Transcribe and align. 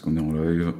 qu'on 0.00 0.16
est 0.16 0.20
en 0.20 0.32
live 0.32 0.72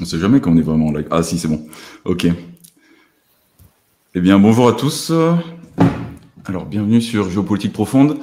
On 0.00 0.04
sait 0.04 0.18
jamais 0.18 0.40
quand 0.40 0.50
on 0.50 0.56
est 0.56 0.62
vraiment 0.62 0.88
en 0.88 0.92
live. 0.92 1.06
Ah 1.10 1.22
si, 1.22 1.38
c'est 1.38 1.48
bon. 1.48 1.66
Ok. 2.04 2.26
Eh 4.14 4.20
bien, 4.20 4.38
bonjour 4.38 4.68
à 4.68 4.72
tous. 4.72 5.12
Alors, 6.44 6.66
bienvenue 6.66 7.00
sur 7.00 7.30
Géopolitique 7.30 7.72
Profonde. 7.72 8.18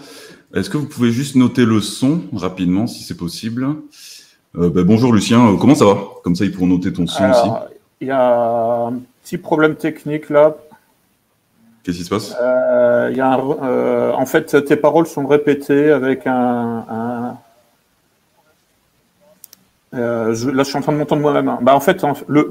Est-ce 0.54 0.70
que 0.70 0.78
vous 0.78 0.86
pouvez 0.88 1.12
juste 1.12 1.36
noter 1.36 1.66
le 1.66 1.80
son 1.80 2.22
rapidement, 2.34 2.86
si 2.86 3.04
c'est 3.04 3.16
possible? 3.16 3.68
Euh, 4.58 4.70
ben, 4.70 4.84
Bonjour 4.84 5.14
Lucien, 5.14 5.48
euh, 5.48 5.58
comment 5.58 5.76
ça 5.76 5.86
va? 5.86 5.98
Comme 6.23 6.36
ça, 6.36 6.44
ils 6.44 6.52
pourront 6.52 6.68
noter 6.68 6.92
ton 6.92 7.08
son 7.08 7.30
aussi. 7.30 7.50
Il 8.02 8.08
y 8.08 8.12
a 8.12 8.88
un 8.88 9.00
petit 9.23 9.38
problème 9.38 9.76
technique 9.76 10.30
là. 10.30 10.58
Qu'est-ce 11.84 11.98
qui 12.00 12.04
se 12.04 12.09
passe? 12.09 12.36
Euh, 12.42 13.08
il 13.12 13.18
y 13.18 13.22
a 13.22 13.38
En 13.40 14.26
fait, 14.26 14.66
tes 14.66 14.76
paroles 14.76 15.08
sont 15.08 15.26
répétées 15.26 15.90
avec 15.92 16.28
un, 16.28 17.38
je, 19.94 20.50
là, 20.50 20.64
je 20.64 20.70
suis 20.70 20.78
en 20.78 20.81
train 20.81 20.92
de 20.92 20.98
m'entendre 20.98 21.22
moi-même. 21.22 21.58
Bah, 21.62 21.76
en 21.76 21.80
fait, 21.80 22.04
le, 22.28 22.50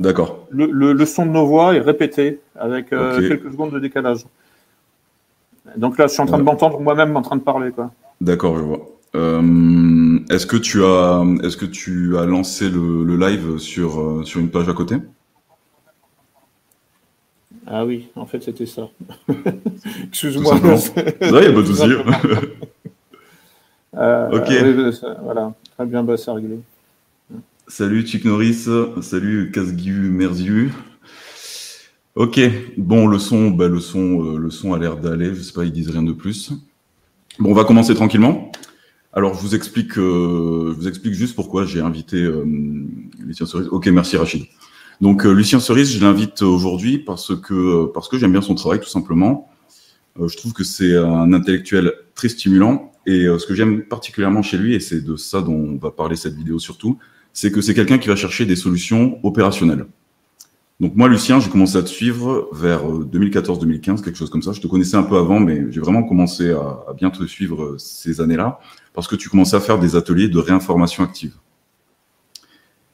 le, 0.51 0.93
le, 0.93 1.07
son 1.07 1.27
de 1.27 1.31
nos 1.31 1.47
voix 1.47 1.75
est 1.75 1.81
répété 1.81 2.41
avec 2.59 2.89
quelques 2.89 3.51
secondes 3.51 3.73
de 3.73 3.79
décalage. 3.79 4.25
Donc 5.77 5.99
là, 5.99 6.07
je 6.07 6.13
suis 6.13 6.23
en 6.23 6.27
train 6.27 6.39
de 6.39 6.43
m'entendre 6.43 6.81
moi-même 6.81 7.17
en 7.17 7.23
train 7.23 7.37
de 7.37 7.43
parler. 7.43 7.71
quoi. 7.71 7.91
D'accord, 8.21 8.57
je 8.57 8.63
vois. 8.63 8.81
Euh, 9.17 10.19
est-ce 10.31 10.47
que 10.47 10.57
tu 10.57 10.85
as, 10.85 11.25
est-ce 11.43 11.57
que 11.57 11.67
tu 11.67 12.17
as 12.17 12.27
lancé 12.27 12.69
le, 12.71 13.03
le 13.05 13.17
live 13.17 13.59
sur 13.59 14.01
euh, 14.01 14.23
sur 14.25 14.41
une 14.41 14.51
page 14.51 14.69
à 14.69 14.73
côté? 14.73 14.97
Ah 17.67 17.85
oui, 17.85 18.09
en 18.17 18.27
fait, 18.27 18.43
c'était 18.43 18.67
ça. 18.67 18.89
Excuse-moi. 20.09 20.55
Il 21.21 21.31
n'y 21.31 21.39
a 21.39 21.53
pas 21.53 21.61
de 21.61 21.65
souci. 21.65 21.93
ok. 23.93 24.53
voilà, 25.23 25.53
très 25.77 25.87
bien, 25.87 26.03
bah, 26.03 26.17
c'est 26.17 26.31
réglé. 26.31 26.61
Salut 27.69 28.05
Chick 28.07 28.25
Norris, 28.25 28.67
salut 29.01 29.51
Casgu 29.53 30.11
Merziu. 30.11 30.73
Ok, 32.21 32.39
bon 32.77 33.07
le 33.07 33.19
son, 33.19 33.49
bah, 33.51 33.67
le 33.67 33.81
son, 33.81 34.23
euh, 34.23 34.37
le 34.37 34.51
son 34.51 34.75
a 34.75 34.79
l'air 34.79 34.99
d'aller. 34.99 35.35
Je 35.35 35.41
sais 35.41 35.55
pas, 35.55 35.65
ils 35.65 35.73
disent 35.73 35.89
rien 35.89 36.03
de 36.03 36.13
plus. 36.13 36.53
Bon, 37.39 37.51
on 37.51 37.55
va 37.55 37.65
commencer 37.65 37.95
tranquillement. 37.95 38.53
Alors 39.15 39.33
je 39.33 39.41
vous 39.41 39.55
explique, 39.55 39.97
euh, 39.97 40.75
je 40.75 40.81
vous 40.81 40.87
explique 40.87 41.15
juste 41.15 41.35
pourquoi 41.35 41.65
j'ai 41.65 41.81
invité 41.81 42.19
euh, 42.19 42.45
Lucien 43.21 43.47
Cerise. 43.47 43.69
Ok, 43.71 43.87
merci 43.87 44.19
Rachid. 44.19 44.45
Donc 45.01 45.25
Lucien 45.25 45.61
Cerise, 45.61 45.91
je 45.95 46.05
l'invite 46.05 46.43
aujourd'hui 46.43 46.99
parce 46.99 47.35
que 47.35 47.87
parce 47.87 48.11
que 48.11 48.19
j'aime 48.19 48.33
bien 48.33 48.43
son 48.43 48.55
travail 48.55 48.81
tout 48.81 48.91
simplement. 48.91 49.49
je 50.23 50.37
trouve 50.37 50.53
que 50.53 50.63
c'est 50.63 50.95
un 50.95 51.33
intellectuel 51.33 51.95
très 52.15 52.29
stimulant 52.29 52.93
et 53.07 53.29
ce 53.39 53.47
que 53.47 53.55
j'aime 53.55 53.85
particulièrement 53.85 54.43
chez 54.43 54.59
lui 54.59 54.75
et 54.75 54.81
c'est 54.81 55.01
de 55.01 55.17
ça 55.17 55.41
dont 55.41 55.55
on 55.55 55.79
va 55.79 55.91
parler 55.91 56.17
cette 56.17 56.35
vidéo 56.35 56.59
surtout, 56.59 56.99
c'est 57.33 57.51
que 57.51 57.63
c'est 57.63 57.73
quelqu'un 57.73 57.97
qui 57.97 58.09
va 58.09 58.17
chercher 58.17 58.45
des 58.45 58.57
solutions 58.57 59.19
opérationnelles. 59.23 59.87
Donc 60.81 60.97
moi, 60.97 61.09
Lucien, 61.09 61.41
j'ai 61.41 61.51
commencé 61.51 61.77
à 61.77 61.83
te 61.83 61.89
suivre 61.89 62.49
vers 62.53 62.87
2014-2015, 62.87 64.01
euh, 64.01 64.03
quelque 64.03 64.17
chose 64.17 64.31
comme 64.31 64.41
ça. 64.41 64.53
Je 64.53 64.63
te 64.63 64.67
connaissais 64.67 64.97
un 64.97 65.03
peu 65.03 65.19
avant, 65.19 65.39
mais 65.39 65.71
j'ai 65.71 65.81
vraiment 65.81 66.03
commencé 66.03 66.53
à, 66.53 66.95
bien 66.97 67.11
te 67.11 67.23
suivre 67.27 67.63
euh, 67.63 67.79
ces 67.79 68.23
années-là, 68.23 68.61
parce 68.95 69.07
que 69.07 69.15
tu 69.15 69.29
commençais 69.29 69.57
à 69.57 69.61
faire 69.61 69.79
des 69.79 69.95
ateliers 69.95 70.29
de 70.29 70.39
réinformation 70.39 71.05
active. 71.05 71.35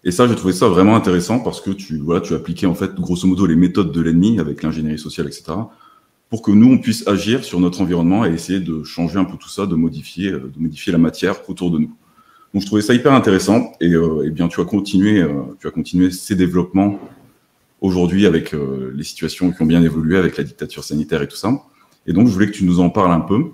Et 0.03 0.11
ça, 0.11 0.27
j'ai 0.27 0.35
trouvé 0.35 0.53
ça 0.53 0.69
vraiment 0.69 0.97
intéressant 0.97 1.39
parce 1.41 1.61
que 1.61 1.71
tu, 1.71 1.99
voilà, 1.99 2.21
tu 2.21 2.35
appliquais 2.35 2.67
en 2.67 2.75
fait 2.75 2.95
grosso 2.95 3.27
modo 3.27 3.47
les 3.47 3.57
méthodes 3.57 3.93
de 3.93 4.01
l'ennemi 4.01 4.41
avec 4.41 4.63
l'ingénierie 4.63 4.99
sociale, 4.99 5.29
etc., 5.29 5.53
pour 6.29 6.43
que 6.43 6.51
nous, 6.51 6.73
on 6.73 6.79
puisse 6.79 7.07
agir 7.07 7.45
sur 7.45 7.61
notre 7.61 7.81
environnement 7.81 8.25
et 8.25 8.31
essayer 8.31 8.59
de 8.59 8.83
changer 8.83 9.19
un 9.19 9.25
peu 9.25 9.37
tout 9.37 9.49
ça, 9.49 9.65
de 9.67 9.77
modifier, 9.77 10.33
euh, 10.33 10.51
de 10.53 10.61
modifier 10.61 10.91
la 10.93 10.99
matière 10.99 11.49
autour 11.49 11.71
de 11.71 11.79
nous. 11.79 11.95
Donc 12.53 12.63
je 12.63 12.67
trouvais 12.67 12.83
ça 12.83 12.95
hyper 12.95 13.13
intéressant 13.13 13.73
et, 13.81 13.93
euh, 13.93 14.25
eh 14.25 14.31
bien 14.31 14.49
tu 14.49 14.61
as 14.61 14.65
continué, 14.65 15.21
euh, 15.21 15.43
tu 15.61 15.67
as 15.67 15.71
continué 15.71 16.11
ces 16.11 16.35
développements 16.35 16.99
aujourd'hui 17.81 18.27
avec 18.27 18.55
euh, 18.55 18.93
les 18.95 19.05
situations 19.05 19.53
qui 19.53 19.63
ont 19.63 19.67
bien 19.67 19.83
évolué 19.83 20.17
avec 20.17 20.37
la 20.37 20.45
dictature 20.45 20.85
sanitaire 20.85 21.23
et 21.23 21.29
tout 21.29 21.37
ça. 21.37 21.51
Et 22.07 22.13
donc 22.13 22.29
je 22.29 22.33
voulais 22.33 22.47
que 22.47 22.53
tu 22.53 22.65
nous 22.65 22.81
en 22.81 22.91
parles 22.91 23.13
un 23.13 23.21
peu. 23.21 23.45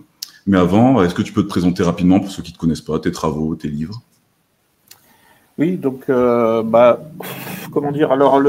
Mais 0.46 0.58
avant, 0.58 1.02
est-ce 1.02 1.14
que 1.14 1.22
tu 1.22 1.32
peux 1.32 1.42
te 1.42 1.48
présenter 1.48 1.82
rapidement 1.82 2.18
pour 2.18 2.30
ceux 2.30 2.42
qui 2.42 2.50
ne 2.50 2.56
te 2.56 2.60
connaissent 2.60 2.80
pas, 2.80 2.98
tes 2.98 3.12
travaux, 3.12 3.54
tes 3.54 3.68
livres? 3.68 4.02
Oui, 5.58 5.76
donc 5.76 6.08
bah, 6.08 7.00
comment 7.70 7.92
dire? 7.92 8.10
Alors 8.10 8.40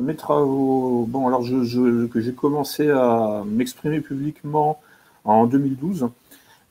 mes 0.00 0.16
travaux, 0.16 1.06
bon 1.08 1.28
alors 1.28 1.42
que 1.42 2.20
j'ai 2.20 2.32
commencé 2.32 2.90
à 2.90 3.44
m'exprimer 3.46 4.00
publiquement 4.00 4.80
en 5.24 5.46
2012. 5.46 6.08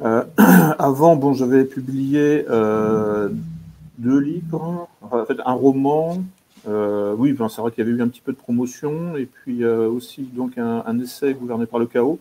Euh, 0.02 0.24
avant, 0.80 1.16
bon, 1.16 1.34
j'avais 1.34 1.66
publié 1.66 2.46
euh, 2.50 3.30
deux 3.98 4.20
livres, 4.20 4.88
en 5.02 5.26
fait, 5.26 5.38
un 5.46 5.54
roman. 5.54 6.24
Euh, 6.68 7.13
oui, 7.18 7.34
ben, 7.34 7.50
c'est 7.50 7.62
vrai 7.62 7.72
qu'il 7.72 7.84
y 7.84 7.88
avait 7.88 7.97
eu 7.97 8.01
un 8.01 8.07
petit 8.07 8.22
peu 8.22 8.31
de 8.31 8.38
promotion 8.38 9.18
et 9.18 9.25
puis 9.25 9.66
aussi 9.66 10.24
donc 10.24 10.57
un, 10.57 11.00
essai 11.00 11.34
gouverné 11.34 11.66
par 11.66 11.79
le 11.79 11.85
chaos. 11.85 12.19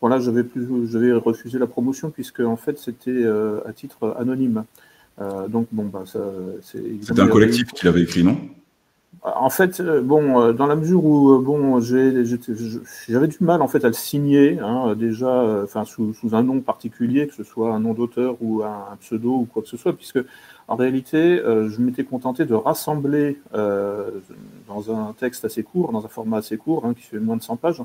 Voilà, 0.00 0.18
j'avais 0.18 0.44
plus, 0.44 0.66
j'avais 0.90 1.12
refusé 1.12 1.58
la 1.58 1.66
promotion 1.66 2.10
puisque 2.10 2.40
en 2.40 2.56
fait 2.56 2.78
c'était 2.78 3.24
à 3.66 3.72
titre 3.72 4.16
anonyme. 4.18 4.64
donc 5.48 5.68
bon, 5.72 5.84
bah, 5.84 6.04
c'est. 6.60 6.82
C'était 7.02 7.20
un 7.20 7.28
collectif 7.28 7.68
qui 7.72 7.86
l'avait 7.86 8.02
écrit, 8.02 8.24
non? 8.24 8.36
En 9.34 9.50
fait, 9.50 9.80
euh, 9.80 10.02
bon, 10.02 10.40
euh, 10.40 10.52
dans 10.52 10.66
la 10.66 10.76
mesure 10.76 11.04
où 11.04 11.32
euh, 11.32 11.38
bon, 11.40 11.80
j'avais 11.80 13.26
du 13.26 13.38
mal 13.40 13.60
en 13.60 13.66
fait 13.66 13.84
à 13.84 13.88
le 13.88 13.94
signer, 13.94 14.60
hein, 14.60 14.94
déjà, 14.94 15.62
enfin 15.64 15.84
sous, 15.84 16.14
un 16.32 16.44
nom 16.44 16.60
particulier, 16.60 17.26
que 17.26 17.34
ce 17.34 17.42
soit 17.42 17.74
un 17.74 17.80
nom 17.80 17.92
d'auteur 17.92 18.36
ou 18.40 18.62
un, 18.62 18.96
pseudo 19.00 19.30
ou 19.30 19.44
quoi 19.52 19.62
que 19.62 19.68
ce 19.68 19.76
soit, 19.76 19.94
puisque 19.94 20.20
en 20.68 20.76
réalité, 20.76 21.40
je 21.44 21.80
m'étais 21.80 22.04
contenté 22.04 22.44
de 22.44 22.54
rassembler 22.54 23.40
dans 23.52 24.90
un 24.90 25.12
texte 25.12 25.44
assez 25.44 25.62
court, 25.62 25.92
dans 25.92 26.04
un 26.04 26.08
format 26.08 26.38
assez 26.38 26.56
court, 26.56 26.84
hein, 26.84 26.94
qui 26.94 27.02
fait 27.02 27.18
moins 27.18 27.36
de 27.36 27.42
100 27.42 27.56
pages, 27.56 27.82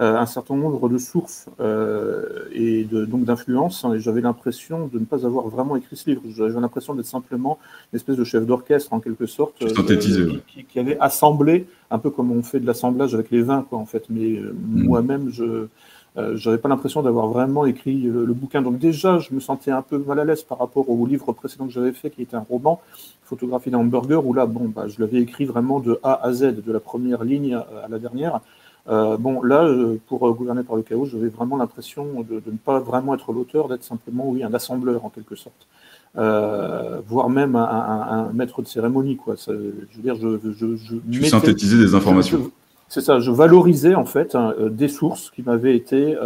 euh, 0.00 0.16
un 0.16 0.26
certain 0.26 0.56
nombre 0.56 0.88
de 0.88 0.98
sources 0.98 1.46
euh, 1.60 2.48
et 2.50 2.82
de, 2.82 3.04
donc 3.04 3.22
d'influences. 3.26 3.86
et 3.94 4.00
j'avais 4.00 4.22
l'impression 4.22 4.88
de 4.88 4.98
ne 4.98 5.04
pas 5.04 5.24
avoir 5.24 5.46
vraiment 5.46 5.76
écrit 5.76 5.94
ce 5.94 6.10
livre. 6.10 6.22
J'avais 6.30 6.60
l'impression 6.60 6.96
d'être 6.96 7.06
simplement 7.06 7.60
une 7.92 7.98
espèce 7.98 8.16
de 8.16 8.24
chef 8.24 8.44
d'orchestre, 8.44 8.92
en 8.92 8.98
quelque 8.98 9.26
sorte, 9.26 9.62
euh, 9.62 10.40
qui, 10.48 10.64
qui, 10.64 10.78
avait 10.80 10.98
assemblé, 10.98 11.68
un 11.92 12.00
peu 12.00 12.10
comme 12.10 12.32
on 12.32 12.42
fait 12.42 12.58
de 12.58 12.66
l'assemblage 12.66 13.14
avec 13.14 13.30
les 13.30 13.42
vins, 13.42 13.64
quoi, 13.70 13.78
en 13.78 13.86
fait. 13.86 14.06
Mais 14.10 14.30
mm. 14.40 14.52
moi-même, 14.82 15.30
je 15.30 15.68
n'avais 16.16 16.58
pas 16.58 16.68
l'impression 16.68 17.02
d'avoir 17.02 17.28
vraiment 17.28 17.66
écrit 17.66 17.94
le, 18.02 18.32
bouquin. 18.32 18.62
Donc 18.62 18.78
déjà, 18.78 19.18
je 19.18 19.34
me 19.34 19.40
sentais 19.40 19.70
un 19.70 19.82
peu 19.82 19.98
mal 19.98 20.20
à 20.20 20.24
l'aise 20.24 20.42
par 20.42 20.58
rapport 20.58 20.88
au 20.88 21.06
livre 21.06 21.32
précédent 21.32 21.66
que 21.66 21.72
j'avais 21.72 21.92
fait, 21.92 22.10
qui 22.10 22.22
était 22.22 22.36
un 22.36 22.46
roman, 22.48 22.80
Photographie 23.24 23.70
d'un 23.70 23.78
hamburger, 23.78 24.24
où 24.24 24.34
là, 24.34 24.46
bon, 24.46 24.68
bah, 24.68 24.86
je 24.86 25.00
l'avais 25.00 25.20
écrit 25.20 25.44
vraiment 25.44 25.80
de 25.80 25.98
A 26.02 26.24
à 26.24 26.32
Z, 26.32 26.62
de 26.64 26.72
la 26.72 26.80
première 26.80 27.24
ligne 27.24 27.54
à 27.54 27.88
la 27.88 27.98
dernière. 27.98 28.40
Euh, 28.88 29.16
bon, 29.16 29.42
là, 29.42 29.64
euh, 29.64 29.96
pour 30.06 30.28
euh, 30.28 30.32
gouverner 30.32 30.62
par 30.62 30.76
le 30.76 30.82
chaos, 30.82 31.06
j'avais 31.06 31.28
vraiment 31.28 31.56
l'impression 31.56 32.22
de, 32.28 32.42
ne 32.46 32.56
pas 32.58 32.80
vraiment 32.80 33.14
être 33.14 33.32
l'auteur, 33.32 33.68
d'être 33.68 33.84
simplement, 33.84 34.28
oui, 34.28 34.44
un 34.44 34.52
assembleur 34.52 35.04
en 35.04 35.08
quelque 35.08 35.36
sorte, 35.36 35.66
voire 36.14 37.30
même 37.30 37.56
un, 37.56 38.30
maître 38.34 38.60
de 38.60 38.66
cérémonie, 38.66 39.16
quoi. 39.16 39.36
je 39.46 39.52
veux 39.52 40.02
dire, 40.02 40.16
je, 40.16 40.38
je, 40.52 40.76
je 40.76 40.96
tu 41.10 41.24
synthétisais 41.24 41.78
des 41.78 41.94
informations. 41.94 42.50
C'est 42.88 43.00
ça, 43.00 43.18
je 43.18 43.30
valorisais 43.30 43.94
en 43.94 44.04
fait 44.04 44.34
hein, 44.34 44.54
des 44.70 44.88
sources 44.88 45.30
qui 45.30 45.42
m'avaient 45.42 45.74
été 45.74 46.16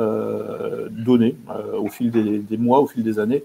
données 0.90 1.36
au 1.78 1.88
fil 1.88 2.10
des, 2.10 2.56
mois, 2.58 2.80
au 2.80 2.86
fil 2.86 3.02
des 3.02 3.18
années. 3.18 3.44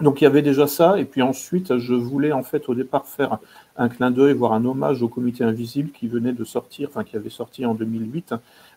Donc 0.00 0.20
il 0.20 0.24
y 0.24 0.26
avait 0.26 0.42
déjà 0.42 0.66
ça, 0.66 0.98
et 0.98 1.04
puis 1.04 1.22
ensuite 1.22 1.78
je 1.78 1.94
voulais 1.94 2.32
en 2.32 2.42
fait 2.42 2.68
au 2.68 2.74
départ 2.74 3.06
faire 3.06 3.38
un 3.76 3.88
clin 3.88 4.10
d'œil, 4.10 4.34
voire 4.34 4.52
un 4.52 4.64
hommage 4.64 5.02
au 5.02 5.08
comité 5.08 5.42
invisible 5.44 5.90
qui 5.90 6.06
venait 6.06 6.32
de 6.32 6.44
sortir, 6.44 6.88
enfin 6.90 7.04
qui 7.04 7.16
avait 7.16 7.30
sorti 7.30 7.64
en 7.66 7.74
2008, 7.74 8.34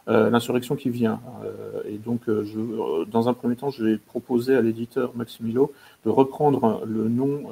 euh, 0.07 0.29
l'insurrection 0.29 0.75
qui 0.75 0.89
vient. 0.89 1.19
Euh, 1.43 1.81
et 1.89 1.97
donc, 1.97 2.29
euh, 2.29 3.05
dans 3.11 3.27
un 3.27 3.33
premier 3.33 3.55
temps, 3.55 3.71
j'ai 3.71 3.97
proposé 3.97 4.55
à 4.55 4.61
l'éditeur 4.61 5.11
Maximilo 5.15 5.73
de 6.05 6.11
reprendre 6.11 6.83
le 6.85 7.09
nom 7.09 7.43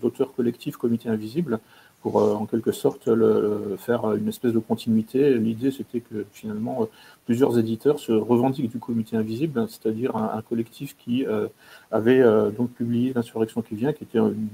d'auteur 0.00 0.32
collectif 0.34 0.78
Comité 0.78 1.10
Invisible 1.10 1.60
pour 2.04 2.16
en 2.16 2.44
quelque 2.44 2.70
sorte 2.70 3.08
faire 3.78 4.12
une 4.12 4.28
espèce 4.28 4.52
de 4.52 4.58
continuité. 4.58 5.34
L'idée, 5.38 5.70
c'était 5.70 6.00
que 6.00 6.26
finalement, 6.32 6.86
plusieurs 7.24 7.58
éditeurs 7.58 7.98
se 7.98 8.12
revendiquent 8.12 8.70
du 8.70 8.78
Comité 8.78 9.16
Invisible, 9.16 9.66
c'est-à-dire 9.70 10.14
un, 10.14 10.42
collectif 10.42 10.96
qui 10.98 11.24
avait 11.90 12.22
donc 12.56 12.72
publié 12.72 13.14
l'insurrection 13.14 13.62
qui 13.62 13.74
vient, 13.74 13.94
qui 13.94 14.04
était 14.04 14.18
une, 14.18 14.48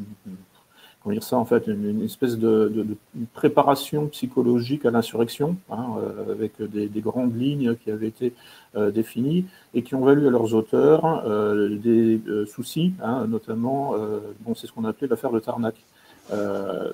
comment 1.02 1.14
dire 1.14 1.22
ça, 1.22 1.36
en 1.36 1.44
fait, 1.44 1.66
une, 1.66 2.02
espèce 2.02 2.38
de, 2.38 2.86
préparation 3.32 4.08
psychologique 4.08 4.84
à 4.84 4.90
l'insurrection, 4.90 5.56
hein, 5.70 5.86
euh, 5.98 6.32
avec 6.32 6.60
des, 6.60 7.00
grandes 7.00 7.38
lignes 7.38 7.74
qui 7.76 7.90
avaient 7.90 8.08
été 8.08 8.34
euh, 8.76 8.90
définies 8.90 9.46
et 9.74 9.82
qui 9.82 9.94
ont 9.94 10.04
valu 10.04 10.26
à 10.26 10.30
leurs 10.30 10.54
auteurs 10.54 11.24
euh, 11.26 11.76
des 11.76 12.20
soucis, 12.46 12.94
hein, 13.02 13.26
notamment, 13.26 13.94
bon, 14.40 14.54
c'est 14.54 14.66
ce 14.66 14.72
qu'on 14.72 14.84
appelait 14.84 15.08
l'affaire 15.08 15.32
de 15.32 15.40
Tarnac. 15.40 15.74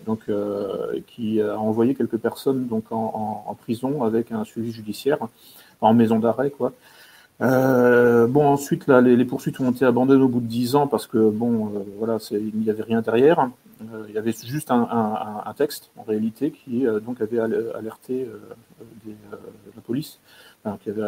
Donc, 0.06 0.31
qui 1.06 1.41
a 1.41 1.59
envoyé 1.59 1.94
quelques 1.94 2.17
personnes 2.17 2.67
donc 2.67 2.85
en, 2.91 3.56
prison 3.61 4.03
avec 4.03 4.33
un 4.33 4.44
suivi 4.44 4.73
judiciaire, 4.73 5.19
en 5.81 5.94
maison 5.94 6.19
d'arrêt, 6.19 6.50
quoi. 6.50 6.73
bon, 7.41 8.47
ensuite, 8.47 8.87
là, 8.87 9.00
les, 9.00 9.25
poursuites 9.25 9.61
ont 9.61 9.71
été 9.71 9.85
abandonnées 9.85 10.23
au 10.23 10.29
bout 10.29 10.41
de 10.41 10.47
dix 10.47 10.75
ans 10.75 10.87
parce 10.87 11.06
que, 11.06 11.31
bon, 11.31 11.85
voilà, 11.99 12.19
il 12.31 12.59
n'y 12.59 12.71
avait 12.71 12.83
rien 12.83 13.03
derrière. 13.03 13.50
Euh, 13.83 14.05
il 14.09 14.15
y 14.15 14.19
avait 14.19 14.33
juste 14.33 14.71
un, 14.71 15.55
texte, 15.56 15.91
en 15.97 16.03
réalité, 16.03 16.50
qui 16.50 16.87
euh, 16.87 17.00
donc 17.00 17.21
avait 17.21 17.39
alerté 17.39 18.27
euh, 18.27 18.39
la 19.75 19.82
police, 19.82 20.19
qui 20.83 20.91
avait 20.91 21.03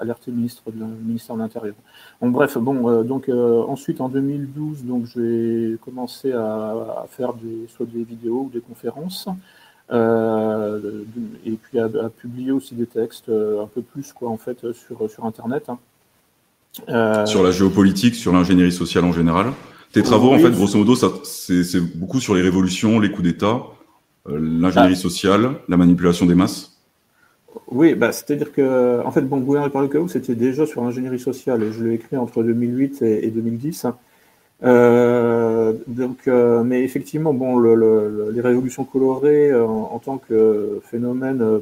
alerté 0.00 0.30
le, 0.30 0.36
ministre 0.36 0.62
de, 0.70 0.84
ministère 0.84 1.36
de 1.36 1.40
l'Intérieur. 1.40 1.74
bref, 2.20 2.58
bon, 2.58 3.02
donc 3.02 3.28
ensuite 3.28 4.00
en 4.00 4.08
2012, 4.08 4.84
donc 4.84 5.06
j'ai 5.06 5.76
commencé 5.84 6.32
à, 6.32 7.06
faire 7.08 7.34
des, 7.34 7.68
soit 7.68 7.86
des 7.86 8.02
vidéos 8.02 8.46
ou 8.46 8.50
des 8.52 8.60
conférences. 8.60 9.28
et 9.90 11.56
puis 11.62 11.78
à, 11.78 11.88
publier 12.08 12.52
aussi 12.52 12.74
des 12.74 12.86
textes 12.86 13.28
un 13.28 13.66
peu 13.66 13.82
plus 13.82 14.12
quoi 14.12 14.30
en 14.30 14.38
fait 14.38 14.72
sur, 14.72 15.10
sur 15.10 15.24
internet. 15.24 15.68
Hein. 15.68 17.26
sur 17.26 17.42
la 17.42 17.50
géopolitique, 17.50 18.14
sur 18.14 18.32
l'ingénierie 18.32 18.72
sociale 18.72 19.04
en 19.04 19.12
général 19.12 19.52
tes 19.92 20.02
travaux, 20.02 20.32
en 20.32 20.38
fait, 20.38 20.50
grosso 20.50 20.78
modo, 20.78 20.94
c'est 21.24 21.80
beaucoup 21.96 22.18
sur 22.18 22.34
les 22.34 22.40
révolutions, 22.40 22.98
les 22.98 23.10
coups 23.10 23.24
d'État, 23.24 23.62
euh, 24.26 24.38
l'ingénierie 24.40 24.94
ah. 24.96 25.00
sociale, 25.00 25.56
la 25.68 25.76
manipulation 25.76 26.24
des 26.24 26.34
masses. 26.34 26.71
Oui, 27.68 27.94
bah, 27.94 28.12
c'est-à-dire 28.12 28.52
que, 28.52 29.04
en 29.04 29.10
fait, 29.10 29.22
bon, 29.22 29.38
Gouvernement 29.38 29.70
par 29.70 29.82
le 29.82 29.88
chaos, 29.88 30.08
c'était 30.08 30.34
déjà 30.34 30.66
sur 30.66 30.82
l'ingénierie 30.82 31.18
sociale, 31.20 31.62
et 31.62 31.72
je 31.72 31.84
l'ai 31.84 31.94
écrit 31.94 32.16
entre 32.16 32.42
2008 32.42 33.02
et, 33.02 33.30
2010. 33.30 33.86
Euh, 34.64 35.72
donc, 35.88 36.28
euh, 36.28 36.62
mais 36.62 36.82
effectivement, 36.84 37.34
bon, 37.34 37.58
les 37.58 38.40
révolutions 38.40 38.84
colorées 38.84 39.52
en, 39.54 39.98
tant 39.98 40.18
que 40.18 40.80
phénomène, 40.84 41.60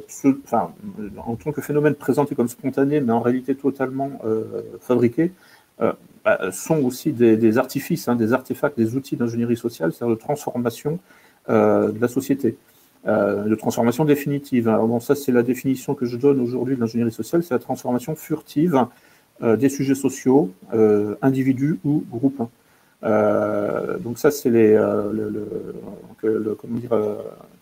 en 1.17 1.35
tant 1.35 1.51
que 1.51 1.61
phénomène 1.61 1.95
présenté 1.95 2.35
comme 2.35 2.47
spontané, 2.47 3.01
mais 3.01 3.11
en 3.11 3.21
réalité 3.21 3.55
totalement 3.55 4.11
fabriqué, 4.79 5.31
bah, 6.23 6.51
sont 6.51 6.83
aussi 6.83 7.11
des, 7.11 7.57
artifices, 7.57 8.07
hein, 8.07 8.15
des 8.15 8.31
artefacts, 8.33 8.77
des 8.77 8.95
outils 8.95 9.15
d'ingénierie 9.15 9.57
sociale, 9.57 9.91
c'est-à-dire 9.91 10.15
de 10.15 10.19
transformation 10.19 10.99
euh, 11.49 11.91
de 11.91 11.99
la 11.99 12.07
société, 12.07 12.57
euh, 13.07 13.43
de 13.43 13.55
transformation 13.55 14.05
définitive. 14.05 14.67
Alors 14.67 14.87
bon, 14.87 14.99
ça, 14.99 15.15
c'est 15.15 15.31
la 15.31 15.43
définition 15.43 15.95
que 15.95 16.05
je 16.05 16.17
donne 16.17 16.39
aujourd'hui 16.39 16.75
de 16.75 16.79
l'ingénierie 16.81 17.11
sociale, 17.11 17.43
c'est 17.43 17.53
la 17.53 17.59
transformation 17.59 18.15
furtive 18.15 18.85
euh, 19.41 19.55
des 19.55 19.69
sujets 19.69 19.95
sociaux, 19.95 20.51
individus 21.21 21.79
ou 21.83 22.03
groupes. 22.09 22.43
donc 24.03 24.19
ça, 24.19 24.31
c'est 24.31 24.49
les, 24.49 24.73
le, 24.73 26.55
comment 26.55 26.77
dire, 26.77 26.93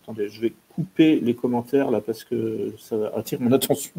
attendez, 0.02 0.28
je 0.28 0.40
vais 0.40 0.52
couper 0.74 1.20
les 1.20 1.34
commentaires 1.34 1.90
là 1.90 2.00
parce 2.00 2.24
que 2.24 2.72
ça 2.78 2.96
attire 3.16 3.40
mon 3.40 3.52
attention, 3.60 3.92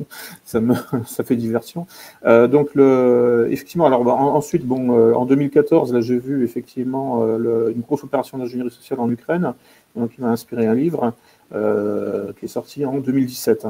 ça 0.43 0.59
me, 0.59 0.73
ça 1.05 1.23
fait 1.23 1.35
diversion. 1.35 1.87
Euh, 2.25 2.47
donc 2.47 2.73
le, 2.75 3.47
effectivement, 3.51 3.85
alors 3.85 4.03
bah, 4.03 4.13
ensuite, 4.13 4.65
bon, 4.65 4.97
euh, 4.97 5.13
en 5.13 5.25
2014, 5.25 5.93
là 5.93 6.01
j'ai 6.01 6.17
vu 6.17 6.43
effectivement 6.43 7.23
euh, 7.23 7.71
une 7.73 7.81
grosse 7.81 8.03
opération 8.03 8.37
d'ingénierie 8.37 8.71
sociale 8.71 8.99
en 8.99 9.09
Ukraine, 9.09 9.53
donc 9.95 10.11
qui 10.11 10.21
m'a 10.21 10.29
inspiré 10.29 10.67
un 10.67 10.75
livre 10.75 11.13
qui 11.51 12.45
est 12.45 12.47
sorti 12.47 12.85
en 12.85 12.99
2017. 12.99 13.67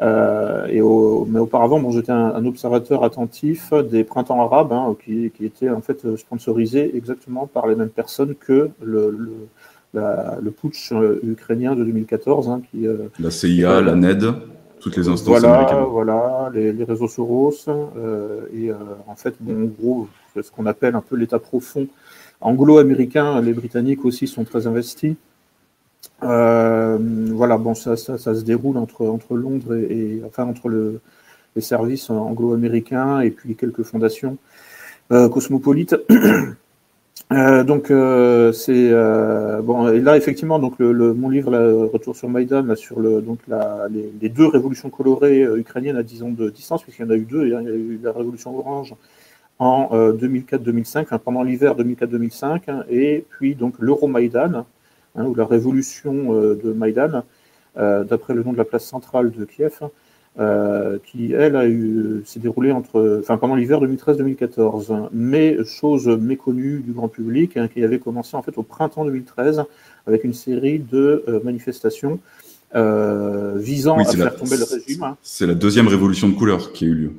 et 0.00 0.02
mais 0.02 1.38
auparavant, 1.38 1.78
bon, 1.78 1.90
j'étais 1.92 2.10
un, 2.10 2.44
observateur 2.44 3.04
attentif 3.04 3.72
des 3.72 4.02
printemps 4.02 4.42
arabes, 4.42 4.72
hein, 4.72 4.96
qui, 5.04 5.30
qui 5.30 5.44
étaient 5.44 5.70
en 5.70 5.80
fait 5.80 6.16
sponsorisés 6.16 6.96
exactement 6.96 7.46
par 7.46 7.68
les 7.68 7.76
mêmes 7.76 7.90
personnes 7.90 8.34
que 8.34 8.70
le 8.82 9.46
le 9.94 10.50
putsch 10.50 10.92
euh, 10.92 11.20
ukrainien 11.22 11.74
de 11.74 11.84
2014. 11.84 12.48
Hein, 12.48 12.62
qui, 12.70 12.86
euh, 12.86 13.08
la 13.18 13.30
CIA, 13.30 13.80
la 13.80 13.94
NED, 13.94 14.24
toutes 14.80 14.96
les 14.96 15.08
instances 15.08 15.40
voilà, 15.40 15.54
américaines. 15.54 15.84
Voilà, 15.90 16.50
les, 16.54 16.72
les 16.72 16.84
réseaux 16.84 17.08
Soros. 17.08 17.52
Euh, 17.68 18.42
et 18.54 18.70
en 19.06 19.16
fait, 19.16 19.34
bon, 19.40 19.64
en 19.64 19.66
gros, 19.66 20.08
ce 20.40 20.50
qu'on 20.50 20.66
appelle 20.66 20.94
un 20.94 21.02
peu 21.02 21.16
l'État 21.16 21.38
profond 21.38 21.86
anglo-américain. 22.40 23.40
Les 23.40 23.52
Britanniques 23.52 24.04
aussi 24.04 24.26
sont 24.26 24.44
très 24.44 24.66
investis. 24.66 25.14
Voilà, 26.20 27.58
bon, 27.58 27.74
ça, 27.74 27.96
se 27.96 28.44
déroule 28.44 28.76
entre, 28.76 29.34
Londres 29.34 29.74
et, 29.74 30.22
enfin 30.26 30.44
entre 30.44 30.68
le, 30.68 31.00
les 31.56 31.62
services 31.62 32.10
anglo-américains 32.10 33.20
et 33.20 33.30
puis 33.30 33.56
quelques 33.56 33.82
fondations 33.82 34.38
cosmopolites. 35.08 35.96
Euh, 37.32 37.64
donc 37.64 37.90
euh, 37.90 38.52
c'est 38.52 38.90
euh, 38.90 39.62
bon 39.62 39.88
et 39.88 40.00
là 40.00 40.18
effectivement 40.18 40.58
donc 40.58 40.80
mon 40.80 41.30
livre 41.30 41.56
Retour 41.90 42.14
sur 42.14 42.28
Maïdan 42.28 42.74
sur 42.74 43.00
donc 43.22 43.38
les, 44.20 44.28
deux 44.28 44.46
révolutions 44.46 44.90
colorées 44.90 45.42
ukrainiennes 45.42 45.96
à 45.96 46.02
10 46.02 46.22
ans 46.24 46.30
de 46.30 46.50
distance 46.50 46.82
puisqu'il 46.82 47.02
y 47.02 47.04
en 47.06 47.10
a 47.10 47.16
eu 47.16 47.24
deux 47.24 47.44
il 47.44 47.52
y 47.52 47.54
a 47.54 47.62
eu 47.62 48.00
la 48.02 48.12
révolution 48.12 48.58
orange 48.58 48.94
en 49.58 49.88
2004-2005 50.12 51.18
pendant 51.18 51.42
l'hiver 51.42 51.74
2004-2005 51.76 52.60
hein, 52.68 52.84
et 52.90 53.24
puis 53.30 53.54
donc 53.54 53.76
l'Euromaïdan 53.78 54.66
hein, 55.16 55.24
ou 55.24 55.34
la 55.34 55.46
révolution 55.46 56.32
de 56.32 56.72
Maïdan 56.72 57.22
d'après 57.76 58.34
le 58.34 58.42
nom 58.42 58.52
de 58.52 58.58
la 58.58 58.64
place 58.64 58.84
centrale 58.84 59.30
de 59.30 59.44
Kiev 59.44 59.80
euh, 60.40 60.96
qui, 61.04 61.34
elle, 61.34 61.56
a 61.56 61.66
eu, 61.68 62.22
s'est 62.24 62.40
déroulée 62.40 62.72
entre, 62.72 63.20
enfin, 63.20 63.36
pendant 63.36 63.54
l'hiver 63.54 63.80
2013-2014. 63.82 65.08
Mais, 65.12 65.58
chose 65.64 66.08
méconnue 66.08 66.80
du 66.80 66.92
grand 66.92 67.08
public, 67.08 67.58
hein, 67.58 67.68
qui 67.68 67.84
avait 67.84 67.98
commencé 67.98 68.34
en 68.34 68.42
fait 68.42 68.56
au 68.56 68.62
printemps 68.62 69.04
2013 69.04 69.64
avec 70.06 70.24
une 70.24 70.32
série 70.32 70.78
de 70.78 71.22
euh, 71.28 71.40
manifestations 71.44 72.18
euh, 72.74 73.56
visant 73.58 73.98
à 73.98 74.04
faire 74.04 74.34
tomber 74.34 74.56
le 74.56 74.64
régime. 74.64 75.02
Hein. 75.02 75.16
C'est 75.22 75.46
la 75.46 75.54
deuxième 75.54 75.88
révolution 75.88 76.30
de 76.30 76.34
couleur 76.34 76.72
qui 76.72 76.86
a 76.86 76.88
eu 76.88 76.94
lieu. 76.94 77.12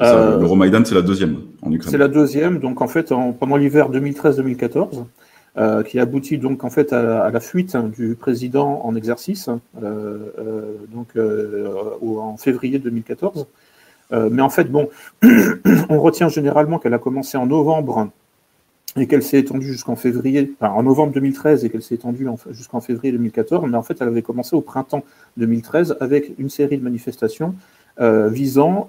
Euh, 0.00 0.38
L'Euromaidan, 0.38 0.84
c'est 0.84 0.94
la 0.94 1.02
deuxième 1.02 1.40
en 1.62 1.72
Ukraine. 1.72 1.90
C'est 1.90 1.98
la 1.98 2.08
deuxième, 2.08 2.60
donc 2.60 2.82
en 2.82 2.88
fait, 2.88 3.10
en, 3.10 3.32
pendant 3.32 3.56
l'hiver 3.56 3.90
2013-2014. 3.90 5.04
Euh, 5.58 5.82
qui 5.82 5.98
aboutit 5.98 6.36
donc 6.36 6.64
en 6.64 6.70
fait 6.70 6.92
à, 6.92 7.30
la 7.30 7.40
fuite 7.40 7.78
du 7.78 8.14
président 8.14 8.82
en 8.84 8.94
exercice, 8.94 9.48
euh, 9.82 10.18
euh, 10.38 10.74
donc 10.92 11.16
en 11.16 12.36
février 12.36 12.78
2014. 12.78 13.46
mais 14.30 14.42
en 14.42 14.50
fait, 14.50 14.64
bon, 14.64 14.90
on 15.88 15.98
retient 15.98 16.28
généralement 16.28 16.78
qu'elle 16.78 16.92
a 16.92 16.98
commencé 16.98 17.38
en 17.38 17.46
novembre 17.46 18.10
et 18.98 19.06
qu'elle 19.06 19.22
s'est 19.22 19.38
étendue 19.38 19.68
jusqu'en 19.68 19.96
février, 19.96 20.54
enfin, 20.60 20.74
en 20.74 20.82
novembre 20.82 21.14
2013 21.14 21.64
et 21.64 21.70
qu'elle 21.70 21.82
s'est 21.82 21.94
étendue 21.94 22.28
jusqu'en 22.50 22.82
février 22.82 23.12
2014, 23.12 23.66
mais 23.66 23.78
en 23.78 23.82
fait 23.82 23.96
elle 24.02 24.08
avait 24.08 24.20
commencé 24.20 24.54
au 24.54 24.60
printemps 24.60 25.04
2013 25.38 25.96
avec 26.00 26.32
une 26.38 26.50
série 26.50 26.76
de 26.76 26.84
manifestations 26.84 27.54
visant 27.98 28.86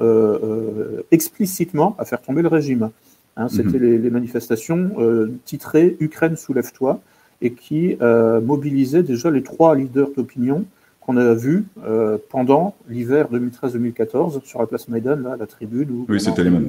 explicitement 1.11 1.95
à 1.97 2.03
faire 2.03 2.21
tomber 2.21 2.41
le 2.41 2.49
régime. 2.49 2.89
Hein, 3.37 3.49
c'était 3.49 3.77
mhm. 3.77 4.01
les, 4.01 4.09
manifestations 4.09 4.93
euh, 4.97 5.31
titrées 5.45 5.95
Ukraine 5.99 6.35
soulève-toi 6.35 6.99
et 7.41 7.51
qui 7.53 7.95
euh, 8.01 8.41
mobilisaient 8.41 9.03
déjà 9.03 9.29
les 9.29 9.43
trois 9.43 9.75
leaders 9.75 10.09
d'opinion 10.17 10.65
qu'on 11.01 11.17
a 11.17 11.35
vus 11.35 11.65
euh, 11.85 12.17
pendant 12.29 12.75
l'hiver 12.89 13.27
2013-2014 13.31 14.43
sur 14.43 14.59
la 14.59 14.65
place 14.65 14.87
Maïdan, 14.87 15.17
là, 15.17 15.33
à 15.33 15.37
la 15.37 15.45
tribune. 15.45 15.91
Où 15.91 16.05
oui, 16.09 16.19
c'était 16.19 16.43
les 16.43 16.49
mêmes. 16.49 16.67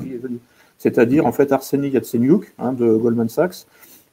C'est-à-dire 0.76 1.26
en 1.26 1.32
fait 1.32 1.50
Arseny 1.52 1.88
Yatsenyuk 1.88 2.52
hein, 2.58 2.74
de 2.74 2.96
Goldman 2.96 3.28
Sachs, 3.28 3.66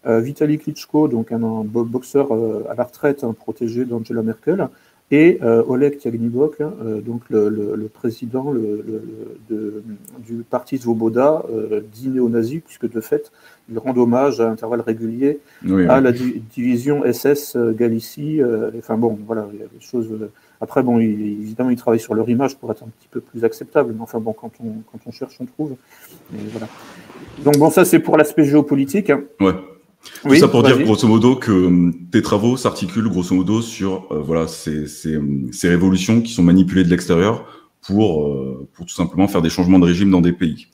Vitaly 0.08 0.60
Klitschko, 0.60 1.08
donc 1.08 1.32
un, 1.32 1.40
boxeur 1.66 2.32
à 2.32 2.76
la 2.76 2.84
retraite 2.84 3.24
hein, 3.24 3.36
protégé 3.38 3.86
d'Angela 3.86 4.22
Merkel, 4.22 4.68
et 5.12 5.38
euh, 5.44 5.64
Oleg 5.68 5.98
Tiagnibok, 5.98 6.62
hein, 6.62 6.74
euh, 6.84 7.00
donc 7.00 7.22
le, 7.30 7.90
président 7.94 8.54
du 9.48 10.44
parti 10.50 10.80
Svoboda, 10.80 11.44
euh, 11.52 11.82
dit 11.94 12.10
néo-nazi, 12.10 12.60
puisque 12.60 12.90
de 12.90 13.00
fait, 13.00 13.32
il 13.70 13.78
rend 13.78 13.96
hommage 13.96 14.42
à 14.42 14.50
intervalles 14.50 14.82
réguliers 14.82 15.40
à 15.90 16.02
la 16.02 16.12
division 16.12 17.04
SS 17.06 17.56
Galicie. 17.56 18.42
enfin 18.78 18.98
bon, 18.98 19.18
voilà, 19.28 19.48
il 19.54 19.60
y 19.60 19.64
a 19.64 19.68
des 19.68 19.80
choses. 19.80 20.12
après, 20.60 20.82
bon, 20.82 21.00
évidemment, 21.00 21.70
il 21.70 21.78
travaille 21.78 22.00
sur 22.00 22.16
leur 22.16 22.28
image 22.28 22.58
pour 22.58 22.72
être 22.72 22.84
un 22.84 22.90
petit 23.00 23.08
peu 23.10 23.22
plus 23.22 23.44
acceptable, 23.44 23.94
mais 23.96 24.02
enfin 24.02 24.20
bon, 24.20 24.34
quand 24.34 24.52
on, 24.60 24.82
quand 24.92 25.00
on 25.06 25.12
cherche, 25.12 25.38
on 25.40 25.46
trouve. 25.46 25.76
voilà. 26.32 26.68
Donc 27.44 27.58
bon, 27.58 27.70
ça 27.70 27.86
c'est 27.86 28.00
pour 28.00 28.18
l'aspect 28.18 28.44
géopolitique. 28.44 29.12
Hein. 29.12 29.22
Ouais. 29.40 29.54
Tout 30.24 30.36
ça 30.36 30.48
pour 30.48 30.64
dire 30.64 30.82
grosso 30.84 31.08
modo 31.08 31.36
que 31.36 31.52
hum, 31.52 31.94
tes 32.12 32.22
travaux 32.22 32.58
s'articulent 32.58 33.10
grosso 33.10 33.36
modo 33.36 33.62
sur 33.62 34.08
euh, 34.12 34.20
voilà 34.20 34.48
ces, 34.48 34.88
ces, 34.88 35.18
hum, 35.18 35.52
ces, 35.52 35.70
révolutions 35.70 36.22
qui 36.22 36.34
sont 36.34 36.44
manipulées 36.44 36.84
de 36.84 36.90
l'extérieur 36.90 37.46
pour, 37.82 38.28
euh, 38.28 38.68
pour 38.74 38.86
tout 38.86 38.94
simplement 38.94 39.28
faire 39.28 39.42
des 39.42 39.50
changements 39.50 39.80
de 39.80 39.86
régime 39.86 40.10
dans 40.10 40.22
des 40.22 40.34
pays. 40.34 40.68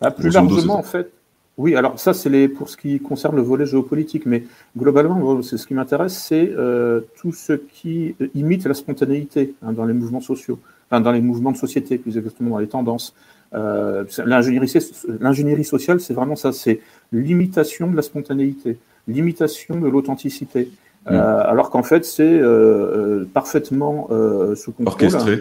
Bah, 0.00 0.10
plus 0.10 0.32
largement, 0.32 0.78
en 0.78 0.82
fait, 0.82 1.10
Oui, 1.56 1.74
alors 1.74 1.98
ça, 1.98 2.14
c'est 2.14 2.30
les, 2.30 2.48
pour 2.48 2.68
ce 2.68 2.76
qui 2.76 3.00
concerne 3.00 3.36
le 3.36 3.42
volet 3.42 3.66
géopolitique, 3.66 4.26
mais 4.26 4.44
globalement, 4.76 5.42
c'est 5.42 5.58
ce 5.58 5.66
qui 5.66 5.74
m'intéresse, 5.74 6.16
c'est 6.16 6.50
euh, 6.56 7.00
tout 7.20 7.32
ce 7.32 7.54
qui 7.54 8.14
imite 8.34 8.64
la 8.64 8.74
spontanéité 8.74 9.54
hein, 9.62 9.72
dans 9.72 9.84
les 9.84 9.94
mouvements 9.94 10.20
sociaux, 10.20 10.60
enfin, 10.88 11.00
dans 11.00 11.12
les 11.12 11.20
mouvements 11.20 11.52
de 11.52 11.56
société, 11.56 11.98
plus 11.98 12.16
exactement 12.16 12.50
dans 12.50 12.58
les 12.58 12.68
tendances. 12.68 13.14
Euh, 13.54 14.04
L'ingénierie 14.26 15.64
sociale, 15.64 16.00
c'est 16.00 16.14
vraiment 16.14 16.36
ça, 16.36 16.52
c'est 16.52 16.80
l'imitation 17.12 17.90
de 17.90 17.96
la 17.96 18.02
spontanéité, 18.02 18.78
l'imitation 19.06 19.76
de 19.80 19.88
l'authenticité. 19.88 20.70
Euh, 21.06 21.12
mm. 21.12 21.48
alors 21.48 21.70
qu'en 21.70 21.82
fait, 21.82 22.04
c'est 22.04 22.22
euh, 22.22 23.22
euh, 23.22 23.28
parfaitement 23.32 24.08
sous 24.54 24.72
contrôle. 24.72 25.04
Orchestré. 25.04 25.40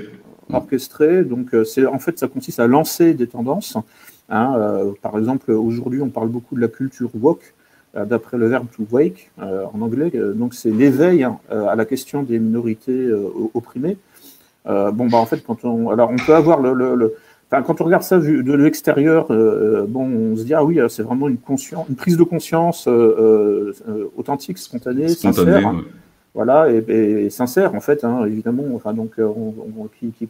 Orchestré. 0.51 1.23
Donc, 1.23 1.53
en 1.53 1.99
fait, 1.99 2.17
ça 2.19 2.27
consiste 2.27 2.59
à 2.59 2.67
lancer 2.67 3.13
des 3.13 3.27
tendances 3.27 3.77
Hein, 4.29 4.55
euh, 4.57 4.91
par 5.01 5.17
exemple, 5.17 5.51
aujourd'hui, 5.51 6.01
on 6.01 6.09
parle 6.09 6.27
beaucoup 6.27 6.55
de 6.55 6.61
la 6.61 6.67
culture 6.67 7.09
woke, 7.15 7.53
euh, 7.95 8.05
d'après 8.05 8.37
le 8.37 8.47
verbe 8.47 8.67
to 8.75 8.85
wake 8.91 9.31
euh, 9.41 9.65
en 9.73 9.81
anglais. 9.81 10.11
donc, 10.35 10.53
c'est 10.53 10.69
l'éveil 10.69 11.23
hein, 11.23 11.39
à 11.49 11.75
la 11.75 11.85
question 11.85 12.23
des 12.23 12.39
minorités 12.39 13.09
opprimées. 13.53 13.97
bon, 14.65 15.07
bah, 15.07 15.17
en 15.17 15.25
fait, 15.25 15.43
quand 15.45 15.63
on, 15.63 15.89
alors, 15.89 16.09
on 16.11 16.17
peut 16.17 16.35
avoir 16.35 16.59
le, 16.59 17.15
Enfin, 17.49 17.63
quand 17.63 17.79
on 17.79 17.85
regarde 17.85 18.03
ça 18.03 18.17
de 18.17 18.53
l'extérieur, 18.53 19.27
bon, 19.87 20.05
on 20.05 20.35
se 20.35 20.43
dit 20.43 20.53
ah 20.53 20.65
oui, 20.65 20.79
c'est 20.89 21.03
vraiment 21.03 21.29
une 21.29 21.37
conscience, 21.37 21.87
une 21.87 21.95
prise 21.95 22.17
de 22.17 22.23
conscience 22.23 22.87
authentique, 24.17 24.57
spontanée, 24.57 25.07
sincère 25.07 25.73
voilà, 26.37 26.69
et, 26.71 27.31
sincère 27.31 27.73
en 27.73 27.79
fait, 27.79 28.03
hein, 28.03 28.23
évidemment, 28.27 28.61
enfin 28.75 28.93
donc 28.93 29.13
euh, 29.17 29.27
qui, 29.99 30.11
qui, 30.11 30.27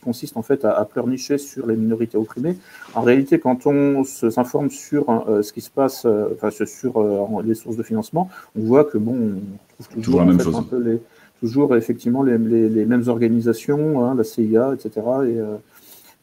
consiste 0.00 0.36
en 0.36 0.42
fait 0.42 0.64
à, 0.64 0.84
pleurnicher 0.84 1.36
sur 1.36 1.66
les 1.66 1.74
minorités 1.74 2.16
opprimées. 2.16 2.56
En 2.94 3.02
réalité, 3.02 3.40
quand 3.40 3.66
on 3.66 4.04
s'informe 4.04 4.70
sur 4.70 5.10
euh, 5.10 5.42
ce 5.42 5.52
qui 5.52 5.60
se 5.60 5.70
passe, 5.70 6.04
euh, 6.04 6.28
enfin 6.32 6.50
sur 6.52 7.42
les 7.44 7.56
sources 7.56 7.76
de 7.76 7.82
financement, 7.82 8.30
on 8.56 8.62
voit 8.62 8.84
que 8.84 8.98
bon, 8.98 9.16
on 9.16 9.82
trouve 9.82 9.88
toujours, 9.88 10.20
la 10.20 10.26
même 10.26 10.40
chose. 10.40 10.54
un 10.54 10.62
peu 10.62 10.80
les, 10.80 11.00
toujours 11.40 11.74
effectivement 11.74 12.22
les, 12.22 12.38
les, 12.38 12.86
mêmes 12.86 13.08
organisations, 13.08 14.04
hein, 14.04 14.14
la 14.14 14.22
CIA, 14.22 14.74
etc. 14.74 15.04
Et 15.26 15.40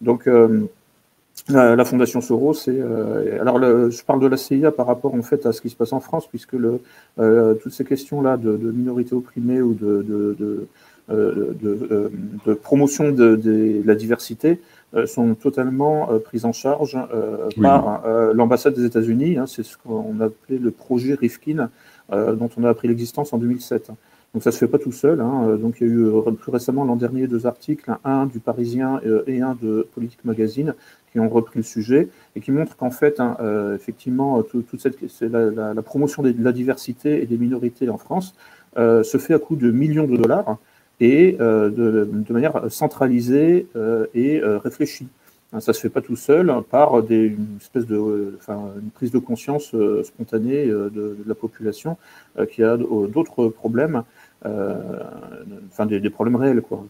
donc 0.02 0.28
la, 1.50 1.86
Fondation 1.86 2.22
Soros, 2.22 2.54
c'est 2.54 2.80
euh, 2.80 3.40
alors 3.40 3.60
je 3.60 4.04
parle 4.04 4.20
de 4.20 4.28
la 4.28 4.38
CIA 4.38 4.72
par 4.72 4.88
rapport 4.88 5.14
en 5.14 5.22
fait 5.22 5.46
à 5.46 5.52
ce 5.52 5.62
qui 5.62 5.70
se 5.70 5.76
passe 5.76 5.94
en 5.94 6.00
France, 6.00 6.28
puisque 6.28 6.54
le, 6.54 6.80
euh, 7.20 7.54
toutes 7.56 7.74
ces 7.74 7.86
questions-là 7.86 8.38
de, 8.38 8.58
de 8.58 8.72
minorités 8.72 9.14
opprimées 9.14 9.62
ou 9.62 9.74
de, 9.74 10.02
de, 10.02 10.36
de, 10.40 10.68
euh, 11.12 11.54
de 12.46 12.54
promotion 12.54 13.12
de, 13.12 13.82
la 13.86 13.96
diversité 13.96 14.60
sont 15.06 15.36
totalement 15.36 16.08
prises 16.24 16.46
en 16.46 16.54
charge 16.54 16.98
par 17.62 18.02
l'ambassade 18.34 18.74
des 18.76 18.86
États-Unis. 18.86 19.38
Hein, 19.38 19.46
c'est 19.46 19.64
ce 19.64 19.78
qu'on 19.78 20.22
a 20.22 20.26
appelé 20.26 20.58
le 20.58 20.72
projet 20.72 21.16
Rifkin, 21.16 21.70
dont 22.12 22.50
on 22.56 22.64
a 22.64 22.70
appris 22.70 22.88
l'existence 22.88 23.34
en 23.34 23.38
2007. 23.38 23.92
Donc 24.36 24.44
ça 24.44 24.52
se 24.52 24.58
fait 24.58 24.68
pas 24.68 24.80
tout 24.80 24.92
seul. 24.92 25.22
Hein. 25.22 25.56
Donc 25.56 25.78
il 25.80 25.88
y 25.88 25.90
a 25.90 25.94
eu 25.94 26.36
plus 26.38 26.52
récemment 26.52 26.84
l'an 26.84 26.98
dernier 26.98 27.26
deux 27.26 27.48
articles, 27.48 27.90
un 28.04 28.26
du 28.26 28.42
Parisien 28.42 29.00
et 29.28 29.40
un 29.40 29.58
de 29.62 29.88
Politique 29.96 30.26
Magazine, 30.26 30.76
qui 31.16 31.22
ont 31.22 31.30
repris 31.30 31.60
le 31.60 31.64
sujet 31.64 32.10
et 32.36 32.42
qui 32.42 32.52
montrent 32.52 32.76
qu'en 32.76 32.92
fait, 32.92 33.22
hein, 33.22 33.38
euh, 33.40 33.74
effectivement, 33.74 34.44
toute 34.44 34.82
cette, 34.82 34.98
la, 35.22 35.74
la, 35.74 35.82
promotion 35.82 36.22
de 36.22 36.36
la 36.38 36.52
diversité 36.52 37.24
et 37.24 37.26
des 37.26 37.38
minorités 37.38 37.88
en 37.88 37.98
France 37.98 38.36
euh, 38.78 39.02
se 39.04 39.18
fait 39.18 39.34
à 39.34 39.40
coût 39.40 39.56
de 39.56 39.72
millions 39.72 40.08
de 40.08 40.18
dollars 40.18 40.58
et 41.00 41.38
euh, 41.40 41.70
de, 41.70 42.34
manière 42.34 42.70
centralisée 42.70 43.68
et 44.14 44.42
réfléchie. 44.44 45.08
Hein, 45.54 45.62
ça 45.62 45.72
se 45.72 45.80
fait 45.80 45.90
pas 45.90 46.02
tout 46.02 46.18
seul 46.18 46.54
par 46.70 47.02
des, 47.02 47.28
une 47.28 47.60
espèce 47.62 47.86
de, 47.86 48.36
enfin, 48.38 48.74
une 48.82 48.90
prise 48.90 49.12
de 49.12 49.20
conscience 49.20 49.74
spontanée 50.04 50.66
de, 50.66 51.18
la 51.26 51.36
population 51.36 51.96
qui 52.52 52.62
a 52.62 52.76
d'autres 52.76 53.48
problèmes 53.48 53.96
euh, 53.98 54.02
enfin 54.46 55.86
des, 55.86 56.10
problèmes 56.10 56.36
réels. 56.36 56.62
Quoi. 56.62 56.86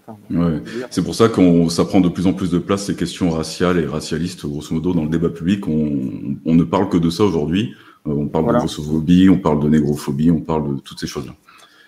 C'est 0.89 1.03
pour 1.03 1.15
ça 1.15 1.29
qu'on 1.29 1.69
ça 1.69 1.85
prend 1.85 2.01
de 2.01 2.09
plus 2.09 2.27
en 2.27 2.33
plus 2.33 2.51
de 2.51 2.59
place 2.59 2.85
ces 2.85 2.95
questions 2.95 3.29
raciales 3.29 3.79
et 3.79 3.85
racialistes, 3.85 4.45
grosso 4.45 4.73
modo, 4.73 4.93
dans 4.93 5.03
le 5.03 5.09
débat 5.09 5.29
public. 5.29 5.67
On, 5.67 6.37
on 6.45 6.55
ne 6.55 6.63
parle 6.63 6.89
que 6.89 6.97
de 6.97 7.09
ça 7.09 7.23
aujourd'hui. 7.23 7.73
Euh, 8.07 8.11
on 8.11 8.27
parle 8.27 8.47
de 8.47 8.59
grossophobie, 8.59 9.29
on 9.29 9.39
parle 9.39 9.63
de 9.63 9.69
négrophobie, 9.69 10.31
on 10.31 10.41
parle 10.41 10.75
de 10.75 10.81
toutes 10.81 10.99
ces 10.99 11.07
choses-là. 11.07 11.33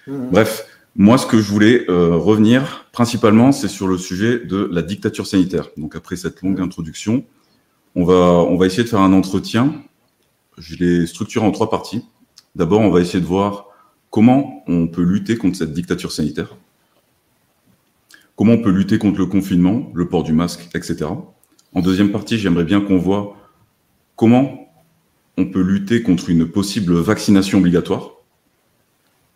Mmh. 0.08 0.30
Bref, 0.32 0.68
moi, 0.96 1.18
ce 1.18 1.28
que 1.28 1.40
je 1.40 1.52
voulais 1.52 1.86
euh, 1.90 2.16
revenir 2.16 2.86
principalement, 2.92 3.52
c'est 3.52 3.68
sur 3.68 3.88
le 3.88 3.98
sujet 3.98 4.40
de 4.40 4.70
la 4.72 4.82
dictature 4.82 5.28
sanitaire. 5.28 5.70
Donc, 5.78 5.96
après 5.96 6.16
cette 6.16 6.42
longue 6.42 6.60
mmh. 6.60 6.64
introduction, 6.64 7.24
on 7.96 8.04
va, 8.04 8.16
on 8.16 8.58
va 8.58 8.66
essayer 8.66 8.84
de 8.84 8.90
faire 8.90 9.02
un 9.02 9.14
entretien. 9.14 9.74
Je 10.58 10.76
l'ai 10.76 11.06
structuré 11.06 11.46
en 11.46 11.52
trois 11.52 11.70
parties. 11.70 12.04
D'abord, 12.56 12.82
on 12.82 12.90
va 12.90 13.02
essayer 13.02 13.22
de 13.22 13.26
voir 13.26 13.67
comment 14.10 14.64
on 14.68 14.88
peut 14.88 15.04
lutter 15.04 15.38
contre 15.38 15.58
cette 15.58 15.74
dictature 15.74 16.12
sanitaire, 16.12 16.56
comment 18.36 18.54
on 18.54 18.62
peut 18.62 18.72
lutter 18.72 18.98
contre 18.98 19.20
le 19.20 19.26
confinement, 19.26 19.92
le 19.94 20.08
port 20.08 20.24
du 20.24 20.34
masque, 20.34 20.70
etc. 20.74 21.06
En 21.74 21.82
deuxième 21.82 22.12
partie, 22.12 22.38
j'aimerais 22.38 22.64
bien 22.64 22.82
qu'on 22.82 22.98
voit 22.98 23.38
comment 24.16 24.70
on 25.38 25.46
peut 25.46 25.62
lutter 25.62 26.02
contre 26.02 26.30
une 26.30 26.48
possible 26.48 26.96
vaccination 26.96 27.60
obligatoire, 27.60 28.12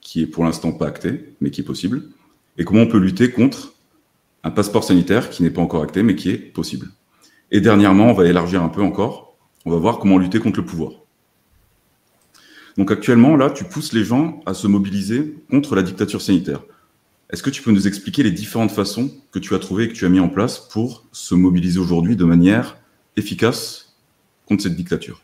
qui 0.01 0.21
est 0.21 0.27
pour 0.27 0.43
l'instant 0.43 0.71
pas 0.71 0.87
actée, 0.87 1.35
mais 1.41 1.51
qui 1.51 1.61
est 1.61 1.65
possible, 1.65 2.03
et 2.57 2.63
comment 2.63 2.81
on 2.81 2.87
peut 2.87 2.97
lutter 2.97 3.31
contre 3.31 3.75
un 4.43 4.51
passeport 4.51 4.83
sanitaire 4.83 5.29
qui 5.29 5.43
n'est 5.43 5.51
pas 5.51 5.61
encore 5.61 5.83
acté, 5.83 6.01
mais 6.01 6.15
qui 6.15 6.29
est 6.31 6.37
possible. 6.37 6.87
Et 7.51 7.61
dernièrement, 7.61 8.05
on 8.05 8.13
va 8.13 8.25
élargir 8.25 8.63
un 8.63 8.69
peu 8.69 8.81
encore, 8.81 9.37
on 9.65 9.71
va 9.71 9.77
voir 9.77 9.99
comment 9.99 10.17
lutter 10.17 10.39
contre 10.39 10.59
le 10.59 10.65
pouvoir. 10.65 10.93
Donc 12.77 12.91
actuellement, 12.91 13.35
là, 13.35 13.49
tu 13.49 13.63
pousses 13.63 13.93
les 13.93 14.03
gens 14.03 14.41
à 14.45 14.53
se 14.53 14.67
mobiliser 14.67 15.35
contre 15.49 15.75
la 15.75 15.83
dictature 15.83 16.21
sanitaire. 16.21 16.61
Est-ce 17.29 17.43
que 17.43 17.49
tu 17.49 17.61
peux 17.61 17.71
nous 17.71 17.87
expliquer 17.87 18.23
les 18.23 18.31
différentes 18.31 18.71
façons 18.71 19.09
que 19.31 19.39
tu 19.39 19.55
as 19.55 19.59
trouvées 19.59 19.85
et 19.85 19.87
que 19.87 19.93
tu 19.93 20.05
as 20.05 20.09
mis 20.09 20.19
en 20.19 20.29
place 20.29 20.59
pour 20.59 21.05
se 21.11 21.33
mobiliser 21.33 21.79
aujourd'hui 21.79 22.15
de 22.15 22.25
manière 22.25 22.77
efficace 23.15 23.95
contre 24.45 24.63
cette 24.63 24.75
dictature? 24.75 25.21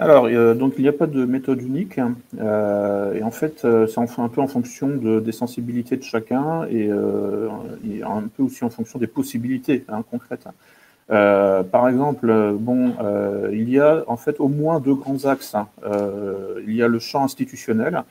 Alors, 0.00 0.24
euh, 0.26 0.54
donc 0.54 0.74
il 0.78 0.82
n'y 0.82 0.88
a 0.88 0.94
pas 0.94 1.06
de 1.06 1.26
méthode 1.26 1.60
unique, 1.60 1.98
hein. 1.98 2.16
euh, 2.40 3.12
et 3.12 3.22
en 3.22 3.30
fait, 3.30 3.66
euh, 3.66 3.86
c'est 3.86 4.00
un 4.00 4.28
peu 4.28 4.40
en 4.40 4.46
fonction 4.46 4.88
de, 4.88 5.20
des 5.20 5.32
sensibilités 5.32 5.98
de 5.98 6.02
chacun 6.02 6.64
et, 6.70 6.90
un 6.90 8.22
peu 8.34 8.42
aussi 8.44 8.64
en 8.64 8.70
fonction 8.70 8.98
des 8.98 9.06
possibilités 9.06 9.84
hein, 9.88 10.02
concrètes. 10.10 10.46
Euh, 11.10 11.62
par 11.64 11.88
exemple, 11.88 12.54
bon, 12.58 12.92
euh, 13.00 13.50
il 13.52 13.68
y 13.68 13.80
a 13.80 14.04
en 14.06 14.16
fait 14.16 14.38
au 14.38 14.48
moins 14.48 14.80
deux 14.80 14.94
grands 14.94 15.24
axes. 15.24 15.54
Hein. 15.54 15.68
Euh, 15.84 16.62
il 16.66 16.74
y 16.74 16.82
a 16.82 16.88
le 16.88 16.98
champ 16.98 17.24
institutionnel 17.24 18.04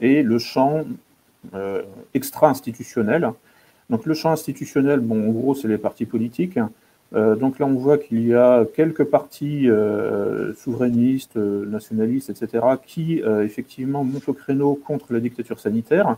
et 0.00 0.22
le 0.22 0.38
champ 0.38 0.84
extra-institutionnel. 2.14 3.32
Donc 3.90 4.06
le 4.06 4.14
champ 4.14 4.30
institutionnel, 4.30 5.00
bon, 5.00 5.28
en 5.28 5.32
gros, 5.32 5.54
c'est 5.54 5.66
les 5.66 5.78
partis 5.78 6.06
politiques. 6.06 6.58
donc 7.12 7.58
là, 7.58 7.66
on 7.66 7.74
voit 7.74 7.98
qu'il 7.98 8.24
y 8.26 8.32
a 8.32 8.64
quelques 8.64 9.04
partis 9.04 9.68
souverainistes, 10.56 11.36
nationalistes, 11.36 12.30
etc., 12.30 12.64
qui 12.86 13.22
effectivement 13.42 14.04
montent 14.04 14.28
au 14.28 14.34
créneau 14.34 14.76
contre 14.76 15.12
la 15.12 15.18
dictature 15.18 15.58
sanitaire. 15.58 16.16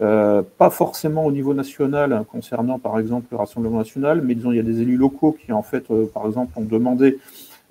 Euh, 0.00 0.42
pas 0.58 0.70
forcément 0.70 1.24
au 1.24 1.30
niveau 1.30 1.54
national 1.54 2.12
hein, 2.12 2.26
concernant 2.28 2.80
par 2.80 2.98
exemple 2.98 3.26
le 3.30 3.36
Rassemblement 3.36 3.78
national, 3.78 4.22
mais 4.22 4.34
disons 4.34 4.50
il 4.50 4.56
y 4.56 4.60
a 4.60 4.64
des 4.64 4.80
élus 4.80 4.96
locaux 4.96 5.30
qui 5.40 5.52
en 5.52 5.62
fait 5.62 5.88
euh, 5.92 6.10
par 6.12 6.26
exemple 6.26 6.52
ont 6.58 6.64
demandé, 6.64 7.18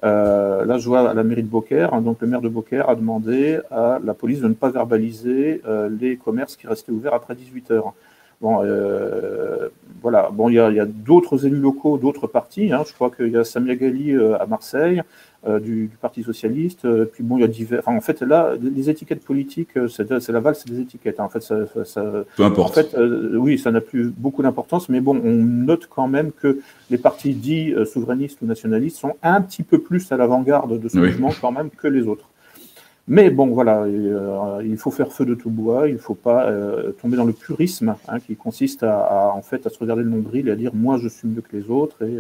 euh, 0.05 0.63
là 0.63 0.77
je 0.77 0.87
vois 0.87 1.09
à 1.09 1.13
la 1.13 1.23
mairie 1.23 1.43
de 1.43 1.49
Beaucaire, 1.49 1.93
hein, 1.93 1.99
donc 1.99 2.21
le 2.21 2.27
maire 2.27 2.39
de 2.39 2.47
Beaucaire 2.47 2.89
a 2.89 2.95
demandé 2.95 3.59
à 3.71 3.99
la 4.01 4.13
police 4.13 4.39
de 4.39 4.47
ne 4.47 4.53
pas 4.53 4.69
verbaliser 4.69 5.61
les 5.99 6.15
commerces 6.15 6.55
qui 6.55 6.65
restaient 6.65 6.93
ouverts 6.93 7.13
après 7.13 7.35
18 7.35 7.71
heures. 7.71 7.93
Bon, 8.39 8.61
voilà. 10.01 10.29
Bon, 10.31 10.49
il 10.49 10.55
y 10.55 10.59
a, 10.59 10.65
a 10.65 10.85
d'autres 10.85 11.45
élus 11.45 11.59
locaux, 11.59 11.97
d'autres 11.97 12.27
partis. 12.27 12.73
Hein. 12.73 12.83
Je 12.85 12.93
crois 12.93 13.09
qu'il 13.09 13.29
y 13.29 13.37
a 13.37 13.45
Samia 13.45 13.75
Gali 13.75 14.15
à 14.17 14.45
Marseille. 14.45 15.01
Euh, 15.45 15.59
du, 15.59 15.89
Parti 15.99 16.23
socialiste. 16.23 16.85
Euh, 16.85 17.03
puis 17.03 17.21
bon, 17.21 17.37
il 17.37 17.41
y 17.41 17.43
a 17.43 17.47
divers. 17.47 17.85
en 17.85 17.99
fait, 17.99 18.21
là, 18.21 18.53
les 18.61 18.89
étiquettes 18.89 19.25
politiques, 19.25 19.75
euh, 19.75 19.89
c'est 19.89 20.29
la 20.29 20.39
valse 20.39 20.63
des 20.63 20.79
étiquettes. 20.79 21.19
Hein. 21.19 21.25
En 21.25 21.29
fait, 21.29 21.41
ça, 21.41 21.55
peu 22.37 22.43
importe. 22.45 22.77
En 22.77 22.81
fait, 22.81 22.95
oui, 23.33 23.59
ça 23.59 23.69
n'a 23.69 23.81
plus 23.81 24.05
beaucoup 24.05 24.41
d'importance, 24.41 24.87
mais 24.87 25.01
bon, 25.01 25.19
on 25.21 25.33
note 25.43 25.87
quand 25.87 26.07
même 26.07 26.31
que 26.31 26.59
les 26.89 26.97
partis 26.97 27.33
dits 27.33 27.73
souverainistes 27.85 28.41
ou 28.41 28.45
nationalistes 28.45 28.97
sont 28.97 29.15
un 29.21 29.41
petit 29.41 29.63
peu 29.63 29.79
plus 29.79 30.09
à 30.13 30.17
l'avant-garde 30.17 30.79
de 30.79 30.87
ce 30.87 30.97
mouvement 30.97 31.31
quand 31.41 31.51
même 31.51 31.69
que 31.71 31.89
les 31.89 32.07
autres. 32.07 32.29
Mais 33.09 33.29
bon, 33.29 33.47
voilà, 33.47 33.85
il 34.63 34.77
faut 34.77 34.91
faire 34.91 35.11
feu 35.11 35.25
de 35.25 35.35
tout 35.35 35.49
bois, 35.49 35.89
il 35.89 35.95
ne 35.95 35.99
faut 35.99 36.15
pas 36.15 36.49
tomber 37.01 37.17
dans 37.17 37.25
le 37.25 37.33
purisme 37.33 37.95
hein, 38.07 38.19
qui 38.21 38.37
consiste 38.37 38.83
à, 38.83 39.33
en 39.35 39.41
fait 39.41 39.67
à 39.67 39.69
se 39.69 39.77
regarder 39.77 40.03
le 40.03 40.09
nombril 40.09 40.47
et 40.47 40.51
à 40.51 40.55
dire 40.55 40.71
moi 40.73 40.97
je 40.97 41.09
suis 41.09 41.27
mieux 41.27 41.41
que 41.41 41.55
les 41.55 41.69
autres 41.69 42.01
et 42.01 42.17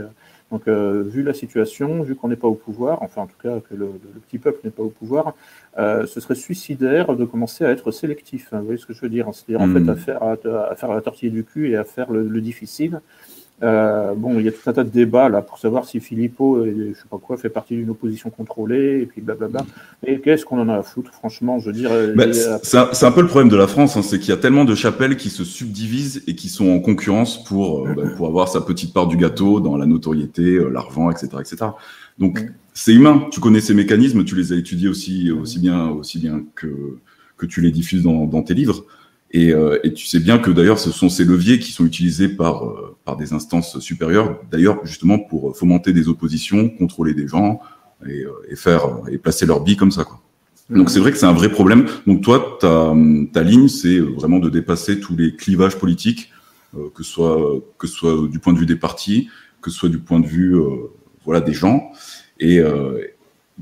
donc, 0.53 0.67
euh, 0.67 1.01
vu 1.03 1.23
la 1.23 1.33
situation, 1.33 2.03
vu 2.03 2.13
qu'on 2.13 2.27
n'est 2.27 2.35
pas 2.35 2.47
au 2.47 2.53
pouvoir, 2.53 3.01
enfin 3.01 3.23
en 3.23 3.25
tout 3.25 3.39
cas 3.41 3.59
que 3.59 3.73
le, 3.73 3.89
petit 4.27 4.37
peuple 4.37 4.59
n'est 4.63 4.69
pas 4.69 4.83
au 4.83 4.89
pouvoir, 4.89 5.33
euh, 5.79 6.05
ce 6.05 6.19
serait 6.19 6.35
suicidaire 6.35 7.15
de 7.15 7.25
commencer 7.25 7.65
à 7.65 7.71
être 7.71 7.89
sélectif. 7.89 8.49
Hein, 8.53 8.59
vous 8.59 8.65
voyez 8.65 8.77
ce 8.77 8.85
que 8.85 8.93
je 8.93 9.01
veux 9.01 9.09
dire 9.09 9.27
C'est-à-dire 9.33 9.61
en 9.61 9.73
fait 9.73 9.79
hmm. 9.79 9.89
à 9.89 9.95
faire, 9.95 10.21
à, 10.21 10.75
faire 10.75 10.93
la 10.93 11.01
tortille 11.01 11.31
du 11.31 11.43
cul 11.43 11.71
et 11.71 11.75
à 11.75 11.83
faire 11.83 12.11
le, 12.11 12.39
difficile. 12.39 13.01
Euh, 13.61 14.13
bon, 14.15 14.39
il 14.39 14.45
y 14.45 14.47
a 14.47 14.51
tout 14.51 14.67
un 14.69 14.73
tas 14.73 14.83
de 14.83 14.89
débats 14.89 15.29
là 15.29 15.41
pour 15.41 15.57
savoir 15.57 15.85
si 15.85 15.99
Philippot, 15.99 16.65
je 16.65 16.93
sais 16.93 17.05
pas 17.09 17.17
quoi, 17.17 17.37
fait 17.37 17.49
partie 17.49 17.75
d'une 17.75 17.89
opposition 17.91 18.29
contrôlée 18.29 19.01
et 19.01 19.05
puis 19.05 19.21
blablabla. 19.21 19.65
Et 20.05 20.19
qu'est-ce 20.19 20.43
qu'on 20.43 20.59
en 20.59 20.67
a 20.69 20.77
à 20.77 20.83
foutre, 20.83 21.13
franchement, 21.13 21.59
je 21.59 21.67
veux 21.67 21.73
dire. 21.73 21.91
c'est 22.63 23.05
un, 23.05 23.11
peu 23.11 23.21
le 23.21 23.27
problème 23.27 23.49
de 23.49 23.55
la 23.55 23.67
France, 23.67 23.95
hein, 23.95 24.01
c'est 24.01 24.19
qu'il 24.19 24.29
y 24.29 24.33
a 24.33 24.37
tellement 24.37 24.65
de 24.65 24.75
chapelles 24.75 25.17
qui 25.17 25.29
se 25.29 25.43
subdivisent 25.43 26.23
et 26.27 26.35
qui 26.35 26.49
sont 26.49 26.69
en 26.69 26.79
concurrence 26.79 27.43
pour 27.43 27.87
bah, 27.87 28.03
pour 28.17 28.27
avoir 28.27 28.49
sa 28.49 28.59
petite 28.59 28.93
part 28.93 29.07
du 29.07 29.17
gâteau 29.17 29.59
dans 29.59 29.77
la 29.77 29.85
notoriété, 29.85 30.59
l'argent, 30.71 31.09
etc., 31.11 31.27
etc. 31.39 31.57
Donc 32.17 32.41
mm. 32.41 32.53
c'est 32.73 32.93
humain. 32.93 33.27
Tu 33.31 33.39
connais 33.39 33.61
ces 33.61 33.73
mécanismes, 33.73 34.25
tu 34.25 34.35
les 34.35 34.51
as 34.51 34.57
étudiés 34.57 34.89
aussi 34.89 35.31
aussi 35.31 35.59
bien 35.59 35.89
aussi 35.89 36.19
bien 36.19 36.43
que 36.55 36.97
que 37.37 37.45
tu 37.45 37.61
les 37.61 37.71
diffuses 37.71 38.03
dans, 38.03 38.25
dans 38.25 38.41
tes 38.41 38.53
livres. 38.53 38.83
Et, 39.33 39.51
euh, 39.51 39.79
et, 39.83 39.93
tu 39.93 40.05
sais 40.05 40.19
bien 40.19 40.37
que 40.37 40.51
d'ailleurs, 40.51 40.77
ce 40.77 40.91
sont 40.91 41.09
ces 41.09 41.25
leviers 41.25 41.57
qui 41.57 41.71
sont 41.71 41.85
utilisés 41.85 42.29
par, 42.29 42.65
euh, 42.65 42.95
par 43.03 43.17
des 43.17 43.33
instances 43.33 43.79
supérieures, 43.79 44.39
d'ailleurs 44.51 44.85
justement 44.85 45.17
pour 45.17 45.57
fomenter 45.57 45.91
des 45.91 46.07
oppositions, 46.07 46.69
contrôler 46.69 47.15
des 47.15 47.27
gens 47.27 47.59
et, 48.07 48.25
euh, 48.25 48.31
et 48.47 48.55
faire 48.55 49.01
et 49.11 49.17
placer 49.17 49.47
leur 49.47 49.61
billes 49.61 49.75
comme 49.75 49.89
ça. 49.89 50.03
Quoi. 50.03 50.21
Donc 50.69 50.91
c'est 50.91 50.99
vrai 50.99 51.11
que 51.11 51.17
c'est 51.17 51.25
un 51.25 51.33
vrai 51.33 51.49
problème. 51.49 51.87
Donc 52.05 52.21
toi, 52.21 52.57
ta, 52.61 52.93
ta 53.33 53.41
ligne, 53.41 53.67
c'est 53.67 53.97
vraiment 53.97 54.37
de 54.37 54.49
dépasser 54.49 54.99
tous 54.99 55.15
les 55.15 55.35
clivages 55.35 55.77
politiques, 55.77 56.31
que 56.93 57.03
ce 57.03 57.11
soit 57.11 57.61
que 57.77 57.87
ce 57.87 57.93
soit 57.93 58.27
du 58.27 58.39
point 58.39 58.53
de 58.53 58.59
vue 58.59 58.65
des 58.65 58.75
partis, 58.75 59.29
que 59.61 59.69
ce 59.71 59.77
soit 59.77 59.89
du 59.89 59.99
point 59.99 60.19
de 60.19 60.25
vue 60.25 60.55
voilà 61.25 61.41
des 61.41 61.53
gens. 61.53 61.91
Et 62.39 62.61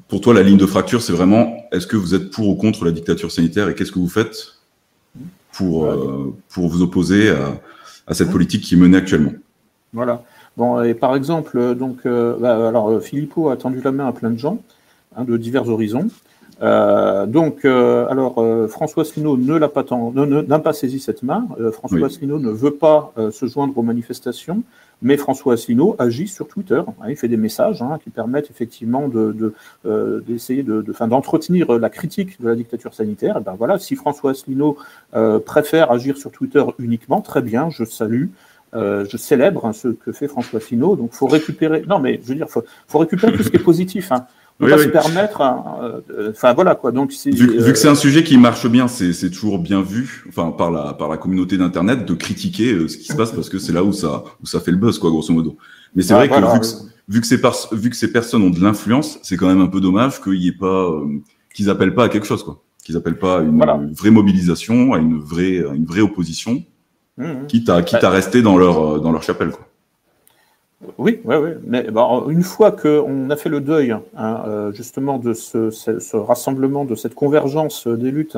pour 0.07 0.21
toi, 0.21 0.33
la 0.33 0.43
ligne 0.43 0.57
de 0.57 0.65
fracture, 0.65 1.01
c'est 1.01 1.11
vraiment 1.11 1.57
est-ce 1.71 1.87
que 1.87 1.97
vous 1.97 2.13
êtes 2.13 2.29
pour 2.29 2.47
ou 2.47 2.55
contre 2.55 2.85
la 2.85 2.91
dictature 2.91 3.31
sanitaire 3.31 3.67
et 3.67 3.75
qu'est-ce 3.75 3.91
que 3.91 3.99
vous 3.99 4.07
faites 4.07 4.60
pour, 5.53 5.85
euh, 5.85 6.33
pour 6.49 6.67
vous 6.67 6.81
opposer 6.81 7.29
à, 7.29 7.59
à, 8.07 8.13
cette 8.13 8.31
politique 8.31 8.63
qui 8.63 8.75
est 8.75 8.77
menée 8.77 8.97
actuellement. 8.97 9.33
Voilà. 9.93 10.23
Bon, 10.57 10.81
et 10.81 10.93
par 10.93 11.15
exemple, 11.15 11.57
euh, 11.57 11.73
donc, 11.73 11.99
euh, 12.05 12.35
bah, 12.39 12.67
alors 12.67 13.01
Philippot 13.01 13.49
a 13.49 13.57
tendu 13.57 13.81
la 13.81 13.91
main 13.91 14.07
à 14.07 14.11
plein 14.11 14.29
de 14.29 14.37
gens 14.37 14.61
hein, 15.15 15.23
de 15.23 15.37
divers 15.37 15.67
horizons. 15.69 16.07
Euh, 16.61 17.25
donc, 17.25 17.65
euh, 17.65 18.07
alors, 18.09 18.37
euh, 18.37 18.67
François 18.67 19.01
Asselineau 19.01 19.35
ne 19.35 19.55
l'a 19.55 19.67
pas 19.67 19.83
n'a 20.13 20.59
pas 20.59 20.73
saisi 20.73 20.99
cette 20.99 21.23
main. 21.23 21.47
François 21.71 21.99
oui. 21.99 22.03
Asselineau 22.05 22.39
ne 22.39 22.51
veut 22.51 22.75
pas 22.75 23.13
se 23.31 23.45
joindre 23.47 23.77
aux 23.77 23.81
manifestations, 23.81 24.63
mais 25.01 25.17
François 25.17 25.53
Asselineau 25.53 25.95
agit 25.97 26.27
sur 26.27 26.47
Twitter. 26.47 26.81
Hein, 26.87 27.05
il 27.09 27.15
fait 27.15 27.27
des 27.27 27.37
messages 27.37 27.81
hein, 27.81 27.97
qui 28.03 28.09
permettent 28.09 28.51
effectivement 28.51 29.07
de, 29.07 29.53
d'essayer 30.27 30.63
de, 30.63 30.81
de, 30.81 31.05
d'entretenir 31.07 31.71
la 31.79 31.89
critique 31.89 32.39
de 32.41 32.49
la 32.49 32.55
dictature 32.55 32.93
sanitaire. 32.93 33.37
Et 33.37 33.41
ben 33.41 33.55
voilà, 33.57 33.79
si 33.79 33.95
François 33.95 34.31
Asselineau 34.31 34.77
préfère 35.45 35.91
agir 35.91 36.17
sur 36.17 36.31
Twitter 36.31 36.63
uniquement, 36.77 37.21
très 37.21 37.41
bien, 37.41 37.69
je 37.69 37.85
salue. 37.85 38.27
je 38.73 39.17
célèbre 39.17 39.65
hein, 39.65 39.73
ce 39.73 39.87
que 39.87 40.11
fait 40.11 40.27
François 40.27 40.59
Asselineau. 40.59 40.95
Donc, 40.95 41.13
faut 41.13 41.27
récupérer. 41.27 41.83
Non, 41.87 41.99
mais 41.99 42.19
je 42.21 42.27
veux 42.29 42.35
dire, 42.35 42.49
faut, 42.49 42.63
faut 42.87 42.99
récupérer 42.99 43.33
tout 43.33 43.43
ce 43.43 43.49
qui 43.49 43.57
est 43.57 43.63
positif. 43.63 44.11
Hein 44.11 44.27
oui, 44.61 44.71
se 44.71 44.87
permettre. 44.89 45.41
Euh, 45.41 46.29
enfin 46.31 46.53
voilà 46.53 46.75
quoi. 46.75 46.91
Donc 46.91 47.11
vu, 47.11 47.31
vu, 47.31 47.71
que 47.73 47.77
c'est 47.77 47.87
un 47.87 47.95
sujet 47.95 48.23
qui 48.23 48.37
marche 48.37 48.67
bien, 48.67 48.87
c'est 48.87 49.29
toujours 49.29 49.59
bien 49.59 49.81
vu, 49.81 50.23
enfin 50.29 50.51
par 50.51 50.71
la 50.71 50.93
par 50.93 51.09
la 51.09 51.17
communauté 51.17 51.57
d'internet 51.57 52.05
de 52.05 52.13
critiquer 52.13 52.73
euh, 52.73 52.87
ce 52.87 52.97
qui 52.97 53.05
se 53.05 53.15
passe 53.15 53.31
parce 53.31 53.49
que 53.49 53.59
c'est 53.59 53.73
là 53.73 53.83
où 53.83 53.91
ça 53.91 54.23
où 54.41 54.45
ça 54.45 54.59
fait 54.59 54.71
le 54.71 54.77
buzz 54.77 54.99
quoi 54.99 55.09
grosso 55.09 55.33
modo. 55.33 55.57
Mais 55.95 56.03
c'est 56.03 56.13
vrai 56.13 56.29
que 56.29 56.35
vu 56.35 56.59
que 56.59 56.65
vu 57.09 57.21
que 57.21 57.27
ces 57.27 57.41
vu 57.71 57.89
que 57.89 57.95
ces 57.95 58.11
personnes 58.11 58.43
ont 58.43 58.49
de 58.49 58.61
l'influence, 58.61 59.19
c'est 59.23 59.37
quand 59.37 59.47
même 59.47 59.61
un 59.61 59.67
peu 59.67 59.81
dommage 59.81 60.21
qu'il 60.21 60.41
y 60.41 60.47
ait 60.47 60.53
pas 60.53 60.89
euh, 60.89 61.05
qu'ils 61.53 61.69
appellent 61.69 61.95
pas 61.95 62.05
à 62.05 62.09
quelque 62.09 62.27
chose 62.27 62.43
quoi, 62.43 62.61
qu'ils 62.83 62.95
appellent 62.97 63.19
pas 63.19 63.39
à 63.39 63.41
une, 63.41 63.93
vraie 63.93 64.11
mobilisation, 64.11 64.93
à 64.93 64.99
une 64.99 65.19
vraie 65.19 65.59
à 65.59 65.73
une 65.73 65.85
vraie 65.85 66.01
opposition, 66.01 66.63
mmh, 67.17 67.25
mmh. 67.25 67.47
quitte 67.47 67.69
à 67.69 67.81
quitte 67.81 68.03
à 68.03 68.09
rester 68.09 68.41
dans 68.41 68.57
leur 68.57 69.01
dans 69.01 69.11
leur 69.11 69.23
chapelle 69.23 69.49
quoi. 69.49 69.70
Oui, 70.97 71.21
oui, 71.25 71.35
oui. 71.35 71.49
Mais 71.63 71.83
bon, 71.91 72.29
une 72.29 72.43
fois 72.43 72.71
qu'on 72.71 73.29
a 73.29 73.35
fait 73.35 73.49
le 73.49 73.61
deuil, 73.61 73.91
hein, 73.91 74.43
euh, 74.47 74.71
justement, 74.71 75.19
de 75.19 75.33
ce, 75.33 76.15
rassemblement, 76.15 76.85
de 76.85 76.95
cette 76.95 77.15
convergence 77.15 77.87
des 77.87 78.11
luttes 78.11 78.37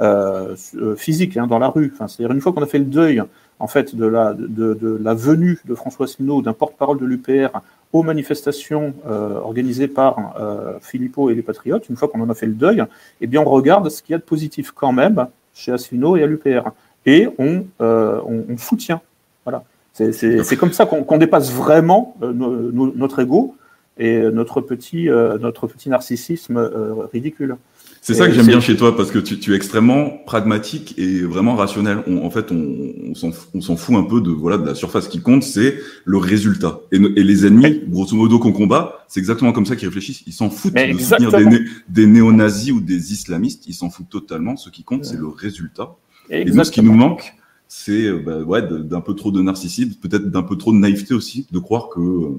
euh, 0.00 0.56
euh 0.76 0.96
physiques 0.96 1.36
hein, 1.36 1.46
dans 1.46 1.60
la 1.60 1.68
rue, 1.68 1.94
c'est-à-dire 1.96 2.32
une 2.32 2.40
fois 2.40 2.52
qu'on 2.52 2.62
a 2.62 2.66
fait 2.66 2.78
le 2.78 2.84
deuil, 2.84 3.22
en 3.60 3.68
fait, 3.68 3.94
de 3.94 4.06
la, 4.06 5.14
venue 5.14 5.58
de 5.64 5.74
François 5.74 6.06
Asselineau, 6.06 6.42
d'un 6.42 6.52
porte-parole 6.52 6.98
de 6.98 7.06
l'UPR, 7.06 7.60
aux 7.92 8.02
manifestations 8.02 8.92
euh, 9.06 9.38
organisées 9.38 9.86
par 9.86 10.34
euh, 10.40 10.78
Philippot 10.80 11.30
et 11.30 11.34
les 11.34 11.42
Patriotes, 11.42 11.88
une 11.88 11.96
fois 11.96 12.08
qu'on 12.08 12.20
en 12.20 12.28
a 12.28 12.34
fait 12.34 12.46
le 12.46 12.54
deuil, 12.54 12.84
eh 13.20 13.26
bien, 13.28 13.40
on 13.40 13.44
regarde 13.48 13.88
ce 13.88 14.02
qu'il 14.02 14.12
y 14.12 14.16
a 14.16 14.18
de 14.18 14.24
positif 14.24 14.72
quand 14.72 14.92
même 14.92 15.28
chez 15.54 15.70
Asselineau 15.70 16.16
et 16.16 16.24
à 16.24 16.26
l'UPR. 16.26 16.70
Et 17.06 17.28
on, 17.38 17.66
euh, 17.80 18.20
on, 18.26 18.44
on 18.48 18.56
soutient. 18.56 19.00
Voilà. 19.44 19.62
C'est 19.94 20.56
comme 20.56 20.72
ça 20.72 20.86
qu'on 20.86 21.18
dépasse 21.18 21.52
vraiment 21.52 22.16
euh, 22.22 22.32
notre 22.32 23.20
ego 23.20 23.56
et 23.96 24.18
notre 24.32 24.60
petit, 24.60 25.08
euh, 25.08 25.38
notre 25.38 25.68
petit 25.68 25.88
narcissisme 25.88 26.56
euh, 26.56 27.06
ridicule. 27.12 27.56
C'est 28.02 28.12
ça 28.12 28.26
que 28.26 28.34
j'aime 28.34 28.46
bien 28.46 28.60
chez 28.60 28.76
toi 28.76 28.94
parce 28.96 29.10
que 29.10 29.18
tu, 29.18 29.38
tu, 29.38 29.52
es 29.52 29.56
extrêmement 29.56 30.10
pragmatique 30.26 30.94
et 30.98 31.20
vraiment 31.22 31.54
rationnel. 31.54 32.02
On, 32.06 32.26
en 32.26 32.30
fait, 32.30 32.52
on, 32.52 33.14
on 33.54 33.60
s'en 33.62 33.76
fout 33.76 33.96
un 33.96 34.02
peu 34.02 34.20
de 34.20 34.30
voilà 34.30 34.58
de 34.58 34.66
la 34.66 34.74
surface 34.74 35.08
qui 35.08 35.22
compte, 35.22 35.42
c'est 35.42 35.78
le 36.04 36.18
résultat. 36.18 36.80
Et, 36.92 36.96
et, 36.96 37.22
les 37.22 37.46
ennemis, 37.46 37.82
grosso 37.88 38.14
modo, 38.14 38.38
qu'on 38.38 38.52
combat, 38.52 39.06
c'est 39.08 39.20
exactement 39.20 39.52
comme 39.52 39.64
ça 39.64 39.74
qu'ils 39.74 39.88
réfléchissent. 39.88 40.22
Ils 40.26 40.34
s'en 40.34 40.50
foutent 40.50 40.74
de 40.74 40.98
soutenir 40.98 41.30
des, 41.30 41.46
né, 41.46 41.60
des 41.88 42.06
néo-nazis 42.06 42.72
ou 42.72 42.80
des 42.80 43.12
islamistes. 43.12 43.66
Ils 43.68 43.74
s'en 43.74 43.88
foutent 43.88 44.10
totalement. 44.10 44.56
Ce 44.56 44.68
qui 44.68 44.82
compte, 44.82 45.04
c'est 45.06 45.16
le 45.16 45.28
résultat. 45.28 45.94
Et 46.28 46.44
nous, 46.44 46.62
ce 46.62 46.70
qui 46.70 46.82
nous 46.82 46.92
manque, 46.92 47.34
c'est 47.76 48.06
euh, 48.06 48.22
bah, 48.24 48.38
ouais, 48.40 48.62
d'un 48.62 49.00
peu 49.00 49.14
trop 49.14 49.32
de 49.32 49.42
narcissisme, 49.42 49.94
peut-être 50.00 50.30
d'un 50.30 50.44
peu 50.44 50.56
trop 50.56 50.72
de 50.72 50.78
naïveté 50.78 51.12
aussi, 51.12 51.48
de 51.50 51.58
croire 51.58 51.88
que 51.88 52.00
euh, 52.00 52.38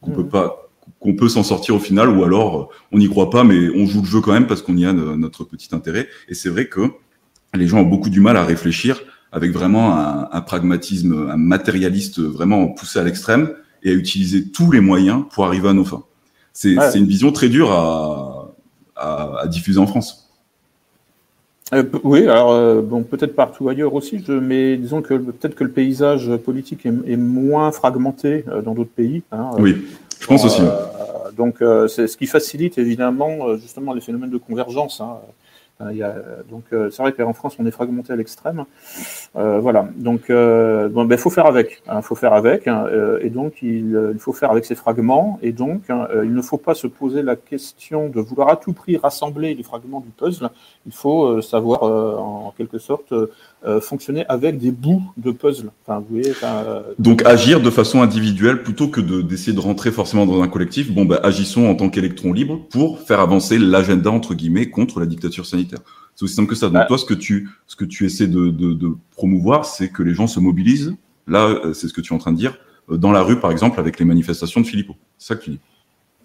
qu'on 0.00 0.10
peut 0.12 0.22
mm. 0.22 0.28
pas 0.30 0.68
qu'on 0.98 1.14
peut 1.14 1.28
s'en 1.28 1.42
sortir 1.42 1.74
au 1.74 1.78
final, 1.78 2.08
ou 2.08 2.24
alors 2.24 2.60
euh, 2.60 2.64
on 2.90 2.98
n'y 2.98 3.08
croit 3.08 3.28
pas, 3.28 3.44
mais 3.44 3.68
on 3.76 3.84
joue 3.86 4.00
le 4.00 4.06
jeu 4.06 4.20
quand 4.22 4.32
même 4.32 4.46
parce 4.46 4.62
qu'on 4.62 4.76
y 4.78 4.86
a 4.86 4.92
notre 4.92 5.44
petit 5.44 5.68
intérêt. 5.72 6.08
Et 6.28 6.34
c'est 6.34 6.48
vrai 6.48 6.66
que 6.68 6.80
les 7.54 7.68
gens 7.68 7.80
ont 7.80 7.86
beaucoup 7.86 8.08
du 8.08 8.20
mal 8.20 8.38
à 8.38 8.44
réfléchir 8.44 9.02
avec 9.32 9.52
vraiment 9.52 9.96
un, 9.96 10.28
un 10.32 10.40
pragmatisme, 10.40 11.28
un 11.30 11.36
matérialiste 11.36 12.18
vraiment 12.18 12.66
poussé 12.68 12.98
à 12.98 13.04
l'extrême 13.04 13.52
et 13.82 13.90
à 13.90 13.92
utiliser 13.92 14.50
tous 14.50 14.72
les 14.72 14.80
moyens 14.80 15.24
pour 15.30 15.44
arriver 15.44 15.68
à 15.68 15.74
nos 15.74 15.84
fins. 15.84 16.04
C'est 16.54 16.76
ouais. 16.76 16.98
une 16.98 17.06
vision 17.06 17.30
très 17.32 17.50
dure 17.50 17.70
à, 17.70 18.54
à, 18.96 19.40
à 19.42 19.46
diffuser 19.46 19.78
en 19.78 19.86
France. 19.86 20.29
Euh, 21.72 21.84
oui, 22.02 22.22
alors 22.22 22.50
euh, 22.50 22.80
bon, 22.82 23.02
peut-être 23.02 23.34
partout 23.34 23.68
ailleurs 23.68 23.94
aussi, 23.94 24.22
je, 24.26 24.32
mais 24.32 24.76
disons 24.76 25.02
que 25.02 25.14
peut-être 25.14 25.54
que 25.54 25.64
le 25.64 25.70
paysage 25.70 26.36
politique 26.36 26.84
est, 26.84 26.92
est 27.06 27.16
moins 27.16 27.70
fragmenté 27.70 28.44
euh, 28.48 28.60
dans 28.62 28.74
d'autres 28.74 28.90
pays. 28.90 29.22
Hein, 29.30 29.50
oui, 29.58 29.76
je 30.20 30.26
pense 30.26 30.44
aussi. 30.44 30.62
donc, 31.36 31.62
c'est 31.88 32.06
ce 32.06 32.16
qui 32.16 32.26
facilite 32.26 32.78
évidemment 32.78 33.56
justement 33.56 33.94
les 33.94 34.00
phénomènes 34.00 34.30
de 34.30 34.38
convergence. 34.38 35.00
Hein. 35.00 35.18
Il 35.90 35.96
y 35.96 36.02
a, 36.02 36.14
donc 36.50 36.64
c'est 36.70 36.98
vrai 36.98 37.12
qu'en 37.12 37.32
France 37.32 37.56
on 37.58 37.66
est 37.66 37.70
fragmenté 37.70 38.12
à 38.12 38.16
l'extrême. 38.16 38.64
Euh, 39.36 39.60
voilà. 39.60 39.88
Donc 39.96 40.30
euh, 40.30 40.88
bon, 40.88 41.04
ben 41.04 41.16
faut 41.16 41.30
faire 41.30 41.46
avec. 41.46 41.82
Hein, 41.88 42.02
faut 42.02 42.14
faire 42.14 42.34
avec. 42.34 42.68
Hein, 42.68 42.86
et 43.20 43.30
donc 43.30 43.62
il, 43.62 44.10
il, 44.12 44.18
faut 44.18 44.32
faire 44.32 44.50
avec 44.50 44.64
ces 44.64 44.74
fragments. 44.74 45.38
Et 45.42 45.52
donc 45.52 45.88
hein, 45.88 46.08
il 46.22 46.34
ne 46.34 46.42
faut 46.42 46.58
pas 46.58 46.74
se 46.74 46.86
poser 46.86 47.22
la 47.22 47.36
question 47.36 48.08
de 48.08 48.20
vouloir 48.20 48.48
à 48.50 48.56
tout 48.56 48.72
prix 48.72 48.96
rassembler 48.96 49.54
les 49.54 49.62
fragments 49.62 50.00
du 50.00 50.10
puzzle 50.10 50.50
il 50.86 50.92
faut 50.92 51.24
euh, 51.24 51.42
savoir 51.42 51.82
euh, 51.82 52.16
en 52.16 52.54
quelque 52.56 52.78
sorte 52.78 53.14
euh, 53.64 53.80
fonctionner 53.80 54.24
avec 54.28 54.58
des 54.58 54.70
bouts 54.70 55.02
de 55.16 55.30
puzzle. 55.30 55.70
Enfin, 55.84 56.00
vous 56.00 56.16
voyez, 56.16 56.30
enfin, 56.30 56.82
Donc 56.98 57.24
agir 57.26 57.60
de 57.60 57.70
façon 57.70 58.02
individuelle 58.02 58.62
plutôt 58.62 58.88
que 58.88 59.00
d'essayer 59.00 59.52
de, 59.52 59.60
de, 59.60 59.62
rentrer 59.62 59.90
forcément 59.90 60.26
dans 60.26 60.42
un 60.42 60.48
collectif. 60.48 60.92
Bon, 60.92 61.04
bah, 61.04 61.20
agissons 61.22 61.66
en 61.68 61.74
tant 61.74 61.90
qu'électron 61.90 62.32
libre 62.32 62.60
pour 62.70 63.00
faire 63.00 63.20
avancer 63.20 63.58
l'agenda 63.58 64.10
entre 64.10 64.34
guillemets 64.34 64.70
contre 64.70 65.00
la 65.00 65.06
dictature 65.06 65.46
sanitaire. 65.46 65.80
C'est 66.14 66.24
aussi 66.24 66.34
simple 66.34 66.48
que 66.48 66.54
ça. 66.54 66.66
Donc 66.66 66.74
bah. 66.74 66.86
toi, 66.86 66.98
ce 66.98 67.04
que 67.04 67.14
tu, 67.14 67.48
ce 67.66 67.76
que 67.76 67.84
tu 67.84 68.06
essaies 68.06 68.28
de, 68.28 68.50
de, 68.50 68.72
de 68.72 68.88
promouvoir, 69.12 69.64
c'est 69.64 69.90
que 69.90 70.02
les 70.02 70.14
gens 70.14 70.26
se 70.26 70.40
mobilisent. 70.40 70.94
Là, 71.26 71.60
c'est 71.74 71.86
ce 71.86 71.92
que 71.92 72.00
tu 72.00 72.12
es 72.12 72.16
en 72.16 72.18
train 72.18 72.32
de 72.32 72.38
dire 72.38 72.56
dans 72.88 73.12
la 73.12 73.22
rue, 73.22 73.38
par 73.38 73.50
exemple, 73.50 73.78
avec 73.78 73.98
les 73.98 74.04
manifestations 74.04 74.60
de 74.60 74.66
Philippot. 74.66 74.96
C'est 75.18 75.28
ça 75.28 75.36
que 75.36 75.44
tu 75.44 75.50
dis. 75.50 75.60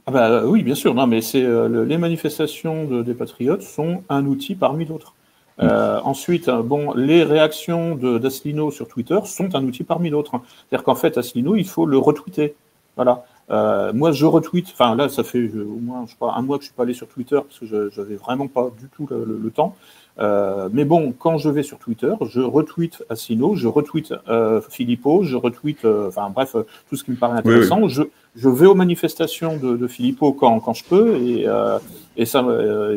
Ah 0.08 0.12
bah, 0.12 0.46
oui, 0.46 0.64
bien 0.64 0.76
sûr. 0.76 0.94
Non, 0.94 1.08
mais 1.08 1.22
c'est 1.22 1.44
euh, 1.44 1.84
les 1.86 1.98
manifestations 1.98 2.86
de, 2.86 3.02
des 3.02 3.14
patriotes 3.14 3.64
sont 3.64 4.04
un 4.10 4.26
outil 4.26 4.56
parmi 4.56 4.86
d'autres. 4.86 5.15
Euh, 5.62 6.00
ensuite, 6.04 6.50
bon, 6.50 6.94
les 6.94 7.24
réactions 7.24 7.96
d'Aslino 7.96 8.72
sur 8.72 8.88
Twitter 8.88 9.20
sont 9.26 9.56
un 9.56 9.64
outil 9.64 9.84
parmi 9.84 10.10
d'autres. 10.10 10.42
C'est-à-dire 10.70 10.84
qu'en 10.84 10.96
fait, 10.96 11.18
Aslino, 11.18 11.56
il 11.56 11.68
faut 11.68 11.86
le 11.86 11.98
retweeter. 11.98 12.56
Voilà. 12.96 13.26
Euh, 13.52 13.94
moi, 13.94 14.12
je 14.12 14.26
retweet. 14.26 14.68
Enfin, 14.74 14.96
là, 14.96 15.10
ça 15.10 15.24
fait 15.24 15.50
au 15.50 15.80
moins, 15.80 16.06
je 16.06 16.12
sais 16.12 16.18
pas, 16.20 16.34
un 16.36 16.42
mois 16.42 16.58
que 16.58 16.64
je 16.64 16.68
suis 16.70 16.76
pas 16.76 16.84
allé 16.84 16.94
sur 16.94 17.08
Twitter 17.08 17.40
parce 17.42 17.60
que 17.60 17.66
je 17.66 18.02
n'avais 18.02 18.16
vraiment 18.16 18.48
pas 18.48 18.70
du 18.80 18.90
tout 18.90 19.08
le, 19.10 19.40
le 19.42 19.52
temps. 19.52 19.76
Euh, 20.20 20.70
mais 20.72 20.86
bon, 20.86 21.14
quand 21.18 21.38
je 21.38 21.50
vais 21.50 21.64
sur 21.64 21.78
Twitter, 21.78 22.14
je 22.22 22.40
retweet 22.40 23.04
Assino, 23.10 23.56
je 23.56 23.68
retweet 23.68 24.14
euh, 24.30 24.62
Philippot, 24.70 25.24
je 25.24 25.36
retweet, 25.36 25.84
euh, 25.84 26.08
enfin 26.08 26.30
bref, 26.34 26.56
tout 26.90 26.96
ce 26.96 27.04
qui 27.04 27.12
me 27.12 27.18
paraît 27.18 27.40
intéressant. 27.40 27.78
Oui, 27.78 27.86
oui. 27.86 27.90
Je, 27.90 28.04
je 28.38 28.50
vais 28.50 28.66
aux 28.66 28.76
manifestations 28.76 29.58
de, 29.58 29.76
de 29.76 29.88
Philippot 29.88 30.34
quand, 30.34 30.60
quand 30.60 30.74
je 30.74 30.84
peux 30.86 31.16
et, 31.16 31.48
euh, 31.48 31.80
Et 32.18 32.26
ça, 32.26 32.46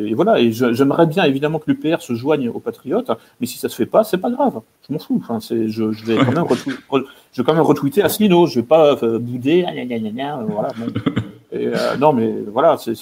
et 0.05 0.15
voilà. 0.15 0.41
Et 0.41 0.53
j'aimerais 0.53 1.07
bien 1.07 1.25
évidemment 1.25 1.59
que 1.59 1.71
l'UPR 1.71 2.01
se 2.01 2.15
joigne 2.15 2.49
aux 2.49 2.61
Patriotes, 2.61 3.11
mais 3.41 3.47
si 3.47 3.59
ça 3.59 3.69
se 3.69 3.75
fait 3.75 3.87
pas, 3.87 4.05
c'est 4.05 4.19
pas 4.19 4.31
grave. 4.31 4.61
Je 4.87 4.93
m'en 4.93 4.99
fous. 5.01 5.21
Enfin, 5.23 5.39
je, 5.41 5.69
je, 5.69 6.05
vais 6.05 6.17
quand 6.19 6.33
même 6.33 6.47
je 7.33 7.43
vais 7.43 7.47
quand 7.47 7.55
même 7.55 7.63
retweeter 7.63 8.03
Asselineau. 8.03 8.47
Je 8.47 8.61
vais 8.61 8.67
pas 8.67 8.95
bouder. 8.95 9.65
Voilà. 10.49 10.69
Bon. 10.77 10.87
Et, 11.51 11.71
non, 11.99 12.13
mais 12.13 12.31
voilà, 12.53 12.77
c'est, 12.77 12.95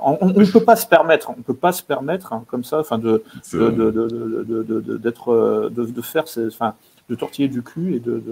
on 0.00 0.28
ne 0.28 0.50
peut 0.50 0.64
pas 0.64 0.76
se 0.76 0.86
permettre, 0.86 1.30
on 1.30 1.42
peut 1.42 1.54
pas 1.54 1.72
se 1.72 1.82
permettre 1.82 2.32
hein, 2.32 2.44
comme 2.48 2.64
ça, 2.64 2.80
enfin 2.80 2.96
de, 2.98 3.22
de, 3.52 3.70
de, 3.70 3.90
de, 3.90 4.96
d'être, 4.96 5.70
de, 5.74 5.84
de, 5.84 6.02
faire, 6.02 6.24
enfin 6.46 6.74
de 7.08 7.14
tortiller 7.14 7.48
du 7.48 7.62
cul 7.62 7.94
et 7.94 8.00
de, 8.00 8.22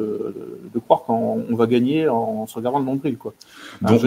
de, 0.72 0.78
croire 0.80 1.02
qu'on 1.02 1.44
va 1.50 1.66
gagner 1.66 2.08
en, 2.08 2.46
se 2.46 2.54
regardant 2.54 2.78
le 2.78 2.84
nombril. 2.84 3.16
Quoi. 3.16 3.34
donc, 3.82 4.00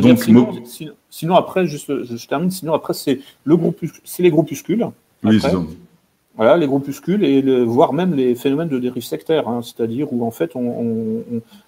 sinon, 1.10 1.36
après, 1.36 1.68
juste, 1.68 2.04
je, 2.04 2.28
termine, 2.28 2.52
sinon 2.52 2.74
après, 2.74 2.94
c'est 2.94 3.22
le 3.46 3.58
c'est 4.04 4.24
les 4.24 4.30
groupuscules. 4.30 4.88
oui, 5.24 5.40
c'est 5.40 5.50
ça. 5.50 5.62
Voilà, 6.38 6.56
les 6.56 6.68
groupuscules 6.68 7.24
et 7.24 7.42
voire 7.66 7.94
même 7.94 8.14
les 8.14 8.36
phénomènes 8.36 8.70
de 8.70 8.80
dérive 8.80 9.04
sectaire, 9.04 9.48
hein, 9.48 9.62
c'est-à-dire 9.64 10.14
où 10.14 10.26
en 10.26 10.32
fait, 10.32 10.52
on, 10.56 11.24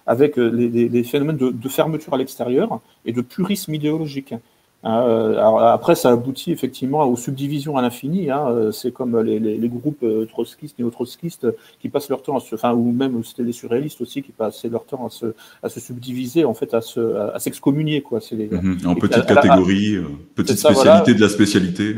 avec 0.06 0.36
les, 0.36 1.02
phénomènes 1.02 1.36
de, 1.36 1.50
de 1.50 1.68
fermeture 1.68 2.14
à 2.14 2.18
l'extérieur 2.18 2.80
et 3.04 3.12
de 3.12 3.20
purisme 3.20 3.74
idéologique. 3.74 4.34
Hein, 4.82 5.02
euh, 5.02 5.32
alors 5.32 5.60
après, 5.60 5.94
ça 5.94 6.10
aboutit 6.10 6.52
effectivement 6.52 7.04
aux 7.04 7.16
subdivisions 7.16 7.76
à 7.76 7.82
l'infini. 7.82 8.30
Hein, 8.30 8.46
euh, 8.48 8.72
c'est 8.72 8.92
comme 8.92 9.20
les, 9.20 9.38
les, 9.38 9.58
les, 9.58 9.68
groupes 9.68 10.02
euh, 10.02 10.24
trotskistes, 10.24 10.78
néo-trotskistes, 10.78 11.46
qui 11.80 11.90
passent 11.90 12.08
leur 12.08 12.22
temps 12.22 12.36
à 12.36 12.40
se, 12.40 12.54
enfin, 12.54 12.72
ou 12.72 12.90
même 12.90 13.22
c'était 13.22 13.42
les 13.42 13.52
surréalistes 13.52 14.00
aussi, 14.00 14.22
qui 14.22 14.32
passaient 14.32 14.70
leur 14.70 14.86
temps 14.86 15.06
à 15.06 15.10
se, 15.10 15.34
à 15.62 15.68
se 15.68 15.80
subdiviser, 15.80 16.46
en 16.46 16.54
fait, 16.54 16.72
à 16.72 16.80
se, 16.80 17.00
à, 17.34 17.38
s'excommunier, 17.38 18.00
quoi. 18.00 18.20
C'est 18.20 18.36
les, 18.36 18.48
mhm. 18.48 18.78
en 18.86 18.94
petites 18.94 19.26
catégories, 19.26 19.98
petite 20.34 20.58
spécialité 20.58 21.14
de 21.14 21.20
la 21.20 21.28
spécialité. 21.28 21.96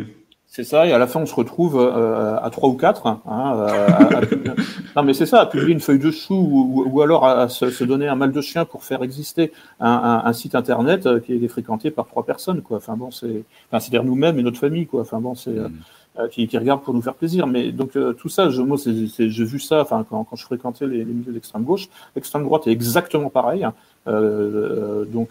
C'est 0.55 0.65
ça, 0.65 0.87
et 0.87 0.93
à 0.93 0.99
la 0.99 1.07
fin, 1.07 1.19
on 1.19 1.25
se 1.25 1.35
retrouve 1.35 1.81
euh, 1.81 2.37
à 2.39 2.51
trois 2.51 2.69
ou 2.69 2.75
quatre. 2.75 3.07
Hein, 3.07 3.21
euh, 3.27 4.21
non, 4.97 5.03
mais 5.03 5.15
c'est 5.15 5.25
ça, 5.25 5.41
à 5.41 5.47
publier 5.47 5.73
une 5.73 5.81
feuille 5.81 5.99
de 5.99 6.11
chou 6.11 6.35
ou, 6.35 6.85
ou 6.87 7.01
alors 7.01 7.25
à, 7.25 7.49
se, 7.49 7.85
donner 7.85 8.07
un 8.07 8.17
mal 8.17 8.33
de 8.33 8.41
chien 8.43 8.67
pour 8.67 8.85
faire 8.85 9.03
exister 9.03 9.51
un, 9.81 10.21
un, 10.27 10.33
site 10.35 10.55
internet 10.55 11.07
euh, 11.07 11.21
qui 11.21 11.43
est 11.43 11.49
fréquenté 11.49 11.91
par 11.91 12.07
trois 12.07 12.27
personnes, 12.27 12.61
quoi. 12.61 12.77
Enfin 12.77 12.97
bon, 12.99 13.11
c'est, 13.11 13.45
enfin, 13.71 13.81
c'est-à-dire 13.81 14.05
nous-mêmes 14.05 14.39
et 14.39 14.43
notre 14.43 14.59
famille, 14.59 14.87
quoi. 14.87 15.01
Enfin 15.01 15.21
bon, 15.21 15.35
c'est 15.35 15.53
mm. 15.53 16.29
qui, 16.31 16.47
qui 16.47 16.59
regardent 16.59 16.83
pour 16.83 16.93
nous 16.93 17.01
faire 17.01 17.15
plaisir. 17.15 17.47
Mais 17.47 17.73
donc 17.73 17.93
tout 18.19 18.29
ça, 18.29 18.51
je, 18.51 18.61
moi, 18.61 18.77
c'est, 18.77 19.31
j'ai 19.31 19.45
vu 19.45 19.59
ça. 19.59 19.81
Enfin, 19.81 20.05
quand, 20.07 20.23
quand 20.25 20.37
je 20.37 20.45
fréquentais 20.45 20.87
les, 20.87 20.99
les 20.99 21.15
milieux 21.15 21.33
d'extrême 21.33 21.63
gauche, 21.63 21.89
l'extrême 22.15 22.45
droite 22.45 22.67
est 22.67 22.73
exactement 22.73 23.31
pareil. 23.31 23.65
Hein. 23.65 23.73
Euh, 24.07 25.07
donc, 25.07 25.31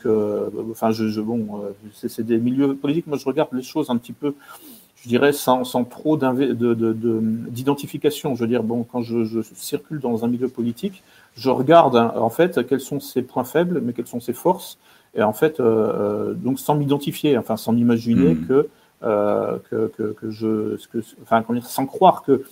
enfin, 0.71 0.89
je, 0.89 1.10
je 1.10 1.21
bon, 1.21 1.62
c'est, 1.93 2.10
c'est 2.10 2.23
des 2.23 2.39
milieux 2.39 2.73
politiques. 2.73 3.05
Moi, 3.05 3.19
je 3.19 3.25
regarde 3.25 3.49
les 3.53 3.62
choses 3.62 3.91
un 3.91 3.97
petit 3.97 4.13
peu 4.13 4.34
je 5.03 5.09
dirais, 5.09 5.33
sans, 5.33 5.63
sans 5.63 5.83
trop 5.83 6.17
d'identification. 6.17 8.35
Je 8.35 8.41
veux 8.41 8.47
dire, 8.47 8.63
bon, 8.63 8.83
quand 8.83 9.01
je, 9.01 9.23
je, 9.23 9.39
circule 9.55 9.99
dans 9.99 10.23
un 10.23 10.27
milieu 10.27 10.47
politique, 10.47 11.01
je 11.35 11.49
regarde 11.49 11.95
hein, 11.95 12.13
en 12.15 12.29
fait 12.29 12.67
quels 12.67 12.81
sont 12.81 12.99
ses 12.99 13.23
points 13.23 13.43
faibles, 13.43 13.81
mais 13.81 13.93
quelles 13.93 14.07
sont 14.07 14.19
ses 14.19 14.33
forces, 14.33 14.77
et 15.15 15.23
en 15.23 15.33
fait, 15.33 15.59
euh, 15.59 15.65
euh 15.65 16.33
donc 16.33 16.59
sans 16.59 16.75
m'identifier, 16.75 17.37
enfin 17.37 17.57
sans 17.57 17.73
m'imaginer 17.73 18.35
hmm. 18.35 18.47
que, 18.47 18.69
euh, 19.03 19.57
que, 19.69 19.91
que, 19.97 20.13
que, 20.13 20.29
je, 20.29 20.77
que, 20.91 20.99
enfin, 21.23 21.43
dire, 21.49 21.65
sans 21.65 21.85
croire 21.85 22.23
que 22.23 22.43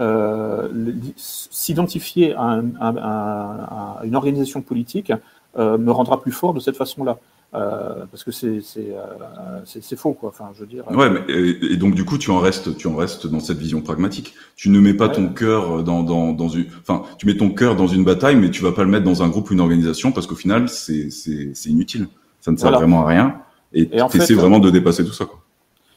euh, 0.00 0.68
s'identifier 1.16 2.34
à, 2.34 2.60
à, 2.80 4.00
une 4.04 4.16
organisation 4.16 4.60
politique 4.60 5.12
me 5.56 5.90
rendra 5.92 6.20
plus 6.20 6.32
fort 6.32 6.52
de 6.52 6.58
cette 6.58 6.76
façon-là. 6.76 7.18
Euh, 7.54 8.04
parce 8.10 8.24
que 8.24 8.32
c'est 8.32 8.58
euh, 8.78 9.60
c'est 9.64 9.96
faux 9.96 10.12
quoi. 10.12 10.30
Enfin, 10.30 10.50
je 10.54 10.60
veux 10.60 10.66
dire. 10.66 10.90
Ouais, 10.90 11.08
mais, 11.08 11.20
et, 11.32 11.76
donc 11.76 11.94
du 11.94 12.04
coup, 12.04 12.18
tu 12.18 12.30
en 12.30 12.40
restes, 12.40 12.76
tu 12.76 12.88
en 12.88 12.96
restes 12.96 13.28
dans 13.28 13.38
cette 13.38 13.58
vision 13.58 13.80
pragmatique. 13.80 14.34
Tu 14.56 14.70
ne 14.70 14.80
mets 14.80 14.94
pas 14.94 15.08
ton 15.08 15.28
cœur 15.28 15.84
dans, 15.84 16.02
dans, 16.02 16.32
dans 16.32 16.48
une, 16.48 16.66
enfin, 16.80 17.02
tu 17.16 17.26
mets 17.26 17.36
ton 17.36 17.50
cœur 17.50 17.76
dans 17.76 17.86
une 17.86 18.02
bataille, 18.02 18.34
mais 18.34 18.50
tu 18.50 18.62
vas 18.62 18.72
pas 18.72 18.82
le 18.82 18.90
mettre 18.90 19.04
dans 19.04 19.22
un 19.22 19.28
groupe 19.28 19.50
ou 19.50 19.52
une 19.52 19.60
organisation 19.60 20.10
parce 20.10 20.26
qu'au 20.26 20.34
final, 20.34 20.68
c'est 20.68 21.10
c'est 21.10 21.70
inutile. 21.70 22.08
Ça 22.40 22.50
ne 22.50 22.56
sert 22.56 22.72
vraiment 22.72 23.02
à 23.02 23.08
rien. 23.08 23.36
Et, 23.72 23.88
tu 23.88 24.16
essaies 24.16 24.34
vraiment 24.34 24.58
de 24.58 24.70
dépasser 24.70 25.04
tout 25.04 25.12
ça 25.12 25.24
quoi. 25.24 25.40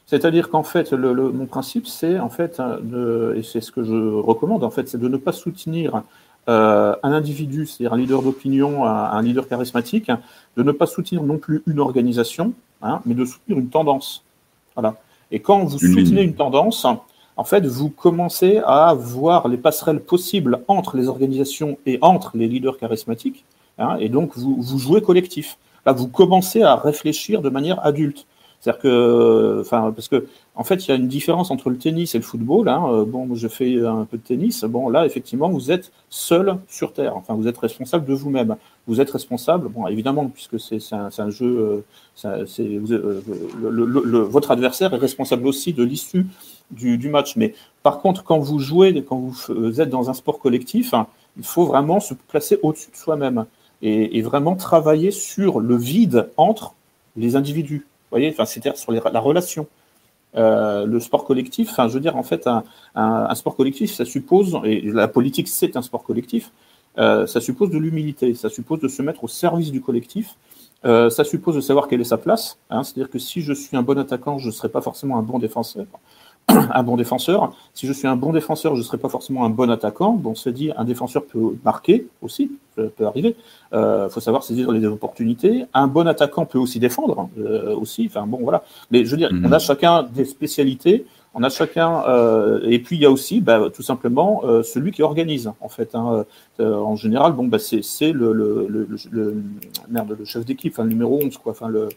C'est-à-dire 0.05 0.49
qu'en 0.49 0.63
fait, 0.63 0.93
le, 0.93 1.11
le, 1.11 1.31
mon 1.31 1.47
principe, 1.47 1.85
c'est 1.85 2.17
en 2.17 2.29
fait, 2.29 2.61
de, 2.81 3.33
et 3.35 3.43
c'est 3.43 3.59
ce 3.59 3.73
que 3.73 3.83
je 3.83 3.93
recommande, 3.93 4.63
en 4.63 4.69
fait, 4.69 4.87
c'est 4.87 4.97
de 4.97 5.07
ne 5.09 5.17
pas 5.17 5.33
soutenir 5.33 6.01
euh, 6.49 6.95
un 7.03 7.11
individu, 7.11 7.65
c'est-à-dire 7.65 7.93
un 7.93 7.97
leader 7.97 8.21
d'opinion, 8.21 8.85
un, 8.85 9.21
leader 9.21 9.47
charismatique, 9.47 10.11
de 10.55 10.63
ne 10.63 10.71
pas 10.71 10.85
soutenir 10.85 11.23
non 11.23 11.37
plus 11.37 11.61
une 11.67 11.79
organisation, 11.79 12.53
hein, 12.81 13.01
mais 13.05 13.15
de 13.15 13.25
soutenir 13.25 13.59
une 13.59 13.69
tendance. 13.69 14.23
Voilà. 14.75 14.95
Et 15.31 15.39
quand 15.39 15.63
vous 15.65 15.77
soutenez 15.77 16.21
une 16.21 16.35
tendance, 16.35 16.85
en 17.35 17.43
fait, 17.43 17.65
vous 17.65 17.89
commencez 17.89 18.61
à 18.65 18.93
voir 18.93 19.47
les 19.47 19.57
passerelles 19.57 19.99
possibles 19.99 20.61
entre 20.67 20.97
les 20.97 21.07
organisations 21.07 21.77
et 21.85 21.99
entre 22.01 22.31
les 22.35 22.47
leaders 22.47 22.77
charismatiques, 22.77 23.43
hein, 23.77 23.97
et 23.99 24.09
donc 24.09 24.37
vous, 24.37 24.55
vous 24.59 24.79
jouez 24.79 25.01
collectif. 25.01 25.57
Là, 25.85 25.93
vous 25.93 26.07
commencez 26.07 26.63
à 26.63 26.75
réfléchir 26.75 27.41
de 27.41 27.49
manière 27.49 27.85
adulte. 27.85 28.25
C'est-à-dire 28.59 28.81
que, 28.81 29.63
parce 29.69 30.07
que, 30.07 30.25
en 30.55 30.63
fait, 30.63 30.87
il 30.87 30.89
y 30.89 30.91
a 30.91 30.95
une 30.95 31.07
différence 31.07 31.51
entre 31.51 31.69
le 31.69 31.77
tennis 31.77 32.15
et 32.15 32.17
le 32.17 32.23
football. 32.23 32.67
Hein. 32.67 32.83
Euh, 32.89 33.05
bon, 33.05 33.33
je 33.35 33.47
fais 33.47 33.85
un 33.85 34.05
peu 34.05 34.17
de 34.17 34.23
tennis. 34.23 34.63
Bon, 34.63 34.89
là, 34.89 35.05
effectivement, 35.05 35.49
vous 35.49 35.71
êtes 35.71 35.91
seul 36.09 36.57
sur 36.67 36.91
terre. 36.93 37.15
Enfin, 37.15 37.35
vous 37.35 37.47
êtes 37.47 37.57
responsable 37.57 38.05
de 38.05 38.13
vous-même. 38.13 38.55
Vous 38.87 38.99
êtes 38.99 39.11
responsable, 39.11 39.69
bon, 39.69 39.85
évidemment, 39.87 40.25
puisque 40.27 40.59
c'est 40.59 40.79
un, 40.91 41.29
jeu, 41.29 41.83
euh, 42.25 42.45
euh, 42.55 44.27
votre 44.29 44.49
adversaire 44.49 44.93
est 44.93 44.97
responsable 44.97 45.45
aussi 45.45 45.73
de 45.73 45.83
l'issue 45.83 46.25
du, 46.71 47.09
match. 47.09 47.35
Mais 47.35 47.53
par 47.83 47.99
contre, 47.99 48.23
quand 48.23 48.39
vous 48.39 48.59
jouez, 48.59 49.03
quand 49.03 49.31
vous 49.49 49.81
êtes 49.81 49.89
dans 49.89 50.09
un 50.09 50.13
sport 50.13 50.39
collectif, 50.39 50.93
hein, 50.93 51.07
il 51.37 51.45
faut 51.45 51.65
vraiment 51.65 51.99
se 51.99 52.15
placer 52.15 52.57
au-dessus 52.63 52.89
de 52.91 52.97
soi-même 52.97 53.45
et 53.83 54.21
vraiment 54.23 54.55
travailler 54.55 55.11
sur 55.11 55.59
le 55.59 55.75
vide 55.77 56.29
entre 56.35 56.73
les 57.15 57.35
individus 57.35 57.85
voyez, 58.11 58.29
enfin, 58.29 58.45
c'est-à-dire 58.45 58.77
sur 58.77 58.91
la 58.91 59.19
relation. 59.19 59.67
Euh, 60.35 60.85
le 60.85 60.99
sport 60.99 61.23
collectif, 61.25 61.69
enfin, 61.71 61.87
je 61.87 61.93
veux 61.93 61.99
dire, 61.99 62.15
en 62.15 62.23
fait, 62.23 62.47
un, 62.95 63.35
sport 63.35 63.55
collectif, 63.55 63.93
ça 63.93 64.05
suppose, 64.05 64.59
et 64.63 64.81
la 64.81 65.07
politique, 65.07 65.47
c'est 65.47 65.75
un 65.77 65.81
sport 65.81 66.03
collectif, 66.03 66.51
euh, 66.99 67.25
ça 67.25 67.39
suppose 67.41 67.69
de 67.71 67.77
l'humilité, 67.77 68.33
ça 68.35 68.49
suppose 68.49 68.79
de 68.79 68.87
se 68.87 69.01
mettre 69.01 69.23
au 69.23 69.27
service 69.27 69.71
du 69.71 69.81
collectif, 69.81 70.35
euh, 70.85 71.09
ça 71.09 71.23
suppose 71.23 71.55
de 71.55 71.61
savoir 71.61 71.87
quelle 71.87 72.01
est 72.01 72.11
sa 72.15 72.17
place. 72.17 72.59
Hein, 72.69 72.83
C'est-à-dire 72.83 73.09
que 73.09 73.19
si 73.19 73.41
je 73.41 73.53
suis 73.53 73.75
un 73.77 73.83
bon 73.83 73.97
attaquant, 73.97 74.37
je 74.37 74.47
ne 74.47 74.51
serai 74.51 74.69
pas 74.69 74.81
forcément 74.81 75.17
un 75.17 75.23
bon 75.23 75.39
défenseur. 75.39 75.85
Un 76.49 76.83
bon 76.83 76.95
défenseur. 76.95 77.53
Si 77.73 77.87
je 77.87 77.93
suis 77.93 78.07
un 78.07 78.15
bon 78.15 78.31
défenseur, 78.31 78.75
je 78.75 78.79
ne 78.79 78.83
serai 78.83 78.97
pas 78.97 79.09
forcément 79.09 79.45
un 79.45 79.49
bon 79.49 79.69
attaquant. 79.69 80.13
Bon, 80.13 80.35
c'est 80.35 80.51
dit, 80.51 80.71
un 80.77 80.85
défenseur 80.85 81.25
peut 81.25 81.55
marquer 81.63 82.07
aussi, 82.21 82.51
ça 82.75 82.83
peut 82.95 83.05
arriver. 83.05 83.35
Il 83.71 83.77
euh, 83.77 84.09
faut 84.09 84.19
savoir 84.19 84.43
saisir 84.43 84.71
les 84.71 84.85
opportunités. 84.85 85.65
Un 85.73 85.87
bon 85.87 86.07
attaquant 86.07 86.45
peut 86.45 86.59
aussi 86.59 86.79
défendre, 86.79 87.29
euh, 87.39 87.75
aussi. 87.75 88.05
Enfin 88.07 88.25
bon, 88.27 88.39
voilà. 88.41 88.63
Mais 88.91 89.05
je 89.05 89.11
veux 89.11 89.17
dire, 89.17 89.29
on 89.31 89.51
a 89.51 89.55
mhm. 89.55 89.59
chacun 89.59 90.03
des 90.03 90.25
spécialités. 90.25 91.05
On 91.39 91.43
a 91.43 91.49
chacun, 91.49 92.03
euh, 92.07 92.61
et 92.63 92.79
puis 92.79 92.95
il 92.95 93.01
y 93.03 93.05
a 93.05 93.11
aussi, 93.11 93.41
bah, 93.41 93.69
tout 93.71 93.83
simplement, 93.83 94.41
euh, 94.43 94.63
celui 94.63 94.91
qui 94.91 95.03
organise. 95.03 95.51
En 95.61 95.69
fait, 95.69 95.93
hein. 95.93 96.25
Euh, 96.59 96.73
en 96.73 96.95
général, 96.95 97.33
bon, 97.33 97.45
bah, 97.45 97.59
c'est 97.59 98.11
le, 98.11 98.33
le, 98.33 98.65
le, 98.67 98.87
le, 99.11 99.35
merde, 99.87 100.15
le 100.17 100.25
chef 100.25 100.45
d'équipe, 100.45 100.73
enfin, 100.73 100.83
le 100.83 100.89
numéro 100.89 101.19
11, 101.21 101.37
quoi. 101.37 101.51
Enfin, 101.51 101.67
le, 101.67 101.89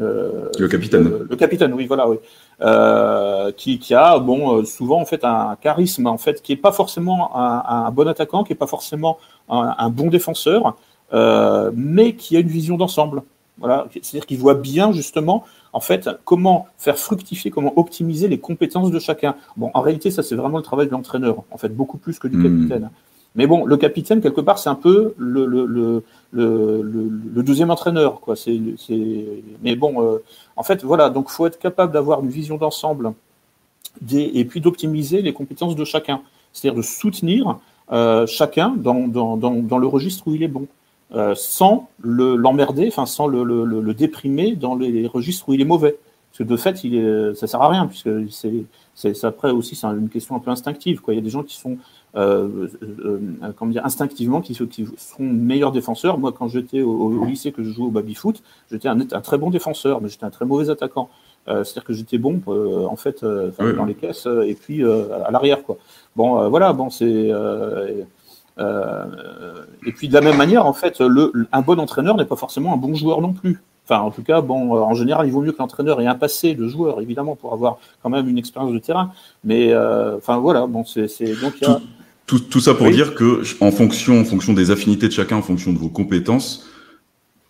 euh, 0.00 0.48
le 0.58 0.68
capitaine. 0.68 1.10
Le, 1.28 1.36
capitaine, 1.36 1.74
oui, 1.74 1.86
voilà, 1.86 2.08
oui. 2.08 2.16
Euh, 2.62 3.52
qui, 3.52 3.78
qui, 3.78 3.94
a 3.94 4.18
bon 4.18 4.58
euh, 4.58 4.64
souvent 4.64 5.00
en 5.00 5.04
fait 5.04 5.24
un 5.24 5.56
charisme 5.60 6.06
en 6.06 6.16
fait 6.16 6.42
qui 6.42 6.52
est 6.52 6.56
pas 6.56 6.70
forcément 6.70 7.36
un, 7.36 7.86
un 7.86 7.90
bon 7.90 8.08
attaquant, 8.08 8.44
qui 8.44 8.52
est 8.52 8.56
pas 8.56 8.66
forcément 8.66 9.18
un, 9.48 9.74
un 9.76 9.90
bon 9.90 10.08
défenseur, 10.08 10.76
euh, 11.12 11.70
mais 11.74 12.14
qui 12.14 12.36
a 12.36 12.40
une 12.40 12.48
vision 12.48 12.76
d'ensemble. 12.76 13.22
Voilà, 13.58 13.86
c'est-à-dire 13.92 14.26
qu'il 14.26 14.38
voit 14.38 14.54
bien 14.54 14.92
justement 14.92 15.44
en 15.74 15.80
fait 15.80 16.08
comment 16.24 16.68
faire 16.78 16.96
fructifier, 16.96 17.50
comment 17.50 17.72
optimiser 17.76 18.28
les 18.28 18.38
compétences 18.38 18.90
de 18.90 18.98
chacun. 18.98 19.34
Bon, 19.56 19.70
en 19.74 19.82
réalité, 19.82 20.10
ça 20.10 20.22
c'est 20.22 20.36
vraiment 20.36 20.56
le 20.56 20.62
travail 20.62 20.86
de 20.86 20.92
l'entraîneur, 20.92 21.42
en 21.50 21.58
fait, 21.58 21.68
beaucoup 21.68 21.98
plus 21.98 22.18
que 22.18 22.28
du 22.28 22.38
hmm. 22.38 22.42
capitaine. 22.68 22.90
Mais 23.34 23.46
bon, 23.46 23.64
le 23.64 23.76
capitaine, 23.76 24.20
quelque 24.20 24.40
part, 24.40 24.58
c'est 24.58 24.68
un 24.68 24.74
peu 24.74 25.14
le, 25.16 25.46
le, 25.46 25.64
le, 25.66 26.02
le, 26.32 27.42
deuxième 27.42 27.70
entraîneur. 27.70 28.20
Quoi. 28.20 28.36
C'est, 28.36 28.60
c'est... 28.76 29.26
Mais 29.62 29.74
bon, 29.74 30.02
euh, 30.02 30.18
en 30.56 30.62
fait, 30.62 30.84
voilà, 30.84 31.08
donc 31.08 31.30
faut 31.30 31.46
être 31.46 31.58
capable 31.58 31.92
d'avoir 31.92 32.22
une 32.22 32.28
vision 32.28 32.58
d'ensemble 32.58 33.14
et 34.10 34.44
puis 34.44 34.60
d'optimiser 34.60 35.22
les 35.22 35.32
compétences 35.32 35.76
de 35.76 35.84
chacun. 35.84 36.20
C'est-à-dire 36.52 36.76
de 36.76 36.82
soutenir 36.82 37.58
euh, 37.90 38.26
chacun 38.26 38.74
dans, 38.76 39.08
dans, 39.08 39.36
dans, 39.36 39.54
dans, 39.54 39.78
le 39.78 39.86
registre 39.86 40.28
où 40.28 40.34
il 40.34 40.42
est 40.42 40.48
bon, 40.48 40.66
euh, 41.14 41.34
sans 41.34 41.88
le, 42.00 42.36
l'emmerder, 42.36 42.88
enfin 42.88 43.06
sans 43.06 43.26
le, 43.26 43.94
déprimer 43.94 44.56
dans 44.56 44.74
les 44.74 45.06
registres 45.06 45.48
où 45.48 45.54
il 45.54 45.60
est 45.60 45.66
mauvais. 45.66 45.96
Parce 46.30 46.38
que 46.38 46.44
de 46.44 46.56
fait, 46.56 46.84
il 46.84 46.96
est, 46.96 47.34
ça 47.34 47.46
sert 47.46 47.60
à 47.60 47.68
rien, 47.68 47.86
puisque 47.86 48.08
c'est, 48.94 49.24
après 49.24 49.50
aussi 49.50 49.76
c'est 49.76 49.86
une 49.86 50.08
question 50.08 50.34
un 50.34 50.38
peu 50.38 50.50
instinctive. 50.50 51.00
Quoi. 51.00 51.12
Il 51.12 51.18
y 51.18 51.20
a 51.20 51.22
des 51.22 51.30
gens 51.30 51.42
qui 51.42 51.56
sont 51.56 51.76
euh, 52.14 52.68
euh, 52.82 53.18
comment 53.56 53.70
dire, 53.70 53.86
instinctivement 53.86 54.42
qui, 54.42 54.52
qui 54.68 54.86
seront 54.98 55.24
meilleurs 55.24 55.72
défenseurs. 55.72 56.18
Moi, 56.18 56.30
quand 56.32 56.46
j'étais 56.48 56.82
au, 56.82 57.24
lycée 57.24 57.52
que 57.52 57.62
je 57.62 57.70
jouais 57.70 57.86
au 57.86 57.90
baby-foot, 57.90 58.42
j'étais 58.70 58.88
un, 58.88 59.00
un, 59.00 59.20
très 59.22 59.38
bon 59.38 59.48
défenseur, 59.48 60.02
mais 60.02 60.08
j'étais 60.08 60.24
un 60.24 60.30
très 60.30 60.44
mauvais 60.44 60.68
attaquant. 60.68 61.08
c'est-à-dire 61.46 61.84
que 61.84 61.94
j'étais 61.94 62.18
bon, 62.18 62.42
en 62.46 62.96
fait, 62.96 63.24
dans 63.24 63.86
les 63.86 63.94
caisses 63.94 64.26
et 64.46 64.54
puis 64.54 64.84
à 64.84 65.30
l'arrière, 65.30 65.62
quoi. 65.62 65.78
Bon, 66.14 66.48
voilà, 66.50 66.74
bon, 66.74 66.90
c'est. 66.90 67.06
et 67.06 67.32
puis 69.92 70.08
de 70.08 70.14
la 70.14 70.20
même 70.20 70.36
manière, 70.36 70.66
en 70.66 70.74
fait, 70.74 71.00
le, 71.00 71.32
un 71.50 71.62
bon 71.62 71.80
entraîneur 71.80 72.16
n'est 72.16 72.26
pas 72.26 72.36
forcément 72.36 72.74
un 72.74 72.78
bon 72.78 72.94
joueur 72.94 73.22
non 73.22 73.32
plus. 73.32 73.62
Enfin, 73.84 74.00
en 74.00 74.10
tout 74.12 74.22
cas, 74.22 74.42
bon, 74.42 74.76
en 74.80 74.94
général, 74.94 75.26
il 75.26 75.32
vaut 75.32 75.40
mieux 75.40 75.50
que 75.52 75.58
l'entraîneur 75.58 76.00
ait 76.00 76.06
un 76.06 76.14
passé 76.14 76.54
de 76.54 76.68
joueur, 76.68 77.00
évidemment, 77.00 77.36
pour 77.36 77.54
avoir 77.54 77.78
quand 78.02 78.10
même 78.10 78.28
une 78.28 78.38
expérience 78.38 78.72
de 78.72 78.78
terrain. 78.78 79.12
Mais, 79.44 79.74
enfin, 79.74 80.36
voilà, 80.36 80.66
bon, 80.66 80.84
c'est 80.84 81.06
donc 81.40 81.54
il 81.62 81.68
y 81.68 81.70
a. 81.70 81.80
Tout, 82.26 82.38
tout, 82.38 82.60
ça 82.60 82.74
pour 82.74 82.88
dire 82.90 83.14
que, 83.14 83.42
en 83.60 83.70
fonction, 83.70 84.20
en 84.20 84.24
fonction 84.24 84.52
des 84.52 84.70
affinités 84.70 85.08
de 85.08 85.12
chacun, 85.12 85.36
en 85.36 85.42
fonction 85.42 85.72
de 85.72 85.78
vos 85.78 85.88
compétences, 85.88 86.66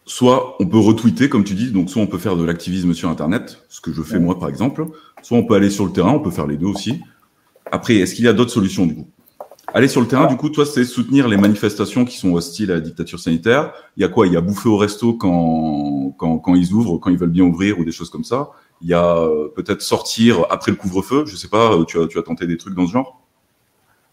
soit 0.05 0.57
on 0.61 0.67
peut 0.67 0.79
retweeter, 0.79 1.29
comme 1.29 1.45
tu 1.45 1.55
dis, 1.55 1.71
donc 1.71 1.91
soit 1.91 2.03
on 2.03 2.07
peut 2.07 2.19
faire 2.19 2.37
de 2.37 2.45
l'activisme 2.45 2.93
sur 2.95 3.09
Internet, 3.09 3.63
ce 3.69 3.81
que 3.81 3.93
je 3.93 4.03
fais 4.03 4.19
moi 4.19 4.39
par 4.39 4.49
exemple, 4.49 4.87
soit 5.23 5.39
on 5.39 5.45
peut 5.45 5.55
aller 5.55 5.71
sur 5.71 5.85
le 5.85 5.93
terrain, 5.93 6.13
on 6.13 6.21
peut 6.21 6.31
faire 6.31 6.47
les 6.47 6.57
deux 6.57 6.67
aussi. 6.67 7.01
Après, 7.71 7.97
est-ce 7.97 8.15
qu'il 8.15 8.25
y 8.25 8.29
a 8.29 8.33
d'autres 8.33 8.51
solutions 8.51 8.87
du 8.87 8.95
coup? 8.95 9.09
Aller 9.75 9.89
sur 9.89 10.03
le 10.03 10.07
terrain, 10.07 10.27
du 10.27 10.37
coup, 10.37 10.51
toi, 10.51 10.67
c'est 10.67 10.85
soutenir 10.85 11.29
les 11.29 11.39
manifestations 11.39 12.05
qui 12.05 12.19
sont 12.19 12.35
hostiles 12.35 12.71
à 12.71 12.75
la 12.75 12.81
dictature 12.81 13.19
sanitaire. 13.19 13.73
Il 13.97 14.03
y 14.03 14.05
a 14.05 14.09
quoi? 14.09 14.27
Il 14.27 14.33
y 14.35 14.37
a 14.37 14.43
bouffer 14.43 14.69
au 14.69 14.77
resto 14.77 15.15
quand, 15.15 16.15
quand, 16.19 16.39
quand, 16.39 16.55
ils 16.55 16.75
ouvrent, 16.75 16.99
quand 16.99 17.09
ils 17.11 17.17
veulent 17.17 17.31
bien 17.31 17.45
ouvrir 17.45 17.79
ou 17.79 17.85
des 17.85 17.93
choses 17.93 18.11
comme 18.11 18.25
ça. 18.25 18.51
Il 18.83 18.89
y 18.89 18.93
a 18.93 19.17
euh, 19.17 19.49
peut-être 19.49 19.81
sortir 19.81 20.45
après 20.51 20.73
le 20.73 20.77
couvre-feu. 20.77 21.25
Je 21.27 21.37
sais 21.37 21.49
pas, 21.49 21.83
tu 21.87 21.99
as, 21.99 22.07
tu 22.07 22.19
as 22.19 22.23
tenté 22.23 22.47
des 22.47 22.59
trucs 22.59 22.75
dans 22.75 22.87
ce 22.87 22.93
genre? 22.93 23.22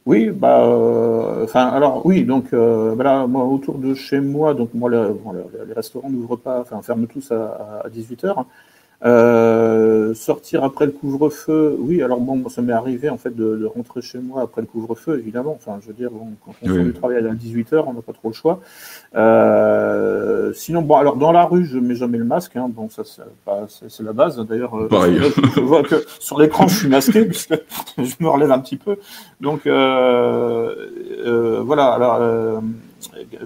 Oui, 0.06 0.30
bah, 0.32 0.64
euh, 0.66 1.44
enfin, 1.44 1.68
alors 1.68 2.06
oui, 2.06 2.24
donc 2.24 2.54
euh, 2.54 2.94
voilà, 2.96 3.28
moi 3.28 3.44
autour 3.46 3.78
de 3.78 3.94
chez 3.94 4.20
moi, 4.20 4.54
donc 4.54 4.74
moi, 4.74 4.90
les 4.90 5.74
restaurants 5.74 6.10
n'ouvrent 6.10 6.38
pas, 6.38 6.62
enfin, 6.62 6.82
ferment 6.82 7.06
tous 7.06 7.32
à, 7.32 7.82
à 7.86 7.90
18 7.90 8.24
h 8.24 8.46
euh, 9.06 10.14
sortir 10.14 10.66
après 10.66 10.86
le 10.86 10.92
couvre-feu, 10.92 11.78
oui, 11.80 12.02
alors 12.02 12.20
bon, 12.20 12.50
ça 12.50 12.62
m'est 12.62 12.74
arrivé 12.74 13.10
en 13.10 13.18
fait 13.18 13.34
de, 13.34 13.66
rentrer 13.66 14.02
chez 14.02 14.20
moi 14.20 14.42
après 14.42 14.62
le 14.62 14.68
couvre-feu, 14.68 15.18
évidemment. 15.18 15.56
Enfin, 15.56 15.80
je 15.82 15.88
veux 15.88 15.94
dire, 15.94 16.10
quand 16.44 16.54
on 16.62 16.68
fait 16.68 16.84
du 16.84 16.94
travail 16.94 17.18
à 17.18 17.34
18h, 17.34 17.84
on 17.88 17.94
n'a 17.94 18.02
pas 18.02 18.14
trop 18.14 18.28
le 18.30 18.34
choix. 18.34 18.60
Euh, 19.16 20.52
sinon, 20.54 20.82
bon, 20.82 20.96
alors 20.96 21.16
dans 21.16 21.32
la 21.32 21.46
rue, 21.46 21.66
je 21.66 21.78
mets 21.80 21.96
jamais 21.96 22.18
le 22.18 22.26
masque. 22.26 22.56
Hein. 22.58 22.70
Bon, 22.70 22.90
ça, 22.90 23.04
c'est 23.06 24.04
la 24.04 24.14
base. 24.14 24.38
D'ailleurs, 24.46 24.78
euh, 24.78 24.90
je 25.56 25.62
vois 25.62 25.84
que 25.84 26.04
sur 26.20 26.40
l'écran, 26.40 26.68
je 26.68 26.76
suis 26.76 26.90
masqué 26.90 27.24
puisque 27.26 27.56
je 27.98 28.16
me 28.20 28.28
relève 28.28 28.52
un 28.52 28.60
petit 28.60 28.78
peu. 28.78 28.98
Donc 29.40 29.66
euh, 29.66 30.76
voilà. 31.64 31.94
Alors 31.94 32.62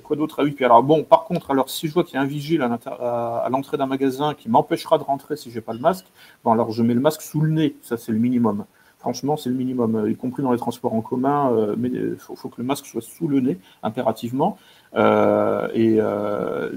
quoi 0.03 0.15
d'autre? 0.15 0.37
Ah 0.39 0.43
oui, 0.43 0.51
puis 0.51 0.65
alors 0.65 0.83
bon, 0.83 1.03
par 1.03 1.25
contre, 1.25 1.51
alors 1.51 1.69
si 1.69 1.87
je 1.87 1.93
vois 1.93 2.03
qu'il 2.03 2.15
y 2.15 2.17
a 2.17 2.21
un 2.21 2.25
vigile 2.25 2.61
à 2.61 3.47
l'entrée 3.49 3.77
d'un 3.77 3.85
magasin 3.85 4.33
qui 4.33 4.49
m'empêchera 4.49 4.97
de 4.97 5.03
rentrer 5.03 5.35
si 5.37 5.51
j'ai 5.51 5.61
pas 5.61 5.73
le 5.73 5.79
masque, 5.79 6.05
bon 6.43 6.51
alors 6.51 6.71
je 6.71 6.83
mets 6.83 6.93
le 6.93 6.99
masque 6.99 7.21
sous 7.21 7.41
le 7.41 7.51
nez, 7.51 7.75
ça 7.81 7.97
c'est 7.97 8.11
le 8.11 8.19
minimum. 8.19 8.65
Franchement, 9.03 9.35
c'est 9.35 9.49
le 9.49 9.55
minimum, 9.55 9.95
euh, 9.97 10.09
y 10.09 10.15
compris 10.15 10.43
dans 10.43 10.53
les 10.53 10.57
transports 10.57 10.93
en 10.93 11.01
commun. 11.01 11.51
Euh, 11.51 11.75
mais 11.77 11.89
il 11.89 11.97
euh, 11.97 12.17
faut, 12.17 12.47
que 12.47 12.55
le 12.57 12.63
masque 12.63 12.85
soit 12.85 13.01
sous 13.01 13.27
le 13.27 13.41
nez, 13.41 13.59
impérativement. 13.83 14.57
Et 14.95 15.99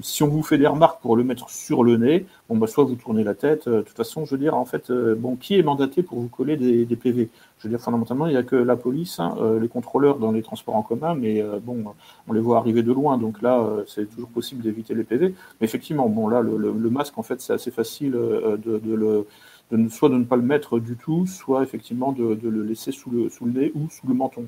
si 0.03 0.23
on 0.23 0.29
vous 0.29 0.43
fait 0.43 0.59
des 0.59 0.67
remarques 0.67 1.01
pour 1.01 1.17
le 1.17 1.25
mettre 1.25 1.51
sur 1.51 1.85
le 1.85 1.97
nez, 1.97 2.27
bon, 2.49 2.57
bah, 2.57 2.67
soit 2.67 2.85
vous 2.85 2.95
tournez 2.95 3.25
la 3.25 3.35
tête. 3.35 3.69
de 3.69 3.83
toute 3.83 3.97
façon, 3.97 4.25
je 4.25 4.31
veux 4.33 4.39
dire, 4.39 4.57
en 4.57 4.65
fait, 4.65 4.91
bon, 4.91 5.37
qui 5.37 5.59
est 5.59 5.63
mandaté 5.63 6.03
pour 6.03 6.19
vous 6.21 6.29
coller 6.29 6.57
des, 6.57 6.85
des 6.85 6.97
PV 6.97 7.29
Je 7.59 7.65
veux 7.65 7.71
dire, 7.71 7.81
fondamentalement, 7.81 8.27
il 8.27 8.31
n'y 8.31 8.37
a 8.37 8.43
que 8.43 8.57
la 8.57 8.77
police, 8.77 9.21
hein, 9.21 9.37
les 9.61 9.69
contrôleurs 9.69 10.19
dans 10.19 10.33
les 10.33 10.43
transports 10.43 10.77
en 10.77 10.83
commun, 10.83 11.15
mais 11.15 11.43
bon, 11.63 11.85
on 12.29 12.33
les 12.33 12.41
voit 12.41 12.59
arriver 12.59 12.83
de 12.83 12.93
loin, 12.93 13.19
donc 13.19 13.43
là, 13.43 13.67
c'est 13.87 14.07
toujours 14.07 14.31
possible 14.31 14.63
d'éviter 14.63 14.95
les 14.95 15.05
PV. 15.05 15.35
Mais 15.61 15.65
effectivement, 15.65 16.09
bon, 16.09 16.29
là, 16.29 16.41
le, 16.41 16.57
le 16.57 16.91
masque, 16.91 17.19
en 17.19 17.23
fait, 17.23 17.41
c'est 17.41 17.53
assez 17.53 17.71
facile 17.71 18.13
de, 18.13 18.79
de 18.79 18.95
le 18.95 19.27
de 19.71 19.89
soit 19.89 20.09
de 20.09 20.15
ne 20.15 20.25
pas 20.25 20.37
le 20.37 20.43
mettre 20.43 20.79
du 20.79 20.97
tout, 20.97 21.27
soit 21.27 21.63
effectivement 21.63 22.13
de, 22.13 22.39
le 22.43 22.63
laisser 22.63 22.93
sous 22.93 23.11
le, 23.11 23.29
sous 23.29 23.47
le 23.47 23.53
nez 23.53 23.73
ou 23.75 23.89
sous 23.91 24.07
le 24.07 24.15
menton. 24.15 24.47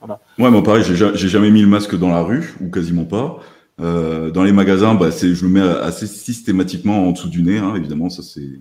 Voilà. 0.00 0.20
Ouais, 0.38 0.50
moi 0.50 0.62
pareil, 0.62 0.84
j'ai 0.84 1.28
jamais 1.28 1.50
mis 1.50 1.62
le 1.62 1.68
masque 1.68 1.96
dans 1.98 2.10
la 2.10 2.22
rue, 2.22 2.54
ou 2.60 2.70
quasiment 2.70 3.04
pas. 3.04 3.40
Euh, 3.80 4.30
dans 4.30 4.42
les 4.42 4.52
magasins, 4.52 4.94
bah, 4.94 5.10
je 5.10 5.42
le 5.44 5.48
mets 5.48 5.60
assez 5.60 6.06
systématiquement 6.06 7.06
en 7.06 7.12
dessous 7.12 7.28
du 7.28 7.42
nez, 7.42 7.58
hein, 7.58 7.74
évidemment, 7.76 8.10
ça 8.10 8.22
c'est 8.22 8.60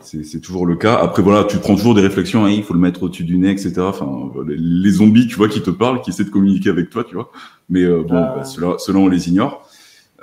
c'est 0.00 0.40
toujours 0.40 0.64
le 0.64 0.76
cas. 0.76 0.94
Après, 0.94 1.22
voilà, 1.22 1.44
tu 1.44 1.58
prends 1.58 1.74
toujours 1.74 1.94
des 1.94 2.00
réflexions, 2.00 2.44
hein, 2.44 2.50
il 2.50 2.62
faut 2.62 2.74
le 2.74 2.80
mettre 2.80 3.02
au-dessus 3.02 3.24
du 3.24 3.36
nez, 3.36 3.50
etc. 3.50 3.74
Enfin, 3.78 4.30
les, 4.46 4.90
zombies, 4.90 5.26
tu 5.26 5.36
vois, 5.36 5.48
qui 5.48 5.60
te 5.60 5.70
parlent, 5.70 6.00
qui 6.02 6.10
essaient 6.10 6.24
de 6.24 6.30
communiquer 6.30 6.70
avec 6.70 6.90
toi, 6.90 7.04
tu 7.04 7.14
vois. 7.14 7.30
Mais 7.68 7.82
euh, 7.82 8.02
bon, 8.02 8.14
bah, 8.14 8.44
cela, 8.44 8.76
on 8.98 9.08
les 9.08 9.28
ignore. 9.28 9.68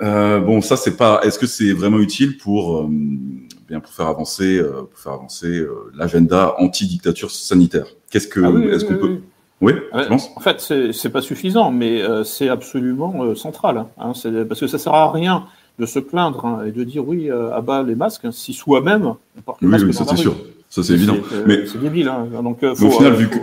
Euh, 0.02 0.40
bon, 0.40 0.60
ça, 0.60 0.76
c'est 0.76 0.96
pas. 0.96 1.20
Est-ce 1.24 1.38
que 1.38 1.46
c'est 1.46 1.72
vraiment 1.72 1.98
utile 1.98 2.38
pour 2.38 2.78
euh, 2.78 2.88
bien 3.68 3.80
pour 3.80 3.92
faire 3.92 4.06
avancer, 4.06 4.62
pour 4.90 4.98
faire 4.98 5.12
avancer 5.12 5.66
l'agenda 5.94 6.54
anti-dictature 6.58 7.30
sanitaire? 7.30 7.86
Qu'est-ce 8.10 8.28
que, 8.28 8.40
ah 8.40 8.74
est-ce 8.74 8.84
qu'on 8.84 8.96
peut 8.96 9.18
oui, 9.60 9.72
je 9.94 10.08
pense. 10.08 10.30
En 10.36 10.40
fait, 10.40 10.60
c'est 10.92 11.10
pas 11.10 11.22
suffisant, 11.22 11.70
mais 11.70 12.02
euh, 12.02 12.24
c'est 12.24 12.48
absolument 12.48 13.34
central. 13.34 13.86
Hein, 13.98 14.12
hein 14.12 14.44
parce 14.48 14.60
que 14.60 14.66
ça 14.66 14.78
sert 14.78 14.94
à 14.94 15.10
rien 15.10 15.46
de 15.78 15.86
se 15.86 15.98
plaindre 15.98 16.44
hein, 16.44 16.64
et 16.66 16.72
de 16.72 16.84
dire 16.84 17.06
oui, 17.06 17.30
à 17.30 17.60
bas 17.60 17.82
les 17.82 17.94
masques, 17.94 18.26
si 18.32 18.52
soi-même 18.52 19.14
on 19.36 19.40
porte 19.40 19.60
le 19.60 19.68
masque 19.68 19.86
oui, 19.86 19.94
ça 19.94 20.04
c'est 20.06 20.16
sûr, 20.16 20.36
ça 20.68 20.82
c'est 20.82 20.94
évident. 20.94 21.16
Mais 21.46 21.66
c'est 21.66 21.80
débile. 21.80 22.10
Donc, 22.42 22.62
au 22.62 22.90
final, 22.90 23.14
vu 23.14 23.28
que 23.28 23.38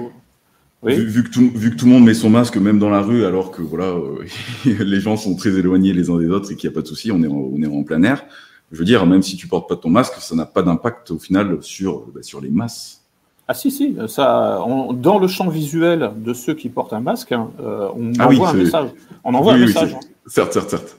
Vu, 0.86 1.24
que 1.24 1.30
tout, 1.30 1.50
vu, 1.56 1.72
que 1.72 1.76
tout, 1.78 1.86
le 1.86 1.92
monde 1.92 2.04
met 2.04 2.14
son 2.14 2.30
masque 2.30 2.58
même 2.58 2.78
dans 2.78 2.90
la 2.90 3.00
rue, 3.00 3.24
alors 3.24 3.52
que 3.52 3.62
voilà, 3.62 3.96
les 4.66 5.00
gens 5.00 5.16
sont 5.16 5.34
très 5.34 5.52
éloignés 5.52 5.94
les 5.94 6.10
uns 6.10 6.18
des 6.18 6.28
autres 6.28 6.52
et 6.52 6.58
qu'il 6.58 6.70
n'y 6.70 6.74
a 6.74 6.76
pas 6.76 6.82
de 6.82 6.88
souci, 6.88 7.10
on 7.10 7.24
est 7.24 7.28
on 7.28 7.56
est 7.64 7.68
en 7.68 7.84
plein 7.84 8.04
air 8.04 8.26
je 8.74 8.80
veux 8.80 8.86
dire, 8.86 9.06
même 9.06 9.22
si 9.22 9.38
tu 9.38 9.48
portes 9.48 9.70
pas 9.70 9.76
ton 9.76 9.90
masque, 9.90 10.16
ça 10.20 10.36
n'a 10.36 10.48
pas 10.48 10.64
d'impact 10.64 11.12
au 11.12 11.20
final 11.20 11.60
sur, 11.62 12.08
bah, 12.08 12.24
sur 12.24 12.42
les 12.42 12.50
masses. 12.50 13.03
Ah 13.48 13.54
si, 13.54 13.72
si, 13.72 13.98
ça, 14.08 14.64
dans 14.94 15.20
le 15.20 15.28
champ 15.28 15.50
visuel 15.50 16.12
de 16.16 16.34
ceux 16.34 16.54
qui 16.54 16.70
portent 16.70 16.94
un 16.94 17.02
masque, 17.02 17.34
hein, 17.34 17.50
euh, 17.60 17.90
on 17.96 18.14
ah 18.20 18.28
envoie 18.28 18.50
un 18.50 18.54
message. 18.54 18.90
On 19.24 19.34
envoie 19.34 19.54
un 19.54 19.58
message. 19.58 19.96
certes, 20.28 20.54
certes, 20.54 20.70
certes. 20.70 20.98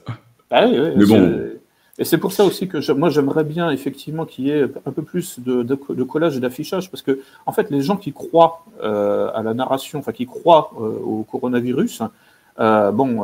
Ah 0.51 0.67
Mais 0.67 1.05
bon. 1.05 1.55
Et 1.97 2.03
c'est 2.03 2.17
pour 2.17 2.33
ça 2.33 2.43
aussi 2.43 2.67
que 2.67 2.91
moi 2.91 3.09
j'aimerais 3.09 3.45
bien 3.45 3.71
effectivement 3.71 4.25
qu'il 4.25 4.47
y 4.47 4.51
ait 4.51 4.63
un 4.63 4.91
peu 4.91 5.01
plus 5.01 5.39
de, 5.39 5.63
de, 5.63 6.03
collage 6.03 6.35
et 6.35 6.41
d'affichage, 6.41 6.91
parce 6.91 7.01
que 7.01 7.21
en 7.45 7.53
fait 7.53 7.71
les 7.71 7.81
gens 7.81 7.95
qui 7.95 8.11
croient 8.11 8.65
euh, 8.83 9.31
à 9.33 9.43
la 9.43 9.53
narration, 9.53 9.99
enfin 9.99 10.11
qui 10.11 10.25
croient 10.25 10.71
euh, 10.77 10.99
au 10.99 11.23
coronavirus, 11.23 12.03
euh, 12.59 12.91
bon, 12.91 13.21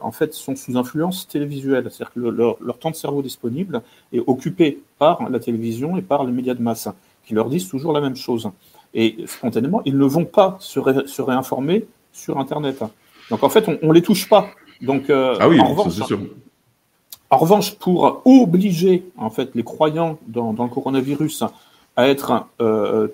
en 0.00 0.10
fait, 0.10 0.34
sont 0.34 0.56
sous 0.56 0.76
influence 0.76 1.28
télévisuelle. 1.28 1.88
C'est-à-dire 1.90 2.12
que 2.12 2.20
leur, 2.20 2.78
temps 2.78 2.90
de 2.90 2.96
cerveau 2.96 3.22
disponible 3.22 3.82
est 4.12 4.22
occupé 4.26 4.82
par 4.98 5.28
la 5.28 5.38
télévision 5.38 5.96
et 5.96 6.02
par 6.02 6.24
les 6.24 6.32
médias 6.32 6.54
de 6.54 6.62
masse, 6.62 6.88
qui 7.24 7.34
leur 7.34 7.48
disent 7.48 7.68
toujours 7.68 7.92
la 7.92 8.00
même 8.00 8.16
chose. 8.16 8.50
Et 8.94 9.16
spontanément, 9.26 9.82
ils 9.84 9.96
ne 9.96 10.04
vont 10.04 10.24
pas 10.24 10.56
se, 10.60 10.78
réinformer 11.20 11.86
sur 12.12 12.38
Internet. 12.38 12.82
Donc, 13.30 13.42
en 13.42 13.48
fait, 13.48 13.68
on 13.68 13.88
ne 13.88 13.92
les 13.92 14.02
touche 14.02 14.28
pas. 14.28 14.48
Donc, 14.80 15.08
euh, 15.08 15.36
ah 15.40 15.48
oui, 15.48 15.60
en 15.60 15.68
revanche, 15.68 15.92
sûr. 15.92 16.18
En 17.30 17.38
revanche, 17.38 17.74
pour 17.76 18.20
obliger 18.26 19.06
en 19.16 19.30
fait 19.30 19.54
les 19.54 19.62
croyants 19.62 20.18
dans, 20.26 20.52
le 20.52 20.68
coronavirus 20.68 21.44
à 21.96 22.08
être 22.08 22.46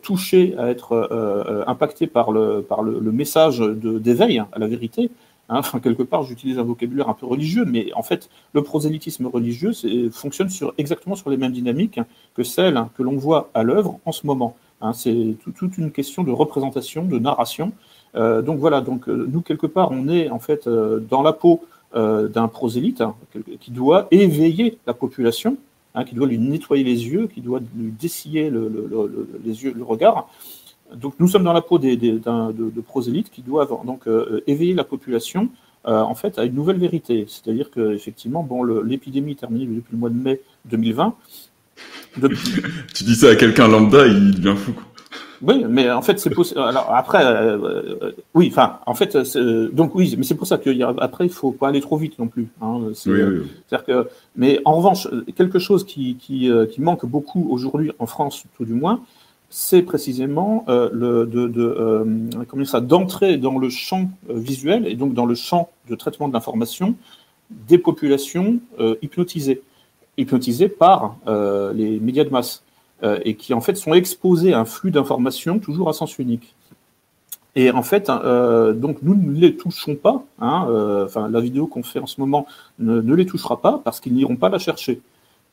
touchés, 0.02 0.56
à 0.58 0.68
être 0.70 1.64
impactés 1.68 2.08
par 2.08 2.32
le, 2.32 2.62
par 2.62 2.82
le, 2.82 2.98
le 2.98 3.12
message 3.12 3.60
d'éveil 3.60 4.40
à 4.40 4.58
la 4.58 4.66
vérité, 4.66 5.10
Hein, 5.48 5.58
enfin, 5.58 5.80
quelque 5.80 6.02
part, 6.02 6.22
j'utilise 6.24 6.58
un 6.58 6.62
vocabulaire 6.62 7.08
un 7.08 7.14
peu 7.14 7.26
religieux, 7.26 7.64
mais 7.64 7.92
en 7.94 8.02
fait, 8.02 8.28
le 8.52 8.62
prosélytisme 8.62 9.26
religieux 9.26 9.72
fonctionne 10.10 10.50
sur, 10.50 10.74
exactement 10.78 11.16
sur 11.16 11.30
les 11.30 11.36
mêmes 11.36 11.52
dynamiques 11.52 12.00
que 12.34 12.42
celles 12.42 12.84
que 12.96 13.02
l'on 13.02 13.16
voit 13.16 13.50
à 13.54 13.62
l'œuvre 13.62 13.98
en 14.04 14.12
ce 14.12 14.26
moment. 14.26 14.56
Hein. 14.80 14.92
c'est 14.92 15.36
toute 15.56 15.78
une 15.78 15.90
question 15.90 16.22
de 16.22 16.30
représentation, 16.30 17.04
de 17.04 17.18
narration. 17.18 17.72
Euh, 18.14 18.42
donc 18.42 18.58
voilà, 18.58 18.80
donc 18.80 19.08
euh, 19.08 19.26
nous 19.30 19.42
quelque 19.42 19.66
part, 19.66 19.90
on 19.90 20.08
est 20.08 20.30
en 20.30 20.38
fait 20.38 20.66
euh, 20.66 21.00
dans 21.00 21.22
la 21.22 21.32
peau 21.32 21.64
d'un 21.94 22.48
prosélyte 22.48 23.00
hein, 23.00 23.14
qui 23.60 23.70
doit 23.70 24.08
éveiller 24.10 24.76
la 24.86 24.92
population, 24.92 25.56
qui 26.06 26.14
doit 26.14 26.26
lui 26.26 26.38
nettoyer 26.38 26.84
les 26.84 27.08
yeux, 27.08 27.28
qui 27.28 27.40
doit 27.40 27.60
lui 27.74 27.92
dessiller 27.92 28.52
les 29.42 29.64
yeux, 29.64 29.72
le 29.74 29.82
regard, 29.82 30.28
donc 30.94 31.14
nous 31.18 31.28
sommes 31.28 31.44
dans 31.44 31.52
la 31.52 31.60
peau 31.60 31.78
des, 31.78 31.96
de, 31.96 32.80
prosélytes 32.80 33.30
qui 33.30 33.42
doivent 33.42 33.74
donc 33.84 34.06
euh, 34.06 34.42
éveiller 34.46 34.74
la 34.74 34.84
population 34.84 35.48
euh, 35.86 36.00
en 36.00 36.14
fait 36.14 36.38
à 36.38 36.44
une 36.44 36.54
nouvelle 36.54 36.78
vérité. 36.78 37.26
C'est-à-dire 37.28 37.70
que 37.70 37.94
effectivement, 37.94 38.42
bon, 38.42 38.62
l'épidémie 38.62 39.32
est 39.32 39.40
terminée 39.40 39.66
depuis 39.66 39.92
le 39.92 39.98
mois 39.98 40.10
de 40.10 40.16
mai 40.16 40.40
2020. 40.66 41.14
tu 42.94 43.04
dis 43.04 43.14
ça 43.14 43.28
à 43.30 43.36
quelqu'un 43.36 43.68
lambda, 43.68 44.06
il 44.06 44.40
devient 44.40 44.56
fou. 44.56 44.72
Oui, 45.40 45.64
mais 45.68 45.88
en 45.88 46.02
fait 46.02 46.18
c'est 46.18 46.30
possible. 46.30 46.58
Alors 46.58 46.92
après, 46.92 47.24
euh, 47.24 48.10
oui, 48.34 48.48
enfin, 48.50 48.80
en 48.86 48.94
fait, 48.94 49.16
donc 49.72 49.94
oui, 49.94 50.16
mais 50.18 50.24
c'est 50.24 50.34
pour 50.34 50.48
ça 50.48 50.58
qu'après 50.58 51.26
il 51.26 51.30
faut 51.30 51.52
pas 51.52 51.68
aller 51.68 51.80
trop 51.80 51.96
vite 51.96 52.18
non 52.18 52.26
plus. 52.26 52.48
Hein, 52.60 52.80
oui, 53.06 53.22
oui, 53.22 53.22
oui. 53.22 53.78
que, 53.86 54.08
mais 54.34 54.60
en 54.64 54.74
revanche, 54.74 55.06
quelque 55.36 55.60
chose 55.60 55.84
qui, 55.86 56.16
qui, 56.16 56.50
qui 56.72 56.80
manque 56.80 57.06
beaucoup 57.06 57.46
aujourd'hui 57.50 57.92
en 58.00 58.06
France, 58.06 58.42
tout 58.56 58.64
du 58.64 58.74
moins, 58.74 59.00
c'est 59.50 59.82
précisément 59.82 60.64
euh, 60.68 60.90
euh, 60.94 62.80
d'entrer 62.80 63.38
dans 63.38 63.58
le 63.58 63.70
champ 63.70 64.10
euh, 64.28 64.38
visuel 64.38 64.86
et 64.86 64.94
donc 64.94 65.14
dans 65.14 65.24
le 65.26 65.34
champ 65.34 65.70
de 65.88 65.94
traitement 65.94 66.28
de 66.28 66.34
l'information 66.34 66.94
des 67.50 67.78
populations 67.78 68.58
hypnotisées, 69.00 69.62
hypnotisées 70.18 70.68
par 70.68 71.16
les 71.74 71.98
médias 71.98 72.24
de 72.24 72.28
masse. 72.28 72.62
et 73.24 73.36
qui 73.36 73.54
en 73.54 73.62
fait 73.62 73.74
sont 73.74 73.94
exposés 73.94 74.52
à 74.52 74.60
un 74.60 74.66
flux 74.66 74.90
d'informations 74.90 75.58
toujours 75.58 75.88
à 75.88 75.94
sens 75.94 76.18
unique. 76.18 76.54
Et 77.56 77.70
en 77.70 77.82
fait, 77.82 78.08
donc 78.08 78.98
nous 79.00 79.14
ne 79.14 79.32
les 79.32 79.56
touchons 79.56 79.96
pas. 79.96 80.22
Hein, 80.42 80.68
la 81.30 81.40
vidéo 81.40 81.66
qu'on 81.66 81.82
fait 81.82 82.00
en 82.00 82.06
ce 82.06 82.20
moment 82.20 82.46
ne, 82.78 83.14
les 83.14 83.24
touchera 83.24 83.62
pas 83.62 83.80
parce 83.82 83.98
qu'ils 83.98 84.12
n'iront 84.12 84.36
pas 84.36 84.50
la 84.50 84.58
chercher. 84.58 85.00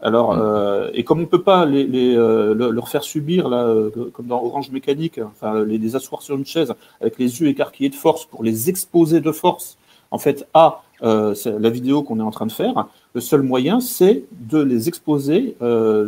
Alors, 0.01 0.35
mm. 0.35 0.39
euh, 0.41 0.89
et 0.93 1.03
comme 1.03 1.19
on 1.19 1.21
ne 1.21 1.27
peut 1.27 1.41
pas 1.41 1.65
les, 1.65 2.15
leur 2.15 2.89
faire 2.89 3.03
subir, 3.03 3.49
là, 3.49 3.73
comme 4.13 4.27
dans 4.27 4.43
Orange 4.43 4.71
Mécanique, 4.71 5.19
enfin, 5.23 5.63
les, 5.63 5.77
les, 5.77 5.95
asseoir 5.95 6.21
sur 6.21 6.35
une 6.35 6.45
chaise 6.45 6.73
avec 7.01 7.17
les 7.17 7.41
yeux 7.41 7.47
écarquillés 7.47 7.89
de 7.89 7.95
force 7.95 8.25
pour 8.25 8.43
les 8.43 8.69
exposer 8.69 9.21
de 9.21 9.31
force, 9.31 9.77
en 10.11 10.17
fait, 10.17 10.47
à 10.53 10.81
la 11.01 11.69
vidéo 11.69 12.03
qu'on 12.03 12.19
est 12.19 12.23
en 12.23 12.31
train 12.31 12.45
de 12.45 12.51
faire, 12.51 12.87
le 13.13 13.21
seul 13.21 13.41
moyen, 13.41 13.79
c'est 13.79 14.23
de 14.31 14.59
les 14.59 14.87
exposer 14.87 15.55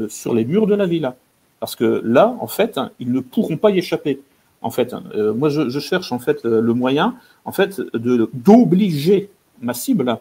sur 0.09 0.33
les 0.33 0.45
murs 0.45 0.67
de 0.67 0.75
la 0.75 0.85
villa. 0.85 1.15
Parce 1.59 1.75
que 1.75 2.01
là, 2.03 2.35
en 2.39 2.47
fait, 2.47 2.79
ils 2.99 3.11
ne 3.11 3.19
pourront 3.19 3.57
pas 3.57 3.71
y 3.71 3.79
échapper 3.79 4.21
en 4.61 4.69
fait. 4.69 4.93
Euh, 5.15 5.33
moi, 5.33 5.49
je, 5.49 5.79
cherche 5.79 6.11
en 6.11 6.19
fait 6.19 6.43
le 6.43 6.73
moyen, 6.73 7.15
en 7.45 7.51
fait, 7.51 7.81
d'obliger 7.93 9.29
ma 9.61 9.73
cible 9.73 10.17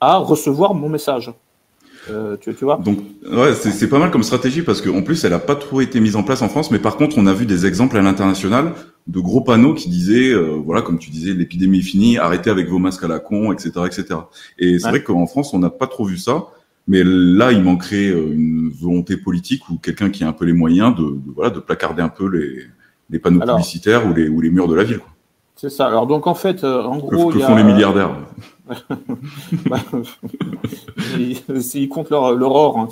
à 0.00 0.16
recevoir 0.16 0.74
mon 0.74 0.88
message. 0.88 1.32
Euh, 2.10 2.36
tu, 2.36 2.52
vois 2.62 2.78
Donc, 2.84 2.98
ouais, 3.30 3.54
c'est 3.54 3.88
pas 3.88 3.98
mal 3.98 4.10
comme 4.10 4.22
stratégie 4.22 4.62
parce 4.62 4.80
qu'en 4.80 5.02
plus, 5.02 5.24
elle 5.24 5.30
n'a 5.30 5.38
pas 5.38 5.54
trop 5.54 5.80
été 5.80 6.00
mise 6.00 6.16
en 6.16 6.22
place 6.22 6.42
en 6.42 6.48
France, 6.48 6.70
mais 6.70 6.78
par 6.78 6.96
contre, 6.96 7.16
on 7.18 7.26
a 7.26 7.32
vu 7.32 7.46
des 7.46 7.66
exemples 7.66 7.96
à 7.96 8.02
l'international 8.02 8.72
de 9.06 9.20
gros 9.20 9.40
panneaux 9.40 9.74
qui 9.74 9.88
disaient, 9.88 10.32
euh, 10.32 10.60
voilà, 10.64 10.82
comme 10.82 10.98
tu 10.98 11.10
disais, 11.10 11.32
l'épidémie 11.32 11.78
est 11.78 11.82
finie, 11.82 12.18
arrêtez 12.18 12.50
avec 12.50 12.68
vos 12.68 12.78
masques 12.78 13.04
à 13.04 13.08
la 13.08 13.18
con, 13.18 13.52
etc., 13.52 13.70
etc. 13.86 14.04
Et 14.58 14.78
c'est 14.78 14.88
vrai 14.88 15.02
qu'en 15.02 15.26
France, 15.26 15.54
on 15.54 15.58
n'a 15.58 15.70
pas 15.70 15.86
trop 15.86 16.04
vu 16.04 16.18
ça. 16.18 16.48
Mais 16.88 17.02
là, 17.04 17.52
il 17.52 17.62
manquerait 17.62 18.08
une 18.08 18.70
volonté 18.70 19.16
politique 19.16 19.68
ou 19.70 19.78
quelqu'un 19.78 20.10
qui 20.10 20.24
a 20.24 20.28
un 20.28 20.32
peu 20.32 20.44
les 20.44 20.52
moyens 20.52 20.96
de, 20.96 21.02
de, 21.02 21.32
voilà, 21.32 21.50
de 21.50 21.60
placarder 21.60 22.02
un 22.02 22.08
peu 22.08 22.28
les, 22.28 22.64
les 23.08 23.18
panneaux 23.20 23.40
publicitaires 23.40 24.08
ou 24.08 24.14
les, 24.14 24.28
ou 24.28 24.40
les 24.40 24.50
murs 24.50 24.66
de 24.66 24.74
la 24.74 24.82
ville. 24.82 25.00
C'est 25.54 25.70
ça. 25.70 25.86
Alors 25.86 26.08
donc 26.08 26.26
en 26.26 26.34
fait, 26.34 26.64
euh, 26.64 26.82
en 26.82 26.96
gros, 26.96 27.30
que, 27.30 27.38
font 27.38 27.54
les 27.54 27.62
milliardaires 27.62 28.16
bah, 29.66 29.78
S'ils 31.60 31.88
comptent 31.88 32.10
leur, 32.10 32.34
leur 32.34 32.52
or, 32.52 32.78
hein, 32.78 32.88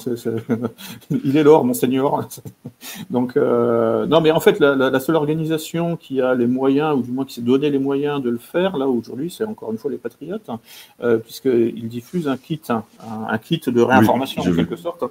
il 1.24 1.36
est 1.36 1.42
l'or, 1.42 1.64
monseigneur. 1.64 2.28
Donc, 3.10 3.36
euh, 3.36 4.06
non, 4.06 4.20
mais 4.20 4.30
en 4.30 4.40
fait, 4.40 4.60
la, 4.60 5.00
seule 5.00 5.16
organisation 5.16 5.96
qui 5.96 6.20
a 6.20 6.34
les 6.34 6.46
moyens, 6.46 6.96
ou 6.96 7.02
du 7.02 7.10
moins 7.10 7.24
qui 7.24 7.34
s'est 7.34 7.40
donné 7.40 7.70
les 7.70 7.78
moyens 7.78 8.22
de 8.22 8.30
le 8.30 8.38
faire, 8.38 8.76
là, 8.76 8.86
aujourd'hui, 8.86 9.30
c'est 9.30 9.44
encore 9.44 9.72
une 9.72 9.78
fois 9.78 9.90
les 9.90 9.98
Patriotes, 9.98 10.48
hein, 10.48 10.60
euh, 11.02 11.18
puisqu'ils 11.18 11.88
diffusent 11.88 12.28
un 12.28 12.36
kit, 12.36 12.60
un, 12.68 13.38
kit 13.38 13.60
de 13.66 13.80
réinformation, 13.80 14.42
en 14.42 14.54
quelque 14.54 14.76
sorte. 14.76 15.04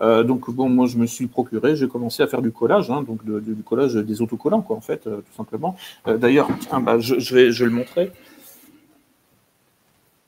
Euh, 0.00 0.22
donc, 0.22 0.50
bon, 0.50 0.68
moi, 0.68 0.86
je 0.86 0.96
me 0.98 1.06
suis 1.06 1.26
procuré, 1.26 1.76
j'ai 1.76 1.88
commencé 1.88 2.22
à 2.22 2.26
faire 2.26 2.42
du 2.42 2.50
collage, 2.50 2.90
hein, 2.90 3.04
donc 3.06 3.24
du 3.24 3.62
collage 3.62 3.94
des 3.94 4.22
autocollants, 4.22 4.62
quoi, 4.62 4.76
en 4.76 4.80
fait, 4.80 5.02
tout 5.04 5.36
simplement. 5.36 5.76
D'ailleurs, 6.06 6.48
bah, 6.82 6.98
je, 6.98 7.18
je, 7.18 7.34
vais, 7.34 7.52
je 7.52 7.64
vais 7.64 7.70
le 7.70 7.76
montrer. 7.76 8.12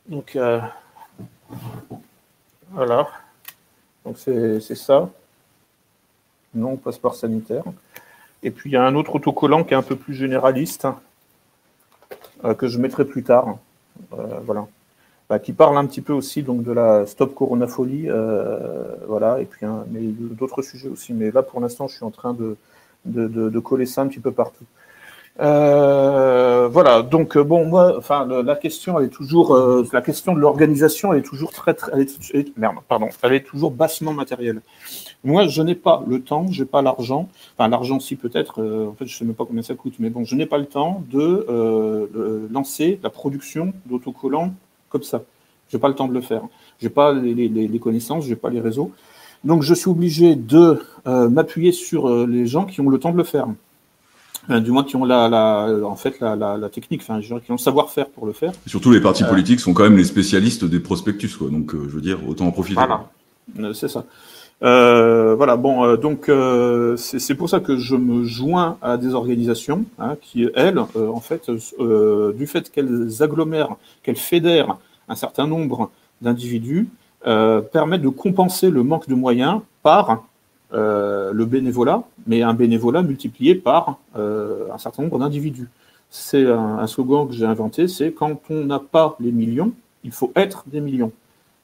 Donc, 0.09 0.37
euh, 0.37 0.61
voilà. 2.71 3.09
Donc, 4.05 4.19
c'est 4.19 4.61
ça. 4.61 5.11
Non 6.55 6.77
passeport 6.77 7.15
sanitaire. 7.15 7.65
Et 8.43 8.51
puis, 8.51 8.71
il 8.71 8.73
y 8.75 8.77
a 8.77 8.85
un 8.85 8.95
autre 8.95 9.17
autocollant 9.17 9.65
qui 9.65 9.75
est 9.75 9.77
un 9.77 9.83
peu 9.83 9.97
plus 9.97 10.15
généraliste, 10.15 10.87
euh, 12.45 12.55
que 12.55 12.69
je 12.69 12.79
mettrai 12.79 13.05
plus 13.05 13.25
tard. 13.25 13.59
Euh, 14.13 14.41
voilà. 14.45 14.67
Bah, 15.29 15.41
qui 15.41 15.53
parle 15.53 15.77
un 15.77 15.87
petit 15.87 16.03
peu 16.03 16.13
aussi 16.13 16.45
donc, 16.45 16.63
de 16.63 16.71
la 16.71 17.05
Stop 17.07 17.35
Corona 17.35 17.67
Folie. 17.67 18.09
voilà. 19.09 19.41
Et 19.41 19.45
puis, 19.45 19.67
mais 19.91 20.01
d'autres 20.03 20.63
sujets 20.63 20.89
aussi. 20.89 21.13
Mais 21.15 21.33
là, 21.33 21.43
pour 21.43 21.61
l'instant, 21.61 21.89
je 21.89 21.97
suis 21.97 22.05
en 22.05 22.13
train 22.13 22.33
de, 22.33 22.57
de 23.05 23.59
coller 23.59 23.87
ça 23.87 24.03
un 24.03 24.07
petit 24.07 24.21
peu 24.21 24.31
partout. 24.31 24.67
Euh, 25.39 26.69
voilà, 26.69 27.03
donc 27.03 27.37
euh, 27.37 27.45
bon, 27.45 27.67
moi, 27.67 27.95
enfin, 27.99 28.27
la 28.27 28.57
question, 28.57 28.99
elle 28.99 29.07
est 29.07 29.11
toujours, 29.11 29.55
euh, 29.55 29.87
la 29.93 30.01
question 30.01 30.35
de 30.35 30.41
l'organisation, 30.41 31.13
elle 31.13 31.19
est 31.19 31.23
toujours 31.23 31.53
très, 31.53 31.75
très 31.75 31.93
elle 31.93 32.01
est, 32.01 32.57
merde, 32.57 32.77
pardon, 32.89 33.09
elle 33.23 33.35
est 33.35 33.43
toujours 33.43 33.71
bassement 33.71 34.15
matérielle. 34.15 34.63
Moi, 35.25 35.47
je 35.47 35.61
n'ai 35.63 35.75
pas 35.75 36.03
le 36.07 36.23
temps, 36.23 36.47
j'ai 36.51 36.65
pas 36.65 36.81
l'argent, 36.81 37.29
enfin 37.57 37.69
l'argent 37.69 38.01
si 38.01 38.17
peut-être, 38.17 38.63
en 38.63 38.95
fait, 38.95 39.07
je 39.07 39.17
sais 39.17 39.25
même 39.25 39.35
pas 39.35 39.45
combien 39.45 39.63
ça 39.63 39.75
coûte, 39.75 39.95
mais 39.99 40.09
bon, 40.09 40.25
je 40.25 40.35
n'ai 40.37 40.47
pas 40.47 40.59
le 40.59 40.67
temps 40.67 41.03
de 41.11 42.49
lancer 42.51 42.99
la 43.03 43.11
production 43.11 43.73
d'autocollants 43.87 44.55
comme 44.89 45.03
ça. 45.03 45.23
J'ai 45.69 45.79
pas 45.79 45.89
le 45.89 45.95
temps 45.95 46.07
de 46.07 46.15
le 46.15 46.21
faire. 46.21 46.43
J'ai 46.81 46.91
pas 46.91 47.13
les, 47.13 47.35
les, 47.35 47.49
les 47.49 47.79
connaissances, 47.79 48.25
j'ai 48.25 48.37
pas 48.37 48.51
les 48.51 48.61
réseaux. 48.61 48.93
Donc, 49.45 49.63
je 49.63 49.75
suis 49.75 49.91
obligé 49.91 50.37
de 50.37 50.81
m'appuyer 51.05 51.73
sur 51.73 52.09
les 52.27 52.47
gens 52.47 52.65
qui 52.65 52.81
ont 52.81 52.89
le 52.89 52.99
temps 52.99 53.11
de 53.13 53.19
le 53.19 53.25
faire. 53.25 53.49
Euh, 54.51 54.61
du 54.61 54.71
moins 54.71 54.85
qui 54.85 54.97
ont 54.97 55.05
la, 55.05 55.29
la 55.29 55.69
en 55.85 55.97
fait 55.97 56.21
la, 56.21 56.37
la, 56.37 56.57
la 56.57 56.69
technique, 56.69 57.01
enfin, 57.03 57.21
je 57.21 57.27
dirais, 57.27 57.41
qui 57.45 57.51
ont 57.51 57.57
le 57.57 57.61
savoir-faire 57.61 58.09
pour 58.09 58.27
le 58.27 58.33
faire. 58.33 58.53
surtout, 58.67 58.93
les 58.93 59.01
partis 59.01 59.25
euh, 59.25 59.29
politiques 59.29 59.61
sont 59.61 59.75
quand 59.75 59.83
même 59.83 59.97
les 59.97 60.05
spécialistes 60.05 60.65
des 60.65 60.81
prospectus, 60.81 61.37
quoi. 61.37 61.49
Donc, 61.51 61.75
euh, 61.75 61.87
je 61.89 61.95
veux 61.95 62.01
dire, 62.01 62.19
autant 62.29 62.47
en 62.47 62.53
profiter. 62.53 62.75
Voilà, 62.77 63.75
c'est 63.75 63.89
ça. 63.89 64.05
Euh, 64.63 65.35
voilà, 65.35 65.57
bon, 65.57 65.97
donc 65.97 66.31
c'est 66.97 67.35
pour 67.35 67.51
ça 67.51 67.61
que 67.61 67.77
je 67.77 67.97
me 67.97 68.25
joins 68.25 68.79
à 68.81 68.97
des 68.97 69.15
organisations 69.15 69.85
hein, 69.99 70.17
qui, 70.21 70.49
elles, 70.55 70.79
en 70.79 71.21
fait, 71.21 71.51
du 71.51 72.47
fait 72.47 72.71
qu'elles 72.71 73.23
agglomèrent, 73.23 73.77
qu'elles 74.03 74.17
fédèrent 74.17 74.77
un 75.09 75.15
certain 75.15 75.47
nombre 75.47 75.91
d'individus, 76.23 76.89
permettent 77.23 78.03
de 78.03 78.09
compenser 78.09 78.71
le 78.71 78.83
manque 78.83 79.09
de 79.09 79.15
moyens 79.15 79.61
par 79.83 80.25
euh, 80.75 81.33
le 81.33 81.45
bénévolat, 81.45 82.03
mais 82.27 82.43
un 82.43 82.53
bénévolat 82.53 83.03
multiplié 83.03 83.55
par 83.55 83.99
euh, 84.17 84.67
un 84.73 84.79
certain 84.79 85.05
nombre 85.05 85.19
d'individus. 85.21 85.69
C'est 86.11 86.45
un, 86.45 86.87
slogan 86.89 87.29
que 87.29 87.35
j'ai 87.35 87.45
inventé, 87.45 87.87
c'est 87.87 88.13
quand 88.13 88.41
on 88.51 88.65
n'a 88.65 88.81
pas 88.81 89.17
les 89.21 89.31
millions, 89.31 89.73
il 90.03 90.11
faut 90.11 90.33
être 90.35 90.65
des 90.67 90.81
millions. 90.81 91.13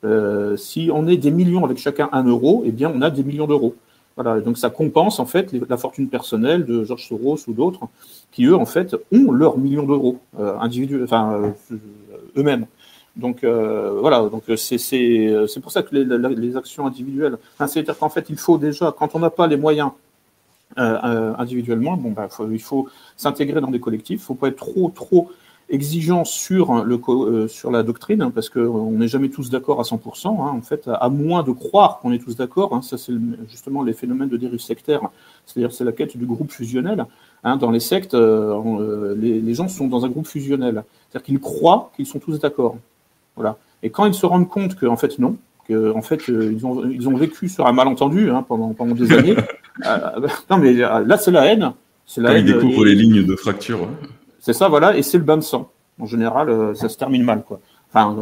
Euh, 0.04 0.56
si 0.56 0.90
on 0.92 1.08
est 1.08 1.16
des 1.16 1.32
millions 1.32 1.64
avec 1.64 1.78
chacun 1.78 2.08
un 2.12 2.24
euro, 2.24 2.62
eh 2.64 2.70
bien 2.70 2.92
on 2.94 3.02
a 3.02 3.10
des 3.10 3.24
millions 3.24 3.48
d'euros. 3.48 3.74
Voilà, 4.16 4.40
donc 4.40 4.56
ça 4.56 4.70
compense 4.70 5.18
en 5.18 5.26
fait 5.26 5.52
la 5.68 5.76
fortune 5.76 6.08
personnelle 6.08 6.64
de 6.64 6.84
Georges 6.84 7.08
Soros 7.08 7.38
ou 7.48 7.52
d'autres 7.54 7.80
qui 8.30 8.44
eux 8.44 8.54
en 8.54 8.66
fait 8.66 8.94
ont 9.10 9.32
leurs 9.32 9.58
millions 9.58 9.86
d'euros 9.86 10.18
individuels, 10.38 11.04
enfin 11.04 11.54
eux-mêmes. 12.36 12.66
Donc 13.16 13.44
euh, 13.44 13.98
voilà, 14.00 14.22
donc 14.30 14.44
euh, 14.48 14.56
c'est 14.56 14.78
c'est 14.78 15.60
pour 15.60 15.70
ça 15.70 15.82
que 15.82 15.94
les, 15.94 16.34
les 16.34 16.56
actions 16.56 16.86
individuelles, 16.86 17.36
c'est-à-dire 17.58 17.98
qu'en 17.98 18.08
fait 18.08 18.30
il 18.30 18.36
faut 18.36 18.56
déjà, 18.56 18.94
quand 18.96 19.14
on 19.14 19.18
n'a 19.18 19.28
pas 19.28 19.46
les 19.46 19.58
moyens 19.58 19.90
euh, 20.78 21.34
individuellement, 21.36 21.98
bon 21.98 22.12
bah, 22.12 22.28
il 22.50 22.62
faut 22.62 22.88
s'intégrer 23.18 23.60
dans 23.60 23.70
des 23.70 23.80
collectifs, 23.80 24.20
il 24.20 24.24
faut 24.24 24.34
pas 24.34 24.48
être 24.48 24.56
trop 24.56 24.90
trop 24.94 25.30
exigeant 25.68 26.24
sur 26.24 26.84
le 26.84 27.48
sur 27.48 27.70
la 27.70 27.82
doctrine, 27.82 28.22
hein, 28.22 28.32
parce 28.34 28.48
qu'on 28.48 28.92
n'est 28.92 29.08
jamais 29.08 29.28
tous 29.28 29.50
d'accord 29.50 29.78
à 29.80 29.82
100%. 29.82 30.28
Hein, 30.28 30.32
en 30.38 30.62
fait, 30.62 30.88
à, 30.88 31.10
moins 31.10 31.42
de 31.42 31.52
croire 31.52 31.98
qu'on 32.00 32.12
est 32.12 32.18
tous 32.18 32.36
d'accord, 32.36 32.74
hein, 32.74 32.80
ça 32.80 32.96
c'est 32.96 33.12
justement 33.50 33.82
les 33.82 33.92
phénomènes 33.92 34.30
de 34.30 34.38
dérive 34.38 34.60
sectaire, 34.60 35.02
c'est-à-dire 35.44 35.70
c'est 35.70 35.84
la 35.84 35.92
quête 35.92 36.16
du 36.16 36.24
groupe 36.24 36.50
fusionnel. 36.50 37.04
Hein, 37.44 37.58
dans 37.58 37.70
les 37.70 37.80
sectes, 37.80 38.14
les, 38.14 39.40
les, 39.40 39.54
gens 39.54 39.68
sont 39.68 39.88
dans 39.88 40.06
un 40.06 40.08
groupe 40.08 40.26
fusionnel, 40.26 40.84
c'est-à-dire 41.10 41.26
qu'ils 41.26 41.40
croient 41.40 41.90
qu'ils 41.94 42.06
sont 42.06 42.18
tous 42.18 42.38
d'accord. 42.38 42.76
Voilà. 43.36 43.56
Et 43.82 43.90
quand 43.90 44.06
ils 44.06 44.14
se 44.14 44.26
rendent 44.26 44.48
compte 44.48 44.78
qu'en 44.78 44.96
fait 44.96 45.18
non, 45.18 45.36
que 45.68 45.92
en 45.92 46.02
fait 46.02 46.28
euh, 46.28 46.52
ils 46.52 46.66
ont 46.66 46.88
ils 46.88 47.08
ont 47.08 47.16
vécu 47.16 47.48
sur 47.48 47.66
un 47.66 47.72
malentendu 47.72 48.30
hein, 48.30 48.44
pendant 48.46 48.72
pendant 48.74 48.94
des 48.94 49.12
années. 49.12 49.36
Euh, 49.86 49.86
euh, 49.86 50.28
non 50.50 50.58
mais 50.58 50.72
là 50.74 51.16
c'est 51.16 51.30
la 51.30 51.46
haine. 51.46 51.72
C'est 52.06 52.20
la 52.20 52.32
haine. 52.32 52.46
Ils 52.46 52.54
découvrent 52.54 52.84
les 52.84 52.94
lignes 52.94 53.24
de 53.24 53.36
fracture. 53.36 53.88
C'est 54.38 54.52
ça 54.52 54.68
voilà 54.68 54.96
et 54.96 55.02
c'est 55.02 55.18
le 55.18 55.24
bain 55.24 55.36
de 55.36 55.42
sang. 55.42 55.70
En 55.98 56.06
général 56.06 56.76
ça 56.76 56.88
se 56.88 56.96
termine 56.96 57.22
mal 57.22 57.42
quoi. 57.42 57.60
Enfin, 57.94 58.14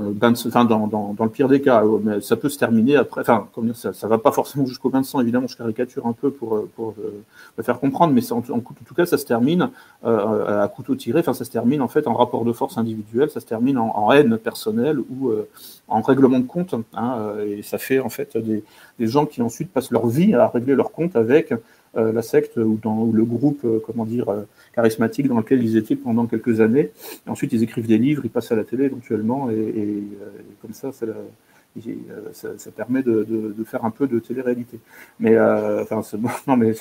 dans, 0.64 0.86
dans, 0.88 1.14
dans, 1.14 1.24
le 1.24 1.30
pire 1.30 1.46
des 1.46 1.60
cas, 1.60 1.84
mais 2.02 2.20
ça 2.20 2.34
peut 2.34 2.48
se 2.48 2.58
terminer 2.58 2.96
après. 2.96 3.20
Enfin, 3.20 3.46
ça, 3.74 3.92
ça 3.92 4.08
va 4.08 4.18
pas 4.18 4.32
forcément 4.32 4.66
jusqu'au 4.66 4.90
bain 4.90 5.00
de 5.00 5.06
sang, 5.06 5.20
évidemment, 5.20 5.46
je 5.46 5.56
caricature 5.56 6.06
un 6.08 6.12
peu 6.12 6.32
pour, 6.32 6.66
pour 6.74 6.94
euh, 6.98 7.62
faire 7.62 7.78
comprendre, 7.78 8.12
mais 8.12 8.32
en, 8.32 8.38
en, 8.38 8.60
tout 8.60 8.94
cas, 8.96 9.06
ça 9.06 9.16
se 9.16 9.24
termine 9.24 9.70
euh, 10.04 10.64
à 10.64 10.68
couteau 10.68 10.94
tiré. 10.94 11.20
Enfin, 11.20 11.34
ça 11.34 11.44
se 11.44 11.50
termine 11.50 11.82
en 11.82 11.88
fait 11.88 12.06
en 12.06 12.14
rapport 12.14 12.44
de 12.44 12.52
force 12.52 12.78
individuel, 12.78 13.30
ça 13.30 13.38
se 13.38 13.46
termine 13.46 13.78
en, 13.78 13.96
en 13.96 14.10
haine 14.12 14.38
personnelle 14.38 14.98
ou 14.98 15.28
euh, 15.28 15.48
en 15.88 16.00
règlement 16.00 16.38
de 16.38 16.46
compte. 16.46 16.74
Hein, 16.94 17.16
euh, 17.18 17.58
et 17.58 17.62
ça 17.62 17.78
fait 17.78 18.00
en 18.00 18.08
fait 18.08 18.36
des, 18.36 18.64
des, 18.98 19.06
gens 19.06 19.26
qui 19.26 19.42
ensuite 19.42 19.72
passent 19.72 19.90
leur 19.90 20.06
vie 20.06 20.34
à 20.34 20.48
régler 20.48 20.74
leur 20.74 20.90
compte 20.90 21.16
avec 21.16 21.52
la 21.94 22.22
secte 22.22 22.56
ou 22.56 22.78
dans 22.82 22.98
ou 23.00 23.12
le 23.12 23.24
groupe, 23.24 23.66
comment 23.84 24.04
dire 24.04 24.26
charismatique 24.74 25.28
dans 25.28 25.38
lequel 25.38 25.62
ils 25.62 25.76
étaient 25.76 25.96
pendant 25.96 26.26
quelques 26.26 26.60
années. 26.60 26.90
Et 27.26 27.30
ensuite, 27.30 27.52
ils 27.52 27.62
écrivent 27.62 27.86
des 27.86 27.98
livres, 27.98 28.22
ils 28.24 28.30
passent 28.30 28.52
à 28.52 28.56
la 28.56 28.64
télé 28.64 28.84
éventuellement, 28.84 29.50
et, 29.50 29.54
et, 29.54 30.02
euh, 30.22 30.30
comme 30.62 30.72
ça, 30.72 30.92
ça, 30.92 31.06
euh, 31.06 32.02
ça, 32.32 32.48
ça 32.56 32.70
permet 32.70 33.02
de, 33.02 33.24
de, 33.28 33.54
de, 33.56 33.64
faire 33.64 33.84
un 33.84 33.90
peu 33.90 34.06
de 34.06 34.18
télé-réalité. 34.18 34.78
Mais, 35.18 35.34
euh, 35.34 35.82
enfin, 35.82 36.02
non, 36.46 36.56
mais. 36.56 36.72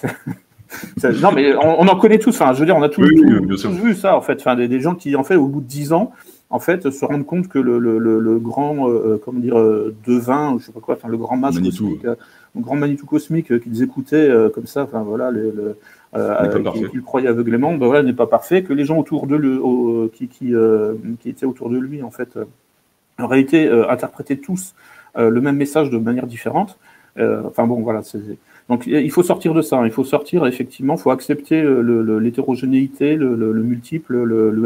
non, 1.21 1.31
mais 1.31 1.55
on, 1.55 1.81
on, 1.81 1.87
en 1.87 1.99
connaît 1.99 2.19
tous. 2.19 2.35
Enfin, 2.39 2.53
je 2.53 2.59
veux 2.59 2.65
dire, 2.65 2.75
on 2.75 2.83
a 2.83 2.89
tous, 2.89 3.03
vu 3.03 3.95
ça, 3.95 4.15
en 4.15 4.21
fait. 4.21 4.39
Enfin, 4.39 4.55
des, 4.55 4.67
des, 4.67 4.79
gens 4.79 4.95
qui, 4.95 5.15
en 5.15 5.23
fait, 5.23 5.35
au 5.35 5.47
bout 5.47 5.61
de 5.61 5.67
dix 5.67 5.93
ans, 5.93 6.11
en 6.49 6.59
fait, 6.59 6.89
se 6.89 7.05
rendent 7.05 7.25
compte 7.25 7.47
que 7.47 7.59
le, 7.59 7.77
le, 7.77 7.99
le, 7.99 8.19
le 8.19 8.39
grand, 8.39 8.89
euh, 8.89 9.21
comment 9.23 9.39
dire, 9.39 9.57
euh, 9.57 9.95
devin, 10.07 10.57
je 10.59 10.65
sais 10.65 10.71
pas 10.71 10.79
quoi, 10.79 10.95
enfin, 10.95 11.07
le 11.07 11.17
grand 11.17 11.37
masque, 11.37 11.61
grand 12.55 12.75
Manitou 12.75 13.05
cosmique 13.05 13.59
qu'ils 13.61 13.83
écoutaient 13.83 14.29
comme 14.53 14.65
ça, 14.65 14.83
enfin 14.83 15.01
voilà, 15.01 15.31
le, 15.31 15.77
qu'il 16.91 17.01
croyait 17.01 17.27
aveuglément, 17.27 17.73
ben 17.75 17.85
voilà, 17.87 18.03
n'est 18.03 18.13
pas 18.13 18.27
parfait, 18.27 18.63
que 18.63 18.73
les 18.73 18.85
gens 18.85 18.97
autour 18.97 19.27
de 19.27 19.35
lui, 19.35 19.59
qui, 20.13 20.27
qui, 20.27 20.53
qui, 21.19 21.29
étaient 21.29 21.45
autour 21.45 21.69
de 21.69 21.77
lui, 21.77 22.01
en 22.01 22.11
fait, 22.11 22.37
en 23.19 23.27
réalité, 23.27 23.69
interprétaient 23.89 24.37
tous 24.37 24.73
le 25.15 25.41
même 25.41 25.57
message 25.57 25.89
de 25.89 25.97
manière 25.97 26.27
différente. 26.27 26.77
enfin 27.17 27.67
bon, 27.67 27.81
voilà, 27.81 28.01
c'est 28.03 28.19
donc 28.69 28.85
il 28.85 29.09
faut 29.09 29.23
sortir 29.23 29.55
de 29.55 29.63
ça, 29.63 29.81
il 29.83 29.91
faut 29.91 30.03
sortir 30.03 30.45
effectivement, 30.45 30.93
il 30.93 30.99
faut 30.99 31.09
accepter 31.09 31.63
l'hétérogénéité, 32.21 33.15
le, 33.15 33.35
multiple, 33.63 34.15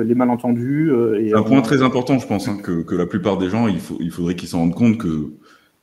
les 0.04 0.16
malentendus. 0.16 0.92
Euh, 0.92 1.18
c'est 1.30 1.34
un 1.34 1.42
point 1.42 1.62
très 1.62 1.82
important, 1.82 2.20
je 2.20 2.28
pense, 2.28 2.50
hein, 2.50 2.58
que, 2.62 2.96
la 2.96 3.06
plupart 3.06 3.38
des 3.38 3.50
gens, 3.50 3.70
il, 3.70 3.80
faut, 3.80 3.96
il 4.02 4.12
faudrait 4.12 4.36
qu'ils 4.36 4.50
s'en 4.50 4.60
rendent 4.60 4.76
compte 4.76 4.98
que 4.98 5.32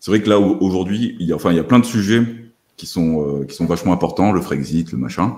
c'est 0.00 0.10
vrai 0.10 0.22
que 0.22 0.28
là 0.30 0.40
aujourd'hui, 0.40 1.16
il 1.20 1.26
y 1.26 1.32
a, 1.32 1.36
enfin 1.36 1.52
il 1.52 1.56
y 1.56 1.60
a 1.60 1.64
plein 1.64 1.78
de 1.78 1.84
sujets 1.84 2.22
qui 2.76 2.86
sont 2.86 3.40
euh, 3.40 3.44
qui 3.44 3.54
sont 3.54 3.66
vachement 3.66 3.92
importants, 3.92 4.32
le 4.32 4.40
Frexit, 4.40 4.90
le 4.92 4.98
machin. 4.98 5.36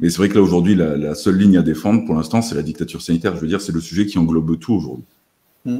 Mais 0.00 0.10
c'est 0.10 0.18
vrai 0.18 0.28
que 0.28 0.34
là 0.34 0.42
aujourd'hui, 0.42 0.74
la, 0.74 1.14
seule 1.14 1.38
ligne 1.38 1.56
à 1.56 1.62
défendre 1.62 2.04
pour 2.04 2.14
l'instant, 2.14 2.42
c'est 2.42 2.54
la 2.54 2.62
dictature 2.62 3.00
sanitaire. 3.00 3.36
Je 3.36 3.40
veux 3.40 3.46
dire, 3.46 3.60
c'est 3.60 3.72
le 3.72 3.80
sujet 3.80 4.04
qui 4.04 4.18
englobe 4.18 4.58
tout 4.58 4.74
aujourd'hui. 4.74 5.04
Mmh. 5.64 5.78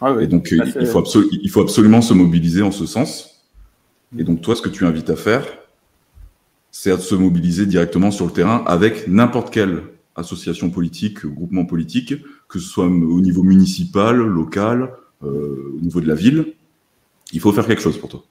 Ah 0.00 0.16
Et 0.20 0.26
donc 0.26 0.52
bah, 0.54 0.64
il, 0.80 0.86
faut 0.86 1.04
il 1.30 1.50
faut 1.50 1.60
absolument 1.60 2.00
se 2.00 2.14
mobiliser 2.14 2.62
en 2.62 2.72
ce 2.72 2.86
sens. 2.86 3.44
Et 4.18 4.24
donc 4.24 4.40
toi, 4.40 4.56
ce 4.56 4.62
que 4.62 4.68
tu 4.68 4.84
invites 4.84 5.10
à 5.10 5.16
faire, 5.16 5.44
c'est 6.72 6.90
de 6.90 7.00
se 7.00 7.14
mobiliser 7.14 7.66
directement 7.66 8.10
sur 8.10 8.26
le 8.26 8.32
terrain 8.32 8.64
avec 8.66 9.06
n'importe 9.06 9.52
quelle 9.52 9.82
association 10.16 10.70
politique, 10.70 11.24
groupement 11.24 11.64
politique, 11.64 12.14
que 12.48 12.58
ce 12.58 12.66
soit 12.66 12.86
au 12.86 13.20
niveau 13.20 13.42
municipal, 13.42 14.16
local, 14.16 14.90
euh, 15.22 15.74
au 15.76 15.80
niveau 15.80 16.00
de 16.00 16.08
la 16.08 16.14
ville. 16.14 16.54
Il 17.32 17.40
faut 17.40 17.52
faire 17.52 17.66
quelque 17.66 17.82
chose 17.82 17.98
pour 17.98 18.08
toi. 18.08 18.22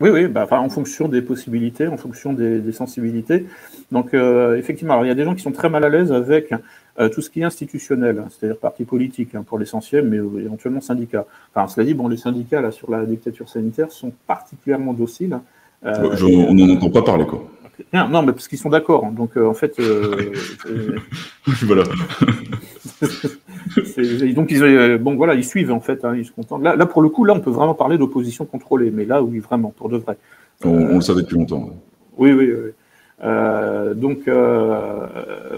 Oui, 0.00 0.08
oui, 0.08 0.28
bah, 0.28 0.46
en 0.50 0.70
fonction 0.70 1.08
des 1.08 1.20
possibilités, 1.20 1.86
en 1.86 1.98
fonction 1.98 2.32
des, 2.32 2.72
sensibilités. 2.72 3.46
Donc, 3.92 4.14
euh, 4.14 4.56
effectivement, 4.56 5.04
il 5.04 5.08
y 5.08 5.10
a 5.10 5.14
des 5.14 5.24
gens 5.24 5.34
qui 5.34 5.42
sont 5.42 5.52
très 5.52 5.68
mal 5.68 5.84
à 5.84 5.90
l'aise 5.90 6.10
avec 6.10 6.54
euh, 6.98 7.10
tout 7.10 7.20
ce 7.20 7.28
qui 7.28 7.40
est 7.40 7.44
institutionnel, 7.44 8.24
c'est-à-dire 8.30 8.58
parti 8.58 8.84
politique 8.84 9.34
hein, 9.34 9.44
pour 9.46 9.58
l'essentiel, 9.58 10.06
mais 10.06 10.16
éventuellement 10.16 10.80
syndicats. 10.80 11.26
Enfin, 11.54 11.68
cela 11.68 11.84
dit, 11.84 11.92
bon, 11.92 12.08
les 12.08 12.16
syndicats 12.16 12.62
là 12.62 12.70
sur 12.70 12.90
la 12.90 13.04
dictature 13.04 13.50
sanitaire 13.50 13.92
sont 13.92 14.12
particulièrement 14.26 14.94
dociles. 14.94 15.38
on 15.82 16.54
n'en 16.54 16.74
entend 16.74 16.90
pas 16.90 17.02
parler, 17.02 17.26
quoi 17.26 17.46
non, 17.92 18.22
mais 18.22 18.32
parce 18.32 18.48
qu'ils 18.48 18.58
sont 18.58 18.70
d'accord. 18.70 19.04
Hein. 19.04 19.12
Donc, 19.12 19.36
euh, 19.36 19.48
en 19.48 19.54
fait. 19.54 19.78
Euh, 19.80 20.32
voilà. 21.62 21.84
Donc, 24.34 24.50
ils, 24.50 24.62
euh, 24.62 24.98
bon, 24.98 25.16
voilà, 25.16 25.34
ils 25.34 25.44
suivent, 25.44 25.72
en 25.72 25.80
fait. 25.80 26.04
Hein, 26.04 26.14
ils 26.16 26.24
se 26.24 26.32
contentent. 26.32 26.62
Là, 26.62 26.76
là, 26.76 26.86
pour 26.86 27.02
le 27.02 27.08
coup, 27.08 27.24
là, 27.24 27.34
on 27.34 27.40
peut 27.40 27.50
vraiment 27.50 27.74
parler 27.74 27.98
d'opposition 27.98 28.44
contrôlée. 28.44 28.90
Mais 28.90 29.04
là, 29.04 29.22
oui, 29.22 29.38
vraiment, 29.38 29.72
pour 29.76 29.88
de 29.88 29.96
vrai. 29.96 30.16
On, 30.64 30.96
le 30.96 31.00
savait 31.00 31.22
depuis 31.22 31.36
longtemps. 31.36 31.70
Oui, 32.18 32.32
oui, 32.32 32.52
oui. 32.52 32.70
Euh, 33.22 33.92
donc 33.92 34.28
euh, 34.28 35.06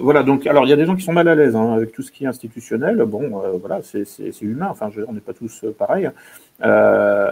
voilà. 0.00 0.22
Donc 0.22 0.46
alors 0.46 0.64
il 0.64 0.70
y 0.70 0.72
a 0.72 0.76
des 0.76 0.84
gens 0.84 0.96
qui 0.96 1.02
sont 1.02 1.12
mal 1.12 1.28
à 1.28 1.36
l'aise 1.36 1.54
hein, 1.54 1.74
avec 1.74 1.92
tout 1.92 2.02
ce 2.02 2.10
qui 2.10 2.24
est 2.24 2.26
institutionnel. 2.26 3.04
Bon, 3.04 3.40
euh, 3.44 3.52
voilà, 3.60 3.80
c'est 3.82 4.42
humain. 4.42 4.68
Enfin, 4.70 4.90
je, 4.90 5.02
on 5.06 5.12
n'est 5.12 5.20
pas 5.20 5.32
tous 5.32 5.64
pareils. 5.78 6.10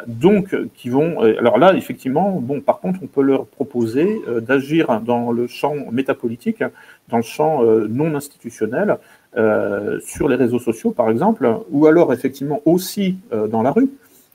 donc 0.07 0.57
qui 0.75 0.89
vont. 0.89 1.21
Alors 1.21 1.59
là, 1.59 1.75
effectivement, 1.75 2.41
bon, 2.41 2.61
par 2.61 2.79
contre, 2.81 3.01
on 3.03 3.07
peut 3.07 3.23
leur 3.23 3.47
proposer 3.47 4.21
d'agir 4.41 5.01
dans 5.01 5.33
le 5.33 5.47
champ 5.47 5.75
métapolitique, 5.91 6.63
dans 7.09 7.19
le 7.19 7.23
champ 7.23 7.63
non 7.89 8.15
institutionnel, 8.15 8.99
sur 9.35 10.29
les 10.29 10.37
réseaux 10.37 10.59
sociaux, 10.59 10.91
par 10.91 11.11
exemple, 11.11 11.49
ou 11.71 11.87
alors 11.87 12.13
effectivement 12.13 12.61
aussi 12.65 13.17
dans 13.49 13.63
la 13.63 13.71
rue. 13.71 13.91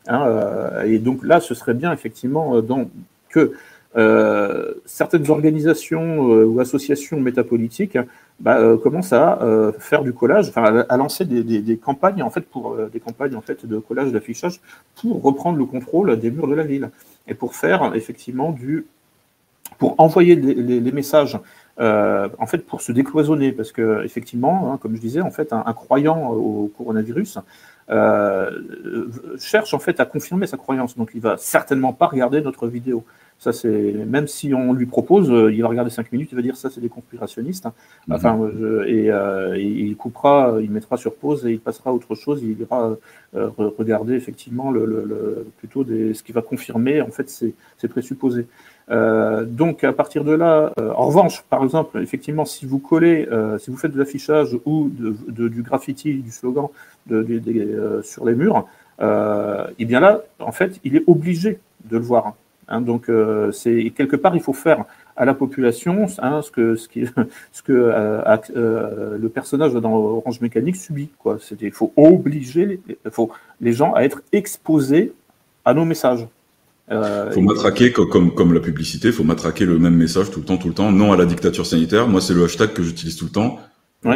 Hein, 0.07 0.83
et 0.85 0.99
donc 0.99 1.25
là, 1.25 1.39
ce 1.39 1.53
serait 1.53 1.73
bien 1.73 1.91
effectivement 1.91 2.61
dans, 2.61 2.87
que 3.29 3.53
euh, 3.97 4.73
certaines 4.85 5.29
organisations 5.29 6.33
euh, 6.33 6.45
ou 6.45 6.59
associations 6.59 7.17
métapolitiques 7.17 7.97
bah, 8.41 8.57
euh, 8.57 8.77
commencent 8.77 9.13
à 9.13 9.39
faire 9.79 10.03
du 10.03 10.11
collage, 10.11 10.49
enfin 10.49 10.83
à, 10.89 10.97
lancer 10.97 11.23
des, 11.23 11.77
campagnes 11.77 12.21
en 12.21 12.29
fait 12.29 12.41
pour 12.41 12.75
des 12.91 12.99
campagnes 12.99 13.35
en 13.35 13.41
fait 13.41 13.65
de 13.65 13.79
collage 13.79 14.11
d'affichage 14.11 14.59
pour 14.95 15.21
reprendre 15.21 15.57
le 15.57 15.65
contrôle 15.65 16.19
des 16.19 16.29
murs 16.29 16.47
de 16.47 16.55
la 16.55 16.63
ville 16.63 16.89
et 17.27 17.33
pour 17.33 17.55
faire 17.55 17.95
effectivement 17.95 18.51
du 18.51 18.85
pour 19.77 19.95
envoyer 19.97 20.35
les, 20.35 20.91
messages 20.91 21.39
en 21.79 22.45
fait 22.47 22.65
pour 22.65 22.81
se 22.81 22.91
décloisonner 22.91 23.51
parce 23.51 23.71
que 23.71 24.03
effectivement 24.03 24.71
hein, 24.71 24.77
comme 24.77 24.95
je 24.95 25.01
disais 25.01 25.21
en 25.21 25.31
fait 25.31 25.51
un, 25.51 25.73
croyant 25.73 26.31
au 26.31 26.71
coronavirus 26.77 27.39
cherche 29.39 29.73
en 29.73 29.79
fait 29.79 29.99
à 29.99 30.05
confirmer 30.05 30.47
sa 30.47 30.57
croyance 30.57 30.95
donc 30.95 31.11
il 31.13 31.21
va 31.21 31.35
certainement 31.37 31.91
pas 31.91 32.07
regarder 32.07 32.41
notre 32.41 32.67
vidéo 32.67 33.03
ça, 33.37 33.51
c'est 33.51 33.91
même 33.91 34.27
si 34.27 34.53
on 34.53 34.73
lui 34.73 34.85
propose, 34.85 35.29
euh, 35.29 35.51
il 35.51 35.61
va 35.61 35.67
regarder 35.67 35.91
cinq 35.91 36.11
minutes, 36.11 36.29
il 36.31 36.35
va 36.35 36.41
dire 36.41 36.55
ça, 36.55 36.69
c'est 36.69 36.79
des 36.79 36.89
conspirationnistes. 36.89 37.65
Hein. 37.65 37.73
Mhm. 38.07 38.15
Enfin, 38.15 38.39
euh, 38.39 39.55
et, 39.55 39.61
il 39.61 39.95
coupera, 39.97 40.57
il 40.61 40.71
mettra 40.71 40.97
sur 40.97 41.15
pause 41.15 41.45
et 41.45 41.51
il 41.51 41.59
passera 41.59 41.89
à 41.89 41.93
autre 41.93 42.15
chose. 42.15 42.41
Il 42.43 42.59
ira 42.61 42.95
euh, 43.35 43.49
regarder 43.57 44.13
effectivement 44.13 44.71
le, 44.71 45.45
plutôt 45.57 45.83
des, 45.83 46.13
ce 46.13 46.23
qui 46.23 46.31
va 46.31 46.41
confirmer 46.41 47.01
en 47.01 47.11
fait 47.11 47.29
ses, 47.29 47.53
présupposés. 47.89 48.47
Donc 48.89 49.83
à 49.83 49.93
partir 49.93 50.23
de 50.23 50.31
là, 50.31 50.71
en 50.77 51.07
revanche, 51.07 51.43
par 51.49 51.63
exemple, 51.63 51.99
effectivement, 52.01 52.45
si 52.45 52.65
vous 52.65 52.79
collez, 52.79 53.27
si 53.59 53.71
vous 53.71 53.77
faites 53.77 53.91
de 53.91 53.99
l'affichage 53.99 54.57
ou 54.65 54.89
de, 54.89 55.47
du 55.47 55.63
graffiti, 55.63 56.13
du 56.13 56.31
slogan 56.31 56.67
sur 58.03 58.25
les 58.25 58.35
murs, 58.35 58.67
et 58.99 59.85
bien 59.85 59.99
là, 59.99 60.21
en 60.39 60.51
fait, 60.51 60.79
il 60.83 60.95
est 60.95 61.03
obligé 61.07 61.59
de 61.85 61.97
le 61.97 62.03
voir. 62.03 62.33
Hein. 62.67 62.81
Donc, 62.81 63.09
euh, 63.09 63.51
c'est 63.51 63.91
quelque 63.95 64.15
part, 64.15 64.35
il 64.35 64.41
faut 64.41 64.53
faire 64.53 64.85
à 65.15 65.25
la 65.25 65.33
population 65.33 66.07
hein, 66.19 66.41
ce 66.41 66.51
que, 66.51 66.75
ce, 66.75 66.87
ce 67.51 67.61
que 67.61 67.71
euh, 67.71 68.37
euh, 68.55 69.17
le 69.17 69.29
personnage 69.29 69.73
dans 69.73 69.93
Orange 69.93 70.41
Mécanique 70.41 70.75
subit. 70.75 71.09
Il 71.61 71.71
faut 71.71 71.93
obliger 71.95 72.79
les 73.61 73.73
gens 73.73 73.93
à 73.93 74.01
être 74.01 74.21
exposés 74.31 75.13
à 75.63 75.73
nos 75.73 75.85
messages. 75.85 76.27
Il 76.91 77.31
faut 77.33 77.41
matraquer 77.41 77.91
comme, 77.91 78.33
comme 78.33 78.53
la 78.53 78.59
publicité, 78.59 79.07
il 79.07 79.13
faut 79.13 79.23
matraquer 79.23 79.65
le 79.65 79.79
même 79.79 79.95
message 79.95 80.29
tout 80.29 80.39
le 80.39 80.45
temps, 80.45 80.57
tout 80.57 80.67
le 80.67 80.73
temps. 80.73 80.91
Non 80.91 81.11
à 81.11 81.17
la 81.17 81.25
dictature 81.25 81.65
sanitaire. 81.65 82.07
Moi, 82.07 82.21
c'est 82.21 82.33
le 82.33 82.43
hashtag 82.43 82.73
que 82.73 82.83
j'utilise 82.83 83.15
tout 83.15 83.25
le 83.25 83.31
temps. 83.31 83.59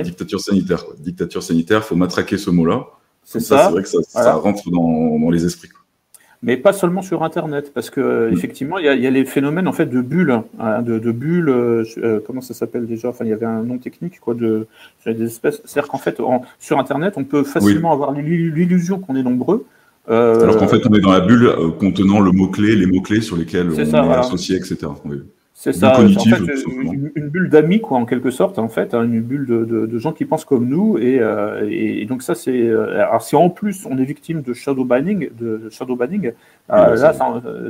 Dictature 0.03 0.39
sanitaire. 0.39 0.85
Quoi. 0.85 0.95
Dictature 0.99 1.41
sanitaire, 1.41 1.83
faut 1.83 1.95
matraquer 1.95 2.37
ce 2.37 2.51
mot-là. 2.51 2.85
C'est 3.23 3.39
ça. 3.39 3.65
C'est 3.65 3.71
vrai 3.71 3.83
que 3.83 3.89
ça, 3.89 3.99
ça 4.03 4.33
rentre 4.35 4.69
dans, 4.69 5.17
dans 5.19 5.29
les 5.31 5.45
esprits 5.45 5.69
mais 6.41 6.55
pas 6.55 6.71
seulement 6.71 7.01
sur 7.01 7.23
Internet, 7.23 7.73
parce 7.73 7.89
que 7.89 8.29
mm. 8.29 8.33
effectivement, 8.33 8.77
il 8.77 8.85
y, 8.85 8.87
a, 8.87 8.95
il 8.95 9.01
y, 9.01 9.07
a, 9.07 9.11
les 9.11 9.25
phénomènes 9.25 9.67
en 9.67 9.73
fait 9.73 9.87
de 9.87 10.01
bulles, 10.01 10.41
hein, 10.59 10.81
de, 10.81 10.97
de, 10.97 11.11
bulles. 11.11 11.49
Euh, 11.49 11.83
euh, 11.97 12.19
comment 12.25 12.41
ça 12.41 12.53
s'appelle 12.53 12.87
déjà? 12.87 13.09
Enfin, 13.09 13.25
il 13.25 13.29
y 13.29 13.33
avait 13.33 13.45
un 13.45 13.63
nom 13.63 13.77
technique, 13.77 14.19
quoi, 14.19 14.33
de 14.35 14.67
des 15.05 15.25
espèces. 15.25 15.61
C'est-à-dire 15.65 15.89
qu'en 15.89 15.97
fait, 15.97 16.21
sur 16.59 16.79
Internet, 16.79 17.15
on 17.17 17.23
peut 17.23 17.43
facilement 17.43 17.91
avoir 17.91 18.13
l'illusion 18.13 18.99
qu'on 18.99 19.15
est 19.15 19.23
nombreux. 19.23 19.65
Euh, 20.09 20.41
Alors 20.41 20.57
qu'en 20.57 20.67
fait, 20.67 20.81
on 20.89 20.93
est 20.93 21.01
dans 21.01 21.11
la 21.11 21.19
bulle 21.19 21.53
contenant 21.79 22.19
le 22.19 22.31
mot 22.31 22.47
clé, 22.47 22.75
les 22.75 22.87
mots 22.87 23.01
clés 23.01 23.21
sur 23.21 23.37
lesquels 23.37 23.69
on 23.69 23.77
est 23.77 23.95
associé, 24.15 24.55
etc. 24.55 24.77
Oui. 25.05 25.17
C'est 25.61 25.73
ça, 25.73 25.91
en 25.99 26.07
fait, 26.07 26.63
une, 26.81 27.11
bulle 27.27 27.49
d'amis, 27.49 27.81
quoi, 27.81 27.97
en 27.97 28.05
quelque 28.05 28.31
sorte, 28.31 28.57
en 28.59 28.69
fait, 28.69 28.93
hein, 28.93 29.03
une 29.03 29.19
bulle 29.19 29.45
de, 29.45 29.65
de, 29.65 29.85
de, 29.87 29.99
gens 29.99 30.13
qui 30.13 30.23
pensent 30.23 30.45
comme 30.45 30.69
nous, 30.69 30.97
et, 30.97 31.19
euh, 31.19 31.67
et, 31.69 32.05
donc 32.05 32.23
ça, 32.23 32.33
c'est, 32.33 32.61
euh, 32.61 33.01
alors 33.01 33.21
si 33.21 33.35
en 33.35 33.49
plus 33.49 33.85
on 33.85 33.97
est 33.97 34.05
victime 34.05 34.41
de 34.41 34.53
shadow 34.53 34.85
banning, 34.85 35.29
de 35.37 35.67
shadow 35.69 35.97
banning, 35.97 36.31
euh, 36.71 36.95
là, 36.95 37.13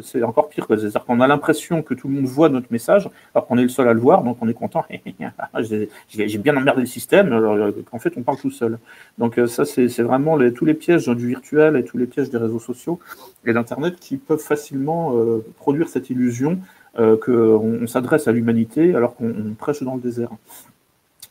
c'est 0.04 0.22
encore 0.22 0.50
pire, 0.50 0.68
c'est-à-dire 0.70 1.04
qu'on 1.04 1.20
a 1.20 1.28
l'impression 1.28 1.82
que 1.82 1.96
tout 1.96 2.08
le 2.08 2.14
monde 2.14 2.26
voit 2.26 2.50
notre 2.50 2.68
message, 2.70 3.10
alors 3.34 3.48
qu'on 3.48 3.58
est 3.58 3.64
le 3.64 3.70
seul 3.70 3.88
à 3.88 3.94
le 3.94 4.00
voir, 4.00 4.22
donc 4.22 4.38
on 4.40 4.48
est 4.48 4.54
content, 4.54 4.86
j'ai 5.60 6.38
bien 6.38 6.56
emmerdé 6.56 6.82
le 6.82 6.86
système, 6.86 7.34
alors, 7.34 7.72
en 7.92 7.98
fait, 7.98 8.14
on 8.18 8.22
parle 8.22 8.38
tout 8.38 8.52
seul. 8.52 8.78
Donc 9.18 9.42
ça, 9.48 9.66
c'est 9.66 10.04
vraiment 10.04 10.36
les, 10.36 10.54
tous 10.54 10.66
les 10.66 10.76
pièges 10.76 11.08
du 11.08 11.26
virtuel 11.26 11.76
et 11.76 11.84
tous 11.84 11.98
les 11.98 12.06
pièges 12.06 12.30
des 12.30 12.38
réseaux 12.38 12.60
sociaux 12.60 13.00
et 13.48 13.54
d'Internet 13.54 13.96
qui 14.00 14.18
peuvent 14.18 14.38
facilement 14.38 15.16
produire 15.58 15.90
cette 15.90 16.12
illusion 16.12 16.60
euh, 17.00 17.16
qu'on 17.16 17.88
s'adresse 17.88 18.28
à 18.28 18.34
l'humanité 18.34 18.94
alors 18.94 19.16
qu'on 19.16 19.56
prêche 19.58 19.82
dans 19.84 19.96
le 19.96 20.02
désert. 20.02 20.32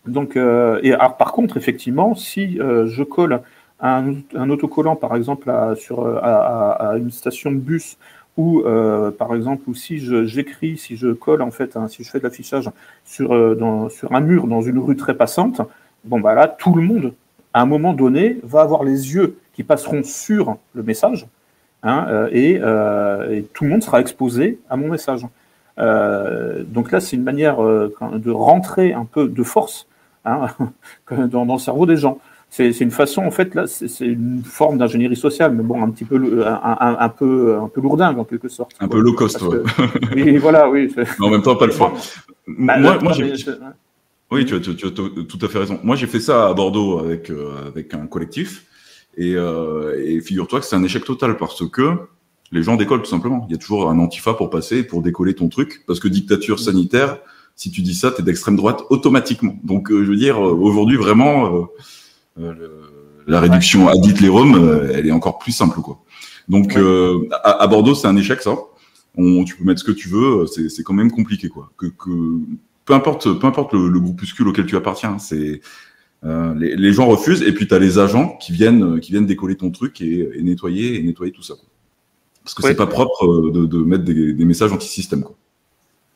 Donc, 0.07 0.35
euh, 0.35 0.81
et 0.83 0.93
par 1.19 1.33
contre, 1.33 1.59
effectivement, 1.59 2.15
si 2.15 2.59
euh, 2.59 2.87
je 2.87 3.03
colle 3.03 3.43
un, 3.79 4.15
autocollant, 4.49 4.97
par 4.97 5.15
exemple, 5.15 5.51
à, 5.51 6.95
une 6.97 7.11
station 7.11 7.53
de 7.53 7.59
bus, 7.59 7.99
ou 8.39 8.63
par 9.19 9.35
exemple, 9.35 9.69
ou 9.69 9.75
si 9.75 9.99
j'écris, 10.27 10.79
si 10.79 10.97
je 10.97 11.09
colle 11.09 11.43
en 11.43 11.51
fait, 11.51 11.77
si 11.89 12.03
je 12.03 12.11
fais 12.11 12.19
de 12.19 12.25
l'affichage 12.25 12.71
sur, 13.05 13.33
un 13.33 14.21
mur 14.21 14.47
dans 14.47 14.63
une 14.63 14.79
rue 14.79 14.97
très 14.97 15.15
passante, 15.15 15.61
bon 16.05 16.19
bah 16.19 16.35
là, 16.35 16.49
tout 16.49 16.75
le 16.75 16.83
monde, 16.83 17.13
à 17.53 17.61
un 17.61 17.67
moment 17.67 17.93
donné, 17.93 18.39
va 18.43 18.63
avoir 18.63 18.85
les 18.85 19.13
yeux 19.13 19.37
qui 19.53 19.65
passeront 19.65 20.03
sur 20.03 20.57
le 20.73 20.83
message, 20.83 21.27
hein, 21.83 22.27
et, 22.33 22.59
tout 23.53 23.65
le 23.65 23.71
monde 23.71 23.83
sera 23.83 24.01
exposé 24.01 24.59
à 24.71 24.77
mon 24.77 24.89
message. 24.89 25.27
Euh, 25.79 26.65
donc 26.65 26.91
là, 26.93 27.01
c'est 27.01 27.17
une 27.17 27.23
manière 27.23 27.63
euh, 27.63 27.95
de 28.15 28.31
rentrer 28.31 28.93
un 28.93 29.05
peu 29.05 29.29
de 29.29 29.43
force 29.43 29.87
hein, 30.25 30.49
dans, 31.11 31.45
le 31.45 31.59
cerveau 31.59 31.87
des 31.87 31.97
gens. 31.97 32.19
c'est 32.51 32.71
une 32.81 32.91
façon, 32.91 33.23
en 33.23 33.31
fait, 33.31 33.55
là, 33.55 33.67
c'est 33.67 34.07
une 34.07 34.43
forme 34.45 34.79
d'ingénierie 34.79 35.17
sociale, 35.17 35.53
mais 35.55 35.63
bon, 35.63 35.83
un 35.83 35.91
petit 35.91 36.05
peu, 36.05 36.45
un, 36.47 37.09
peu, 37.09 37.59
un 37.61 37.69
peu 37.69 37.81
lourdingue 37.81 38.19
en 38.19 38.25
quelque 38.25 38.49
sorte. 38.49 38.73
Un 38.81 38.89
peu 38.89 39.01
low 39.01 39.13
cost, 39.13 39.43
oui, 40.15 40.37
voilà, 40.39 40.69
oui. 40.69 40.93
Mais 40.97 41.27
en 41.27 41.31
même 41.31 41.43
temps, 41.43 41.57
pas 41.57 41.67
le 41.67 41.73
fort. 41.73 41.93
Bah, 42.51 42.79
moi, 42.79 42.99
moi 43.03 43.13
j'ai. 43.13 43.31
Oui, 44.31 44.45
tu 44.45 44.55
as, 44.55 44.61
tu, 44.61 44.71
as, 44.87 44.91
tout 44.91 45.39
à 45.41 45.49
fait 45.49 45.59
raison. 45.59 45.81
Moi, 45.83 45.97
j'ai 45.97 46.07
fait 46.07 46.21
ça 46.21 46.49
à 46.49 46.55
Bordeaux 46.55 46.99
avec, 46.99 47.31
euh, 47.31 47.67
avec 47.67 47.95
un 47.95 48.07
collectif. 48.07 48.67
Et, 49.17 49.35
euh, 49.35 50.01
et 50.05 50.21
figure-toi 50.21 50.61
que 50.61 50.67
c'est 50.67 50.77
un 50.77 50.83
échec 50.83 51.05
total 51.05 51.37
parce 51.37 51.69
que 51.69 51.97
les 52.51 52.63
gens 52.63 52.77
décollent 52.77 53.03
tout 53.03 53.11
simplement. 53.11 53.45
Il 53.49 53.53
y 53.53 53.55
a 53.55 53.59
toujours 53.59 53.91
un 53.91 53.99
antifa 53.99 54.35
pour 54.35 54.51
passer, 54.51 54.83
pour 54.83 55.03
décoller 55.03 55.35
ton 55.35 55.49
truc. 55.49 55.85
Parce 55.87 56.01
que 56.01 56.09
dictature 56.09 56.59
sanitaire, 56.59 57.19
si 57.57 57.71
tu 57.71 57.83
dis 57.83 57.95
ça, 57.95 58.11
tu 58.11 58.23
es 58.23 58.25
d'extrême 58.25 58.57
droite 58.57 58.83
automatiquement. 58.91 59.59
Donc, 59.65 59.91
euh, 59.91 60.05
je 60.05 60.11
veux 60.11 60.17
dire, 60.17 60.41
aujourd'hui, 60.41 60.97
vraiment, 60.97 61.69
euh, 62.39 62.57
la 63.27 63.41
réduction 63.41 63.89
à 63.89 63.93
les 63.95 64.29
Roms, 64.29 64.55
euh, 64.55 64.93
elle 64.95 65.07
est 65.07 65.13
encore 65.13 65.39
plus 65.39 65.53
simple, 65.53 65.81
quoi. 65.81 66.01
Donc, 66.49 66.77
euh, 66.77 67.29
à, 67.45 67.67
Bordeaux, 67.67 67.95
c'est 67.95 68.07
un 68.07 68.17
échec, 68.17 68.41
ça. 68.41 68.55
On, 69.17 69.45
tu 69.45 69.57
peux 69.57 69.65
mettre 69.65 69.81
ce 69.81 69.85
que 69.85 69.93
tu 69.93 70.09
veux, 70.09 70.47
c'est 70.47 70.83
quand 70.83 70.95
même 70.95 71.11
compliqué, 71.11 71.49
quoi. 71.49 71.71
Que, 71.77 71.89
peu 72.85 72.95
importe, 72.95 73.39
peu 73.39 73.47
importe 73.47 73.75
le, 73.75 74.01
groupuscule 74.01 74.49
auquel 74.49 74.65
tu 74.65 74.77
appartiens, 74.77 75.19
c'est 75.19 75.61
les, 76.23 76.93
gens 76.93 77.07
refusent 77.07 77.43
et 77.43 77.53
puis 77.53 77.69
tu 77.69 77.75
as 77.75 77.79
les 77.79 77.99
agents 77.99 78.37
qui 78.41 78.53
viennent, 78.53 78.99
qui 79.01 79.13
viennent 79.13 79.27
décoller 79.27 79.57
ton 79.57 79.71
truc 79.71 80.01
et, 80.01 80.31
nettoyer 80.43 80.99
et 80.99 81.03
nettoyer 81.03 81.33
tout 81.33 81.43
ça. 81.43 81.55
Parce 82.49 82.55
que 82.55 82.63
c'est 82.63 82.75
pas 82.75 82.87
propre 82.87 83.51
de, 83.51 83.79
mettre 83.79 84.05
des, 84.05 84.45
messages 84.45 84.73
anti-système. 84.73 85.23
Quoi. 85.23 85.35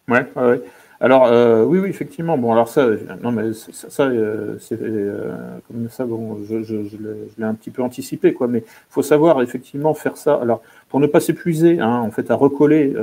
Ouais, 0.09 0.27
ouais. 0.37 0.63
Alors 1.03 1.27
euh, 1.27 1.65
oui, 1.65 1.81
oui, 1.81 1.89
effectivement. 1.89 2.39
Bon, 2.39 2.53
alors 2.53 2.69
ça, 2.69 2.89
non, 3.23 3.33
mais 3.33 3.53
ça, 3.53 3.91
ça 3.91 4.05
euh, 4.05 4.57
c'est 4.61 4.81
euh, 4.81 5.33
comme 5.67 5.89
ça. 5.91 6.07
Bon, 6.07 6.39
je, 6.49 6.63
je, 6.63 6.85
je 6.85 6.97
l'ai 7.39 7.45
un 7.45 7.55
petit 7.55 7.71
peu 7.71 7.83
anticipé, 7.83 8.33
quoi. 8.33 8.47
Mais 8.47 8.61
il 8.61 8.89
faut 8.89 9.03
savoir 9.03 9.43
effectivement 9.43 9.95
faire 9.95 10.17
ça. 10.17 10.37
Alors, 10.41 10.63
pour 10.89 11.01
ne 11.01 11.09
pas 11.09 11.19
s'épuiser, 11.19 11.81
hein, 11.81 11.99
en 11.99 12.13
fait, 12.13 12.31
à 12.31 12.37
recoller 12.37 12.95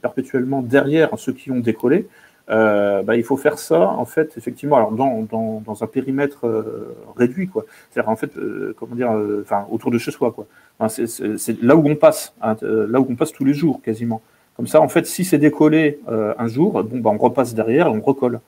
perpétuellement 0.00 0.62
derrière 0.62 1.10
ceux 1.18 1.32
qui 1.32 1.50
ont 1.50 1.58
décollé. 1.58 2.06
Bah, 2.48 3.16
il 3.16 3.24
faut 3.24 3.36
faire 3.36 3.58
ça, 3.58 3.88
en 3.88 4.04
fait, 4.04 4.34
effectivement, 4.38 4.76
alors 4.76 4.92
dans, 4.92 5.22
dans, 5.22 5.60
dans 5.60 5.82
un 5.82 5.86
périmètre 5.88 6.46
réduit, 7.16 7.48
quoi. 7.48 7.64
C'est-à-dire, 7.90 8.10
en 8.10 8.16
fait, 8.16 8.30
comment 8.78 8.94
dire, 8.94 9.10
enfin, 9.42 9.66
autour 9.72 9.90
de 9.90 9.98
chez 9.98 10.12
soi, 10.12 10.30
quoi. 10.30 10.46
C'est 10.88 11.62
là 11.62 11.76
où 11.76 11.88
on 11.88 11.96
passe, 11.96 12.34
hein, 12.42 12.56
là 12.62 13.00
où 13.00 13.06
on 13.08 13.14
passe 13.14 13.32
tous 13.32 13.44
les 13.44 13.54
jours, 13.54 13.80
quasiment. 13.82 14.22
Comme 14.56 14.66
ça, 14.66 14.80
en 14.80 14.88
fait, 14.88 15.06
si 15.06 15.24
c'est 15.24 15.38
décollé 15.38 15.98
euh, 16.08 16.32
un 16.38 16.46
jour, 16.46 16.82
bon, 16.84 16.98
bah, 17.00 17.10
on 17.12 17.18
repasse 17.18 17.54
derrière 17.54 17.88
et 17.88 17.90
on 17.90 18.00
recolle. 18.00 18.40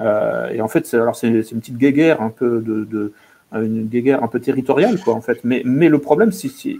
Euh, 0.00 0.50
et 0.50 0.60
en 0.60 0.68
fait, 0.68 0.92
alors 0.94 1.14
c'est, 1.14 1.28
une 1.28 1.42
petite 1.42 1.78
guéguerre 1.78 2.20
un 2.20 2.30
peu 2.30 2.60
de, 2.60 3.12
une 3.52 3.86
guéguerre 3.86 4.24
un 4.24 4.26
peu 4.26 4.40
territoriale, 4.40 4.98
quoi, 5.00 5.14
en 5.14 5.20
fait. 5.20 5.40
Mais, 5.44 5.62
le 5.62 5.98
problème, 5.98 6.30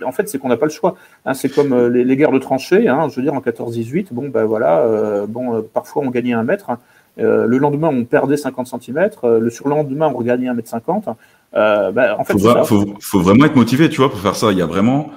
en 0.04 0.12
fait, 0.12 0.28
c'est 0.28 0.38
qu'on 0.38 0.48
n'a 0.48 0.56
pas 0.56 0.66
le 0.66 0.72
choix. 0.72 0.96
Hein, 1.24 1.34
c'est 1.34 1.48
comme 1.54 1.72
euh, 1.72 1.88
les, 1.88 2.16
guerres 2.16 2.32
de 2.32 2.38
tranchées. 2.38 2.88
Hein, 2.88 3.08
je 3.08 3.16
veux 3.16 3.22
dire, 3.22 3.34
en 3.34 3.40
14-18, 3.40 4.08
bon, 4.10 4.28
ben 4.28 4.44
voilà, 4.44 5.24
bon, 5.28 5.62
parfois 5.62 6.02
on 6.04 6.10
gagnait 6.10 6.32
un 6.32 6.44
mètre. 6.44 6.70
Le 7.16 7.58
lendemain, 7.58 7.90
on 7.92 8.04
perdait 8.04 8.36
50 8.36 8.66
cm. 8.66 9.10
le 9.22 9.50
surlendemain, 9.50 10.08
on 10.08 10.18
regagnait 10.18 10.48
un 10.48 10.54
mètre 10.54 10.68
50. 10.68 11.08
Ben, 11.54 12.16
en 12.18 12.24
fait, 12.24 12.38
faut, 12.38 12.64
faut, 12.64 12.94
faut, 13.00 13.20
vraiment 13.20 13.44
être 13.44 13.56
motivé, 13.56 13.88
tu 13.88 13.98
vois, 13.98 14.10
pour 14.10 14.20
faire 14.20 14.36
ça. 14.36 14.52
Il 14.52 14.58
y 14.58 14.62
a 14.62 14.66
vraiment 14.66 15.12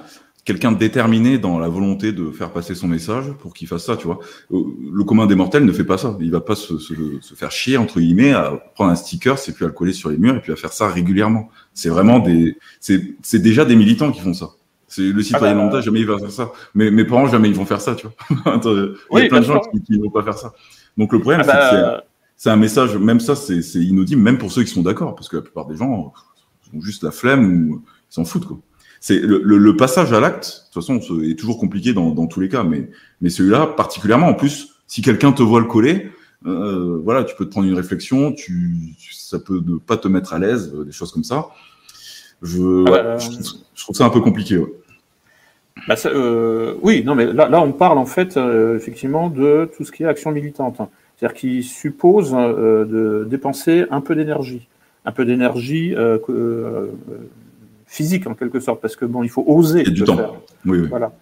quelqu'un 0.48 0.72
de 0.72 0.78
déterminé 0.78 1.36
dans 1.36 1.58
la 1.58 1.68
volonté 1.68 2.12
de 2.12 2.30
faire 2.30 2.50
passer 2.50 2.74
son 2.74 2.88
message 2.88 3.26
pour 3.38 3.52
qu'il 3.52 3.68
fasse 3.68 3.84
ça, 3.84 3.98
tu 3.98 4.06
vois. 4.06 4.18
Euh, 4.50 4.64
le 4.90 5.04
commun 5.04 5.26
des 5.26 5.34
mortels 5.34 5.66
ne 5.66 5.72
fait 5.72 5.84
pas 5.84 5.98
ça. 5.98 6.16
Il 6.20 6.30
va 6.30 6.40
pas 6.40 6.54
se, 6.54 6.78
se, 6.78 6.94
se 7.20 7.34
faire 7.34 7.50
chier, 7.50 7.76
entre 7.76 8.00
guillemets, 8.00 8.32
à 8.32 8.52
prendre 8.74 8.90
un 8.90 8.94
sticker, 8.94 9.38
c'est 9.38 9.52
puis 9.52 9.66
à 9.66 9.68
le 9.68 9.74
coller 9.74 9.92
sur 9.92 10.08
les 10.08 10.16
murs 10.16 10.36
et 10.36 10.40
puis 10.40 10.50
à 10.50 10.56
faire 10.56 10.72
ça 10.72 10.88
régulièrement. 10.88 11.50
C'est 11.74 11.90
vraiment 11.90 12.18
des, 12.18 12.56
c'est 12.80 13.42
déjà 13.42 13.66
des 13.66 13.76
militants 13.76 14.10
qui 14.10 14.22
font 14.22 14.32
ça. 14.32 14.52
C'est 14.86 15.02
le 15.02 15.22
citoyen 15.22 15.52
ah 15.52 15.54
bah, 15.54 15.62
lambda, 15.64 15.80
jamais 15.82 16.00
il 16.00 16.06
va 16.06 16.18
faire 16.18 16.30
ça. 16.30 16.50
Mais 16.74 16.90
mes 16.90 17.04
parents, 17.04 17.26
jamais 17.26 17.50
ils 17.50 17.54
vont 17.54 17.66
faire 17.66 17.82
ça, 17.82 17.94
tu 17.94 18.06
vois. 18.06 18.14
il 18.64 19.22
y 19.22 19.26
a 19.26 19.28
plein 19.28 19.40
de 19.40 19.44
gens 19.44 19.60
qui, 19.60 19.92
ne 19.98 20.02
vont 20.02 20.10
pas 20.10 20.22
faire 20.22 20.38
ça. 20.38 20.54
Donc 20.96 21.12
le 21.12 21.20
problème, 21.20 21.42
ah 21.44 21.44
c'est 21.44 21.76
que 21.76 21.82
bah, 21.82 22.04
c'est 22.38 22.48
un 22.48 22.56
message, 22.56 22.96
même 22.96 23.20
ça, 23.20 23.36
c'est 23.36 23.60
inaudible, 23.74 24.22
même 24.22 24.38
pour 24.38 24.50
ceux 24.50 24.62
qui 24.62 24.70
sont 24.70 24.82
d'accord, 24.82 25.14
parce 25.14 25.28
que 25.28 25.36
la 25.36 25.42
plupart 25.42 25.66
des 25.66 25.76
gens 25.76 26.14
ont 26.74 26.80
juste 26.80 27.02
la 27.02 27.10
flemme 27.10 27.70
ou 27.70 27.82
ils 28.10 28.14
s'en 28.14 28.24
foutent, 28.24 28.46
quoi 28.46 28.58
c'est 29.00 29.20
le, 29.20 29.40
le, 29.44 29.76
passage 29.76 30.12
à 30.12 30.18
l'acte. 30.18 30.66
De 30.68 30.72
toute 30.72 30.84
façon, 30.84 31.22
est 31.22 31.38
toujours 31.38 31.60
compliqué 31.60 31.92
dans, 31.92 32.10
dans 32.10 32.26
tous 32.26 32.40
les 32.40 32.48
cas, 32.48 32.64
mais 32.64 32.90
mais 33.20 33.30
celui-là 33.30 33.68
particulièrement. 33.68 34.26
En 34.26 34.34
plus, 34.34 34.70
si 34.88 35.02
quelqu'un 35.02 35.30
te 35.30 35.40
voit 35.40 35.60
le 35.60 35.66
coller, 35.66 36.10
euh, 36.46 37.00
voilà, 37.04 37.22
tu 37.22 37.36
peux 37.36 37.44
te 37.44 37.50
prendre 37.50 37.68
une 37.68 37.76
réflexion. 37.76 38.32
Tu, 38.32 38.74
ça 39.12 39.38
peut 39.38 39.62
ne 39.64 39.76
pas 39.78 39.96
te 39.98 40.08
mettre 40.08 40.32
à 40.32 40.40
l'aise, 40.40 40.72
euh, 40.74 40.84
des 40.84 40.90
choses 40.90 41.12
comme 41.12 41.22
ça. 41.22 41.46
Je, 42.42 42.84
ah 42.88 42.90
bah, 42.90 43.18
je, 43.18 43.82
trouve, 43.82 43.96
ça 43.96 44.04
un 44.04 44.10
peu 44.10 44.20
compliqué. 44.20 44.60
Bah 45.86 45.94
euh, 46.06 46.74
oui, 46.82 47.02
non, 47.04 47.14
mais 47.14 47.32
là, 47.32 47.48
là, 47.48 47.60
on 47.60 47.72
parle 47.72 47.98
en 47.98 48.06
fait 48.06 48.36
euh, 48.36 48.76
effectivement 48.76 49.30
de 49.30 49.70
tout 49.76 49.84
ce 49.84 49.92
qui 49.92 50.02
est 50.02 50.06
action 50.06 50.32
militante, 50.32 50.80
hein. 50.80 50.88
c'est-à-dire 51.16 51.36
qui 51.36 51.62
suppose 51.62 52.34
euh, 52.34 52.84
de 52.84 53.26
dépenser 53.28 53.84
un 53.90 54.00
peu 54.00 54.14
d'énergie, 54.14 54.68
un 55.04 55.12
peu 55.12 55.24
d'énergie 55.24 55.94
physique 57.86 58.26
en 58.26 58.34
quelque 58.34 58.60
sorte, 58.60 58.80
parce 58.80 58.96
que 58.96 59.04
bon, 59.04 59.22
il 59.22 59.30
faut 59.30 59.44
oser. 59.46 59.82
du 59.82 60.04
temps. 60.04 60.36
Oui, 60.66 60.78
oui. 60.80 60.88
Voilà. 60.88 61.12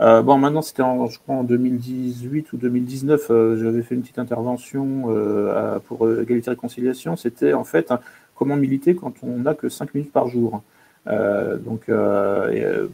Euh, 0.00 0.22
bon, 0.22 0.38
maintenant, 0.38 0.62
c'était 0.62 0.82
en, 0.82 1.06
je 1.06 1.18
crois 1.18 1.36
en 1.36 1.44
2018 1.44 2.52
ou 2.52 2.56
2019, 2.56 3.26
euh, 3.30 3.62
j'avais 3.62 3.82
fait 3.82 3.94
une 3.94 4.00
petite 4.02 4.18
intervention 4.18 5.04
euh, 5.08 5.78
pour 5.86 6.10
égalité 6.10 6.48
et 6.48 6.50
réconciliation. 6.50 7.16
C'était 7.16 7.52
en 7.52 7.64
fait 7.64 7.92
comment 8.34 8.56
militer 8.56 8.94
quand 8.94 9.14
on 9.22 9.38
n'a 9.38 9.54
que 9.54 9.68
5 9.68 9.94
minutes 9.94 10.12
par 10.12 10.28
jour. 10.28 10.62
donc, 11.06 11.90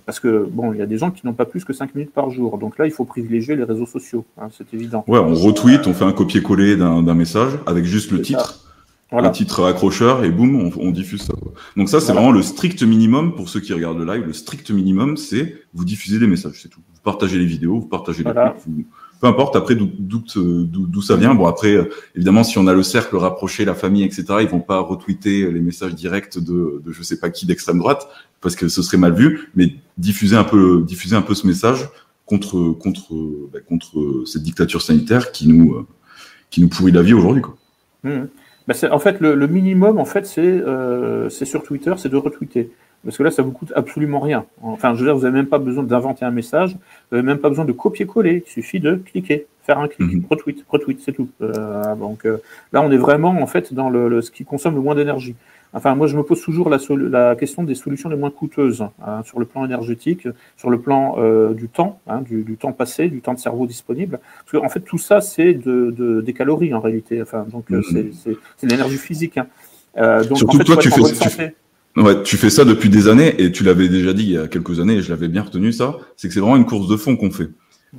parce 0.05 0.21
que 0.21 0.47
bon, 0.51 0.73
il 0.73 0.79
y 0.79 0.83
a 0.83 0.87
des 0.87 0.99
gens 0.99 1.11
qui 1.11 1.27
n'ont 1.27 1.33
pas 1.33 1.47
plus 1.47 1.65
que 1.65 1.73
5 1.73 1.95
minutes 1.95 2.13
par 2.13 2.31
jour. 2.31 2.59
Donc 2.59 2.79
là, 2.79 2.87
il 2.87 2.93
faut 2.93 3.05
privilégier 3.05 3.57
les 3.57 3.65
réseaux 3.65 3.87
sociaux, 3.87 4.25
hein, 4.39 4.49
c'est 4.51 4.75
évident. 4.75 5.05
Ouais, 5.07 5.19
on 5.19 5.35
retweet, 5.35 5.87
on 5.87 5.95
fait 5.95 6.05
un 6.05 6.13
copier-coller 6.13 6.77
d'un 6.77 7.15
message 7.15 7.53
avec 7.67 7.85
juste 7.85 8.11
le 8.11 8.21
titre 8.21 8.68
un 9.11 9.31
titre 9.31 9.65
accrocheur 9.65 10.25
et 10.25 10.31
boum, 10.31 10.71
on, 10.77 10.91
diffuse 10.91 11.23
ça. 11.23 11.33
Donc 11.77 11.89
ça, 11.89 12.01
c'est 12.01 12.13
vraiment 12.13 12.31
le 12.31 12.43
strict 12.43 12.83
minimum 12.83 13.35
pour 13.35 13.49
ceux 13.49 13.61
qui 13.61 13.73
regardent 13.73 13.99
le 13.99 14.05
live. 14.05 14.27
Le 14.27 14.35
strict 14.35 14.71
minimum, 14.71 15.17
c'est 15.17 15.63
vous 15.73 15.85
diffusez 15.85 16.19
des 16.19 16.27
messages, 16.27 16.61
c'est 16.63 16.69
tout. 16.69 16.81
Vous 16.95 17.01
partagez 17.03 17.39
les 17.39 17.47
vidéos, 17.47 17.81
vous 17.81 17.87
partagez 17.87 18.23
les 18.23 18.31
clips, 18.31 18.87
peu 19.21 19.27
importe 19.27 19.57
après 19.57 19.75
d'où 19.77 21.03
ça 21.03 21.17
vient. 21.17 21.35
Bon 21.35 21.47
après, 21.47 21.89
évidemment, 22.15 22.45
si 22.45 22.59
on 22.59 22.67
a 22.67 22.75
le 22.75 22.83
cercle 22.83 23.17
rapproché, 23.17 23.65
la 23.65 23.75
famille, 23.75 24.05
etc., 24.05 24.25
ils 24.41 24.49
vont 24.49 24.61
pas 24.61 24.81
retweeter 24.81 25.51
les 25.51 25.61
messages 25.61 25.95
directs 25.95 26.39
de, 26.39 26.83
de 26.85 26.93
je 26.93 27.03
sais 27.03 27.19
pas 27.19 27.31
qui 27.31 27.47
d'extrême 27.47 27.79
droite 27.79 28.09
parce 28.43 28.57
que 28.57 28.69
ce 28.69 28.83
serait 28.83 28.99
mal 28.99 29.15
vu. 29.15 29.51
Mais 29.55 29.75
diffuser 29.97 30.37
un 30.37 30.45
peu, 30.45 30.83
diffuser 30.87 31.17
un 31.17 31.23
peu 31.23 31.35
ce 31.35 31.47
message 31.47 31.89
contre 32.27 32.73
contre 32.73 33.15
bah, 33.51 33.61
contre 33.67 34.25
cette 34.27 34.43
dictature 34.43 34.83
sanitaire 34.83 35.33
qui 35.33 35.49
nous 35.49 35.87
qui 36.51 36.61
nous 36.61 36.69
pourrit 36.69 36.93
la 36.93 37.03
vie 37.03 37.15
aujourd'hui, 37.15 37.43
quoi. 37.43 37.57
Mmh. 38.05 38.27
Bah, 38.69 38.75
en 38.91 38.99
fait, 38.99 39.19
le, 39.21 39.47
minimum, 39.47 39.99
en 39.99 40.05
fait, 40.05 40.27
c'est 40.27 40.43
euh, 40.43 41.31
sur 41.31 41.63
Twitter, 41.63 41.95
c'est 41.97 42.11
de 42.11 42.19
retweeter. 42.19 42.71
Parce 43.03 43.17
que 43.17 43.23
là, 43.23 43.31
ça 43.31 43.41
vous 43.41 43.51
coûte 43.51 43.73
absolument 43.75 44.21
rien. 44.21 44.45
Enfin, 44.61 44.95
je 44.95 44.99
veux 44.99 45.07
dire, 45.07 45.17
vous 45.17 45.23
n'avez 45.23 45.37
même 45.37 45.47
pas 45.47 45.59
besoin 45.59 45.85
d'inventer 45.85 46.27
un 46.27 46.31
message, 46.31 46.73
vous 47.11 47.17
n'avez 47.17 47.27
même 47.27 47.39
pas 47.39 47.49
besoin 47.49 47.65
de 47.65 47.73
copier-coller. 47.73 48.45
Il 48.47 48.51
suffit 48.51 48.79
de 48.79 48.97
cliquer, 48.97 49.47
faire 49.65 49.79
un 49.79 49.89
clic, 49.89 50.13
mhm. 50.13 50.25
retweet, 50.29 50.65
retweet, 50.69 51.01
c'est 51.03 51.13
tout. 51.13 51.31
Euh, 51.41 51.95
donc 51.95 52.27
euh, 52.27 52.43
là, 52.75 52.83
on 52.83 52.91
est 52.91 52.99
vraiment 52.99 53.31
en 53.31 53.47
fait 53.47 53.73
dans 53.73 53.89
le, 53.89 54.21
ce 54.21 54.31
qui 54.31 54.45
consomme 54.45 54.75
le 54.75 54.83
moins 54.83 54.95
d'énergie. 54.95 55.35
Enfin, 55.75 55.95
moi, 55.95 56.07
je 56.07 56.17
me 56.17 56.23
pose 56.23 56.41
toujours 56.41 56.71
la, 56.71 56.79
la, 57.11 57.37
question 57.37 57.63
des 57.63 57.75
solutions 57.75 58.09
les 58.09 58.17
moins 58.17 58.31
coûteuses 58.31 58.85
hein, 59.05 59.23
sur 59.25 59.39
le 59.39 59.45
plan 59.45 59.65
énergétique, 59.67 60.27
sur 60.57 60.71
le 60.71 60.81
plan 60.81 61.17
euh, 61.19 61.53
du 61.53 61.69
temps, 61.69 62.01
hein, 62.07 62.23
du, 62.23 62.43
du, 62.43 62.57
temps 62.57 62.73
passé, 62.73 63.09
du 63.09 63.21
temps 63.21 63.35
de 63.35 63.39
cerveau 63.39 63.67
disponible. 63.67 64.19
Parce 64.39 64.53
qu'en 64.53 64.67
en 64.67 64.71
fait, 64.71 64.81
tout 64.81 64.99
ça, 64.99 65.21
c'est 65.21 65.53
de, 65.53 65.95
de, 65.97 66.23
des 66.23 66.33
calories 66.33 66.73
en 66.73 66.81
réalité. 66.81 67.21
Enfin, 67.21 67.47
donc, 67.51 67.71
euh, 67.71 67.81
mm-hmm. 67.81 68.13
c'est 68.13 68.67
de 68.67 68.71
l'énergie 68.71 68.97
physique. 68.97 69.37
Hein. 69.37 69.47
Euh, 69.99 70.25
donc, 70.25 70.39
Surtout 70.39 70.57
en 70.57 70.59
fait, 70.59 70.65
toi, 70.65 70.77
tu 70.79 70.91
fais, 70.91 71.55
tu, 71.95 72.01
ouais, 72.01 72.23
tu 72.23 72.37
fais 72.39 72.51
ça 72.51 72.65
depuis 72.65 72.89
des 72.89 73.09
années 73.09 73.35
et 73.39 73.53
tu 73.53 73.63
l'avais 73.63 73.89
déjà 73.89 74.15
dit 74.15 74.25
il 74.25 74.33
y 74.33 74.39
a 74.39 74.49
quelques 74.49 74.81
années 74.81 74.95
et 74.95 75.03
je 75.03 75.11
l'avais 75.11 75.29
bien 75.29 75.43
retenu 75.43 75.73
ça. 75.73 75.99
C'est 76.17 76.29
que 76.29 76.35
c'est 76.35 76.41
vraiment 76.41 76.57
une 76.57 76.67
course 76.67 76.89
de 76.89 76.97
fond 76.97 77.17
qu'on 77.17 77.31
fait. 77.31 77.51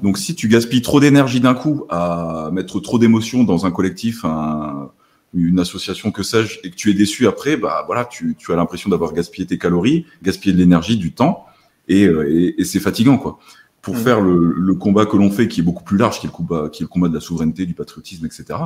Donc, 0.02 0.18
si 0.18 0.34
tu 0.34 0.48
gaspilles 0.48 0.82
trop 0.82 1.00
d'énergie 1.00 1.40
d'un 1.40 1.54
coup 1.54 1.86
à 1.90 2.50
mettre 2.52 2.80
trop 2.80 2.98
d'émotions 2.98 3.44
dans 3.44 3.68
un 3.68 3.72
collectif, 3.72 4.26
un, 4.26 4.92
une 5.34 5.60
association 5.60 6.12
que 6.12 6.24
sais-je, 6.24 6.60
et 6.64 6.72
que 6.72 6.76
tu 6.76 6.90
es 6.90 6.94
déçu 6.94 7.28
après, 7.28 7.58
bah 7.58 7.84
voilà, 7.86 8.06
tu, 8.06 8.36
tu 8.38 8.52
as 8.52 8.56
l'impression 8.56 8.90
d'avoir 8.90 9.14
gaspillé 9.14 9.46
tes 9.46 9.58
calories, 9.58 10.06
gaspillé 10.24 10.54
de 10.54 10.60
l'énergie, 10.60 10.98
du 10.98 11.14
temps, 11.14 11.46
et, 11.88 12.06
euh, 12.06 12.30
et, 12.30 12.62
et 12.62 12.64
c'est 12.64 12.80
fatigant 12.80 13.18
quoi. 13.18 13.40
Pour 13.82 13.96
mm. 13.96 14.00
faire 14.00 14.22
le, 14.22 14.54
le, 14.58 14.76
combat 14.76 15.06
que 15.06 15.18
l'on 15.18 15.32
fait, 15.32 15.48
qui 15.48 15.62
est 15.62 15.64
beaucoup 15.64 15.84
plus 15.84 15.98
large, 15.98 16.20
qui 16.20 16.26
est 16.26 16.30
le 16.30 16.36
combat, 16.36 16.70
qui 16.70 16.84
est 16.84 16.86
le 16.86 16.90
combat 16.90 17.10
de 17.10 17.14
la 17.14 17.20
souveraineté, 17.20 17.66
du 17.66 17.74
patriotisme, 17.74 18.26
etc. 18.26 18.60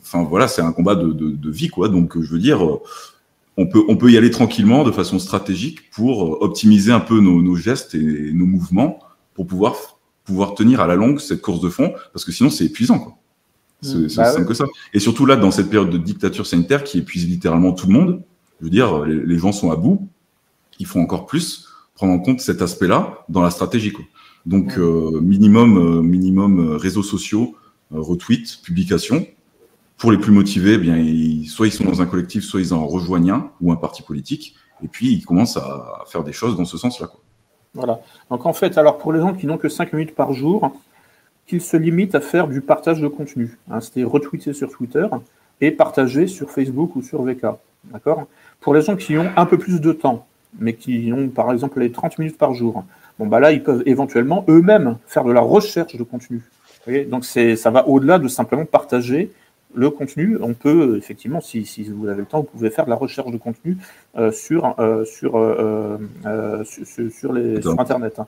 Enfin 0.00 0.22
voilà, 0.22 0.48
c'est 0.48 0.62
un 0.62 0.72
combat 0.72 0.94
de, 0.94 1.12
de, 1.12 1.30
de, 1.30 1.50
vie 1.50 1.68
quoi. 1.68 1.88
Donc 1.88 2.20
je 2.20 2.32
veux 2.32 2.38
dire, 2.38 2.62
on 3.56 3.66
peut 3.66 3.82
on 3.88 3.96
peut 3.96 4.10
y 4.10 4.16
aller 4.16 4.30
tranquillement, 4.30 4.84
de 4.84 4.90
façon 4.90 5.18
stratégique, 5.18 5.90
pour 5.90 6.42
optimiser 6.42 6.92
un 6.92 7.00
peu 7.00 7.20
nos, 7.20 7.42
nos 7.42 7.56
gestes 7.56 7.94
et 7.94 8.32
nos 8.32 8.46
mouvements 8.46 9.00
pour 9.34 9.46
pouvoir 9.46 9.74
pouvoir 10.24 10.54
tenir 10.54 10.80
à 10.80 10.86
la 10.86 10.94
longue 10.94 11.18
cette 11.18 11.42
course 11.42 11.60
de 11.60 11.68
fond, 11.68 11.92
parce 12.12 12.24
que 12.24 12.32
sinon 12.32 12.50
c'est 12.50 12.64
épuisant 12.64 12.98
quoi. 12.98 13.19
C'est 13.82 14.16
bah 14.16 14.32
simple 14.32 14.46
que 14.46 14.54
ça. 14.54 14.66
Et 14.92 14.98
surtout 14.98 15.26
là, 15.26 15.36
dans 15.36 15.50
cette 15.50 15.70
période 15.70 15.90
de 15.90 15.98
dictature 15.98 16.46
sanitaire 16.46 16.84
qui 16.84 16.98
épuise 16.98 17.28
littéralement 17.28 17.72
tout 17.72 17.86
le 17.86 17.92
monde, 17.92 18.22
Je 18.60 18.64
veux 18.64 18.70
dire, 18.70 19.04
les, 19.04 19.38
gens 19.38 19.52
sont 19.52 19.70
à 19.70 19.76
bout, 19.76 20.06
il 20.78 20.86
faut 20.86 21.00
encore 21.00 21.26
plus 21.26 21.66
prendre 21.94 22.12
en 22.12 22.18
compte 22.18 22.40
cet 22.40 22.62
aspect-là 22.62 23.24
dans 23.28 23.42
la 23.42 23.50
stratégie. 23.50 23.92
Quoi. 23.92 24.04
Donc, 24.46 24.76
euh, 24.78 25.20
minimum, 25.20 25.78
euh, 25.78 26.02
minimum 26.02 26.76
réseaux 26.76 27.02
sociaux, 27.02 27.54
retweets, 27.90 28.60
publications. 28.62 29.26
Pour 29.96 30.12
les 30.12 30.18
plus 30.18 30.32
motivés, 30.32 30.74
eh 30.74 30.78
bien, 30.78 30.96
soit 31.46 31.66
ils 31.66 31.72
sont 31.72 31.84
dans 31.84 32.00
un 32.00 32.06
collectif, 32.06 32.42
soit 32.42 32.60
ils 32.60 32.72
en 32.72 32.86
rejoignent 32.86 33.32
un 33.32 33.50
ou 33.60 33.70
un 33.72 33.76
parti 33.76 34.02
politique. 34.02 34.54
Et 34.82 34.88
puis, 34.88 35.12
ils 35.12 35.24
commencent 35.24 35.58
à 35.58 36.04
faire 36.06 36.24
des 36.24 36.32
choses 36.32 36.56
dans 36.56 36.64
ce 36.64 36.78
sens-là. 36.78 37.10
Voilà. 37.74 38.00
Donc, 38.30 38.46
en 38.46 38.52
fait, 38.52 38.78
alors 38.78 38.98
pour 38.98 39.12
les 39.12 39.20
gens 39.20 39.34
qui 39.34 39.46
n'ont 39.46 39.58
que 39.58 39.68
5 39.68 39.92
minutes 39.92 40.14
par 40.14 40.32
jour, 40.32 40.72
se 41.58 41.76
limitent 41.76 42.14
à 42.14 42.20
faire 42.20 42.46
du 42.46 42.60
partage 42.60 43.00
de 43.00 43.08
contenu. 43.08 43.58
Hein, 43.70 43.80
C'était 43.80 44.04
retweeter 44.04 44.52
sur 44.52 44.70
Twitter 44.70 45.06
et 45.60 45.70
partager 45.70 46.26
sur 46.26 46.50
Facebook 46.50 46.94
ou 46.96 47.02
sur 47.02 47.22
VK. 47.22 47.46
D'accord? 47.92 48.26
Pour 48.60 48.74
les 48.74 48.82
gens 48.82 48.96
qui 48.96 49.16
ont 49.16 49.30
un 49.36 49.46
peu 49.46 49.58
plus 49.58 49.80
de 49.80 49.92
temps, 49.92 50.26
mais 50.58 50.74
qui 50.74 51.12
ont 51.12 51.28
par 51.28 51.50
exemple 51.50 51.80
les 51.80 51.90
30 51.90 52.18
minutes 52.18 52.38
par 52.38 52.54
jour, 52.54 52.84
bon 53.18 53.26
bah 53.26 53.40
là 53.40 53.52
ils 53.52 53.62
peuvent 53.62 53.82
éventuellement 53.86 54.44
eux-mêmes 54.48 54.98
faire 55.06 55.24
de 55.24 55.32
la 55.32 55.40
recherche 55.40 55.96
de 55.96 56.02
contenu. 56.02 56.42
Donc 57.08 57.24
c'est 57.24 57.56
ça 57.56 57.70
va 57.70 57.88
au-delà 57.88 58.18
de 58.18 58.28
simplement 58.28 58.64
partager 58.64 59.30
le 59.74 59.90
contenu. 59.90 60.38
On 60.40 60.54
peut 60.54 60.96
effectivement, 60.96 61.40
si, 61.40 61.64
si, 61.64 61.84
vous 61.84 62.08
avez 62.08 62.20
le 62.20 62.26
temps, 62.26 62.40
vous 62.40 62.46
pouvez 62.46 62.70
faire 62.70 62.84
de 62.84 62.90
la 62.90 62.96
recherche 62.96 63.30
de 63.30 63.36
contenu 63.36 63.76
euh, 64.16 64.32
sur, 64.32 64.74
euh, 64.78 65.04
sur, 65.04 65.36
euh, 65.36 65.98
sur, 66.64 66.86
sur, 67.12 67.32
les, 67.32 67.62
sur 67.62 67.78
Internet. 67.78 68.18
Hein. 68.18 68.26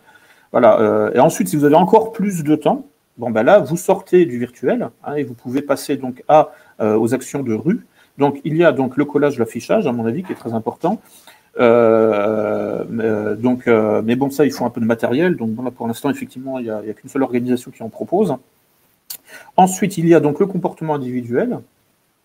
Voilà. 0.53 1.11
et 1.15 1.19
ensuite, 1.19 1.49
si 1.49 1.57
vous 1.57 1.65
avez 1.65 1.75
encore 1.75 2.13
plus 2.13 2.45
de 2.45 2.55
temps, 2.57 2.87
bon 3.19 3.31
ben 3.31 3.43
là, 3.43 3.59
vous 3.59 3.77
sortez 3.77 4.27
du 4.27 4.39
virtuel 4.39 4.91
hein, 5.05 5.15
et 5.15 5.23
vous 5.23 5.35
pouvez 5.35 5.63
passer 5.63 5.97
donc 5.97 6.23
à 6.29 6.51
aux 6.81 7.15
actions 7.15 7.45
de 7.45 7.55
rue. 7.55 7.87
Donc 8.19 8.41
il 8.45 8.57
y 8.57 8.65
a 8.65 8.73
donc 8.73 8.97
le 8.97 9.05
collage, 9.05 9.39
l'affichage, 9.39 9.87
à 9.87 9.93
mon 9.93 10.05
avis, 10.05 10.25
qui 10.25 10.33
est 10.33 10.37
très 10.37 10.53
important. 10.53 11.01
Euh, 11.61 13.35
donc, 13.37 13.67
mais 14.05 14.17
bon, 14.17 14.31
ça, 14.31 14.45
il 14.45 14.53
faut 14.53 14.65
un 14.65 14.71
peu 14.71 14.81
de 14.81 14.87
matériel. 14.87 15.37
Donc, 15.37 15.51
bon, 15.51 15.63
là, 15.63 15.71
pour 15.71 15.87
l'instant, 15.87 16.11
effectivement, 16.11 16.59
il 16.59 16.65
n'y 16.65 16.71
a, 16.71 16.79
a 16.79 16.93
qu'une 16.93 17.11
seule 17.11 17.23
organisation 17.23 17.71
qui 17.71 17.83
en 17.83 17.89
propose. 17.89 18.35
Ensuite, 19.57 19.99
il 19.99 20.09
y 20.09 20.15
a 20.15 20.21
donc 20.21 20.41
le 20.41 20.47
comportement 20.47 20.95
individuel, 20.95 21.59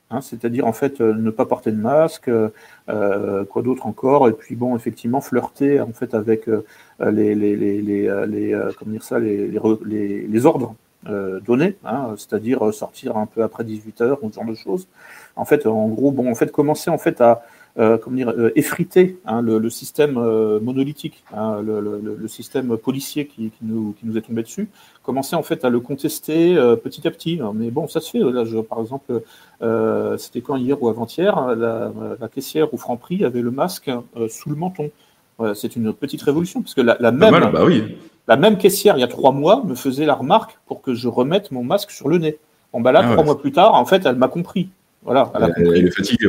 hein, 0.10 0.22
c'est-à-dire 0.22 0.66
en 0.68 0.74
fait 0.74 1.02
euh, 1.02 1.14
ne 1.14 1.30
pas 1.30 1.46
porter 1.46 1.72
de 1.72 1.78
masque, 1.78 2.30
euh, 2.30 3.46
quoi 3.46 3.62
d'autre 3.62 3.86
encore, 3.86 4.28
et 4.28 4.34
puis 4.34 4.56
bon, 4.56 4.76
effectivement, 4.76 5.22
flirter 5.22 5.80
en 5.82 5.94
fait 5.94 6.14
avec 6.14 6.50
les, 7.00 7.26
ordres 10.46 10.76
donnés, 11.46 11.78
hein, 11.86 12.16
c'est-à-dire 12.18 12.74
sortir 12.74 13.18
un 13.18 13.26
peu 13.26 13.44
après 13.44 13.64
18 13.64 14.02
heures 14.02 14.24
ou 14.24 14.30
ce 14.30 14.36
genre 14.36 14.46
de 14.46 14.56
choses. 14.56 14.88
En 15.36 15.46
fait, 15.46 15.66
en 15.66 15.88
gros, 15.88 16.12
bon, 16.12 16.30
en 16.30 16.36
fait, 16.36 16.52
commencer 16.52 16.90
en 16.90 16.98
fait 16.98 17.22
à 17.22 17.44
euh, 17.80 18.00
euh, 18.08 18.52
effriter 18.56 19.20
hein, 19.28 19.44
le, 19.44 19.70
système 19.70 20.18
euh, 20.18 20.60
monolithique, 20.60 21.24
le, 21.32 22.28
système 22.28 22.76
policier 22.76 23.28
qui, 23.28 23.52
nous, 23.62 23.94
qui, 24.00 24.08
nous, 24.08 24.18
est 24.18 24.22
tombé 24.22 24.42
dessus, 24.42 24.68
commencer 25.08 25.36
en 25.36 25.42
fait 25.42 25.66
à 25.66 25.70
le 25.70 25.80
contester 25.80 26.54
petit 26.84 27.08
à 27.08 27.12
petit. 27.12 27.40
Mais 27.56 27.72
bon, 27.72 27.88
ça 27.88 28.00
se 28.00 28.12
fait. 28.12 28.20
Là, 28.20 28.44
je, 28.46 28.60
par 28.60 28.80
exemple, 28.80 29.24
c'était 30.18 30.42
quand 30.42 30.58
hier 30.58 30.82
ou 30.84 30.90
avant-hier, 30.90 31.56
la, 31.56 32.28
caissière 32.28 32.72
au 32.74 32.78
Franprix 32.78 33.24
avait 33.26 33.42
le 33.42 33.50
masque 33.50 33.90
sous 34.30 34.50
le 34.50 34.56
menton. 34.56 34.92
c'est 35.56 35.76
une 35.76 35.94
petite 35.94 36.22
révolution, 36.22 36.62
parce 36.62 36.76
que 36.76 36.82
la, 36.82 37.12
même, 37.12 37.52
bah 37.52 37.64
oui. 37.66 37.98
la 38.28 38.36
même 38.36 38.58
caissière, 38.58 38.98
il 38.98 39.02
y 39.02 39.04
a 39.04 39.08
trois 39.08 39.32
mois, 39.32 39.64
me 39.66 39.76
faisait 39.76 40.06
la 40.06 40.14
remarque 40.14 40.60
pour 40.68 40.82
que 40.82 40.94
je 40.94 41.08
remette 41.08 41.52
mon 41.52 41.64
masque 41.64 41.92
sur 41.92 42.10
le 42.10 42.18
nez. 42.18 42.38
Bon, 42.74 42.82
bah 42.82 42.92
là, 42.92 43.02
ah 43.04 43.14
trois 43.14 43.24
mois 43.24 43.40
plus 43.40 43.54
tard, 43.54 43.74
en 43.74 43.86
fait, 43.86 44.06
elle 44.06 44.18
m'a 44.18 44.28
compris. 44.28 44.70
Voilà, 45.08 45.32
elle, 45.56 45.88
est 45.88 45.92
fatiguée. 45.92 46.28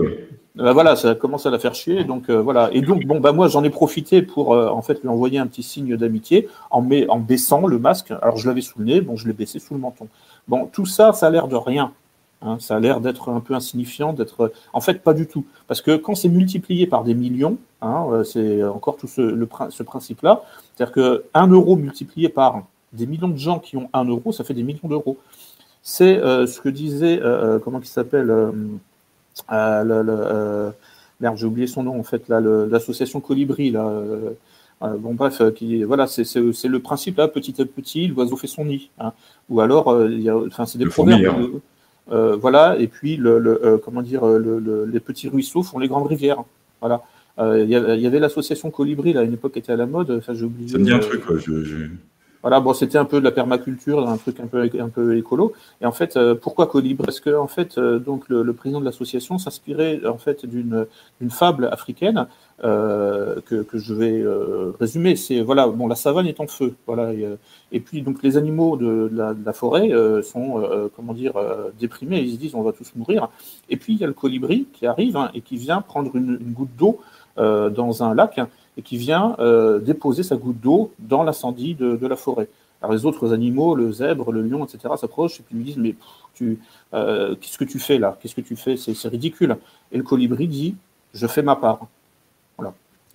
Bah 0.55 0.73
voilà, 0.73 0.95
ça 0.95 1.17
commence 1.17 1.47
à 1.47 1.51
la 1.51 1.59
faire 1.59 1.75
chier. 1.75 2.05
Donc 2.05 2.31
euh, 2.31 2.41
voilà. 2.41 2.71
Et 2.73 2.81
donc 2.81 3.05
bon 3.07 3.19
bah 3.19 3.33
moi 3.33 3.49
j'en 3.49 3.65
ai 3.65 3.71
profité 3.71 4.23
pour 4.23 4.55
euh, 4.55 4.69
en 4.69 4.83
fait 4.83 5.03
lui 5.03 5.09
envoyer 5.09 5.41
un 5.41 5.49
petit 5.49 5.65
signe 5.65 5.97
d'amitié 5.97 6.49
en, 6.71 6.89
en 7.09 7.19
baissant 7.19 7.67
le 7.67 7.81
masque. 7.81 8.13
Alors 8.23 8.37
je 8.37 8.47
l'avais 8.49 8.61
sous 8.61 8.79
le 8.79 8.85
nez, 8.85 9.01
bon 9.01 9.17
je 9.17 9.27
l'ai 9.27 9.33
baissé 9.33 9.59
sous 9.59 9.75
le 9.75 9.81
menton. 9.81 10.07
Bon 10.47 10.67
tout 10.67 10.87
ça, 10.87 11.13
ça 11.13 11.27
a 11.27 11.31
l'air 11.31 11.49
de 11.49 11.57
rien. 11.57 11.93
Hein. 12.41 12.59
ça 12.61 12.77
a 12.77 12.81
l'air 12.81 13.01
d'être 13.01 13.31
un 13.31 13.41
peu 13.41 13.55
insignifiant, 13.55 14.13
d'être 14.13 14.53
en 14.73 14.81
fait 14.81 15.03
pas 15.03 15.13
du 15.13 15.27
tout, 15.27 15.45
parce 15.67 15.83
que 15.83 15.97
quand 15.97 16.15
c'est 16.15 16.29
multiplié 16.29 16.87
par 16.87 17.03
des 17.03 17.15
millions, 17.15 17.59
hein, 17.83 18.07
euh, 18.13 18.23
c'est 18.23 18.63
encore 18.63 18.97
tout 18.97 19.09
ce, 19.09 19.21
le, 19.21 19.49
ce 19.71 19.83
principe-là, 19.83 20.43
c'est-à-dire 20.77 20.95
que 20.95 21.25
un 21.35 21.49
euro 21.49 21.75
multiplié 21.75 22.29
par 22.29 22.63
des 22.93 23.07
millions 23.09 23.29
de 23.29 23.37
gens 23.37 23.59
qui 23.59 23.77
ont 23.77 23.91
un 23.93 24.05
euro, 24.05 24.31
ça 24.31 24.45
fait 24.45 24.55
des 24.55 24.63
millions 24.63 24.87
d'euros. 24.89 25.19
C'est 25.91 26.21
ce 26.21 26.61
que 26.61 26.69
disait 26.69 27.19
comment 27.65 27.81
il 27.81 27.87
s'appelle 27.87 28.53
euh, 29.53 29.85
le, 29.85 30.05
euh, 30.09 30.71
merde, 31.21 31.37
j'ai 31.37 31.47
oublié 31.47 31.67
son 31.67 31.83
nom 31.83 31.99
en 31.99 32.03
fait, 32.03 32.29
là, 32.29 32.41
l'association 32.41 33.21
Colibri, 33.21 33.71
là. 33.71 33.87
Euh, 33.87 34.95
bon 34.97 35.15
bref, 35.15 35.43
qui 35.57 35.83
voilà, 35.83 36.07
c'est 36.07 36.25
le 36.37 36.79
principe 36.79 37.19
là, 37.19 37.27
petit 37.27 37.61
à 37.61 37.65
petit, 37.65 38.07
l'oiseau 38.07 38.37
fait 38.37 38.47
son 38.47 38.65
nid. 38.65 38.91
Hein. 39.01 39.13
Ou 39.49 39.61
alors, 39.61 40.07
il 40.09 40.31
enfin, 40.31 40.67
c'est 40.67 40.79
des 40.79 40.87
proverbes. 40.87 41.61
voilà, 42.09 42.77
et 42.79 42.87
puis 42.87 43.17
le, 43.17 43.81
comment 43.85 44.03
dire, 44.03 44.27
les 44.27 45.01
petits 45.01 45.29
ruisseaux 45.29 45.63
font 45.63 45.79
les 45.79 45.89
grandes 45.89 46.07
rivières. 46.07 46.45
Voilà. 46.81 47.03
Il 47.41 47.69
y, 47.69 48.07
avait 48.07 48.19
l'association 48.19 48.71
Colibri 48.71 49.13
là, 49.13 49.21
à 49.21 49.25
une 49.25 49.35
époque 49.35 49.53
qui 49.53 49.59
était 49.61 49.73
à 49.73 49.77
la 49.77 49.87
mode. 49.87 50.11
Enfin, 50.11 50.35
j'ai 50.35 50.45
oublié. 50.45 50.69
Ça 50.69 50.79
me 50.79 50.85
dit 50.85 50.93
un 50.93 50.99
truc. 50.99 51.23
Je, 51.39 51.89
voilà, 52.43 52.61
bon, 52.61 52.73
c'était 52.73 52.99
un 52.99 53.05
peu 53.05 53.19
de 53.19 53.25
la 53.25 53.33
permaculture, 53.33 54.09
un 54.09 54.17
truc 54.17 54.39
un 54.39 54.47
peu, 54.47 54.71
un 54.79 54.89
peu 54.89 55.17
écolo. 55.17 55.53
Et 55.81 55.87
en 55.87 55.93
fait, 55.93 56.17
euh, 56.17 56.37
pourquoi 56.37 56.69
Colibri? 56.69 57.05
Parce 57.05 57.21
que 57.21 57.35
en 57.37 57.49
fait, 57.49 57.79
euh, 57.79 57.99
donc 57.99 58.29
le, 58.29 58.53
président 58.53 58.79
de 58.81 58.85
l'association 58.85 59.39
s'inspirait 59.39 60.07
en 60.07 60.19
fait 60.19 60.47
d'une 60.47 60.87
fable 61.31 61.69
africaine 61.73 62.27
euh, 62.63 63.41
que, 63.47 63.63
que, 63.63 63.79
je 63.79 63.93
vais 63.93 64.25
résumer. 64.79 65.17
C'est 65.17 65.41
voilà, 65.41 65.67
bon, 65.67 65.89
la 65.89 65.97
savane 65.97 66.27
est 66.27 66.39
en 66.39 66.47
feu, 66.47 66.75
voilà, 66.87 67.13
et, 67.73 67.81
puis 67.81 68.03
donc 68.03 68.23
les 68.23 68.37
animaux 68.37 68.77
de, 68.77 69.11
la, 69.13 69.53
forêt 69.53 69.91
sont 70.23 70.63
comment 70.95 71.15
dire 71.15 71.35
déprimés. 71.79 72.21
Ils 72.21 72.35
se 72.35 72.39
disent 72.39 72.55
on 72.55 72.63
va 72.63 72.73
tous 72.73 72.93
mourir. 72.95 73.31
Et 73.69 73.77
puis 73.77 73.95
il 73.95 73.99
y 73.99 74.05
a 74.05 74.07
le 74.07 74.13
colibri 74.13 74.69
qui 74.73 74.87
arrive 74.87 75.17
hein, 75.17 75.31
et 75.35 75.41
qui 75.41 75.57
vient 75.57 75.81
prendre 75.81 76.15
une, 76.15 76.39
une 76.41 76.53
goutte 76.53 76.77
d'eau 76.77 77.01
dans 77.37 78.03
un 78.03 78.15
lac 78.15 78.41
et 78.79 78.83
qui 78.83 78.97
vient 78.97 79.35
euh, 79.41 79.81
déposer 79.81 80.23
sa 80.23 80.37
goutte 80.37 80.61
d'eau 80.61 80.93
dans 81.01 81.25
l'incendie 81.25 81.75
de, 81.75 82.07
la 82.07 82.17
forêt. 82.17 82.49
Alors 82.81 82.95
les 82.95 83.05
autres 83.05 83.35
animaux, 83.35 83.75
le 83.75 83.91
zèbre, 83.91 84.31
le 84.31 84.41
lion, 84.41 84.65
etc., 84.65 84.95
s'approchent 84.97 85.41
et 85.41 85.43
puis 85.43 85.57
lui 85.57 85.65
disent 85.65 85.77
mais 85.77 85.97
tu, 86.35 86.61
euh, 86.95 87.35
qu'est-ce 87.35 87.59
que 87.59 87.65
tu 87.65 87.81
fais 87.81 87.99
là? 87.99 88.17
Qu'est-ce 88.23 88.37
que 88.37 88.41
tu 88.41 88.55
fais? 88.55 88.77
C'est 88.77 89.09
ridicule. 89.09 89.57
Et 89.91 89.97
le 89.99 90.05
colibri 90.05 90.47
dit 90.47 90.77
je 91.13 91.27
fais 91.27 91.43
ma 91.43 91.57
part. 91.57 91.81
Voilà. 92.57 92.73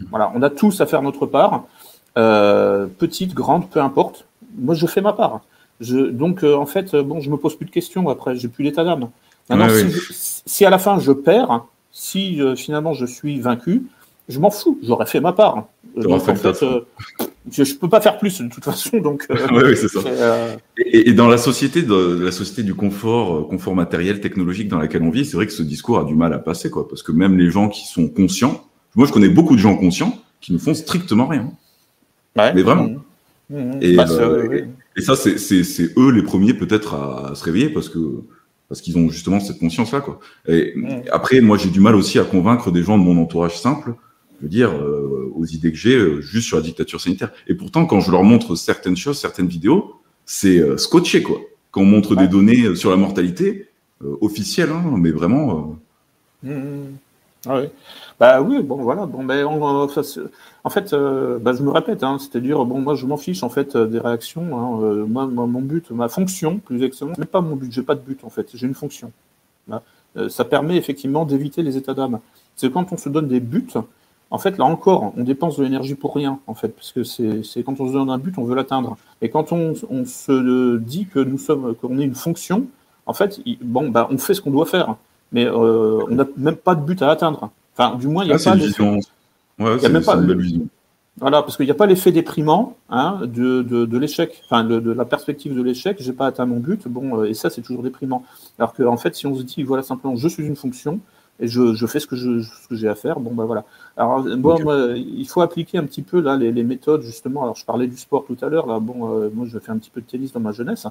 Voilà. 0.09 0.31
On 0.35 0.41
a 0.41 0.49
tous 0.49 0.81
à 0.81 0.85
faire 0.85 1.01
notre 1.01 1.25
part, 1.25 1.63
euh, 2.17 2.87
petite, 2.87 3.33
grande, 3.33 3.69
peu 3.69 3.79
importe. 3.79 4.25
Moi 4.57 4.75
je 4.75 4.85
fais 4.85 5.01
ma 5.01 5.13
part. 5.13 5.41
Je, 5.79 5.97
donc 5.97 6.43
en 6.43 6.65
fait 6.65 6.93
bon, 6.93 7.21
je 7.21 7.29
me 7.31 7.37
pose 7.37 7.55
plus 7.55 7.65
de 7.65 7.71
questions 7.71 8.09
après. 8.09 8.35
J'ai 8.35 8.49
plus 8.49 8.65
l'état 8.65 8.83
d'âme. 8.83 9.09
Maintenant, 9.49 9.67
si, 10.11 10.65
à 10.65 10.69
la 10.69 10.77
fin 10.77 10.99
je 10.99 11.13
perds, 11.13 11.65
si 11.91 12.41
finalement 12.57 12.93
je 12.93 13.05
suis 13.05 13.39
vaincu, 13.39 13.87
je 14.29 14.39
m'en 14.39 14.49
fous, 14.49 14.79
j'aurais 14.83 15.05
fait 15.05 15.19
ma 15.19 15.33
part. 15.33 15.67
en 15.97 16.19
fait, 16.19 16.63
euh, 16.63 16.81
je, 17.51 17.61
ne 17.61 17.77
peux 17.77 17.89
pas 17.89 17.99
faire 17.99 18.17
plus 18.17 18.41
de 18.41 18.49
toute 18.49 18.63
façon, 18.63 18.97
donc. 18.99 19.25
Euh, 19.29 19.35
oui, 19.51 19.75
c'est 19.75 19.89
ça. 19.89 19.99
Euh, 20.05 20.55
et, 20.77 21.13
dans 21.13 21.27
la 21.27 21.37
société, 21.37 21.81
de, 21.81 22.23
la 22.23 22.31
société 22.31 22.63
du 22.63 22.73
confort, 22.73 23.47
confort 23.49 23.75
matériel, 23.75 24.21
technologique 24.21 24.69
dans 24.69 24.79
laquelle 24.79 25.03
on 25.03 25.09
vit, 25.09 25.25
c'est 25.25 25.35
vrai 25.35 25.45
que 25.45 25.53
ce 25.53 25.63
discours 25.63 25.99
a 25.99 26.05
du 26.05 26.15
mal 26.15 26.33
à 26.33 26.39
passer, 26.39 26.69
quoi, 26.69 26.87
parce 26.87 27.03
que 27.03 27.11
même 27.11 27.37
les 27.37 27.49
gens 27.49 27.67
qui 27.67 27.85
sont 27.85 28.07
conscients, 28.07 28.65
moi 28.95 29.07
je 29.07 29.11
connais 29.11 29.29
beaucoup 29.29 29.55
de 29.55 29.61
gens 29.61 29.75
conscients 29.75 30.17
qui 30.39 30.53
ne 30.53 30.57
font 30.57 30.73
strictement 30.73 31.27
rien. 31.27 31.51
Ouais. 32.37 32.53
Mais 32.53 32.61
vraiment. 32.61 32.87
Mmh. 32.87 32.97
Mmh. 33.49 33.77
Et, 33.81 33.95
bah, 33.95 34.05
et, 34.95 35.01
ça, 35.01 35.15
c'est 35.15 35.97
eux 35.97 36.11
les 36.11 36.23
premiers 36.23 36.53
peut-être 36.53 36.95
à 36.95 37.35
se 37.35 37.43
réveiller 37.43 37.69
parce 37.69 37.89
que 37.89 37.99
parce 38.69 38.81
qu'ils 38.81 38.97
ont 38.97 39.09
justement 39.09 39.39
cette 39.39 39.59
conscience-là, 39.59 39.99
quoi. 39.99 40.19
Et 40.47 40.73
mmh. 40.75 41.03
après, 41.11 41.41
moi, 41.41 41.57
j'ai 41.57 41.69
du 41.69 41.81
mal 41.81 41.93
aussi 41.93 42.17
à 42.17 42.23
convaincre 42.23 42.71
des 42.71 42.81
gens 42.81 42.97
de 42.97 43.03
mon 43.03 43.21
entourage 43.21 43.59
simple 43.59 43.93
dire, 44.47 44.71
euh, 44.71 45.31
aux 45.35 45.45
idées 45.45 45.71
que 45.71 45.77
j'ai 45.77 45.95
euh, 45.95 46.21
juste 46.21 46.47
sur 46.47 46.57
la 46.57 46.63
dictature 46.63 46.99
sanitaire. 46.99 47.31
Et 47.47 47.53
pourtant, 47.53 47.85
quand 47.85 47.99
je 47.99 48.11
leur 48.11 48.23
montre 48.23 48.55
certaines 48.55 48.97
choses, 48.97 49.17
certaines 49.17 49.47
vidéos, 49.47 49.95
c'est 50.25 50.59
euh, 50.59 50.77
scotché, 50.77 51.23
quoi. 51.23 51.39
Quand 51.71 51.81
on 51.81 51.85
montre 51.85 52.15
des 52.15 52.27
données 52.27 52.75
sur 52.75 52.91
la 52.91 52.97
mortalité, 52.97 53.69
officielles, 54.21 54.69
hein, 54.69 54.83
mais 54.97 55.09
vraiment. 55.09 55.75
Mmh, 56.43 56.51
mmh. 56.51 56.97
Ah 57.47 57.61
oui. 57.61 57.67
Bah 58.19 58.41
oui, 58.41 58.61
bon 58.61 58.75
voilà, 58.75 59.07
bon 59.07 59.23
ben 59.23 59.43
en 59.45 59.87
fait, 59.87 60.93
bah, 60.93 61.53
je 61.53 61.63
me 61.63 61.71
répète, 61.71 62.03
hein, 62.03 62.17
c'est-à-dire 62.19 62.63
bon 62.63 62.79
moi 62.79 62.93
je 62.93 63.07
m'en 63.07 63.17
fiche 63.17 63.41
en 63.41 63.49
fait 63.49 63.75
des 63.75 63.97
réactions. 63.97 64.55
Hein, 64.55 65.05
moi, 65.07 65.25
mon 65.25 65.61
but, 65.61 65.89
ma 65.89 66.09
fonction, 66.09 66.59
plus 66.59 66.75
exactement, 66.75 67.13
n'est 67.17 67.25
pas 67.25 67.41
mon 67.41 67.55
but, 67.55 67.71
j'ai 67.71 67.81
pas 67.81 67.95
de 67.95 68.01
but 68.01 68.23
en 68.23 68.29
fait, 68.29 68.49
j'ai 68.53 68.67
une 68.67 68.75
fonction. 68.75 69.11
ça 70.29 70.45
permet 70.45 70.77
effectivement 70.77 71.25
d'éviter 71.25 71.63
les 71.63 71.75
états 71.75 71.95
d'âme. 71.95 72.19
C'est 72.55 72.71
quand 72.71 72.93
on 72.93 72.97
se 72.97 73.09
donne 73.09 73.27
des 73.27 73.39
buts, 73.39 73.73
en 74.33 74.39
fait, 74.39 74.57
là 74.57 74.65
encore, 74.65 75.13
on 75.15 75.23
dépense 75.23 75.57
de 75.57 75.63
l'énergie 75.63 75.93
pour 75.93 76.15
rien, 76.15 76.39
en 76.47 76.55
fait, 76.55 76.69
parce 76.69 76.91
que 76.91 77.03
c'est 77.03 77.63
quand 77.63 77.79
on 77.79 77.87
se 77.87 77.93
donne 77.93 78.09
un 78.09 78.17
but, 78.17 78.35
on 78.39 78.43
veut 78.43 78.55
l'atteindre. 78.55 78.97
Et 79.21 79.29
quand 79.29 79.51
on, 79.51 79.75
se 79.75 80.77
dit 80.77 81.05
que 81.05 81.19
nous 81.19 81.37
sommes, 81.37 81.75
qu'on 81.75 81.99
est 81.99 82.03
une 82.03 82.15
fonction, 82.15 82.65
en 83.05 83.13
fait, 83.13 83.39
bon, 83.61 83.89
bah, 83.89 84.07
on 84.09 84.17
fait 84.17 84.33
ce 84.33 84.41
qu'on 84.41 84.49
doit 84.49 84.65
faire, 84.65 84.95
mais 85.31 85.45
euh, 85.45 86.03
on 86.09 86.15
n'a 86.15 86.25
même 86.35 86.55
pas 86.55 86.73
de 86.73 86.81
but 86.81 86.99
à 87.03 87.11
atteindre. 87.11 87.51
Enfin, 87.77 87.95
du 87.95 88.07
moins, 88.07 88.23
il 88.23 88.29
n'y 88.29 88.33
a 88.33 88.37
ah, 88.39 88.43
pas. 88.43 88.55
Vision... 88.55 88.99
Ouais, 89.59 89.77
une 89.85 90.25
belle 90.25 90.37
vision. 90.39 90.67
Voilà, 91.19 91.43
parce 91.43 91.55
qu'il 91.55 91.67
n'y 91.67 91.71
a 91.71 91.75
pas 91.75 91.85
l'effet 91.85 92.11
déprimant 92.11 92.75
hein, 92.89 93.19
de, 93.21 93.61
de, 93.61 93.85
de 93.85 93.97
l'échec, 93.99 94.41
enfin 94.45 94.63
de, 94.63 94.79
de, 94.79 94.91
la 94.91 95.05
perspective 95.05 95.55
de 95.55 95.61
l'échec, 95.61 95.97
j'ai 95.99 96.11
pas 96.11 96.25
atteint 96.25 96.47
mon 96.47 96.57
but, 96.57 96.87
bon, 96.87 97.19
euh, 97.19 97.25
et 97.25 97.35
ça 97.35 97.51
c'est 97.51 97.61
toujours 97.61 97.83
déprimant. 97.83 98.23
Alors 98.57 98.73
qu'en 98.73 98.93
en 98.93 98.97
fait, 98.97 99.13
si 99.13 99.27
on 99.27 99.35
se 99.35 99.43
dit, 99.43 99.61
voilà, 99.61 99.83
simplement, 99.83 100.15
je 100.15 100.27
suis 100.27 100.43
une 100.43 100.55
fonction, 100.55 100.99
et 101.39 101.47
je, 101.47 101.73
je 101.73 101.85
fais 101.87 101.99
ce 101.99 102.07
que 102.07 102.15
j'ai 102.71 102.87
à 102.87 102.95
faire, 102.95 103.19
bon, 103.19 103.33
ben 103.33 103.45
voilà. 103.45 103.65
Alors, 103.97 104.23
bon, 104.37 104.95
il 104.95 105.27
faut 105.27 105.41
appliquer 105.41 105.77
un 105.79 105.83
petit 105.85 106.03
peu 106.03 106.21
là 106.21 106.37
les, 106.37 106.51
les, 106.51 106.63
méthodes, 106.63 107.01
justement. 107.01 107.43
Alors, 107.43 107.55
je 107.55 107.65
parlais 107.65 107.87
du 107.87 107.97
sport 107.97 108.25
tout 108.25 108.37
à 108.41 108.49
l'heure, 108.49 108.67
là, 108.67 108.79
bon, 108.79 109.11
euh, 109.11 109.29
moi 109.33 109.47
je 109.47 109.57
fais 109.57 109.71
un 109.71 109.77
petit 109.77 109.89
peu 109.89 110.01
de 110.01 110.05
tennis 110.05 110.31
dans 110.31 110.39
ma 110.39 110.51
jeunesse, 110.51 110.87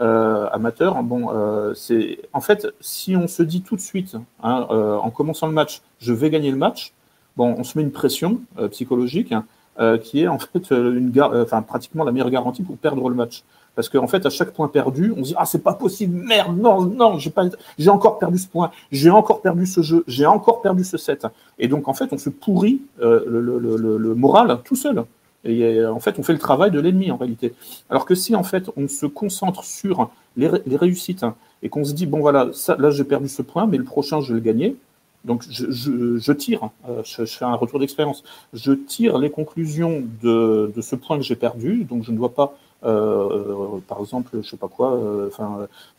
euh, 0.00 0.48
amateur, 0.52 1.02
bon, 1.02 1.28
euh, 1.32 1.74
c'est, 1.74 2.18
en 2.32 2.40
fait, 2.40 2.66
si 2.80 3.14
on 3.14 3.28
se 3.28 3.42
dit 3.42 3.60
tout 3.62 3.76
de 3.76 3.80
suite, 3.80 4.16
hein, 4.42 4.66
en 4.70 5.10
commençant 5.10 5.46
le 5.46 5.52
match, 5.52 5.82
je 5.98 6.12
vais 6.14 6.30
gagner 6.30 6.50
le 6.50 6.56
match, 6.56 6.94
bon, 7.36 7.54
on 7.58 7.64
se 7.64 7.76
met 7.76 7.84
une 7.84 7.92
pression 7.92 8.40
psychologique, 8.70 9.32
hein, 9.32 9.98
qui 9.98 10.22
est 10.22 10.28
en 10.28 10.38
fait 10.52 10.70
une 10.70 11.12
enfin 11.20 11.60
pratiquement 11.60 12.04
la 12.04 12.12
meilleure 12.12 12.30
garantie 12.30 12.62
pour 12.62 12.78
perdre 12.78 13.08
le 13.10 13.14
match. 13.14 13.44
Parce 13.74 13.88
qu'en 13.88 14.06
fait, 14.06 14.24
à 14.24 14.30
chaque 14.30 14.52
point 14.52 14.68
perdu, 14.68 15.12
on 15.16 15.24
se 15.24 15.30
dit 15.30 15.34
ah 15.36 15.44
c'est 15.44 15.62
pas 15.62 15.74
possible, 15.74 16.16
merde, 16.16 16.56
non, 16.56 16.82
non, 16.82 17.18
j'ai 17.18 17.30
pas, 17.30 17.44
j'ai 17.78 17.90
encore 17.90 18.18
perdu 18.18 18.38
ce 18.38 18.46
point, 18.46 18.70
j'ai 18.92 19.10
encore 19.10 19.40
perdu 19.40 19.66
ce 19.66 19.82
jeu, 19.82 20.04
j'ai 20.06 20.26
encore 20.26 20.62
perdu 20.62 20.84
ce 20.84 20.96
set. 20.96 21.26
Et 21.58 21.68
donc 21.68 21.88
en 21.88 21.94
fait, 21.94 22.12
on 22.12 22.18
se 22.18 22.30
pourrit 22.30 22.80
euh, 23.00 23.24
le, 23.26 24.14
moral 24.14 24.60
tout 24.64 24.76
seul. 24.76 25.04
Et 25.46 25.84
en 25.84 26.00
fait, 26.00 26.18
on 26.18 26.22
fait 26.22 26.32
le 26.32 26.38
travail 26.38 26.70
de 26.70 26.80
l'ennemi 26.80 27.10
en 27.10 27.16
réalité. 27.16 27.52
Alors 27.90 28.06
que 28.06 28.14
si 28.14 28.34
en 28.34 28.44
fait 28.44 28.70
on 28.76 28.88
se 28.88 29.06
concentre 29.06 29.64
sur 29.64 30.10
les, 30.36 30.48
réussites 30.76 31.26
et 31.62 31.68
qu'on 31.68 31.84
se 31.84 31.92
dit 31.92 32.06
bon 32.06 32.20
voilà, 32.20 32.50
là 32.78 32.90
j'ai 32.90 33.04
perdu 33.04 33.28
ce 33.28 33.42
point, 33.42 33.66
mais 33.66 33.76
le 33.76 33.84
prochain 33.84 34.20
je 34.20 34.28
vais 34.28 34.40
le 34.40 34.44
gagner, 34.44 34.76
donc 35.24 35.42
je, 35.48 36.32
tire, 36.32 36.68
euh, 36.88 37.02
je, 37.02 37.24
je, 37.24 37.36
fais 37.36 37.44
un 37.44 37.54
retour 37.54 37.78
d'expérience, 37.78 38.22
je 38.52 38.72
tire 38.72 39.18
les 39.18 39.30
conclusions 39.30 40.02
de, 40.22 40.70
de 40.74 40.80
ce 40.82 40.96
point 40.96 41.16
que 41.16 41.24
j'ai 41.24 41.36
perdu, 41.36 41.84
donc 41.84 42.04
je 42.04 42.12
ne 42.12 42.16
dois 42.16 42.34
pas, 42.34 42.54
euh, 42.73 42.73
par 42.84 44.00
exemple, 44.00 44.30
je 44.42 44.48
sais 44.48 44.56
pas 44.56 44.68
quoi, 44.68 44.94
euh, 44.94 45.30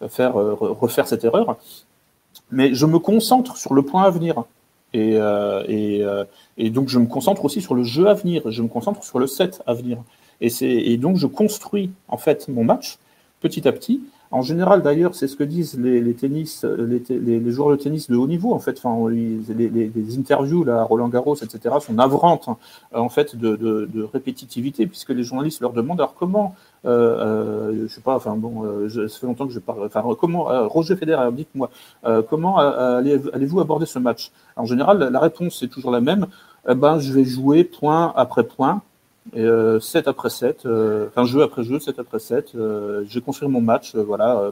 faire 0.10 0.34
refaire 0.34 1.08
cette 1.08 1.24
erreur, 1.24 1.58
mais 2.52 2.74
je 2.74 2.86
me 2.86 3.00
concentre 3.00 3.58
sur 3.58 3.74
le 3.74 3.82
point 3.82 4.04
à 4.04 4.10
venir. 4.10 4.44
Et, 4.94 5.20
donc 6.70 6.88
je 6.88 7.00
me 7.00 7.08
concentre 7.08 7.44
aussi 7.46 7.62
sur 7.62 7.76
le 7.76 7.84
jeu 7.84 8.08
à 8.08 8.14
venir, 8.14 8.50
je 8.50 8.62
me 8.62 8.68
concentre 8.68 9.04
sur 9.04 9.20
le 9.20 9.28
set 9.28 9.62
à 9.68 9.74
venir. 9.74 9.98
Et, 10.42 10.50
et 10.62 10.98
donc 10.98 11.18
je 11.18 11.28
construis 11.28 11.92
en 12.08 12.18
fait 12.18 12.48
mon 12.48 12.64
match 12.64 12.98
petit 13.42 13.68
à 13.68 13.72
petit 13.72 14.02
en 14.36 14.42
général, 14.42 14.82
d'ailleurs, 14.82 15.16
c'est 15.16 15.30
ce 15.30 15.38
que 15.38 15.46
disent 15.46 15.80
les, 15.80 16.14
tennis, 16.14 16.66
les, 16.66 17.52
joueurs 17.52 17.70
de 17.70 17.78
tennis 17.78 18.10
de 18.10 18.18
haut 18.18 18.28
niveau. 18.28 18.54
En 18.54 18.60
fait, 18.60 18.78
enfin, 18.84 19.10
les, 19.10 20.18
interviews 20.20 20.66
là, 20.66 20.84
Roland 20.84 21.08
Garros, 21.08 21.36
etc., 21.36 21.76
sont 21.80 21.94
navrantes 21.94 22.50
en 22.94 23.08
fait 23.08 23.38
de, 23.38 24.04
répétitivité, 24.12 24.88
puisque 24.88 25.12
les 25.12 25.24
journalistes 25.24 25.62
leur 25.62 25.72
demandent 25.72 26.02
alors 26.02 26.16
comment, 26.16 26.54
euh, 26.86 26.90
euh, 26.92 27.88
je 27.88 27.94
sais 27.94 28.02
pas, 28.02 28.16
enfin 28.16 28.36
bon, 28.36 28.66
euh, 28.66 29.08
ça 29.08 29.20
fait 29.20 29.26
longtemps 29.26 29.48
que 29.48 29.54
je 29.54 29.60
parle, 29.60 29.86
enfin 29.86 30.04
comment, 30.20 30.48
Roger 30.68 30.98
Federer, 30.98 31.32
dites-moi, 31.32 31.70
comment 32.30 32.58
allez-vous 32.58 33.62
aborder 33.62 33.86
ce 33.86 34.00
match? 34.00 34.34
En 34.58 34.66
général, 34.66 35.00
la 35.00 35.20
réponse 35.22 35.64
est 35.64 35.70
toujours 35.70 35.92
la 35.92 36.02
même. 36.02 36.28
Eh 36.68 36.76
ben, 36.76 37.00
je 37.00 37.14
vais 37.14 37.24
jouer 37.24 37.64
point 37.64 38.12
après 38.18 38.44
point 38.44 38.82
et, 39.34 39.42
euh, 39.42 39.80
7 39.80 40.08
après 40.08 40.30
7, 40.30 40.66
euh, 40.66 41.08
enfin 41.08 41.26
jeu 41.26 41.42
après 41.42 41.64
jeu, 41.64 41.80
7 41.80 42.00
après 42.00 42.20
7. 42.20 42.52
Euh, 42.56 43.04
j'ai 43.08 43.22
construit 43.22 43.50
mon 43.50 43.62
match, 43.62 43.96
euh, 43.96 44.04
voilà. 44.04 44.38
Euh, 44.40 44.52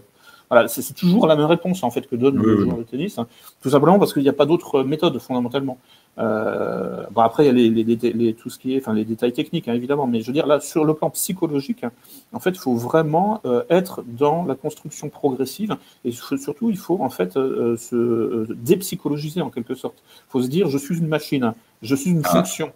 voilà, 0.50 0.68
c'est 0.68 0.94
toujours 0.94 1.26
la 1.26 1.36
même 1.36 1.48
réponse 1.48 1.82
en 1.82 1.90
fait 1.90 2.08
que 2.08 2.16
donne 2.16 2.36
le 2.38 2.62
joueur 2.62 2.78
de 2.78 2.84
tennis, 2.84 3.18
hein. 3.18 3.26
tout 3.62 3.72
simplement 3.72 3.98
parce 3.98 4.14
qu'il 4.14 4.22
n'y 4.22 4.30
a 4.30 4.34
pas 4.34 4.46
d'autre 4.46 4.84
méthode 4.84 5.18
fondamentalement. 5.18 5.80
Euh, 6.20 7.06
bon 7.10 7.22
après 7.22 7.44
il 7.44 7.48
y 7.48 7.50
a 7.50 7.54
les, 7.54 7.70
les, 7.72 8.14
les, 8.14 8.34
tout 8.36 8.52
ce 8.52 8.60
qui 8.60 8.76
est, 8.76 8.80
enfin 8.80 8.94
les 8.94 9.06
détails 9.06 9.34
techniques 9.34 9.68
hein, 9.68 9.74
évidemment, 9.74 10.06
mais 10.06 10.22
je 10.22 10.28
veux 10.28 10.34
dire 10.34 10.46
là 10.46 10.60
sur 10.60 10.86
le 10.86 10.94
plan 10.94 11.10
psychologique, 11.10 11.86
en 12.34 12.40
fait 12.40 12.52
il 12.52 12.60
faut 12.60 12.76
vraiment 12.76 13.42
être 13.70 14.04
dans 14.06 14.46
la 14.46 14.54
construction 14.54 15.10
progressive 15.10 15.76
et 16.06 16.12
surtout 16.12 16.70
il 16.70 16.78
faut 16.78 17.00
en 17.02 17.10
fait 17.10 17.34
se 17.34 18.54
dépsychologiser 18.54 19.42
en 19.42 19.50
quelque 19.50 19.74
sorte. 19.74 20.04
Il 20.28 20.32
faut 20.32 20.42
se 20.44 20.50
dire 20.50 20.70
je 20.70 20.78
suis 20.78 21.00
une 21.00 21.08
machine, 21.08 21.54
je 21.82 21.96
suis 21.96 22.12
une 22.12 22.22
ah, 22.26 22.30
fonction. 22.30 22.72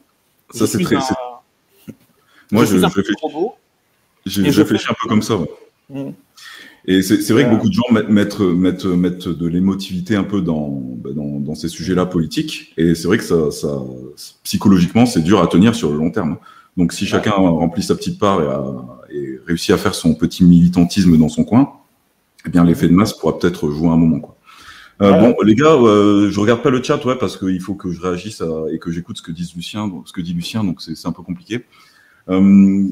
Ça 0.49 0.65
c'est 0.65 0.81
très, 0.81 0.95
moi, 2.51 2.65
je, 2.65 2.77
je, 2.77 2.85
réfléchis, 2.85 3.13
je, 4.25 4.43
je 4.49 4.61
réfléchis 4.61 4.87
un 4.89 4.95
peu 5.01 5.09
comme 5.09 5.21
ça. 5.21 5.37
Ouais. 5.37 5.47
Mm. 5.89 6.11
Et 6.89 7.01
c'est 7.01 7.33
vrai 7.33 7.43
que 7.43 7.49
beaucoup 7.49 7.67
de 7.67 7.73
gens 7.73 7.83
mettent, 7.91 8.39
mettent, 8.39 8.85
mettent 8.85 9.27
de 9.27 9.45
l'émotivité 9.45 10.15
un 10.15 10.23
peu 10.23 10.41
dans, 10.41 10.69
bah, 10.69 11.09
dans, 11.13 11.39
dans, 11.39 11.53
ces 11.53 11.67
sujets-là 11.67 12.05
politiques. 12.05 12.73
Et 12.77 12.95
c'est 12.95 13.07
vrai 13.07 13.17
que 13.17 13.25
ça, 13.25 13.51
ça 13.51 13.81
psychologiquement, 14.43 15.05
c'est 15.05 15.21
dur 15.21 15.41
à 15.41 15.47
tenir 15.47 15.75
sur 15.75 15.91
le 15.91 15.97
long 15.97 16.11
terme. 16.11 16.37
Donc, 16.77 16.93
si 16.93 17.05
chacun 17.05 17.31
remplit 17.31 17.83
sa 17.83 17.95
petite 17.95 18.17
part 18.17 18.41
et, 18.41 18.45
a, 18.45 18.63
et, 19.11 19.39
réussit 19.45 19.71
à 19.71 19.77
faire 19.77 19.95
son 19.95 20.13
petit 20.13 20.45
militantisme 20.45 21.17
dans 21.17 21.27
son 21.27 21.43
coin, 21.43 21.73
eh 22.45 22.49
bien, 22.49 22.63
l'effet 22.63 22.87
de 22.87 22.93
masse 22.93 23.11
pourra 23.11 23.37
peut-être 23.37 23.69
jouer 23.69 23.89
un 23.89 23.97
moment. 23.97 24.19
Quoi. 24.19 24.37
Euh, 25.01 25.19
Bon, 25.19 25.35
les 25.43 25.55
gars, 25.55 25.73
euh, 25.73 26.29
je 26.29 26.39
regarde 26.39 26.61
pas 26.61 26.69
le 26.69 26.81
chat, 26.81 27.03
ouais, 27.03 27.17
parce 27.17 27.35
qu'il 27.35 27.59
faut 27.59 27.75
que 27.75 27.91
je 27.91 27.99
réagisse 27.99 28.39
à, 28.39 28.47
et 28.71 28.79
que 28.79 28.91
j'écoute 28.91 29.17
ce 29.17 29.21
que 29.21 29.33
dit 29.33 29.51
Lucien, 29.55 29.91
ce 30.05 30.13
que 30.13 30.21
dit 30.21 30.33
Lucien, 30.33 30.63
donc 30.63 30.81
c'est 30.81 31.05
un 31.05 31.11
peu 31.11 31.21
compliqué. 31.21 31.65
Euh, 32.29 32.87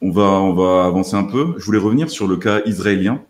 on, 0.00 0.10
va, 0.10 0.86
avancer 0.86 1.16
un 1.16 1.24
peu. 1.24 1.54
Je 1.58 1.64
voulais 1.64 1.78
revenir 1.78 2.10
sur 2.10 2.26
le 2.26 2.36
cas 2.36 2.62
israélien. 2.64 3.22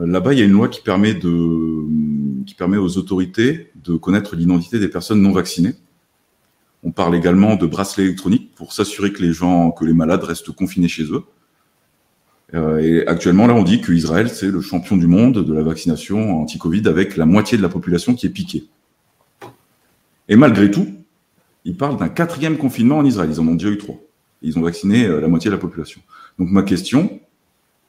Euh, 0.00 0.06
là-bas, 0.06 0.32
il 0.32 0.38
y 0.38 0.42
a 0.42 0.44
une 0.44 0.52
loi 0.52 0.68
qui 0.68 0.80
permet, 0.80 1.16
aux 2.76 2.98
autorités 2.98 3.70
de 3.76 3.96
connaître 3.96 4.34
l'identité 4.36 4.78
des 4.78 4.88
personnes 4.88 5.22
non 5.22 5.32
vaccinées. 5.32 5.74
On 6.84 6.90
parle 6.90 7.14
également 7.14 7.54
de 7.54 7.66
bracelets 7.66 8.04
électroniques 8.04 8.54
pour 8.54 8.72
s'assurer 8.72 9.12
que 9.12 9.22
les 9.22 9.32
gens, 9.32 9.70
que 9.70 9.84
les 9.84 9.92
malades 9.92 10.24
restent 10.24 10.50
confinés 10.50 10.88
chez 10.88 11.04
eux. 11.04 11.22
Euh, 12.54 12.78
et 12.78 13.06
actuellement, 13.06 13.46
là, 13.46 13.54
on 13.54 13.62
dit 13.62 13.80
que 13.80 13.92
Israël, 13.92 14.28
c'est 14.28 14.50
le 14.50 14.60
champion 14.60 14.96
du 14.96 15.06
monde 15.06 15.44
de 15.44 15.54
la 15.54 15.62
vaccination 15.62 16.42
anti-Covid 16.42 16.88
avec 16.88 17.16
la 17.16 17.24
moitié 17.24 17.56
de 17.56 17.62
la 17.62 17.68
population 17.68 18.14
qui 18.14 18.26
est 18.26 18.30
piquée. 18.30 18.64
Et 20.28 20.36
malgré 20.36 20.70
tout, 20.70 20.88
ils 21.64 21.76
parlent 21.76 21.96
d'un 21.96 22.08
quatrième 22.08 22.58
confinement 22.58 22.98
en 22.98 23.04
Israël. 23.04 23.30
Ils 23.32 23.40
en 23.40 23.46
ont 23.46 23.54
déjà 23.54 23.70
eu 23.70 23.78
trois 23.78 24.00
ils 24.42 24.58
ont 24.58 24.62
vacciné 24.62 25.06
euh, 25.06 25.20
la 25.20 25.28
moitié 25.28 25.50
de 25.50 25.54
la 25.54 25.60
population. 25.60 26.00
Donc 26.38 26.50
ma 26.50 26.62
question, 26.62 27.20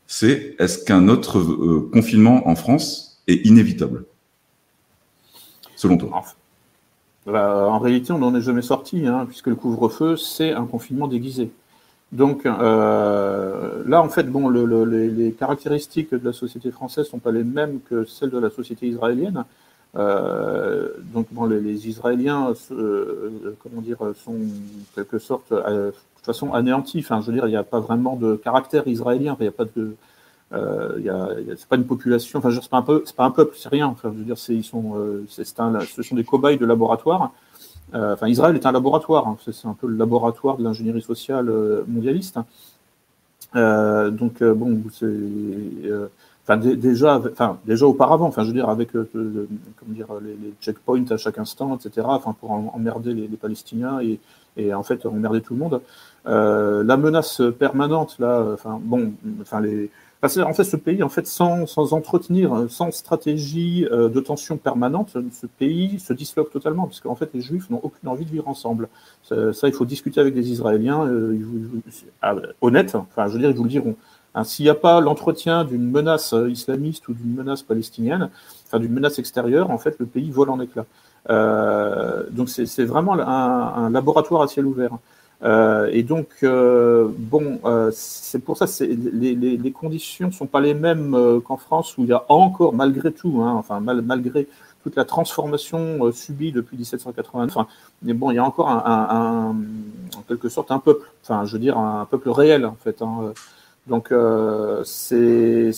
c'est 0.07 0.55
est-ce 0.59 0.83
qu'un 0.83 1.07
autre 1.07 1.39
euh, 1.39 1.89
confinement 1.91 2.47
en 2.47 2.55
France 2.55 3.21
est 3.27 3.45
inévitable, 3.45 4.05
selon 5.75 5.97
toi 5.97 6.23
bah, 7.25 7.67
En 7.69 7.79
réalité, 7.79 8.11
on 8.11 8.19
n'en 8.19 8.35
est 8.35 8.41
jamais 8.41 8.61
sorti, 8.61 9.07
hein, 9.07 9.25
puisque 9.27 9.47
le 9.47 9.55
couvre-feu, 9.55 10.17
c'est 10.17 10.51
un 10.51 10.65
confinement 10.65 11.07
déguisé. 11.07 11.51
Donc 12.11 12.45
euh, 12.45 13.83
là, 13.87 14.01
en 14.01 14.09
fait, 14.09 14.23
bon, 14.23 14.47
le, 14.47 14.85
les, 14.85 15.31
caractéristiques 15.31 16.13
de 16.13 16.23
la 16.23 16.33
société 16.33 16.69
française 16.69 17.07
sont 17.07 17.17
pas 17.17 17.31
les 17.31 17.43
mêmes 17.43 17.79
que 17.89 18.05
celles 18.05 18.29
de 18.29 18.37
la 18.37 18.51
société 18.51 18.87
israélienne. 18.87 19.45
Donc 19.95 21.27
bon, 21.31 21.45
les, 21.45 21.87
Israéliens, 21.87 22.53
comment 22.69 23.81
dire, 23.81 23.97
sont 24.23 24.33
en 24.33 24.95
quelque 24.95 25.17
sorte 25.17 25.51
toute 26.25 26.33
façon 26.33 26.53
anéanti. 26.53 26.99
Enfin, 26.99 27.21
je 27.21 27.27
veux 27.27 27.33
dire, 27.33 27.47
il 27.47 27.51
n'y 27.51 27.57
a 27.57 27.63
pas 27.63 27.79
vraiment 27.79 28.15
de 28.15 28.35
caractère 28.35 28.87
israélien. 28.87 29.35
il 29.39 29.43
n'y 29.43 29.49
a 29.49 29.51
pas 29.51 29.65
de, 29.65 29.95
euh, 30.53 31.55
c'est 31.57 31.67
pas 31.67 31.75
une 31.75 31.85
population. 31.85 32.39
Enfin, 32.39 32.49
c'est 32.51 32.69
pas 32.69 32.77
un 32.77 32.81
peu, 32.81 33.03
c'est 33.05 33.15
pas 33.15 33.25
un 33.25 33.31
peuple, 33.31 33.55
c'est 33.57 33.69
rien. 33.69 33.87
Enfin, 33.87 34.11
je 34.13 34.19
veux 34.19 34.25
dire, 34.25 34.37
c'est, 34.37 34.53
ils 34.53 34.63
sont, 34.63 34.93
euh, 34.97 35.25
c'est 35.27 35.59
un, 35.59 35.79
ce 35.81 36.03
sont 36.03 36.15
des 36.15 36.23
cobayes 36.23 36.57
de 36.57 36.65
laboratoire. 36.65 37.31
Euh, 37.95 38.13
enfin, 38.13 38.27
Israël 38.27 38.55
est 38.55 38.65
un 38.65 38.71
laboratoire. 38.71 39.27
Hein. 39.27 39.37
C'est, 39.51 39.67
un 39.67 39.73
peu 39.73 39.87
le 39.87 39.97
laboratoire 39.97 40.57
de 40.57 40.63
l'ingénierie 40.63 41.01
sociale 41.01 41.49
euh, 41.49 41.83
mondialiste. 41.87 42.39
Euh, 43.55 44.09
donc, 44.09 44.41
euh, 44.41 44.53
bon, 44.53 44.81
c'est, 44.91 45.05
enfin, 46.43 46.57
déjà, 46.57 47.19
enfin, 47.19 47.57
déjà 47.65 47.85
auparavant. 47.87 48.27
Enfin, 48.27 48.43
je 48.43 48.47
veux 48.47 48.53
dire, 48.53 48.69
avec, 48.69 48.93
le, 48.93 49.09
comment 49.13 49.93
dire, 49.93 50.07
les, 50.21 50.31
les, 50.31 50.53
checkpoints 50.61 51.11
à 51.11 51.17
chaque 51.17 51.37
instant, 51.37 51.75
etc. 51.75 52.05
Enfin, 52.09 52.33
pour 52.39 52.51
emmerder 52.51 53.13
les, 53.13 53.27
les 53.27 53.37
Palestiniens 53.37 53.99
et, 54.01 54.19
et 54.57 54.73
en 54.73 54.83
fait 54.83 55.05
emmerder 55.05 55.41
tout 55.41 55.53
le 55.53 55.59
monde. 55.59 55.81
Euh, 56.25 56.83
la 56.83 56.95
menace 56.95 57.41
permanente, 57.59 58.15
là, 58.19 58.45
enfin 58.53 58.79
bon, 58.81 59.13
enfin 59.41 59.59
les, 59.59 59.89
en 60.23 60.53
fait, 60.53 60.63
ce 60.63 60.77
pays, 60.77 61.03
en 61.03 61.09
fait, 61.09 61.27
sans, 61.27 61.65
sans 61.65 61.93
entretenir, 61.93 62.65
sans 62.69 62.91
stratégie 62.91 63.85
euh, 63.91 64.07
de 64.07 64.19
tension 64.21 64.55
permanente, 64.57 65.17
ce 65.31 65.47
pays 65.47 65.99
se 65.99 66.13
disloque 66.13 66.49
totalement, 66.51 66.85
parce 66.85 67.01
qu'en 67.01 67.15
fait, 67.15 67.29
les 67.33 67.41
Juifs 67.41 67.69
n'ont 67.69 67.81
aucune 67.83 68.07
envie 68.07 68.23
de 68.23 68.31
vivre 68.31 68.47
ensemble. 68.47 68.87
Ça, 69.23 69.67
il 69.67 69.73
faut 69.73 69.85
discuter 69.85 70.21
avec 70.21 70.33
les 70.33 70.49
Israéliens, 70.49 71.05
euh, 71.05 71.37
ah, 72.21 72.35
honnêtes, 72.61 72.95
enfin, 72.95 73.27
je 73.27 73.33
veux 73.33 73.39
dire, 73.39 73.49
ils 73.49 73.55
vous 73.55 73.63
le 73.63 73.69
diront. 73.69 73.95
Hein, 74.35 74.45
S'il 74.45 74.63
n'y 74.63 74.69
a 74.69 74.75
pas 74.75 75.01
l'entretien 75.01 75.65
d'une 75.65 75.91
menace 75.91 76.33
islamiste 76.49 77.07
ou 77.09 77.13
d'une 77.13 77.35
menace 77.35 77.61
palestinienne, 77.61 78.29
enfin 78.65 78.79
d'une 78.79 78.93
menace 78.93 79.19
extérieure, 79.19 79.71
en 79.71 79.77
fait, 79.77 79.97
le 79.99 80.05
pays 80.05 80.31
vole 80.31 80.49
en 80.49 80.59
éclats. 80.61 80.85
Euh, 81.29 82.23
donc 82.31 82.49
c'est 82.49 82.83
vraiment 82.83 83.13
un, 83.13 83.85
un, 83.85 83.89
laboratoire 83.89 84.41
à 84.41 84.47
ciel 84.47 84.65
ouvert. 84.65 84.97
et 85.91 86.03
donc, 86.03 86.27
bon, 86.43 87.59
c'est 87.91 88.39
pour 88.39 88.57
ça, 88.57 88.65
les, 88.85 89.35
les, 89.35 89.57
les, 89.57 89.71
conditions 89.71 90.31
sont 90.31 90.47
pas 90.47 90.61
les 90.61 90.73
mêmes 90.73 91.41
qu'en 91.45 91.57
France, 91.57 91.97
où 91.97 92.03
il 92.03 92.09
y 92.09 92.13
a 92.13 92.23
encore, 92.29 92.73
malgré 92.73 93.11
tout, 93.11 93.41
hein, 93.41 93.53
enfin, 93.57 93.79
mal, 93.79 94.01
malgré 94.01 94.47
toute 94.83 94.95
la 94.97 95.05
transformation 95.05 96.11
subie 96.11 96.51
depuis 96.51 96.77
1780. 96.77 97.45
Enfin, 97.45 97.67
mais 98.01 98.13
bon, 98.13 98.31
il 98.31 98.35
y 98.35 98.37
a 98.37 98.43
encore 98.43 98.69
un, 98.69 98.83
un, 98.85 99.55
en 100.17 100.21
quelque 100.27 100.49
sorte 100.49 100.71
un 100.71 100.79
peuple, 100.79 101.05
enfin, 101.23 101.45
je 101.45 101.53
veux 101.53 101.59
dire 101.59 101.77
un 101.77 102.05
peuple 102.05 102.29
réel 102.29 102.65
en 102.65 102.75
fait. 102.75 103.01
Hein. 103.01 103.33
Donc 103.87 104.13
c'est 104.85 105.71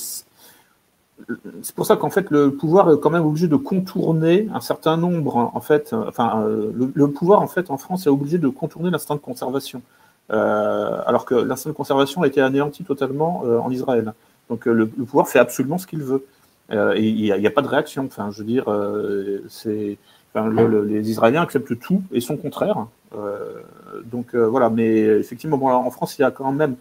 c'est 1.62 1.74
pour 1.74 1.86
ça 1.86 1.96
qu'en 1.96 2.10
fait 2.10 2.30
le 2.30 2.52
pouvoir 2.52 2.92
est 2.92 3.00
quand 3.00 3.10
même 3.10 3.26
obligé 3.26 3.48
de 3.48 3.56
contourner 3.56 4.48
un 4.54 4.60
certain 4.60 4.98
nombre 4.98 5.38
en 5.54 5.62
fait 5.62 5.94
enfin 5.94 6.44
euh, 6.44 6.72
le, 6.94 7.08
pouvoir 7.08 7.42
en 7.42 7.48
fait 7.48 7.72
en 7.72 7.78
France 7.78 8.06
est 8.06 8.10
obligé 8.10 8.38
de 8.38 8.50
contourner 8.50 8.90
l'instinct 8.90 9.16
de 9.16 9.22
conservation. 9.22 9.82
Euh, 10.32 11.02
alors 11.06 11.26
que 11.26 11.36
l'instinct 11.36 11.70
de 11.70 11.76
conservation 11.76 12.24
a 12.24 12.28
été 12.28 12.42
anéanti 12.42 12.84
totalement 12.84 13.44
euh, 13.46 13.60
en 13.60 13.72
Israël. 13.72 14.14
Donc 14.50 14.66
le, 14.66 14.88
pouvoir 14.88 15.28
fait 15.28 15.40
absolument 15.40 15.78
ce 15.78 15.88
qu'il 15.88 16.04
veut. 16.04 16.26
Et 16.72 17.08
il 17.08 17.22
n'y 17.22 17.48
a, 17.48 17.52
pas 17.52 17.62
de 17.62 17.68
réaction. 17.68 18.06
Enfin 18.06 18.30
je 18.32 18.40
veux 18.40 18.46
dire 18.46 18.66
c'est 19.48 19.98
les 20.36 21.10
Israéliens 21.10 21.44
acceptent 21.44 21.80
tout 21.80 22.04
et 22.12 22.20
son 22.20 22.38
contraire 22.38 22.88
donc 24.12 24.36
voilà 24.36 24.70
mais 24.70 24.98
effectivement 24.98 25.58
bon 25.58 25.70
en 25.70 25.90
France 25.90 26.18
il 26.20 26.24
y 26.24 26.26
a 26.26 26.32
quand 26.32 26.52
même 26.52 26.76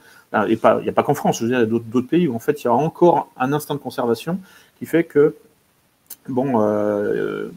il 0.49 0.59
n'y 0.83 0.89
a 0.89 0.93
pas 0.93 1.03
qu'en 1.03 1.15
France, 1.15 1.39
je 1.39 1.45
veux 1.45 1.51
dire, 1.51 1.59
il 1.59 1.63
y 1.63 1.65
a 1.65 1.81
d'autres 1.81 2.09
pays 2.09 2.27
où 2.27 2.35
en 2.35 2.39
fait 2.39 2.63
il 2.63 2.65
y 2.65 2.69
a 2.69 2.73
encore 2.73 3.29
un 3.37 3.53
instinct 3.53 3.75
de 3.75 3.81
conservation 3.81 4.39
qui 4.79 4.87
fait 4.87 5.05
que 5.05 5.35
bon, 6.29 6.61
euh, 6.61 7.51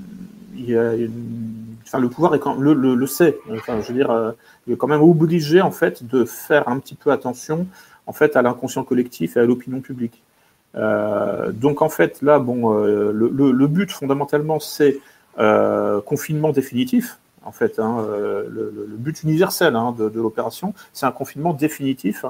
le 0.56 2.08
pouvoir 2.08 2.34
le, 2.60 3.06
sait. 3.08 3.38
Je 3.50 3.88
veux 3.88 3.94
dire, 3.94 4.12
euh, 4.12 4.32
il 4.68 4.74
est 4.74 4.78
quand 4.78 4.88
même 4.88 5.02
obligé 5.02 5.62
en 5.62 5.72
fait 5.72 6.06
de 6.06 6.26
faire 6.26 6.68
un 6.68 6.80
petit 6.80 6.96
peu 6.96 7.12
attention 7.12 7.68
en 8.06 8.14
fait 8.14 8.36
à 8.36 8.42
l'inconscient 8.42 8.84
collectif 8.84 9.38
et 9.38 9.40
à 9.40 9.46
l'opinion 9.46 9.82
publique. 9.82 10.22
Euh, 10.76 11.52
donc 11.52 11.82
en 11.82 11.90
fait 11.90 12.22
là, 12.22 12.38
bon, 12.40 12.74
le, 12.78 13.68
but 13.68 13.92
fondamentalement 13.92 14.60
c'est 14.60 15.00
confinement 16.06 16.52
définitif. 16.52 17.20
En 17.44 17.52
fait, 17.52 17.80
hein, 17.80 18.06
le, 18.50 18.88
but 18.98 19.24
universel 19.24 19.76
hein, 19.76 19.96
de, 19.98 20.10
de 20.10 20.20
l'opération, 20.20 20.74
c'est 20.92 21.06
un 21.06 21.12
confinement 21.12 21.54
définitif 21.54 22.26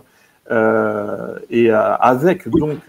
euh, 0.52 1.38
et 1.50 1.72
euh, 1.72 1.96
avec 1.96 2.48
donc. 2.50 2.80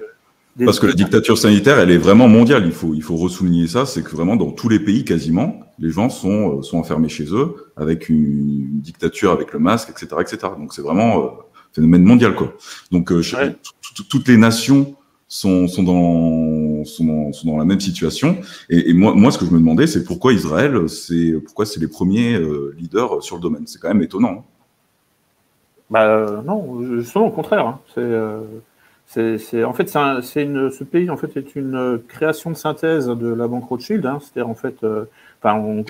Parce 0.65 0.81
que 0.81 0.87
la 0.87 0.93
dictature 0.93 1.39
sanitaire, 1.39 1.79
elle 1.79 1.93
est 1.93 1.99
vraiment 1.99 2.27
mondiale. 2.27 2.65
Il 2.67 2.73
faut, 2.73 2.93
il 2.93 3.03
faut 3.03 3.15
ressouligner 3.15 3.69
ça. 3.69 3.87
C'est 3.87 4.03
que 4.03 4.11
vraiment 4.11 4.35
dans 4.35 4.51
tous 4.51 4.69
les 4.69 4.81
pays, 4.81 5.05
quasiment, 5.05 5.61
les 5.79 5.91
gens 5.91 6.09
sont, 6.09 6.59
euh, 6.59 6.63
sont 6.63 6.79
enfermés 6.79 7.09
chez 7.09 7.27
eux 7.33 7.71
avec 7.77 8.09
une, 8.09 8.81
dictature, 8.81 9.31
avec 9.31 9.53
le 9.53 9.61
masque, 9.61 9.91
etc., 9.91 10.17
etc. 10.21 10.39
Donc 10.59 10.75
c'est 10.75 10.83
vraiment 10.83 11.25
un 11.25 11.31
phénomène 11.73 12.03
mondial, 12.03 12.35
quoi. 12.35 12.55
Donc 12.91 13.13
toutes 14.09 14.27
les 14.27 14.37
nations 14.37 14.97
sont, 15.29 15.69
sont, 15.69 15.85
dans, 15.85 16.58
sont, 16.85 17.05
dans, 17.05 17.33
sont 17.33 17.49
dans 17.49 17.57
la 17.57 17.65
même 17.65 17.81
situation. 17.81 18.37
Et, 18.69 18.91
et, 18.91 18.93
moi, 18.95 19.15
moi, 19.15 19.31
ce 19.31 19.39
que 19.39 19.45
je 19.45 19.51
me 19.51 19.59
demandais, 19.59 19.87
c'est 19.87 20.05
pourquoi 20.05 20.33
Israël, 20.33 20.89
c'est 20.89 21.35
pourquoi 21.45 21.67
c'est 21.67 21.81
les 21.81 21.89
premiers 21.89 22.39
leaders 22.77 23.23
sur 23.23 23.37
le 23.37 23.43
domaine. 23.43 23.67
C'est 23.67 23.81
quand 23.81 23.89
même 23.89 24.03
étonnant. 24.03 24.39
Hein. 24.39 24.45
Bah 25.91 26.43
non, 26.45 26.83
justement 27.01 27.29
au 27.29 27.31
contraire. 27.31 27.67
Hein. 27.67 27.81
Euh, 27.97 28.43
c'est, 29.07 29.65
en 29.65 29.73
fait, 29.73 29.89
c'est, 30.23 30.43
une, 30.43 30.71
ce 30.71 30.85
pays 30.85 31.09
en 31.09 31.17
fait 31.17 31.35
est 31.37 31.57
une 31.57 31.99
création 32.09 32.51
de 32.51 32.57
synthèse 32.57 33.07
de 33.07 33.29
la 33.33 33.49
banque 33.49 33.65
Rothschild, 33.65 34.05
hein. 34.05 34.19
c'est-à-dire 34.21 34.51
en 34.51 34.55
fait, 34.55 34.85
euh, 34.85 35.07
enfin, 35.43 35.59
on, 35.59 35.83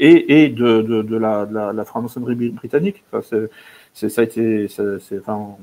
et, 0.00 0.42
et 0.42 0.48
de, 0.48 0.82
de, 0.82 1.02
de, 1.02 1.16
la, 1.16 1.46
de 1.46 1.54
la, 1.54 1.72
la 1.72 1.84
franc-maçonnerie 1.84 2.50
britannique. 2.50 3.04
Enfin, 3.12 3.48
c'est, 3.94 4.08
ça 4.08 4.22
a 4.22 4.24
été, 4.24 4.66
c'est, 4.66 5.20
enfin, 5.20 5.34
on, 5.34 5.56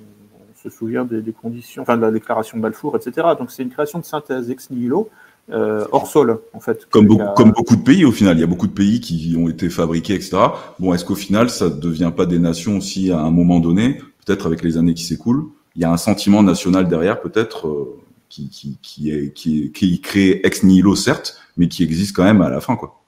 se 0.70 0.76
souvient 0.78 1.06
des, 1.06 1.22
des, 1.22 1.32
conditions, 1.32 1.82
enfin, 1.82 1.98
de 1.98 2.02
la 2.02 2.12
déclaration 2.12 2.58
de 2.58 2.64
Balfour, 2.64 2.96
etc. 2.96 3.28
Donc 3.38 3.52
c'est 3.52 3.64
une 3.64 3.70
création 3.70 4.00
de 4.00 4.06
synthèse 4.06 4.50
ex 4.50 4.70
nihilo 4.70 5.10
euh, 5.52 5.86
hors 5.92 6.08
sol, 6.08 6.40
en 6.54 6.60
fait. 6.60 6.88
Comme 6.90 7.06
beaucoup, 7.06 7.34
comme 7.36 7.52
beaucoup 7.52 7.76
de 7.76 7.84
pays, 7.84 8.04
au 8.04 8.12
final. 8.12 8.36
Il 8.36 8.40
y 8.40 8.44
a 8.44 8.48
beaucoup 8.48 8.68
de 8.68 8.74
pays 8.74 9.00
qui 9.00 9.36
ont 9.38 9.48
été 9.48 9.70
fabriqués, 9.70 10.16
etc. 10.16 10.38
Bon, 10.80 10.94
est-ce 10.94 11.06
qu'au 11.06 11.16
final, 11.16 11.50
ça 11.50 11.66
ne 11.66 11.76
devient 11.76 12.12
pas 12.16 12.26
des 12.26 12.40
nations 12.40 12.78
aussi 12.78 13.12
à 13.12 13.20
un 13.20 13.32
moment 13.32 13.60
donné, 13.60 14.02
peut-être 14.26 14.48
avec 14.48 14.64
les 14.64 14.78
années 14.78 14.96
qui 14.96 15.04
s'écoulent? 15.04 15.46
Il 15.76 15.82
y 15.82 15.86
a 15.86 15.92
un 15.92 15.98
sentiment 15.98 16.42
national 16.42 16.88
derrière, 16.88 17.22
peut-être, 17.22 17.68
euh, 17.68 18.00
qui, 18.28 18.50
qui, 18.50 18.80
qui, 18.82 19.12
est, 19.12 19.34
qui, 19.34 19.66
est, 19.66 19.70
qui 19.70 20.02
crée 20.02 20.42
ex 20.44 20.64
nihilo, 20.64 20.96
certes, 20.96 21.40
mais 21.58 21.68
qui 21.68 21.84
existe 21.84 22.16
quand 22.16 22.24
même 22.24 22.42
à 22.42 22.50
la 22.50 22.60
fin, 22.60 22.76
quoi. 22.76 23.00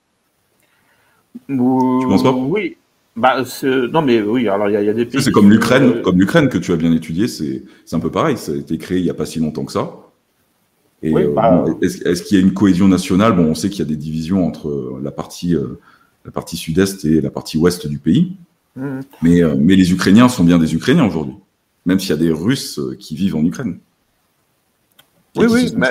tu 1.47 1.57
penses 1.57 2.23
pas? 2.23 2.31
Oui. 2.31 2.77
Bah, 3.17 3.43
non, 3.63 4.03
mais 4.03 4.21
oui, 4.21 4.47
alors 4.47 4.69
il 4.69 4.73
y, 4.73 4.89
a 4.89 4.93
des 4.93 5.05
pays. 5.05 5.21
C'est 5.21 5.31
comme 5.31 5.49
l'Ukraine, 5.49 6.03
comme 6.03 6.19
l'Ukraine 6.19 6.49
que 6.49 6.59
tu 6.59 6.71
as 6.71 6.75
bien 6.75 6.93
étudié, 6.93 7.27
c'est 7.27 7.63
un 7.91 7.99
peu 7.99 8.11
pareil. 8.11 8.37
Ça 8.37 8.51
a 8.51 8.55
été 8.55 8.77
créé 8.77 8.99
il 8.99 9.03
n'y 9.03 9.09
a 9.09 9.15
pas 9.15 9.25
si 9.25 9.39
longtemps 9.39 9.65
que 9.65 9.71
ça. 9.71 9.91
Et 11.01 11.13
euh, 11.13 11.33
bah, 11.33 11.65
est-ce, 11.81 12.21
qu'il 12.21 12.37
y 12.37 12.41
a 12.41 12.43
une 12.43 12.53
cohésion 12.53 12.87
nationale? 12.87 13.35
Bon, 13.35 13.45
on 13.45 13.55
sait 13.55 13.69
qu'il 13.69 13.79
y 13.79 13.81
a 13.81 13.85
des 13.85 13.95
divisions 13.95 14.45
entre 14.45 14.69
euh, 14.69 15.01
la 15.03 15.11
partie, 15.11 15.55
euh, 15.55 15.79
la 16.25 16.31
partie 16.31 16.57
sud-est 16.57 17.05
et 17.05 17.19
la 17.19 17.31
partie 17.31 17.57
ouest 17.57 17.87
du 17.87 17.97
pays. 17.97 18.37
Mmh. 18.75 18.99
Mais, 19.23 19.41
mais 19.57 19.75
les 19.75 19.91
Ukrainiens 19.91 20.29
sont 20.29 20.43
bien 20.43 20.59
des 20.59 20.75
Ukrainiens 20.75 21.07
aujourd'hui, 21.07 21.33
même 21.87 21.99
s'il 21.99 22.11
y 22.11 22.13
a 22.13 22.17
des 22.17 22.31
Russes 22.31 22.79
qui 22.99 23.15
vivent 23.15 23.35
en 23.35 23.43
Ukraine. 23.43 23.79
Oui, 25.37 25.45
oui, 25.49 25.73
mais, 25.75 25.89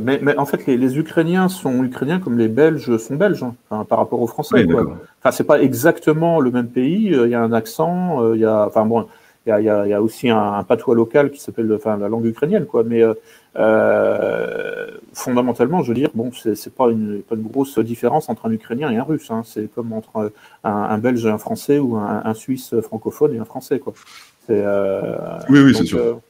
mais, 0.00 0.18
mais, 0.22 0.36
en 0.36 0.46
fait, 0.46 0.66
les, 0.66 0.76
les, 0.76 0.98
Ukrainiens 0.98 1.48
sont 1.48 1.84
Ukrainiens 1.84 2.18
comme 2.18 2.38
les 2.38 2.48
Belges 2.48 2.96
sont 2.98 3.16
Belges, 3.16 3.44
hein, 3.70 3.84
par 3.88 3.98
rapport 3.98 4.20
aux 4.20 4.26
Français. 4.26 4.64
Oui, 4.64 4.66
quoi. 4.66 4.98
Enfin, 5.20 5.30
c'est 5.30 5.44
pas 5.44 5.60
exactement 5.60 6.40
le 6.40 6.50
même 6.50 6.68
pays. 6.68 7.10
Il 7.12 7.28
y 7.28 7.34
a 7.34 7.42
un 7.42 7.52
accent. 7.52 8.34
Il 8.34 8.40
y 8.40 8.44
a, 8.44 8.66
enfin 8.66 8.84
bon, 8.86 9.06
il 9.46 9.50
y 9.50 9.52
a, 9.52 9.86
il 9.86 9.90
y 9.90 9.94
a 9.94 10.02
aussi 10.02 10.28
un, 10.28 10.54
un, 10.54 10.62
patois 10.64 10.94
local 10.94 11.30
qui 11.30 11.40
s'appelle, 11.40 11.72
enfin, 11.72 11.96
la 11.96 12.08
langue 12.08 12.26
ukrainienne, 12.26 12.66
quoi. 12.66 12.84
Mais 12.84 13.02
euh, 13.58 14.86
fondamentalement, 15.14 15.82
je 15.82 15.88
veux 15.88 15.94
dire, 15.94 16.10
bon, 16.14 16.30
c'est 16.32 16.74
pas 16.74 16.90
une, 16.90 17.22
pas 17.22 17.34
une 17.34 17.42
grosse 17.42 17.78
différence 17.78 18.28
entre 18.28 18.46
un 18.46 18.52
Ukrainien 18.52 18.90
et 18.90 18.96
un 18.96 19.02
Russe. 19.02 19.30
Hein. 19.30 19.42
C'est 19.44 19.72
comme 19.74 19.92
entre 19.92 20.32
un, 20.64 20.70
un, 20.70 20.98
Belge 20.98 21.26
et 21.26 21.30
un 21.30 21.38
Français 21.38 21.78
ou 21.78 21.96
un, 21.96 22.22
un, 22.24 22.34
Suisse 22.34 22.74
francophone 22.80 23.34
et 23.34 23.38
un 23.38 23.44
Français, 23.44 23.78
quoi. 23.78 23.94
Euh, 24.50 25.16
oui, 25.48 25.60
oui, 25.60 25.74
c'est 25.74 25.84
sûr. 25.84 26.20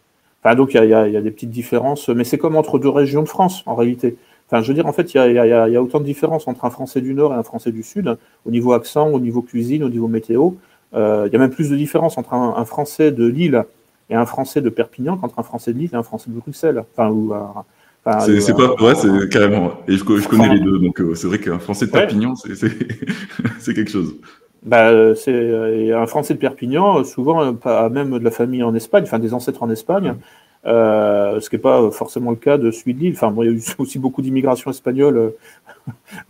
Enfin, 0.43 0.55
donc 0.55 0.75
il 0.75 0.77
y 0.77 0.95
a, 0.95 1.09
y 1.09 1.17
a, 1.17 1.21
des 1.21 1.31
petites 1.31 1.51
différences, 1.51 2.09
mais 2.09 2.25
c'est 2.25 2.39
comme 2.39 2.57
entre 2.57 2.79
deux 2.79 2.89
régions 2.89 3.23
de 3.23 3.29
France 3.29 3.63
en 3.67 3.75
réalité. 3.75 4.17
Enfin, 4.47 4.63
je 4.63 4.69
veux 4.69 4.75
dire, 4.75 4.87
en 4.87 4.93
fait, 4.93 5.13
il 5.13 5.17
y 5.17 5.21
a, 5.21 5.29
y, 5.29 5.39
a, 5.39 5.69
y 5.69 5.77
a, 5.77 5.83
autant 5.83 6.01
de 6.01 6.05
différences 6.05 6.49
entre 6.49 6.65
un 6.65 6.71
Français 6.71 7.01
du 7.01 7.13
Nord 7.13 7.35
et 7.35 7.37
un 7.37 7.43
Français 7.43 7.73
du 7.73 7.83
Sud, 7.83 8.17
au 8.47 8.51
niveau 8.51 8.73
accent, 8.73 9.09
au 9.09 9.21
niveau 9.21 9.43
cuisine, 9.43 9.83
au 9.85 9.89
niveau 9.91 10.09
météo. 10.09 10.53
Euh, 10.95 11.25
il 11.27 11.33
y 11.33 11.37
a 11.37 11.39
même 11.39 11.51
plus 11.51 11.71
de 11.71 11.77
différence 11.77 12.17
entre 12.17 12.35
un, 12.35 12.55
un 12.57 12.65
Français 12.65 13.11
de 13.13 13.27
Lille 13.27 13.65
et 14.11 14.15
un 14.15 14.25
Français 14.25 14.63
de 14.63 14.71
Perpignan 14.71 15.19
contre 15.19 15.39
un 15.39 15.43
Français 15.43 15.73
de 15.73 15.79
Lille 15.79 15.91
et 15.93 15.97
un 15.97 16.03
Français 16.03 16.31
de 16.31 16.39
Bruxelles. 16.39 16.83
Enfin, 16.95 17.11
ou, 17.11 17.35
enfin, 17.35 17.65
c'est 18.21 18.55
pas, 18.55 18.75
ouais, 18.83 18.95
c'est 18.95 19.29
carrément. 19.29 19.73
Et 19.87 19.93
je, 19.93 19.99
je 19.99 20.29
connais 20.29 20.55
les 20.55 20.61
deux, 20.61 20.79
donc 20.79 21.01
euh, 21.01 21.15
c'est 21.15 21.27
vrai 21.27 21.39
qu'un 21.39 21.59
Français 21.59 21.87
de 21.87 21.91
Perpignan, 21.91 22.35
c'est 23.59 23.75
quelque 23.75 23.91
chose. 23.91 24.17
Bah, 24.63 25.15
c'est 25.15 25.93
un 25.93 26.07
Français 26.07 26.35
de 26.35 26.39
Perpignan, 26.39 27.05
souvent 27.05 27.55
pas 27.55 27.89
même 27.89 28.19
de 28.19 28.25
la 28.25 28.31
famille 28.31 28.63
en 28.63 28.75
Espagne, 28.75 29.05
enfin 29.05 29.19
des 29.19 29.33
ancêtres 29.33 29.63
en 29.63 29.71
Espagne. 29.71 30.15
Euh, 30.67 31.41
ce 31.41 31.49
qui 31.49 31.57
n'est 31.57 31.63
pas 31.63 31.91
forcément 31.93 32.31
le 32.31 32.37
cas 32.37 32.59
de 32.59 32.71
celui 32.71 32.93
de 32.95 32.99
Lille. 32.99 33.13
Enfin, 33.15 33.31
bon, 33.31 33.43
il 33.43 33.47
y 33.47 33.49
a 33.49 33.53
eu 33.53 33.63
aussi 33.79 33.99
beaucoup 33.99 34.23
d'immigration 34.23 34.71
espagnole 34.71 35.33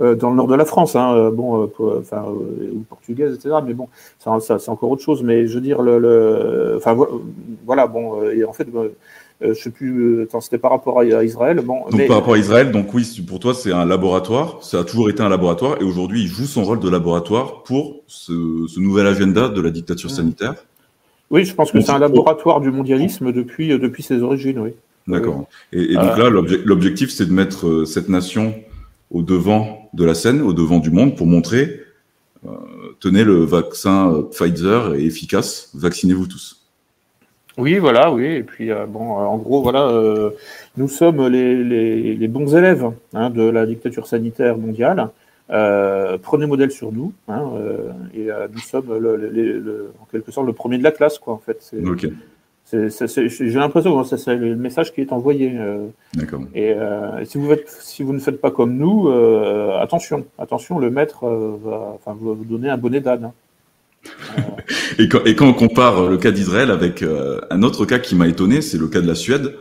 euh, 0.01 0.15
dans 0.15 0.31
le 0.31 0.37
nord 0.37 0.47
de 0.47 0.55
la 0.55 0.67
France, 0.67 0.95
hein, 0.97 1.31
bon, 1.31 1.71
enfin, 1.99 2.25
ou 2.29 2.85
portugaise, 2.89 3.35
etc. 3.35 3.57
Mais 3.67 3.75
bon, 3.75 3.89
ça, 4.19 4.39
ça 4.41 4.59
c'est 4.59 4.71
encore 4.71 4.91
autre 4.91 5.03
chose. 5.03 5.23
Mais 5.23 5.47
je 5.47 5.55
veux 5.55 5.61
dire, 5.63 5.81
le, 5.83 5.99
le 5.99 6.75
enfin, 6.77 6.97
voilà, 7.65 7.87
bon, 7.87 8.23
et 8.31 8.45
en 8.45 8.53
fait, 8.53 8.69
je 9.41 9.53
sais 9.55 9.71
plus, 9.71 10.27
c'était 10.41 10.59
par 10.59 10.73
rapport 10.73 10.99
à, 11.01 11.25
Israël. 11.25 11.61
Bon, 11.65 11.89
donc 11.91 12.07
par 12.07 12.17
rapport 12.17 12.35
à 12.35 12.39
Israël, 12.39 12.73
donc 12.73 12.93
oui, 12.93 13.07
pour 13.27 13.39
toi, 13.39 13.55
c'est 13.55 13.73
un 13.73 13.85
laboratoire. 13.85 14.63
Ça 14.63 14.81
a 14.81 14.85
toujours 14.85 15.11
été 15.11 15.23
un 15.23 15.29
laboratoire, 15.29 15.81
et 15.81 15.85
aujourd'hui, 15.85 16.23
il 16.23 16.27
joue 16.27 16.47
son 16.47 16.65
rôle 16.65 16.81
de 16.81 16.89
laboratoire 16.89 17.63
pour 17.63 18.03
ce, 18.07 18.67
ce 18.67 18.81
nouvel 18.81 19.07
agenda 19.07 19.49
de 19.49 19.61
la 19.61 19.71
dictature 19.71 20.11
mmh. 20.11 20.15
sanitaire. 20.15 20.55
Oui, 21.31 21.45
je 21.45 21.55
pense 21.55 21.71
que 21.71 21.81
c'est 21.81 21.93
un 21.93 21.99
laboratoire 21.99 22.61
du 22.61 22.71
mondialisme 22.71 23.33
depuis, 23.33 23.73
euh, 23.73 23.79
depuis 23.79 24.03
ses 24.03 24.23
origines, 24.23 24.59
oui. 24.59 24.71
D'accord. 25.07 25.47
Et, 25.73 25.83
et, 25.93 25.95
donc 25.95 26.19
là, 26.19 26.29
l'objectif, 26.31 27.11
c'est 27.11 27.27
de 27.27 27.33
mettre 27.33 27.67
euh, 27.67 27.85
cette 27.85 28.09
nation 28.09 28.55
au 29.11 29.23
devant 29.23 29.91
de 29.95 30.05
la 30.05 30.15
scène, 30.15 30.43
au 30.43 30.53
devant 30.53 30.79
du 30.79 30.91
monde, 30.91 31.17
pour 31.17 31.27
montrer, 31.27 31.81
euh, 32.47 32.51
tenez, 33.01 33.25
le 33.25 33.45
vaccin 33.45 34.13
euh, 34.13 34.23
Pfizer 34.23 34.95
est 34.95 35.05
efficace, 35.05 35.71
vaccinez-vous 35.75 36.27
tous. 36.27 36.68
Oui, 37.59 37.79
voilà, 37.79 38.13
oui. 38.13 38.25
Et 38.25 38.43
puis, 38.45 38.71
euh, 38.71 38.87
bon, 38.87 39.01
en 39.01 39.37
gros, 39.37 39.63
voilà, 39.63 39.89
euh, 39.89 40.31
nous 40.77 40.89
sommes 40.89 41.27
les, 41.27 41.63
les, 41.63 42.15
les 42.15 42.29
bons 42.29 42.55
élèves 42.55 42.91
hein, 43.15 43.31
de 43.31 43.43
la 43.43 43.67
dictature 43.67 44.07
sanitaire 44.07 44.57
mondiale. 44.57 45.09
Euh, 45.51 46.19
prenez 46.21 46.47
modèle 46.47 46.71
sur 46.71 46.93
nous, 46.93 47.13
hein, 47.27 47.51
euh, 47.55 47.91
et 48.15 48.31
euh, 48.31 48.49
nous 48.53 48.59
sommes 48.59 48.99
le, 48.99 49.17
le, 49.17 49.31
le, 49.31 49.93
en 50.01 50.05
quelque 50.05 50.31
sorte 50.31 50.47
le 50.47 50.53
premier 50.53 50.77
de 50.77 50.85
la 50.85 50.93
classe, 50.93 51.19
quoi. 51.19 51.33
En 51.33 51.39
fait, 51.39 51.73
okay. 51.87 52.13
j'ai 52.71 53.59
l'impression 53.59 54.03
que 54.03 54.17
c'est 54.17 54.37
le 54.37 54.57
message 54.57 54.93
qui 54.93 55.01
est 55.01 55.11
envoyé. 55.11 55.55
Euh, 55.57 55.87
D'accord. 56.15 56.43
Et, 56.55 56.77
si 57.25 57.39
vous 57.39 57.49
faites, 57.49 57.69
si 57.69 58.03
vous 58.03 58.13
ne 58.13 58.19
faites 58.19 58.41
pas 58.41 58.51
comme 58.51 58.77
nous, 58.77 59.09
attention, 59.81 60.27
attention, 60.39 60.79
le 60.79 60.91
maître 60.91 61.27
va, 61.27 61.95
enfin, 61.95 62.17
va 62.21 62.33
vous 62.35 62.45
donner 62.45 62.69
un 62.69 62.77
bonnet 62.77 63.01
d'âne. 63.01 63.25
Hein. 63.25 63.33
Et, 64.99 65.09
quand, 65.09 65.47
on 65.47 65.55
compare 65.55 66.09
le 66.09 66.17
cas 66.19 66.31
d'Israël 66.31 66.71
avec 66.71 67.05
un 67.51 67.63
autre 67.63 67.85
cas 67.85 67.99
qui 67.99 68.15
m'a 68.15 68.29
étonné, 68.29 68.63
c'est 68.63 68.79
le 68.79 68.89
cas 68.89 69.01
de 69.01 69.07
la 69.07 69.15
Suède. 69.15 69.57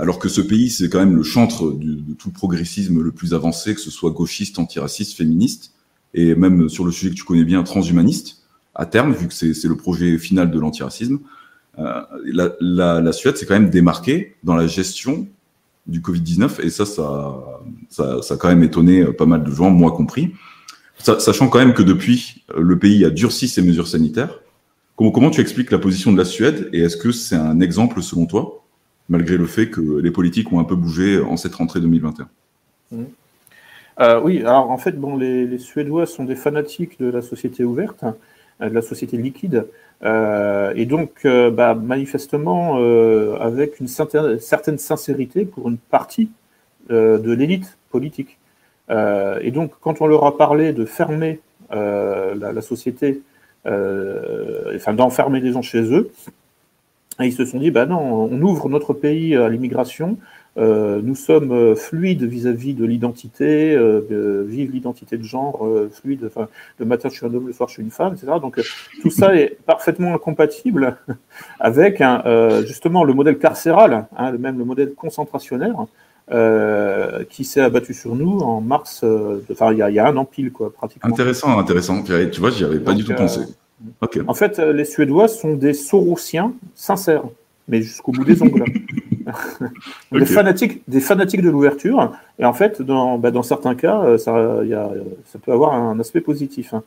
alors 0.00 0.18
que 0.18 0.28
ce 0.28 0.40
pays, 0.40 0.70
c'est 0.70 0.88
quand 0.88 0.98
même 0.98 1.16
le 1.16 1.22
chantre 1.22 1.70
de 1.72 2.14
tout 2.14 2.28
le 2.28 2.32
progressisme 2.32 3.00
le 3.00 3.12
plus 3.12 3.34
avancé, 3.34 3.74
que 3.74 3.80
ce 3.80 3.90
soit 3.90 4.10
gauchiste, 4.10 4.58
antiraciste, 4.58 5.16
féministe, 5.16 5.72
et 6.14 6.34
même 6.34 6.68
sur 6.68 6.84
le 6.84 6.92
sujet 6.92 7.10
que 7.10 7.16
tu 7.16 7.24
connais 7.24 7.44
bien, 7.44 7.62
transhumaniste, 7.62 8.42
à 8.74 8.86
terme, 8.86 9.12
vu 9.12 9.28
que 9.28 9.34
c'est 9.34 9.68
le 9.68 9.76
projet 9.76 10.18
final 10.18 10.50
de 10.50 10.58
l'antiracisme. 10.58 11.20
Euh, 11.78 12.02
la, 12.60 13.12
Suède 13.12 13.36
s'est 13.36 13.46
quand 13.46 13.54
même 13.54 13.70
démarquée 13.70 14.34
dans 14.44 14.54
la 14.54 14.66
gestion 14.66 15.26
du 15.86 16.00
Covid-19 16.00 16.62
et 16.62 16.70
ça, 16.70 16.86
ça, 16.86 17.60
ça, 17.90 18.34
a 18.34 18.36
quand 18.36 18.48
même 18.48 18.62
étonné 18.62 19.04
pas 19.04 19.26
mal 19.26 19.42
de 19.42 19.50
gens, 19.50 19.70
moi 19.70 19.92
compris. 19.92 20.32
Sachant 20.98 21.48
quand 21.48 21.58
même 21.58 21.74
que 21.74 21.82
depuis, 21.82 22.44
le 22.56 22.78
pays 22.78 23.04
a 23.04 23.10
durci 23.10 23.48
ses 23.48 23.62
mesures 23.62 23.88
sanitaires. 23.88 24.40
Comment, 24.96 25.30
tu 25.30 25.40
expliques 25.40 25.72
la 25.72 25.78
position 25.78 26.12
de 26.12 26.18
la 26.18 26.24
Suède 26.24 26.68
et 26.72 26.80
est-ce 26.80 26.96
que 26.96 27.10
c'est 27.10 27.34
un 27.34 27.60
exemple 27.60 28.02
selon 28.02 28.26
toi, 28.26 28.62
malgré 29.08 29.36
le 29.36 29.46
fait 29.46 29.68
que 29.68 29.80
les 29.80 30.12
politiques 30.12 30.52
ont 30.52 30.60
un 30.60 30.64
peu 30.64 30.76
bougé 30.76 31.20
en 31.20 31.36
cette 31.36 31.56
rentrée 31.56 31.80
2021 31.80 32.28
mmh. 32.92 33.02
euh, 34.00 34.20
Oui, 34.20 34.40
alors 34.42 34.70
en 34.70 34.78
fait, 34.78 34.92
bon, 34.92 35.16
les, 35.16 35.58
Suédois 35.58 36.06
sont 36.06 36.24
des 36.24 36.36
fanatiques 36.36 37.00
de 37.00 37.10
la 37.10 37.20
société 37.20 37.64
ouverte, 37.64 38.04
de 38.60 38.68
la 38.68 38.82
société 38.82 39.16
liquide. 39.16 39.66
Euh, 40.04 40.72
et 40.74 40.86
donc, 40.86 41.20
euh, 41.24 41.50
bah, 41.50 41.74
manifestement, 41.74 42.78
euh, 42.78 43.36
avec 43.38 43.80
une 43.80 43.88
certaine 43.88 44.78
sincérité 44.78 45.44
pour 45.44 45.68
une 45.68 45.78
partie 45.78 46.30
de 46.90 47.32
l'élite 47.32 47.78
politique. 47.90 48.38
Et 48.90 49.50
donc, 49.50 49.72
quand 49.80 50.00
on 50.00 50.06
leur 50.06 50.24
a 50.26 50.36
parlé 50.36 50.72
de 50.72 50.84
fermer 50.84 51.40
la, 51.70 52.34
la, 52.34 52.60
société, 52.60 53.22
enfin 53.64 54.92
d'enfermer 54.94 55.40
les 55.40 55.52
gens 55.52 55.62
chez 55.62 55.82
eux, 55.92 56.10
ils 57.20 57.32
se 57.32 57.44
sont 57.44 57.58
dit, 57.58 57.70
bah 57.70 57.86
non, 57.86 58.00
on 58.00 58.40
ouvre 58.42 58.68
notre 58.68 58.92
pays 58.94 59.36
à 59.36 59.48
l'immigration, 59.48 60.18
euh, 60.58 61.00
nous 61.02 61.14
sommes 61.14 61.52
euh, 61.52 61.74
fluides 61.74 62.24
vis-à-vis 62.24 62.74
de 62.74 62.84
l'identité, 62.84 63.74
euh, 63.74 64.44
vive 64.46 64.70
l'identité 64.70 65.16
de 65.16 65.22
genre, 65.22 65.66
euh, 65.66 65.90
fluide, 65.90 66.30
le 66.78 66.84
matin 66.84 67.08
je 67.08 67.14
suis 67.14 67.26
un 67.26 67.32
homme, 67.32 67.46
le 67.46 67.52
soir 67.54 67.68
je 67.70 67.74
suis 67.74 67.82
une 67.82 67.90
femme, 67.90 68.14
etc. 68.14 68.34
Donc 68.40 68.60
tout 69.00 69.10
ça 69.10 69.34
est 69.34 69.56
parfaitement 69.64 70.14
incompatible 70.14 70.96
avec 71.60 72.02
justement 72.66 73.04
le 73.04 73.14
modèle 73.14 73.38
carcéral, 73.38 74.06
hein, 74.16 74.32
même 74.32 74.58
le 74.58 74.64
modèle 74.64 74.94
concentrationnaire, 74.94 75.86
qui 77.28 77.44
s'est 77.44 77.60
abattu 77.60 77.94
sur 77.94 78.14
nous 78.14 78.38
en 78.40 78.60
mars, 78.60 79.04
enfin 79.50 79.72
il 79.72 79.78
y, 79.78 79.82
a, 79.82 79.90
il 79.90 79.94
y, 79.94 79.98
a, 79.98 80.06
un 80.06 80.16
an 80.16 80.24
pile, 80.24 80.50
quoi, 80.52 80.72
pratiquement. 80.72 81.10
Intéressant, 81.10 81.58
intéressant. 81.58 82.02
Tu 82.02 82.40
vois, 82.40 82.50
j'y 82.50 82.64
avais 82.64 82.80
pas 82.80 82.94
du 82.94 83.04
tout 83.04 83.14
pensé. 83.14 83.40
En 84.26 84.34
fait, 84.34 84.58
les 84.58 84.84
Suédois 84.84 85.28
sont 85.28 85.54
des 85.54 85.74
Sorosiens 85.74 86.52
sincères, 86.74 87.24
mais 87.68 87.82
jusqu'au 87.82 88.12
bout 88.12 88.24
des 88.24 88.42
ongles. 88.42 88.64
des, 90.12 90.26
fanatiques, 90.26 90.82
des 90.88 91.00
fanatiques 91.00 91.42
de 91.42 91.50
l'ouverture. 91.50 92.12
Et 92.38 92.44
en 92.44 92.52
fait, 92.52 92.82
dans, 92.82 93.18
bah, 93.18 93.30
dans 93.30 93.42
certains 93.42 93.74
cas, 93.74 94.02
euh, 94.02 94.18
ça, 94.18 94.60
y 94.64 94.74
a, 94.74 94.90
ça 95.26 95.38
peut 95.38 95.52
avoir 95.52 95.74
un 95.74 95.98
aspect 96.00 96.20
positif. 96.20 96.74
Hein. 96.74 96.82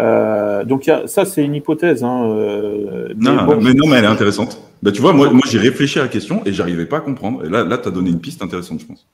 Euh, 0.00 0.64
donc 0.64 0.86
y 0.86 0.90
a, 0.90 1.06
ça, 1.06 1.24
c'est 1.24 1.44
une 1.44 1.54
hypothèse. 1.54 2.02
Hein, 2.02 2.24
euh, 2.24 3.12
mais 3.16 3.30
non, 3.30 3.60
mais 3.60 3.74
non, 3.74 3.86
mais 3.86 3.96
elle 3.96 4.04
est 4.04 4.08
intéressante. 4.08 4.60
Bah, 4.82 4.92
tu 4.92 5.00
vois, 5.00 5.12
moi, 5.12 5.30
moi 5.30 5.42
j'ai 5.46 5.58
réfléchi 5.58 5.98
à 5.98 6.02
la 6.02 6.08
question 6.08 6.42
et 6.46 6.52
j'arrivais 6.52 6.86
pas 6.86 6.98
à 6.98 7.00
comprendre. 7.00 7.44
Et 7.44 7.48
là, 7.48 7.64
là 7.64 7.76
tu 7.78 7.88
as 7.88 7.90
donné 7.90 8.10
une 8.10 8.20
piste 8.20 8.42
intéressante, 8.42 8.80
je 8.80 8.86
pense. 8.86 9.06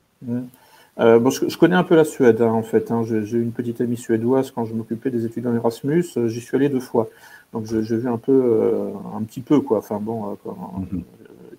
Euh, 0.99 1.19
bon, 1.19 1.31
je, 1.31 1.49
je, 1.49 1.59
connais 1.59 1.77
un 1.77 1.83
peu 1.83 1.97
la 1.97 2.05
Suède, 2.05 2.41
hein, 2.41 2.53
en 2.53 2.63
fait. 2.63 2.91
Hein. 2.91 3.03
J'ai 3.05 3.37
eu 3.37 3.43
une 3.43 3.53
petite 3.53 3.81
amie 3.81 3.97
suédoise 3.97 4.51
quand 4.51 4.65
je 4.65 4.75
m'occupais 4.75 5.11
des 5.11 5.25
études 5.27 5.47
en 5.47 5.55
Erasmus. 5.55 6.07
J'y 6.27 6.41
suis 6.41 6.57
allé 6.57 6.69
deux 6.69 6.81
fois. 6.81 7.11
Donc, 7.53 7.67
j'ai 7.67 7.97
vu 7.97 8.09
un 8.09 8.19
peu, 8.19 8.43
un 9.17 9.23
petit 9.23 9.41
peu, 9.41 9.61
quoi. 9.61 9.79
Enfin, 9.79 9.99
bon, 10.01 10.37
mm 10.45 10.85
-hmm 10.93 11.03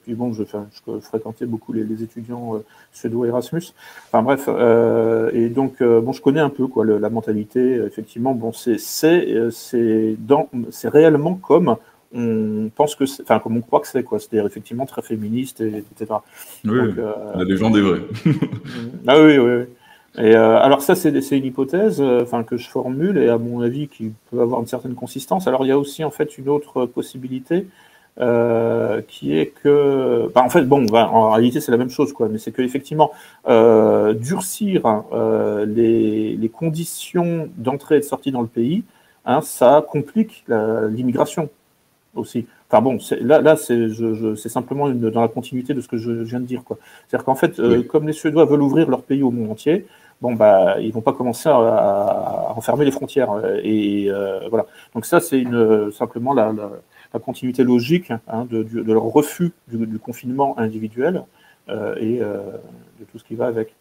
puis 0.08 0.16
bon, 0.16 0.32
je, 0.32 0.44
je 0.44 1.00
fréquentais 1.02 1.46
beaucoup 1.46 1.74
les, 1.74 1.84
les 1.84 2.02
étudiants 2.02 2.56
euh, 2.56 2.60
suédois 2.94 3.28
Erasmus. 3.28 3.74
Enfin 4.08 4.24
bref, 4.24 4.46
euh, 4.48 5.30
et 5.34 5.50
donc 5.50 5.82
euh, 5.82 6.00
bon, 6.00 6.14
je 6.14 6.22
connais 6.22 6.40
un 6.40 6.50
peu 6.50 6.66
quoi 6.68 6.86
le, 6.86 6.98
la 6.98 7.10
mentalité. 7.10 7.76
Effectivement, 7.86 8.34
bon, 8.34 8.54
c'est 8.54 8.78
c'est 8.78 9.28
c'est 9.52 10.90
réellement 10.90 11.36
comme 11.36 11.76
on 12.16 12.70
pense 12.74 12.96
que 12.96 13.04
enfin 13.22 13.40
comme 13.40 13.58
on 13.58 13.62
croit 13.62 13.82
que 13.82 13.88
c'est 13.88 14.04
quoi, 14.04 14.18
c'est-à-dire 14.18 14.46
effectivement 14.46 14.86
très 14.86 15.02
féministe 15.02 15.60
et, 15.60 15.84
etc. 15.92 16.20
Oui, 16.64 16.78
donc, 16.78 16.98
euh, 16.98 17.14
la 17.36 17.44
légende 17.44 17.76
est 17.76 17.82
vraie. 17.82 18.00
ah 19.08 19.22
oui, 19.22 19.38
oui. 19.38 19.56
oui. 19.58 19.64
Et 20.20 20.36
euh, 20.36 20.58
alors 20.58 20.82
ça, 20.82 20.96
c'est 20.96 21.12
une 21.38 21.46
hypothèse, 21.46 22.02
enfin 22.02 22.44
que 22.44 22.56
je 22.56 22.70
formule 22.70 23.18
et 23.18 23.28
à 23.28 23.38
mon 23.38 23.60
avis 23.60 23.90
qui 23.90 24.14
peut 24.32 24.40
avoir 24.40 24.62
une 24.62 24.68
certaine 24.68 24.96
consistance. 24.96 25.48
Alors 25.48 25.66
il 25.66 25.68
y 25.68 25.72
a 25.72 25.78
aussi 25.78 26.06
en 26.06 26.12
fait 26.12 26.38
une 26.38 26.48
autre 26.48 26.86
possibilité, 26.86 27.68
euh, 28.20 29.02
qui 29.08 29.38
est 29.38 29.48
que, 29.48 30.28
bah, 30.34 30.42
en 30.44 30.50
fait, 30.50 30.64
bon, 30.64 30.84
bah, 30.86 31.08
en 31.12 31.32
réalité 31.34 31.60
c'est 31.62 31.72
la 31.72 31.78
même 31.78 31.92
chose, 31.92 32.14
quoi, 32.14 32.30
mais 32.30 32.40
c'est 32.40 32.52
que 32.52 32.64
effectivement 32.64 33.12
euh, 33.48 34.14
durcir 34.14 35.04
euh, 35.14 35.68
les, 35.68 36.36
les, 36.36 36.50
conditions 36.50 37.48
d'entrée 37.58 37.98
et 37.98 38.00
de 38.00 38.06
sortie 38.06 38.32
dans 38.32 38.42
le 38.42 38.48
pays, 38.48 38.84
hein, 39.26 39.42
ça 39.42 39.86
complique 39.88 40.46
l'immigration 40.48 41.50
aussi. 42.16 42.48
Enfin 42.72 42.82
bon, 42.82 42.98
là, 43.22 43.40
là 43.40 43.56
c'est 43.56 44.50
simplement 44.50 44.90
une, 44.90 45.12
dans 45.12 45.22
la 45.22 45.28
continuité 45.28 45.76
de 45.76 45.82
ce 45.82 45.88
que 45.88 45.98
je, 45.98 46.12
viens 46.12 46.40
de 46.40 46.46
dire, 46.46 46.64
quoi. 46.64 46.80
C'est-à-dire 47.08 47.24
qu'en 47.24 47.36
fait, 47.36 47.60
euh, 47.60 47.78
oui. 47.78 47.88
comme 47.88 48.08
les 48.08 48.14
Suédois 48.14 48.46
veulent 48.46 48.64
ouvrir 48.64 48.90
leur 48.90 49.04
pays 49.04 49.22
au 49.22 49.30
monde 49.30 49.52
entier, 49.52 49.86
bon 50.22 50.34
bah 50.34 50.78
ils 50.82 50.92
vont 50.92 51.02
pas 51.02 51.14
commencer 51.14 51.50
à, 51.50 51.54
à, 51.54 52.54
enfermer 52.58 52.84
les 52.84 52.92
frontières 52.92 53.30
et 53.64 54.10
voilà. 54.50 54.66
Donc 54.96 55.06
ça 55.06 55.20
c'est 55.20 55.40
une 55.40 55.92
simplement 55.92 56.34
la, 56.34 56.52
la 56.52 56.72
la 57.14 57.20
continuité 57.20 57.64
logique 57.64 58.12
hein, 58.28 58.48
de, 58.50 58.64
de, 58.64 58.94
leur 58.94 59.04
refus 59.04 59.52
du, 59.68 59.86
du 59.86 60.00
confinement 60.00 60.58
individuel 60.60 61.24
euh, 61.70 61.96
et 62.00 62.22
euh, 62.22 62.38
de 63.00 63.06
tout 63.12 63.20
ce 63.20 63.24
qui 63.24 63.36
va 63.36 63.48
avec. 63.48 63.74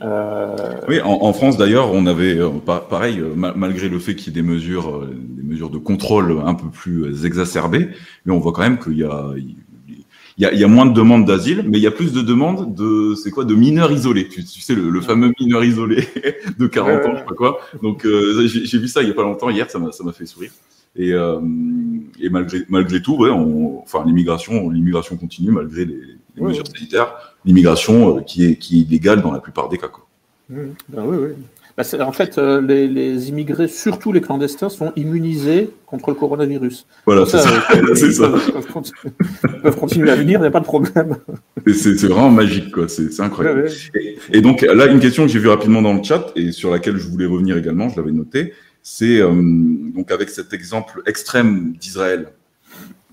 Euh... 0.00 0.56
Oui, 0.88 1.00
en, 1.00 1.22
en 1.22 1.32
France 1.32 1.56
d'ailleurs, 1.56 1.92
on 1.92 2.06
avait 2.06 2.38
pareil, 2.66 3.22
malgré 3.36 3.88
le 3.88 3.98
fait 3.98 4.16
qu'il 4.16 4.34
y 4.34 4.38
ait 4.38 4.42
des 4.42 4.48
mesures, 4.48 5.06
des 5.06 5.42
mesures 5.42 5.70
de 5.70 5.78
contrôle 5.78 6.40
un 6.44 6.54
peu 6.54 6.68
plus 6.68 7.24
exacerbées, 7.26 7.90
mais 8.24 8.32
on 8.32 8.38
voit 8.38 8.52
quand 8.52 8.62
même 8.62 8.78
qu'il 8.78 8.96
y 8.96 9.04
a, 9.04 9.32
il 10.38 10.44
y, 10.44 10.46
a, 10.46 10.52
il 10.52 10.58
y 10.58 10.64
a, 10.64 10.68
moins 10.68 10.86
de 10.86 10.94
demandes 10.94 11.26
d'asile, 11.26 11.64
mais 11.68 11.78
il 11.78 11.82
y 11.82 11.86
a 11.86 11.90
plus 11.90 12.12
de 12.12 12.22
demandes 12.22 12.74
de, 12.74 13.14
c'est 13.14 13.30
quoi, 13.30 13.44
de 13.44 13.54
mineurs 13.54 13.92
isolés. 13.92 14.28
Tu, 14.28 14.42
tu 14.44 14.60
sais, 14.60 14.74
le, 14.74 14.88
le, 14.88 15.00
fameux 15.02 15.30
mineur 15.38 15.62
isolé 15.62 16.08
de 16.58 16.66
40 16.66 17.04
ans, 17.04 17.10
je 17.12 17.18
sais 17.18 17.24
pas 17.24 17.34
quoi. 17.34 17.60
Donc, 17.82 18.06
euh, 18.06 18.46
j'ai 18.46 18.78
vu 18.78 18.88
ça 18.88 19.02
il 19.02 19.08
y 19.08 19.10
a 19.10 19.14
pas 19.14 19.22
longtemps, 19.22 19.50
hier, 19.50 19.68
ça 19.70 19.78
m'a 19.78 20.12
fait 20.12 20.26
sourire. 20.26 20.50
Et, 20.96 21.12
euh, 21.12 21.40
et 22.20 22.28
malgré, 22.28 22.60
malgré 22.68 23.00
tout, 23.00 23.16
ouais, 23.16 23.30
on, 23.30 23.80
enfin, 23.82 24.04
l'immigration, 24.04 24.68
l'immigration 24.68 25.16
continue 25.16 25.50
malgré 25.50 25.84
les, 25.84 25.94
les 26.36 26.42
ouais, 26.42 26.48
mesures 26.48 26.64
ouais. 26.64 26.78
sanitaires. 26.78 27.14
L'immigration 27.44 28.18
euh, 28.18 28.20
qui 28.20 28.44
est, 28.44 28.56
qui 28.56 28.80
est 28.80 28.82
illégale 28.82 29.22
dans 29.22 29.32
la 29.32 29.40
plupart 29.40 29.68
des 29.68 29.78
cas. 29.78 29.88
Quoi. 29.88 30.06
Ben 30.50 31.04
oui, 31.04 31.16
oui. 31.18 31.28
Bah 31.74 31.84
en 32.06 32.12
fait, 32.12 32.36
euh, 32.36 32.60
les, 32.60 32.86
les, 32.86 33.30
immigrés, 33.30 33.66
surtout 33.66 34.12
les 34.12 34.20
clandestins, 34.20 34.68
sont 34.68 34.92
immunisés 34.94 35.70
contre 35.86 36.10
le 36.10 36.16
coronavirus. 36.16 36.86
Voilà, 37.06 37.24
c'est 37.24 37.38
ça. 37.38 37.48
ça. 37.48 37.94
ça. 37.94 38.30
Ils, 38.46 38.52
peuvent 38.52 38.66
continuer, 38.66 39.00
ils 39.42 39.60
peuvent 39.62 39.76
continuer 39.76 40.10
à 40.10 40.16
venir, 40.16 40.38
il 40.40 40.42
n'y 40.42 40.48
a 40.48 40.50
pas 40.50 40.60
de 40.60 40.66
problème. 40.66 41.16
C'est 41.66 42.04
vraiment 42.04 42.30
magique, 42.30 42.72
quoi. 42.72 42.88
C'est 42.88 43.18
incroyable. 43.20 43.70
Et, 43.94 44.18
et, 44.30 44.40
donc, 44.42 44.60
là, 44.60 44.86
une 44.86 45.00
question 45.00 45.24
que 45.24 45.32
j'ai 45.32 45.38
vue 45.38 45.48
rapidement 45.48 45.80
dans 45.80 45.94
le 45.94 46.02
chat 46.02 46.30
et 46.36 46.52
sur 46.52 46.70
laquelle 46.70 46.98
je 46.98 47.08
voulais 47.08 47.26
revenir 47.26 47.56
également, 47.56 47.88
je 47.88 47.96
l'avais 47.96 48.12
noté, 48.12 48.52
c'est 48.82 49.20
euh, 49.20 49.32
donc 49.94 50.10
avec 50.10 50.28
cet 50.30 50.52
exemple 50.52 51.02
extrême 51.06 51.72
d'Israël 51.80 52.32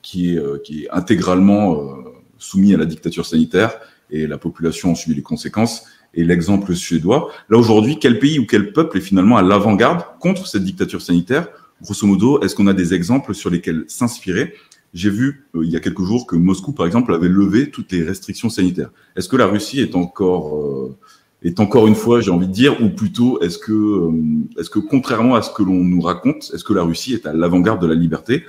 qui 0.02 0.34
est, 0.34 0.38
euh, 0.38 0.58
qui 0.64 0.84
est 0.84 0.90
intégralement 0.92 1.74
euh, 1.74 1.94
soumis 2.38 2.74
à 2.74 2.78
la 2.78 2.86
dictature 2.86 3.26
sanitaire 3.26 3.80
et 4.10 4.26
la 4.26 4.38
population 4.38 4.92
en 4.92 4.96
subit 4.96 5.16
les 5.16 5.22
conséquences 5.22 5.86
et 6.14 6.24
l'exemple 6.24 6.76
suédois. 6.76 7.32
Là 7.50 7.58
aujourd'hui, 7.58 8.00
quel 8.00 8.18
pays 8.18 8.40
ou 8.40 8.46
quel 8.46 8.74
peuple 8.74 8.98
est 8.98 9.02
finalement 9.02 9.38
à 9.38 9.44
l'avant-garde 9.44 10.04
contre 10.20 10.48
cette 10.48 10.64
dictature 10.64 11.02
sanitaire? 11.02 11.48
Grosso 11.82 12.06
modo, 12.08 12.42
est-ce 12.42 12.56
qu'on 12.56 12.68
a 12.68 12.74
des 12.74 12.94
exemples 12.94 13.34
sur 13.34 13.50
lesquels 13.50 13.86
s'inspirer? 13.88 14.54
J'ai 14.94 15.10
vu 15.10 15.46
euh, 15.56 15.64
il 15.64 15.70
y 15.70 15.76
a 15.76 15.80
quelques 15.80 16.04
jours 16.04 16.26
que 16.26 16.36
Moscou, 16.36 16.72
par 16.72 16.86
exemple, 16.86 17.14
avait 17.14 17.30
levé 17.30 17.70
toutes 17.70 17.92
les 17.92 18.04
restrictions 18.04 18.50
sanitaires. 18.50 18.92
Est-ce 19.16 19.30
que 19.30 19.38
la 19.38 19.46
Russie 19.46 19.80
est 19.80 19.96
encore 19.96 20.58
euh, 20.58 20.98
est 21.44 21.60
encore 21.60 21.88
une 21.88 21.96
fois, 21.96 22.20
j'ai 22.20 22.32
envie 22.32 22.48
de 22.48 22.54
dire, 22.54 22.82
ou 22.82 22.90
plutôt, 22.90 23.40
est-ce 23.42 23.58
que, 23.58 23.72
euh, 23.72 24.12
est-ce 24.60 24.70
que 24.70 24.80
contrairement 24.80 25.36
à 25.36 25.42
ce 25.42 25.52
que 25.52 25.64
l'on 25.64 25.84
nous 25.84 26.02
raconte, 26.02 26.52
est-ce 26.54 26.64
que 26.64 26.74
la 26.74 26.84
Russie 26.84 27.14
est 27.14 27.26
à 27.26 27.34
l'avant-garde 27.34 27.82
de 27.82 27.88
la 27.88 27.96
liberté, 27.96 28.44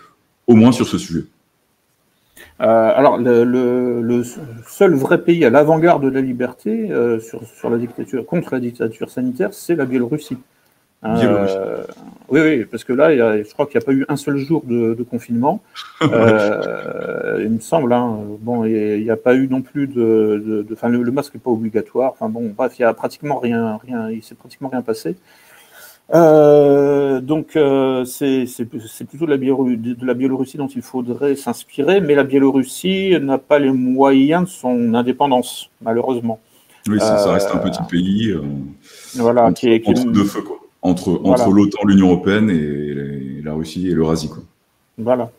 au 0.47 0.55
moins 0.55 0.72
sur 0.72 0.86
ce 0.86 0.99
sujet? 0.99 1.24
Euh, 2.61 2.93
alors, 2.95 3.18
le, 3.18 4.22
seul 4.66 4.95
vrai 4.95 5.22
pays 5.22 5.45
à 5.45 5.51
l'avant-garde 5.51 6.03
de 6.03 6.09
la 6.09 6.20
liberté 6.20 6.91
euh, 6.91 7.20
sur, 7.20 7.43
sur, 7.47 7.70
la 7.70 7.78
dictature, 7.78 8.26
contre 8.26 8.53
la 8.53 8.61
dictature 8.61 9.09
sanitaire, 9.09 9.55
c'est 9.55 9.76
la 9.76 9.86
Biélorussie. 9.86 10.38
Euh, 11.05 11.82
oui, 12.28 12.40
oui, 12.40 12.64
parce 12.66 12.84
que 12.84 12.92
là, 12.92 13.12
il 13.12 13.18
y 13.18 13.22
a, 13.22 13.42
je 13.42 13.51
crois 13.53 13.66
qu'il 13.66 13.78
n'y 13.78 13.84
a 13.84 13.86
pas 13.86 13.92
eu 13.92 14.05
un 14.09 14.16
seul 14.16 14.36
jour 14.36 14.62
de, 14.66 14.94
de 14.94 15.03
confinement. 15.03 15.62
euh, 16.03 17.40
il 17.42 17.51
me 17.51 17.61
semble. 17.61 17.92
Hein, 17.92 18.18
bon, 18.40 18.64
il 18.64 19.03
n'y 19.03 19.11
a 19.11 19.16
pas 19.16 19.34
eu 19.34 19.48
non 19.48 19.62
plus 19.62 19.86
de, 19.86 20.42
de, 20.44 20.62
de 20.62 20.74
enfin, 20.74 20.88
le, 20.88 21.03
le, 21.03 21.12
masque 21.12 21.34
n'est 21.34 21.40
pas 21.40 21.51
obligatoire. 21.51 22.12
Enfin 22.12 22.28
bon, 22.28 22.53
bref, 22.55 22.78
il 22.78 22.82
y 22.82 22.84
a 22.84 22.92
pratiquement 22.92 23.38
rien, 23.38 23.78
rien, 23.82 24.11
il 24.11 24.22
s'est 24.22 24.34
pratiquement 24.34 24.68
rien 24.68 24.82
passé. 24.82 25.16
Euh, 26.12 27.20
donc 27.20 27.53
c'est 28.05 28.64
plutôt 29.09 29.26
de 29.26 29.30
la, 29.30 29.36
de 29.38 30.07
la, 30.07 30.14
Biélorussie 30.14 30.57
dont 30.57 30.66
il 30.66 30.82
faudrait 30.82 31.36
s'inspirer, 31.36 32.01
mais 32.01 32.14
la 32.14 32.24
Biélorussie 32.24 33.16
n'a 33.20 33.38
pas 33.38 33.59
les 33.59 33.70
moyens 33.70 34.44
de 34.44 34.48
son 34.48 34.94
indépendance, 34.94 35.70
malheureusement. 35.80 36.40
Oui, 36.88 36.98
ça, 36.98 37.32
reste 37.32 37.51
un 37.55 37.59
petit 37.59 37.82
pays 37.88 38.34
voilà, 39.14 39.53
qui 39.53 39.68
est, 39.68 39.86
entre 39.88 40.07
deux 40.07 40.24
feux, 40.24 40.42
quoi. 40.42 40.59
Entre, 40.83 41.20
entre 41.24 41.51
l'OTAN, 41.51 41.85
l'Union 41.85 42.09
Européenne 42.09 42.49
et, 42.51 43.43
la 43.43 43.53
Russie 43.53 43.89
et 43.89 43.95
l'Eurasie. 43.95 44.31
Voilà. 44.99 45.31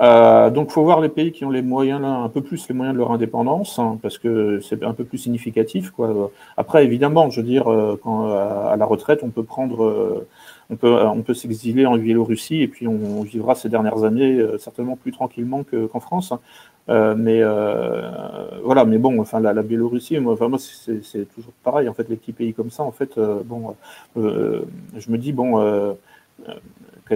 Euh, 0.00 0.50
donc, 0.50 0.68
il 0.70 0.72
faut 0.72 0.82
voir 0.82 1.00
les 1.00 1.08
pays 1.08 1.32
qui 1.32 1.44
ont 1.44 1.50
les 1.50 1.62
moyens, 1.62 2.00
là, 2.00 2.08
un 2.08 2.28
peu 2.28 2.40
plus 2.40 2.66
les 2.68 2.74
moyens 2.74 2.94
de 2.94 2.98
leur 2.98 3.12
indépendance, 3.12 3.78
hein, 3.78 3.98
parce 4.02 4.18
que 4.18 4.60
c'est 4.60 4.82
un 4.82 4.92
peu 4.94 5.04
plus 5.04 5.18
significatif. 5.18 5.90
Quoi. 5.90 6.30
Après, 6.56 6.84
évidemment, 6.84 7.30
je 7.30 7.40
veux 7.40 7.46
dire, 7.46 7.70
euh, 7.70 8.00
quand, 8.02 8.32
à 8.32 8.76
la 8.76 8.84
retraite, 8.84 9.20
on 9.22 9.28
peut 9.28 9.44
prendre, 9.44 9.84
euh, 9.84 10.26
on 10.70 10.76
peut, 10.76 10.94
on 10.94 11.22
peut 11.22 11.34
s'exiler 11.34 11.86
en 11.86 11.96
Biélorussie 11.96 12.62
et 12.62 12.68
puis 12.68 12.88
on, 12.88 13.22
vivra 13.22 13.54
ces 13.54 13.68
dernières 13.68 14.04
années 14.04 14.40
certainement 14.58 14.96
plus 14.96 15.12
tranquillement 15.12 15.64
qu'en 15.64 16.00
France. 16.00 16.32
Hein. 16.88 17.14
mais 17.14 17.42
voilà, 18.62 18.84
mais 18.84 18.98
bon, 18.98 19.20
enfin, 19.20 19.40
la, 19.40 19.52
la 19.52 19.62
Biélorussie, 19.62 20.18
moi, 20.18 20.34
enfin, 20.34 20.48
moi 20.48 20.58
c'est 20.58 21.26
toujours 21.34 21.52
pareil. 21.62 21.88
En 21.88 21.94
fait, 21.94 22.08
les 22.08 22.16
petits 22.16 22.32
pays 22.32 22.54
comme 22.54 22.70
ça, 22.70 22.82
en 22.82 22.92
fait, 22.92 23.18
bon, 23.44 23.74
je 24.16 25.10
me 25.10 25.18
dis, 25.18 25.32
bon 25.32 25.96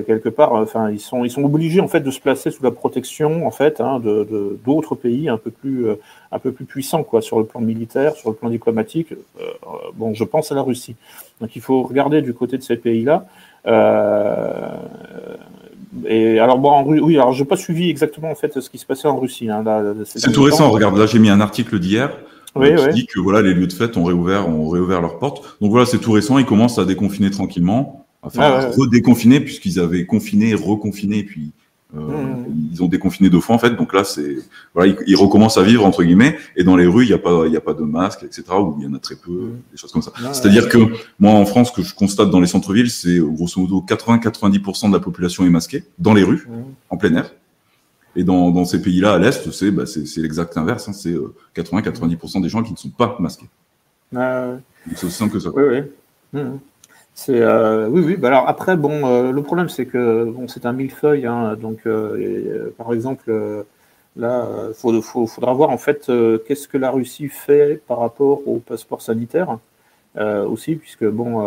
quelque 0.02 0.28
part, 0.28 0.52
enfin, 0.52 0.90
ils 0.90 1.00
sont, 1.00 1.24
ils 1.24 1.30
sont 1.30 1.44
obligés 1.44 1.80
en 1.80 1.88
fait 1.88 2.00
de 2.00 2.10
se 2.10 2.20
placer 2.20 2.50
sous 2.50 2.62
la 2.62 2.70
protection 2.70 3.46
en 3.46 3.50
fait 3.50 3.80
hein, 3.80 4.00
de 4.00 4.58
d'autres 4.64 4.94
pays 4.94 5.28
un 5.28 5.36
peu 5.36 5.50
plus, 5.50 5.86
euh, 5.86 5.96
un 6.32 6.38
peu 6.38 6.52
plus 6.52 6.64
puissants 6.64 7.02
quoi, 7.02 7.22
sur 7.22 7.38
le 7.38 7.44
plan 7.44 7.60
militaire, 7.60 8.14
sur 8.16 8.30
le 8.30 8.36
plan 8.36 8.50
diplomatique. 8.50 9.12
Euh, 9.12 9.44
bon, 9.94 10.14
je 10.14 10.24
pense 10.24 10.52
à 10.52 10.54
la 10.54 10.62
Russie. 10.62 10.96
Donc, 11.40 11.54
il 11.56 11.62
faut 11.62 11.82
regarder 11.82 12.22
du 12.22 12.34
côté 12.34 12.56
de 12.56 12.62
ces 12.62 12.76
pays-là. 12.76 13.26
Euh, 13.66 14.76
et 16.06 16.38
alors 16.38 16.58
bon, 16.58 16.70
en, 16.70 16.84
oui, 16.86 17.16
alors 17.16 17.32
j'ai 17.32 17.44
pas 17.44 17.56
suivi 17.56 17.88
exactement 17.88 18.30
en 18.30 18.34
fait 18.34 18.60
ce 18.60 18.68
qui 18.68 18.78
se 18.78 18.86
passait 18.86 19.08
en 19.08 19.18
Russie. 19.18 19.50
Hein, 19.50 19.64
c'est 20.04 20.32
tout 20.32 20.42
récent. 20.42 20.70
Regarde, 20.70 20.96
là 20.96 21.06
j'ai 21.06 21.18
mis 21.18 21.30
un 21.30 21.40
article 21.40 21.78
d'hier. 21.78 22.10
Oui, 22.54 22.74
qui 22.74 22.94
dit 22.94 23.06
que 23.06 23.20
voilà 23.20 23.42
les 23.42 23.52
lieux 23.52 23.66
de 23.66 23.72
fête 23.72 23.98
ont 23.98 24.04
réouvert, 24.04 24.48
ont 24.48 24.68
réouvert 24.68 25.02
leurs 25.02 25.18
portes. 25.18 25.58
Donc 25.60 25.70
voilà, 25.70 25.84
c'est 25.84 25.98
tout 25.98 26.12
récent. 26.12 26.38
Ils 26.38 26.46
commencent 26.46 26.78
à 26.78 26.86
déconfiner 26.86 27.30
tranquillement. 27.30 28.06
Enfin, 28.22 28.40
ah 28.42 28.70
redéconfiner 28.76 29.40
puisqu'ils 29.40 29.78
avaient 29.78 30.06
confiné, 30.06 30.54
reconfiné, 30.54 31.22
puis 31.22 31.52
euh, 31.52 31.55
mmh. 32.00 32.44
ils 32.72 32.82
ont 32.82 32.86
déconfiné 32.88 33.30
deux 33.30 33.40
fois 33.40 33.54
en 33.54 33.58
fait. 33.58 33.76
Donc 33.76 33.92
là, 33.92 34.04
c'est 34.04 34.36
voilà, 34.74 34.94
ils, 35.06 35.16
recommencent 35.16 35.58
à 35.58 35.62
vivre 35.62 35.84
entre 35.84 36.02
guillemets. 36.02 36.36
Et 36.56 36.64
dans 36.64 36.76
les 36.76 36.86
rues, 36.86 37.04
il 37.04 37.08
n'y 37.08 37.14
a 37.14 37.18
pas, 37.18 37.46
il 37.46 37.52
y 37.52 37.56
a 37.56 37.60
pas 37.60 37.74
de 37.74 37.82
masques, 37.82 38.22
etc. 38.22 38.44
Ou 38.58 38.76
il 38.78 38.84
y 38.84 38.88
en 38.88 38.94
a 38.94 38.98
très 38.98 39.16
peu, 39.16 39.32
mmh. 39.32 39.60
des 39.72 39.76
choses 39.76 39.92
comme 39.92 40.02
ça. 40.02 40.12
C'est-à-dire 40.32 40.68
que 40.68 40.78
moi, 41.18 41.32
en 41.32 41.46
France, 41.46 41.70
ce 41.70 41.72
que 41.80 41.82
je 41.82 41.94
constate 41.94 42.30
dans 42.30 42.40
les 42.40 42.46
centres-villes, 42.46 42.90
c'est 42.90 43.18
grosso 43.18 43.60
modo 43.60 43.84
80-90% 43.86 44.88
de 44.88 44.92
la 44.92 45.00
population 45.00 45.44
est 45.44 45.50
masquée 45.50 45.84
dans 45.98 46.14
les 46.14 46.22
rues, 46.22 46.46
mmh. 46.48 46.52
en 46.90 46.96
plein 46.96 47.14
air. 47.16 47.30
Et 48.16 48.24
dans, 48.24 48.50
dans 48.50 48.64
ces 48.64 48.80
pays-là, 48.80 49.14
à 49.14 49.18
l'est, 49.18 49.50
c'est 49.52 49.70
bah, 49.70 49.84
c'est 49.86 50.20
l'exact 50.20 50.56
inverse. 50.56 50.88
Hein, 50.88 50.92
c'est 50.94 51.14
80-90% 51.54 52.38
euh, 52.38 52.40
des 52.40 52.48
gens 52.48 52.62
qui 52.62 52.72
ne 52.72 52.78
sont 52.78 52.88
pas 52.88 53.16
masqués. 53.20 53.48
Ah 54.14 54.54
c'est 54.94 55.06
aussi 55.06 55.16
simple 55.16 55.32
que 55.32 55.40
ça. 55.40 55.50
Oui, 55.54 55.82
oui. 56.32 56.40
C'est 57.18 57.40
euh, 57.40 57.88
oui, 57.88 58.02
oui. 58.04 58.16
Bah 58.16 58.28
alors 58.28 58.46
après, 58.48 58.76
bon, 58.76 59.06
euh, 59.06 59.32
le 59.32 59.42
problème 59.42 59.70
c'est 59.70 59.86
que 59.86 60.24
bon, 60.24 60.48
c'est 60.48 60.66
un 60.66 60.72
millefeuille. 60.74 61.24
Hein, 61.26 61.56
donc, 61.56 61.80
euh, 61.86 62.70
par 62.76 62.92
exemple, 62.92 63.32
là, 64.16 64.46
il 64.84 65.02
faudra 65.02 65.54
voir 65.54 65.70
en 65.70 65.78
fait 65.78 66.10
qu'est-ce 66.46 66.68
que 66.68 66.76
la 66.78 66.90
Russie 66.90 67.28
fait 67.28 67.80
par 67.88 68.00
rapport 68.00 68.46
au 68.46 68.58
passeport 68.58 69.02
sanitaire 69.02 69.58
aussi, 70.48 70.76
puisque 70.76 71.04
bon, 71.06 71.42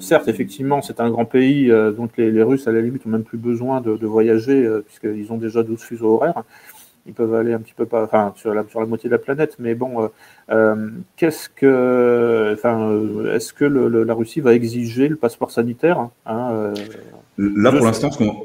certes, 0.00 0.28
effectivement, 0.28 0.82
c'est 0.82 1.00
un 1.00 1.10
grand 1.10 1.24
pays, 1.24 1.68
donc 1.96 2.16
les, 2.16 2.42
Russes 2.42 2.66
à 2.68 2.72
la 2.72 2.80
limite 2.80 3.06
ont 3.06 3.10
même 3.10 3.24
plus 3.24 3.38
besoin 3.38 3.80
de, 3.80 3.96
de 3.96 4.06
voyager 4.06 4.68
puisqu'ils 4.86 5.32
ont 5.32 5.38
déjà 5.38 5.62
12 5.62 5.80
fuseaux 5.80 6.14
horaires 6.14 6.42
ils 7.06 7.14
peuvent 7.14 7.34
aller 7.34 7.52
un 7.52 7.58
petit 7.58 7.74
peu 7.74 7.86
pas, 7.86 8.04
enfin, 8.04 8.32
sur 8.36 8.54
la, 8.54 8.64
sur 8.68 8.80
la 8.80 8.86
moitié 8.86 9.08
de 9.08 9.14
la 9.14 9.18
planète, 9.18 9.56
mais 9.58 9.74
bon, 9.74 10.02
euh, 10.02 10.08
euh, 10.50 10.90
qu'est-ce 11.16 11.48
que, 11.48 12.52
enfin, 12.54 12.90
euh, 12.90 13.34
est-ce 13.34 13.52
que 13.52 13.64
le, 13.64 14.04
la 14.04 14.14
Russie 14.14 14.40
va 14.40 14.54
exiger 14.54 15.08
le 15.08 15.16
passeport 15.16 15.50
sanitaire 15.50 16.08
hein, 16.26 16.72
Là, 17.38 17.72
pour 17.72 17.86
l'instant, 17.86 18.10
ce 18.10 18.18
qu'on, 18.18 18.36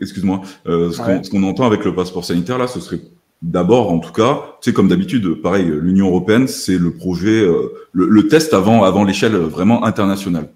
excuse-moi, 0.00 0.40
ce 0.64 1.30
qu'on 1.30 1.42
entend 1.42 1.66
avec 1.66 1.84
le 1.84 1.94
passeport 1.94 2.24
sanitaire, 2.24 2.58
là, 2.58 2.68
ce 2.68 2.80
serait 2.80 3.00
d'abord, 3.42 3.92
en 3.92 3.98
tout 3.98 4.12
cas, 4.12 4.56
c'est 4.60 4.72
comme 4.72 4.88
d'habitude, 4.88 5.42
pareil, 5.42 5.66
l'Union 5.66 6.08
européenne, 6.08 6.48
c'est 6.48 6.78
le 6.78 6.92
projet, 6.92 7.46
le, 7.92 8.28
test 8.28 8.54
avant, 8.54 8.82
avant 8.82 9.04
l'échelle 9.04 9.36
vraiment 9.36 9.84
internationale, 9.84 10.48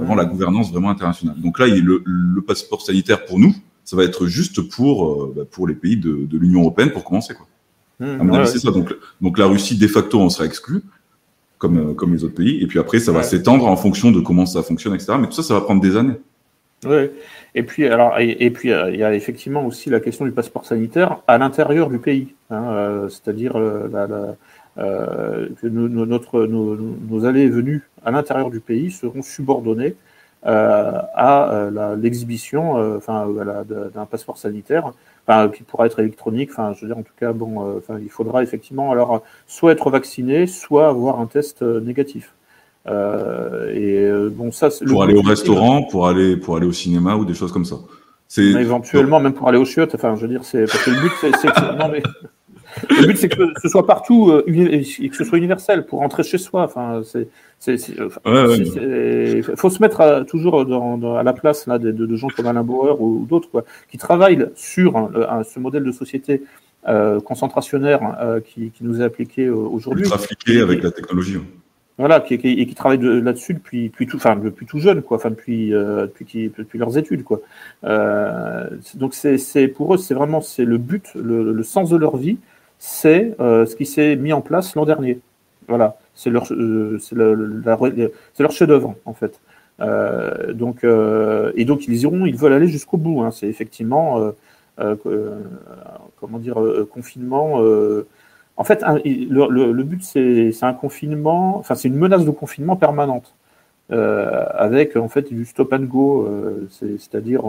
avant 0.00 0.14
la 0.14 0.24
gouvernance 0.24 0.70
vraiment 0.70 0.90
internationale. 0.90 1.36
Donc 1.40 1.58
là, 1.58 1.66
il 1.66 1.84
le, 1.84 2.02
le 2.04 2.42
passeport 2.42 2.80
sanitaire 2.80 3.24
pour 3.24 3.40
nous, 3.40 3.54
ça 3.90 3.96
va 3.96 4.04
être 4.04 4.28
juste 4.28 4.60
pour, 4.60 5.04
euh, 5.04 5.34
bah, 5.36 5.42
pour 5.50 5.66
les 5.66 5.74
pays 5.74 5.96
de, 5.96 6.24
de 6.24 6.38
l'Union 6.38 6.60
européenne 6.60 6.92
pour 6.92 7.02
commencer. 7.02 7.34
Quoi. 7.34 7.48
Mmh, 7.98 8.46
c'est 8.46 8.60
ça. 8.60 8.70
Donc, 8.70 8.94
donc 9.20 9.36
la 9.36 9.46
Russie, 9.46 9.76
de 9.76 9.86
facto, 9.88 10.20
en 10.20 10.28
sera 10.28 10.44
exclue, 10.44 10.82
comme, 11.58 11.90
euh, 11.90 11.94
comme 11.94 12.14
les 12.14 12.22
autres 12.22 12.36
pays. 12.36 12.62
Et 12.62 12.68
puis 12.68 12.78
après, 12.78 13.00
ça 13.00 13.10
va 13.10 13.24
s'étendre 13.24 13.66
en 13.66 13.74
fonction 13.74 14.12
de 14.12 14.20
comment 14.20 14.46
ça 14.46 14.62
fonctionne, 14.62 14.94
etc. 14.94 15.14
Mais 15.20 15.26
tout 15.26 15.32
ça, 15.32 15.42
ça 15.42 15.54
va 15.54 15.62
prendre 15.62 15.80
des 15.80 15.96
années. 15.96 16.14
Oui. 16.86 17.10
Et 17.56 17.64
puis, 17.64 17.88
alors, 17.88 18.16
et, 18.20 18.50
puis, 18.52 18.70
euh, 18.70 18.92
il 18.92 19.00
y 19.00 19.02
a 19.02 19.12
effectivement 19.12 19.66
aussi 19.66 19.90
la 19.90 19.98
question 19.98 20.24
du 20.24 20.30
passeport 20.30 20.64
sanitaire 20.64 21.18
à 21.26 21.36
l'intérieur 21.38 21.90
du 21.90 21.98
pays. 21.98 22.28
Hein, 22.50 23.08
c'est-à-dire 23.08 23.58
la, 23.58 24.06
la 24.06 24.36
que 24.76 25.66
notre, 25.66 26.46
nos, 26.46 26.76
nos 26.76 27.24
allées 27.24 27.42
et 27.42 27.48
venues 27.50 27.82
à 28.04 28.12
l'intérieur 28.12 28.50
du 28.50 28.60
pays 28.60 28.92
seront 28.92 29.20
subordonnées 29.20 29.96
à 30.42 31.52
euh, 31.52 31.96
l'exhibition 31.96 32.78
euh, 32.78 32.96
enfin, 32.96 33.26
d'un 33.94 34.06
passeport 34.06 34.38
sanitaire, 34.38 34.92
qui 35.54 35.62
pourra 35.62 35.86
être 35.86 36.00
électronique. 36.00 36.50
Enfin, 36.52 36.72
je 36.74 36.80
veux 36.80 36.88
dire, 36.88 36.98
en 36.98 37.02
tout 37.02 37.12
cas, 37.18 37.32
bon, 37.32 37.76
enfin, 37.78 37.98
il 38.00 38.08
faudra 38.08 38.42
effectivement 38.42 38.90
alors 38.90 39.22
soit 39.46 39.72
être 39.72 39.90
vacciné, 39.90 40.46
soit 40.46 40.88
avoir 40.88 41.20
un 41.20 41.26
test 41.26 41.62
négatif. 41.62 42.34
et 42.86 44.10
bon, 44.32 44.50
ça, 44.50 44.68
pour 44.86 45.02
aller 45.02 45.14
au 45.14 45.22
restaurant, 45.22 45.82
pour 45.84 46.08
aller 46.08 46.36
pour 46.36 46.56
aller 46.56 46.66
au 46.66 46.72
cinéma 46.72 47.14
ou 47.16 47.24
des 47.24 47.34
choses 47.34 47.52
comme 47.52 47.64
ça. 47.64 47.76
Éventuellement, 48.38 49.20
même 49.20 49.34
pour 49.34 49.48
aller 49.48 49.58
au 49.58 49.64
chiottes. 49.64 49.94
Enfin, 49.94 50.14
je 50.16 50.22
veux 50.22 50.28
dire, 50.28 50.44
c'est 50.44 50.64
parce 50.64 50.84
que 50.84 50.90
le 50.90 51.00
but, 51.00 51.12
c'est 51.20 51.76
non 51.78 51.88
mais 51.88 52.02
le 52.88 53.06
but, 53.06 53.16
c'est 53.16 53.28
que 53.28 53.42
ce 53.60 53.68
soit 53.68 53.86
partout 53.86 54.30
euh, 54.30 54.44
et 54.46 55.08
que 55.08 55.16
ce 55.16 55.24
soit 55.24 55.38
universel 55.38 55.86
pour 55.86 56.00
rentrer 56.00 56.22
chez 56.22 56.38
soi. 56.38 56.62
Enfin, 56.62 57.02
c'est, 57.04 57.28
il 57.66 59.42
faut 59.56 59.70
se 59.70 59.82
mettre 59.82 60.24
toujours 60.28 60.64
dans, 60.64 61.16
à 61.16 61.22
la 61.22 61.32
place 61.32 61.66
là, 61.66 61.78
de, 61.78 61.90
de, 61.90 62.16
gens 62.16 62.28
comme 62.28 62.46
Alain 62.46 62.62
Bauer 62.62 63.00
ou, 63.00 63.26
d'autres 63.28 63.64
qui 63.90 63.98
travaillent 63.98 64.46
sur 64.54 65.10
ce 65.44 65.58
modèle 65.58 65.84
de 65.84 65.92
société 65.92 66.42
euh, 66.88 67.20
concentrationnaire 67.20 68.16
euh, 68.20 68.40
qui, 68.40 68.70
qui, 68.70 68.84
nous 68.84 69.00
est 69.00 69.04
appliqué 69.04 69.46
euh, 69.46 69.54
aujourd'hui. 69.54 70.04
Trafiqué 70.04 70.60
avec 70.60 70.82
la 70.82 70.90
technologie. 70.90 71.38
Voilà, 71.98 72.20
qui, 72.20 72.32
et 72.32 72.66
qui 72.66 72.74
travaillent 72.74 73.20
là-dessus 73.20 73.52
depuis, 73.52 73.88
depuis 73.88 74.06
tout, 74.06 74.16
enfin 74.16 74.34
depuis 74.34 74.64
tout 74.64 74.78
jeune, 74.78 75.02
quoi, 75.02 75.18
enfin 75.18 75.28
depuis 75.28 75.74
euh, 75.74 76.06
depuis, 76.06 76.50
depuis 76.56 76.78
leurs 76.78 76.96
études, 76.96 77.24
quoi. 77.24 77.42
Euh, 77.84 78.70
donc 78.94 79.12
c'est 79.12 79.68
pour 79.68 79.94
eux, 79.94 79.98
c'est 79.98 80.14
vraiment 80.14 80.40
c'est 80.40 80.64
le 80.64 80.78
but, 80.78 81.04
le, 81.14 81.52
le, 81.52 81.62
sens 81.62 81.90
de 81.90 81.98
leur 81.98 82.16
vie, 82.16 82.38
c'est 82.80 83.34
euh, 83.40 83.66
ce 83.66 83.76
qui 83.76 83.84
s'est 83.86 84.16
mis 84.16 84.32
en 84.32 84.40
place 84.40 84.74
l'an 84.74 84.86
dernier. 84.86 85.20
Voilà, 85.68 85.98
c'est 86.14 86.30
leur, 86.30 86.50
euh, 86.50 86.98
c'est 86.98 87.14
leur 87.14 88.50
chef-d'œuvre 88.50 88.96
en 89.04 89.12
fait. 89.12 89.38
Euh, 89.80 90.52
donc, 90.52 90.82
et 90.82 91.64
donc 91.64 91.86
ils 91.86 92.02
iront, 92.02 92.26
ils 92.26 92.36
veulent 92.36 92.54
aller 92.54 92.68
jusqu'au 92.68 92.96
bout. 92.96 93.20
Hein. 93.20 93.30
C'est 93.30 93.46
effectivement, 93.46 94.32
comment 94.76 96.38
dire, 96.38 96.56
confinement. 96.90 97.60
en 98.56 98.64
fait, 98.64 98.82
le, 99.04 99.82
but 99.82 100.02
c'est 100.02 100.62
un 100.62 100.72
confinement, 100.74 101.58
enfin 101.58 101.74
c'est 101.74 101.88
une 101.88 101.98
menace 101.98 102.24
de 102.24 102.30
confinement 102.30 102.76
permanente, 102.76 103.34
avec 103.90 104.96
en 104.96 105.08
fait 105.08 105.32
du 105.32 105.44
stop 105.44 105.72
and 105.74 105.84
go, 105.84 106.28
c'est-à-dire 106.70 107.42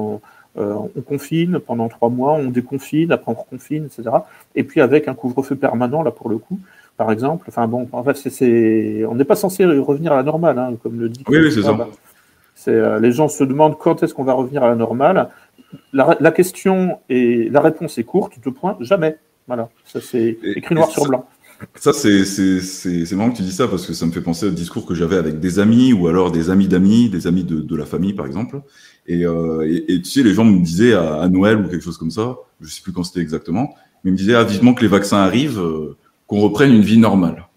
euh, 0.58 0.76
on 0.96 1.02
confine 1.02 1.60
pendant 1.60 1.88
trois 1.88 2.10
mois, 2.10 2.34
on 2.34 2.50
déconfine, 2.50 3.12
après 3.12 3.32
on 3.32 3.36
reconfine, 3.36 3.86
etc. 3.86 4.16
Et 4.56 4.64
puis 4.64 4.82
avec 4.82 5.08
un 5.08 5.14
couvre-feu 5.14 5.56
permanent, 5.56 6.04
là 6.04 6.12
pour 6.12 6.30
le 6.30 6.38
coup, 6.38 6.60
par 6.98 7.12
exemple. 7.12 7.46
Enfin 7.48 7.68
bon, 7.68 7.88
en 7.92 8.04
fait, 8.04 8.18
c'est, 8.18 9.06
on 9.06 9.16
n'est 9.16 9.26
pas 9.26 9.38
censé 9.38 9.66
revenir 9.66 10.12
à 10.12 10.18
la 10.18 10.24
normale, 10.24 10.60
hein, 10.60 10.74
comme 10.84 11.00
le 11.00 11.10
dit. 11.10 11.24
Oui, 11.28 11.40
oui 11.40 11.52
c'est 11.52 11.62
ça. 11.62 11.78
Euh, 12.68 13.00
les 13.00 13.12
gens 13.12 13.28
se 13.28 13.44
demandent 13.44 13.78
quand 13.78 14.04
est-ce 14.04 14.14
qu'on 14.14 14.24
va 14.24 14.34
revenir 14.34 14.64
à 14.64 14.68
la 14.68 14.76
normale. 14.76 15.30
La, 15.94 16.32
question 16.32 17.00
et 17.10 17.50
la 17.50 17.62
réponse 17.62 17.98
est 17.98 18.04
courte, 18.04 18.34
deux 18.44 18.52
points, 18.52 18.78
jamais. 18.82 19.18
Voilà, 19.48 19.70
ça 19.86 20.00
c'est 20.02 20.38
écrit 20.56 20.76
noir 20.76 20.90
sur 20.90 21.08
blanc. 21.08 21.26
Ça, 21.76 21.94
c'est, 21.94 23.16
marrant 23.16 23.32
que 23.32 23.38
tu 23.38 23.44
dis 23.44 23.52
ça 23.52 23.68
parce 23.68 23.86
que 23.86 23.94
ça 23.94 24.06
me 24.06 24.12
fait 24.12 24.22
penser 24.22 24.48
au 24.48 24.52
discours 24.52 24.86
que 24.86 24.96
j'avais 24.96 25.16
avec 25.16 25.40
des 25.40 25.60
amis 25.60 25.94
ou 25.94 26.08
alors 26.08 26.32
des 26.32 26.50
amis 26.50 26.68
d'amis, 26.68 27.10
des 27.10 27.28
amis 27.28 27.44
de, 27.44 27.62
de 27.62 27.76
la 27.76 27.86
famille, 27.86 28.14
par 28.14 28.26
exemple. 28.26 28.62
Et, 29.08 29.26
euh, 29.26 29.68
et, 29.68 29.94
et, 29.94 30.02
tu 30.02 30.10
sais, 30.10 30.24
les 30.24 30.34
gens 30.34 30.46
me 30.46 30.60
disaient 30.60 30.94
à, 30.94 31.28
Noël 31.28 31.58
ou 31.60 31.68
quelque 31.68 31.84
chose 31.84 31.98
comme 31.98 32.12
ça, 32.12 32.36
je 32.60 32.70
sais 32.70 32.82
plus 32.82 32.94
quand 32.94 33.04
c'était 33.04 33.20
exactement, 33.20 33.74
mais 34.04 34.12
ils 34.12 34.14
me 34.14 34.18
disaient 34.18 34.36
ah, 34.36 34.44
vivement 34.44 34.74
que 34.74 34.82
les 34.82 34.88
vaccins 34.88 35.18
arrivent, 35.18 35.60
euh, 35.60 35.98
qu'on 36.28 36.40
reprenne 36.40 36.72
une 36.72 36.82
vie 36.82 36.98
normale. 36.98 37.48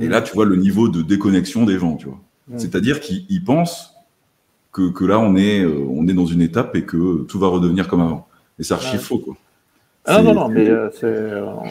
Et 0.00 0.08
là, 0.08 0.22
tu 0.22 0.34
vois 0.34 0.44
le 0.44 0.56
niveau 0.56 0.88
de 0.88 1.02
déconnexion 1.02 1.64
des 1.64 1.78
gens, 1.78 1.96
tu 1.96 2.06
vois. 2.06 2.20
C'est-à-dire 2.56 3.00
qu'ils 3.00 3.44
pensent 3.44 3.94
que, 4.72 4.90
que 4.90 5.04
là, 5.04 5.18
on 5.18 5.36
est, 5.36 5.64
on 5.64 6.06
est 6.08 6.14
dans 6.14 6.26
une 6.26 6.42
étape 6.42 6.74
et 6.74 6.84
que 6.84 7.24
tout 7.24 7.38
va 7.38 7.48
redevenir 7.48 7.88
comme 7.88 8.00
avant. 8.00 8.28
Et 8.58 8.62
c'est 8.62 8.74
archi 8.74 8.98
faux, 8.98 9.18
quoi. 9.18 9.36
Ah 10.04 10.22
non, 10.22 10.34
non, 10.34 10.48
non, 10.48 10.48
mais 10.48 10.64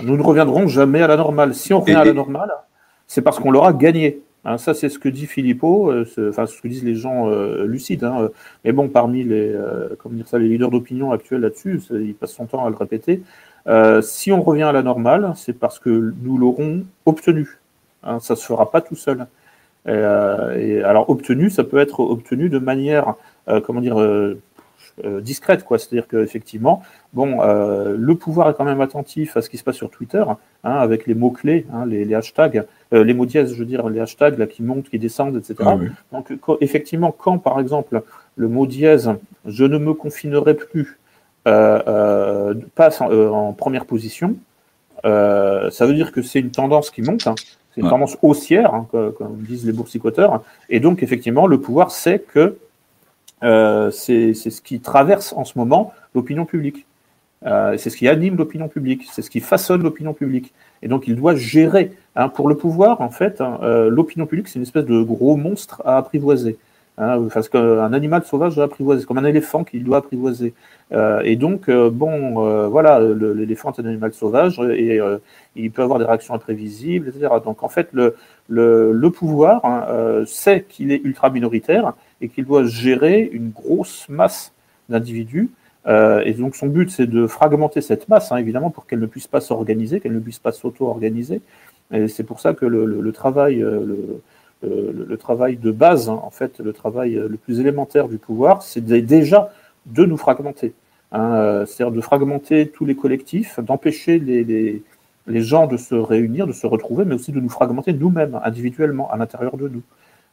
nous 0.03 0.17
ne 0.17 0.21
reviendrons 0.21 0.67
jamais 0.67 1.01
à 1.01 1.07
la 1.07 1.17
normale. 1.17 1.55
Si 1.55 1.73
on 1.73 1.81
revient 1.81 1.95
à 1.95 2.05
la 2.05 2.13
normale, 2.13 2.51
c'est 3.07 3.21
parce 3.21 3.39
qu'on 3.39 3.51
l'aura 3.51 3.73
gagné. 3.73 4.21
Hein, 4.45 4.57
ça, 4.57 4.73
c'est 4.73 4.87
ce 4.89 4.97
que 4.99 5.09
dit 5.09 5.25
Philippot, 5.27 5.91
euh, 5.91 6.05
enfin 6.29 6.45
ce 6.45 6.61
que 6.61 6.67
disent 6.67 6.83
les 6.83 6.95
gens 6.95 7.29
euh, 7.29 7.65
lucides. 7.65 8.03
Hein, 8.05 8.29
mais 8.63 8.71
bon, 8.71 8.87
parmi 8.87 9.23
les, 9.23 9.51
euh, 9.53 9.89
dire 10.11 10.27
ça, 10.27 10.39
les 10.39 10.47
leaders 10.47 10.71
d'opinion 10.71 11.11
actuels 11.11 11.41
là-dessus, 11.41 11.81
ils 11.91 12.15
passent 12.15 12.33
son 12.33 12.45
temps 12.45 12.65
à 12.65 12.69
le 12.69 12.75
répéter. 12.75 13.21
si 14.01 14.31
on 14.31 14.41
revient 14.41 14.63
à 14.63 14.71
la 14.71 14.81
normale, 14.81 15.33
c'est 15.35 15.53
parce 15.53 15.79
que 15.79 16.13
nous 16.21 16.37
l'aurons 16.37 16.85
obtenu. 17.05 17.59
Hein, 18.03 18.19
ça 18.19 18.35
se 18.35 18.45
fera 18.45 18.71
pas 18.71 18.81
tout 18.81 18.95
seul. 18.95 19.27
Alors 19.85 21.09
obtenu, 21.09 21.49
ça 21.49 21.63
peut 21.63 21.79
être 21.79 21.99
obtenu 21.99 22.49
de 22.49 22.59
manière, 22.59 23.15
comment 23.65 23.81
dire, 23.81 23.97
discrète, 25.21 25.63
quoi. 25.63 25.79
C'est-à-dire 25.79 26.07
qu'effectivement, 26.07 26.81
bon, 27.13 27.41
le 27.41 28.15
pouvoir 28.15 28.49
est 28.49 28.53
quand 28.53 28.65
même 28.65 28.81
attentif 28.81 29.37
à 29.37 29.41
ce 29.41 29.49
qui 29.49 29.57
se 29.57 29.63
passe 29.63 29.75
sur 29.75 29.89
Twitter, 29.89 30.23
hein, 30.63 30.71
avec 30.71 31.07
les 31.07 31.15
mots-clés, 31.15 31.65
hein, 31.73 31.85
les, 31.85 32.13
hashtags, 32.13 32.65
euh, 32.93 33.03
les 33.03 33.13
mots 33.13 33.25
dièses, 33.25 33.53
je 33.53 33.59
veux 33.59 33.65
dire, 33.65 33.87
les 33.89 33.99
hashtags 33.99 34.37
là, 34.37 34.47
qui 34.47 34.63
montent, 34.63 34.89
qui 34.89 34.99
descendent, 34.99 35.37
etc. 35.37 35.55
Ah 35.65 35.77
Donc, 36.11 36.33
effectivement, 36.61 37.11
quand, 37.11 37.37
par 37.37 37.59
exemple, 37.59 38.01
le 38.35 38.47
mot 38.47 38.65
dièse, 38.65 39.11
je 39.45 39.65
ne 39.65 39.77
me 39.77 39.93
confinerai 39.93 40.53
plus, 40.55 40.99
euh, 41.47 41.81
euh, 41.87 42.53
passe 42.75 43.01
en, 43.01 43.53
première 43.53 43.85
position, 43.85 44.35
ça 45.03 45.85
veut 45.85 45.93
dire 45.93 46.11
que 46.11 46.21
c'est 46.21 46.39
une 46.39 46.51
tendance 46.51 46.89
qui 46.89 47.01
monte, 47.01 47.27
hein. 47.27 47.35
c'est 47.73 47.81
une 47.81 47.89
tendance 47.89 48.17
haussière, 48.21 48.85
comme, 48.91 49.37
disent 49.47 49.65
les 49.65 49.73
boursicoteurs, 49.73 50.43
et 50.69 50.79
donc, 50.79 51.03
effectivement, 51.03 51.47
le 51.47 51.59
pouvoir 51.59 51.91
sait 51.91 52.19
que 52.19 52.57
c'est 53.41 54.33
ce 54.33 54.61
qui 54.61 54.79
traverse 54.79 55.33
en 55.33 55.45
ce 55.45 55.57
moment 55.57 55.93
l'opinion 56.13 56.45
publique. 56.45 56.85
Euh, 57.45 57.77
c'est 57.77 57.89
ce 57.89 57.97
qui 57.97 58.07
anime 58.07 58.35
l'opinion 58.35 58.67
publique, 58.67 59.07
c'est 59.09 59.21
ce 59.21 59.29
qui 59.29 59.39
façonne 59.39 59.81
l'opinion 59.83 60.13
publique. 60.13 60.53
Et 60.81 60.87
donc 60.87 61.07
il 61.07 61.15
doit 61.15 61.35
gérer. 61.35 61.91
Hein, 62.15 62.29
pour 62.29 62.49
le 62.49 62.55
pouvoir, 62.55 63.01
en 63.01 63.09
fait, 63.09 63.39
hein, 63.39 63.59
euh, 63.63 63.89
l'opinion 63.89 64.25
publique, 64.25 64.49
c'est 64.49 64.55
une 64.55 64.63
espèce 64.63 64.85
de 64.85 65.01
gros 65.01 65.37
monstre 65.37 65.81
à 65.85 65.97
apprivoiser. 65.97 66.57
Hein, 66.97 67.29
parce 67.33 67.47
qu'un 67.47 67.93
animal 67.93 68.25
sauvage 68.25 68.55
doit 68.55 68.65
apprivoiser, 68.65 69.05
comme 69.05 69.17
un 69.17 69.23
éléphant 69.23 69.63
qu'il 69.63 69.85
doit 69.85 69.97
apprivoiser. 69.99 70.53
Euh, 70.91 71.21
et 71.23 71.37
donc, 71.37 71.69
bon, 71.69 72.67
voilà, 72.67 72.99
l'éléphant 72.99 73.71
est 73.71 73.79
un 73.79 73.85
animal 73.85 74.11
sauvage 74.11 74.59
et 74.59 74.99
il 75.55 75.71
peut 75.71 75.81
avoir 75.81 75.99
des 75.99 76.05
réactions 76.05 76.33
imprévisibles, 76.33 77.07
etc. 77.07 77.35
Donc, 77.45 77.63
en 77.63 77.69
fait, 77.69 77.89
le, 77.93 79.09
pouvoir 79.11 79.61
sait 80.27 80.65
qu'il 80.67 80.91
est 80.91 80.99
ultra 81.05 81.29
minoritaire 81.29 81.93
et 82.21 82.29
qu'il 82.29 82.45
doit 82.45 82.65
gérer 82.65 83.29
une 83.31 83.49
grosse 83.49 84.07
masse 84.09 84.53
d'individus 84.89 85.49
euh, 85.87 86.21
et 86.25 86.33
donc 86.33 86.55
son 86.55 86.67
but, 86.67 86.91
c'est 86.91 87.07
de 87.07 87.27
fragmenter 87.27 87.81
cette 87.81 88.09
masse, 88.09 88.31
hein, 88.31 88.37
évidemment, 88.37 88.69
pour 88.69 88.85
qu'elle 88.85 88.99
ne 88.99 89.05
puisse 89.05 89.27
pas 89.27 89.41
s'organiser, 89.41 89.99
qu'elle 89.99 90.13
ne 90.13 90.19
puisse 90.19 90.39
pas 90.39 90.51
s'auto-organiser. 90.51 91.41
Et 91.91 92.07
c'est 92.07 92.23
pour 92.23 92.39
ça 92.39 92.53
que 92.53 92.65
le, 92.65 93.11
travail, 93.11 93.63
euh, 93.63 94.19
le, 94.61 95.17
travail 95.17 95.57
de 95.57 95.71
base, 95.71 96.09
hein, 96.09 96.19
en 96.21 96.29
fait, 96.29 96.59
le 96.59 96.73
travail 96.73 97.13
le 97.13 97.37
plus 97.37 97.59
élémentaire 97.59 98.07
du 98.07 98.17
pouvoir, 98.17 98.61
c'est 98.61 98.85
déjà 98.85 99.51
de 99.87 100.05
nous 100.05 100.17
fragmenter. 100.17 100.73
Hein, 101.11 101.33
euh, 101.33 101.65
c'est-à-dire 101.65 101.95
de 101.95 102.01
fragmenter 102.01 102.67
tous 102.67 102.85
les 102.85 102.95
collectifs, 102.95 103.59
d'empêcher 103.59 104.19
les, 104.19 104.43
les, 105.25 105.41
gens 105.41 105.65
de 105.65 105.77
se 105.77 105.95
réunir, 105.95 106.45
de 106.45 106.53
se 106.53 106.67
retrouver, 106.67 107.05
mais 107.05 107.15
aussi 107.15 107.31
de 107.31 107.39
nous 107.39 107.49
fragmenter 107.49 107.93
nous-mêmes, 107.93 108.39
individuellement, 108.43 109.09
à 109.11 109.17
l'intérieur 109.17 109.57
de 109.57 109.69
nous, 109.69 109.81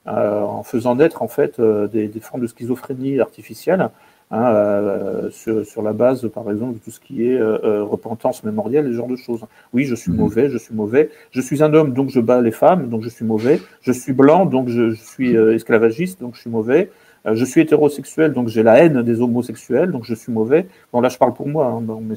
en 0.07 0.63
faisant 0.63 0.95
naître 0.95 1.23
en 1.23 1.29
fait 1.29 1.61
des, 1.61 2.09
des 2.09 2.21
formes 2.21 2.43
de 2.43 2.47
schizophrénie 2.47 3.21
artificielle 3.21 3.91
Hein, 4.33 4.43
euh, 4.43 5.31
sur, 5.31 5.83
la 5.83 5.93
base, 5.93 6.29
par 6.35 6.51
exemple, 6.51 6.75
de 6.75 6.79
tout 6.81 6.91
ce 6.91 6.99
qui 6.99 7.29
est 7.29 7.39
euh, 7.39 7.59
euh, 7.63 7.85
repentance 7.85 8.43
mémorielle, 8.43 8.87
ce 8.87 8.93
genre 8.93 9.07
de 9.07 9.15
choses. 9.15 9.45
Oui, 9.73 9.85
je 9.85 9.95
suis 9.95 10.11
mhm. 10.11 10.19
mauvais, 10.19 10.51
je 10.51 10.59
suis 10.59 10.75
mauvais. 10.75 11.11
Je 11.31 11.41
suis 11.41 11.63
un 11.63 11.73
homme, 11.73 11.93
donc 11.93 12.09
je 12.09 12.19
bats 12.19 12.41
les 12.41 12.51
femmes, 12.51 12.89
donc 12.89 13.03
je 13.03 13.09
suis 13.09 13.25
mauvais. 13.25 13.61
Je 13.83 13.93
suis 13.93 14.13
blanc, 14.13 14.45
donc 14.45 14.69
je, 14.69 14.95
suis 14.95 15.37
esclavagiste, 15.37 16.21
donc 16.21 16.35
je 16.35 16.41
suis 16.41 16.51
mauvais. 16.51 16.91
je 17.25 17.45
suis 17.45 17.61
hétérosexuel, 17.61 18.33
donc 18.33 18.49
j'ai 18.49 18.65
la 18.65 18.79
haine 18.79 19.03
des 19.03 19.21
homosexuels, 19.21 19.93
donc 19.93 20.05
je 20.05 20.15
suis 20.15 20.33
mauvais. 20.33 20.67
Bon, 20.93 21.01
là, 21.01 21.09
je 21.09 21.19
parle 21.19 21.33
pour 21.33 21.47
moi, 21.47 21.67
hein, 21.67 21.99
mais 22.03 22.17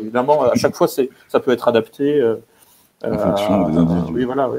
évidemment, 0.00 0.42
à 0.42 0.54
chaque 0.54 0.74
fois, 0.74 0.86
ça 0.86 1.40
peut 1.40 1.50
être 1.50 1.68
adapté. 1.68 2.22
en 3.02 3.18
fonction 3.18 3.70
des 3.70 3.78
individus. 3.78 4.12
oui, 4.12 4.24
voilà. 4.24 4.50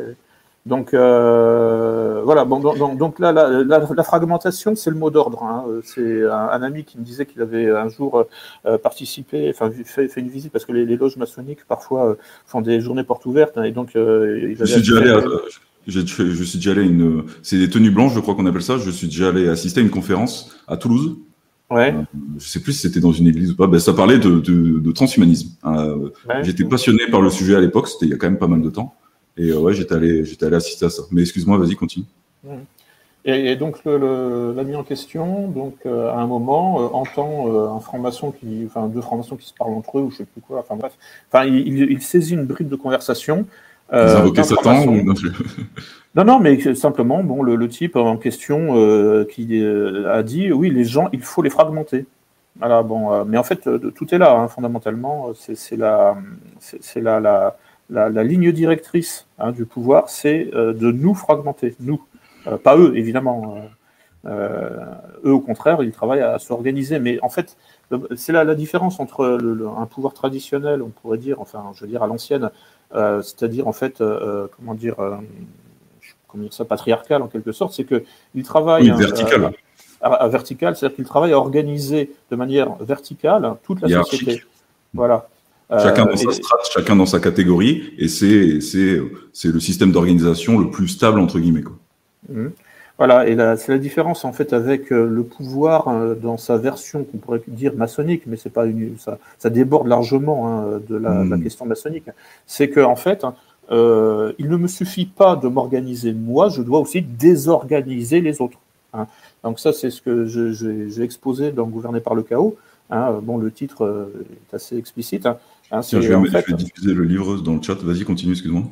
Donc 0.65 0.93
euh, 0.93 2.21
voilà, 2.23 2.45
bon, 2.45 2.59
donc, 2.59 3.19
là, 3.19 3.31
la, 3.31 4.03
fragmentation, 4.03 4.75
c'est 4.75 4.89
le 4.89 4.97
mot 4.97 5.09
d'ordre. 5.09 5.43
Hein. 5.43 5.65
C'est 5.83 6.25
un, 6.25 6.61
ami 6.61 6.83
qui 6.83 6.99
me 6.99 7.03
disait 7.03 7.25
qu'il 7.25 7.41
avait 7.41 7.69
un 7.69 7.89
jour 7.89 8.25
euh, 8.65 8.77
participé, 8.77 9.49
enfin 9.49 9.71
fait, 9.85 10.07
fait, 10.07 10.19
une 10.19 10.29
visite 10.29 10.51
parce 10.51 10.65
que 10.65 10.73
les, 10.73 10.97
loges 10.97 11.17
maçonniques 11.17 11.65
parfois 11.67 12.09
euh, 12.09 12.15
font 12.45 12.61
des 12.61 12.81
journées 12.81 13.03
portes 13.03 13.25
ouvertes, 13.25 13.57
hein, 13.57 13.63
et 13.63 13.71
donc 13.71 13.91
je 13.95 14.63
suis 14.65 14.77
déjà 14.77 14.97
allé. 14.97 15.09
À, 15.11 15.21
je, 15.87 16.01
je, 16.01 16.43
suis 16.43 16.59
déjà 16.59 16.71
allé 16.71 16.83
une, 16.83 17.23
c'est 17.41 17.57
des 17.57 17.69
tenues 17.69 17.89
blanches, 17.89 18.13
je 18.13 18.19
crois 18.19 18.35
qu'on 18.35 18.45
appelle 18.45 18.61
ça. 18.61 18.77
Je 18.77 18.91
suis 18.91 19.07
déjà 19.07 19.29
allé 19.29 19.47
assister 19.47 19.79
à 19.79 19.83
une 19.83 19.89
conférence 19.89 20.55
à 20.67 20.77
Toulouse. 20.77 21.17
Ouais. 21.71 21.93
je 22.39 22.47
sais 22.47 22.61
plus 22.61 22.73
si 22.73 22.79
c'était 22.79 22.99
dans 22.99 23.11
une 23.11 23.27
église 23.27 23.51
ou 23.51 23.55
pas. 23.55 23.67
Ben, 23.67 23.79
ça 23.79 23.93
parlait 23.93 24.17
de, 24.17 24.39
de, 24.39 24.91
transhumanisme. 24.91 25.49
J'étais 26.43 26.65
passionné 26.65 27.07
par 27.09 27.21
le 27.21 27.29
sujet 27.29 27.55
à 27.55 27.59
l'époque. 27.59 27.87
C'était 27.87 28.07
il 28.07 28.09
y 28.09 28.13
a 28.13 28.17
quand 28.17 28.27
même 28.27 28.39
pas 28.39 28.47
mal 28.47 28.61
de 28.61 28.69
temps. 28.69 28.95
Et 29.39 29.51
euh, 29.51 29.57
ouais, 29.57 29.73
j'étais 29.73 29.95
allé, 29.95 30.25
j'étais 30.25 30.45
allé 30.45 30.57
assister 30.57 30.85
à 30.85 30.89
ça. 30.89 31.03
Mais 31.11 31.21
excuse-moi, 31.21 31.57
vas-y, 31.57 31.75
continue. 31.75 32.05
Et, 33.25 33.55
donc 33.55 33.79
l'ami 33.85 34.75
en 34.75 34.83
question, 34.83 35.47
donc 35.47 35.75
euh, 35.85 36.09
à 36.09 36.17
un 36.17 36.27
moment, 36.27 36.81
euh, 36.81 36.87
entend 36.87 37.75
un 37.75 37.79
franc-maçon 37.79 38.31
qui, 38.31 38.63
enfin 38.65 38.87
deux 38.87 39.01
francs-maçons 39.01 39.35
qui 39.35 39.47
se 39.47 39.53
parlent 39.53 39.73
entre 39.73 39.99
eux 39.99 40.01
ou 40.01 40.11
je 40.11 40.17
sais 40.17 40.25
plus 40.25 40.41
quoi. 40.41 40.59
Enfin 40.59 40.75
bref, 40.75 40.93
enfin 41.31 41.45
il, 41.45 42.01
saisit 42.01 42.33
une 42.33 42.45
bride 42.45 42.69
de 42.69 42.75
conversation. 42.75 43.45
Euh, 43.93 44.31
Satan 44.43 44.87
ou... 44.87 45.13
Non, 46.15 46.23
non, 46.25 46.39
mais 46.39 46.75
simplement, 46.75 47.23
bon, 47.23 47.43
le, 47.43 47.67
type 47.67 47.95
en 47.95 48.17
question 48.17 48.73
qui 49.25 49.63
a 49.63 50.23
dit, 50.23 50.51
oui, 50.51 50.69
les 50.71 50.83
gens, 50.83 51.07
il 51.13 51.21
faut 51.21 51.43
les 51.43 51.51
fragmenter. 51.51 52.07
Voilà, 52.57 52.81
bon, 52.81 53.23
mais 53.25 53.37
en 53.37 53.43
fait, 53.43 53.69
tout 53.93 54.13
est 54.13 54.17
là, 54.17 54.33
hein, 54.33 54.47
fondamentalement. 54.47 55.31
C'est 55.35 55.77
la, 55.77 56.17
c'est 56.59 57.01
la, 57.01 57.19
la 57.19 57.55
la, 57.89 58.23
ligne 58.23 58.51
directrice 58.51 59.27
hein, 59.37 59.51
du 59.51 59.65
pouvoir, 59.65 60.09
c'est 60.09 60.49
euh, 60.53 60.73
de 60.73 60.91
nous 60.91 61.15
fragmenter, 61.15 61.75
nous, 61.79 62.01
euh, 62.47 62.57
pas 62.57 62.77
eux 62.77 62.95
évidemment. 62.95 63.61
Euh, 64.25 64.69
eux, 65.23 65.31
au 65.31 65.39
contraire, 65.39 65.81
ils 65.81 65.93
travaillent 65.93 66.21
à 66.21 66.39
s'organiser. 66.39 66.99
Mais 66.99 67.19
en 67.21 67.29
fait, 67.29 67.55
c'est 68.15 68.33
la, 68.33 68.43
la, 68.43 68.53
différence 68.53 68.99
entre 68.99 69.39
un 69.77 69.85
pouvoir 69.85 70.13
traditionnel, 70.13 70.81
on 70.81 70.89
pourrait 70.89 71.17
dire, 71.17 71.39
enfin, 71.39 71.71
je 71.73 71.81
veux 71.81 71.87
dire 71.87 72.03
à 72.03 72.07
l'ancienne, 72.07 72.49
c'est-à-dire 72.91 73.67
en 73.67 73.71
fait, 73.71 74.03
comment 74.57 74.75
dire, 74.75 74.97
comment 76.27 76.43
dire 76.43 76.53
ça, 76.53 76.65
patriarcal 76.65 77.21
en 77.21 77.27
quelque 77.27 77.53
sorte, 77.53 77.73
c'est 77.73 77.85
que 77.85 78.03
ils 78.35 78.43
travaillent. 78.43 78.91
Oui, 78.91 78.97
vertical. 78.97 79.53
À, 80.01 80.27
vertical, 80.27 80.75
c'est-à-dire 80.75 80.95
qu'ils 80.95 81.05
travaillent 81.05 81.33
à 81.33 81.37
organiser 81.37 82.11
de 82.29 82.35
manière 82.35 82.75
verticale 82.81 83.55
toute 83.63 83.81
la 83.81 84.03
société. 84.03 84.43
Voilà. 84.93 85.27
Chacun 85.71 86.05
dans 86.05 86.15
sa 86.15 86.31
strate, 86.31 86.61
chacun 86.73 86.95
dans 86.95 87.05
sa 87.05 87.19
catégorie, 87.19 87.93
et 87.97 88.07
c'est 88.07 88.59
c'est 88.59 88.99
c'est 89.33 89.49
le 89.49 89.59
système 89.59 89.91
d'organisation 89.91 90.57
le 90.57 90.71
plus 90.71 90.87
stable 90.87 91.19
entre 91.19 91.39
guillemets 91.39 91.61
quoi. 91.61 91.75
Mmh. 92.29 92.47
Voilà, 92.97 93.29
et 93.29 93.37
c'est 93.57 93.71
la 93.71 93.77
différence 93.77 94.25
en 94.25 94.33
fait 94.33 94.51
avec 94.51 94.91
euh, 94.91 95.07
le 95.07 95.23
pouvoir 95.23 95.87
euh, 95.87 96.15
dans 96.15 96.35
sa 96.37 96.57
version 96.57 97.05
qu'on 97.05 97.17
pourrait 97.17 97.41
dire 97.47 97.73
maçonnique, 97.75 98.23
mais 98.25 98.35
c'est 98.35 98.49
pas 98.49 98.65
une, 98.65 98.97
ça, 98.97 99.19
ça 99.37 99.49
déborde 99.49 99.87
largement 99.87 100.49
hein, 100.49 100.81
de, 100.85 100.97
la, 100.97 101.23
la, 101.23 101.37
mmh. 101.37 101.43
question 101.43 101.65
maçonnique. 101.65 102.09
C'est 102.45 102.67
que 102.67 102.81
en 102.81 102.97
fait, 102.97 103.23
euh, 103.71 104.33
il 104.39 104.49
ne 104.49 104.57
me 104.57 104.67
suffit 104.67 105.05
pas 105.05 105.35
de 105.35 105.47
m'organiser 105.47 106.13
moi, 106.13 106.49
je 106.49 106.61
dois 106.61 106.79
aussi 106.79 107.01
désorganiser 107.01 108.21
les 108.21 108.41
autres. 108.41 108.57
Hein. 108.93 109.07
Donc 109.43 109.59
ça, 109.59 109.73
c'est 109.73 109.91
ce 109.91 110.01
que 110.01 110.25
j'ai 110.25 111.03
exposé 111.03 111.51
dans 111.51 111.67
Gouverner 111.67 111.99
par 111.99 112.15
le 112.15 112.23
chaos. 112.23 112.55
Hein. 112.89 113.19
Bon, 113.21 113.37
le 113.37 113.51
titre 113.51 113.85
euh, 113.85 114.25
est 114.51 114.55
assez 114.55 114.77
explicite. 114.77 115.27
Hein. 115.71 115.79
Hein, 115.79 115.81
je, 115.81 115.97
vais, 115.97 116.53
diffuser 116.53 116.93
le 116.93 117.03
livre 117.03 117.37
dans 117.37 117.55
le 117.55 117.61
chat. 117.61 117.75
Vas-y, 117.75 118.03
continue, 118.03 118.31
excuse-moi. 118.31 118.63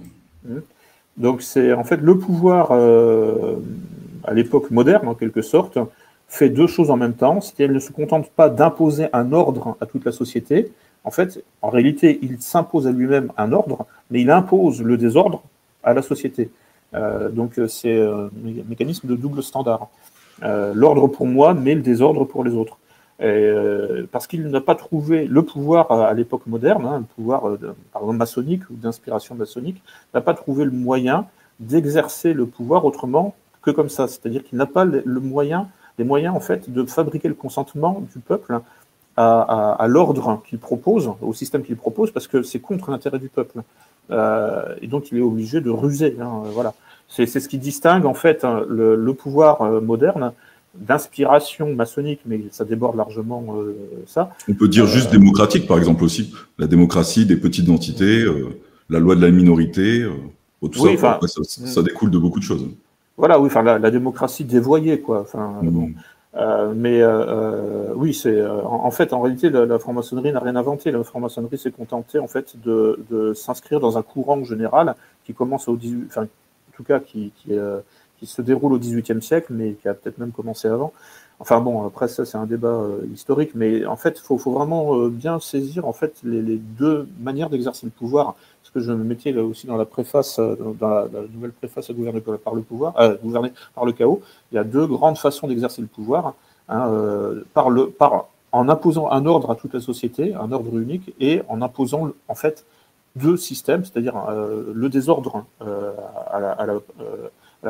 Mmh. 0.46 0.58
Donc, 1.18 1.42
c'est 1.42 1.74
en 1.74 1.84
fait 1.84 1.98
le 1.98 2.18
pouvoir 2.18 2.70
euh, 2.72 3.56
à 4.24 4.34
l'époque 4.34 4.72
moderne, 4.72 5.08
en 5.08 5.16
quelque 5.16 5.42
sorte, 5.42 5.78
fait 6.28 6.50
deux 6.50 6.68
choses 6.68 6.92
en 6.92 6.98
même 6.98 7.14
temps. 7.14 7.42
C'est 7.42 7.56
qu'elle 7.56 7.74
ne 7.74 7.80
se 7.80 7.92
contente 7.92 8.30
pas 8.32 8.50
d'imposer 8.50 9.08
un 9.14 9.32
ordre 9.34 9.78
à 9.82 9.86
toute 9.86 10.06
la 10.06 10.12
société. 10.12 10.72
En 11.04 11.12
fait, 11.12 11.44
en 11.62 11.70
réalité, 11.70 12.20
il 12.22 12.42
s'impose 12.42 12.88
à 12.88 12.92
lui-même 12.92 13.32
un 13.38 13.52
ordre, 13.54 13.86
mais 14.12 14.22
il 14.22 14.30
impose 14.30 14.82
le 14.82 14.98
désordre 14.98 15.42
à 15.84 15.94
la 15.94 16.02
société. 16.02 16.50
Euh, 16.94 17.30
donc, 17.30 17.60
c'est 17.68 18.00
un 18.02 18.30
mécanisme 18.68 19.08
de 19.08 19.16
double 19.16 19.42
standard. 19.42 19.90
Euh, 20.44 20.74
l'ordre 20.76 21.08
pour 21.08 21.26
moi, 21.26 21.54
mais 21.54 21.74
le 21.74 21.82
désordre 21.82 22.26
pour 22.26 22.44
les 22.44 22.54
autres. 22.54 22.78
Euh, 23.20 24.06
parce 24.12 24.28
qu'il 24.28 24.48
n'a 24.48 24.62
pas 24.62 24.76
trouvé 24.76 25.26
le 25.26 25.42
pouvoir 25.42 25.92
à, 25.92 26.14
l'époque 26.14 26.46
moderne, 26.46 26.86
hein, 26.86 27.00
le 27.00 27.06
pouvoir 27.16 27.50
euh, 27.50 27.58
par 27.92 28.04
exemple 28.04 28.18
maçonnique 28.18 28.70
ou 28.70 28.76
d'inspiration 28.76 29.34
maçonnique, 29.34 29.82
n'a 30.14 30.22
pas 30.22 30.36
trouvé 30.36 30.66
le 30.66 30.72
moyen 30.72 31.26
d'exercer 31.60 32.34
le 32.34 32.46
pouvoir 32.46 32.86
autrement 32.86 33.34
que 33.64 33.72
comme 33.72 33.90
ça. 33.90 34.08
C'est-à-dire 34.08 34.44
qu'il 34.44 34.58
n'a 34.60 34.68
pas 34.68 34.86
le, 34.86 35.20
moyen 35.20 35.68
des 35.98 36.04
moyens 36.04 36.36
en 36.36 36.40
fait 36.40 36.72
de 36.72 36.86
fabriquer 36.86 37.28
le 37.28 37.34
consentement 37.34 38.04
du 38.14 38.20
peuple 38.20 38.60
à, 39.18 39.86
l'ordre 39.88 40.44
qu'il 40.48 40.60
propose, 40.60 41.12
au 41.22 41.34
système 41.34 41.64
qu'il 41.64 41.76
propose, 41.76 42.12
parce 42.12 42.28
que 42.28 42.44
c'est 42.44 42.60
contre 42.60 42.92
l'intérêt 42.92 43.18
du 43.18 43.30
peuple. 43.30 43.64
Euh, 44.12 44.76
et 44.82 44.86
donc 44.86 45.12
il 45.12 45.18
est 45.18 45.22
obligé 45.22 45.60
de 45.60 45.72
ruser. 45.72 46.16
Hein, 46.22 46.44
voilà. 46.52 46.76
C'est 47.10 47.26
ce 47.26 47.48
qui 47.48 47.58
distingue 47.58 48.06
en 48.06 48.14
fait 48.14 48.44
hein, 48.44 48.64
le, 48.70 49.14
pouvoir 49.14 49.62
euh, 49.62 49.82
moderne 49.82 50.34
d'inspiration 50.80 51.74
maçonnique, 51.74 52.22
mais 52.26 52.42
ça 52.52 52.66
déborde 52.66 52.96
largement 52.96 53.56
euh, 53.58 53.76
ça. 54.06 54.32
On 54.50 54.54
peut 54.54 54.68
dire 54.68 54.88
juste 54.88 55.12
démocratique, 55.12 55.68
par 55.68 55.78
exemple 55.78 56.04
aussi. 56.04 56.34
La 56.58 56.68
démocratie 56.68 57.26
des 57.26 57.38
petites 57.38 57.70
entités, 57.70 58.26
la 58.90 59.00
loi 59.00 59.16
de 59.16 59.22
la 59.22 59.32
minorité, 59.32 60.06
tout 60.62 60.98
ça, 60.98 61.20
ça, 61.44 61.82
découle 61.82 62.12
de 62.12 62.18
beaucoup 62.18 62.40
de 62.40 62.44
choses. 62.44 62.68
Voilà, 63.18 63.40
oui, 63.40 63.48
enfin 63.48 63.64
la, 63.64 63.92
démocratie 63.92 64.44
dévoyée, 64.44 65.00
quoi. 65.00 65.22
Enfin, 65.22 65.60
mmh. 65.62 65.94
Euh, 66.38 66.74
mais 66.76 67.02
euh, 67.02 67.26
euh, 67.28 67.94
oui, 67.96 68.14
c'est 68.14 68.46
en, 68.46 68.92
fait 68.92 69.12
en 69.14 69.22
réalité 69.22 69.50
la, 69.50 69.80
franc-maçonnerie 69.80 70.32
n'a 70.32 70.40
rien 70.40 70.56
inventé. 70.56 70.92
La 70.92 71.04
franc-maçonnerie 71.04 71.58
s'est 71.58 71.72
contentée 71.72 72.20
en 72.20 72.28
fait 72.28 72.58
de, 72.64 73.00
de 73.10 73.34
s'inscrire 73.34 73.80
dans 73.80 73.98
un 73.98 74.04
courant 74.04 74.44
général 74.44 74.96
qui 75.26 75.34
commence 75.34 75.68
au 75.68 75.78
18, 75.78 76.06
enfin 76.08 76.24
en 76.24 76.76
tout 76.76 76.84
cas 76.84 77.00
qui 77.00 77.32
qui, 77.38 77.54
qui 78.20 78.26
se 78.26 78.42
déroule 78.42 78.74
au 78.74 78.80
XVIIIe 78.80 79.22
siècle, 79.22 79.48
mais 79.52 79.74
qui 79.74 79.88
a 79.88 79.94
peut-être 79.94 80.18
même 80.18 80.32
commencé 80.32 80.68
avant. 80.68 80.94
Enfin 81.40 81.62
bon, 81.62 81.86
après 81.86 82.08
ça 82.08 82.26
c'est 82.26 82.38
un 82.38 82.48
débat 82.48 82.84
historique, 83.14 83.52
mais 83.54 83.86
en 83.86 83.96
fait 83.96 84.18
faut 84.18 84.40
faut 84.40 84.52
vraiment 84.52 85.08
bien 85.08 85.40
saisir 85.40 85.88
en 85.88 85.94
fait 85.94 86.16
les, 86.24 86.58
deux 86.58 87.08
manières 87.20 87.52
d'exercer 87.52 87.86
le 87.86 87.92
pouvoir 87.92 88.36
que 88.78 88.84
je 88.84 88.92
me 88.92 89.04
mettais 89.04 89.32
là 89.32 89.44
aussi 89.44 89.68
dans 89.68 89.78
la 89.78 89.86
préface, 89.86 90.40
euh, 90.40 90.56
dans 90.80 90.90
la, 90.90 91.08
nouvelle 91.34 91.52
préface 91.52 91.90
à 91.90 91.94
gouverner 91.94 92.22
par 92.22 92.54
le 92.54 92.62
pouvoir, 92.62 92.94
euh, 93.00 93.16
gouverner 93.24 93.52
par 93.76 93.86
le 93.86 93.92
chaos, 93.92 94.22
il 94.52 94.56
y 94.56 94.58
a 94.58 94.64
deux 94.64 94.86
grandes 94.86 95.18
façons 95.18 95.48
d'exercer 95.48 95.82
le 95.82 95.88
pouvoir, 95.88 96.36
hein, 96.70 96.90
euh, 96.92 97.44
par 97.54 97.70
le, 97.70 97.90
par, 97.90 98.28
en 98.52 98.70
imposant 98.70 99.10
un 99.12 99.26
ordre 99.26 99.52
à 99.52 99.56
toute 99.56 99.74
la 99.74 99.82
société, 99.82 100.34
un 100.36 100.52
ordre 100.52 100.78
unique, 100.78 101.14
et 101.20 101.42
en 101.48 101.62
imposant 101.62 102.12
en 102.28 102.36
fait 102.36 102.66
deux 103.16 103.38
systèmes, 103.38 103.84
c'est-à-dire 103.84 104.16
le 104.74 104.90
désordre 104.90 105.44
à 105.60 106.40
la, 106.40 106.52
à, 106.52 106.66
la, 106.68 106.80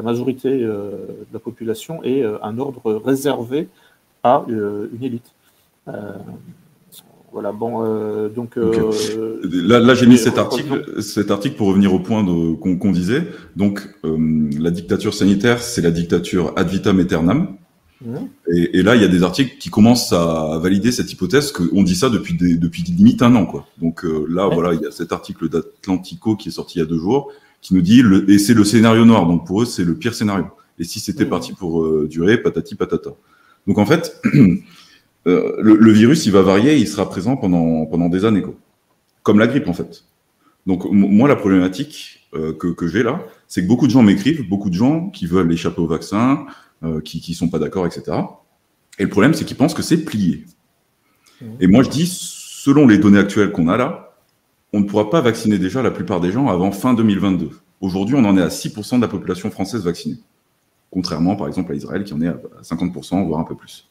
majorité 0.01 0.49
de 0.59 1.33
la 1.33 1.39
population 1.39 2.03
et 2.03 2.23
un 2.23 2.59
ordre 2.59 3.01
réservé 3.03 3.67
à 4.23 4.45
une 4.47 5.03
élite. 5.03 5.31
Voilà, 7.33 7.51
bon, 7.51 7.83
euh, 7.85 8.29
donc. 8.29 8.57
Euh, 8.57 8.91
là, 9.43 9.79
là 9.79 9.93
j'ai 9.93 10.07
mis 10.07 10.17
cet 10.17 10.37
article, 10.37 11.01
cet 11.01 11.29
article 11.29 11.55
pour 11.55 11.67
revenir 11.67 11.93
au 11.93 11.99
point 11.99 12.25
qu'on 12.25 12.91
disait. 12.91 13.27
Donc, 13.55 13.87
euh, 14.05 14.49
la 14.59 14.71
dictature 14.71 15.13
sanitaire, 15.13 15.61
c'est 15.61 15.81
la 15.81 15.91
dictature 15.91 16.53
ad 16.55 16.67
vitam 16.67 16.99
aeternam. 16.99 17.55
Mmh. 18.03 18.15
Et, 18.55 18.79
et, 18.79 18.81
là, 18.81 18.95
il 18.95 19.01
y 19.01 19.05
a 19.05 19.07
des 19.07 19.23
articles 19.23 19.57
qui 19.59 19.69
commencent 19.69 20.13
à 20.13 20.57
valider 20.61 20.91
cette 20.91 21.11
hypothèse 21.11 21.51
qu'on 21.51 21.83
dit 21.83 21.95
ça 21.95 22.09
depuis 22.09 22.35
des, 22.35 22.55
depuis 22.55 22.83
limite 22.83 23.21
un 23.21 23.35
an, 23.35 23.45
quoi. 23.45 23.67
Donc 23.79 24.03
là, 24.03 24.47
voilà, 24.47 24.73
il 24.73 24.81
y 24.81 24.85
a 24.85 24.91
cet 24.91 25.11
article 25.11 25.49
d'Atlantico 25.49 26.35
qui 26.35 26.49
est 26.49 26.51
sorti 26.51 26.79
il 26.79 26.81
y 26.81 26.85
a 26.85 26.87
deux 26.87 26.99
jours, 26.99 27.31
qui 27.61 27.73
nous 27.73 27.81
dit 27.81 28.01
le, 28.01 28.29
et 28.29 28.39
c'est 28.39 28.53
le 28.53 28.63
scénario 28.63 29.05
noir. 29.05 29.25
Donc 29.25 29.45
pour 29.45 29.61
eux, 29.61 29.65
c'est 29.65 29.83
le 29.83 29.95
pire 29.95 30.13
scénario. 30.13 30.45
Et 30.79 30.83
si 30.83 30.99
c'était 30.99 31.25
mmh. 31.25 31.29
parti 31.29 31.53
pour 31.53 32.05
durer, 32.07 32.37
patati 32.37 32.75
patata. 32.75 33.11
Donc 33.65 33.77
en 33.77 33.85
fait. 33.85 34.21
Euh, 35.27 35.57
le, 35.59 35.91
virus, 35.91 36.25
il 36.25 36.31
va 36.31 36.41
varier, 36.41 36.77
il 36.77 36.87
sera 36.87 37.09
présent 37.09 37.35
pendant, 37.35 37.85
pendant 37.85 38.07
des 38.07 38.23
années, 38.23 38.41
quoi. 38.41 38.53
Comme 39.23 39.39
la 39.39 39.47
grippe, 39.47 39.67
en 39.67 39.73
fait. 39.73 40.05
Donc, 40.65 40.85
moi, 40.89 41.27
la 41.27 41.35
problématique 41.35 42.29
euh, 42.33 42.53
que, 42.53 42.67
que 42.67 42.87
j'ai 42.87 43.03
là, 43.03 43.21
c'est 43.47 43.61
que 43.61 43.67
beaucoup 43.67 43.87
de 43.87 43.91
gens 43.91 44.03
m'écrivent, 44.03 44.47
beaucoup 44.47 44.69
de 44.69 44.75
gens 44.75 45.09
qui 45.09 45.25
veulent 45.25 45.51
échapper 45.51 45.81
au 45.81 45.87
vaccin, 45.87 46.45
euh, 46.83 47.01
qui, 47.01 47.19
qui 47.19 47.33
sont 47.33 47.49
pas 47.49 47.59
d'accord, 47.59 47.85
etc. 47.85 48.17
Et 48.99 49.03
le 49.03 49.09
problème, 49.09 49.33
c'est 49.33 49.43
qu'ils 49.43 49.57
pensent 49.57 49.73
que 49.73 49.81
c'est 49.81 50.05
plié. 50.05 50.45
Mmh. 51.41 51.45
Et 51.59 51.67
moi, 51.67 51.83
je 51.83 51.89
dis, 51.89 52.07
selon 52.07 52.87
les 52.87 52.97
données 52.97 53.19
actuelles 53.19 53.51
qu'on 53.51 53.67
a 53.67 53.75
là, 53.75 54.06
on 54.77 54.81
ne 54.81 54.85
pourra 54.85 55.09
pas 55.09 55.21
vacciner 55.21 55.57
déjà 55.57 55.81
la 55.81 55.89
plupart 55.89 56.21
des 56.21 56.31
gens 56.31 56.49
avant 56.49 56.71
fin 56.71 56.93
2022. 56.93 57.49
Aujourd'hui, 57.81 58.13
on 58.15 58.23
en 58.25 58.37
est 58.37 58.43
à 58.43 58.49
6% 58.49 58.97
de 58.97 59.01
la 59.01 59.07
population 59.07 59.49
française 59.49 59.83
vaccinée. 59.83 60.17
Contrairement, 60.91 61.35
par 61.35 61.47
exemple, 61.47 61.71
à 61.71 61.75
Israël, 61.75 62.03
qui 62.03 62.13
en 62.13 62.21
est 62.21 62.27
à 62.27 62.37
50%, 62.61 63.25
voire 63.25 63.39
un 63.39 63.43
peu 63.43 63.55
plus. 63.55 63.87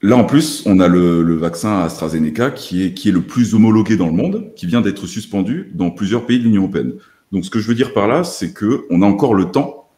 Là, 0.00 0.16
en 0.16 0.24
plus, 0.24 0.62
on 0.64 0.80
a 0.80 0.88
le, 0.88 1.36
vaccin 1.36 1.80
AstraZeneca 1.80 2.50
qui 2.52 2.84
est, 2.84 2.94
qui 2.94 3.10
est 3.10 3.12
le 3.12 3.20
plus 3.20 3.54
homologué 3.54 3.98
dans 3.98 4.06
le 4.06 4.12
monde, 4.12 4.50
qui 4.56 4.64
vient 4.64 4.80
d'être 4.80 5.06
suspendu 5.06 5.70
dans 5.74 5.90
plusieurs 5.90 6.24
pays 6.24 6.38
de 6.38 6.44
l'Union 6.44 6.62
européenne. 6.62 6.94
Donc, 7.32 7.44
ce 7.44 7.50
que 7.50 7.58
je 7.58 7.68
veux 7.68 7.74
dire 7.74 7.92
par 7.92 8.08
là, 8.08 8.24
c'est 8.24 8.54
que 8.54 8.86
on 8.88 9.02
a 9.02 9.06
encore 9.06 9.34
le 9.34 9.50
temps 9.50 9.90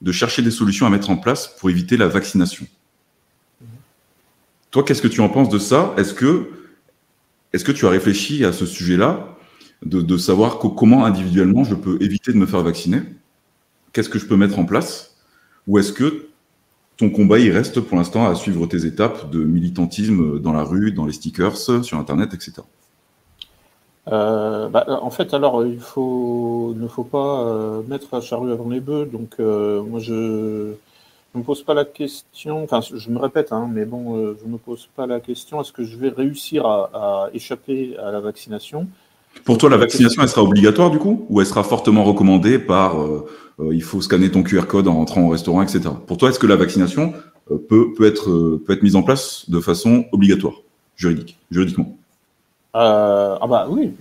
de 0.00 0.12
chercher 0.12 0.42
des 0.42 0.52
solutions 0.52 0.86
à 0.86 0.90
mettre 0.90 1.10
en 1.10 1.16
place 1.16 1.48
pour 1.58 1.70
éviter 1.70 1.96
la 1.96 2.06
vaccination. 2.06 2.66
Toi, 4.70 4.84
qu'est-ce 4.84 5.02
que 5.02 5.08
tu 5.08 5.20
en 5.20 5.28
penses 5.28 5.48
de 5.48 5.58
ça? 5.58 5.92
Est-ce 5.96 6.14
que, 6.14 6.61
est-ce 7.52 7.64
que 7.64 7.72
tu 7.72 7.86
as 7.86 7.90
réfléchi 7.90 8.44
à 8.44 8.52
ce 8.52 8.66
sujet-là, 8.66 9.36
de, 9.84 10.16
savoir 10.16 10.58
comment 10.58 11.04
individuellement 11.04 11.64
je 11.64 11.74
peux 11.74 12.00
éviter 12.00 12.32
de 12.32 12.38
me 12.38 12.46
faire 12.46 12.62
vacciner? 12.62 13.02
Qu'est-ce 13.92 14.08
que 14.08 14.18
je 14.18 14.26
peux 14.26 14.36
mettre 14.36 14.58
en 14.58 14.64
place? 14.64 15.16
Ou 15.66 15.78
est-ce 15.78 15.92
que 15.92 16.28
ton 16.96 17.10
combat, 17.10 17.38
il 17.38 17.50
reste 17.50 17.80
pour 17.80 17.96
l'instant 17.96 18.26
à 18.26 18.34
suivre 18.34 18.66
tes 18.66 18.86
étapes 18.86 19.30
de 19.30 19.42
militantisme 19.42 20.38
dans 20.38 20.52
la 20.52 20.62
rue, 20.62 20.92
dans 20.92 21.04
les 21.04 21.12
stickers, 21.12 21.56
sur 21.56 21.98
Internet, 21.98 22.32
etc. 22.34 22.62
Euh, 24.08 24.68
bah, 24.68 24.84
en 24.88 25.10
fait, 25.10 25.32
alors, 25.34 25.64
il 25.64 25.76
ne 25.76 25.78
faut 26.88 27.08
pas 27.10 27.46
euh, 27.46 27.82
mettre 27.86 28.08
la 28.12 28.20
charrue 28.20 28.52
avant 28.52 28.68
les 28.68 28.80
bœufs. 28.80 29.06
Donc, 29.06 29.34
euh, 29.40 29.82
moi, 29.82 30.00
je 30.00 30.72
ne 31.34 31.40
me 31.40 31.44
pose 31.44 31.62
pas 31.62 31.74
la 31.74 31.84
question, 31.84 32.62
enfin, 32.62 32.80
je 32.80 33.10
me 33.10 33.18
répète, 33.18 33.52
hein, 33.52 33.68
mais 33.72 33.84
bon, 33.84 34.34
je 34.38 34.46
ne 34.46 34.52
me 34.52 34.58
pose 34.58 34.88
pas 34.94 35.06
la 35.06 35.20
question 35.20 35.60
est-ce 35.60 35.72
que 35.72 35.84
je 35.84 35.96
vais 35.96 36.10
réussir 36.10 36.66
à, 36.66 37.30
échapper 37.32 37.96
à 37.96 38.10
la 38.10 38.20
vaccination? 38.20 38.86
Pour 39.44 39.56
toi, 39.56 39.70
la 39.70 39.78
vaccination, 39.78 40.22
elle 40.22 40.28
sera 40.28 40.42
obligatoire 40.42 40.90
du 40.90 40.98
coup? 40.98 41.24
Ou 41.30 41.40
elle 41.40 41.46
sera 41.46 41.64
fortement 41.64 42.04
recommandée 42.04 42.58
par 42.58 42.96
euh, 43.60 43.74
il 43.74 43.82
faut 43.82 44.00
scanner 44.00 44.30
ton 44.30 44.42
QR 44.42 44.66
code 44.66 44.88
en 44.88 44.94
rentrant 44.94 45.22
au 45.22 45.28
restaurant, 45.28 45.62
etc. 45.62 45.80
Pour 46.06 46.16
toi, 46.16 46.30
est-ce 46.30 46.38
que 46.38 46.46
la 46.46 46.56
vaccination 46.56 47.12
euh, 47.50 47.56
peut, 47.56 47.92
peut, 47.92 48.06
être, 48.06 48.30
euh, 48.30 48.62
peut 48.64 48.72
être 48.72 48.82
mise 48.82 48.96
en 48.96 49.02
place 49.02 49.48
de 49.48 49.60
façon 49.60 50.04
obligatoire, 50.12 50.54
juridique, 50.96 51.38
juridiquement? 51.50 51.96
Ah 52.74 53.38
bah 53.50 53.66
oui. 53.68 53.92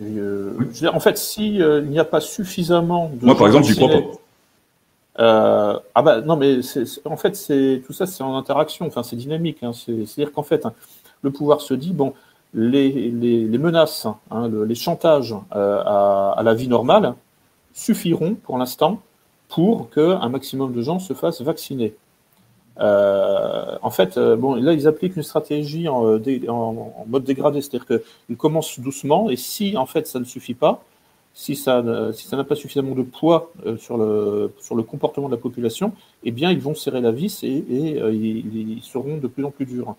en 0.93 0.99
fait, 1.01 1.17
si 1.17 1.55
il 1.57 1.87
n'y 1.89 1.99
a 1.99 2.05
pas 2.05 2.21
suffisamment 2.21 3.11
de 3.19 3.25
moi 3.25 3.35
par 3.35 3.47
exemple, 3.47 3.65
j'y 3.65 3.75
crois 3.75 3.89
pas. 3.89 3.99
Ah 5.17 6.01
bah 6.03 6.21
non 6.21 6.35
mais 6.35 6.59
en 7.05 7.17
fait 7.17 7.35
c'est 7.35 7.81
tout 7.85 7.93
ça 7.93 8.05
c'est 8.05 8.23
en 8.23 8.35
interaction. 8.35 8.87
Enfin 8.87 9.03
c'est 9.03 9.15
dynamique. 9.15 9.59
Hein, 9.63 9.73
C'est-à-dire 9.73 10.31
qu'en 10.31 10.43
fait 10.43 10.65
hein, 10.65 10.73
le 11.21 11.31
pouvoir 11.31 11.61
se 11.61 11.73
dit 11.73 11.93
bon 11.93 12.13
les, 12.53 13.09
les, 13.11 13.57
menaces, 13.57 14.07
hein, 14.29 14.49
les 14.49 14.75
chantages 14.75 15.35
à, 15.51 16.33
à, 16.37 16.43
la 16.43 16.53
vie 16.53 16.67
normale 16.67 17.15
suffiront 17.73 18.35
pour 18.35 18.57
l'instant 18.57 19.01
pour 19.47 19.89
qu'un 19.89 20.27
maximum 20.29 20.73
de 20.73 20.81
gens 20.81 20.99
se 20.99 21.13
fassent 21.13 21.41
vacciner. 21.41 21.93
Euh, 22.79 23.77
en 23.81 23.91
fait, 23.91 24.17
euh, 24.17 24.35
bon, 24.35 24.55
là, 24.55 24.73
ils 24.73 24.87
appliquent 24.87 25.17
une 25.17 25.23
stratégie 25.23 25.87
en, 25.87 26.05
euh, 26.07 26.49
en, 26.49 27.05
mode 27.07 27.23
dégradé, 27.23 27.61
c'est-à-dire 27.61 27.85
qu'ils 27.85 28.37
commencent 28.37 28.79
doucement, 28.79 29.29
et 29.29 29.35
si 29.35 29.75
en 29.77 29.85
fait 29.85 30.07
ça 30.07 30.19
ne 30.19 30.23
suffit 30.23 30.53
pas, 30.53 30.83
si 31.41 31.55
ça, 31.55 31.81
n'a 31.81 32.43
pas 32.43 32.55
suffisamment 32.55 32.93
de 32.93 33.01
poids 33.01 33.51
sur, 33.77 33.97
le, 33.97 34.51
sur 34.59 34.75
le 34.75 34.83
comportement 34.83 35.27
de 35.27 35.33
la 35.33 35.41
population, 35.41 35.91
eh 36.23 36.31
bien, 36.31 36.51
ils 36.51 36.59
vont 36.59 36.75
serrer 36.75 37.01
la 37.01 37.11
vis 37.11 37.43
et, 37.43 37.49
et 37.49 37.97
ils, 37.97 38.83
seront 38.83 39.17
de 39.17 39.27
plus 39.27 39.43
en 39.43 39.49
plus 39.49 39.65
durs. 39.65 39.95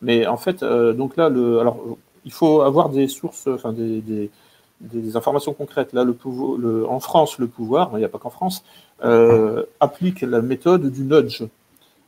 Mais 0.00 0.26
en 0.26 0.36
fait, 0.36 0.64
donc 0.64 1.16
là, 1.16 1.26
alors, 1.26 1.96
il 2.24 2.32
faut 2.32 2.62
avoir 2.62 2.88
des 2.88 3.08
sources, 3.08 3.46
enfin 3.46 3.72
des, 3.72 4.30
informations 5.16 5.54
concrètes. 5.54 5.92
Là, 5.92 6.04
en 6.88 7.00
France, 7.00 7.38
le 7.38 7.46
pouvoir, 7.46 7.90
il 7.94 7.98
n'y 7.98 8.04
a 8.04 8.08
pas 8.08 8.18
qu'en 8.18 8.30
France, 8.30 8.64
euh, 9.04 9.64
applique 9.80 10.22
la 10.22 10.42
méthode 10.42 10.90
du 10.90 11.02
nudge. 11.02 11.44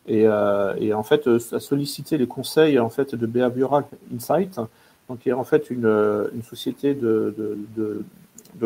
Et, 0.07 0.27
euh, 0.27 0.95
en 0.95 1.03
fait, 1.03 1.27
a 1.27 1.61
sollicité 1.61 2.19
les 2.19 2.27
conseils 2.27 2.79
en 2.79 2.91
fait 2.91 3.15
de 3.15 3.27
Behavioral 3.27 3.85
Insight, 4.15 4.61
donc 5.09 5.21
qui 5.21 5.31
est 5.31 5.33
en 5.33 5.45
fait 5.45 5.71
une, 5.71 6.29
société 6.43 6.95
de, 6.95 8.05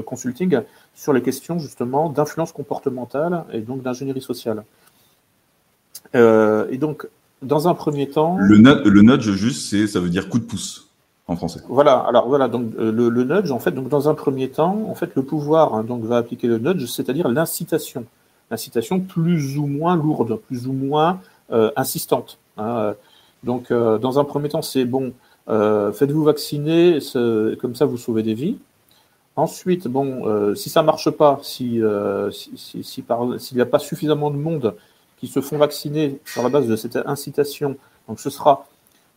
consulting 0.01 0.61
sur 0.95 1.13
les 1.13 1.23
questions 1.23 1.59
justement 1.59 2.09
d'influence 2.09 2.53
comportementale 2.53 3.45
et 3.53 3.61
donc 3.61 3.83
d'ingénierie 3.83 4.23
sociale. 4.23 4.65
Euh, 6.15 6.67
et 6.71 6.79
donc, 6.79 7.07
dans 7.43 7.69
un 7.69 7.75
premier 7.75 8.09
temps, 8.09 8.37
le, 8.39 8.57
le 8.57 9.03
nudge 9.03 9.31
juste, 9.31 9.71
c'est 9.71 9.87
ça 9.87 10.01
veut 10.01 10.09
dire 10.09 10.29
coup 10.29 10.39
de 10.39 10.45
pouce 10.45 10.89
en 11.29 11.37
français. 11.37 11.61
Voilà, 11.69 11.99
alors 11.99 12.29
voilà, 12.29 12.49
donc 12.49 12.73
euh, 12.79 12.91
le, 12.91 13.09
le, 13.11 13.25
nudge, 13.25 13.51
en 13.51 13.59
fait, 13.59 13.71
donc 13.71 13.89
dans 13.89 14.09
un 14.09 14.15
premier 14.15 14.49
temps, 14.49 14.87
en 14.89 14.95
fait, 14.95 15.15
le 15.15 15.23
pouvoir 15.23 15.75
hein, 15.75 15.85
donc 15.85 16.03
va 16.05 16.17
appliquer 16.17 16.49
le 16.49 16.59
nudge, 16.59 16.87
c'est-à-dire 16.87 17.29
l'incitation, 17.29 18.07
l'incitation 18.51 19.01
plus 19.01 19.59
ou 19.59 19.67
moins 19.67 19.95
lourde, 19.95 20.41
plus 20.47 20.67
ou 20.67 20.73
moins 20.73 21.21
euh, 21.53 21.71
insistante. 21.77 22.39
Hein. 22.57 22.95
Donc, 23.45 23.71
euh, 23.71 23.99
dans 23.99 24.19
un 24.19 24.25
premier 24.25 24.49
temps, 24.49 24.63
c'est 24.63 24.85
bon, 24.85 25.13
faites-vous 25.47 26.25
vacciner, 26.25 26.99
comme 27.61 27.75
ça 27.75 27.87
vous 27.87 27.99
sauvez 27.99 28.23
des 28.23 28.35
vies. 28.35 28.59
Ensuite, 29.39 29.87
bon, 29.87 30.55
si 30.57 30.69
ça 30.69 30.83
marche 30.83 31.11
pas, 31.11 31.39
si 31.43 31.81
s'il 32.33 32.85
si, 32.85 33.05
n'y 33.55 33.61
a 33.61 33.67
pas 33.67 33.79
suffisamment 33.79 34.33
de 34.33 34.37
monde 34.37 34.75
qui 35.19 35.29
se 35.29 35.41
font 35.41 35.59
vacciner 35.59 36.19
sur 36.25 36.43
la 36.43 36.49
base 36.49 36.67
de 36.67 36.75
cette 36.75 36.97
incitation, 36.97 37.77
ce 38.17 38.31
sera 38.31 38.67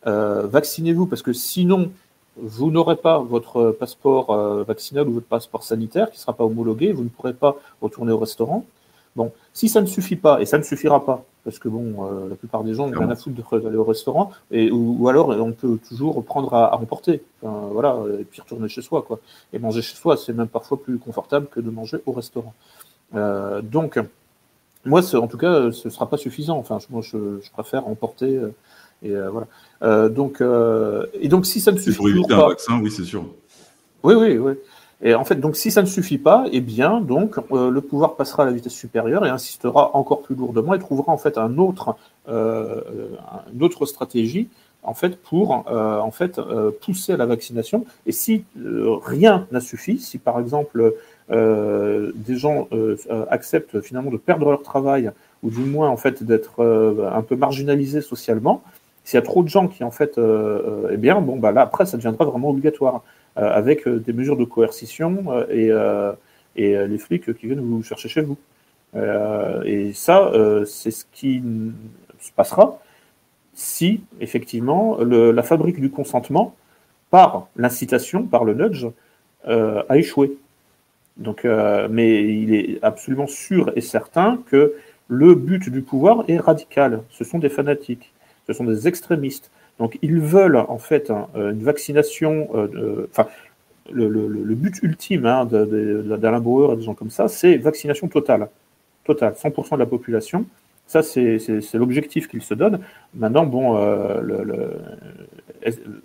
euh, 0.08 0.48
vaccinez-vous 0.48 1.06
parce 1.06 1.22
que 1.22 1.34
sinon 1.34 1.92
vous 2.38 2.72
n'aurez 2.72 2.96
pas 2.96 3.20
votre 3.20 3.72
passeport 3.72 4.32
euh, 4.32 4.64
vaccinal 4.64 5.08
ou 5.08 5.14
votre 5.14 5.28
passeport 5.28 5.64
sanitaire 5.64 6.10
qui 6.10 6.18
ne 6.18 6.22
sera 6.22 6.34
pas 6.34 6.46
homologué, 6.46 6.92
vous 6.92 7.04
ne 7.04 7.10
pourrez 7.10 7.34
pas 7.34 7.56
retourner 7.82 8.12
au 8.12 8.18
restaurant. 8.18 8.66
Bon, 9.16 9.32
si 9.54 9.68
ça 9.68 9.82
ne 9.82 9.86
suffit 9.86 10.16
pas, 10.16 10.42
et 10.42 10.46
ça 10.46 10.58
ne 10.58 10.64
suffira 10.64 11.06
pas, 11.06 11.24
parce 11.44 11.60
que 11.60 11.68
bon, 11.68 12.06
euh, 12.06 12.30
la 12.30 12.36
plupart 12.36 12.64
des 12.64 12.74
gens 12.74 12.88
ont 12.88 12.92
rien 12.92 13.10
à 13.10 13.16
foutre 13.16 13.60
d'aller 13.60 13.78
au 13.78 13.84
restaurant, 13.84 14.32
et, 14.52 14.72
ou, 14.72 15.08
alors 15.08 15.30
on 15.30 15.52
peut 15.52 15.78
toujours 15.88 16.24
prendre 16.24 16.54
à, 16.54 16.76
emporter, 16.80 17.24
voilà, 17.42 17.98
et 18.20 18.24
puis 18.24 18.42
retourner 18.42 18.70
chez 18.70 18.82
soi, 18.82 19.02
quoi. 19.02 19.20
Et 19.54 19.60
manger 19.60 19.82
chez 19.82 19.96
soi, 19.96 20.18
c'est 20.18 20.34
même 20.34 20.48
parfois 20.48 20.82
plus 20.82 20.98
confortable 20.98 21.48
que 21.48 21.60
de 21.60 21.70
manger 21.70 21.98
au 22.06 22.12
restaurant. 22.12 22.54
Euh, 23.16 23.62
donc, 23.62 24.00
moi, 24.86 25.02
en 25.16 25.28
tout 25.28 25.38
cas, 25.38 25.72
ce 25.72 25.88
ne 25.88 25.94
sera 25.94 26.10
pas 26.10 26.18
suffisant. 26.18 26.58
Enfin, 26.58 26.80
moi, 26.90 27.02
je, 27.02 27.40
je 27.42 27.52
préfère 27.52 27.88
emporter. 27.88 28.38
Euh, 28.38 28.54
et 29.04 29.16
voilà. 29.32 30.10
donc, 30.10 30.44
et 31.20 31.28
donc, 31.28 31.48
si 31.48 31.60
ça 31.60 31.72
ne 31.72 31.78
suffit 31.78 31.92
pas. 31.92 31.98
pour 31.98 32.10
éviter 32.10 32.34
un 32.36 32.48
vaccin, 32.48 32.80
oui, 32.82 32.92
c'est 32.92 33.04
sûr. 33.04 33.26
Oui, 34.04 34.14
oui, 34.14 34.38
oui. 34.38 34.54
Et 35.04 35.16
en 35.16 35.24
fait, 35.24 35.36
donc, 35.36 35.56
si 35.56 35.72
ça 35.72 35.82
ne 35.82 35.88
suffit 35.88 36.20
pas, 36.20 36.46
eh 36.52 36.62
bien, 36.62 37.02
donc, 37.02 37.38
euh, 37.52 37.72
le 37.72 37.82
pouvoir 37.82 38.16
passera 38.16 38.44
à 38.44 38.46
la 38.46 38.52
vitesse 38.52 38.74
supérieure 38.74 39.26
et 39.26 39.30
insistera 39.30 39.96
encore 39.96 40.22
plus 40.22 40.36
lourdement 40.36 40.74
et 40.76 40.80
trouvera 40.80 41.12
en 41.12 41.18
fait 41.18 41.38
un 41.38 41.58
autre, 41.58 41.96
euh, 42.30 42.82
une 43.54 43.64
autre 43.64 43.86
stratégie 43.86 44.48
en 44.84 44.94
fait 44.94 45.22
pour 45.22 45.66
euh, 45.70 46.00
en 46.00 46.12
fait 46.12 46.40
euh, 46.40 46.72
pousser 46.82 47.14
à 47.14 47.18
la 47.18 47.26
vaccination. 47.26 47.86
Et 48.06 48.12
si 48.12 48.46
euh, 48.60 48.96
rien 49.04 49.48
n'a 49.52 49.60
suffi, 49.60 50.00
si 50.00 50.18
par 50.18 50.40
exemple 50.40 50.94
des 51.30 52.36
gens 52.36 52.68
acceptent 53.30 53.80
finalement 53.80 54.12
de 54.12 54.18
perdre 54.18 54.50
leur 54.50 54.64
travail 54.64 55.12
ou 55.44 55.50
du 55.50 55.62
moins 55.62 55.88
en 55.88 55.96
fait 55.96 56.24
d'être 56.24 56.62
un 56.62 57.22
peu 57.22 57.38
marginalisés 57.38 58.02
socialement, 58.02 58.62
s'il 59.06 59.16
y 59.16 59.18
a 59.18 59.22
trop 59.22 59.42
de 59.42 59.48
gens 59.48 59.70
qui 59.70 59.86
en 59.86 59.92
fait, 59.92 60.20
eh 60.20 60.98
bien, 60.98 61.22
bon 61.22 61.38
bah 61.38 61.54
là 61.54 61.62
après 61.62 61.86
ça 61.86 61.96
deviendra 61.96 62.26
vraiment 62.26 62.50
obligatoire. 62.50 63.02
Euh, 63.38 63.50
avec 63.50 63.88
euh, 63.88 63.98
des 63.98 64.12
mesures 64.12 64.36
de 64.36 64.44
coercition 64.44 65.24
euh, 65.30 66.14
et, 66.58 66.76
les 66.86 66.98
flics 66.98 67.34
qui 67.38 67.46
viennent 67.48 67.62
vous 67.62 67.82
chercher 67.82 68.10
chez 68.10 68.22
vous. 68.22 68.38
et 69.66 69.94
ça, 69.94 70.32
c'est 70.66 70.92
ce 70.92 71.06
qui 71.14 71.42
se 72.20 72.32
passera 72.34 72.78
si, 73.54 74.02
effectivement, 74.20 74.98
la 75.00 75.44
fabrique 75.44 75.80
du 75.80 75.90
consentement, 75.90 76.56
par 77.10 77.48
l'incitation, 77.56 78.24
par 78.24 78.44
le 78.44 78.54
nudge, 78.54 78.86
a 79.46 79.98
échoué. 79.98 80.38
Donc, 81.16 81.46
mais 81.90 82.24
il 82.24 82.54
est 82.54 82.80
absolument 82.82 83.28
sûr 83.28 83.72
et 83.78 83.82
certain 83.82 84.44
que 84.48 84.74
le 85.08 85.36
but 85.36 85.70
du 85.70 85.82
pouvoir 85.82 86.26
est 86.28 86.38
radical. 86.38 87.02
Ce 87.10 87.24
sont 87.24 87.40
des 87.40 87.50
fanatiques, 87.50 88.12
ce 88.46 88.52
sont 88.52 88.66
des 88.66 88.90
extrémistes. 88.90 89.52
Donc 89.82 89.98
ils 90.04 90.20
veulent 90.20 90.58
en 90.58 90.78
fait 90.78 91.10
euh, 91.10 91.52
une 91.52 91.64
vaccination, 91.64 92.50
euh, 92.54 93.08
enfin 93.10 93.28
le, 93.92 94.54
but 94.54 94.78
ultime 94.84 95.26
hein, 95.26 95.46
d'Alain 95.46 96.40
Bauer 96.40 96.74
et 96.74 96.76
des 96.76 96.84
gens 96.84 96.94
comme 96.94 97.10
ça, 97.10 97.28
c'est 97.28 97.58
vaccination 97.58 98.08
totale, 98.08 98.48
totale, 99.04 99.34
100% 99.34 99.74
de 99.74 99.78
la 99.78 99.88
population. 99.88 100.46
Ça, 100.86 101.02
c'est 101.02 101.40
l'objectif 101.74 102.28
qu'ils 102.28 102.44
se 102.44 102.54
donnent. 102.54 102.80
Maintenant, 103.16 103.46
bon, 103.46 103.76
euh, 103.78 104.70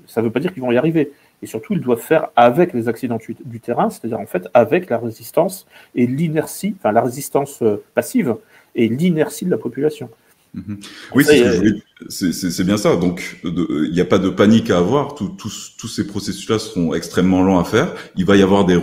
ça 0.06 0.22
ne 0.22 0.26
veut 0.26 0.32
pas 0.32 0.40
dire 0.40 0.54
qu'ils 0.54 0.62
vont 0.62 0.72
y 0.72 0.78
arriver. 0.78 1.12
Et 1.42 1.46
surtout, 1.46 1.74
ils 1.74 1.80
doivent 1.80 2.00
faire 2.00 2.30
avec 2.34 2.72
les 2.72 2.88
accidents 2.88 3.18
du, 3.44 3.60
terrain, 3.60 3.90
c'est-à-dire 3.90 4.20
en 4.20 4.26
fait 4.26 4.48
avec 4.54 4.88
la 4.88 4.96
résistance 4.96 5.66
et 5.94 6.06
l'inertie, 6.06 6.74
enfin 6.78 6.92
la 6.92 7.02
résistance 7.02 7.62
passive 7.94 8.36
et 8.74 8.88
l'inertie 8.88 9.44
de 9.44 9.50
la 9.50 9.58
population. 9.58 10.08
Mhm. 10.56 10.78
Oui, 11.14 11.24
c'est 12.08 12.64
bien 12.64 12.78
ça. 12.78 12.96
Donc, 12.96 13.40
il 13.44 13.90
n'y 13.92 14.00
a 14.00 14.06
pas 14.06 14.18
de 14.18 14.30
panique 14.30 14.70
à 14.70 14.78
avoir. 14.78 15.14
tous 15.14 15.88
ces 15.88 16.06
processus-là 16.06 16.58
seront 16.58 16.94
extrêmement 16.94 17.42
lents 17.42 17.60
à 17.60 17.64
faire. 17.64 17.94
Il 18.16 18.24
va 18.24 18.36
y 18.36 18.42
avoir 18.42 18.64
des, 18.64 18.78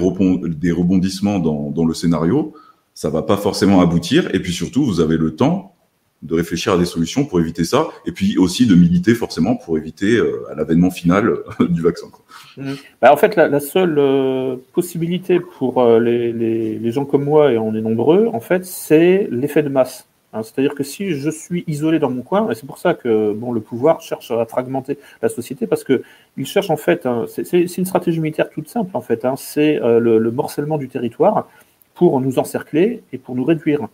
des 0.47 0.71
rebondissements 0.71 1.39
dans, 1.39 1.71
dans, 1.71 1.85
le 1.85 1.93
scénario. 1.93 2.53
Ça 2.93 3.09
va 3.09 3.23
pas 3.23 3.37
forcément 3.37 3.81
aboutir. 3.81 4.33
Et 4.35 4.39
puis 4.39 4.53
surtout, 4.53 4.85
vous 4.85 4.99
avez 4.99 5.17
le 5.17 5.35
temps 5.35 5.75
de 6.21 6.35
réfléchir 6.35 6.73
à 6.73 6.77
des 6.77 6.85
solutions 6.85 7.25
pour 7.25 7.39
éviter 7.39 7.65
ça. 7.65 7.87
Et 8.05 8.11
puis 8.11 8.37
aussi 8.37 8.65
de 8.65 8.75
militer 8.75 9.15
forcément 9.15 9.55
pour 9.55 9.77
éviter 9.77 10.15
euh, 10.15 10.45
l'avènement 10.55 10.91
final 10.91 11.27
euh, 11.59 11.67
du 11.67 11.81
vaccin. 11.81 12.07
Mhm. 12.55 12.75
Bah, 13.01 13.11
en 13.11 13.17
fait, 13.17 13.35
la, 13.35 13.59
seule 13.59 13.97
euh, 13.97 14.55
possibilité 14.73 15.39
pour 15.39 15.81
euh, 15.81 15.99
les, 15.99 16.31
les, 16.31 16.77
les 16.77 16.91
gens 16.91 17.05
comme 17.05 17.23
moi, 17.23 17.51
et 17.51 17.57
on 17.57 17.73
est 17.73 17.81
nombreux, 17.81 18.27
en 18.31 18.39
fait, 18.39 18.63
c'est 18.63 19.27
l'effet 19.31 19.63
de 19.63 19.69
masse. 19.69 20.07
Hein, 20.33 20.41
c'est-à-dire 20.41 20.73
que 20.73 20.83
si 20.83 21.11
je 21.11 21.29
suis 21.29 21.63
isolé 21.67 21.99
dans 21.99 22.09
mon 22.09 22.23
coin, 22.23 22.49
et 22.49 22.55
c'est 22.55 22.65
pour 22.65 22.79
ça 22.79 22.95
que 22.95 23.33
bon, 23.33 23.51
le 23.51 23.61
pouvoir 23.61 24.01
cherche 24.01 24.31
à 24.31 24.45
fragmenter 24.45 24.97
la 25.21 25.29
société, 25.29 25.67
parce 25.67 25.83
que 25.83 26.01
il 26.37 26.47
cherche 26.47 26.71
en 26.71 26.77
fait, 26.77 27.07
c'est 27.27 27.77
une 27.77 27.85
stratégie 27.85 28.19
militaire 28.19 28.49
toute 28.49 28.67
simple 28.67 28.97
en 28.97 29.01
fait, 29.01 29.25
hein, 29.25 29.35
c'est 29.37 29.79
euh, 29.81 29.99
le, 29.99 30.31
morcellement 30.31 30.79
du 30.79 30.89
territoire 30.89 31.47
pour 31.93 32.19
nous 32.19 32.39
encercler 32.39 33.03
et 33.13 33.19
pour 33.19 33.35
nous 33.35 33.43
réduire. 33.43 33.87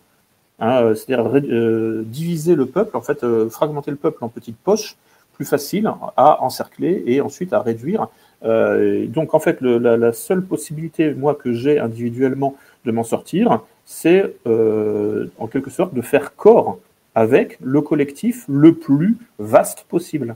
Hein, 0.60 0.82
euh, 0.82 0.96
c'est-à-dire 0.96 1.30
euh, 1.36 2.04
diviser 2.06 2.56
le 2.56 2.66
peuple, 2.66 2.96
en 2.96 3.02
fait, 3.02 3.26
fragmenter 3.50 3.92
le 3.92 3.98
peuple 3.98 4.24
en 4.24 4.30
petites 4.30 4.58
poches, 4.58 4.96
plus 5.34 5.46
facile 5.46 5.92
à 6.18 6.44
encercler 6.44 7.04
et 7.06 7.22
ensuite 7.22 7.54
à 7.54 7.62
réduire. 7.62 8.08
donc 8.44 9.34
en 9.34 9.40
fait, 9.40 9.62
la, 9.62 10.14
seule 10.14 10.42
possibilité, 10.42 11.14
moi, 11.14 11.36
que 11.36 11.54
j'ai 11.54 11.80
individuellement 11.80 12.56
de 12.86 12.92
m'en 12.92 13.04
sortir, 13.04 13.62
c'est 13.92 14.36
euh, 14.46 15.30
en 15.40 15.48
quelque 15.48 15.72
sorte 15.72 15.96
de 15.96 16.02
faire 16.02 16.36
corps 16.36 16.78
avec 17.16 17.58
le 17.60 17.82
collectif 17.82 18.46
le 18.48 18.76
plus 18.76 19.18
vaste 19.40 19.88
possible. 19.90 20.36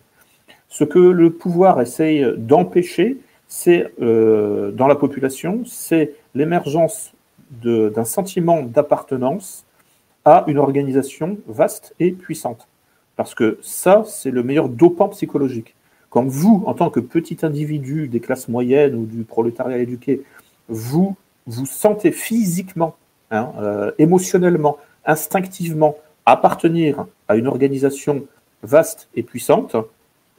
Ce 0.70 0.84
que 0.84 0.98
le 0.98 1.30
pouvoir 1.30 1.80
essaye 1.80 2.26
d'empêcher, 2.36 3.18
c'est 3.48 3.94
euh, 4.02 4.72
dans 4.72 4.88
la 4.88 4.96
population, 4.96 5.62
c'est 5.68 6.16
l'émergence 6.34 7.14
d'un 7.52 8.04
sentiment 8.06 8.64
d'appartenance 8.64 9.66
à 10.26 10.46
une 10.48 10.58
organisation 10.58 11.38
vaste 11.46 11.94
et 12.00 12.12
puissante. 12.12 12.68
Parce 13.16 13.36
que 13.36 13.60
ça, 13.62 14.02
c'est 14.08 14.32
le 14.32 14.42
meilleur 14.42 14.68
dopant 14.68 15.10
psychologique. 15.10 15.76
Quand 16.10 16.26
vous, 16.26 16.64
en 16.66 16.74
tant 16.74 16.90
que 16.90 17.00
petit 17.00 17.38
individu 17.44 18.08
des 18.08 18.20
classes 18.20 18.48
moyennes 18.48 18.96
ou 18.96 19.06
du 19.06 19.24
prolétariat 19.24 19.78
éduqué, 19.78 20.24
vous 20.70 21.16
vous 21.46 21.68
sentez 21.68 22.12
physiquement 22.12 22.96
Hein, 23.34 23.52
euh, 23.60 23.92
émotionnellement, 23.98 24.78
instinctivement, 25.08 25.98
appartenir 26.28 27.08
à 27.28 27.36
une 27.36 27.48
organisation 27.48 28.28
vaste 28.62 29.10
et 29.16 29.24
puissante, 29.24 29.76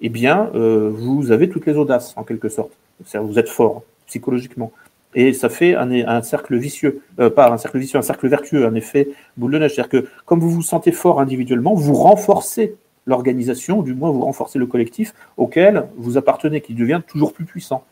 eh 0.01 0.09
bien, 0.09 0.49
euh, 0.55 0.93
vous 0.95 1.33
avez 1.33 1.49
toutes 1.49 1.66
les 1.66 1.77
audaces, 1.77 2.15
en 2.16 2.23
quelque 2.23 2.49
sorte. 2.49 2.71
Vous 3.15 3.41
êtes 3.41 3.49
fort 3.49 3.83
psychologiquement. 4.07 4.71
Et 5.16 5.33
ça 5.33 5.49
fait 5.49 5.75
un, 5.75 6.23
cercle 6.23 6.57
vicieux, 6.57 7.03
euh, 7.19 7.31
pas 7.31 7.51
un 7.51 7.57
cercle 7.57 7.79
vicieux, 7.79 7.99
un 7.99 8.03
cercle 8.03 8.29
vertueux, 8.29 8.65
un 8.65 8.77
effet 8.77 9.09
boule 9.37 9.51
de 9.51 9.59
neige. 9.59 9.75
C'est-à-dire 9.75 10.03
que 10.03 10.09
comme 10.25 10.39
vous 10.39 10.51
vous 10.51 10.62
sentez 10.62 10.93
fort 10.93 11.21
individuellement, 11.21 11.75
vous 11.75 11.95
renforcez 11.95 12.77
l'organisation, 13.07 13.83
du 13.83 13.93
moins 13.93 14.12
vous 14.12 14.21
renforcez 14.21 14.61
le 14.61 14.66
collectif 14.66 15.15
auquel 15.37 15.89
vous 15.97 16.16
appartenez, 16.16 16.61
qui 16.61 16.75
devient 16.75 17.03
toujours 17.05 17.33
plus 17.33 17.45
puissant. 17.45 17.85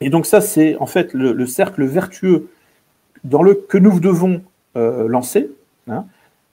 Et 0.00 0.08
donc 0.08 0.24
ça, 0.24 0.40
c'est 0.40 0.76
en 0.76 0.86
fait 0.86 1.12
le 1.12 1.46
cercle 1.46 1.84
vertueux 1.84 2.48
dans 3.26 3.42
le 3.42 3.54
que 3.54 3.78
nous 3.78 4.00
devons 4.00 4.42
euh, 4.76 5.08
lancer. 5.08 5.50
Hein, 5.88 6.04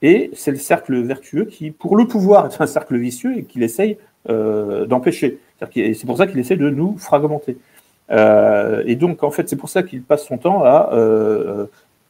et 0.02 0.30
c'est 0.34 0.50
le 0.50 0.58
cercle 0.58 1.00
vertueux 1.02 1.44
qui, 1.44 1.70
pour 1.70 1.96
le 1.96 2.06
pouvoir, 2.06 2.46
est 2.46 2.60
un 2.60 2.66
cercle 2.66 2.96
vicieux 2.96 3.38
et 3.38 3.44
qu'il 3.44 3.62
essaye 3.62 3.96
euh, 4.28 4.86
d'empêcher. 4.86 5.38
C'est 5.72 6.04
pour 6.04 6.18
ça 6.18 6.26
qu'il 6.26 6.38
essaie 6.38 6.56
de 6.56 6.68
nous 6.68 6.98
fragmenter. 6.98 7.56
Euh, 8.10 8.82
et 8.86 8.96
donc, 8.96 9.22
en 9.22 9.30
fait, 9.30 9.48
c'est 9.48 9.56
pour 9.56 9.70
ça 9.70 9.82
qu'il 9.82 10.02
passe 10.02 10.26
son 10.26 10.36
temps 10.36 10.62
à, 10.62 10.90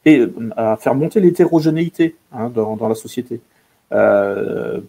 et, 0.05 0.25
à 0.57 0.77
faire 0.77 0.95
monter 0.95 1.21
l'hétérogénéité 1.21 2.17
hein, 2.33 2.51
dans, 2.53 2.75
dans, 2.75 2.89
la 2.89 2.97
société. 2.97 3.41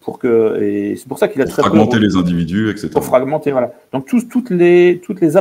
pour 0.01 0.17
que 0.17 0.95
c'est 0.97 1.07
pour 1.07 1.19
ça 1.19 1.27
qu'il 1.27 1.41
a 1.43 1.45
très 1.45 1.61
fragmenter 1.61 1.99
les 1.99 2.15
individus, 2.15 2.71
etc. 2.71 2.89
Pour 2.91 3.03
fragmenter, 3.03 3.51
voilà. 3.51 3.71
Donc 3.91 4.07
tous, 4.07 4.27
toutes 4.27 4.49
les 4.49 4.99
toutes 5.03 5.21
les 5.21 5.33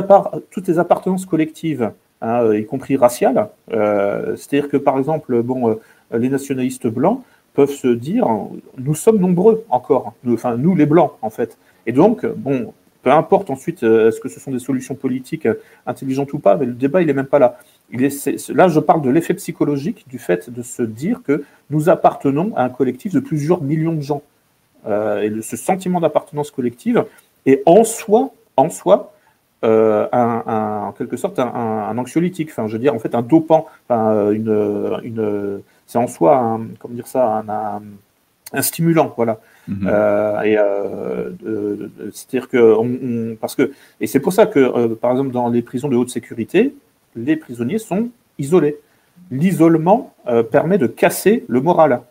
toutes 0.51 0.67
les 0.67 0.77
appartenances 0.77 1.25
collectives 1.25 1.91
Hein, 2.25 2.43
euh, 2.43 2.59
y 2.59 2.65
compris 2.65 2.97
raciale. 2.97 3.49
Euh, 3.71 4.35
c'est-à-dire 4.35 4.67
que, 4.67 4.77
par 4.77 4.97
exemple, 4.97 5.43
bon, 5.43 5.69
euh, 5.69 5.75
les 6.17 6.29
nationalistes 6.29 6.87
blancs 6.87 7.21
peuvent 7.53 7.69
se 7.69 7.87
dire, 7.87 8.27
nous 8.79 8.95
sommes 8.95 9.19
nombreux 9.19 9.63
encore, 9.69 10.15
nous, 10.23 10.33
enfin 10.33 10.57
nous 10.57 10.75
les 10.75 10.87
blancs 10.87 11.11
en 11.21 11.29
fait. 11.29 11.57
Et 11.85 11.91
donc, 11.91 12.25
bon, 12.25 12.73
peu 13.03 13.11
importe 13.11 13.51
ensuite 13.51 13.83
est-ce 13.83 14.19
que 14.19 14.27
ce 14.27 14.39
sont 14.39 14.51
des 14.51 14.59
solutions 14.59 14.95
politiques 14.95 15.47
intelligentes 15.85 16.33
ou 16.33 16.39
pas, 16.39 16.57
mais 16.57 16.65
le 16.65 16.73
débat 16.73 17.01
il 17.01 17.09
est 17.09 17.13
même 17.13 17.27
pas 17.27 17.39
là. 17.39 17.59
Là, 17.91 18.67
je 18.67 18.79
parle 18.79 19.03
de 19.03 19.09
l'effet 19.09 19.35
psychologique 19.35 20.05
du 20.09 20.17
fait 20.17 20.49
de 20.49 20.63
se 20.63 20.81
dire 20.81 21.21
que 21.23 21.45
nous 21.69 21.87
appartenons 21.87 22.53
à 22.57 22.63
un 22.63 22.69
collectif 22.69 23.13
de 23.13 23.21
plusieurs 23.21 23.61
millions 23.61 23.93
de 23.93 24.01
gens. 24.01 24.23
Et 24.85 25.31
ce 25.41 25.55
sentiment 25.55 26.01
d'appartenance 26.01 26.51
collective 26.51 27.05
est 27.45 27.63
en 27.65 27.85
soi, 27.85 28.31
en 28.57 28.69
soi, 28.69 29.14
euh, 29.65 30.07
un, 30.11 30.87
en 30.87 30.91
quelque 30.93 31.17
sorte 31.17 31.39
un, 31.39 31.97
anxiolytique, 31.97 32.49
enfin, 32.51 32.67
je 32.67 32.73
veux 32.73 32.79
dire, 32.79 32.93
en 32.95 32.99
fait, 32.99 33.15
un 33.15 33.21
dopant, 33.21 33.67
enfin, 33.87 34.31
une, 34.31 34.99
une 35.03 35.61
c'est 35.87 35.97
en 35.97 36.07
soi, 36.07 36.37
un, 36.37 36.67
comment 36.79 36.95
dire 36.95 37.07
ça, 37.07 37.43
un, 37.47 37.81
un 38.53 38.61
stimulant, 38.61 39.13
voilà. 39.15 39.39
Mhm. 39.67 39.87
Euh, 39.87 40.41
et 40.41 40.57
euh, 40.57 41.29
c'est-à-dire 42.11 42.47
que 42.49 42.57
on, 42.57 43.35
parce 43.35 43.55
que 43.55 43.71
et 43.99 44.07
c'est 44.07 44.19
pour 44.19 44.33
ça 44.33 44.45
que 44.45 44.59
euh, 44.59 44.95
par 44.95 45.11
exemple 45.11 45.31
dans 45.31 45.49
les 45.49 45.61
prisons 45.61 45.87
de 45.87 45.95
haute 45.95 46.09
sécurité, 46.09 46.75
les 47.15 47.35
prisonniers 47.35 47.79
sont 47.79 48.09
isolés. 48.37 48.77
L'isolement 49.31 50.13
permet 50.51 50.77
de 50.77 50.87
casser 50.87 51.45
le 51.47 51.61
moral 51.61 52.01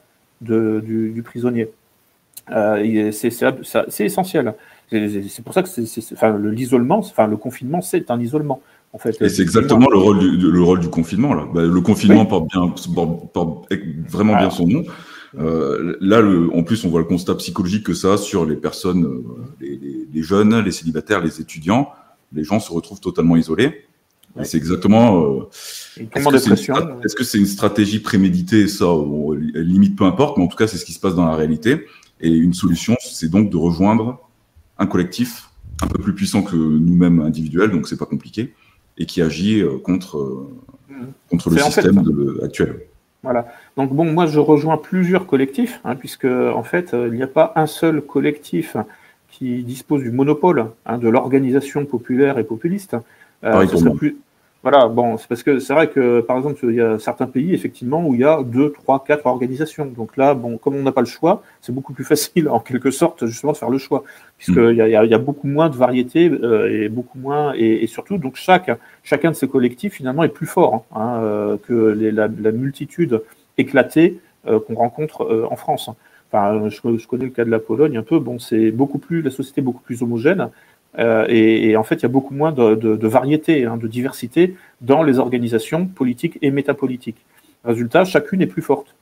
de, 0.40 0.80
du, 0.82 1.10
du, 1.10 1.22
prisonnier. 1.22 1.68
c'est 2.48 4.00
essentiel. 4.00 4.54
C'est 4.90 5.42
pour 5.42 5.54
ça 5.54 5.62
que 5.62 6.48
l'isolement, 6.48 6.98
enfin, 6.98 7.26
le 7.26 7.36
confinement, 7.36 7.80
c'est 7.80 8.10
un 8.10 8.20
isolement. 8.20 8.60
En 8.92 8.98
fait, 8.98 9.20
et 9.20 9.28
c'est 9.28 9.42
exactement 9.42 9.90
le 9.90 9.98
rôle, 9.98 10.20
du, 10.20 10.50
le 10.50 10.62
rôle 10.62 10.78
du 10.78 10.88
confinement. 10.88 11.34
Là. 11.34 11.48
Bah, 11.52 11.62
le 11.62 11.80
confinement 11.80 12.26
porte, 12.26 12.48
bien, 12.48 12.72
porte, 13.32 13.72
vraiment 14.08 14.36
bien 14.36 14.50
son 14.50 14.68
nom. 14.68 14.84
Euh, 15.36 15.96
là, 16.00 16.20
le, 16.20 16.48
en 16.54 16.62
plus, 16.62 16.84
on 16.84 16.90
voit 16.90 17.00
le 17.00 17.06
constat 17.06 17.34
psychologique 17.34 17.84
que 17.84 17.94
ça 17.94 18.12
a 18.12 18.16
sur 18.18 18.46
les 18.46 18.54
personnes, 18.54 19.04
euh, 19.04 19.24
les, 19.60 19.76
les, 19.76 20.06
les, 20.12 20.22
jeunes, 20.22 20.60
les 20.60 20.70
célibataires, 20.70 21.20
les 21.20 21.40
étudiants. 21.40 21.88
Les 22.32 22.44
gens 22.44 22.60
se 22.60 22.72
retrouvent 22.72 23.00
totalement 23.00 23.36
isolés. 23.36 23.84
Et 24.40 24.44
c'est 24.44 24.56
exactement. 24.56 25.22
Euh, 25.22 25.48
est-ce 25.96 27.14
que 27.14 27.24
c'est 27.24 27.38
une, 27.38 27.46
stratégie 27.46 28.00
préméditée? 28.00 28.66
Ça, 28.66 28.86
limite 29.54 29.96
peu 29.96 30.04
importe, 30.04 30.36
mais 30.36 30.44
en 30.44 30.48
tout 30.48 30.56
cas, 30.56 30.66
c'est 30.66 30.76
ce 30.76 30.84
qui 30.84 30.92
se 30.92 31.00
passe 31.00 31.14
dans 31.14 31.26
la 31.26 31.36
réalité. 31.36 31.86
Et 32.20 32.30
une 32.30 32.54
solution, 32.54 32.96
c'est 33.00 33.28
donc 33.28 33.50
de 33.50 33.56
rejoindre 33.56 34.23
un 34.78 34.86
collectif 34.86 35.50
un 35.82 35.86
peu 35.86 35.98
plus 35.98 36.14
puissant 36.14 36.42
que 36.42 36.56
nous-mêmes 36.56 37.20
individuels, 37.20 37.70
donc 37.70 37.88
c'est 37.88 37.98
pas 37.98 38.06
compliqué, 38.06 38.54
et 38.96 39.06
qui 39.06 39.22
agit 39.22 39.60
euh, 39.60 39.78
contre, 39.78 40.18
euh, 40.18 40.48
contre 41.28 41.50
le 41.50 41.58
système 41.58 42.02
de, 42.02 42.40
actuel. 42.44 42.86
Voilà. 43.24 43.48
Donc 43.76 43.92
bon, 43.92 44.04
moi 44.04 44.26
je 44.26 44.38
rejoins 44.38 44.76
plusieurs 44.76 45.26
collectifs, 45.26 45.80
hein, 45.84 45.96
puisque 45.96 46.26
en 46.26 46.62
fait 46.62 46.92
euh, 46.92 47.08
il 47.10 47.14
n'y 47.14 47.22
a 47.22 47.26
pas 47.26 47.52
un 47.56 47.66
seul 47.66 48.02
collectif 48.02 48.76
qui 49.30 49.64
dispose 49.64 50.02
du 50.02 50.10
monopole 50.10 50.66
hein, 50.86 50.98
de 50.98 51.08
l'organisation 51.08 51.84
populaire 51.86 52.38
et 52.38 52.44
populiste. 52.44 52.96
Euh, 53.42 53.66
plus... 53.96 54.16
Voilà, 54.64 54.88
bon, 54.88 55.18
c'est 55.18 55.28
parce 55.28 55.42
que 55.42 55.58
c'est 55.58 55.74
vrai 55.74 55.90
que 55.90 56.22
par 56.22 56.38
exemple 56.38 56.58
il 56.62 56.76
y 56.76 56.80
a 56.80 56.98
certains 56.98 57.26
pays 57.26 57.52
effectivement 57.52 58.06
où 58.06 58.14
il 58.14 58.22
y 58.22 58.24
a 58.24 58.42
deux, 58.42 58.72
trois, 58.72 59.04
quatre 59.06 59.26
organisations. 59.26 59.84
Donc 59.84 60.16
là, 60.16 60.32
bon, 60.32 60.56
comme 60.56 60.74
on 60.74 60.82
n'a 60.82 60.90
pas 60.90 61.02
le 61.02 61.06
choix, 61.06 61.42
c'est 61.60 61.70
beaucoup 61.70 61.92
plus 61.92 62.04
facile 62.12 62.48
en 62.48 62.60
quelque 62.60 62.90
sorte 62.90 63.26
justement 63.26 63.52
de 63.52 63.58
faire 63.58 63.68
le 63.68 63.76
choix, 63.76 64.04
puisqu'il 64.38 64.62
mm. 64.62 64.76
y, 64.76 64.80
a, 64.80 65.04
y, 65.04 65.12
a, 65.12 65.18
beaucoup 65.18 65.48
moins 65.48 65.68
de 65.68 65.76
variétés 65.76 66.30
euh, 66.30 66.72
et 66.72 66.88
beaucoup 66.88 67.18
moins 67.18 67.52
et, 67.54 67.84
et, 67.84 67.86
surtout 67.86 68.16
donc 68.16 68.36
chaque 68.36 68.70
chacun 69.02 69.32
de 69.32 69.36
ces 69.36 69.48
collectifs 69.48 69.92
finalement 69.92 70.24
est 70.24 70.30
plus 70.30 70.46
fort 70.46 70.86
hein, 70.92 71.00
hein 71.00 71.20
euh, 71.22 71.56
que 71.68 71.90
les, 71.90 72.10
la, 72.10 72.28
la, 72.28 72.50
multitude 72.50 73.20
éclatée 73.58 74.18
euh, 74.46 74.60
qu'on 74.60 74.74
rencontre 74.74 75.22
euh, 75.24 75.46
en 75.50 75.56
France. 75.56 75.90
Enfin, 76.30 76.68
je, 76.68 76.96
je, 76.98 77.06
connais 77.06 77.24
le 77.24 77.30
cas 77.30 77.44
de 77.44 77.50
la 77.50 77.58
Pologne 77.58 77.96
un 77.96 78.02
peu. 78.02 78.18
Bon, 78.18 78.38
c'est 78.38 78.70
beaucoup 78.70 78.98
plus 78.98 79.22
la 79.22 79.30
société 79.30 79.60
est 79.60 79.64
beaucoup 79.64 79.82
plus 79.82 80.02
homogène. 80.02 80.50
Et, 80.98 81.70
et, 81.70 81.76
en 81.76 81.82
fait, 81.82 81.96
il 81.96 82.02
y 82.02 82.06
a 82.06 82.08
beaucoup 82.08 82.34
moins 82.34 82.52
de, 82.52 82.74
de, 82.74 82.96
de 82.96 83.08
variété, 83.08 83.64
hein, 83.64 83.76
de 83.76 83.88
diversité 83.88 84.54
dans 84.80 85.02
les 85.02 85.18
organisations 85.18 85.86
politiques 85.86 86.38
et 86.40 86.50
métapolitiques. 86.50 87.24
Résultat, 87.64 88.04
chacune 88.04 88.42
est 88.42 88.46
plus 88.46 88.62
forte. 88.62 88.94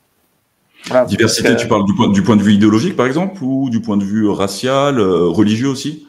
Voilà. 0.86 1.04
Diversité, 1.04 1.54
tu 1.56 1.68
parles 1.68 1.84
du 1.84 1.94
point, 1.94 2.08
du 2.08 2.22
point, 2.22 2.36
de 2.36 2.42
vue 2.42 2.54
idéologique, 2.54 2.96
par 2.96 3.06
exemple, 3.06 3.42
ou 3.42 3.70
du 3.70 3.80
point 3.80 3.96
de 3.96 4.04
vue 4.04 4.28
racial, 4.28 5.00
religieux 5.00 5.68
aussi? 5.68 6.06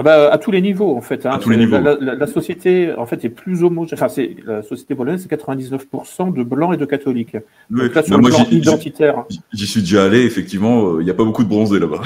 Ah 0.00 0.04
bah, 0.04 0.30
à 0.32 0.38
tous 0.38 0.52
les 0.52 0.60
niveaux, 0.60 0.96
en 0.96 1.00
fait. 1.00 1.26
Hein. 1.26 1.32
À 1.32 1.38
tous 1.38 1.50
les 1.50 1.56
niveaux. 1.56 1.76
La, 1.80 1.96
la, 2.00 2.14
la, 2.14 2.26
société, 2.28 2.94
en 2.96 3.04
fait, 3.04 3.24
est 3.24 3.28
plus 3.30 3.64
homogène. 3.64 3.98
Enfin, 3.98 4.08
c'est 4.08 4.36
la 4.46 4.62
société 4.62 4.94
polonaise, 4.94 5.26
c'est 5.28 5.36
99% 5.36 6.32
de 6.32 6.44
blancs 6.44 6.72
et 6.72 6.76
de 6.76 6.84
catholiques. 6.84 7.36
Donc 7.68 7.92
là, 7.92 8.04
sur 8.04 8.16
le 8.16 8.28
plan 8.28 8.44
identitaire. 8.48 9.24
J'y 9.52 9.66
suis 9.66 9.80
déjà 9.80 10.04
allé, 10.04 10.20
effectivement. 10.20 10.98
Il 10.98 11.00
euh, 11.00 11.02
n'y 11.02 11.10
a 11.10 11.14
pas 11.14 11.24
beaucoup 11.24 11.42
de 11.42 11.48
bronzés 11.48 11.80
là-bas. 11.80 12.00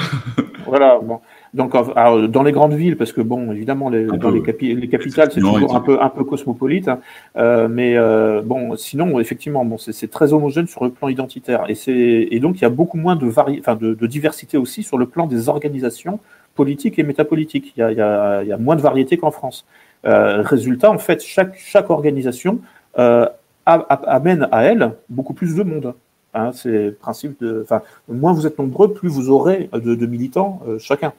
voilà. 0.65 0.99
Bon. 1.03 1.19
Donc, 1.53 1.75
alors, 1.75 2.27
dans 2.27 2.41
les 2.41 2.51
grandes 2.51 2.73
villes, 2.73 2.97
parce 2.97 3.13
que 3.13 3.21
bon, 3.21 3.51
évidemment, 3.51 3.89
les, 3.89 4.05
dans 4.05 4.31
les, 4.31 4.41
capi 4.41 4.73
les, 4.73 4.87
capitales, 4.89 5.29
c'est 5.31 5.39
toujours 5.39 5.75
un 5.75 5.81
peu, 5.81 6.01
un 6.01 6.09
peu 6.09 6.23
cosmopolite. 6.23 6.87
Hein. 6.87 6.99
Euh, 7.37 7.67
mais 7.67 7.95
euh, 7.95 8.41
bon, 8.43 8.75
sinon, 8.75 9.19
effectivement, 9.19 9.63
bon, 9.63 9.77
c'est 9.77 10.09
très 10.09 10.33
homogène 10.33 10.65
sur 10.65 10.83
le 10.83 10.89
plan 10.89 11.09
identitaire. 11.09 11.65
Et, 11.69 12.35
et 12.35 12.39
donc, 12.39 12.57
il 12.57 12.63
y 12.63 12.65
a 12.65 12.69
beaucoup 12.69 12.97
moins 12.97 13.15
de, 13.15 13.27
vari 13.27 13.59
enfin, 13.59 13.75
de, 13.75 13.93
de 13.93 14.07
diversité 14.07 14.57
aussi 14.57 14.81
sur 14.81 14.97
le 14.97 15.05
plan 15.05 15.27
des 15.27 15.47
organisations 15.47 16.19
politique 16.55 16.99
et 16.99 17.03
métapolitique. 17.03 17.73
Il 17.75 17.79
y 17.79 17.83
a, 17.83 17.91
il 17.91 17.97
y 17.97 18.01
a, 18.01 18.43
il 18.43 18.49
y 18.49 18.53
a 18.53 18.57
moins 18.57 18.75
de 18.75 18.81
variété 18.81 19.17
qu'en 19.17 19.31
France. 19.31 19.65
Euh, 20.05 20.41
résultat, 20.41 20.91
en 20.91 20.97
fait, 20.97 21.23
chaque, 21.23 21.55
chaque 21.57 21.89
organisation 21.89 22.59
euh, 22.99 23.27
amène 23.65 24.47
à 24.51 24.63
elle 24.63 24.93
beaucoup 25.09 25.33
plus 25.33 25.55
de 25.55 25.63
monde. 25.63 25.93
Hein, 26.35 26.51
c'est 26.51 26.85
le 26.85 26.93
principe 26.93 27.39
de. 27.41 27.61
Enfin, 27.63 27.81
moins 28.07 28.33
vous 28.33 28.47
êtes 28.47 28.57
nombreux, 28.57 28.91
plus 28.91 29.07
vous 29.07 29.29
aurez 29.29 29.69
de, 29.71 29.93
de 29.93 30.05
militants 30.07 30.61
euh, 30.67 30.79
chacun. 30.79 31.13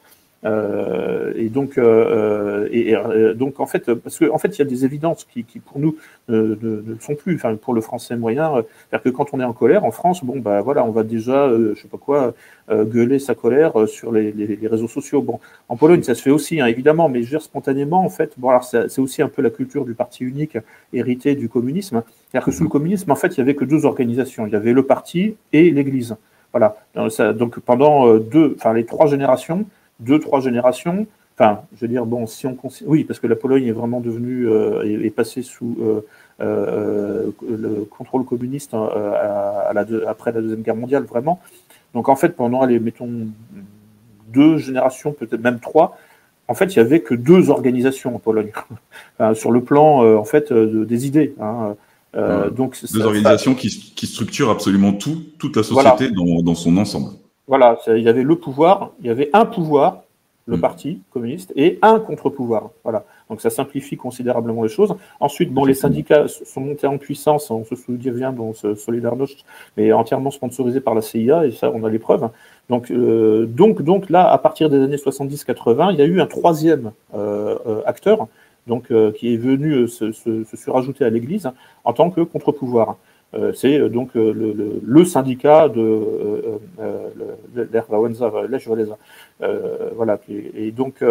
Euh, 0.45 1.33
et 1.37 1.49
donc, 1.49 1.79
euh, 1.79 2.69
et, 2.71 2.95
donc 3.35 3.61
en 3.61 3.67
fait, 3.67 3.93
parce 3.95 4.19
qu'en 4.19 4.35
en 4.35 4.39
fait, 4.39 4.49
il 4.49 4.59
y 4.59 4.63
a 4.63 4.67
des 4.67 4.85
évidences 4.85 5.25
qui, 5.25 5.45
qui 5.45 5.59
pour 5.59 5.79
nous 5.79 5.97
ne, 6.29 6.57
ne, 6.61 6.97
sont 7.01 7.15
plus. 7.15 7.37
Enfin, 7.37 7.57
pour 7.57 7.73
le 7.73 7.81
français 7.81 8.17
moyen, 8.17 8.53
c'est-à-dire 8.53 9.03
que 9.03 9.09
quand 9.09 9.33
on 9.33 9.41
est 9.41 9.45
en 9.45 9.53
colère 9.53 9.85
en 9.85 9.91
France, 9.91 10.23
bon, 10.25 10.39
bah 10.39 10.61
voilà, 10.61 10.85
on 10.85 10.91
va 10.91 11.03
déjà, 11.03 11.49
je 11.49 11.81
sais 11.81 11.89
pas 11.89 11.99
quoi, 11.99 12.35
gueuler 12.71 13.19
sa 13.19 13.35
colère 13.35 13.89
sur 13.89 14.13
les, 14.13 14.33
les, 14.33 14.69
réseaux 14.69 14.89
sociaux. 14.89 15.23
Bon, 15.23 15.41
en 15.69 15.77
Pologne, 15.77 16.03
ça 16.03 16.15
se 16.15 16.23
fait 16.23 16.31
aussi, 16.31 16.61
hein, 16.61 16.67
évidemment, 16.67 17.09
mais 17.09 17.23
je 17.23 17.33
veux 17.33 17.41
spontanément, 17.41 18.05
en 18.05 18.11
fait, 18.11 18.35
bon, 18.37 18.51
alors 18.51 18.65
c'est 18.65 18.99
aussi 18.99 19.23
un 19.23 19.29
peu 19.29 19.43
la 19.43 19.51
culture 19.51 19.85
du 19.85 19.95
parti 19.95 20.25
unique 20.25 20.59
hérité 20.93 21.35
du 21.35 21.49
communisme. 21.49 22.03
C'est-à-dire 22.31 22.47
que 22.47 22.53
sous 22.53 22.65
le 22.65 22.69
communisme, 22.69 23.11
en 23.11 23.17
fait, 23.17 23.29
il 23.29 23.39
y 23.39 23.41
avait 23.41 23.55
que 23.55 23.65
deux 23.65 23.87
organisations. 23.87 24.47
Il 24.47 24.53
y 24.53 24.57
avait 24.57 24.73
le 24.73 24.83
parti 24.83 25.37
et 25.53 25.71
l'Église. 25.71 26.17
Voilà. 26.53 26.77
Donc, 26.95 27.21
donc 27.37 27.59
pendant 27.61 28.17
deux, 28.19 28.55
enfin 28.57 28.73
les 28.75 28.85
trois 28.85 29.07
générations, 29.07 29.67
deux, 30.01 30.19
trois 30.19 30.41
générations. 30.41 31.07
Enfin, 31.37 31.63
je 31.75 31.81
veux 31.81 31.89
dire, 31.89 32.07
bon, 32.07 32.27
si 32.27 32.47
on 32.47 32.57
oui, 32.87 33.05
parce 33.05 33.19
que 33.19 33.27
la 33.27 33.35
Pologne 33.35 33.67
est 33.67 33.73
vraiment 33.73 34.01
devenue, 34.01 34.49
euh, 34.49 34.83
est, 35.05 35.11
passée 35.11 35.43
sous 35.43 35.77
euh, 35.81 36.01
euh, 36.41 37.31
le 37.49 37.85
contrôle 37.91 38.25
communiste 38.25 38.73
hein, 38.73 38.89
à, 38.89 39.73
la 39.75 39.85
après 40.09 40.31
la 40.31 40.41
deuxième 40.41 40.63
guerre 40.63 40.77
mondiale, 40.77 41.05
vraiment. 41.05 41.41
Donc 41.93 42.09
en 42.09 42.15
fait, 42.15 42.31
pendant, 42.31 42.63
allez, 42.63 42.79
mettons 42.79 43.11
deux 44.33 44.59
générations, 44.59 45.13
peut-être 45.13 45.43
même 45.43 45.59
trois, 45.59 45.99
en 46.47 46.55
fait, 46.55 46.67
il 46.67 46.77
y 46.77 46.81
avait 46.81 47.01
que 47.01 47.15
deux 47.15 47.51
organisations 47.51 48.15
en 48.15 48.19
Pologne 48.21 48.53
enfin, 49.19 49.35
sur 49.35 49.51
le 49.51 49.63
plan, 49.63 50.17
en 50.17 50.25
fait, 50.25 50.53
des 50.53 51.07
idées. 51.07 51.35
Hein. 51.41 51.75
donc 52.53 52.79
deux 52.93 53.05
organisations 53.05 53.57
qui, 53.57 53.93
qui, 53.97 54.07
structurent 54.07 54.51
absolument 54.51 54.93
tout, 54.93 55.21
toute 55.39 55.57
la 55.57 55.65
société 55.65 56.11
dans, 56.11 56.43
dans 56.43 56.55
son 56.55 56.77
ensemble. 56.77 57.11
Voilà, 57.47 57.79
il 57.89 57.99
y 57.99 58.09
avait 58.09 58.23
le 58.23 58.37
pouvoir, 58.37 58.93
il 59.01 59.07
y 59.07 59.11
avait 59.11 59.29
un 59.33 59.45
pouvoir, 59.45 60.03
le 60.47 60.57
mm. 60.57 60.61
parti 60.61 61.01
communiste, 61.11 61.53
et 61.57 61.79
un 61.83 62.01
contre-pouvoir. 62.01 62.71
Voilà. 62.83 63.05
Donc 63.29 63.41
ça 63.41 63.51
simplifie 63.51 63.97
considérablement 63.97 64.63
les 64.63 64.69
choses. 64.69 64.95
Ensuite, 65.21 65.53
bon, 65.53 65.65
les 65.65 65.75
syndicats 65.75 66.27
sont 66.29 66.61
montés 66.61 66.87
en 66.87 66.99
puissance, 66.99 67.51
on 67.51 67.65
se 67.65 67.75
souvient, 67.77 68.33
bon, 68.33 68.53
Solidarność, 68.55 69.45
mais 69.77 69.93
entièrement 69.93 70.31
sponsorisé 70.31 70.81
par 70.81 70.95
la 70.95 71.03
CIA, 71.03 71.47
et 71.47 71.51
ça, 71.51 71.71
on 71.75 71.85
a 71.85 71.91
les 71.91 71.99
preuves. 71.99 72.29
Donc, 72.71 72.91
euh, 72.91 73.47
donc, 73.47 73.83
donc 73.83 74.09
là, 74.11 74.31
à 74.31 74.39
partir 74.39 74.71
des 74.71 74.83
années 74.83 74.97
70-80, 74.97 75.93
il 75.93 75.99
y 75.99 76.03
a 76.03 76.07
eu 76.07 76.21
un 76.21 76.27
troisième 76.27 76.93
euh, 77.15 77.59
euh 77.67 77.83
acteur, 77.85 78.29
donc 78.67 78.91
euh, 78.91 79.13
qui 79.13 79.35
est 79.35 79.37
venu 79.37 79.87
se, 79.89 80.13
se, 80.13 80.45
se 80.45 80.57
surajouter 80.57 81.05
à 81.05 81.11
l'Église 81.11 81.51
en 81.85 81.93
tant 81.93 82.11
que 82.11 82.23
contre-pouvoir. 82.23 82.97
Euh, 83.35 83.53
c'est 83.53 83.79
euh, 83.79 83.89
donc 83.89 84.11
euh, 84.17 84.33
le, 84.33 84.53
le, 84.53 84.81
le, 84.85 85.05
syndicat 85.05 85.69
de 85.69 86.61
l'Erwawenza, 87.73 88.31
voilà. 89.97 90.21
Et, 90.29 90.71
donc, 90.71 91.03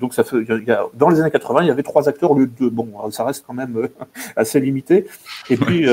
donc 0.00 0.14
ça 0.14 0.24
fait, 0.24 0.36
y 0.42 0.70
a, 0.70 0.86
dans 0.94 1.08
les 1.08 1.20
années 1.20 1.30
80, 1.30 1.62
il 1.62 1.68
y 1.68 1.70
avait 1.70 1.82
trois 1.82 2.08
acteurs 2.08 2.30
au 2.30 2.38
lieu 2.38 2.46
de 2.46 2.52
deux. 2.58 2.70
Bon, 2.70 2.88
ça 3.10 3.24
reste 3.24 3.44
quand 3.46 3.54
même 3.54 3.88
assez 4.36 4.60
limité. 4.60 5.06
Et 5.50 5.56
puis, 5.56 5.86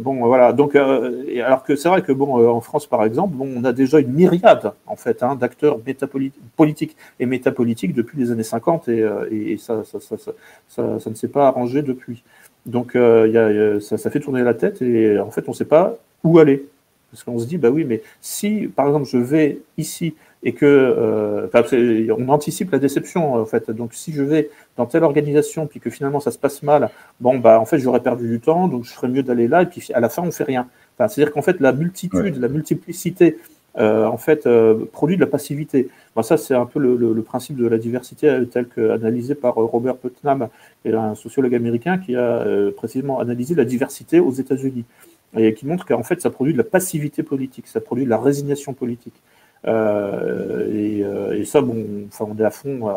bon, 0.00 0.26
voilà. 0.26 0.52
Donc, 0.52 0.76
et 1.28 1.40
alors 1.40 1.62
que 1.64 1.76
c'est 1.76 1.88
vrai 1.88 2.02
que 2.02 2.12
bon, 2.12 2.46
en 2.48 2.60
France, 2.60 2.86
par 2.86 3.04
exemple, 3.04 3.34
bon, 3.34 3.48
on 3.56 3.64
a 3.64 3.72
déjà 3.72 4.00
une 4.00 4.12
myriade 4.12 4.72
en 4.86 4.96
fait 4.96 5.22
hein, 5.22 5.36
d'acteurs 5.36 5.78
politiques 6.56 6.96
et 7.18 7.26
métapolitiques 7.26 7.94
depuis 7.94 8.18
les 8.18 8.30
années 8.30 8.42
50, 8.42 8.88
et, 8.88 9.04
et 9.30 9.56
ça, 9.56 9.82
ça, 9.84 10.00
ça, 10.00 10.16
ça, 10.68 10.98
ça 10.98 11.10
ne 11.10 11.14
s'est 11.14 11.28
pas 11.28 11.48
arrangé 11.48 11.82
depuis. 11.82 12.22
Donc 12.66 12.96
euh, 12.96 13.28
y 13.28 13.38
a, 13.38 13.80
ça, 13.80 13.98
ça, 13.98 14.10
fait 14.10 14.20
tourner 14.20 14.42
la 14.42 14.54
tête 14.54 14.80
et 14.80 15.18
en 15.18 15.30
fait 15.30 15.44
on 15.48 15.52
ne 15.52 15.56
sait 15.56 15.64
pas 15.64 15.96
où 16.22 16.38
aller. 16.38 16.66
Parce 17.10 17.22
qu'on 17.22 17.38
se 17.38 17.46
dit, 17.46 17.58
bah 17.58 17.70
oui, 17.70 17.84
mais 17.84 18.02
si 18.20 18.66
par 18.74 18.86
exemple 18.88 19.06
je 19.06 19.18
vais 19.18 19.60
ici 19.78 20.14
et 20.42 20.52
que 20.52 20.66
euh, 20.66 22.14
on 22.18 22.28
anticipe 22.28 22.72
la 22.72 22.78
déception 22.78 23.34
en 23.34 23.46
fait. 23.46 23.70
Donc 23.70 23.94
si 23.94 24.12
je 24.12 24.22
vais 24.22 24.50
dans 24.76 24.86
telle 24.86 25.04
organisation 25.04 25.66
puis 25.66 25.80
que 25.80 25.90
finalement 25.90 26.20
ça 26.20 26.30
se 26.30 26.38
passe 26.38 26.62
mal, 26.62 26.90
bon 27.20 27.38
bah 27.38 27.60
en 27.60 27.64
fait 27.64 27.78
j'aurais 27.78 28.02
perdu 28.02 28.28
du 28.28 28.40
temps, 28.40 28.68
donc 28.68 28.84
je 28.84 28.92
ferais 28.92 29.08
mieux 29.08 29.22
d'aller 29.22 29.48
là 29.48 29.62
et 29.62 29.66
puis 29.66 29.86
à 29.94 30.00
la 30.00 30.08
fin 30.08 30.22
on 30.22 30.32
fait 30.32 30.44
rien. 30.44 30.66
Enfin, 30.98 31.08
C'est-à-dire 31.08 31.32
qu'en 31.32 31.42
fait 31.42 31.60
la 31.60 31.72
multitude, 31.72 32.36
la 32.36 32.48
multiplicité 32.48 33.38
en 33.76 34.16
fait 34.16 34.46
euh, 34.46 34.84
produit 34.92 35.16
de 35.16 35.20
la 35.20 35.26
passivité. 35.26 35.88
Ça 36.22 36.36
c'est 36.36 36.54
un 36.54 36.66
peu 36.66 36.78
le, 36.78 37.22
principe 37.22 37.56
de 37.56 37.66
la 37.66 37.78
diversité 37.78 38.28
euh, 38.28 38.44
tel 38.44 38.68
qu'analysé 38.68 39.34
par 39.34 39.58
euh, 39.58 39.64
Robert 39.64 39.96
Putnam, 39.96 40.48
un 40.86 41.14
sociologue 41.14 41.54
américain 41.54 41.98
qui 41.98 42.14
a 42.16 42.44
précisément 42.76 43.18
analysé 43.18 43.54
la 43.54 43.64
diversité 43.64 44.20
aux 44.20 44.32
États-Unis. 44.32 44.84
et 45.36 45.54
qui 45.54 45.66
montre 45.66 45.84
qu'en 45.84 46.04
fait, 46.04 46.20
ça 46.20 46.30
produit 46.30 46.52
de 46.52 46.58
la 46.58 46.64
passivité 46.64 47.22
politique, 47.22 47.66
ça 47.66 47.80
produit 47.80 48.04
de 48.04 48.10
la 48.10 48.18
résignation 48.18 48.74
politique. 48.74 49.14
Et, 49.66 51.44
ça, 51.46 51.60
bon, 51.62 52.06
on 52.20 52.38
est 52.38 52.44
à 52.44 52.50
fond 52.50 52.92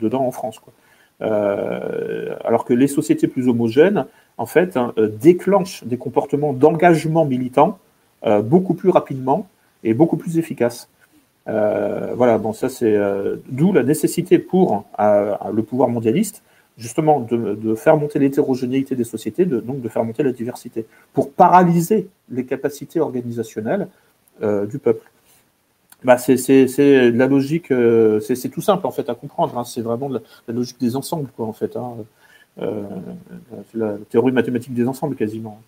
dedans 0.00 0.24
en 0.24 0.30
France. 0.30 0.60
Alors 1.20 2.64
que 2.64 2.72
les 2.72 2.86
sociétés 2.86 3.26
plus 3.26 3.48
homogènes, 3.48 4.06
en 4.38 4.46
fait, 4.46 4.76
hein, 4.76 4.94
déclenchent 5.20 5.84
des 5.84 5.98
comportements 5.98 6.52
d'engagement 6.52 7.26
militant 7.26 7.78
beaucoup 8.24 8.74
plus 8.74 8.90
rapidement 8.90 9.48
et 9.84 9.94
beaucoup 9.94 10.16
plus 10.16 10.38
efficaces. 10.38 10.88
Euh, 11.48 12.14
voilà, 12.14 12.38
bon, 12.38 12.52
ça 12.52 12.68
c'est 12.68 12.94
euh, 12.96 13.36
d'où 13.48 13.72
la 13.72 13.82
nécessité 13.82 14.38
pour 14.38 14.84
euh, 15.00 15.34
le 15.52 15.62
pouvoir 15.62 15.88
mondialiste, 15.88 16.42
justement, 16.78 17.20
de, 17.20 17.74
faire 17.74 17.96
monter 17.96 18.18
l'hétérogénéité 18.18 18.94
des 18.96 19.04
sociétés, 19.04 19.44
donc 19.44 19.80
de 19.80 19.88
faire 19.88 20.04
monter 20.04 20.22
la 20.22 20.32
diversité, 20.32 20.86
pour 21.12 21.32
paralyser 21.32 22.08
les 22.30 22.46
capacités 22.46 23.00
organisationnelles 23.00 23.88
du 24.40 24.78
peuple. 24.78 25.08
Bah, 26.02 26.16
c'est 26.18 27.10
la 27.10 27.26
logique, 27.26 27.72
c'est 28.20 28.48
tout 28.48 28.62
simple 28.62 28.86
en 28.86 28.90
fait 28.90 29.08
à 29.10 29.14
comprendre. 29.14 29.56
Hein, 29.58 29.64
c'est 29.64 29.82
vraiment 29.82 30.08
la, 30.08 30.20
logique 30.48 30.80
des 30.80 30.96
ensembles, 30.96 31.28
quoi, 31.36 31.46
en 31.46 31.52
fait. 31.52 31.76
Hein, 31.76 31.96
la 33.74 33.98
théorie 34.08 34.32
mathématique 34.32 34.74
des 34.74 34.88
ensembles 34.88 35.14
quasiment, 35.14 35.60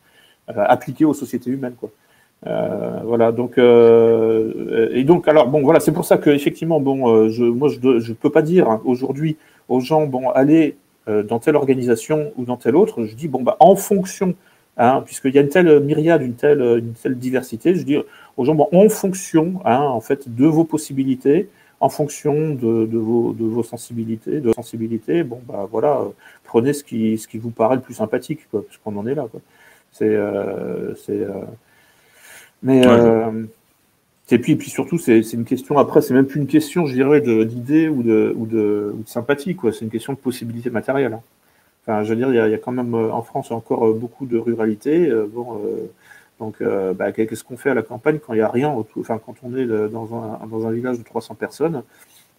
appliquée 0.48 1.04
aux 1.04 1.14
sociétés 1.14 1.50
humaines, 1.50 1.76
quoi. 1.78 1.90
Euh, 2.46 3.00
voilà, 3.04 3.32
donc 3.32 3.56
euh, 3.56 4.90
et 4.92 5.04
donc 5.04 5.28
alors 5.28 5.48
bon 5.48 5.62
voilà, 5.62 5.80
c'est 5.80 5.92
pour 5.92 6.04
ça 6.04 6.18
que 6.18 6.28
effectivement 6.28 6.78
bon, 6.78 7.08
euh, 7.08 7.28
je, 7.30 7.42
moi 7.44 7.68
je 7.68 8.00
je 8.00 8.12
peux 8.12 8.28
pas 8.30 8.42
dire 8.42 8.68
hein, 8.68 8.82
aujourd'hui 8.84 9.38
aux 9.68 9.80
gens 9.80 10.06
bon 10.06 10.28
allez 10.30 10.76
dans 11.06 11.38
telle 11.38 11.56
organisation 11.56 12.32
ou 12.38 12.44
dans 12.46 12.56
telle 12.56 12.76
autre. 12.76 13.04
Je 13.04 13.14
dis 13.14 13.28
bon 13.28 13.42
bah 13.42 13.56
en 13.60 13.76
fonction, 13.76 14.34
hein, 14.78 15.02
puisqu'il 15.04 15.34
y 15.34 15.38
a 15.38 15.42
une 15.42 15.50
telle 15.50 15.80
myriade, 15.80 16.22
une 16.22 16.34
telle 16.34 16.60
une 16.60 16.94
telle 16.94 17.18
diversité, 17.18 17.74
je 17.74 17.82
dis 17.82 17.98
aux 18.36 18.44
gens 18.44 18.54
bon 18.54 18.68
en 18.72 18.88
fonction 18.88 19.60
hein, 19.66 19.80
en 19.80 20.00
fait 20.00 20.34
de 20.34 20.46
vos 20.46 20.64
possibilités, 20.64 21.48
en 21.80 21.90
fonction 21.90 22.54
de, 22.54 22.86
de, 22.86 22.98
vos, 22.98 23.34
de 23.34 23.44
vos 23.44 23.62
sensibilités, 23.62 24.40
de 24.40 24.52
sensibilités, 24.52 25.24
bon 25.24 25.40
bah 25.46 25.68
voilà, 25.70 26.00
prenez 26.44 26.72
ce 26.72 26.82
qui 26.84 27.18
ce 27.18 27.28
qui 27.28 27.38
vous 27.38 27.50
paraît 27.50 27.76
le 27.76 27.82
plus 27.82 27.94
sympathique 27.94 28.48
quoi, 28.50 28.62
parce 28.64 28.78
qu'on 28.78 28.96
en 28.96 29.06
est 29.06 29.14
là 29.14 29.26
quoi. 29.30 29.40
C'est 29.92 30.16
c'est 30.96 31.26
mais 32.64 32.82
euh, 32.86 33.44
et 34.30 34.38
puis, 34.38 34.56
puis 34.56 34.70
surtout, 34.70 34.98
c'est 34.98 35.20
une 35.20 35.44
question. 35.44 35.78
Après, 35.78 36.00
c'est 36.00 36.14
même 36.14 36.26
plus 36.26 36.40
une 36.40 36.46
question, 36.46 36.86
je 36.86 36.94
dirais, 36.94 37.20
d'idée 37.20 37.88
ou 37.88 38.02
de, 38.02 38.34
ou, 38.34 38.46
de, 38.46 38.92
ou 38.96 39.02
de 39.02 39.08
sympathie. 39.08 39.54
quoi. 39.54 39.70
C'est 39.70 39.84
une 39.84 39.90
question 39.90 40.14
de 40.14 40.18
possibilité 40.18 40.70
matérielle. 40.70 41.12
Hein. 41.12 41.20
Enfin, 41.82 42.02
je 42.02 42.08
veux 42.08 42.16
dire, 42.16 42.30
il 42.30 42.36
y, 42.36 42.38
a, 42.38 42.48
il 42.48 42.50
y, 42.50 42.54
a, 42.54 42.58
quand 42.58 42.72
même 42.72 42.94
euh, 42.94 43.12
en 43.12 43.20
France 43.20 43.50
encore 43.50 43.86
euh, 43.86 43.92
beaucoup 43.92 44.24
de 44.24 44.38
ruralité. 44.38 45.12
bon, 45.32 45.60
donc, 46.40 46.62
bah, 46.96 47.12
qu'est-ce 47.12 47.44
qu'on 47.44 47.56
fait 47.56 47.70
à 47.70 47.74
la 47.74 47.82
campagne 47.82 48.18
quand 48.18 48.32
il 48.32 48.36
n'y 48.36 48.42
a 48.42 48.48
rien 48.48 48.74
Enfin, 48.98 49.20
quand 49.24 49.36
on 49.44 49.54
est 49.54 49.66
dans 49.66 50.14
un, 50.14 50.46
dans 50.46 50.66
un 50.66 50.72
village 50.72 50.98
de 50.98 51.04
300 51.04 51.36
personnes, 51.36 51.82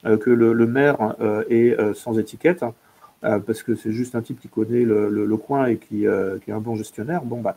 que 0.04 0.30
le, 0.30 0.54
le 0.54 0.68
maire 0.68 1.16
est 1.50 1.76
sans 1.94 2.20
étiquette, 2.20 2.64
hein, 2.64 2.74
parce 3.22 3.64
que 3.64 3.74
c'est 3.76 3.94
juste 3.94 4.16
un 4.16 4.22
type 4.22 4.42
qui 4.42 4.50
connaît 4.50 4.84
le, 4.84 5.10
le, 5.10 5.38
coin 5.38 5.68
et 5.68 5.78
qui, 5.78 6.00
qui, 6.00 6.06
est 6.06 6.54
un 6.54 6.60
bon 6.60 6.76
gestionnaire. 6.76 7.24
Bon, 7.24 7.40
bah, 7.40 7.56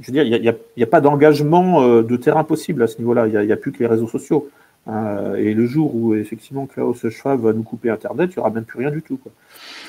je 0.00 0.06
veux 0.06 0.12
dire, 0.12 0.24
il 0.24 0.54
n'y 0.76 0.82
a, 0.82 0.86
pas 0.86 1.00
d'engagement 1.00 1.82
euh, 1.82 2.02
de 2.02 2.16
terrain 2.16 2.44
possible 2.44 2.82
à 2.82 2.86
ce 2.86 2.98
niveau-là. 2.98 3.26
Il 3.26 3.46
n'y 3.46 3.52
a, 3.52 3.56
plus 3.56 3.72
que 3.72 3.78
les 3.80 3.86
réseaux 3.86 4.08
sociaux. 4.08 4.48
Hein. 4.88 5.34
et 5.36 5.54
le 5.54 5.64
jour 5.64 5.94
où 5.94 6.12
effectivement 6.12 6.66
Klaus 6.66 7.08
Schwab 7.08 7.42
va 7.42 7.52
nous 7.52 7.62
couper 7.62 7.88
Internet, 7.88 8.30
il 8.32 8.38
n'y 8.38 8.40
aura 8.40 8.50
même 8.50 8.64
plus 8.64 8.80
rien 8.80 8.90
du 8.90 9.00
tout. 9.00 9.20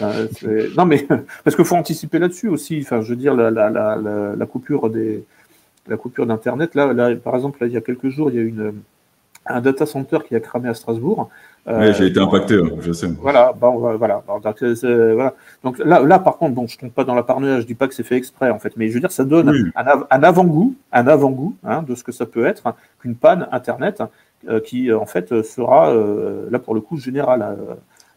non, 0.01 0.85
mais 0.85 1.07
parce 1.43 1.55
qu'il 1.55 1.65
faut 1.65 1.75
anticiper 1.75 2.19
là-dessus 2.19 2.47
aussi. 2.47 2.79
Enfin, 2.81 3.01
je 3.01 3.09
veux 3.09 3.15
dire, 3.15 3.33
la, 3.33 4.45
coupure 4.45 4.91
la 5.87 5.97
coupure 5.97 6.25
d'Internet. 6.25 6.75
Là, 6.75 7.15
par 7.15 7.35
exemple, 7.35 7.59
il 7.65 7.73
y 7.73 7.77
a 7.77 7.81
quelques 7.81 8.09
jours, 8.09 8.29
il 8.29 8.35
y 8.35 8.39
a 8.39 8.43
une, 8.43 8.73
un 9.45 9.61
data 9.61 9.85
center 9.85 10.19
qui 10.27 10.35
a 10.35 10.39
cramé 10.39 10.69
à 10.69 10.73
Strasbourg. 10.73 11.29
Oui, 11.65 11.93
j'ai 11.97 12.07
été 12.07 12.19
euh, 12.19 12.23
impacté, 12.23 12.59
je 12.81 12.91
sais. 12.91 13.07
Voilà, 13.21 13.53
bon, 13.53 13.95
voilà. 13.97 14.21
Euh, 14.27 15.13
voilà. 15.13 15.33
Donc 15.63 15.79
là, 15.79 16.01
là, 16.01 16.19
par 16.19 16.37
contre, 16.37 16.53
bon, 16.53 16.67
je 16.67 16.77
tombe 16.77 16.91
pas 16.91 17.05
dans 17.05 17.15
la 17.15 17.23
paranoïa, 17.23 17.61
je 17.61 17.65
dis 17.65 17.73
pas 17.73 17.87
que 17.87 17.93
c'est 17.93 18.03
fait 18.03 18.17
exprès 18.17 18.49
en 18.49 18.59
fait, 18.59 18.73
mais 18.75 18.89
je 18.89 18.95
veux 18.95 18.99
dire, 18.99 19.11
ça 19.11 19.23
donne 19.23 19.71
un, 19.75 20.03
un 20.09 20.23
avant-goût, 20.23 20.75
un 20.91 21.07
avant-goût 21.07 21.55
hein, 21.63 21.83
de 21.87 21.95
ce 21.95 22.03
que 22.03 22.11
ça 22.11 22.25
peut 22.25 22.45
être 22.45 22.67
hein, 22.67 22.75
qu'une 22.99 23.15
panne 23.15 23.47
Internet 23.53 24.03
euh, 24.49 24.59
qui 24.59 24.91
en 24.91 25.05
fait 25.05 25.41
sera 25.43 25.93
là 26.49 26.59
pour 26.59 26.75
le 26.75 26.81
coup 26.81 26.97
générale. 26.97 27.57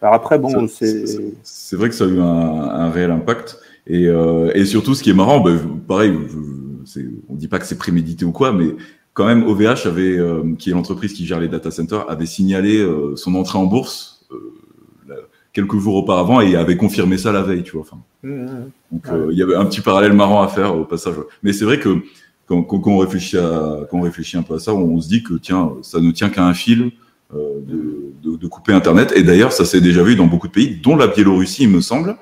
Alors 0.03 0.15
après, 0.15 0.39
bon, 0.39 0.67
c'est. 0.67 1.05
C'est 1.45 1.77
vrai 1.77 1.89
que 1.89 1.95
ça 1.95 2.05
a 2.05 2.09
eu 2.09 2.21
un, 2.21 2.25
un 2.25 2.91
réel 2.91 3.13
impact. 3.13 3.61
Et, 3.87 4.07
et, 4.07 4.65
surtout, 4.65 4.97
ce 4.97 5.05
qui 5.05 5.11
est 5.11 5.15
marrant, 5.15 5.39
bah, 5.39 5.53
pareil, 5.87 6.13
je, 6.29 7.01
on 7.29 7.35
dit 7.35 7.47
pas 7.47 7.61
que 7.61 7.67
c'est 7.67 7.79
prémédité 7.79 8.25
ou 8.25 8.33
quoi, 8.33 8.53
mais 8.53 8.75
quand 9.17 9.25
même, 9.25 9.45
OVH 9.45 9.87
avait, 9.87 10.19
euh, 10.19 10.43
qui 10.59 10.69
est 10.69 10.75
l'entreprise 10.75 11.15
qui 11.15 11.25
gère 11.25 11.41
les 11.41 11.49
data 11.49 11.71
centers, 11.71 12.09
avait 12.11 12.27
signalé 12.27 12.77
euh, 12.77 13.17
son 13.17 13.35
entrée 13.35 13.57
en 13.57 13.65
bourse 13.65 14.27
euh, 14.31 15.15
quelques 15.55 15.79
jours 15.79 15.95
auparavant 15.95 16.43
et 16.43 16.55
avait 16.55 16.77
confirmé 16.77 17.17
ça 17.17 17.33
la 17.33 17.41
veille, 17.41 17.63
tu 17.63 17.73
vois. 17.73 17.81
Enfin, 17.81 17.97
mmh, 18.23 18.29
mmh. 18.29 18.71
donc 18.93 19.07
il 19.33 19.39
y 19.39 19.43
avait 19.43 19.57
un 19.57 19.65
petit 19.65 19.81
parallèle 19.81 20.13
marrant 20.13 20.43
à 20.43 20.49
faire 20.49 20.77
au 20.77 20.85
passage. 20.85 21.15
Mais 21.43 21.55
c'est 21.55 21.65
vrai 21.65 21.81
que 21.81 22.03
quand, 22.47 22.63
quand, 22.63 22.87
on 22.87 22.99
réfléchit 22.99 23.39
à, 23.39 23.87
quand 23.91 23.97
on 23.97 24.03
réfléchit 24.03 24.37
un 24.37 24.43
peu 24.43 24.55
à 24.55 24.59
ça, 24.59 24.75
on, 24.75 25.01
se 25.01 25.09
dit 25.09 25.23
que 25.23 25.33
tiens, 25.33 25.73
ça 25.81 25.99
ne 25.99 26.11
tient 26.11 26.29
qu'à 26.29 26.47
un 26.47 26.55
fil. 26.55 26.93
De, 27.33 28.13
de, 28.23 28.37
de, 28.37 28.47
couper 28.47 28.73
Internet. 28.73 29.13
Et 29.17 29.25
d'ailleurs, 29.25 29.51
ça 29.51 29.65
s'est 29.65 29.81
déjà 29.81 30.05
vu 30.05 30.15
dans 30.15 30.27
beaucoup 30.27 30.47
de 30.47 30.53
pays, 30.53 30.79
dont 30.81 30.95
la 30.95 31.09
Biélorussie, 31.09 31.65
il 31.65 31.71
me 31.71 31.81
semble. 31.81 32.17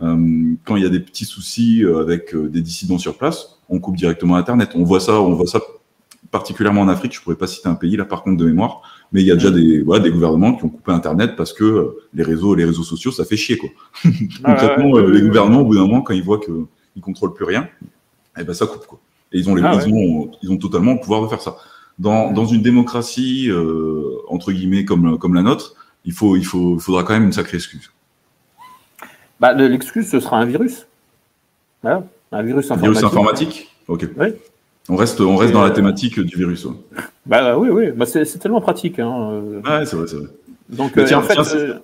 quand 0.00 0.76
il 0.76 0.82
y 0.82 0.86
a 0.86 0.88
des 0.88 1.00
petits 1.00 1.26
soucis 1.26 1.84
avec 2.00 2.34
des 2.34 2.62
dissidents 2.62 2.96
sur 2.96 3.18
place, 3.18 3.58
on 3.68 3.80
coupe 3.80 3.96
directement 3.96 4.36
Internet. 4.36 4.70
On 4.74 4.82
voit 4.82 5.00
ça, 5.00 5.20
on 5.20 5.34
voit 5.34 5.46
ça 5.46 5.60
particulièrement 6.30 6.82
en 6.82 6.88
Afrique, 6.88 7.14
je 7.14 7.20
pourrais 7.20 7.36
pas 7.36 7.46
citer 7.46 7.68
un 7.68 7.74
pays 7.74 7.96
là 7.96 8.04
par 8.04 8.22
contre 8.22 8.36
de 8.36 8.44
mémoire, 8.44 8.82
mais 9.12 9.20
il 9.20 9.26
y 9.26 9.30
a 9.30 9.34
déjà 9.34 9.50
des, 9.50 9.82
voilà, 9.82 10.02
des 10.02 10.10
gouvernements 10.10 10.54
qui 10.54 10.64
ont 10.64 10.68
coupé 10.68 10.92
Internet 10.92 11.36
parce 11.36 11.52
que 11.52 11.64
euh, 11.64 11.98
les 12.14 12.22
réseaux, 12.22 12.54
les 12.54 12.64
réseaux 12.64 12.82
sociaux, 12.82 13.10
ça 13.10 13.24
fait 13.24 13.36
chier 13.36 13.56
quoi. 13.56 13.68
Concrètement, 14.44 14.96
euh, 14.96 15.10
les 15.10 15.22
gouvernements 15.22 15.60
au 15.60 15.64
bout 15.64 15.74
d'un 15.74 15.82
moment, 15.82 16.02
quand 16.02 16.14
ils 16.14 16.22
voient 16.22 16.40
qu'ils 16.40 17.02
contrôlent 17.02 17.34
plus 17.34 17.44
rien, 17.44 17.68
eh 18.38 18.44
ben 18.44 18.54
ça 18.54 18.66
coupe 18.66 18.86
quoi. 18.86 18.98
Et 19.32 19.38
ils 19.38 19.50
ont, 19.50 19.54
les, 19.54 19.62
ah 19.62 19.78
ils, 19.86 19.92
ont, 19.92 20.30
ils 20.42 20.50
ont 20.50 20.56
totalement 20.56 20.94
le 20.94 21.00
pouvoir 21.00 21.22
de 21.22 21.28
faire 21.28 21.40
ça. 21.40 21.56
Dans, 21.98 22.30
dans 22.32 22.44
une 22.44 22.62
démocratie 22.62 23.50
euh, 23.50 24.18
entre 24.28 24.52
guillemets 24.52 24.84
comme 24.84 25.18
comme 25.18 25.34
la 25.34 25.42
nôtre, 25.42 25.74
il 26.04 26.12
faut 26.12 26.36
il 26.36 26.44
faut 26.44 26.78
faudra 26.78 27.02
quand 27.02 27.14
même 27.14 27.24
une 27.24 27.32
sacrée 27.32 27.56
excuse. 27.56 27.90
Bah, 29.40 29.52
l'excuse 29.52 30.08
ce 30.08 30.20
sera 30.20 30.38
un 30.38 30.44
virus. 30.44 30.86
Voilà. 31.82 32.06
Un 32.32 32.42
virus 32.42 32.70
informatique. 32.70 32.88
Un 32.88 32.92
virus 32.92 33.04
informatique? 33.04 33.76
Ok. 33.88 34.08
Oui. 34.18 34.28
On 34.88 34.96
reste, 34.96 35.20
on 35.20 35.36
reste 35.36 35.52
dans 35.52 35.64
la 35.64 35.70
thématique 35.70 36.20
du 36.20 36.36
virus. 36.36 36.66
Bah 37.26 37.58
oui, 37.58 37.68
oui. 37.70 37.90
Bah, 37.90 38.06
c'est 38.06 38.38
tellement 38.38 38.60
pratique. 38.60 38.98
Hein. 38.98 39.40
Ouais, 39.64 39.84
c'est 39.84 39.96
vrai, 39.96 40.06
c'est 40.06 40.16
vrai. 40.16 40.28
Donc, 40.68 40.96
euh, 40.96 41.14
en 41.14 41.22
fait, 41.22 41.38
euh, 41.56 41.78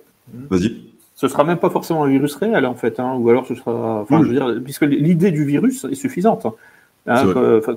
vas-y. 0.49 0.75
Ce 1.15 1.27
sera 1.27 1.43
même 1.43 1.57
pas 1.57 1.69
forcément 1.69 2.03
un 2.03 2.09
virus 2.09 2.35
réel, 2.35 2.65
en 2.65 2.75
fait, 2.75 2.99
hein, 2.99 3.15
ou 3.17 3.29
alors 3.29 3.45
ce 3.45 3.55
sera. 3.55 4.01
Enfin, 4.01 4.21
je 4.23 4.27
veux 4.27 4.33
dire, 4.33 4.61
puisque 4.63 4.81
l'idée 4.83 5.31
du 5.31 5.45
virus 5.45 5.85
est 5.85 5.95
suffisante. 5.95 6.47
Hein, 7.05 7.25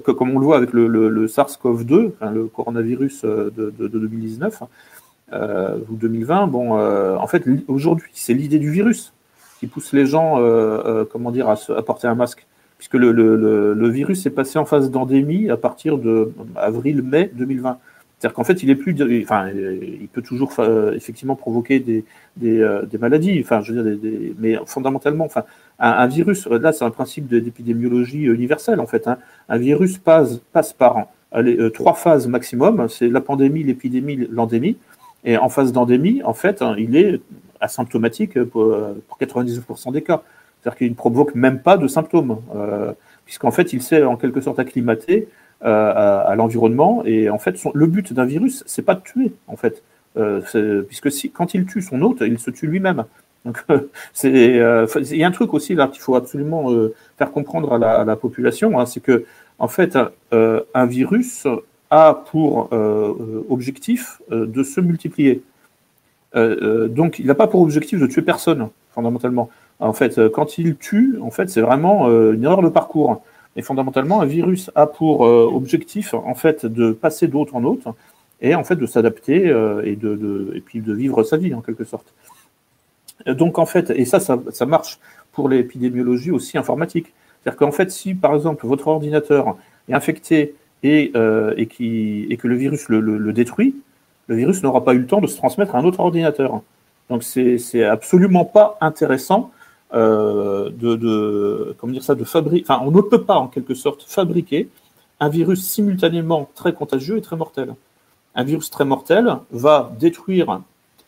comme 0.05 0.31
on 0.31 0.39
le 0.39 0.45
voit 0.45 0.57
avec 0.57 0.73
le, 0.73 1.27
SARS-CoV-2, 1.27 2.13
le 2.33 2.45
coronavirus 2.47 3.25
euh, 3.25 3.51
de, 3.57 3.89
2019 3.89 4.63
ou 5.33 5.97
2020. 5.97 6.47
Bon, 6.47 6.79
en 6.79 7.27
fait, 7.27 7.45
aujourd'hui, 7.69 8.11
c'est 8.15 8.35
l'idée 8.35 8.59
du 8.59 8.71
virus 8.71 9.13
qui 9.61 9.67
pousse 9.67 9.93
les 9.93 10.07
gens, 10.07 10.41
comment 11.13 11.31
dire, 11.31 11.49
à, 11.49 11.57
à 11.77 11.83
porter 11.83 12.07
un 12.07 12.15
masque 12.15 12.47
puisque 12.79 12.95
le, 12.95 13.13
le, 13.13 13.75
le, 13.75 13.89
virus 13.89 14.27
est 14.27 14.31
passé 14.31 14.59
en 14.59 14.65
phase 14.65 14.91
d'endémie 14.91 15.51
à 15.51 15.57
partir 15.57 15.99
de 15.99 16.33
avril-mai 16.57 17.31
2020. 17.35 17.79
C'est-à-dire 18.19 18.35
qu'en 18.35 18.45
fait, 18.45 18.63
il 18.63 18.71
est 18.71 18.77
plus, 18.77 18.97
enfin, 19.23 19.51
il 19.51 20.09
peut 20.09 20.23
toujours 20.23 20.53
effectivement 20.95 21.37
provoquer 21.37 21.81
des, 21.81 22.05
des, 22.37 22.61
euh, 22.61 22.87
des, 22.87 22.97
maladies, 22.97 23.41
enfin, 23.43 23.61
je 23.61 23.75
veux 23.75 23.83
dire, 23.83 23.99
des, 23.99 24.35
mais 24.39 24.57
fondamentalement, 24.65 25.27
enfin, 25.27 25.45
un, 25.79 26.07
virus, 26.07 26.47
là, 26.47 26.73
c'est 26.73 26.85
un 26.85 26.91
principe 26.91 27.29
d'épidémiologie 27.29 28.23
universelle, 28.23 28.81
en 28.81 28.87
fait. 28.87 29.07
Hein. 29.07 29.19
Un 29.51 29.59
virus 29.59 29.99
passe, 29.99 30.39
passe 30.53 30.73
par 30.73 31.09
allez, 31.31 31.59
euh, 31.59 31.69
trois 31.69 31.93
phases 31.93 32.27
maximum, 32.27 32.89
c'est 32.89 33.09
la 33.09 33.21
pandémie, 33.21 33.63
l'épidémie, 33.63 34.27
l'endémie. 34.31 34.79
Et 35.25 35.37
en 35.37 35.51
phase 35.51 35.73
d'endémie, 35.73 36.23
en 36.23 36.35
fait, 36.35 36.63
hein, 36.63 36.75
il 36.79 36.97
est 36.97 37.21
asymptomatique 37.61 38.43
pour, 38.45 38.75
pour 39.09 39.19
99% 39.19 39.93
des 39.93 40.03
cas. 40.03 40.23
C'est-à-dire 40.67 40.79
qu'il 40.79 40.91
ne 40.91 40.97
provoque 40.97 41.37
même 41.37 41.61
pas 41.61 41.77
de 41.77 41.87
symptômes, 41.87 42.39
euh, 42.57 42.93
puisqu'en 43.25 43.53
fait, 43.53 43.73
il 43.73 43.81
s'est 43.81 44.03
en 44.03 44.17
quelque 44.17 44.41
sorte 44.41 44.59
acclimaté 44.59 45.29
euh, 45.65 46.25
à, 46.27 46.35
l'environnement. 46.35 47.05
Et 47.05 47.31
en 47.31 47.39
fait, 47.39 47.57
le 47.73 47.87
but 47.87 48.13
d'un 48.13 48.25
virus, 48.25 48.65
c'est 48.67 48.83
pas 48.83 48.97
de 48.97 49.01
tuer, 49.01 49.33
en 49.47 49.55
fait. 49.55 49.85
Euh, 50.17 50.83
puisque 50.83 51.13
si, 51.13 51.31
quand 51.31 51.55
il 51.55 51.67
tue 51.67 51.83
son 51.83 52.03
hôte, 52.03 52.19
il 52.23 52.41
se 52.41 52.51
tue 52.51 52.67
lui-même. 52.67 53.05
Donc, 53.45 53.65
il 54.25 55.17
y 55.17 55.23
a 55.23 55.29
un 55.29 55.31
truc 55.31 55.55
aussi 55.55 55.77
là 55.77 55.87
qu'il 55.87 56.03
faut 56.03 56.17
absolument 56.17 56.69
faire 57.17 57.31
comprendre 57.31 57.73
à 57.73 58.05
la, 58.05 58.17
population, 58.17 58.81
hein, 58.81 58.87
c'est 58.87 58.99
que 58.99 59.25
en 59.61 59.69
fait, 59.69 59.97
un 60.33 60.87
virus 60.87 61.47
a 61.91 62.25
pour 62.29 62.71
objectif 63.49 64.21
de 64.33 64.65
se 64.65 64.81
multiplier. 64.81 65.45
donc, 66.35 67.21
il 67.21 67.27
n'a 67.27 67.37
pas 67.37 67.47
pour 67.47 67.61
objectif 67.61 68.01
de 68.01 68.09
tuer 68.09 68.23
personne, 68.23 68.69
fondamentalement. 68.91 69.49
En 69.81 69.93
fait, 69.93 70.19
euh, 70.19 70.31
quand 70.31 70.59
il 70.59 70.77
tue, 70.77 71.19
en 71.21 71.31
fait, 71.31 71.51
c'est 71.51 71.61
vraiment 71.61 72.09
euh, 72.09 72.33
une 72.33 72.45
erreur 72.45 72.63
de 72.63 72.69
parcours. 72.69 73.23
Et 73.57 73.63
fondamentalement, 73.63 74.21
un 74.21 74.27
virus 74.27 74.71
a 74.75 74.87
pour 74.87 75.23
objectif 75.23 76.13
en 76.13 76.35
fait 76.35 76.67
de 76.67 76.93
passer 76.93 77.27
d'autre 77.27 77.57
en 77.57 77.65
autre 77.65 77.95
et 78.43 78.55
en 78.55 78.65
fait 78.65 78.77
de 78.77 78.85
s'adapter 78.85 79.47
et 79.83 79.97
de, 79.97 80.53
et 80.55 80.61
puis 80.61 80.83
de 80.83 80.93
vivre 80.93 81.23
sa 81.23 81.39
vie 81.39 81.55
en 81.55 81.63
quelque 81.63 81.85
sorte. 81.85 82.13
Donc 83.27 83.59
en 83.59 83.65
fait, 83.65 83.89
et 83.89 84.05
ça, 84.05 84.21
ça, 84.21 84.67
marche 84.67 84.99
pour 85.33 85.49
l'épidémiologie 85.49 86.31
aussi 86.31 86.59
informatique. 86.59 87.15
C'est-à-dire 87.43 87.59
qu'en 87.59 87.73
fait, 87.73 87.91
si 87.91 88.15
par 88.15 88.35
exemple 88.35 88.67
votre 88.67 88.89
ordinateur 88.89 89.57
est 89.89 89.95
infecté 89.95 90.55
et, 90.83 91.13
euh, 91.17 91.55
et, 91.57 91.67
qui, 91.67 92.27
et 92.29 92.37
que 92.37 92.49
le 92.49 92.57
virus 92.57 92.89
le, 92.89 93.01
le, 93.01 93.33
détruit, 93.33 93.75
le 94.27 94.37
virus 94.37 94.63
n'aura 94.63 94.85
pas 94.85 94.95
eu 94.95 94.99
le 94.99 95.07
temps 95.07 95.21
de 95.21 95.27
se 95.27 95.37
transmettre 95.37 95.75
à 95.75 95.79
un 95.79 95.85
autre 95.85 96.01
ordinateur. 96.01 96.61
Donc 97.09 97.23
c'est 97.23 97.85
absolument 97.85 98.45
pas 98.45 98.77
intéressant 98.81 99.51
euh, 99.51 99.56
de, 99.93 100.97
de, 100.97 101.77
comment 101.79 101.93
dire 101.93 102.03
ça, 102.03 102.15
de. 102.15 102.23
Enfin, 102.23 102.81
on 102.85 102.91
ne 102.91 103.01
peut 103.01 103.23
pas 103.23 103.37
en 103.37 103.49
quelque 103.49 103.75
sorte 103.75 104.05
fabriquer 104.07 104.69
un 105.21 105.29
virus 105.29 105.65
simultanément 105.65 106.49
très 106.55 106.73
contagieux 106.73 107.17
et 107.17 107.23
très 107.23 107.37
mortel. 107.37 107.75
Un 108.35 108.45
virus 108.45 108.71
très 108.71 108.85
mortel 108.85 109.39
va 109.51 109.93
détruire 109.99 110.61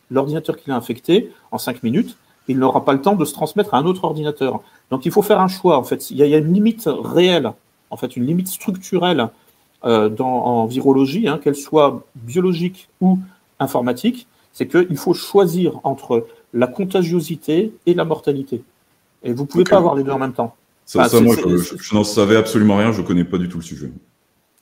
l'ordinateur 0.09 0.57
qui 0.57 0.69
l'a 0.69 0.75
infecté 0.75 1.31
en 1.51 1.57
5 1.57 1.83
minutes. 1.83 2.17
Il 2.47 2.57
n'aura 2.57 2.83
pas 2.83 2.93
le 2.93 3.01
temps 3.01 3.15
de 3.15 3.25
se 3.25 3.33
transmettre 3.33 3.75
à 3.75 3.77
un 3.77 3.85
autre 3.85 4.05
ordinateur. 4.05 4.61
Donc 4.89 5.05
il 5.05 5.11
faut 5.11 5.21
faire 5.21 5.39
un 5.39 5.47
choix. 5.47 5.77
En 5.77 5.83
fait, 5.83 6.09
il 6.09 6.17
y 6.17 6.33
a, 6.33 6.37
une 6.37 6.53
limite 6.53 6.87
réelle, 6.87 7.53
en 7.91 7.97
fait, 7.97 8.17
une 8.17 8.25
limite 8.25 8.47
structurelle 8.47 9.29
euh, 9.85 10.15
en 10.17 10.65
virologie, 10.65 11.27
hein, 11.27 11.39
qu'elle 11.41 11.55
soit 11.55 12.03
biologique 12.15 12.89
ou 13.01 13.19
informatique, 13.59 14.27
c'est 14.51 14.67
qu'il 14.67 14.97
faut 14.97 15.13
choisir 15.13 15.79
entre 15.83 16.25
la 16.53 16.67
contagiosité 16.67 17.73
et 17.85 17.93
la 17.93 18.05
mortalité. 18.05 18.63
Et 19.23 19.33
vous 19.33 19.43
ne 19.43 19.47
pouvez 19.47 19.63
pas 19.63 19.77
avoir 19.77 19.95
les 19.95 20.03
deux 20.03 20.11
en 20.11 20.19
même 20.19 20.33
temps. 20.33 20.55
Ça, 20.85 21.07
moi, 21.21 21.35
je, 21.35 21.93
n'en 21.95 22.03
savais 22.03 22.35
absolument 22.35 22.77
rien, 22.77 22.91
je 22.91 23.01
ne 23.01 23.05
connais 23.05 23.23
pas 23.23 23.37
du 23.37 23.47
tout 23.47 23.57
le 23.57 23.63
sujet. 23.63 23.91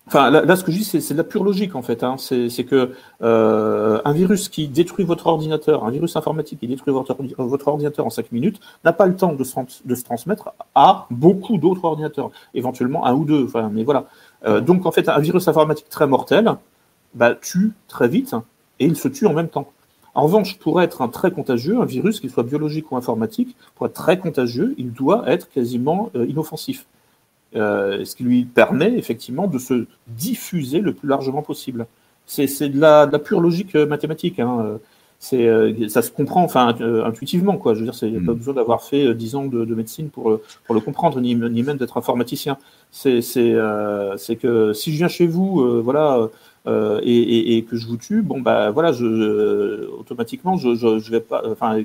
Enfin, 0.08 0.30
là, 0.30 0.56
ce 0.56 0.64
que 0.64 0.72
je 0.72 0.78
dis, 0.78 0.84
c'est 0.86 1.14
de 1.14 1.18
la 1.18 1.26
pure 1.26 1.44
logique 1.44 1.76
en 1.76 1.82
fait. 1.82 2.02
Hein. 2.02 2.16
C'est 2.18 2.64
que 2.64 2.92
euh, 3.22 4.02
un 4.06 4.12
virus 4.14 4.48
qui 4.48 4.70
détruit 4.70 5.04
votre 5.04 5.28
ordinateur, 5.28 5.84
un 5.84 5.92
virus 5.92 6.16
informatique 6.16 6.62
qui 6.62 6.68
détruit 6.68 6.94
votre, 6.94 7.16
votre 7.38 7.68
ordinateur 7.68 8.06
en 8.06 8.10
5 8.10 8.32
minutes, 8.32 8.60
n'a 8.86 8.94
pas 8.94 9.06
le 9.06 9.16
temps 9.16 9.34
de 9.34 9.44
se, 9.44 9.56
de 9.84 9.96
se 9.96 10.04
transmettre 10.04 10.54
à 10.76 11.08
beaucoup 11.12 11.58
d'autres 11.58 11.84
ordinateurs, 11.84 12.32
éventuellement 12.54 13.06
un 13.06 13.14
ou 13.14 13.26
deux. 13.26 13.46
Enfin, 13.46 13.70
mais 13.72 13.84
voilà. 13.84 14.06
Euh, 14.46 14.62
donc 14.62 14.86
en 14.86 14.92
fait, 14.92 15.10
un 15.10 15.20
virus 15.20 15.48
informatique 15.50 15.90
très 15.90 16.08
mortel 16.08 16.56
bah, 17.14 17.36
tue 17.36 17.74
très 17.90 18.08
vite 18.08 18.34
et 18.80 18.86
il 18.86 18.96
se 18.96 19.10
tue 19.10 19.28
en 19.28 19.34
même 19.34 19.50
temps. 19.50 19.72
En 20.18 20.24
revanche, 20.24 20.58
pour 20.58 20.82
être 20.82 21.04
un 21.04 21.10
très 21.10 21.30
contagieux, 21.30 21.80
un 21.80 21.86
virus, 21.86 22.20
qu'il 22.20 22.32
soit 22.32 22.42
biologique 22.42 22.92
ou 22.92 22.98
informatique, 22.98 23.56
pour 23.76 23.86
être 23.86 23.94
très 23.94 24.18
contagieux, 24.18 24.74
il 24.80 24.92
doit 24.92 25.30
être 25.30 25.48
quasiment 25.48 26.10
euh, 26.16 26.26
inoffensif. 26.26 26.88
Euh, 27.56 28.04
ce 28.04 28.16
qui 28.16 28.24
lui 28.24 28.44
permet 28.44 28.98
effectivement 28.98 29.46
de 29.46 29.60
se 29.60 29.86
diffuser 30.08 30.80
le 30.80 30.94
plus 30.94 31.08
largement 31.08 31.44
possible. 31.44 31.86
C'est 32.26 32.48
de 32.68 32.80
la, 32.80 33.06
de 33.06 33.12
la, 33.12 33.20
pure 33.20 33.42
logique 33.42 33.76
euh, 33.76 33.86
mathématique. 33.86 34.40
Hein. 34.40 34.80
C'est, 35.20 35.48
ça 35.88 36.02
se 36.02 36.10
comprend 36.10 36.44
enfin 36.44 36.76
intuitivement 37.06 37.58
quoi. 37.58 37.76
Je 37.76 37.80
veux 37.82 37.86
dire, 37.86 37.96
il 38.02 38.12
n'y 38.12 38.18
a 38.18 38.26
pas 38.26 38.34
mm. 38.34 38.38
besoin 38.38 38.54
d'avoir 38.56 38.84
fait 38.84 39.14
dix 39.14 39.36
ans 39.36 39.46
de, 39.46 39.66
de, 39.66 39.76
médecine 39.76 40.10
pour 40.10 40.40
pour 40.66 40.76
le 40.76 40.82
comprendre, 40.82 41.22
ni, 41.22 41.36
ni 41.36 41.64
même 41.64 41.78
d'être 41.78 41.98
informaticien. 41.98 42.58
C'est 42.92 43.22
c'est 43.22 43.56
c'est 44.18 44.36
que 44.36 44.74
si 44.74 44.92
je 44.92 44.98
viens 44.98 45.08
chez 45.08 45.28
vous, 45.28 45.82
voilà. 45.82 46.30
Et, 46.68 47.58
et, 47.58 47.64
que 47.64 47.78
je 47.78 47.88
vous 47.88 47.98
tue, 47.98 48.22
bon 48.22 48.42
bah 48.42 48.72
voilà, 48.72 48.92
je, 48.92 49.88
automatiquement 49.90 50.58
je, 50.58 50.76
je, 50.76 51.00
je 51.00 51.12
vais 51.12 51.22
pas, 51.22 51.42
enfin 51.50 51.82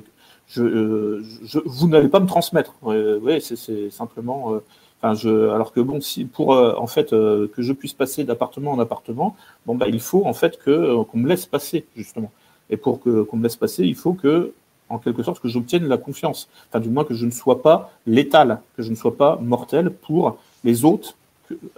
je, 0.47 1.21
je, 1.43 1.59
vous 1.65 1.87
n'allez 1.87 2.09
pas 2.09 2.19
me 2.19 2.27
transmettre. 2.27 2.75
Oui, 2.81 3.41
c'est 3.41 3.89
simplement 3.89 4.59
alors 5.03 5.73
que 5.73 5.81
bon, 5.81 5.99
si 6.01 6.25
pour 6.25 6.53
euh, 6.53 6.73
en 6.77 6.87
fait 6.87 7.13
euh, 7.13 7.47
que 7.47 7.61
je 7.61 7.73
puisse 7.73 7.93
passer 7.93 8.23
d'appartement 8.23 8.71
en 8.71 8.79
appartement, 8.79 9.35
bon 9.65 9.75
bah 9.75 9.87
il 9.89 9.99
faut 9.99 10.25
en 10.25 10.33
fait 10.33 10.57
euh, 10.67 11.03
qu'on 11.03 11.17
me 11.17 11.27
laisse 11.27 11.45
passer 11.45 11.85
justement. 11.95 12.31
Et 12.69 12.77
pour 12.77 13.01
qu'on 13.01 13.35
me 13.35 13.43
laisse 13.43 13.57
passer, 13.57 13.83
il 13.83 13.95
faut 13.95 14.13
que 14.13 14.53
en 14.89 14.97
quelque 14.97 15.23
sorte 15.23 15.41
que 15.41 15.49
j'obtienne 15.49 15.87
la 15.87 15.97
confiance. 15.97 16.47
Enfin 16.69 16.79
du 16.79 16.89
moins 16.89 17.03
que 17.03 17.13
je 17.13 17.25
ne 17.25 17.31
sois 17.31 17.61
pas 17.61 17.91
létal, 18.07 18.61
que 18.77 18.83
je 18.83 18.89
ne 18.89 18.95
sois 18.95 19.17
pas 19.17 19.37
mortel 19.41 19.89
pour 19.91 20.37
les 20.63 20.85
autres 20.85 21.15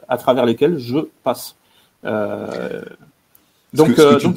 à 0.08 0.18
travers 0.18 0.46
lesquels 0.46 0.78
je 0.78 1.00
passe. 1.24 1.56
Donc 3.74 3.96
donc 3.96 4.36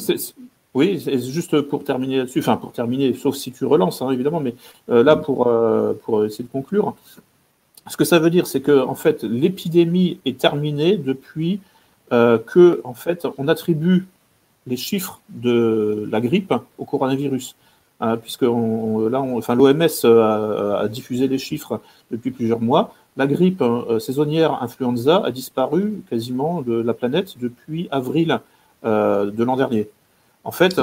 oui, 0.75 1.01
c'est 1.03 1.19
juste 1.19 1.61
pour 1.63 1.83
terminer 1.83 2.19
là-dessus, 2.19 2.41
enfin 2.41 2.57
pour 2.57 2.73
terminer, 2.73 3.15
sauf 3.15 3.35
si 3.35 3.53
tu 3.53 3.65
relances 3.65 4.03
hein, 4.03 4.11
évidemment, 4.11 4.41
mais 4.41 4.55
là 4.89 5.17
pour 5.17 5.51
pour 6.05 6.25
essayer 6.25 6.45
de 6.45 6.51
conclure. 6.51 6.95
Ce 7.89 7.97
que 7.97 8.05
ça 8.05 8.19
veut 8.19 8.31
dire, 8.31 8.47
c'est 8.47 8.61
que 8.61 8.85
en 8.85 8.95
fait, 8.95 9.23
l'épidémie 9.23 10.21
est 10.25 10.39
terminée 10.39 10.97
depuis 10.97 11.61
euh, 12.13 12.39
que 12.39 12.81
en 12.85 12.95
fait, 12.95 13.27
on 13.39 13.49
attribue 13.49 14.07
les 14.67 14.77
chiffres 14.77 15.21
de 15.31 16.07
la 16.11 16.21
grippe 16.21 16.55
au 16.77 16.85
coronavirus. 16.85 17.57
Hein, 18.01 18.17
puisque 18.17 18.45
on, 18.45 19.09
là, 19.09 19.21
enfin, 19.21 19.57
l'OMS 19.57 20.05
a, 20.05 20.87
diffusé 20.89 21.27
les 21.27 21.39
chiffres 21.39 21.81
depuis 22.11 22.31
plusieurs 22.31 22.61
mois. 22.61 22.95
La 23.19 23.27
grippe 23.27 23.61
euh, 23.63 23.99
saisonnière 23.99 24.63
influenza 24.63 25.23
a 25.25 25.31
disparu 25.31 26.03
quasiment 26.09 26.63
de 26.63 26.75
la 26.81 26.95
planète 26.95 27.37
depuis 27.39 27.89
avril 27.91 28.41
euh, 28.85 29.31
de 29.31 29.45
l'an 29.45 29.57
dernier. 29.57 29.91
En 30.45 30.53
fait, 30.53 30.81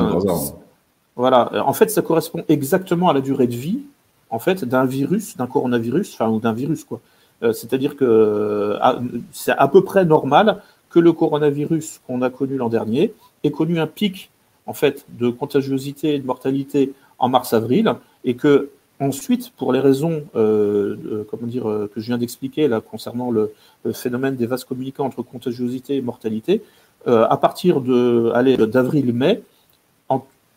voilà, 1.16 1.66
en 1.66 1.72
fait, 1.72 1.90
ça 1.90 2.02
correspond 2.02 2.44
exactement 2.50 3.10
à 3.10 3.14
la 3.14 3.22
durée 3.22 3.48
de 3.48 3.56
vie 3.56 3.80
en 4.30 4.40
fait, 4.40 4.66
d'un 4.66 4.86
virus, 4.86 5.38
d'un 5.38 5.48
coronavirus, 5.48 6.14
enfin, 6.14 6.30
ou 6.30 6.40
d'un 6.40 6.52
virus, 6.52 6.84
quoi. 6.84 7.00
Euh, 7.44 7.54
c'est-à-dire 7.54 7.96
que 7.96 8.78
c'est 9.32 9.52
à 9.52 9.68
peu 9.68 9.84
près 9.84 10.06
normal 10.06 10.62
que 10.90 11.00
le 11.00 11.14
coronavirus 11.14 12.02
qu'on 12.06 12.22
a 12.22 12.30
connu 12.30 12.58
l'an 12.58 12.70
dernier 12.70 13.14
ait 13.44 13.52
connu 13.52 13.80
un 13.80 13.88
pic, 13.88 14.30
en 14.66 14.74
fait, 14.74 15.06
de 15.10 15.30
contagiosité 15.30 16.16
et 16.16 16.20
de 16.20 16.26
mortalité 16.26 16.94
en 17.18 17.30
mars-avril, 17.30 17.94
et 18.24 18.36
que 18.36 18.72
ensuite, 19.00 19.52
pour 19.58 19.74
les 19.74 19.80
raisons, 19.80 20.24
euh, 20.36 21.26
dire, 21.44 21.70
euh, 21.70 21.90
que 21.94 22.00
je 22.00 22.08
viens 22.08 22.18
d'expliquer 22.18 22.68
là 22.68 22.82
concernant 22.82 23.32
le, 23.32 23.54
phénomène 23.94 24.36
des 24.36 24.48
vases 24.48 24.64
communicants 24.64 25.06
entre 25.06 25.22
contagiosité 25.22 25.96
et 25.96 26.02
mortalité, 26.02 26.64
à 27.06 27.38
partir 27.38 27.82
d'avril-mai, 27.82 29.44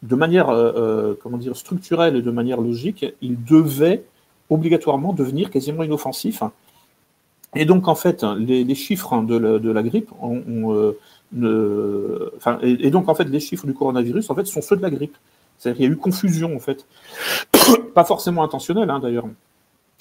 de 0.02 0.15
manière 0.15 0.48
euh, 0.51 0.73
euh, 0.77 1.15
comment 1.23 1.39
dire, 1.39 1.56
structurelle 1.56 2.16
et 2.16 2.23
de 2.23 2.31
manière 2.31 2.60
logique, 2.60 3.06
il 3.20 3.43
devait 3.44 4.05
obligatoirement 4.51 5.12
devenir 5.12 5.51
quasiment 5.51 5.82
inoffensif. 5.82 6.43
Et 7.55 7.65
donc, 7.65 7.89
en 7.89 7.94
fait, 7.94 8.24
les, 8.24 8.74
chiffres 8.74 9.23
de 9.23 9.70
la, 9.70 9.82
grippe 9.82 10.10
ont, 10.20 10.74
euh, 10.74 10.98
et, 12.62 12.90
donc, 12.90 13.09
en 13.09 13.15
fait, 13.15 13.24
les 13.24 13.40
chiffres 13.40 13.66
du 13.66 13.73
coronavirus, 13.73 14.28
en 14.31 14.35
fait, 14.35 14.44
sont 14.47 14.60
ceux 14.60 14.77
de 14.77 14.82
la 14.82 14.90
grippe. 14.90 15.16
C'est-à-dire 15.59 15.76
qu'il 15.76 15.86
y 15.86 15.89
a 15.89 15.93
eu 15.93 15.97
confusion, 15.97 16.55
en 16.55 16.60
fait. 16.60 16.86
Pas 17.94 18.05
forcément 18.05 18.43
intentionnelle, 18.43 18.90
hein, 18.90 19.01
d'ailleurs. 19.01 19.26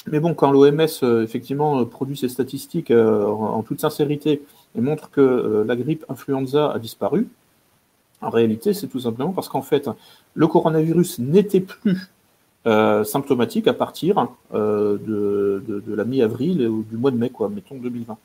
Mais 0.10 0.20
bon, 0.20 0.34
quand 0.34 0.52
l'OMS, 0.52 1.24
effectivement, 1.24 1.84
produit 1.86 2.16
ses 2.16 2.30
statistiques 2.30 2.92
en, 2.92 3.62
toute 3.64 3.82
sincérité 3.82 4.42
et 4.76 4.82
montre 4.82 5.10
que 5.10 5.66
la 5.68 5.76
grippe 5.76 6.06
influenza 6.08 6.72
a 6.72 6.80
disparu, 6.80 7.28
en 8.22 8.30
réalité, 8.30 8.74
c'est 8.74 8.88
tout 8.88 9.02
simplement 9.02 9.32
parce 9.32 9.50
qu'en 9.50 9.62
fait, 9.62 9.90
le 10.34 10.48
coronavirus 10.48 11.20
n'était 11.20 11.60
plus 11.60 12.10
euh, 12.66 13.04
symptomatique 13.04 13.68
à 13.68 13.74
partir 13.74 14.28
euh, 14.54 14.98
de, 14.98 15.84
la 15.88 16.04
mi-avril 16.04 16.68
ou 16.68 16.84
du 16.84 16.98
mois 16.98 17.12
de 17.12 17.18
mai, 17.18 17.30
quoi, 17.30 17.50
mettons 17.50 17.76
2020. 17.76 18.18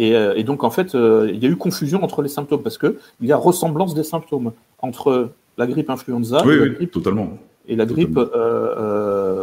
Euh, 0.00 0.34
et, 0.34 0.44
donc, 0.44 0.64
en 0.64 0.70
fait, 0.70 0.94
il 0.94 1.38
y 1.38 1.46
a 1.46 1.48
eu 1.48 1.56
confusion 1.56 2.02
entre 2.02 2.22
les 2.22 2.28
symptômes 2.28 2.62
parce 2.62 2.78
qu'il 2.78 2.96
y 3.22 3.32
a 3.32 3.36
ressemblance 3.36 3.94
des 3.94 4.04
symptômes 4.04 4.52
entre 4.80 5.30
la 5.60 5.66
grippe 5.66 5.90
influenza 5.90 6.42
et, 6.44 6.56
la 6.56 6.68
grippe, 6.68 6.90
totalement. 6.90 7.38
et 7.68 7.76
la 7.76 7.86
grippe, 7.86 8.18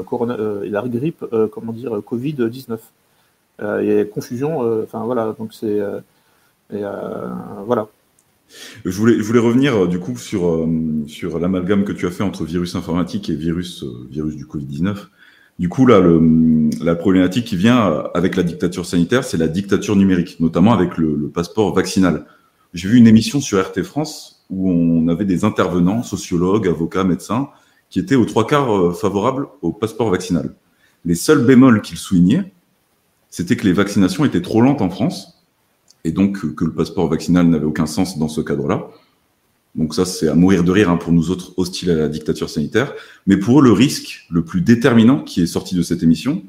corona, 0.06 0.38
et 0.64 0.70
la 0.70 0.88
grippe 0.88 1.24
comment 1.52 1.74
dire, 1.74 1.92
Covid-19. 2.00 2.78
il 3.82 3.86
y 3.86 4.00
a 4.00 4.06
confusion, 4.06 4.60
enfin 4.84 5.04
voilà, 5.06 5.34
donc 5.38 5.54
c'est. 5.54 5.80
voilà. 6.70 7.88
Je 8.86 8.98
voulais, 8.98 9.18
je 9.18 9.24
voulais 9.24 9.40
revenir 9.40 9.76
euh, 9.84 9.88
du 9.88 10.00
coup 10.00 10.18
sur, 10.18 10.48
euh, 10.48 10.68
sur 11.08 11.40
l'amalgame 11.40 11.84
que 11.84 11.92
tu 11.92 12.08
as 12.08 12.12
fait 12.12 12.24
entre 12.24 12.44
virus 12.46 12.76
informatique 12.76 13.30
et 13.30 13.36
virus, 13.36 13.84
euh, 13.84 14.08
virus 14.10 14.36
du 14.36 14.46
Covid-19. 14.46 14.96
Du 15.60 15.70
coup, 15.70 15.86
là, 15.86 16.00
le, 16.00 16.70
la 16.84 16.96
problématique 16.96 17.46
qui 17.46 17.56
vient 17.56 18.10
avec 18.14 18.36
la 18.36 18.44
dictature 18.44 18.86
sanitaire, 18.86 19.24
c'est 19.24 19.38
la 19.38 19.48
dictature 19.48 19.96
numérique, 19.96 20.40
notamment 20.40 20.72
avec 20.72 20.98
le, 20.98 21.16
le 21.16 21.30
passeport 21.30 21.74
vaccinal. 21.74 22.26
J'ai 22.76 22.88
vu 22.88 22.98
une 22.98 23.08
émission 23.08 23.42
sur 23.42 23.60
RT 23.60 23.82
France 23.82 24.37
où 24.50 24.70
on 24.70 25.08
avait 25.08 25.26
des 25.26 25.44
intervenants, 25.46 26.04
sociologues, 26.04 26.68
avocats, 26.68 27.04
médecins, 27.04 27.50
qui 27.90 28.00
étaient 28.00 28.16
aux 28.16 28.26
trois 28.26 28.46
quarts 28.48 28.96
favorables 28.98 29.48
au 29.62 29.72
passeport 29.72 30.10
vaccinal. 30.10 30.56
Les 31.06 31.16
seuls 31.16 31.46
bémols 31.46 31.82
qu'ils 31.82 31.98
soulignaient, 31.98 32.52
c'était 33.30 33.56
que 33.56 33.66
les 33.66 33.74
vaccinations 33.74 34.26
étaient 34.26 34.42
trop 34.42 34.62
lentes 34.62 34.82
en 34.82 34.90
France 34.90 35.44
et 36.04 36.12
donc 36.12 36.56
que 36.56 36.66
le 36.66 36.72
passeport 36.72 37.08
vaccinal 37.08 37.48
n'avait 37.48 37.66
aucun 37.66 37.86
sens 37.86 38.18
dans 38.18 38.28
ce 38.28 38.42
cadre-là. 38.42 38.88
Donc 39.76 39.94
ça, 39.94 40.06
c'est 40.06 40.28
à 40.28 40.34
mourir 40.34 40.64
de 40.64 40.72
rire 40.72 40.90
hein, 40.90 40.98
pour 40.98 41.14
nous 41.14 41.30
autres 41.30 41.54
hostiles 41.58 41.92
à 41.92 41.96
la 41.96 42.08
dictature 42.08 42.50
sanitaire. 42.50 42.94
Mais 43.28 43.38
pour 43.38 43.60
eux, 43.60 43.64
le 43.64 43.72
risque 43.72 44.26
le 44.30 44.44
plus 44.44 44.62
déterminant 44.62 45.22
qui 45.22 45.42
est 45.42 45.48
sorti 45.48 45.76
de 45.76 45.82
cette 45.84 46.02
émission, 46.02 46.42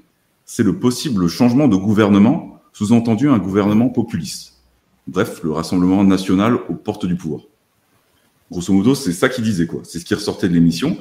c'est 0.46 0.62
le 0.62 0.78
possible 0.78 1.28
changement 1.28 1.68
de 1.68 1.76
gouvernement 1.76 2.60
sous-entendu 2.72 3.28
un 3.28 3.38
gouvernement 3.38 3.90
populiste. 3.90 4.54
Bref, 5.06 5.42
le 5.42 5.52
Rassemblement 5.52 6.04
national 6.04 6.58
aux 6.68 6.74
portes 6.74 7.06
du 7.06 7.16
pouvoir. 7.16 7.42
Grosso 8.50 8.72
modo, 8.72 8.94
c'est 8.94 9.12
ça 9.12 9.28
qu'il 9.28 9.44
disait, 9.44 9.66
quoi. 9.66 9.82
C'est 9.84 9.98
ce 9.98 10.04
qui 10.04 10.14
ressortait 10.14 10.48
de 10.48 10.54
l'émission. 10.54 10.96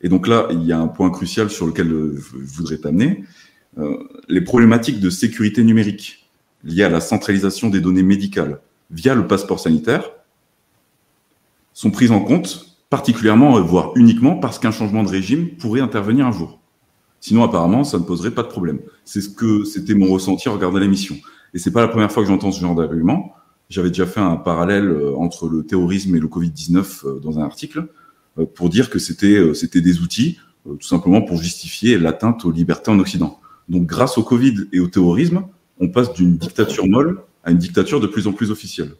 Et 0.00 0.08
donc 0.08 0.26
là, 0.26 0.48
il 0.50 0.62
y 0.64 0.72
a 0.72 0.78
un 0.78 0.88
point 0.88 1.10
crucial 1.10 1.50
sur 1.50 1.66
lequel 1.66 1.88
je 1.88 2.54
voudrais 2.56 2.78
t'amener. 2.78 3.24
Euh, 3.78 3.96
les 4.28 4.40
problématiques 4.40 5.00
de 5.00 5.10
sécurité 5.10 5.64
numérique 5.64 6.28
liées 6.64 6.84
à 6.84 6.88
la 6.88 7.00
centralisation 7.00 7.70
des 7.70 7.80
données 7.80 8.02
médicales 8.02 8.60
via 8.90 9.14
le 9.14 9.26
passeport 9.26 9.58
sanitaire 9.58 10.10
sont 11.72 11.90
prises 11.90 12.12
en 12.12 12.20
compte, 12.20 12.76
particulièrement, 12.90 13.60
voire 13.62 13.92
uniquement, 13.96 14.36
parce 14.36 14.58
qu'un 14.58 14.70
changement 14.70 15.02
de 15.02 15.08
régime 15.08 15.56
pourrait 15.56 15.80
intervenir 15.80 16.26
un 16.26 16.32
jour. 16.32 16.60
Sinon, 17.20 17.44
apparemment, 17.44 17.84
ça 17.84 17.98
ne 17.98 18.02
poserait 18.02 18.32
pas 18.32 18.42
de 18.42 18.48
problème. 18.48 18.80
C'est 19.04 19.20
ce 19.20 19.28
que 19.28 19.64
c'était 19.64 19.94
mon 19.94 20.12
ressenti 20.12 20.48
en 20.48 20.54
regardant 20.54 20.78
l'émission. 20.78 21.16
Et 21.54 21.58
c'est 21.58 21.70
pas 21.70 21.80
la 21.80 21.88
première 21.88 22.10
fois 22.10 22.22
que 22.22 22.28
j'entends 22.28 22.52
ce 22.52 22.60
genre 22.60 22.74
d'argument. 22.74 23.32
J'avais 23.72 23.88
déjà 23.88 24.04
fait 24.04 24.20
un 24.20 24.36
parallèle 24.36 24.90
euh, 24.90 25.16
entre 25.16 25.48
le 25.48 25.64
terrorisme 25.64 26.14
et 26.14 26.20
le 26.20 26.28
Covid-19 26.28 27.06
euh, 27.06 27.20
dans 27.20 27.38
un 27.38 27.42
article 27.42 27.86
euh, 28.38 28.44
pour 28.44 28.68
dire 28.68 28.90
que 28.90 28.98
c'était 28.98 29.54
c'était 29.54 29.80
des 29.80 30.00
outils 30.00 30.38
tout 30.64 30.86
simplement 30.86 31.22
pour 31.22 31.38
justifier 31.38 31.98
l'atteinte 31.98 32.44
aux 32.44 32.52
libertés 32.52 32.90
en 32.92 32.98
Occident. 33.00 33.40
Donc, 33.68 33.86
grâce 33.86 34.16
au 34.16 34.22
Covid 34.22 34.68
et 34.72 34.78
au 34.78 34.86
terrorisme, 34.86 35.42
on 35.80 35.88
passe 35.88 36.12
d'une 36.12 36.36
dictature 36.36 36.86
molle 36.86 37.20
à 37.42 37.50
une 37.50 37.58
dictature 37.58 37.98
de 37.98 38.06
plus 38.06 38.28
en 38.28 38.32
plus 38.32 38.52
officielle. 38.52 38.92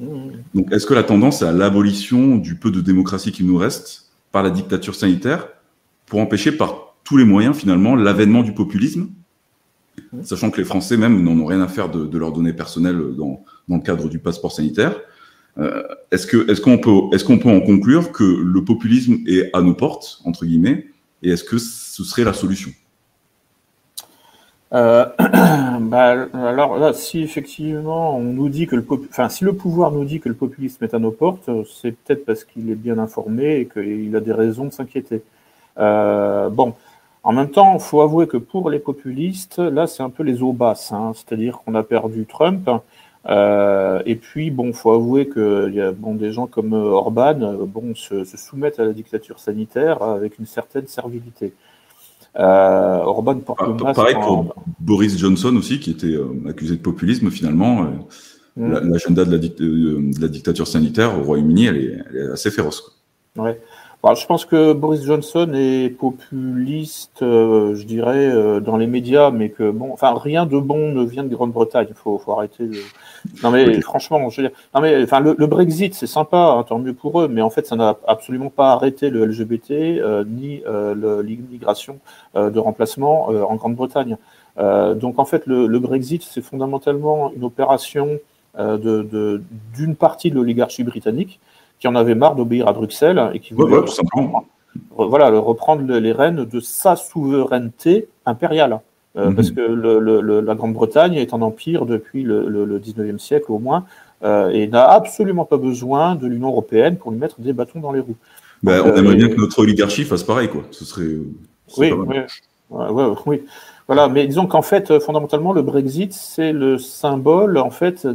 Mmh. 0.00 0.06
Donc, 0.54 0.72
est-ce 0.72 0.86
que 0.86 0.94
la 0.94 1.02
tendance 1.02 1.42
est 1.42 1.44
à 1.44 1.52
l'abolition 1.52 2.36
du 2.36 2.54
peu 2.54 2.70
de 2.70 2.80
démocratie 2.80 3.30
qui 3.30 3.44
nous 3.44 3.58
reste 3.58 4.10
par 4.30 4.42
la 4.42 4.48
dictature 4.48 4.94
sanitaire 4.94 5.48
pour 6.06 6.20
empêcher 6.20 6.52
par 6.52 6.94
tous 7.04 7.18
les 7.18 7.26
moyens 7.26 7.54
finalement 7.54 7.94
l'avènement 7.94 8.42
du 8.42 8.54
populisme, 8.54 9.10
sachant 10.22 10.50
que 10.50 10.58
les 10.58 10.64
Français 10.64 10.96
même 10.96 11.22
n'en 11.22 11.38
ont 11.38 11.46
rien 11.46 11.60
à 11.60 11.68
faire 11.68 11.90
de, 11.90 12.16
leurs 12.16 12.32
données 12.32 12.54
personnelles 12.54 13.14
dans, 13.14 13.44
dans, 13.68 13.76
le 13.76 13.82
cadre 13.82 14.08
du 14.08 14.18
passeport 14.18 14.52
sanitaire. 14.52 14.96
Euh, 15.58 15.82
est-ce 16.10 16.60
qu'on 16.60 16.78
peut 16.78 17.50
en 17.50 17.60
conclure 17.60 18.12
que 18.12 18.24
le 18.24 18.64
populisme 18.64 19.18
est 19.26 19.54
à 19.54 19.60
nos 19.60 19.74
portes 19.74 20.20
entre 20.24 20.46
guillemets 20.46 20.86
et 21.22 21.30
est-ce 21.30 21.44
que 21.44 21.58
ce 21.58 22.02
serait 22.04 22.24
la 22.24 22.32
solution? 22.32 22.70
Euh, 24.72 25.04
bah, 25.80 26.28
alors 26.32 26.78
là, 26.78 26.94
si 26.94 27.20
effectivement 27.20 28.16
on 28.16 28.22
nous 28.22 28.48
dit 28.48 28.66
que 28.66 28.74
le 28.74 28.84
enfin 29.10 29.28
si 29.28 29.44
le 29.44 29.52
pouvoir 29.52 29.92
nous 29.92 30.04
dit 30.04 30.20
que 30.20 30.30
le 30.30 30.34
populisme 30.34 30.82
est 30.84 30.94
à 30.94 30.98
nos 30.98 31.10
portes, 31.10 31.50
c'est 31.80 31.92
peut-être 31.92 32.24
parce 32.24 32.44
qu'il 32.44 32.70
est 32.70 32.74
bien 32.74 32.98
informé 32.98 33.56
et 33.56 33.66
qu'il 33.66 34.14
a 34.16 34.20
des 34.20 34.32
raisons 34.32 34.64
de 34.64 34.72
s'inquiéter. 34.72 35.22
Euh, 35.78 36.48
bon, 36.48 36.74
en 37.22 37.32
même 37.32 37.50
temps, 37.50 37.74
il 37.74 37.80
faut 37.80 38.00
avouer 38.00 38.26
que 38.26 38.36
pour 38.36 38.70
les 38.70 38.78
populistes, 38.78 39.58
là, 39.58 39.86
c'est 39.86 40.02
un 40.02 40.10
peu 40.10 40.22
les 40.22 40.42
eaux 40.42 40.52
basses. 40.52 40.92
Hein. 40.92 41.12
C'est-à-dire 41.14 41.58
qu'on 41.58 41.74
a 41.74 41.82
perdu 41.82 42.26
Trump. 42.26 42.68
Euh, 43.28 44.02
et 44.04 44.16
puis, 44.16 44.50
bon, 44.50 44.72
faut 44.72 44.92
avouer 44.92 45.28
que 45.28 45.70
y 45.70 45.80
a 45.80 45.92
bon, 45.92 46.14
des 46.14 46.32
gens 46.32 46.46
comme 46.46 46.72
Orban 46.72 47.54
bon, 47.66 47.94
se, 47.94 48.24
soumettent 48.24 48.80
à 48.80 48.84
la 48.84 48.92
dictature 48.92 49.38
sanitaire 49.38 50.02
avec 50.02 50.38
une 50.38 50.46
certaine 50.46 50.86
servilité. 50.86 51.52
Euh, 52.38 52.98
Orban 52.98 53.38
porte 53.40 53.60
ah, 53.62 53.66
le 53.66 53.74
masque. 53.74 53.96
Pareil 53.96 54.14
pour 54.14 54.54
Boris 54.80 55.16
Johnson 55.18 55.54
aussi, 55.56 55.78
qui 55.78 55.90
était 55.90 56.06
euh, 56.06 56.48
accusé 56.48 56.76
de 56.76 56.82
populisme 56.82 57.30
finalement. 57.30 57.86
Mm. 58.56 58.72
L'agenda 58.90 59.24
de, 59.24 59.32
la, 59.32 59.38
de 59.38 60.20
la 60.20 60.28
dictature 60.28 60.66
sanitaire 60.66 61.18
au 61.18 61.22
Royaume-Uni, 61.22 61.66
elle, 61.66 62.04
elle 62.10 62.16
est, 62.16 62.32
assez 62.32 62.50
féroce. 62.50 62.80
Quoi. 62.80 63.44
Ouais. 63.44 63.60
Bah, 64.02 64.14
je 64.14 64.26
pense 64.26 64.44
que 64.44 64.72
Boris 64.72 65.04
Johnson 65.04 65.52
est 65.54 65.88
populiste, 65.96 67.22
euh, 67.22 67.76
je 67.76 67.84
dirais, 67.84 68.26
euh, 68.26 68.58
dans 68.58 68.76
les 68.76 68.88
médias, 68.88 69.30
mais 69.30 69.50
que 69.50 69.70
bon, 69.70 69.92
enfin, 69.92 70.12
rien 70.18 70.44
de 70.44 70.58
bon 70.58 70.90
ne 70.90 71.04
vient 71.04 71.22
de 71.22 71.28
Grande-Bretagne. 71.28 71.86
Il 71.88 71.94
faut, 71.94 72.18
faut, 72.18 72.32
arrêter. 72.32 72.68
Non 73.44 73.52
mais 73.52 73.80
franchement, 73.80 74.28
je 74.28 74.40
veux 74.40 74.48
dire, 74.48 74.56
non 74.74 74.80
mais 74.80 75.04
enfin, 75.04 75.20
le, 75.20 75.46
Brexit, 75.46 75.94
c'est 75.94 76.08
sympa, 76.08 76.36
hein, 76.36 76.64
tant 76.64 76.80
mieux 76.80 76.94
pour 76.94 77.20
eux, 77.20 77.28
mais 77.28 77.42
en 77.42 77.50
fait, 77.50 77.64
ça 77.64 77.76
n'a 77.76 77.96
absolument 78.08 78.50
pas 78.50 78.72
arrêté 78.72 79.08
le 79.08 79.24
LGBT 79.24 79.70
euh, 79.70 80.24
ni 80.26 80.62
l'immigration 81.22 82.00
de 82.34 82.58
remplacement 82.58 83.28
en 83.28 83.54
Grande-Bretagne. 83.54 84.16
donc 84.56 85.20
en 85.20 85.24
fait, 85.24 85.46
le, 85.46 85.68
le 85.68 85.78
Brexit, 85.78 86.24
c'est 86.24 86.42
fondamentalement 86.42 87.32
une 87.36 87.44
opération 87.44 88.18
de 88.58 89.40
d'une 89.74 89.94
partie 89.94 90.30
de 90.30 90.34
l'oligarchie 90.34 90.82
britannique 90.82 91.38
qui 91.82 91.88
en 91.88 91.96
avait 91.96 92.14
marre 92.14 92.36
d'obéir 92.36 92.68
à 92.68 92.72
Bruxelles 92.72 93.32
et 93.34 93.40
qui 93.40 93.54
voulait 93.54 93.80
voilà, 94.96 95.30
reprendre 95.30 95.82
les 95.82 96.12
rênes 96.12 96.44
de 96.44 96.60
sa 96.60 96.94
souveraineté 96.94 98.06
impériale. 98.24 98.78
Euh, 99.16 99.30
mhm. 99.30 99.34
Parce 99.34 99.50
que 99.50 99.60
la 99.60 100.54
Grande-Bretagne 100.54 101.14
est 101.14 101.34
en 101.34 101.42
empire 101.42 101.84
depuis 101.84 102.22
le, 102.22 102.78
19e 102.78 103.18
siècle 103.18 103.50
au 103.50 103.58
moins 103.58 103.84
euh, 104.22 104.50
et 104.50 104.68
n'a 104.68 104.88
absolument 104.88 105.44
pas 105.44 105.56
besoin 105.56 106.14
de 106.14 106.28
l'Union 106.28 106.50
européenne 106.50 106.98
pour 106.98 107.10
lui 107.10 107.18
mettre 107.18 107.40
des 107.40 107.52
bâtons 107.52 107.80
dans 107.80 107.90
les 107.90 107.98
roues. 107.98 108.14
Ben, 108.62 108.80
on 108.80 108.94
aimerait 108.94 109.14
euh, 109.14 109.16
bien 109.16 109.28
que 109.28 109.40
notre 109.40 109.58
oligarchie 109.58 110.04
fasse 110.04 110.22
pareil, 110.22 110.48
quoi. 110.48 110.62
Ce 110.70 110.84
serait. 110.84 111.16
Oui, 111.78 111.90
oui. 111.90 112.16
oui. 113.26 113.42
Voilà, 113.88 114.06
mais 114.06 114.28
disons 114.28 114.46
qu'en 114.46 114.62
fait, 114.62 115.00
fondamentalement, 115.00 115.52
le 115.52 115.62
Brexit, 115.62 116.12
c'est 116.12 116.52
le 116.52 116.78
symbole 116.78 117.58
en 117.58 117.70
fait 117.70 118.06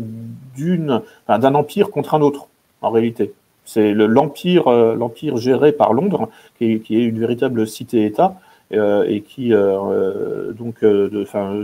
d'une 0.56 1.02
d'un 1.27 1.53
empire 1.53 1.91
contre 1.91 2.15
un 2.15 2.22
autre, 2.22 2.48
en 2.81 2.91
réalité. 2.91 3.34
C'est 3.68 3.94
l'empire, 3.94 4.69
euh, 4.69 4.95
l'empire 4.95 5.35
géré 5.35 5.73
par 5.73 5.91
Londres, 5.91 6.30
qui 6.57 6.72
est, 6.72 6.89
une 6.89 7.19
véritable 7.19 7.68
cité-État 7.68 8.39
euh, 8.72 9.03
et 9.10 9.19
qui 9.19 9.53
euh, 9.53 10.53
donc, 10.53 10.85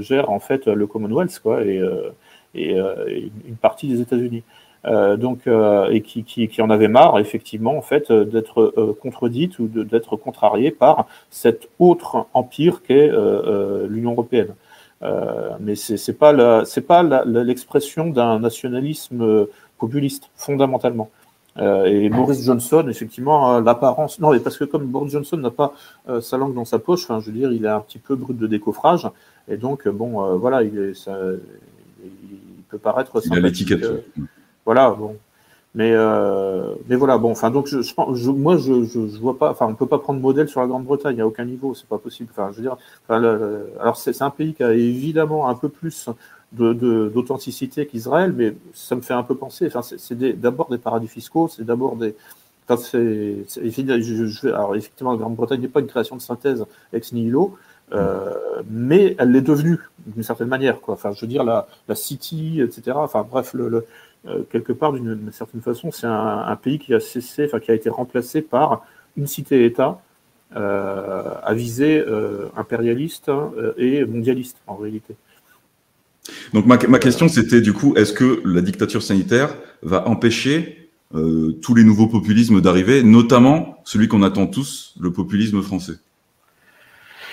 gère 0.02 0.30
en 0.30 0.40
fait 0.40 0.68
le 0.68 0.86
Commonwealth, 0.86 1.40
quoi, 1.40 1.64
et, 1.64 1.82
une 2.56 3.56
partie 3.62 3.88
des 3.88 4.02
États-Unis. 4.02 4.44
donc 4.86 5.48
et 5.48 6.02
qui, 6.02 6.62
en 6.62 6.70
avait 6.70 6.90
marre 6.90 7.20
effectivement 7.20 7.78
en 7.78 7.82
fait 7.82 8.12
d'être 8.12 8.74
contredite 9.02 9.58
ou 9.60 9.68
d'être 9.68 10.18
contrarié 10.18 10.72
par 10.72 11.08
cet 11.30 11.70
autre 11.80 12.28
empire 12.34 12.84
qu'est 12.84 13.10
l'Union 13.90 14.12
européenne. 14.12 14.54
mais 15.62 15.76
c'est 15.76 16.18
pas 16.20 16.66
c'est 16.66 16.86
pas 16.86 17.02
l'expression 17.26 18.10
d'un 18.10 18.40
nationalisme 18.40 19.48
populiste 19.80 20.30
fondamentalement. 20.36 21.10
Euh, 21.58 21.86
et 21.86 22.10
Boris 22.10 22.44
Johnson, 22.44 22.86
effectivement, 22.90 23.60
l'apparence. 23.60 24.20
Non, 24.20 24.32
mais 24.32 24.40
parce 24.40 24.58
que 24.58 24.64
comme 24.64 24.86
Boris 24.86 25.12
Johnson 25.12 25.38
n'a 25.38 25.52
pas 25.52 25.74
euh, 26.10 26.22
sa 26.22 26.38
langue 26.38 26.54
dans 26.54 26.66
sa 26.66 26.80
poche, 26.80 27.04
enfin, 27.04 27.20
je 27.20 27.28
veux 27.28 27.38
dire, 27.38 27.52
il 27.52 27.66
est 27.66 27.70
un 27.70 27.80
petit 27.80 28.00
peu 28.00 28.16
brut 28.16 28.38
de 28.38 28.48
décoffrage, 28.48 29.08
et 29.48 29.58
donc 29.58 29.88
bon, 29.88 30.24
euh, 30.24 30.36
voilà, 30.36 30.64
il, 30.64 30.78
est, 30.78 30.94
ça, 30.94 31.18
il 32.04 32.64
peut 32.70 32.80
paraître 32.80 33.22
sympathique. 33.22 33.74
voilà, 34.66 34.92
bon. 34.92 35.16
Mais 35.76 35.92
mais 36.88 36.96
voilà, 36.96 37.18
bon, 37.18 37.32
enfin 37.32 37.50
donc 37.50 37.66
je, 37.66 37.82
je, 37.82 38.30
moi 38.30 38.58
je, 38.58 38.84
je, 38.84 39.08
je, 39.08 39.18
vois 39.18 39.40
pas, 39.40 39.50
enfin 39.50 39.66
on 39.68 39.74
peut 39.74 39.88
pas 39.88 39.98
prendre 39.98 40.20
modèle 40.20 40.48
sur 40.48 40.62
la 40.62 40.68
Grande-Bretagne 40.68 41.20
à 41.20 41.26
aucun 41.26 41.46
niveau, 41.46 41.74
c'est 41.74 41.88
pas 41.88 41.98
possible. 41.98 42.30
Enfin 42.32 42.52
je 42.52 42.58
veux 42.58 42.62
dire, 42.62 42.78
alors 43.10 43.98
c'est 43.98 44.22
un 44.22 44.30
pays 44.30 44.54
qui 44.54 44.62
a 44.62 44.72
évidemment 44.72 45.50
un 45.50 45.56
peu 45.56 45.70
plus 45.70 46.10
d'authenticité 46.54 47.88
qu'Israël, 47.88 48.34
mais 48.36 48.56
ça 48.74 48.96
me 48.96 49.02
fait 49.02 49.14
un 49.14 49.24
peu 49.24 49.36
penser. 49.36 49.68
Enfin, 49.68 49.82
c'est 49.82 50.40
d'abord 50.40 50.70
des 50.70 50.78
paradis 50.78 51.08
fiscaux, 51.08 51.48
c'est 51.48 51.66
d'abord 51.66 51.96
des. 51.96 52.16
Enfin, 52.68 52.82
c'est, 52.82 53.46
alors 54.46 54.76
effectivement, 54.76 55.12
la 55.12 55.18
Grande-Bretagne 55.18 55.62
n'est 55.62 55.68
pas 55.68 55.82
une 55.82 55.88
création 55.88 56.16
de 56.16 56.22
synthèse 56.22 56.66
ex 56.94 57.12
nihilo, 57.12 57.58
euh, 57.92 58.34
mais 58.70 59.16
elle 59.18 59.32
l'est 59.32 59.42
devenue 59.42 59.80
d'une 60.06 60.24
certaine 60.24 60.48
manière. 60.48 60.78
Enfin, 60.88 61.12
je 61.12 61.22
veux 61.22 61.28
dire 61.28 61.44
la, 61.44 61.68
la 61.88 61.96
City, 61.96 62.62
etc. 62.62 62.94
Enfin, 62.96 63.26
bref, 63.30 63.56
euh, 63.56 63.82
quelque 64.50 64.74
part, 64.74 64.94
d'une 64.94 65.32
certaine 65.32 65.62
façon, 65.62 65.92
c'est 65.92 66.08
un, 66.08 66.56
pays 66.56 66.80
qui 66.80 66.94
a 66.94 67.00
cessé, 67.00 67.46
enfin, 67.46 67.60
qui 67.60 67.72
a 67.72 67.74
été 67.74 67.90
remplacé 67.90 68.42
par 68.42 68.86
une 69.18 69.28
cité-État 69.28 70.00
à 70.56 71.54
visée 71.56 72.00
euh, 72.08 72.48
impérialiste 72.56 73.28
hein, 73.28 73.52
et 73.76 74.06
mondialiste 74.06 74.58
en 74.68 74.76
réalité. 74.76 75.16
Donc 76.54 76.66
ma, 76.66 76.78
question 76.78 77.28
c'était 77.28 77.62
du 77.62 77.74
coup, 77.74 77.96
est-ce 77.96 78.14
que 78.14 78.42
la 78.46 78.62
dictature 78.62 79.02
sanitaire 79.02 79.56
va 79.82 80.08
empêcher 80.08 80.90
euh, 81.16 81.52
tous 81.62 81.76
les 81.76 81.84
nouveaux 81.84 82.08
populismes 82.08 82.62
d'arriver, 82.62 83.04
notamment 83.04 83.78
celui 83.84 84.08
qu'on 84.08 84.24
attend 84.24 84.48
tous, 84.48 84.96
le 85.00 85.12
populisme 85.12 85.62
français? 85.62 85.94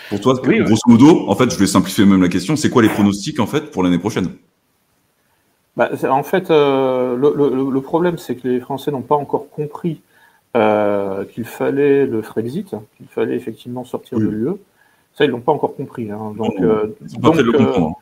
Pour 0.09 0.21
toi, 0.21 0.35
grosso 0.35 0.83
modo, 0.89 1.29
en 1.29 1.37
fait, 1.37 1.53
je 1.53 1.59
vais 1.59 1.69
simplifier 1.69 2.05
même 2.05 2.21
la 2.21 2.29
question, 2.29 2.57
c'est 2.57 2.69
quoi 2.69 2.83
les 2.83 2.89
pronostics 2.89 3.39
en 3.39 3.47
fait 3.47 3.71
pour 3.71 3.85
l'année 3.85 3.99
prochaine? 3.99 4.31
Bah, 5.77 5.89
En 6.09 6.25
fait, 6.25 6.51
euh, 6.51 7.17
le, 7.17 7.81
problème 7.81 8.19
c'est 8.19 8.35
que 8.35 8.49
les 8.49 8.61
Français 8.61 8.91
n'ont 8.91 9.03
pas 9.03 9.15
encore 9.15 9.49
compris 9.51 10.01
euh, 10.57 11.25
qu'il 11.27 11.45
fallait 11.45 12.07
le 12.07 12.23
Frexit, 12.23 12.75
qu'il 12.97 13.07
fallait 13.07 13.37
effectivement 13.37 13.85
sortir 13.85 14.19
de 14.19 14.27
l'UE. 14.27 14.57
Ça, 15.15 15.25
ils 15.25 15.31
l'ont 15.31 15.41
pas 15.41 15.53
encore 15.53 15.77
compris. 15.77 16.11
Hein. 16.11 16.35
Donc, 16.37 16.61
donc, 16.61 17.37
le 17.37 17.53
comprendre. 17.53 18.01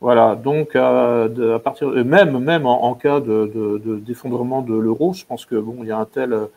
Voilà, 0.00 0.36
donc 0.36 0.76
à, 0.76 1.24
à 1.24 1.58
partir 1.58 1.88
même 1.88 2.38
même 2.38 2.66
en, 2.66 2.94
cas 2.94 3.18
de, 3.20 3.50
de, 3.52 3.78
de 3.78 3.96
d'effondrement 3.96 4.62
de 4.62 4.74
l'euro, 4.74 5.12
je 5.12 5.24
pense 5.26 5.44
que 5.44 5.56
bon, 5.56 5.78
il 5.80 5.88
y 5.88 5.92
a 5.92 5.98
un 5.98 6.04
tel 6.04 6.48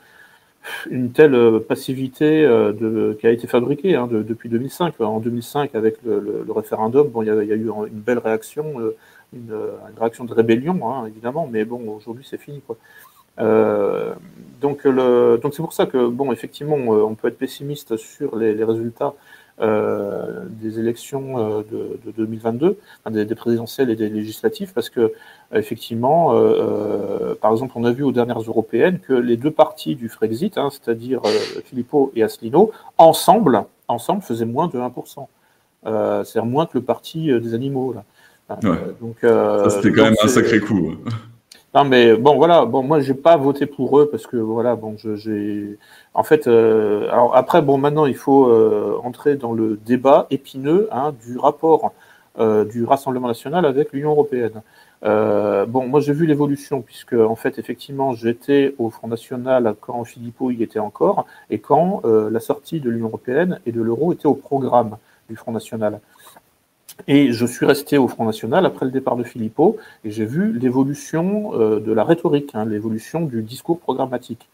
une 0.89 1.11
telle 1.11 1.59
passivité 1.67 2.43
euh, 2.45 2.71
de, 2.71 3.17
qui 3.19 3.27
a 3.27 3.31
été 3.31 3.47
fabriquée 3.47 3.95
hein, 3.95 4.07
depuis 4.07 4.49
2005. 4.49 4.99
En 5.01 5.19
2005, 5.19 5.75
avec 5.75 5.97
le, 6.05 6.43
le, 6.45 6.51
référendum, 6.51 7.07
bon, 7.07 7.21
il 7.23 7.27
y, 7.27 7.29
a, 7.31 7.43
il 7.43 7.49
y, 7.49 7.51
a, 7.51 7.55
eu 7.55 7.69
une 7.69 7.99
belle 7.99 8.19
réaction 8.19 8.79
euh, 8.79 8.95
une, 9.33 9.55
réaction 9.97 10.25
de 10.25 10.33
rébellion, 10.33 10.79
hein, 10.89 11.05
évidemment, 11.07 11.47
mais 11.51 11.65
bon, 11.65 11.89
aujourd'hui 11.95 12.25
c'est 12.29 12.37
fini. 12.37 12.61
Quoi. 12.67 12.77
donc 14.61 14.83
le, 14.83 15.39
donc 15.41 15.53
c'est 15.53 15.63
pour 15.63 15.73
ça 15.73 15.85
que 15.85 16.07
bon, 16.07 16.31
effectivement, 16.31 16.75
on 16.75 17.15
peut 17.15 17.29
être 17.29 17.37
pessimiste 17.37 17.95
sur 17.97 18.35
les, 18.35 18.53
les 18.53 18.63
résultats 18.63 19.13
euh, 19.61 20.45
des 20.49 20.79
élections 20.79 21.37
euh, 21.37 21.63
de, 21.71 21.99
de 22.03 22.11
2022, 22.17 22.79
des, 23.11 23.25
des, 23.25 23.35
présidentielles 23.35 23.91
et 23.91 23.95
des 23.95 24.09
législatives, 24.09 24.73
parce 24.73 24.89
que 24.89 25.13
effectivement, 25.53 26.31
euh, 26.33 27.35
par 27.39 27.51
exemple, 27.51 27.73
on 27.75 27.83
a 27.83 27.91
vu 27.91 28.03
aux 28.03 28.11
dernières 28.11 28.41
européennes 28.41 28.99
que 28.99 29.13
les 29.13 29.37
deux 29.37 29.51
partis 29.51 29.95
du 29.95 30.09
Frexit, 30.09 30.57
hein, 30.57 30.69
c'est-à-dire 30.71 31.21
Filippo 31.65 32.11
et 32.15 32.23
Asselineau, 32.23 32.71
ensemble, 32.97 33.65
ensemble 33.87 34.23
faisaient 34.23 34.45
moins 34.45 34.67
de 34.67 34.79
1%. 34.79 35.27
c'est-à-dire 35.83 36.45
moins 36.45 36.65
que 36.65 36.79
le 36.79 36.83
parti 36.83 37.27
des 37.39 37.53
animaux. 37.53 37.93
Là. 37.93 38.59
donc, 38.99 39.17
Ça, 39.21 39.69
c'était 39.69 39.91
quand 39.91 40.05
même 40.05 40.15
un 40.23 40.27
sacré 40.27 40.59
coup. 40.59 40.95
Non, 41.73 41.85
mais 41.85 42.15
bon, 42.17 42.35
voilà. 42.35 42.65
Bon, 42.65 42.83
moi, 42.83 42.99
j'ai 42.99 43.13
pas 43.13 43.37
voté 43.37 43.65
pour 43.65 43.97
eux 43.99 44.09
parce 44.09 44.27
que 44.27 44.35
voilà, 44.35 44.75
bon, 44.75 44.95
j'ai. 44.97 45.77
En 46.13 46.23
fait, 46.23 46.47
euh, 46.47 47.09
alors 47.11 47.35
après, 47.35 47.61
bon, 47.61 47.77
maintenant, 47.77 48.05
il 48.05 48.15
faut 48.15 48.47
euh, 48.49 48.99
entrer 49.03 49.35
dans 49.35 49.53
le 49.53 49.77
débat 49.77 50.27
épineux 50.31 50.89
hein, 50.91 51.13
du 51.25 51.37
rapport 51.37 51.93
euh, 52.39 52.65
du 52.65 52.83
Rassemblement 52.83 53.27
national 53.29 53.65
avec 53.65 53.93
l'Union 53.93 54.11
européenne. 54.11 54.61
Euh, 55.05 55.65
bon, 55.65 55.87
moi, 55.87 56.01
j'ai 56.01 56.11
vu 56.11 56.25
l'évolution 56.25 56.81
puisque, 56.81 57.13
en 57.13 57.35
fait, 57.37 57.57
effectivement, 57.57 58.13
j'étais 58.13 58.75
au 58.77 58.89
Front 58.89 59.07
national 59.07 59.75
quand 59.79 60.03
Philippot 60.03 60.51
y 60.51 60.63
était 60.63 60.79
encore 60.79 61.25
et 61.49 61.59
quand 61.59 62.01
la 62.05 62.39
sortie 62.41 62.81
de 62.81 62.89
l'Union 62.89 63.07
européenne 63.07 63.59
et 63.65 63.71
de 63.71 63.81
l'euro 63.81 64.11
était 64.11 64.27
au 64.27 64.35
programme 64.35 64.97
du 65.29 65.37
Front 65.37 65.53
national. 65.53 66.01
Et 67.07 67.31
je 67.31 67.45
suis 67.45 67.65
resté 67.65 67.97
au 67.97 68.07
Front 68.07 68.25
National 68.25 68.65
après 68.65 68.85
le 68.85 68.91
départ 68.91 69.15
de 69.15 69.23
Philippot, 69.23 69.77
et 70.03 70.11
j'ai 70.11 70.25
vu 70.25 70.57
l'évolution 70.57 71.53
euh, 71.53 71.79
de 71.79 71.91
la 71.91 72.03
rhétorique, 72.03 72.51
hein, 72.53 72.65
l'évolution 72.65 73.21
du 73.21 73.41
discours 73.41 73.79
programmatique. 73.79 74.47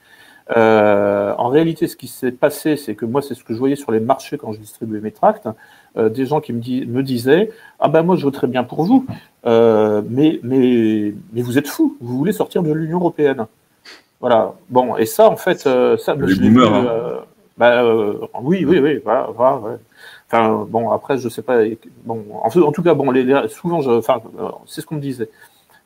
Euh, 0.55 1.33
en 1.37 1.49
réalité, 1.49 1.87
ce 1.87 1.97
qui 1.97 2.07
s'est 2.07 2.31
passé, 2.31 2.77
c'est 2.77 2.95
que 2.95 3.05
moi, 3.05 3.21
c'est 3.21 3.33
ce 3.33 3.43
que 3.43 3.53
je 3.53 3.59
voyais 3.59 3.75
sur 3.75 3.91
les 3.91 3.99
marchés 3.99 4.37
quand 4.37 4.53
je 4.53 4.59
distribuais 4.59 5.01
mes 5.01 5.11
tracts, 5.11 5.47
euh, 5.97 6.09
des 6.09 6.25
gens 6.25 6.39
qui 6.39 6.53
me, 6.53 6.85
me, 6.85 7.03
disaient 7.03 7.51
Ah 7.79 7.89
ben 7.89 8.03
moi, 8.03 8.15
je 8.15 8.23
voterais 8.23 8.47
bien 8.47 8.63
pour 8.63 8.83
vous, 8.83 9.05
euh, 9.45 10.01
mais, 10.09 10.39
mais, 10.43 11.13
mais 11.33 11.41
vous 11.41 11.57
êtes 11.57 11.67
fous, 11.67 11.97
vous 11.99 12.17
voulez 12.17 12.31
sortir 12.31 12.63
de 12.63 12.71
l'Union 12.71 12.99
européenne. 12.99 13.45
Voilà. 14.21 14.53
Bon, 14.69 14.95
et 14.95 15.05
ça, 15.05 15.29
en 15.29 15.35
fait, 15.35 15.67
euh, 15.67 15.97
ça, 15.97 16.15
les 16.15 16.35
boomers, 16.35 16.73
hein. 16.73 17.23
bah, 17.57 17.83
oui, 18.41 18.65
oui, 18.65 18.79
oui, 18.79 19.01
voilà, 19.03 19.29
voilà 19.35 19.57
ouais. 19.57 19.77
Enfin, 20.29 20.65
bon, 20.67 20.91
après, 20.91 21.17
je 21.17 21.29
sais 21.29 21.41
pas. 21.41 21.59
Bon, 22.05 22.25
en, 22.33 22.47
en 22.47 22.71
tout 22.71 22.83
cas, 22.83 22.93
bon, 22.93 23.11
les, 23.11 23.47
souvent, 23.47 23.81
je, 23.81 23.91
enfin, 23.91 24.21
c'est 24.65 24.81
ce 24.81 24.85
qu'on 24.85 24.95
me 24.95 25.01
disait. 25.01 25.29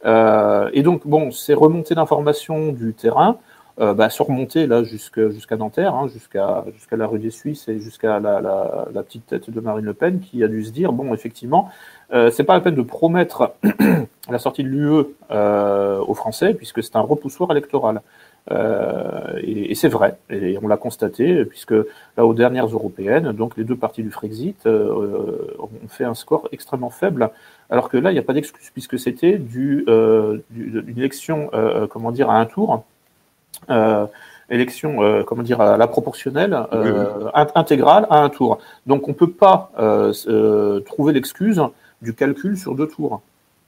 Euh, 0.05 0.69
et 0.73 0.81
donc, 0.83 1.05
bon, 1.05 1.31
ces 1.31 1.53
remontées 1.53 1.95
d'informations 1.95 2.71
du 2.71 2.93
terrain, 2.93 3.37
euh, 3.79 3.93
bah, 3.93 4.09
là 4.55 4.83
jusqu'à 4.83 5.55
Nanterre, 5.57 5.95
hein, 5.95 6.07
jusqu'à 6.07 6.65
jusqu'à 6.73 6.97
la 6.97 7.07
rue 7.07 7.19
des 7.19 7.29
Suisses 7.29 7.67
et 7.69 7.79
jusqu'à 7.79 8.19
la, 8.19 8.41
la, 8.41 8.87
la, 8.93 9.03
petite 9.03 9.25
tête 9.27 9.49
de 9.49 9.59
Marine 9.61 9.85
Le 9.85 9.93
Pen, 9.93 10.19
qui 10.19 10.43
a 10.43 10.47
dû 10.47 10.63
se 10.63 10.71
dire 10.71 10.91
bon, 10.91 11.13
effectivement, 11.13 11.69
euh, 12.13 12.29
c'est 12.31 12.43
pas 12.43 12.53
la 12.53 12.61
peine 12.61 12.75
de 12.75 12.81
promettre 12.81 13.53
la 14.29 14.39
sortie 14.39 14.63
de 14.63 14.69
l'UE 14.69 15.05
euh, 15.31 15.99
aux 15.99 16.13
Français, 16.13 16.53
puisque 16.53 16.83
c'est 16.83 16.95
un 16.95 17.01
repoussoir 17.01 17.51
électoral. 17.51 18.01
Euh, 18.49 19.39
et, 19.41 19.71
et 19.71 19.75
c'est 19.75 19.87
vrai, 19.87 20.17
et 20.29 20.57
on 20.61 20.67
l'a 20.67 20.77
constaté, 20.77 21.45
puisque 21.45 21.73
là, 22.17 22.25
aux 22.25 22.33
dernières 22.33 22.67
européennes, 22.67 23.31
donc 23.33 23.55
les 23.55 23.63
deux 23.63 23.75
partis 23.75 24.01
du 24.01 24.09
Frexit 24.09 24.65
euh, 24.65 25.37
ont 25.59 25.87
fait 25.87 26.05
un 26.05 26.15
score 26.15 26.47
extrêmement 26.51 26.89
faible, 26.89 27.29
alors 27.69 27.89
que 27.89 27.97
là, 27.97 28.11
il 28.11 28.13
n'y 28.13 28.19
a 28.19 28.23
pas 28.23 28.33
d'excuse, 28.33 28.69
puisque 28.71 28.97
c'était 28.97 29.37
du, 29.37 29.85
euh, 29.87 30.39
du, 30.49 30.83
élection, 30.97 31.51
comment 31.89 32.11
dire, 32.11 32.29
à 32.29 32.39
un 32.39 32.45
tour, 32.45 32.83
élection, 34.49 35.23
comment 35.25 35.43
dire, 35.43 35.61
à 35.61 35.77
la 35.77 35.87
proportionnelle, 35.87 36.57
intégrale 37.33 38.07
à 38.09 38.23
un 38.23 38.29
tour. 38.29 38.59
Donc 38.87 39.07
on 39.07 39.11
ne 39.11 39.15
peut 39.15 39.31
pas 39.31 39.71
trouver 40.85 41.13
l'excuse 41.13 41.61
du 42.01 42.13
calcul 42.13 42.57
sur 42.57 42.75
deux 42.75 42.87
tours. 42.87 43.21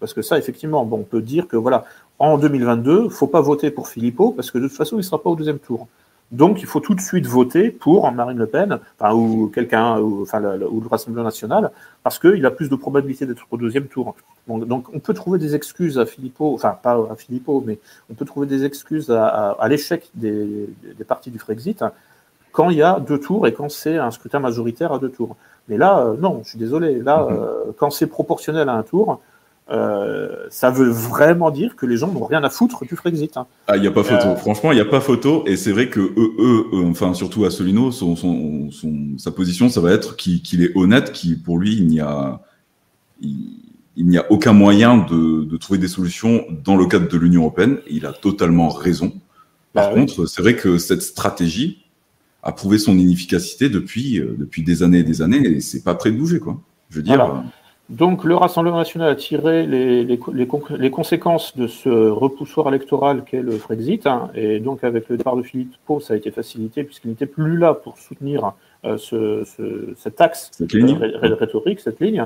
Parce 0.04 0.14
que 0.14 0.22
ça, 0.22 0.38
effectivement, 0.38 0.84
bon, 0.84 0.98
on 0.98 1.04
peut 1.04 1.22
dire 1.22 1.48
que 1.48 1.56
voilà, 1.56 1.86
en 2.20 2.38
2022, 2.38 2.98
il 3.00 3.04
ne 3.06 3.10
faut 3.10 3.28
pas 3.28 3.42
voter 3.42 3.72
pour 3.72 3.88
Philippot 3.88 4.32
parce 4.32 4.52
que 4.52 4.58
de 4.58 4.68
toute 4.68 4.78
façon, 4.78 4.96
il 4.96 5.00
ne 5.00 5.04
sera 5.04 5.22
pas 5.22 5.30
au 5.30 5.36
deuxième 5.36 5.60
tour. 5.60 5.88
Donc, 6.34 6.62
il 6.62 6.66
faut 6.66 6.80
tout 6.80 6.96
de 6.96 7.02
suite 7.02 7.28
voter 7.28 7.70
pour 7.70 8.12
Marine 8.12 8.40
Le 8.40 8.48
Pen, 8.48 8.80
enfin, 9.00 9.14
ou 9.14 9.52
quelqu'un, 9.54 10.00
ou, 10.00 10.24
enfin, 10.24 10.40
le, 10.40 10.68
ou 10.68 10.82
le 10.82 10.88
Rassemblement 10.88 11.24
national, 11.24 11.70
parce 12.02 12.18
qu'il 12.18 12.44
a 12.48 12.50
plus 12.50 12.70
de 12.70 12.76
probabilité 12.76 13.28
d'être 13.28 13.46
au 13.52 13.58
deuxième 13.58 13.86
tour. 13.86 14.16
Donc, 14.48 14.66
donc, 14.66 14.86
on 14.94 15.00
peut 15.00 15.14
trouver 15.14 15.38
des 15.38 15.54
excuses 15.54 16.00
à 16.00 16.08
Philippot, 16.08 16.56
enfin, 16.56 16.76
pas 16.82 16.98
à 17.12 17.16
Philippot, 17.16 17.64
mais 17.64 17.78
on 18.10 18.16
peut 18.16 18.26
trouver 18.26 18.48
des 18.48 18.66
excuses 18.66 19.12
à, 19.12 19.28
à, 19.28 19.52
à 19.52 19.68
l'échec 19.68 20.10
des, 20.16 20.68
des, 20.98 21.04
partis 21.04 21.30
du 21.30 21.38
Frexit 21.38 21.84
quand 22.52 22.72
il 22.72 22.78
y 22.78 22.84
a 22.84 23.00
deux 23.00 23.20
tours 23.20 23.46
et 23.46 23.54
quand 23.54 23.70
c'est 23.70 23.98
un 23.98 24.10
scrutin 24.10 24.40
majoritaire 24.40 24.92
à 24.92 24.98
deux 24.98 25.10
tours. 25.10 25.36
Mais 25.68 25.78
là, 25.78 26.00
euh, 26.00 26.16
non, 26.18 26.42
je 26.44 26.50
suis 26.50 26.60
désolé. 26.60 27.00
Là, 27.00 27.20
mm-hmm. 27.20 27.34
euh, 27.34 27.72
quand 27.78 27.92
c'est 27.92 28.08
proportionnel 28.08 28.70
à 28.70 28.74
un 28.74 28.84
tour, 28.84 29.22
euh, 29.70 30.48
ça 30.50 30.70
veut 30.72 30.90
vraiment 30.90 31.50
dire 31.50 31.76
que 31.76 31.86
les 31.86 31.98
gens 31.98 32.12
n'ont 32.12 32.26
rien 32.26 32.44
à 32.44 32.50
foutre 32.50 32.86
du 32.86 32.96
Frexit. 32.96 33.38
Hein. 33.38 33.48
Ah, 33.68 33.78
il 33.78 33.82
n'y 33.82 33.88
a 33.88 33.92
pas 33.92 34.04
photo. 34.04 34.28
Euh... 34.28 34.36
Franchement, 34.36 34.72
il 34.72 34.76
n'y 34.76 34.82
a 34.82 34.86
pas 34.86 35.00
photo. 35.00 35.44
Et 35.48 35.56
c'est 35.56 35.72
vrai 35.72 35.90
que 35.90 36.00
eux, 36.00 36.34
eux, 36.38 36.66
eux 36.74 36.86
enfin 36.86 37.14
surtout 37.14 37.46
Asselineau, 37.46 37.92
son, 37.92 38.16
son, 38.16 38.72
son, 38.72 39.18
sa 39.18 39.32
position, 39.32 39.70
ça 39.70 39.80
va 39.80 39.92
être 39.92 40.18
qu'il 40.18 40.42
qu 40.42 40.62
est 40.64 40.76
honnête, 40.76 41.14
qui 41.14 41.36
pour 41.36 41.58
lui, 41.58 41.76
il 41.78 41.88
n'y 41.88 42.02
a, 42.02 42.42
il, 43.22 43.38
il 43.96 44.08
n'y 44.08 44.18
a 44.18 44.30
aucun 44.32 44.54
moyen 44.54 44.98
de, 44.98 45.46
de, 45.46 45.58
trouver 45.58 45.80
des 45.80 45.88
solutions 45.88 46.46
dans 46.64 46.76
le 46.76 46.86
cadre 46.86 47.08
de 47.08 47.18
l'Union 47.18 47.42
européenne. 47.42 47.78
Et 47.88 47.96
il 47.96 48.06
a 48.06 48.12
totalement 48.12 48.68
raison. 48.68 49.14
Par 49.72 49.90
bah, 49.90 49.96
contre, 49.96 50.24
oui. 50.24 50.28
c'est 50.28 50.42
vrai 50.42 50.56
que 50.58 50.78
cette 50.78 51.02
stratégie 51.02 51.86
a 52.44 52.52
prouvé 52.52 52.78
son 52.78 52.98
inefficacité 52.98 53.70
depuis 53.70 54.20
euh, 54.20 54.36
depuis 54.38 54.64
des 54.64 54.84
années 54.84 55.00
et 55.00 55.04
des 55.04 55.22
années, 55.22 55.48
et 55.48 55.62
c'est 55.62 55.84
pas 55.84 55.96
prêt 55.96 56.12
de 56.12 56.18
bouger, 56.18 56.40
quoi. 56.40 56.60
Je 56.90 56.98
veux 56.98 57.04
dire. 57.04 57.44
Donc 57.94 58.24
le 58.24 58.36
Rassemblement 58.36 58.78
national 58.78 59.08
a 59.08 59.16
tiré 59.16 59.68
les, 59.68 60.04
les, 60.04 60.20
les, 60.34 60.50
les 60.78 60.90
conséquences 60.90 61.56
de 61.56 61.68
ce 61.68 61.90
repoussoir 62.10 62.68
électoral 62.68 63.24
qu'est 63.24 63.42
le 63.42 63.52
Frexit, 63.52 64.08
hein, 64.08 64.32
et 64.34 64.60
donc 64.60 64.84
avec 64.84 65.10
le 65.10 65.18
départ 65.18 65.36
de 65.36 65.44
Philippe 65.44 65.76
Pau, 65.86 66.00
ça 66.00 66.16
a 66.16 66.18
été 66.18 66.32
facilité 66.32 66.84
puisqu'il 66.84 67.10
n'était 67.10 67.28
plus 67.28 67.56
là 67.56 67.76
pour 67.76 68.00
soutenir 68.00 68.54
euh, 68.84 68.98
ce, 68.98 69.44
ce, 69.46 69.94
cet 69.96 70.22
axe 70.22 70.50
cette 70.54 70.74
ligne. 70.74 70.98
Euh, 71.02 71.36
rhétorique, 71.36 71.80
cette 71.80 72.00
ligne. 72.00 72.26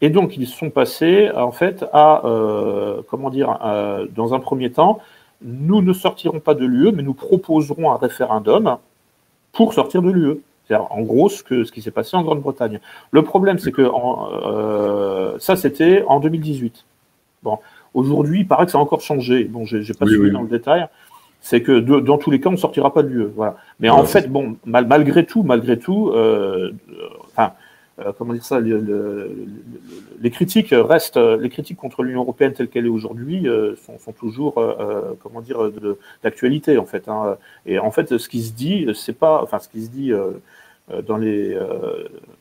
Et 0.00 0.10
donc 0.10 0.36
ils 0.36 0.48
sont 0.48 0.70
passés 0.70 1.30
en 1.30 1.52
fait 1.52 1.84
à, 1.92 2.26
euh, 2.26 3.00
comment 3.08 3.30
dire, 3.30 3.56
dans 4.14 4.34
un 4.34 4.40
premier 4.40 4.70
temps, 4.72 4.98
nous 5.42 5.80
ne 5.80 5.92
sortirons 5.92 6.40
pas 6.40 6.54
de 6.54 6.64
l'UE, 6.64 6.90
mais 6.90 7.04
nous 7.04 7.14
proposerons 7.14 7.92
un 7.92 7.98
référendum 7.98 8.78
pour 9.52 9.74
sortir 9.74 10.02
de 10.02 10.10
l'UE. 10.10 10.40
C'est-à-dire, 10.66 10.86
en 10.90 11.02
gros, 11.02 11.28
ce, 11.28 11.42
que, 11.42 11.64
ce 11.64 11.72
qui 11.72 11.82
s'est 11.82 11.90
passé 11.90 12.16
en 12.16 12.22
Grande-Bretagne. 12.22 12.80
Le 13.10 13.22
problème, 13.22 13.58
c'est 13.58 13.72
que 13.72 13.82
en, 13.82 14.28
euh, 14.32 15.38
ça, 15.38 15.56
c'était 15.56 16.04
en 16.08 16.20
2018. 16.20 16.84
Bon, 17.42 17.58
aujourd'hui, 17.92 18.40
il 18.40 18.48
paraît 18.48 18.64
que 18.64 18.72
ça 18.72 18.78
a 18.78 18.80
encore 18.80 19.02
changé. 19.02 19.44
Bon, 19.44 19.64
j'ai 19.66 19.80
pas 19.94 20.06
oui, 20.06 20.12
suivi 20.12 20.26
oui. 20.26 20.32
dans 20.32 20.42
le 20.42 20.48
détail. 20.48 20.86
C'est 21.40 21.60
que 21.60 21.72
de, 21.72 22.00
dans 22.00 22.16
tous 22.16 22.30
les 22.30 22.40
cas, 22.40 22.48
on 22.48 22.52
ne 22.52 22.56
sortira 22.56 22.94
pas 22.94 23.02
de 23.02 23.08
l'UE. 23.08 23.26
Voilà. 23.36 23.56
Mais 23.78 23.90
ouais, 23.90 23.96
en 23.96 24.04
fait, 24.04 24.30
bon, 24.30 24.56
mal, 24.64 24.86
malgré 24.86 25.26
tout, 25.26 25.42
malgré 25.42 25.78
tout, 25.78 26.08
euh, 26.14 26.72
enfin, 27.26 27.52
euh, 28.00 28.12
comment 28.16 28.32
dire 28.32 28.44
ça, 28.44 28.58
le, 28.58 28.80
le, 28.80 29.46
les 30.20 30.30
critiques 30.30 30.70
restent, 30.72 31.16
les 31.16 31.48
critiques 31.48 31.76
contre 31.76 32.02
l'Union 32.02 32.22
européenne 32.22 32.52
telle 32.52 32.68
qu'elle 32.68 32.86
est 32.86 32.90
aujourd'hui 32.90 33.46
euh, 33.48 33.76
sont, 33.76 33.98
sont, 34.00 34.10
toujours, 34.12 34.58
euh, 34.58 35.12
comment 35.22 35.40
dire, 35.40 35.70
d'actualité 36.22 36.76
en 36.76 36.86
fait. 36.86 37.08
Hein. 37.08 37.36
Et 37.66 37.78
en 37.78 37.92
fait, 37.92 38.18
ce 38.18 38.28
qui 38.28 38.42
se 38.42 38.52
dit, 38.52 38.88
c'est 38.94 39.16
pas, 39.16 39.40
enfin, 39.42 39.60
ce 39.60 39.68
qui 39.68 39.84
se 39.84 39.90
dit 39.90 40.12
dans 41.06 41.16
les, 41.16 41.58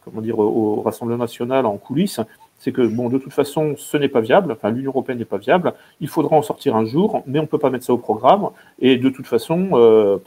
comment 0.03 0.21
dire, 0.21 0.39
au, 0.39 0.81
Rassemblement 0.81 1.23
national 1.23 1.65
en 1.65 1.77
coulisses, 1.77 2.19
c'est 2.59 2.71
que 2.71 2.81
bon, 2.85 3.09
de 3.09 3.17
toute 3.17 3.33
façon, 3.33 3.75
ce 3.77 3.97
n'est 3.97 4.09
pas 4.09 4.21
viable. 4.21 4.51
Enfin, 4.51 4.71
l'Union 4.71 4.91
européenne 4.91 5.17
n'est 5.17 5.25
pas 5.25 5.37
viable. 5.37 5.73
Il 6.01 6.07
faudra 6.07 6.35
en 6.35 6.41
sortir 6.41 6.75
un 6.75 6.85
jour, 6.85 7.23
mais 7.27 7.39
on 7.39 7.45
peut 7.45 7.57
pas 7.57 7.69
mettre 7.69 7.85
ça 7.85 7.93
au 7.93 7.97
programme. 7.97 8.49
Et 8.79 8.97
de 8.97 9.09
toute 9.09 9.27
façon, 9.27 10.19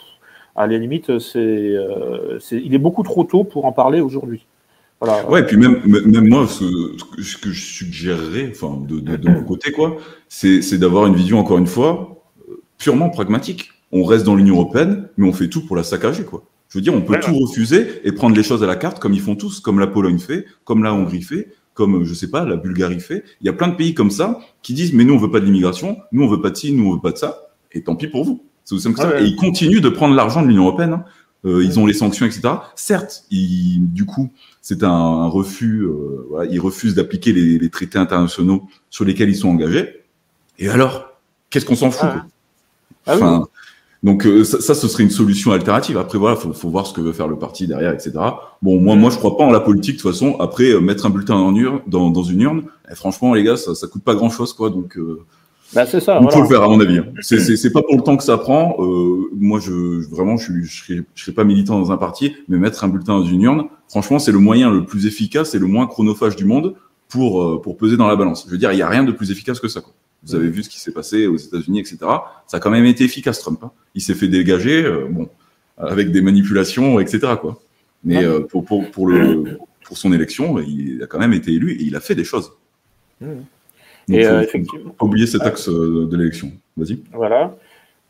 à 0.55 0.67
la 0.67 0.79
limite, 0.79 1.19
c'est, 1.19 1.75
il 2.53 2.75
est 2.75 2.79
beaucoup 2.79 3.03
trop 3.03 3.25
tôt 3.25 3.45
pour 3.45 3.65
en 3.67 3.73
parler 3.73 4.01
aujourd'hui. 4.01 4.47
Voilà. 5.01 5.29
Ouais, 5.29 5.41
et 5.41 5.45
puis 5.45 5.59
même, 5.59 5.83
même 5.85 6.29
moi, 6.29 6.47
ce, 6.47 7.37
que 7.37 7.51
je 7.51 7.61
suggérerais, 7.61 8.51
enfin, 8.51 8.81
de, 8.89 8.99
de, 8.99 9.17
de 9.17 9.29
mon 9.29 9.45
côté, 9.45 9.71
quoi, 9.73 9.97
c'est 10.29 10.79
d'avoir 10.79 11.07
une 11.07 11.15
vision, 11.15 11.39
encore 11.39 11.59
une 11.59 11.67
fois, 11.67 12.23
purement 12.79 13.11
pragmatique. 13.11 13.71
On 13.93 14.05
reste 14.05 14.25
dans 14.25 14.35
l'Union 14.35 14.55
européenne, 14.55 15.09
mais 15.17 15.29
on 15.29 15.33
fait 15.33 15.49
tout 15.49 15.67
pour 15.67 15.77
la 15.77 15.83
saccager, 15.83 16.25
quoi. 16.25 16.43
Je 16.69 16.79
veux 16.79 16.83
dire, 16.83 16.95
on 16.95 17.01
peut 17.01 17.15
ouais, 17.15 17.21
tout 17.21 17.31
ouais. 17.31 17.41
refuser 17.41 18.01
et 18.05 18.13
prendre 18.13 18.37
les 18.37 18.43
choses 18.43 18.63
à 18.63 18.67
la 18.67 18.77
carte 18.77 18.99
comme 18.99 19.15
ils 19.15 19.21
font 19.21 19.37
tous, 19.37 19.61
comme 19.61 19.79
la 19.79 19.87
Pologne 19.87 20.19
fait, 20.19 20.47
comme 20.65 20.83
la 20.83 20.93
Hongrie 20.93 21.23
fait, 21.23 21.53
comme, 21.75 22.05
je 22.05 22.15
sais 22.15 22.31
pas, 22.31 22.45
la 22.45 22.57
Bulgarie 22.57 23.01
fait. 23.01 23.23
Il 23.41 23.47
y 23.47 23.51
a 23.51 23.53
plein 23.53 23.69
de 23.69 23.77
pays 23.77 23.95
comme 23.95 24.11
ça 24.11 24.41
qui 24.63 24.75
disent, 24.75 24.93
mais 24.93 25.05
nous, 25.05 25.15
on 25.15 25.19
veut 25.19 25.31
pas 25.31 25.41
de 25.41 25.45
l'immigration, 25.45 25.99
nous, 26.11 26.25
on 26.25 26.29
veut 26.29 26.41
pas 26.41 26.51
de 26.51 26.57
ci, 26.57 26.73
nous, 26.73 26.89
on 26.89 26.95
veut 26.95 27.01
pas 27.01 27.13
de 27.13 27.19
ça, 27.19 27.49
et 27.73 27.83
tant 27.83 27.95
pis 27.95 28.09
pour 28.09 28.25
vous. 28.25 28.43
C'est 28.65 28.75
aussi 28.75 28.85
simple 28.85 28.97
que 28.97 29.03
ça. 29.03 29.21
Et 29.21 29.25
ils 29.25 29.37
continuent 29.37 29.81
de 29.81 29.89
prendre 29.89 30.15
l'argent 30.15 30.43
de 30.43 30.49
l'Union 30.49 30.65
européenne. 30.65 30.95
Hein. 30.95 31.05
ils 31.45 31.79
ont 31.79 31.87
les 31.87 31.93
sanctions, 31.93 32.27
etc. 32.27 32.43
Certes, 32.75 33.25
du 33.31 34.07
coup, 34.07 34.33
c'est 34.61 34.83
un, 34.83 35.29
refus. 35.29 35.87
Voilà, 36.31 36.51
ils 36.51 36.59
refusent 36.59 36.95
d'appliquer 36.95 37.33
les, 37.33 37.71
traités 37.71 37.99
internationaux 37.99 38.69
sur 38.91 39.05
lesquels 39.05 39.29
ils 39.29 39.37
sont 39.37 39.51
engagés. 39.51 40.03
Et 40.59 40.69
alors, 40.69 41.13
qu'est-ce 41.51 41.67
qu'on 41.67 41.77
s'en 41.77 41.91
fout 41.91 42.09
ah 43.09 43.15
enfin, 43.15 43.47
donc 44.03 44.27
euh, 44.27 44.45
ça, 44.45 44.75
ce 44.75 44.89
serait 44.89 45.03
une 45.03 45.11
solution 45.11 45.53
alternative. 45.53 45.99
Après 45.99 46.19
voilà, 46.19 46.37
faut, 46.37 46.53
faut 46.53 46.69
voir 46.69 46.87
ce 46.87 46.93
que 46.93 47.01
veut 47.01 47.13
faire 47.13 47.29
le 47.29 47.39
parti 47.39 47.67
derrière, 47.67 47.93
etc. 47.93 48.13
Bon, 48.63 48.81
moi, 48.81 48.95
moi, 48.95 49.11
je 49.11 49.17
crois 49.17 49.37
pas 49.37 49.45
en 49.45 49.51
la 49.51 49.61
politique 49.61 49.97
de 49.97 50.03
toute 50.03 50.13
façon. 50.13 50.37
Après, 50.39 50.71
euh, 50.71 50.81
mettre 50.81 51.07
un 51.07 51.11
bulletin 51.11 51.35
en 51.35 51.55
urne, 51.55 51.81
dans, 51.87 52.11
dans 52.11 52.23
une 52.23 52.41
urne, 52.43 52.63
eh, 52.91 52.95
franchement, 52.95 53.35
les 53.35 53.43
gars, 53.43 53.57
ça, 53.57 53.75
ça 53.75 53.87
coûte 53.87 54.05
pas 54.05 54.15
grand 54.15 54.31
chose, 54.31 54.53
quoi. 54.53 54.71
Donc, 54.71 54.97
euh, 54.99 55.25
bah, 55.75 55.87
c'est 55.87 56.01
ça. 56.01 56.21
Il 56.23 56.31
faut 56.31 56.43
le 56.43 56.49
faire 56.49 56.63
à 56.63 56.69
mon 56.69 56.79
avis. 56.81 57.01
C'est, 57.21 57.41
c'est, 57.41 57.73
pas 57.73 57.83
pour 57.83 57.97
le 57.97 58.03
temps 58.03 58.17
que 58.17 58.23
ça 58.23 58.39
prend. 58.39 58.77
Euh, 58.79 59.29
moi, 59.37 59.59
je 59.59 60.09
vraiment, 60.09 60.37
je, 60.37 60.53
je, 60.63 60.85
serais, 60.85 61.03
je 61.15 61.25
serais 61.25 61.35
pas 61.35 61.45
militant 61.45 61.81
dans 61.81 61.91
un 61.91 61.97
parti, 61.97 62.35
mais 62.49 62.59
mettre 62.59 62.85
un 62.85 62.89
bulletin 62.89 63.19
dans 63.19 63.27
une 63.27 63.43
urne, 63.43 63.65
franchement, 63.89 64.21
c'est 64.21 64.31
le 64.31 64.39
moyen 64.39 64.71
le 64.71 64.85
plus 64.85 65.07
efficace 65.07 65.55
et 65.57 65.59
le 65.59 65.67
moins 65.67 65.87
chronophage 65.89 66.37
du 66.37 66.45
monde 66.45 66.75
pour 67.09 67.61
pour 67.63 67.77
peser 67.77 67.97
dans 67.97 68.07
la 68.07 68.15
balance. 68.15 68.45
Je 68.47 68.53
veux 68.53 68.59
dire, 68.59 68.73
il 68.73 68.79
y 68.79 68.83
a 68.83 68.89
rien 68.89 69.03
de 69.03 69.11
plus 69.11 69.33
efficace 69.33 69.59
que 69.59 69.69
ça. 69.69 69.81
Quoi. 69.81 69.93
Vous 70.23 70.35
avez 70.35 70.49
vu 70.49 70.63
ce 70.63 70.69
qui 70.69 70.81
s'est 70.81 70.93
passé 70.93 71.27
aux 71.27 71.37
États-Unis, 71.37 71.81
etc. 71.81 71.99
Ça 72.47 72.57
a 72.57 72.61
quand 72.61 72.71
même 72.71 72.85
été 72.85 73.05
efficace, 73.05 73.41
Trump. 73.41 73.61
Hein. 73.63 73.71
Il 73.95 74.03
s'est 74.03 74.15
fait 74.15 74.29
dégager, 74.29 74.85
euh, 74.85 75.07
bon, 75.09 75.29
avec 75.77 76.11
des 76.11 76.21
manipulations, 76.21 76.99
etc. 76.99 77.35
Quoi. 77.41 77.61
Mais 78.05 78.25
euh, 78.25 78.41
pour, 78.41 78.65
pour, 78.65 78.91
pour, 78.91 79.07
le, 79.07 79.59
pour 79.85 79.97
son 79.97 80.13
élection, 80.13 80.59
il 80.59 81.03
a 81.03 81.07
quand 81.07 81.19
même 81.19 81.33
été 81.33 81.53
élu 81.53 81.73
et 81.73 81.83
il 81.83 81.95
a 81.97 82.01
fait 82.01 82.15
des 82.15 82.25
choses. 82.25 82.53
Mmh. 83.21 83.27
Donc, 84.09 84.19
et 84.19 84.27
euh, 84.27 84.43
effectivement. 84.43 84.91
Pas 84.91 85.05
oublier 85.05 85.27
cet 85.27 85.43
axe 85.43 85.69
de 85.69 86.17
l'élection. 86.17 86.53
Vas-y. 86.77 87.01
Voilà. 87.13 87.57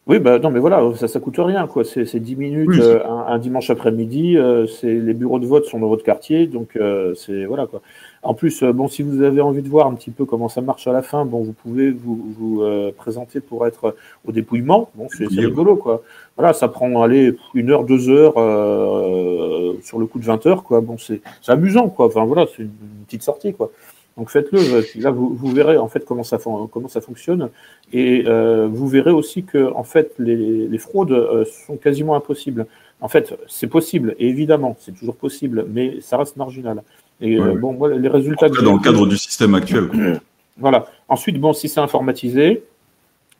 Oui, 0.06 0.20
bah 0.20 0.38
non, 0.38 0.50
mais 0.50 0.60
voilà, 0.60 0.94
ça, 0.94 1.08
ça 1.08 1.18
coûte 1.18 1.36
rien, 1.38 1.66
quoi. 1.66 1.82
C'est 1.84 2.20
10 2.20 2.36
minutes 2.36 2.80
un, 2.80 3.26
un, 3.26 3.38
dimanche 3.38 3.70
après-midi. 3.70 4.36
les 4.82 5.14
bureaux 5.14 5.40
de 5.40 5.46
vote 5.46 5.64
sont 5.64 5.80
dans 5.80 5.88
votre 5.88 6.04
quartier, 6.04 6.46
donc 6.46 6.78
c'est 7.16 7.44
voilà 7.44 7.66
quoi. 7.66 7.82
En 8.26 8.34
plus, 8.34 8.64
euh, 8.64 8.72
bon, 8.72 8.88
si 8.88 9.02
vous 9.02 9.22
avez 9.22 9.40
envie 9.40 9.62
de 9.62 9.68
voir 9.68 9.86
un 9.86 9.94
petit 9.94 10.10
peu 10.10 10.24
comment 10.24 10.48
ça 10.48 10.60
marche 10.60 10.88
à 10.88 10.92
la 10.92 11.02
fin, 11.02 11.24
bon, 11.24 11.42
vous 11.44 11.52
pouvez 11.52 11.92
vous, 11.92 12.60
euh, 12.60 12.90
présenter 12.90 13.38
pour 13.38 13.66
être 13.68 13.94
au 14.26 14.32
dépouillement. 14.32 14.90
Bon, 14.96 15.06
c'est 15.16 15.26
rigolo, 15.28 15.76
quoi. 15.76 16.02
Voilà, 16.36 16.52
ça 16.52 16.66
prend 16.66 17.02
aller 17.02 17.36
une 17.54 17.70
heure, 17.70 17.84
deux 17.84 18.08
heures 18.08 18.34
euh, 18.36 19.74
sur 19.82 20.00
le 20.00 20.06
coup 20.06 20.18
de 20.18 20.24
20 20.24 20.44
heures, 20.46 20.64
quoi. 20.64 20.80
Bon, 20.80 20.98
c'est 20.98 21.20
amusant, 21.46 21.88
quoi. 21.88 22.06
Enfin 22.06 22.24
voilà, 22.24 22.46
c'est 22.56 22.64
une, 22.64 22.70
petite 23.06 23.22
sortie, 23.22 23.54
quoi. 23.54 23.70
Donc 24.16 24.30
faites-le. 24.30 24.60
Là, 25.00 25.10
vous, 25.12 25.36
verrez 25.52 25.76
en 25.76 25.88
fait 25.88 26.04
comment 26.04 26.24
ça 26.24 26.38
comment 26.72 26.88
ça 26.88 27.02
fonctionne, 27.02 27.50
et 27.92 28.24
vous 28.24 28.88
verrez 28.88 29.10
aussi 29.10 29.44
que 29.44 29.70
en 29.74 29.84
fait 29.84 30.14
les, 30.18 30.66
les 30.66 30.78
fraudes 30.78 31.44
sont 31.66 31.76
quasiment 31.76 32.16
impossibles. 32.16 32.66
En 33.02 33.08
fait, 33.08 33.34
c'est 33.46 33.66
possible, 33.66 34.16
et 34.18 34.26
évidemment, 34.28 34.74
c'est 34.80 34.96
toujours 34.96 35.16
possible, 35.16 35.66
mais 35.68 36.00
ça 36.00 36.16
reste 36.16 36.36
marginal. 36.36 36.82
Et 37.20 37.38
euh, 37.38 37.54
bon, 37.54 37.84
les 37.86 38.08
résultats. 38.08 38.48
dans 38.48 38.74
le 38.74 38.82
cadre 38.82 39.06
du 39.06 39.16
système 39.16 39.54
actuel. 39.54 39.88
Voilà. 40.58 40.86
Ensuite, 41.10 41.38
bon, 41.38 41.52
si 41.52 41.68
c'est 41.68 41.80
informatisé, 41.80 42.64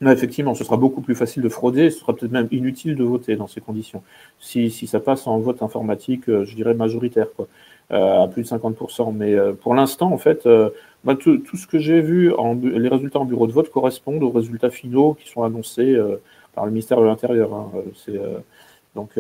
là, 0.02 0.12
effectivement, 0.12 0.54
ce 0.54 0.64
sera 0.64 0.76
beaucoup 0.76 1.00
plus 1.00 1.14
facile 1.14 1.42
de 1.42 1.48
frauder. 1.48 1.88
Ce 1.88 2.00
sera 2.00 2.14
peut-être 2.14 2.30
même 2.30 2.48
inutile 2.50 2.94
de 2.94 3.04
voter 3.04 3.36
dans 3.36 3.46
ces 3.46 3.62
conditions. 3.62 4.02
Si, 4.38 4.70
si 4.70 4.86
ça 4.86 5.00
passe 5.00 5.26
en 5.26 5.38
vote 5.38 5.62
informatique, 5.62 6.28
euh, 6.28 6.44
je 6.44 6.54
dirais 6.54 6.74
majoritaire, 6.74 7.28
quoi, 7.34 7.48
euh, 7.90 8.24
à 8.24 8.28
plus 8.28 8.42
de 8.42 8.48
50%. 8.48 9.14
Mais 9.14 9.34
pour 9.62 9.74
l'instant, 9.74 10.12
en 10.12 10.18
fait, 10.18 10.46
bah, 11.04 11.14
tout, 11.14 11.38
tout, 11.38 11.56
ce 11.56 11.66
que 11.66 11.78
j'ai 11.78 12.02
vu, 12.02 12.34
en, 12.34 12.54
les 12.54 12.90
résultats 12.90 13.20
en 13.20 13.24
bureau 13.24 13.46
de 13.46 13.52
vote 13.52 13.70
correspondent 13.70 14.22
aux 14.22 14.30
résultats 14.30 14.68
finaux 14.68 15.14
qui 15.14 15.26
sont 15.30 15.42
annoncés 15.42 15.98
par 16.54 16.66
le 16.66 16.70
ministère 16.70 17.00
de 17.00 17.06
l'Intérieur. 17.06 17.54
Hein. 17.54 17.70
Donc, 18.94 19.12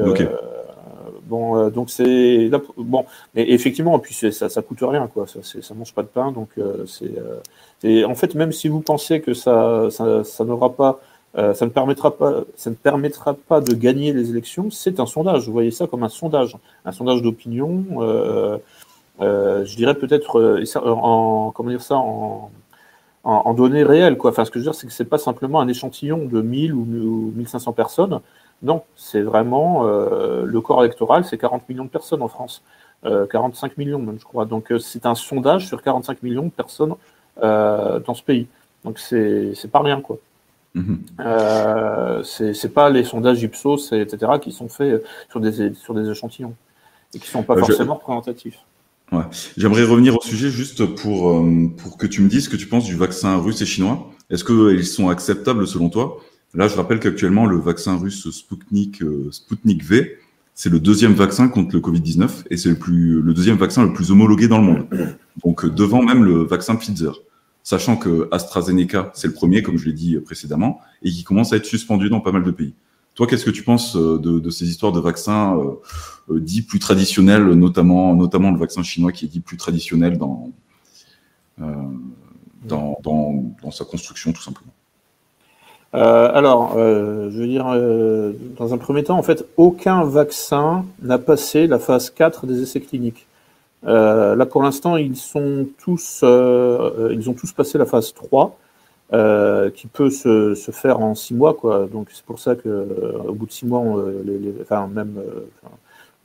bon, 1.24 1.56
euh, 1.56 1.70
donc 1.70 1.90
c'est 1.90 2.50
bon, 2.76 3.04
mais 3.34 3.50
effectivement, 3.50 3.98
puis 3.98 4.14
ça, 4.14 4.48
ça 4.48 4.62
coûte 4.62 4.78
rien, 4.82 5.06
quoi. 5.06 5.26
Ça, 5.26 5.40
ça 5.42 5.74
mange 5.74 5.92
pas 5.92 6.02
de 6.02 6.08
pain, 6.08 6.32
donc 6.32 6.50
euh, 6.58 6.84
euh, 7.02 7.40
c'est. 7.82 8.04
en 8.04 8.14
fait, 8.14 8.34
même 8.34 8.52
si 8.52 8.68
vous 8.68 8.80
pensez 8.80 9.20
que 9.20 9.34
ça, 9.34 9.88
ça, 9.90 10.44
n'aura 10.44 10.70
pas, 10.70 11.00
ça 11.34 11.64
ne 11.64 11.70
permettra 11.70 12.16
pas, 12.16 12.42
ça 12.56 12.70
ne 12.70 12.74
permettra 12.74 13.34
pas 13.34 13.60
de 13.60 13.74
gagner 13.74 14.12
les 14.12 14.30
élections, 14.30 14.70
c'est 14.70 15.00
un 15.00 15.06
sondage. 15.06 15.46
Vous 15.46 15.52
voyez 15.52 15.70
ça 15.70 15.86
comme 15.86 16.02
un 16.02 16.08
sondage, 16.08 16.56
un 16.84 16.92
sondage 16.92 17.22
d'opinion. 17.22 17.84
je 19.20 19.76
dirais 19.76 19.94
peut-être 19.94 20.40
en 20.86 21.52
comment 21.52 21.70
dire 21.70 21.82
ça 21.82 21.96
en 21.96 22.50
en, 23.26 23.54
données 23.54 23.82
réelles. 23.82 24.16
Quoi. 24.16 24.30
Enfin, 24.30 24.44
ce 24.44 24.50
que 24.50 24.60
je 24.60 24.64
veux 24.64 24.70
dire, 24.70 24.78
c'est 24.78 24.86
que 24.86 24.92
c'est 24.92 25.04
pas 25.04 25.18
simplement 25.18 25.60
un 25.60 25.66
échantillon 25.66 26.26
de 26.26 26.40
1000 26.40 26.72
ou, 26.72 26.82
ou 26.82 27.32
1500 27.34 27.72
personnes. 27.72 28.20
Non, 28.62 28.84
c'est 28.96 29.20
vraiment 29.20 29.86
euh, 29.86 30.44
le 30.44 30.60
corps 30.60 30.82
électoral, 30.84 31.24
c'est 31.24 31.38
40 31.38 31.68
millions 31.68 31.84
de 31.84 31.90
personnes 31.90 32.22
en 32.22 32.28
France, 32.28 32.62
45 33.04 33.66
euh, 33.66 33.74
millions 33.76 33.98
même, 33.98 34.18
je 34.18 34.24
crois. 34.24 34.46
Donc 34.46 34.72
euh, 34.72 34.78
c'est 34.78 35.04
un 35.06 35.14
sondage 35.14 35.66
sur 35.66 35.82
45 35.82 36.22
millions 36.22 36.44
de 36.44 36.50
personnes 36.50 36.94
dans 37.40 38.14
ce 38.14 38.22
pays. 38.22 38.46
Donc 38.84 38.98
c'est 38.98 39.70
pas 39.70 39.80
rien, 39.80 40.00
quoi. 40.00 40.18
Mm 40.74 40.96
c'est 42.24 42.72
pas 42.72 42.90
les 42.90 43.04
sondages 43.04 43.42
Ipsos, 43.42 43.92
etc., 43.92 44.32
qui 44.40 44.52
sont 44.52 44.68
faits 44.68 45.04
sur 45.30 45.40
des, 45.40 45.74
sur 45.74 45.94
des 45.94 46.08
échantillons 46.08 46.54
et 47.14 47.18
qui 47.18 47.28
sont 47.28 47.42
pas 47.42 47.56
forcément 47.56 47.94
représentatifs. 47.94 48.58
Ouais. 49.12 49.22
J'aimerais 49.56 49.84
revenir 49.84 50.16
au 50.16 50.20
sujet 50.20 50.50
juste 50.50 50.84
pour, 50.96 51.44
pour 51.76 51.96
que 51.96 52.06
tu 52.06 52.20
me 52.22 52.28
dises 52.28 52.46
ce 52.46 52.48
que 52.48 52.56
tu 52.56 52.66
penses 52.66 52.84
du 52.84 52.96
vaccin 52.96 53.38
russe 53.38 53.60
et 53.62 53.66
chinois. 53.66 54.10
Est-ce 54.30 54.44
qu'ils 54.44 54.86
sont 54.86 55.08
acceptables 55.08 55.66
selon 55.66 55.88
toi? 55.88 56.18
Là, 56.54 56.68
je 56.68 56.74
rappelle 56.74 57.00
qu'actuellement, 57.00 57.46
le 57.46 57.58
vaccin 57.58 57.96
russe 57.96 58.30
Sputnik, 58.30 59.02
euh, 59.02 59.30
V, 59.66 60.18
c'est 60.54 60.70
le 60.70 60.80
deuxième 60.80 61.12
vaccin 61.12 61.48
contre 61.48 61.74
le 61.74 61.80
Covid-19 61.80 62.44
et 62.50 62.56
c'est 62.56 62.70
le, 62.70 63.20
le 63.20 63.34
deuxième 63.34 63.56
vaccin 63.56 63.84
le 63.84 63.92
plus 63.92 64.10
homologué 64.10 64.48
dans 64.48 64.58
le 64.58 64.64
monde. 64.64 64.86
Donc, 65.44 65.64
euh, 65.64 65.70
devant 65.70 66.02
même 66.02 66.24
le 66.24 66.44
vaccin 66.44 66.76
Pfizer. 66.76 67.20
Sachant 67.62 67.96
que 67.96 68.28
AstraZeneca, 68.30 69.10
c'est 69.14 69.26
le 69.26 69.34
premier, 69.34 69.62
comme 69.62 69.76
je 69.76 69.86
l'ai 69.86 69.92
dit 69.92 70.16
précédemment, 70.20 70.80
et 71.02 71.10
qui 71.10 71.24
commence 71.24 71.52
à 71.52 71.56
être 71.56 71.66
suspendu 71.66 72.08
dans 72.08 72.20
pas 72.20 72.32
mal 72.32 72.44
de 72.44 72.52
pays. 72.52 72.74
Toi, 73.16 73.26
qu'est-ce 73.26 73.46
que 73.46 73.50
tu 73.50 73.62
penses 73.62 73.96
euh, 73.96 74.18
de, 74.18 74.38
de, 74.38 74.50
ces 74.50 74.68
histoires 74.68 74.92
de 74.92 75.00
vaccins 75.00 75.56
euh, 75.56 76.38
dits 76.38 76.60
plus 76.60 76.78
traditionnels, 76.78 77.44
notamment, 77.54 78.14
notamment 78.14 78.50
le 78.50 78.58
vaccin 78.58 78.82
chinois 78.82 79.10
qui 79.10 79.24
est 79.24 79.28
dit 79.28 79.40
plus 79.40 79.56
traditionnel 79.56 80.18
dans, 80.18 80.52
euh, 81.62 81.64
dans, 82.62 82.98
dans, 83.02 83.56
dans 83.62 83.70
sa 83.70 83.86
construction, 83.86 84.34
tout 84.34 84.42
simplement? 84.42 84.72
Euh, 85.96 86.30
alors, 86.34 86.74
euh, 86.76 87.30
je 87.30 87.38
veux 87.38 87.46
dire, 87.46 87.66
euh, 87.68 88.32
dans 88.58 88.74
un 88.74 88.78
premier 88.78 89.02
temps, 89.02 89.16
en 89.16 89.22
fait, 89.22 89.46
aucun 89.56 90.04
vaccin 90.04 90.84
n'a 91.02 91.16
passé 91.18 91.66
la 91.66 91.78
phase 91.78 92.10
4 92.10 92.46
des 92.46 92.60
essais 92.62 92.80
cliniques. 92.80 93.26
là, 93.82 94.46
pour 94.46 94.62
l'instant, 94.62 94.96
ils 94.96 95.16
sont 95.16 95.66
tous, 95.78 96.22
ils 96.22 97.30
ont 97.30 97.34
tous 97.34 97.52
passé 97.52 97.78
la 97.78 97.86
phase 97.86 98.12
3, 98.12 98.58
qui 99.74 99.86
peut 99.86 100.10
se, 100.10 100.54
faire 100.72 101.00
en 101.00 101.14
6 101.14 101.34
mois, 101.34 101.54
quoi. 101.54 101.86
Donc, 101.90 102.08
c'est 102.12 102.24
pour 102.24 102.38
ça 102.40 102.56
que, 102.56 102.86
au 103.26 103.32
bout 103.32 103.46
de 103.46 103.52
6 103.52 103.66
mois, 103.66 103.82
enfin, 104.62 104.88
même 104.92 105.14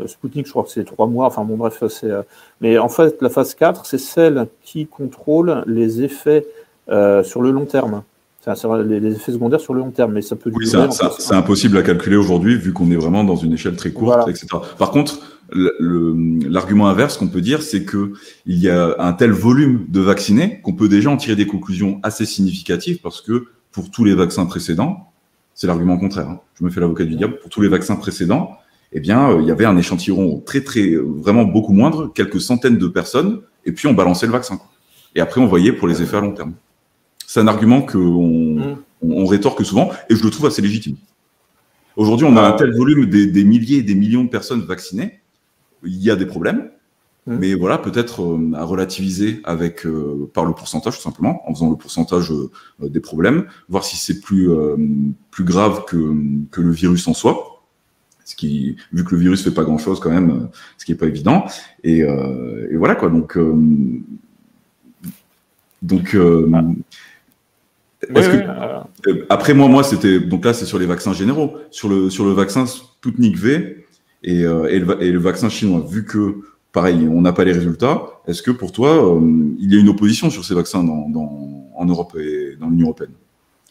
Sputnik, 0.05 0.47
je 0.47 0.51
crois 0.51 0.63
que 0.63 0.71
c'est 0.71 0.83
3 0.83 1.07
mois. 1.07 1.27
Enfin, 1.27 1.43
bon, 1.45 1.55
bref, 1.55 1.81
c'est. 1.87 2.11
mais 2.59 2.77
en 2.77 2.89
fait, 2.89 3.21
la 3.21 3.29
phase 3.29 3.53
4, 3.53 3.85
c'est 3.85 3.99
celle 3.99 4.47
qui 4.63 4.87
contrôle 4.87 5.63
les 5.67 6.01
effets 6.01 6.45
sur 6.87 7.41
le 7.41 7.51
long 7.51 7.65
terme 7.65 8.03
les, 8.45 9.15
effets 9.15 9.31
secondaires 9.31 9.59
sur 9.59 9.73
le 9.73 9.81
long 9.81 9.91
terme, 9.91 10.13
mais 10.13 10.21
ça 10.21 10.35
peut. 10.35 10.51
Oui, 10.53 10.67
c'est 10.67 11.33
impossible 11.33 11.77
à 11.77 11.83
calculer 11.83 12.15
aujourd'hui 12.15 12.55
vu 12.55 12.73
qu'on 12.73 12.89
est 12.91 12.95
vraiment 12.95 13.23
dans 13.23 13.35
une 13.35 13.53
échelle 13.53 13.75
très 13.75 13.91
courte, 13.91 14.27
etc. 14.27 14.47
Par 14.77 14.91
contre, 14.91 15.19
l'argument 15.53 16.87
inverse 16.87 17.17
qu'on 17.17 17.27
peut 17.27 17.41
dire, 17.41 17.61
c'est 17.61 17.83
que 17.83 18.13
il 18.45 18.59
y 18.59 18.69
a 18.69 18.95
un 18.99 19.13
tel 19.13 19.31
volume 19.31 19.85
de 19.89 19.99
vaccinés 19.99 20.61
qu'on 20.63 20.73
peut 20.73 20.89
déjà 20.89 21.09
en 21.09 21.17
tirer 21.17 21.35
des 21.35 21.47
conclusions 21.47 21.99
assez 22.03 22.25
significatives 22.25 22.99
parce 23.01 23.21
que 23.21 23.47
pour 23.71 23.91
tous 23.91 24.03
les 24.03 24.15
vaccins 24.15 24.45
précédents, 24.45 25.11
c'est 25.53 25.67
l'argument 25.67 25.97
contraire. 25.97 26.29
Hein. 26.29 26.39
Je 26.59 26.63
me 26.63 26.69
fais 26.69 26.79
l'avocat 26.79 27.05
du 27.05 27.15
diable. 27.15 27.37
Pour 27.39 27.49
tous 27.49 27.61
les 27.61 27.67
vaccins 27.67 27.95
précédents, 27.95 28.57
eh 28.93 28.99
bien, 28.99 29.29
euh, 29.29 29.41
il 29.41 29.47
y 29.47 29.51
avait 29.51 29.65
un 29.65 29.77
échantillon 29.77 30.41
très, 30.45 30.61
très, 30.61 30.95
vraiment 30.95 31.43
beaucoup 31.43 31.73
moindre, 31.73 32.11
quelques 32.13 32.41
centaines 32.41 32.77
de 32.77 32.87
personnes, 32.87 33.41
et 33.65 33.71
puis 33.71 33.87
on 33.87 33.93
balançait 33.93 34.25
le 34.25 34.31
vaccin. 34.31 34.59
Et 35.15 35.21
après, 35.21 35.39
on 35.41 35.47
voyait 35.47 35.73
pour 35.73 35.87
les 35.87 36.01
effets 36.01 36.17
à 36.17 36.21
long 36.21 36.33
terme. 36.33 36.53
C'est 37.31 37.39
un 37.39 37.47
argument 37.47 37.81
qu'on 37.81 38.57
mm. 38.57 38.77
on, 39.03 39.25
rétorque 39.25 39.63
souvent 39.63 39.89
et 40.09 40.17
je 40.17 40.21
le 40.21 40.29
trouve 40.31 40.47
assez 40.47 40.61
légitime. 40.61 40.97
Aujourd'hui, 41.95 42.27
on 42.29 42.35
a 42.35 42.41
un 42.41 42.51
tel 42.51 42.75
volume 42.75 43.05
des, 43.05 43.43
milliers 43.45 43.77
et 43.77 43.83
des 43.83 43.95
millions 43.95 44.25
de 44.25 44.29
personnes 44.29 44.59
vaccinées. 44.63 45.21
Il 45.85 46.03
y 46.03 46.11
a 46.11 46.17
des 46.17 46.25
problèmes, 46.25 46.69
mm. 47.27 47.37
mais 47.37 47.53
voilà, 47.53 47.77
peut-être 47.77 48.21
euh, 48.21 48.51
à 48.55 48.65
relativiser 48.65 49.39
avec 49.45 49.85
euh, 49.85 50.29
par 50.33 50.43
le 50.43 50.51
pourcentage 50.51 50.97
tout 50.97 51.03
simplement, 51.03 51.41
en 51.49 51.53
faisant 51.53 51.69
le 51.69 51.77
pourcentage 51.77 52.33
euh, 52.33 52.49
des 52.81 52.99
problèmes, 52.99 53.45
voir 53.69 53.85
si 53.85 53.95
c'est 53.95 54.19
plus 54.19 54.49
plus 55.29 55.45
grave 55.45 55.85
que, 55.85 56.13
que 56.51 56.59
le 56.59 56.71
virus 56.71 57.07
en 57.07 57.13
soi. 57.13 57.63
Ce 58.25 58.35
qui, 58.35 58.75
vu 58.91 59.05
que 59.05 59.15
le 59.15 59.21
virus 59.21 59.41
fait 59.41 59.51
pas 59.51 59.63
grand 59.63 59.77
chose 59.77 60.01
quand 60.01 60.11
même, 60.11 60.49
ce 60.77 60.83
qui 60.83 60.91
est 60.91 60.95
pas 60.95 61.07
évident. 61.07 61.45
Et, 61.85 61.99
et 61.99 62.75
voilà 62.75 62.95
quoi. 62.95 63.09
Donc 63.09 63.37
donc 65.81 66.15
euh, 68.15 69.25
après 69.29 69.53
moi, 69.53 69.67
moi, 69.67 69.83
c'était 69.83 70.19
donc 70.19 70.45
là, 70.45 70.53
c'est 70.53 70.65
sur 70.65 70.79
les 70.79 70.85
vaccins 70.85 71.13
généraux. 71.13 71.55
Sur 71.69 71.89
le 71.89 72.09
sur 72.09 72.25
le 72.25 72.31
vaccin 72.31 72.65
Sputnik 72.65 73.37
V, 73.37 73.85
et, 74.23 74.41
et, 74.41 74.43
le, 74.43 75.03
et, 75.03 75.11
le, 75.11 75.19
vaccin 75.19 75.49
chinois. 75.49 75.85
Vu 75.87 76.05
que, 76.05 76.37
pareil, 76.71 77.07
on 77.11 77.21
n'a 77.21 77.33
pas 77.33 77.43
les 77.43 77.53
résultats, 77.53 78.03
est-ce 78.27 78.41
que 78.41 78.51
pour 78.51 78.71
toi, 78.71 79.19
il 79.59 79.73
y 79.73 79.77
a 79.77 79.79
une 79.79 79.89
opposition 79.89 80.29
sur 80.29 80.45
ces 80.45 80.53
vaccins 80.53 80.83
dans, 80.83 81.09
dans, 81.09 81.69
en 81.75 81.85
Europe 81.85 82.15
et 82.19 82.55
dans 82.59 82.69
l'Union 82.69 82.87
européenne? 82.87 83.13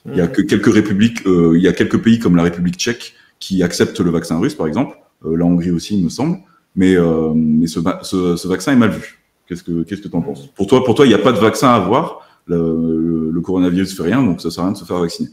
Il 0.07 0.17
y 0.17 0.21
a 0.21 0.29
que 0.29 0.43
quelques 0.43 0.73
républiques, 0.73 1.23
il 1.27 1.61
y 1.61 1.69
a 1.69 1.73
quelques 1.73 2.03
pays 2.03 2.19
comme 2.19 2.37
la 2.37 2.43
République 2.43 2.77
tchèque 2.77 3.15
qui 3.39 3.63
acceptent 3.63 4.01
le 4.01 4.11
vaccin 4.11 4.39
russe, 4.39 4.55
par 4.55 4.67
exemple. 4.67 4.97
la 5.25 5.45
Hongrie 5.45 5.71
aussi, 5.71 5.99
il 5.99 6.05
me 6.05 6.09
semble. 6.09 6.39
Mais, 6.75 6.97
mais 7.35 7.67
ce, 7.67 7.81
ce, 8.03 8.37
ce 8.37 8.49
vaccin 8.49 8.73
est 8.73 8.77
mal 8.77 8.91
vu. 8.91 9.21
Qu'est-ce 9.51 9.65
que 9.65 9.83
qu'est-ce 9.83 10.01
que 10.01 10.09
t'en 10.09 10.23
penses? 10.23 10.47
Pour 10.47 10.69
toi, 10.69 10.85
pour 10.85 10.95
toi, 10.95 11.05
il 11.05 11.09
n'y 11.09 11.15
a 11.15 11.19
pas 11.19 11.33
de 11.33 11.39
vaccin 11.39 11.71
à 11.71 11.75
avoir. 11.75 12.21
Le, 12.57 13.31
le, 13.33 13.41
coronavirus 13.41 13.97
fait 13.97 14.03
rien, 14.03 14.23
donc 14.23 14.41
ça 14.41 14.51
sert 14.51 14.65
à 14.65 14.67
rien 14.67 14.73
de 14.73 14.79
se 14.79 14.85
faire 14.85 14.99
vacciner. 14.99 15.29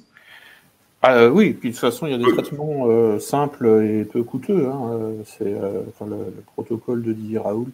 Ah, 1.01 1.29
oui, 1.29 1.53
puis 1.53 1.69
de 1.69 1.73
toute 1.73 1.81
façon, 1.81 2.07
il 2.07 2.11
y 2.11 2.15
a 2.15 2.17
des 2.17 2.31
traitements 2.31 2.85
euh, 2.87 3.19
simples 3.19 3.67
et 3.87 4.03
peu 4.03 4.23
coûteux. 4.23 4.67
Hein. 4.67 4.89
Euh, 4.91 5.13
c'est 5.25 5.45
euh, 5.45 5.81
enfin, 5.89 6.09
le, 6.09 6.17
protocole 6.53 7.03
de 7.03 7.13
Didier 7.13 7.37
Raoult, 7.37 7.71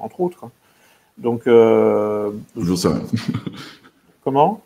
entre 0.00 0.20
autres. 0.20 0.44
Hein. 0.44 0.50
Donc, 1.18 1.42
je 1.46 2.74
sais 2.74 2.88
rien. 2.88 3.02
Comment? 4.24 4.62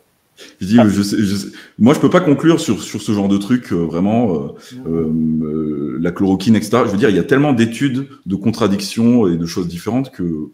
Je 0.61 0.67
dis, 0.67 0.77
je 0.87 1.01
sais, 1.03 1.17
je 1.19 1.35
sais. 1.35 1.47
moi, 1.77 1.93
je 1.93 1.99
peux 1.99 2.09
pas 2.09 2.21
conclure 2.21 2.61
sur 2.61 2.81
sur 2.81 3.01
ce 3.01 3.11
genre 3.11 3.27
de 3.27 3.37
truc 3.37 3.73
vraiment. 3.73 4.53
la 4.85 6.11
chloroquine, 6.11 6.55
etc. 6.55 6.83
Je 6.85 6.91
veux 6.91 6.97
dire, 6.97 7.09
il 7.09 7.15
y 7.17 7.19
a 7.19 7.25
tellement 7.25 7.51
d'études, 7.51 8.07
de 8.25 8.35
contradictions 8.35 9.27
et 9.27 9.35
de 9.35 9.45
choses 9.45 9.67
différentes 9.67 10.11
que 10.11 10.49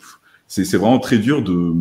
c'est 0.48 0.78
vraiment 0.78 1.00
très 1.00 1.20
dur 1.20 1.44
de, 1.44 1.74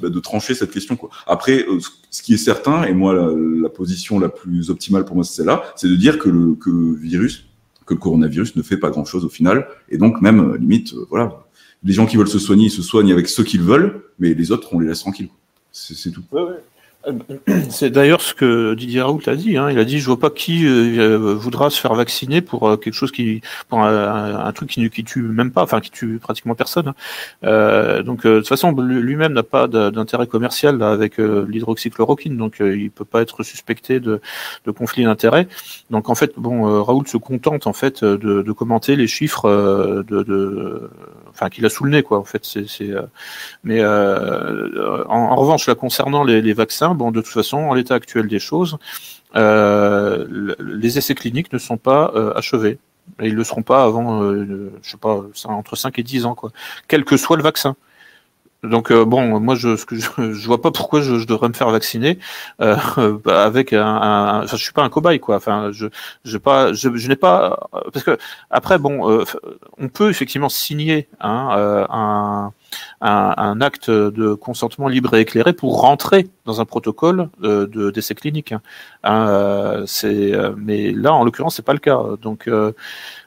bah, 0.00 0.08
de 0.08 0.20
trancher 0.20 0.54
cette 0.54 0.70
question. 0.70 0.96
Quoi. 0.96 1.10
Après, 1.26 1.64
euh, 1.68 1.78
ce 2.10 2.22
qui 2.22 2.34
est 2.34 2.38
certain, 2.38 2.84
et 2.84 2.94
moi 2.94 3.14
la, 3.14 3.68
position 3.68 4.18
la 4.18 4.28
plus 4.28 4.70
optimale 4.70 5.04
pour 5.04 5.16
moi 5.16 5.24
c'est 5.24 5.34
celle-là, 5.34 5.62
c'est 5.76 5.88
de 5.88 5.96
dire 5.96 6.18
que 6.18 6.28
le, 6.28 6.54
que 6.54 6.70
le 6.70 6.94
virus, 6.94 7.46
que 7.84 7.94
le 7.94 8.00
coronavirus 8.00 8.56
ne 8.56 8.62
fait 8.62 8.76
pas 8.76 8.90
grand-chose 8.90 9.24
au 9.24 9.28
final, 9.28 9.68
et 9.88 9.98
donc 9.98 10.20
même 10.22 10.52
euh, 10.52 10.56
limite, 10.56 10.94
euh, 10.94 11.06
voilà, 11.10 11.46
les 11.82 11.92
gens 11.92 12.06
qui 12.06 12.16
veulent 12.16 12.28
se 12.28 12.38
soigner, 12.38 12.66
ils 12.66 12.70
se 12.70 12.82
soignent 12.82 13.12
avec 13.12 13.28
ceux 13.28 13.44
qu'ils 13.44 13.62
veulent, 13.62 14.04
mais 14.18 14.34
les 14.34 14.50
autres, 14.52 14.68
on 14.72 14.80
les 14.80 14.86
laisse 14.86 15.00
tranquilles. 15.00 15.28
C'est 15.72 16.10
tout. 16.10 16.22
C'est 17.70 17.90
d'ailleurs 17.90 18.20
ce 18.20 18.34
que 18.34 18.74
Didier 18.74 19.02
Raoult 19.02 19.20
a 19.26 19.36
dit. 19.36 19.56
Hein. 19.56 19.70
Il 19.70 19.78
a 19.78 19.84
dit 19.84 20.00
je 20.00 20.06
vois 20.06 20.18
pas 20.18 20.30
qui 20.30 20.66
euh, 20.66 21.34
voudra 21.34 21.70
se 21.70 21.80
faire 21.80 21.94
vacciner 21.94 22.40
pour 22.40 22.68
euh, 22.68 22.76
quelque 22.76 22.94
chose 22.94 23.12
qui, 23.12 23.42
pour 23.68 23.80
un, 23.80 24.52
truc 24.52 24.70
qui, 24.70 24.88
qui 24.90 25.04
tue 25.04 25.22
même 25.22 25.52
pas, 25.52 25.62
enfin 25.62 25.80
qui 25.80 25.90
tue 25.90 26.18
pratiquement 26.18 26.54
personne. 26.54 26.88
Hein. 26.88 26.94
Euh, 27.44 28.02
donc 28.02 28.26
de 28.26 28.38
toute 28.38 28.48
façon 28.48 28.72
lui-même 28.72 29.32
n'a 29.32 29.42
pas 29.42 29.68
d'intérêt 29.68 30.26
commercial 30.26 30.78
là, 30.78 30.90
avec 30.90 31.18
l'hydroxychloroquine, 31.18 32.36
donc 32.36 32.56
il 32.60 32.90
peut 32.90 33.04
pas 33.04 33.22
être 33.22 33.42
suspecté 33.42 34.00
de, 34.00 34.20
conflit 34.76 35.04
d'intérêt. 35.04 35.46
Donc 35.90 36.08
en 36.08 36.14
fait 36.14 36.32
bon 36.36 36.82
Raoult 36.82 37.06
se 37.06 37.16
contente 37.16 37.66
en 37.66 37.72
fait 37.72 38.04
de, 38.04 38.52
commenter 38.52 38.96
les 38.96 39.06
chiffres 39.06 39.48
de, 40.08 40.22
de 40.22 40.90
enfin 41.30 41.50
qu'il 41.50 41.64
a 41.66 41.68
sous 41.68 41.84
le 41.84 41.90
nez 41.90 42.02
quoi. 42.02 42.18
En 42.18 42.24
fait 42.24 42.44
c'est 42.44 42.66
mais 43.64 43.84
en, 43.84 45.08
en, 45.08 45.36
revanche 45.36 45.68
là 45.68 45.74
concernant 45.74 46.24
les 46.24 46.52
vaccins 46.52 46.95
bon, 46.96 47.10
de 47.12 47.20
toute 47.20 47.32
façon, 47.32 47.58
en 47.58 47.74
l'état 47.74 47.94
actuel 47.94 48.26
des 48.26 48.38
choses, 48.38 48.78
euh, 49.34 50.54
les 50.58 50.98
essais 50.98 51.14
cliniques 51.14 51.52
ne 51.52 51.58
sont 51.58 51.76
pas 51.76 52.12
euh, 52.14 52.32
achevés. 52.34 52.78
Et 53.20 53.28
ils 53.28 53.32
ne 53.32 53.38
le 53.38 53.44
seront 53.44 53.62
pas 53.62 53.84
avant, 53.84 54.22
euh, 54.22 54.72
je 54.82 54.90
sais 54.90 54.96
pas, 54.96 55.22
entre 55.44 55.76
5 55.76 55.98
et 55.98 56.02
10 56.02 56.26
ans, 56.26 56.34
quoi. 56.34 56.50
Quel 56.88 57.04
que 57.04 57.16
soit 57.16 57.36
le 57.36 57.42
vaccin. 57.42 57.76
Donc 58.66 58.92
bon, 58.92 59.40
moi 59.40 59.54
je, 59.54 59.76
je, 59.76 60.08
je 60.32 60.46
vois 60.46 60.60
pas 60.60 60.70
pourquoi 60.70 61.00
je, 61.00 61.18
je, 61.18 61.26
devrais 61.26 61.48
me 61.48 61.54
faire 61.54 61.70
vacciner 61.70 62.18
euh, 62.60 62.76
avec 63.26 63.72
un, 63.72 63.84
un, 63.84 64.44
enfin 64.44 64.56
je 64.56 64.62
suis 64.62 64.72
pas 64.72 64.82
un 64.82 64.88
cobaye 64.88 65.20
quoi. 65.20 65.36
Enfin 65.36 65.70
je 65.72 65.86
je 66.24 66.38
pas 66.38 66.72
je, 66.72 66.94
je 66.94 67.08
n'ai 67.08 67.16
pas 67.16 67.68
parce 67.92 68.04
que 68.04 68.18
après 68.50 68.78
bon 68.78 69.24
on 69.78 69.88
peut 69.88 70.10
effectivement 70.10 70.48
signer 70.48 71.08
hein, 71.20 71.86
un 71.90 72.52
un, 73.00 73.34
un, 73.36 73.60
acte 73.60 73.90
de 73.90 74.34
consentement 74.34 74.88
libre 74.88 75.14
et 75.14 75.20
éclairé 75.20 75.52
pour 75.52 75.80
rentrer 75.80 76.28
dans 76.44 76.60
un 76.60 76.64
protocole 76.64 77.28
de, 77.40 77.66
de 77.66 77.90
d'essai 77.90 78.14
clinique. 78.14 78.52
Hein. 78.52 78.60
Euh, 79.04 79.84
c'est, 79.86 80.34
euh, 80.34 80.52
mais 80.56 80.92
là, 80.92 81.12
en 81.14 81.24
l'occurrence, 81.24 81.56
c'est 81.56 81.64
pas 81.64 81.72
le 81.72 81.78
cas. 81.78 82.00
Donc, 82.20 82.48
euh, 82.48 82.72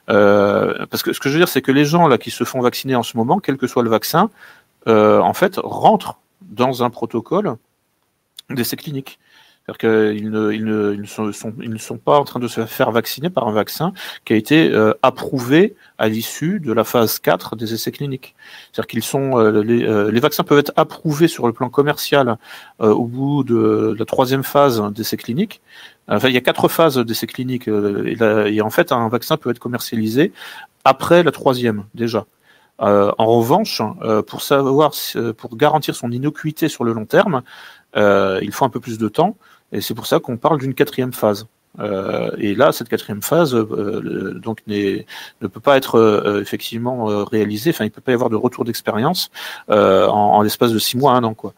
euh, 0.08 0.86
parce 0.90 1.02
que 1.02 1.12
ce 1.12 1.20
que 1.20 1.28
je 1.28 1.34
veux 1.34 1.40
dire, 1.40 1.48
c'est 1.48 1.62
que 1.62 1.72
les 1.72 1.84
gens 1.84 2.08
là 2.08 2.18
qui 2.18 2.30
se 2.30 2.44
font 2.44 2.60
vacciner 2.60 2.96
en 2.96 3.02
ce 3.02 3.16
moment, 3.16 3.38
quel 3.38 3.56
que 3.56 3.66
soit 3.66 3.82
le 3.82 3.90
vaccin, 3.90 4.24
euh, 4.24 4.59
en 4.86 5.34
fait, 5.34 5.58
rentrent 5.62 6.18
dans 6.42 6.82
un 6.82 6.90
protocole 6.90 7.56
d'essai 8.50 8.76
clinique. 8.76 9.18
C'est-à-dire 9.66 10.14
qu'ils 10.16 10.30
ne, 10.30 10.52
ils 10.52 10.64
ne, 10.64 10.94
ils 10.94 11.06
sont, 11.06 11.32
sont, 11.32 11.52
ils 11.60 11.70
ne 11.70 11.78
sont 11.78 11.98
pas 11.98 12.18
en 12.18 12.24
train 12.24 12.40
de 12.40 12.48
se 12.48 12.64
faire 12.66 12.90
vacciner 12.90 13.30
par 13.30 13.46
un 13.46 13.52
vaccin 13.52 13.92
qui 14.24 14.32
a 14.32 14.36
été 14.36 14.70
euh, 14.70 14.94
approuvé 15.02 15.76
à 15.98 16.08
l'issue 16.08 16.60
de 16.60 16.72
la 16.72 16.82
phase 16.82 17.18
4 17.18 17.56
des 17.56 17.74
essais 17.74 17.92
cliniques. 17.92 18.34
C'est-à-dire 18.72 18.88
qu'ils 18.88 19.02
sont, 19.02 19.38
euh, 19.38 19.62
les, 19.62 19.84
euh, 19.84 20.10
les, 20.10 20.20
vaccins 20.20 20.44
peuvent 20.44 20.58
être 20.58 20.72
approuvés 20.76 21.28
sur 21.28 21.46
le 21.46 21.52
plan 21.52 21.68
commercial 21.68 22.38
au 22.78 23.04
bout 23.04 23.44
de 23.44 23.94
la 23.98 24.04
troisième 24.06 24.42
phase 24.42 24.82
d'essais 24.92 25.16
cliniques. 25.16 25.60
Enfin, 26.08 26.28
il 26.28 26.34
y 26.34 26.38
a 26.38 26.40
quatre 26.40 26.68
phases 26.68 26.96
d'essais 26.98 27.26
cliniques 27.26 27.68
et, 27.68 28.16
et, 28.46 28.62
en 28.62 28.70
fait, 28.70 28.90
un 28.92 29.08
vaccin 29.08 29.36
peut 29.36 29.50
être 29.50 29.58
commercialisé 29.58 30.32
après 30.84 31.22
la 31.22 31.30
troisième 31.30 31.84
déjà. 31.94 32.26
En 32.80 33.26
revanche, 33.26 33.82
pour 34.26 34.42
savoir, 34.42 34.92
pour 35.36 35.56
garantir 35.56 35.94
son 35.94 36.10
innocuité 36.10 36.68
sur 36.68 36.84
le 36.84 36.92
long 36.92 37.06
terme, 37.06 37.42
il 37.94 38.50
faut 38.52 38.64
un 38.64 38.70
peu 38.70 38.80
plus 38.80 38.98
de 38.98 39.08
temps. 39.08 39.36
Et 39.72 39.80
c'est 39.80 39.94
pour 39.94 40.06
ça 40.06 40.18
qu'on 40.18 40.36
parle 40.36 40.58
d'une 40.58 40.74
quatrième 40.74 41.12
phase. 41.12 41.46
Euh, 41.78 42.32
et 42.38 42.56
là, 42.56 42.72
cette 42.72 42.88
quatrième 42.88 43.22
phase 43.22 43.54
euh, 43.54 44.34
donc 44.42 44.58
ne 44.66 45.46
peut 45.46 45.60
pas 45.60 45.76
être 45.76 45.94
euh, 45.94 46.40
effectivement 46.40 47.08
euh, 47.08 47.22
réalisée. 47.22 47.70
Enfin, 47.70 47.84
il 47.84 47.92
peut 47.92 48.00
pas 48.00 48.10
y 48.10 48.14
avoir 48.14 48.30
de 48.30 48.34
retour 48.36 48.64
d'expérience 48.64 49.30
euh, 49.70 50.08
en, 50.08 50.34
en 50.34 50.42
l'espace 50.42 50.72
de 50.72 50.80
six 50.80 50.96
mois, 50.96 51.12
un 51.12 51.22
an, 51.22 51.34
quoi. 51.34 51.54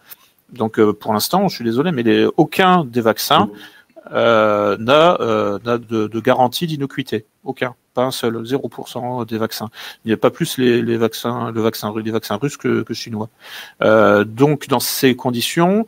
Donc, 0.53 0.79
pour 0.93 1.15
l'instant, 1.15 1.49
je 1.49 1.55
suis 1.55 1.65
désolé, 1.65 1.93
mais 1.93 2.05
aucun 2.37 2.85
des 2.85 3.01
vaccins 3.01 3.49
n'a 4.11 4.79
de, 5.19 6.07
de, 6.07 6.21
garantie 6.21 6.67
d'innocuité. 6.67 7.27
Aucun, 7.45 7.75
pas 7.95 8.05
un 8.05 8.11
seul, 8.11 8.43
0% 8.43 9.27
des 9.27 9.39
vaccins. 9.39 9.69
Il 10.05 10.09
n'y 10.09 10.15
a 10.15 10.17
pas 10.17 10.31
plus 10.31 10.59
les, 10.59 10.83
les 10.83 10.97
vaccins, 10.97 11.51
le 11.51 11.61
vaccin, 11.61 11.93
les 11.97 12.11
vaccins 12.11 12.37
russes 12.37 12.57
que, 12.57 12.83
que 12.83 12.95
chinois. 12.95 13.29
donc, 13.81 14.69
dans 14.69 14.81
ces 14.81 15.17
conditions, 15.17 15.87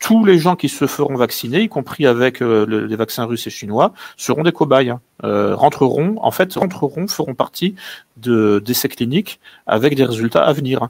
tous 0.00 0.24
les 0.24 0.38
gens 0.38 0.56
qui 0.56 0.68
se 0.68 0.86
feront 0.86 1.14
vacciner, 1.14 1.60
y 1.60 1.68
compris 1.68 2.06
avec 2.06 2.42
euh, 2.42 2.86
les 2.88 2.96
vaccins 2.96 3.26
russes 3.26 3.46
et 3.46 3.50
chinois, 3.50 3.92
seront 4.16 4.42
des 4.42 4.50
cobayes. 4.50 4.90
Hein. 4.90 5.00
Euh, 5.24 5.54
rentreront, 5.54 6.16
en 6.20 6.30
fait, 6.30 6.54
rentreront, 6.54 7.06
feront 7.06 7.34
partie 7.34 7.76
de 8.16 8.60
d'essais 8.64 8.88
cliniques 8.88 9.38
avec 9.66 9.94
des 9.94 10.04
résultats 10.04 10.42
à 10.42 10.52
venir. 10.52 10.88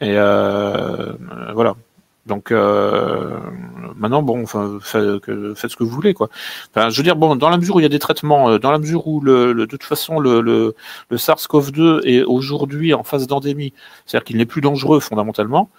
Et 0.00 0.14
euh, 0.16 1.12
voilà. 1.54 1.76
Donc 2.26 2.50
maintenant, 2.50 4.22
bon, 4.22 4.42
enfin, 4.42 4.78
faites, 4.80 5.24
faites, 5.56 5.70
ce 5.70 5.76
que 5.76 5.84
vous 5.84 5.90
voulez, 5.90 6.14
quoi. 6.14 6.28
Enfin, 6.74 6.90
je 6.90 6.96
veux 6.96 7.02
dire, 7.02 7.16
bon, 7.16 7.34
dans 7.34 7.48
la 7.48 7.56
mesure 7.56 7.76
où 7.76 7.80
il 7.80 7.82
y 7.82 7.86
a 7.86 7.90
des 7.90 7.98
traitements, 7.98 8.58
dans 8.58 8.70
la 8.70 8.78
mesure 8.78 9.06
où 9.06 9.20
le, 9.20 9.54
de 9.54 9.64
toute 9.64 9.82
façon 9.82 10.20
le, 10.20 10.40
le, 10.40 10.74
le 11.08 11.16
SARS-CoV-2 11.16 12.02
est 12.04 12.22
aujourd'hui 12.22 12.94
en 12.94 13.02
phase 13.02 13.26
d'endémie, 13.26 13.72
c'est-à-dire 14.06 14.24
qu'il 14.24 14.36
n'est 14.36 14.46
plus 14.46 14.60
dangereux 14.60 15.00
fondamentalement. 15.00 15.70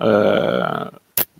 Euh, 0.00 0.62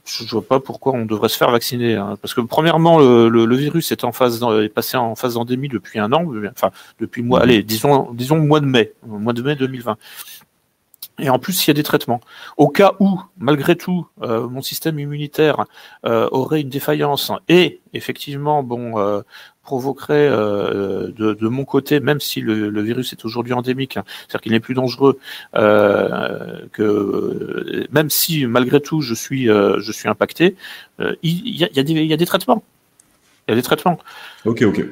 je 0.05 0.31
vois 0.31 0.43
pas 0.43 0.61
pourquoi 0.61 0.93
on 0.93 1.05
devrait 1.05 1.29
se 1.29 1.37
faire 1.37 1.51
vacciner. 1.51 1.95
Hein. 1.95 2.17
Parce 2.21 2.35
que 2.35 2.41
premièrement, 2.41 2.99
le, 2.99 3.29
le, 3.29 3.57
virus 3.57 3.93
est 3.93 4.05
en 4.05 4.13
phase 4.13 4.43
est 4.43 4.69
passé 4.69 4.97
en 4.97 5.15
phase 5.15 5.35
d'endémie 5.35 5.69
depuis 5.69 5.99
un 5.99 6.13
an, 6.13 6.25
enfin 6.51 6.71
depuis 6.99 7.23
mois, 7.23 7.41
mhm. 7.41 7.43
allez, 7.45 7.63
disons 7.63 8.13
disons 8.13 8.39
mois 8.39 8.61
de 8.61 8.67
mai, 8.67 8.93
mois 9.07 9.33
de 9.33 9.43
mai 9.43 9.57
2020. 9.57 9.97
Et 11.21 11.31
en 11.31 11.39
plus, 11.39 11.67
il 11.67 11.69
y 11.69 11.71
a 11.71 11.75
des 11.75 11.83
traitements. 11.83 12.21
Au 12.57 12.69
cas 12.69 12.95
où, 13.01 13.21
malgré 13.39 13.77
tout, 13.77 14.07
euh, 14.23 14.49
mon 14.49 14.63
système 14.63 14.99
immunitaire 14.99 15.67
euh, 16.07 16.29
aurait 16.33 16.61
une 16.61 16.69
défaillance 16.69 17.33
et 17.49 17.81
effectivement, 17.93 18.63
bon, 18.63 18.99
euh, 18.99 19.23
provoquerait 19.63 20.29
euh, 20.29 21.13
de, 21.17 21.35
de, 21.35 21.49
mon 21.49 21.65
côté, 21.65 22.01
même 22.01 22.21
si 22.21 22.41
le, 22.41 22.71
le 22.71 22.83
virus 22.83 23.13
est 23.13 23.25
aujourd'hui 23.25 23.53
endémique, 23.53 23.97
hein, 23.97 24.05
c'est-à-dire 24.07 24.41
qu'il 24.41 24.53
n'est 24.53 24.61
plus 24.61 24.75
dangereux, 24.75 25.19
euh, 25.55 26.67
que 26.73 27.87
même 27.93 28.11
si 28.11 28.47
malgré 28.47 28.81
tout 28.81 29.01
je 29.01 29.15
suis 29.15 29.49
euh, 29.49 29.79
je 29.81 29.93
suis 29.93 30.09
impacté, 30.09 30.57
euh, 31.01 31.15
il, 31.23 31.57
y 31.57 31.65
a, 31.65 31.69
y 31.73 31.79
a 31.79 31.83
y 31.83 32.13
a 32.13 32.17
des 32.17 32.27
traitements. 32.27 32.65
Il 33.47 33.53
y 33.53 33.55
a 33.55 33.57
des 33.57 33.63
traitements. 33.63 33.99
Ok, 34.45 34.63
ok. 34.63 34.85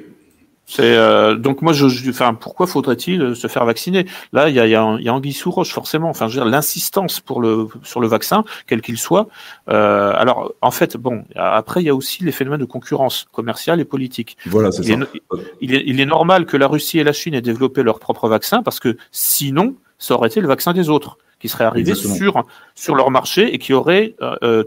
C'est 0.71 0.83
euh, 0.83 1.35
donc 1.35 1.63
moi 1.63 1.73
je, 1.73 1.89
je, 1.89 2.11
enfin 2.11 2.35
pourquoi 2.35 2.67
faudrait-il 2.67 3.35
se 3.35 3.47
faire 3.47 3.65
vacciner? 3.65 4.05
Là 4.35 4.51
il 4.51 4.55
y 4.55 4.61
a, 4.61 4.67
y 4.67 4.75
a, 4.75 4.99
y 5.01 5.09
a 5.09 5.15
anguille 5.15 5.33
sous 5.33 5.51
roche 5.51 5.73
forcément. 5.73 6.11
Enfin 6.11 6.29
je 6.29 6.35
veux 6.35 6.43
dire 6.45 6.51
l'insistance 6.51 7.21
pour 7.21 7.41
le 7.41 7.69
sur 7.83 8.01
le 8.01 8.07
vaccin 8.07 8.45
quel 8.67 8.83
qu'il 8.83 8.99
soit. 8.99 9.29
Euh, 9.71 10.13
alors 10.15 10.53
en 10.61 10.71
fait 10.71 10.99
bon 10.99 11.25
après 11.37 11.81
il 11.81 11.87
y 11.87 11.89
a 11.89 11.95
aussi 11.95 12.23
les 12.23 12.33
phénomènes 12.33 12.61
de 12.61 12.67
concurrence 12.67 13.27
commerciale 13.33 13.81
et 13.81 13.87
politique. 13.87 14.37
Voilà 14.45 14.71
c'est 14.71 14.83
ça. 14.83 14.95
il, 15.63 15.75
est, 15.75 15.85
il 15.87 16.01
est 16.01 16.07
normal 16.07 16.45
que 16.45 16.59
la 16.59 16.67
Russie 16.67 16.99
et 16.99 17.05
la 17.05 17.15
Chine 17.15 17.33
aient 17.33 17.41
développé 17.41 17.83
leur 17.83 17.99
propre 17.99 18.29
vaccin 18.29 18.63
parce 18.63 18.79
que 18.79 18.99
sinon 19.11 19.75
ça 19.99 20.15
aurait 20.15 20.29
été 20.29 20.43
le 20.43 20.49
vaccin 20.49 20.75
des 20.75 20.91
autres 20.91 21.17
qui 21.39 21.49
seraient 21.49 21.65
arrivés 21.65 21.95
sur 21.95 22.45
sur 22.75 22.95
leur 22.95 23.11
marché 23.11 23.55
et 23.55 23.59
qui 23.59 23.73
auraient 23.73 24.17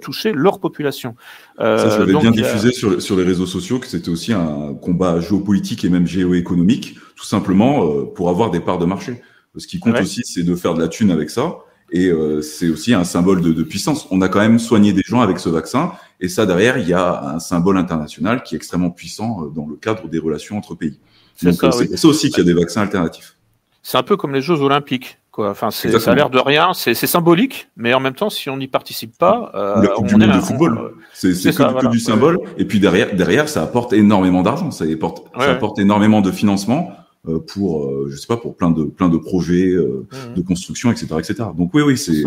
touché 0.02 0.32
leur 0.34 0.60
population. 0.60 1.16
Ça, 1.58 1.90
je 1.90 2.00
l'avais 2.00 2.16
bien 2.16 2.32
diffusé 2.32 2.72
sur, 2.72 3.02
sur 3.02 3.16
les 3.18 3.24
réseaux 3.24 3.46
sociaux 3.46 3.80
que 3.80 3.88
c'était 3.88 4.10
aussi 4.10 4.34
un 4.34 4.74
combat 4.74 5.20
géopolitique 5.20 5.84
et 5.86 5.90
même 5.90 6.08
géoéconomique, 6.08 6.96
tout 7.16 7.26
simplement 7.26 8.06
pour 8.06 8.30
avoir 8.30 8.52
des 8.52 8.60
parts 8.60 8.80
de 8.80 8.86
marché. 8.86 9.22
Ce 9.58 9.68
qui 9.68 9.80
compte 9.80 10.00
aussi, 10.00 10.22
c'est 10.24 10.44
de 10.44 10.56
faire 10.56 10.74
de 10.74 10.82
la 10.82 10.88
thune 10.88 11.12
avec 11.12 11.30
ça. 11.30 11.58
Et 11.92 12.08
euh, 12.08 12.42
c'est 12.42 12.70
aussi 12.70 12.94
un 12.94 13.04
symbole 13.04 13.42
de, 13.42 13.52
de, 13.52 13.64
puissance. 13.64 14.08
On 14.12 14.22
a 14.22 14.30
quand 14.30 14.40
même 14.40 14.60
soigné 14.60 14.94
des 14.94 15.02
gens 15.06 15.20
avec 15.20 15.40
ce 15.40 15.50
vaccin. 15.50 15.92
Et 16.22 16.30
ça, 16.30 16.46
derrière, 16.46 16.78
il 16.78 16.88
y 16.88 16.94
a 16.94 17.34
un 17.34 17.40
symbole 17.40 17.78
international 17.78 18.44
qui 18.44 18.56
est 18.56 18.58
extrêmement 18.58 18.92
puissant 18.92 19.44
euh, 19.44 19.50
dans 19.50 19.68
le 19.68 19.76
cadre 19.76 20.08
des 20.08 20.18
relations 20.20 20.58
entre 20.58 20.74
pays. 20.74 21.00
C'est 21.36 21.48
euh, 21.48 21.70
pour 21.70 21.74
ça 21.74 22.08
aussi 22.08 22.30
qu'il 22.30 22.38
y 22.38 22.42
a 22.50 22.54
des 22.54 22.58
vaccins 22.58 22.82
alternatifs. 22.82 23.36
C'est 23.84 23.98
un 23.98 24.04
peu 24.04 24.16
comme 24.16 24.34
les 24.34 24.42
Jeux 24.42 24.62
Olympiques. 24.62 25.18
Quoi. 25.32 25.50
Enfin, 25.50 25.72
ça 25.72 25.88
a 26.12 26.16
l'air 26.16 26.30
de 26.30 26.40
rien, 26.40 26.74
c'est 26.74 26.94
symbolique, 26.94 27.70
mais 27.78 27.94
en 27.94 28.00
même 28.00 28.14
temps, 28.14 28.30
si 28.30 28.50
on 28.50 28.58
n'y 28.58 28.68
participe 28.68 29.18
pas, 29.18 29.52
euh, 29.56 29.88
on 29.98 30.02
du 30.02 30.16
monde 30.18 30.34
de 30.34 30.42
football, 30.42 30.92
c'est 31.14 31.32
que, 31.32 31.82
que, 31.82 31.88
du 31.88 32.00
symbole. 32.00 32.40
Et 32.58 32.66
puis 32.66 32.80
derrière, 32.80 33.16
derrière, 33.16 33.48
ça 33.48 33.64
apporte 33.64 33.94
énormément 33.94 34.42
d'argent, 34.42 34.72
ça 34.72 34.86
apporte, 34.86 35.24
ça 35.38 35.52
apporte 35.52 35.80
énormément 35.80 36.22
de 36.22 36.32
financement 36.32 36.92
euh, 37.28 37.40
pour, 37.40 37.86
euh, 37.86 38.08
je 38.10 38.18
sais 38.18 38.28
pas, 38.28 38.38
pour 38.38 38.56
plein 38.56 38.72
de 38.72 38.84
plein 38.84 39.08
de 39.08 39.18
projets 39.18 39.70
euh, 39.70 40.08
mmh. 40.12 40.34
de 40.34 40.42
construction, 40.42 40.92
etc., 40.92 41.08
etc. 41.20 41.36
Donc 41.56 41.72
oui, 41.74 41.84
oui, 41.84 41.98
c'est 41.98 42.24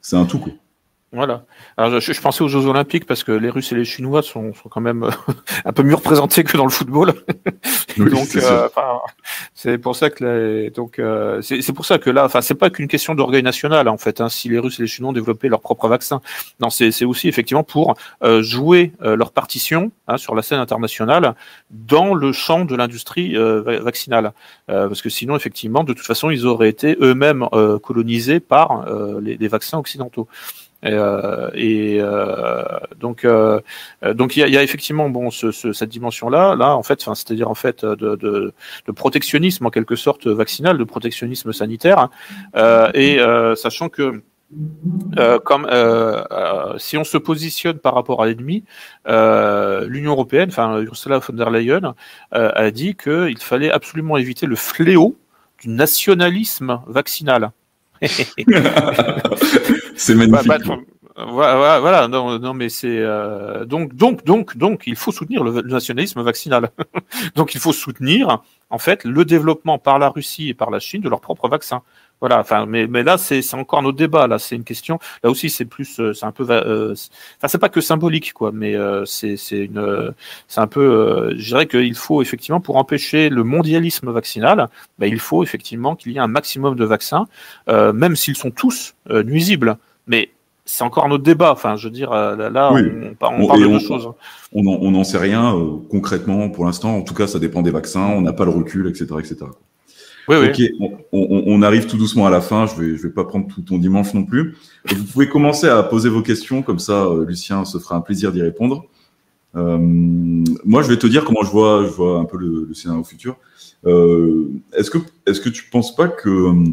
c'est 0.00 0.16
un 0.16 0.26
tout 0.26 0.38
coup. 0.38 0.52
Voilà. 1.14 1.44
Alors, 1.76 2.00
je, 2.00 2.12
je, 2.12 2.20
pensais 2.20 2.42
aux 2.42 2.48
Jeux 2.48 2.66
Olympiques 2.66 3.06
parce 3.06 3.22
que 3.22 3.30
les 3.30 3.48
Russes 3.48 3.70
et 3.70 3.76
les 3.76 3.84
Chinois 3.84 4.22
sont, 4.22 4.52
sont 4.52 4.68
quand 4.68 4.80
même 4.80 5.08
un 5.64 5.72
peu 5.72 5.84
mieux 5.84 5.94
représentés 5.94 6.42
que 6.42 6.56
dans 6.56 6.64
le 6.64 6.70
football. 6.70 7.14
donc, 7.96 8.34
euh, 8.34 8.68
c'est 9.54 9.78
pour 9.78 9.94
ça 9.94 10.10
que 10.10 10.24
les, 10.24 10.70
donc 10.70 10.98
euh, 10.98 11.40
c'est 11.40 11.72
pour 11.72 11.86
ça 11.86 11.98
que 11.98 12.10
là, 12.10 12.24
enfin, 12.24 12.40
c'est 12.40 12.56
pas 12.56 12.68
qu'une 12.68 12.88
question 12.88 13.14
d'orgueil 13.14 13.44
national 13.44 13.88
en 13.88 13.96
fait. 13.96 14.20
Hein, 14.20 14.28
si 14.28 14.48
les 14.48 14.58
Russes 14.58 14.80
et 14.80 14.82
les 14.82 14.88
Chinois 14.88 15.10
ont 15.10 15.14
développé 15.14 15.48
leur 15.48 15.60
propre 15.60 15.86
vaccin, 15.86 16.20
non, 16.58 16.68
c'est 16.68 17.04
aussi 17.04 17.28
effectivement 17.28 17.62
pour 17.62 17.94
euh, 18.24 18.42
jouer 18.42 18.92
leur 19.00 19.30
partition 19.30 19.92
hein, 20.08 20.16
sur 20.16 20.34
la 20.34 20.42
scène 20.42 20.58
internationale 20.58 21.34
dans 21.70 22.14
le 22.14 22.32
champ 22.32 22.64
de 22.64 22.74
l'industrie 22.74 23.36
vaccinale, 23.36 24.32
parce 24.66 25.02
que 25.02 25.08
sinon, 25.08 25.36
effectivement, 25.36 25.84
de 25.84 25.92
toute 25.92 26.06
façon, 26.06 26.30
ils 26.30 26.46
auraient 26.46 26.68
été 26.68 26.96
eux-mêmes 27.00 27.46
colonisés 27.82 28.40
par 28.40 28.84
les, 29.20 29.36
les 29.36 29.48
vaccins 29.48 29.78
occidentaux. 29.78 30.28
Euh, 30.84 31.50
et 31.54 31.98
euh, 32.00 32.62
donc, 32.98 33.24
euh, 33.24 33.60
donc 34.14 34.36
il 34.36 34.40
y 34.40 34.42
a, 34.42 34.48
y 34.48 34.56
a, 34.56 34.62
effectivement 34.62 35.08
bon 35.08 35.30
ce, 35.30 35.50
ce, 35.50 35.72
cette 35.72 35.90
dimension-là, 35.90 36.54
là 36.56 36.76
en 36.76 36.82
fait, 36.82 37.00
c'est-à-dire 37.00 37.50
en 37.50 37.54
fait 37.54 37.84
de, 37.84 38.16
de, 38.16 38.52
de, 38.86 38.92
protectionnisme 38.92 39.66
en 39.66 39.70
quelque 39.70 39.96
sorte 39.96 40.26
vaccinal, 40.26 40.78
de 40.78 40.84
protectionnisme 40.84 41.52
sanitaire, 41.52 42.08
hein. 42.54 42.90
et 42.94 43.18
sachant 43.56 43.88
que 43.88 44.22
euh, 45.18 45.38
comme 45.38 45.66
euh, 45.70 46.22
euh, 46.30 46.78
si 46.78 46.96
on 46.96 47.04
se 47.04 47.18
positionne 47.18 47.78
par 47.78 47.94
rapport 47.94 48.22
à 48.22 48.26
l'ennemi, 48.26 48.64
l'Union 49.06 50.12
européenne, 50.12 50.48
enfin 50.50 50.80
Ursula 50.80 51.18
von 51.18 51.34
der 51.34 51.50
Leyen, 51.50 51.94
a 52.30 52.70
dit 52.70 52.94
qu'il 52.94 53.38
fallait 53.38 53.70
absolument 53.70 54.16
éviter 54.16 54.46
le 54.46 54.56
fléau 54.56 55.16
du 55.60 55.68
nationalisme 55.68 56.80
vaccinal. 56.86 57.50
c'est 59.96 60.14
magnifique. 60.14 60.48
Bah, 60.48 60.58
bah, 60.58 60.76
voilà, 61.16 61.78
voilà, 61.78 62.08
non, 62.08 62.40
non 62.40 62.54
mais 62.54 62.68
c'est 62.68 62.98
euh, 62.98 63.64
donc 63.64 63.94
donc 63.94 64.24
donc 64.24 64.56
donc 64.56 64.82
il 64.86 64.96
faut 64.96 65.12
soutenir 65.12 65.44
le, 65.44 65.62
nationalisme 65.62 66.20
vaccinal. 66.22 66.70
donc 67.36 67.54
il 67.54 67.60
faut 67.60 67.72
soutenir 67.72 68.42
en 68.70 68.78
fait 68.78 69.04
le 69.04 69.24
développement 69.24 69.78
par 69.78 70.00
la 70.00 70.08
Russie 70.08 70.48
et 70.48 70.54
par 70.54 70.70
la 70.70 70.80
Chine 70.80 71.02
de 71.02 71.08
leur 71.08 71.20
propre 71.20 71.48
vaccin. 71.48 71.82
Voilà, 72.20 72.38
enfin, 72.40 72.64
mais, 72.64 72.86
mais 72.86 73.02
là, 73.02 73.18
c'est 73.18 73.42
encore 73.54 73.80
un 73.80 73.84
autre 73.84 73.98
débat. 73.98 74.26
Là, 74.26 74.38
c'est 74.38 74.56
une 74.56 74.64
question. 74.64 74.98
Là 75.22 75.30
aussi, 75.30 75.50
c'est 75.50 75.66
plus, 75.66 76.00
euh, 76.00 76.14
c'est 76.14 76.24
un 76.24 76.32
peu, 76.32 76.46
euh, 76.48 76.94
enfin, 77.36 77.48
c'est 77.48 77.58
pas 77.58 77.68
que 77.68 77.80
symbolique, 77.80 78.32
quoi, 78.32 78.50
mais 78.50 78.74
euh, 78.74 79.04
c'est 79.04 79.36
une, 79.50 80.14
c'est 80.48 80.60
un 80.60 80.66
peu, 80.66 81.34
je 81.36 81.44
dirais 81.44 81.66
qu'il 81.66 81.94
faut 81.94 82.22
effectivement 82.22 82.60
pour 82.60 82.76
empêcher 82.76 83.28
le 83.28 83.44
mondialisme 83.44 84.10
vaccinal, 84.10 84.68
ben, 84.98 85.06
il 85.06 85.20
faut 85.20 85.42
effectivement 85.42 85.96
qu'il 85.96 86.12
y 86.12 86.16
ait 86.16 86.20
un 86.20 86.26
maximum 86.28 86.76
de 86.76 86.84
vaccins, 86.84 87.26
même 87.68 88.16
s'ils 88.16 88.36
sont 88.36 88.50
tous 88.50 88.94
nuisibles. 89.10 89.76
Mais 90.06 90.30
c'est 90.64 90.84
encore 90.84 91.04
un 91.04 91.10
autre 91.10 91.24
débat. 91.24 91.52
Enfin, 91.52 91.76
je 91.76 91.88
veux 91.88 91.92
dire, 91.92 92.10
là, 92.10 92.72
on, 92.72 93.14
parle 93.14 93.72
de 93.72 93.78
choses. 93.78 94.08
On 94.52 94.90
n'en 94.90 95.04
sait 95.04 95.18
rien 95.18 95.54
concrètement 95.90 96.48
pour 96.48 96.64
l'instant. 96.64 96.96
En 96.96 97.02
tout 97.02 97.14
cas, 97.14 97.26
ça 97.26 97.38
dépend 97.38 97.62
des 97.62 97.70
vaccins. 97.70 98.06
On 98.06 98.22
n'a 98.22 98.32
pas 98.32 98.44
le 98.44 98.50
recul, 98.50 98.88
etc., 98.88 99.06
etc. 99.18 99.46
Oui, 100.26 100.36
ok, 100.36 100.88
on, 101.12 101.62
arrive 101.62 101.86
tout 101.86 101.98
doucement 101.98 102.26
à 102.26 102.30
la 102.30 102.40
fin. 102.40 102.66
Je 102.66 102.80
vais, 102.80 102.96
je 102.96 103.02
vais 103.02 103.12
pas 103.12 103.24
prendre 103.24 103.46
tout 103.46 103.60
ton 103.60 103.78
dimanche 103.78 104.14
non 104.14 104.24
plus. 104.24 104.56
vous 104.88 105.04
pouvez 105.04 105.28
commencer 105.28 105.68
à 105.68 105.82
poser 105.82 106.08
vos 106.08 106.22
questions, 106.22 106.62
comme 106.62 106.78
ça, 106.78 107.04
euh, 107.04 107.26
Lucien 107.26 107.64
se 107.64 107.78
fera 107.78 107.96
un 107.96 108.00
plaisir 108.00 108.32
d'y 108.32 108.40
répondre. 108.40 108.86
Euh, 109.56 109.78
moi, 109.78 110.82
je 110.82 110.88
vais 110.88 110.96
te 110.96 111.06
dire 111.06 111.24
comment 111.24 111.42
je 111.42 111.50
vois, 111.50 111.84
je 111.84 111.90
vois 111.90 112.18
un 112.18 112.24
peu 112.24 112.38
le, 112.38 112.66
le 112.68 112.74
scénario 112.74 113.04
futur. 113.04 113.36
Euh, 113.86 114.48
est-ce 114.72 114.90
que, 114.90 114.98
est-ce 115.26 115.40
que 115.40 115.50
tu 115.50 115.64
penses 115.70 115.94
pas 115.94 116.08
que 116.08 116.28
euh, 116.28 116.64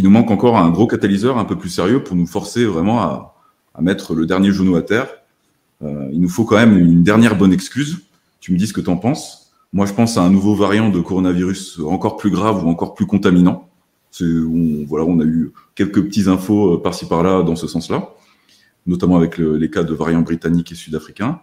il 0.00 0.04
nous 0.04 0.10
manque 0.10 0.30
encore 0.30 0.56
un 0.56 0.70
gros 0.70 0.86
catalyseur 0.86 1.36
un 1.36 1.44
peu 1.44 1.56
plus 1.56 1.68
sérieux 1.68 2.02
pour 2.02 2.16
nous 2.16 2.26
forcer 2.26 2.64
vraiment 2.64 3.02
à, 3.02 3.36
mettre 3.82 4.14
le 4.14 4.24
dernier 4.24 4.50
genou 4.50 4.74
à 4.76 4.82
terre 4.82 5.08
Il 5.82 6.20
nous 6.20 6.28
faut 6.30 6.44
quand 6.44 6.56
même 6.56 6.78
une 6.78 7.02
dernière 7.02 7.36
bonne 7.36 7.52
excuse. 7.52 7.98
Tu 8.40 8.50
me 8.52 8.56
dis 8.56 8.66
ce 8.66 8.72
que 8.72 8.80
tu 8.80 8.88
en 8.88 8.96
penses. 8.96 9.52
Moi, 9.74 9.84
je 9.84 9.92
pense 9.92 10.16
à 10.16 10.22
un 10.22 10.30
nouveau 10.30 10.54
variant 10.54 10.88
de 10.88 11.00
coronavirus 11.00 11.80
encore 11.86 12.16
plus 12.16 12.30
grave 12.30 12.64
ou 12.64 12.68
encore 12.70 12.94
plus 12.94 13.04
contaminant. 13.04 13.68
On, 14.22 14.86
voilà, 14.86 15.04
on 15.04 15.20
a 15.20 15.24
eu 15.24 15.52
quelques 15.74 16.02
petites 16.02 16.28
infos 16.28 16.76
euh, 16.76 16.82
par-ci 16.82 17.06
par-là 17.06 17.42
dans 17.42 17.56
ce 17.56 17.66
sens-là, 17.66 18.08
notamment 18.86 19.16
avec 19.18 19.36
les 19.36 19.70
cas 19.70 19.82
de 19.82 19.92
variants 19.92 20.22
britanniques 20.22 20.72
et 20.72 20.74
sud-africains. 20.74 21.40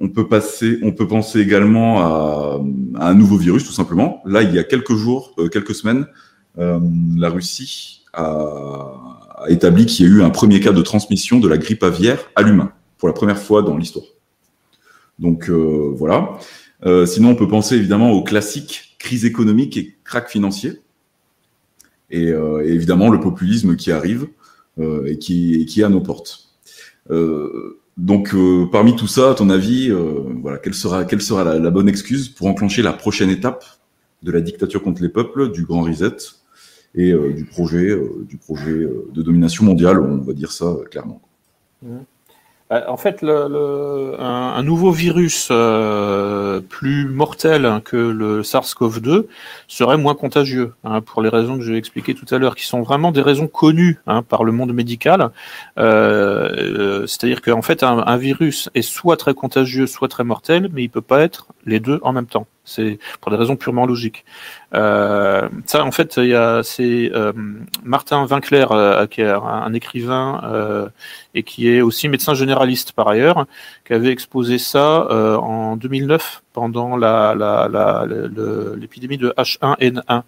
On 0.00 0.08
peut 0.08 0.28
penser 0.28 1.40
également 1.40 2.00
à, 2.00 2.60
un 3.00 3.14
nouveau 3.14 3.38
virus, 3.38 3.64
tout 3.64 3.72
simplement. 3.72 4.20
Là, 4.26 4.42
il 4.42 4.54
y 4.54 4.58
a 4.58 4.64
quelques 4.64 4.94
jours, 4.94 5.34
euh, 5.38 5.48
quelques 5.48 5.74
semaines, 5.74 6.02
euh, 6.02 6.33
la 6.56 7.30
Russie 7.30 8.02
a, 8.12 9.46
établi 9.48 9.86
qu'il 9.86 10.06
y 10.06 10.08
a 10.08 10.12
eu 10.12 10.22
un 10.22 10.30
premier 10.30 10.60
cas 10.60 10.72
de 10.72 10.82
transmission 10.82 11.40
de 11.40 11.48
la 11.48 11.58
grippe 11.58 11.82
aviaire 11.82 12.30
à 12.36 12.42
l'humain 12.42 12.72
pour 12.98 13.08
la 13.08 13.14
première 13.14 13.38
fois 13.38 13.62
dans 13.62 13.76
l'histoire. 13.76 14.06
Donc 15.18 15.50
voilà. 15.50 16.38
Euh, 16.86 17.06
sinon, 17.06 17.30
on 17.30 17.34
peut 17.34 17.48
penser 17.48 17.76
évidemment 17.76 18.10
aux 18.10 18.22
classiques 18.22 18.96
crise 18.98 19.24
économique 19.24 19.76
et 19.76 19.96
crack 20.04 20.30
financier. 20.30 20.80
Et, 22.10 22.28
euh, 22.28 22.64
évidemment, 22.64 23.10
le 23.10 23.20
populisme 23.20 23.76
qui 23.76 23.92
arrive 23.92 24.28
euh, 24.78 25.06
et, 25.06 25.18
qui, 25.18 25.66
est 25.76 25.82
à 25.82 25.88
nos 25.88 26.00
portes. 26.00 26.50
donc, 27.96 28.34
parmi 28.72 28.96
tout 28.96 29.06
ça, 29.06 29.30
à 29.30 29.34
ton 29.34 29.50
avis, 29.50 29.90
voilà, 30.42 30.58
quelle 30.58 30.74
sera, 30.74 31.04
quelle 31.04 31.22
sera 31.22 31.44
la, 31.44 31.70
bonne 31.70 31.88
excuse 31.88 32.28
pour 32.28 32.46
enclencher 32.48 32.82
la 32.82 32.92
prochaine 32.92 33.30
étape 33.30 33.64
de 34.22 34.32
la 34.32 34.40
dictature 34.40 34.82
contre 34.82 35.02
les 35.02 35.08
peuples, 35.08 35.52
du 35.52 35.64
grand 35.64 35.82
reset? 35.82 36.16
Et 36.94 37.12
du 37.12 37.44
projet, 37.44 37.90
du 38.28 38.36
projet 38.36 38.88
de 39.12 39.22
domination 39.22 39.64
mondiale, 39.64 40.00
on 40.00 40.18
va 40.18 40.32
dire 40.32 40.52
ça 40.52 40.76
clairement. 40.90 41.20
Mmh. 41.82 41.98
Euh, 42.72 42.80
en 42.88 42.96
fait, 42.96 43.22
un, 43.22 44.62
nouveau 44.62 44.90
virus 44.90 45.48
euh, 45.50 46.60
plus 46.60 47.06
mortel 47.06 47.82
que 47.84 47.96
le 47.96 48.42
SARS-CoV-2 48.42 49.26
serait 49.68 49.98
moins 49.98 50.14
contagieux, 50.14 50.72
hein, 50.84 51.02
pour 51.02 51.20
les 51.20 51.28
raisons 51.28 51.58
que 51.58 51.64
j'ai 51.64 51.76
expliquées 51.76 52.14
tout 52.14 52.32
à 52.34 52.38
l'heure, 52.38 52.54
qui 52.56 52.64
sont 52.64 52.82
vraiment 52.82 53.12
des 53.12 53.20
raisons 53.20 53.48
connues 53.48 54.00
hein, 54.06 54.22
par 54.22 54.44
le 54.44 54.52
monde 54.52 54.72
médical. 54.72 55.30
Euh, 55.78 57.06
c'est-à-dire 57.06 57.42
qu'en 57.42 57.62
fait, 57.62 57.82
un, 57.82 58.16
virus 58.16 58.70
est 58.74 58.82
soit 58.82 59.16
très 59.16 59.34
contagieux, 59.34 59.86
soit 59.86 60.08
très 60.08 60.24
mortel, 60.24 60.70
mais 60.72 60.82
il 60.84 60.88
peut 60.88 61.02
pas 61.02 61.20
être 61.20 61.48
les 61.66 61.80
deux 61.80 62.00
en 62.02 62.12
même 62.12 62.26
temps. 62.26 62.46
C'est 62.64 62.98
pour 63.20 63.30
des 63.30 63.36
raisons 63.36 63.56
purement 63.56 63.86
logiques. 63.86 64.24
Euh, 64.74 65.48
ça, 65.66 65.84
en 65.84 65.92
fait, 65.92 66.16
il 66.16 66.28
y 66.28 66.34
a 66.34 66.62
c'est 66.62 67.10
euh, 67.14 67.32
Martin 67.82 68.26
Winkler, 68.26 68.66
euh, 68.70 69.06
qui 69.06 69.20
est 69.20 69.28
un, 69.28 69.72
écrivain 69.72 70.40
euh, 70.44 70.88
et 71.34 71.42
qui 71.42 71.68
est 71.68 71.80
aussi 71.80 72.08
médecin 72.08 72.34
généraliste 72.34 72.92
par 72.92 73.08
ailleurs, 73.08 73.46
qui 73.84 73.92
avait 73.92 74.10
exposé 74.10 74.58
ça 74.58 75.06
euh, 75.10 75.36
en 75.36 75.76
2009 75.76 76.42
pendant 76.52 76.96
la, 76.96 77.34
la, 77.34 77.68
la, 77.68 78.06
l'épidémie 78.76 79.18
de 79.18 79.34
H1N1. 79.36 80.22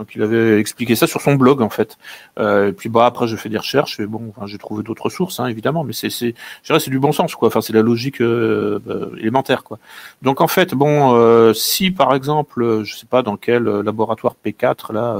Donc 0.00 0.14
il 0.14 0.22
avait 0.22 0.58
expliqué 0.58 0.96
ça 0.96 1.06
sur 1.06 1.20
son 1.20 1.34
blog 1.34 1.60
en 1.60 1.68
fait. 1.68 1.98
Euh, 2.38 2.68
et 2.68 2.72
puis 2.72 2.88
bah 2.88 3.04
après 3.04 3.28
j'ai 3.28 3.36
fait 3.36 3.50
des 3.50 3.58
recherches 3.58 4.00
et 4.00 4.06
bon 4.06 4.32
j'ai 4.46 4.56
trouvé 4.56 4.82
d'autres 4.82 5.10
sources 5.10 5.40
hein, 5.40 5.46
évidemment, 5.46 5.84
mais 5.84 5.92
c'est 5.92 6.08
c'est 6.08 6.34
c'est 6.64 6.88
du 6.88 6.98
bon 6.98 7.12
sens 7.12 7.34
quoi. 7.34 7.48
Enfin 7.48 7.60
c'est 7.60 7.74
la 7.74 7.82
logique 7.82 8.22
euh, 8.22 8.80
euh, 8.88 9.14
élémentaire 9.18 9.62
quoi. 9.62 9.78
Donc 10.22 10.40
en 10.40 10.48
fait 10.48 10.74
bon 10.74 11.52
si 11.52 11.90
par 11.90 12.14
exemple 12.14 12.82
je 12.82 12.96
sais 12.96 13.04
pas 13.04 13.20
dans 13.20 13.36
quel 13.36 13.64
laboratoire 13.64 14.36
P4 14.42 14.94
là 14.94 15.18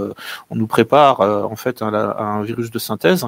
on 0.48 0.56
nous 0.56 0.66
prépare 0.66 1.20
en 1.20 1.56
fait 1.56 1.82
un, 1.82 2.42
virus 2.42 2.70
de 2.70 2.78
synthèse 2.78 3.26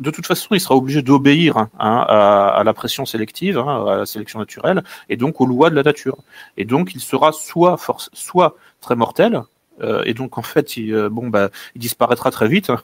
de 0.00 0.10
toute 0.10 0.26
façon, 0.26 0.48
il 0.54 0.60
sera 0.60 0.76
obligé 0.76 1.00
d'obéir 1.00 1.56
hein, 1.56 1.68
à, 1.78 2.48
à, 2.48 2.64
la 2.64 2.74
pression 2.74 3.06
sélective, 3.06 3.56
hein, 3.56 3.86
à 3.86 3.96
la 3.96 4.06
sélection 4.06 4.38
naturelle, 4.38 4.84
et 5.08 5.16
donc 5.16 5.40
aux 5.40 5.46
lois 5.46 5.70
de 5.70 5.74
la 5.74 5.82
nature. 5.82 6.18
Et 6.58 6.66
donc, 6.66 6.94
il 6.94 7.00
sera 7.00 7.32
soit 7.32 7.78
force, 7.78 8.10
soit 8.12 8.56
très 8.82 8.94
mortel, 8.94 9.42
euh, 9.80 10.02
et 10.06 10.14
donc 10.14 10.38
en 10.38 10.42
fait, 10.42 10.76
il, 10.76 10.94
euh, 10.94 11.08
bon 11.08 11.28
bah, 11.28 11.50
il 11.74 11.80
disparaîtra 11.80 12.30
très 12.30 12.48
vite 12.48 12.70
hein, 12.70 12.80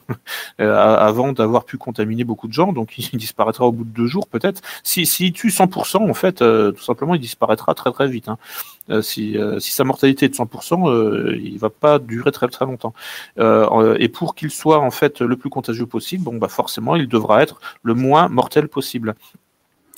avant 0.59 1.33
d'avoir 1.33 1.65
pu 1.65 1.77
contaminer 1.77 2.23
beaucoup 2.23 2.47
de 2.47 2.53
gens. 2.53 2.73
Donc 2.73 2.97
il 2.97 3.17
disparaîtra 3.17 3.65
au 3.65 3.71
bout 3.71 3.83
de 3.83 3.89
deux 3.89 4.07
jours 4.07 4.27
peut-être. 4.27 4.61
Si 4.83 5.05
s'il 5.05 5.33
tue 5.33 5.49
100%, 5.49 6.09
en 6.09 6.13
fait, 6.13 6.37
tout 6.39 6.83
simplement, 6.83 7.15
il 7.15 7.21
disparaîtra 7.21 7.73
très 7.73 7.91
très 7.91 8.07
vite. 8.07 8.29
Hein. 8.29 9.01
si, 9.01 9.37
si 9.59 9.71
sa 9.71 9.83
mortalité 9.83 10.25
est 10.25 10.29
de 10.29 10.35
100%, 10.35 11.35
il 11.41 11.57
va 11.57 11.69
pas 11.69 11.99
durer 11.99 12.31
très 12.31 12.47
très 12.47 12.65
longtemps. 12.65 12.93
et 13.37 14.09
pour 14.09 14.35
qu'il 14.35 14.51
soit 14.51 14.79
en 14.79 14.91
fait 14.91 15.21
le 15.21 15.35
plus 15.35 15.49
contagieux 15.49 15.85
possible, 15.85 16.23
bon 16.23 16.37
bah 16.37 16.47
forcément, 16.47 16.95
il 16.95 17.07
devra 17.07 17.41
être 17.41 17.59
le 17.81 17.93
moins 17.93 18.27
mortel 18.27 18.67
possible. 18.67 19.15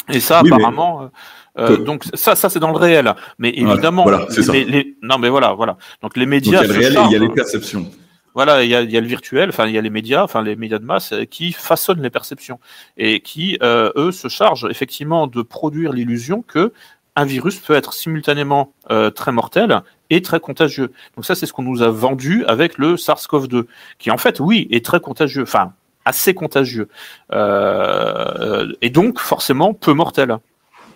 Et 0.09 0.19
ça, 0.19 0.39
apparemment, 0.39 1.09
euh, 1.57 1.77
donc 1.77 2.03
ça, 2.13 2.35
ça 2.35 2.49
c'est 2.49 2.59
dans 2.59 2.71
le 2.71 2.77
réel. 2.77 3.13
Mais 3.39 3.49
évidemment, 3.49 4.05
les, 4.07 4.97
non, 5.01 5.17
mais 5.17 5.29
voilà, 5.29 5.53
voilà. 5.53 5.77
Donc 6.01 6.17
les 6.17 6.25
médias. 6.25 6.63
il 6.63 6.67
y 6.67 6.71
a 6.71 6.73
le 6.73 6.79
réel 6.79 6.93
et 6.97 7.05
il 7.05 7.11
y 7.11 7.15
a 7.15 7.19
les 7.19 7.29
perceptions. 7.29 7.89
Voilà, 8.35 8.65
il 8.65 8.69
y, 8.69 8.75
a, 8.75 8.81
il 8.81 8.91
y 8.91 8.97
a 8.97 9.01
le 9.01 9.07
virtuel, 9.07 9.47
enfin 9.47 9.65
il 9.65 9.73
y 9.73 9.77
a 9.77 9.81
les 9.81 9.89
médias, 9.89 10.21
enfin 10.21 10.43
les 10.43 10.57
médias 10.57 10.77
de 10.77 10.83
masse 10.83 11.13
euh, 11.13 11.23
qui 11.23 11.53
façonnent 11.53 12.01
les 12.01 12.09
perceptions 12.09 12.59
et 12.97 13.21
qui 13.21 13.57
euh, 13.63 13.93
eux 13.95 14.11
se 14.11 14.27
chargent 14.27 14.67
effectivement 14.69 15.25
de 15.25 15.41
produire 15.41 15.93
l'illusion 15.93 16.43
que 16.45 16.73
un 17.15 17.23
virus 17.23 17.59
peut 17.59 17.75
être 17.75 17.93
simultanément 17.93 18.73
euh, 18.91 19.09
très 19.09 19.31
mortel 19.31 19.81
et 20.09 20.21
très 20.21 20.41
contagieux. 20.41 20.91
Donc 21.15 21.25
ça 21.25 21.33
c'est 21.33 21.45
ce 21.45 21.53
qu'on 21.53 21.63
nous 21.63 21.81
a 21.81 21.89
vendu 21.89 22.43
avec 22.45 22.77
le 22.77 22.97
SARS-CoV-2, 22.97 23.67
qui 23.99 24.11
en 24.11 24.17
fait 24.17 24.41
oui 24.41 24.67
est 24.69 24.83
très 24.83 24.99
contagieux, 24.99 25.43
enfin 25.43 25.71
assez 26.03 26.33
contagieux 26.33 26.89
euh, 27.31 28.71
et 28.81 28.89
donc 28.89 29.19
forcément 29.19 29.73
peu 29.73 29.93
mortel. 29.93 30.37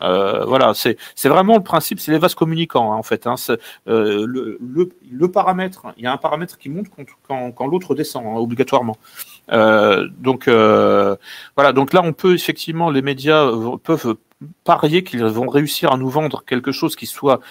Euh, 0.01 0.45
voilà, 0.45 0.73
c'est 0.73 0.97
vraiment 1.25 1.57
le 1.57 1.63
principe, 1.63 1.99
c'est 1.99 2.11
les 2.11 2.17
vases 2.17 2.35
communicants 2.35 2.93
hein, 2.93 2.95
en 2.95 3.03
fait. 3.03 3.27
Hein, 3.27 3.35
euh, 3.87 4.25
le, 4.27 5.31
paramètre, 5.31 5.87
il 5.97 6.03
y 6.03 6.07
a 6.07 6.13
un 6.13 6.17
paramètre 6.17 6.57
qui 6.57 6.69
monte 6.69 6.87
quand, 7.27 7.67
l'autre 7.67 7.95
descend 7.95 8.25
hein, 8.25 8.37
obligatoirement. 8.37 8.97
Euh, 9.51 10.07
donc 10.17 10.47
voilà, 10.47 11.73
donc 11.73 11.93
là 11.93 12.01
on 12.03 12.13
peut 12.13 12.33
effectivement, 12.33 12.89
les 12.89 13.01
médias 13.01 13.51
peuvent 13.83 14.15
parier 14.63 15.03
qu'ils 15.03 15.23
vont 15.23 15.49
réussir 15.49 15.91
à 15.91 15.97
nous 15.97 16.09
vendre 16.09 16.43
quelque 16.45 16.71
chose 16.71 16.95
qui 16.95 17.05
soit 17.05 17.41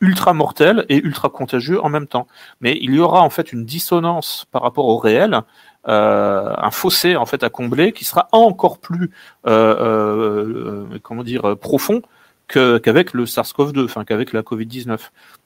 ultra 0.00 0.32
mortel 0.32 0.86
et 0.88 0.96
ultra 0.96 1.28
contagieux 1.28 1.82
en 1.82 1.88
même 1.88 2.06
temps. 2.06 2.26
Mais 2.60 2.78
il 2.80 2.94
y 2.94 3.00
aura 3.00 3.22
en 3.22 3.30
fait 3.30 3.52
une 3.52 3.64
dissonance 3.64 4.46
par 4.52 4.62
rapport 4.62 4.86
au 4.86 4.98
réel 4.98 5.42
euh, 5.88 6.52
un 6.58 6.70
fossé 6.70 7.16
en 7.16 7.24
fait 7.24 7.42
à 7.42 7.48
combler 7.48 7.92
qui 7.92 8.04
sera 8.04 8.28
encore 8.32 8.78
plus 8.78 9.10
euh, 9.46 9.74
euh, 9.80 10.98
comment 11.02 11.22
dire 11.22 11.56
profond 11.56 12.02
qu'avec 12.46 13.12
le 13.14 13.24
SARS-CoV-2, 13.24 13.84
enfin 13.84 14.04
qu'avec 14.04 14.32
la 14.32 14.42
Covid-19, 14.42 14.98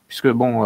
puisque 0.06 0.28
bon, 0.28 0.62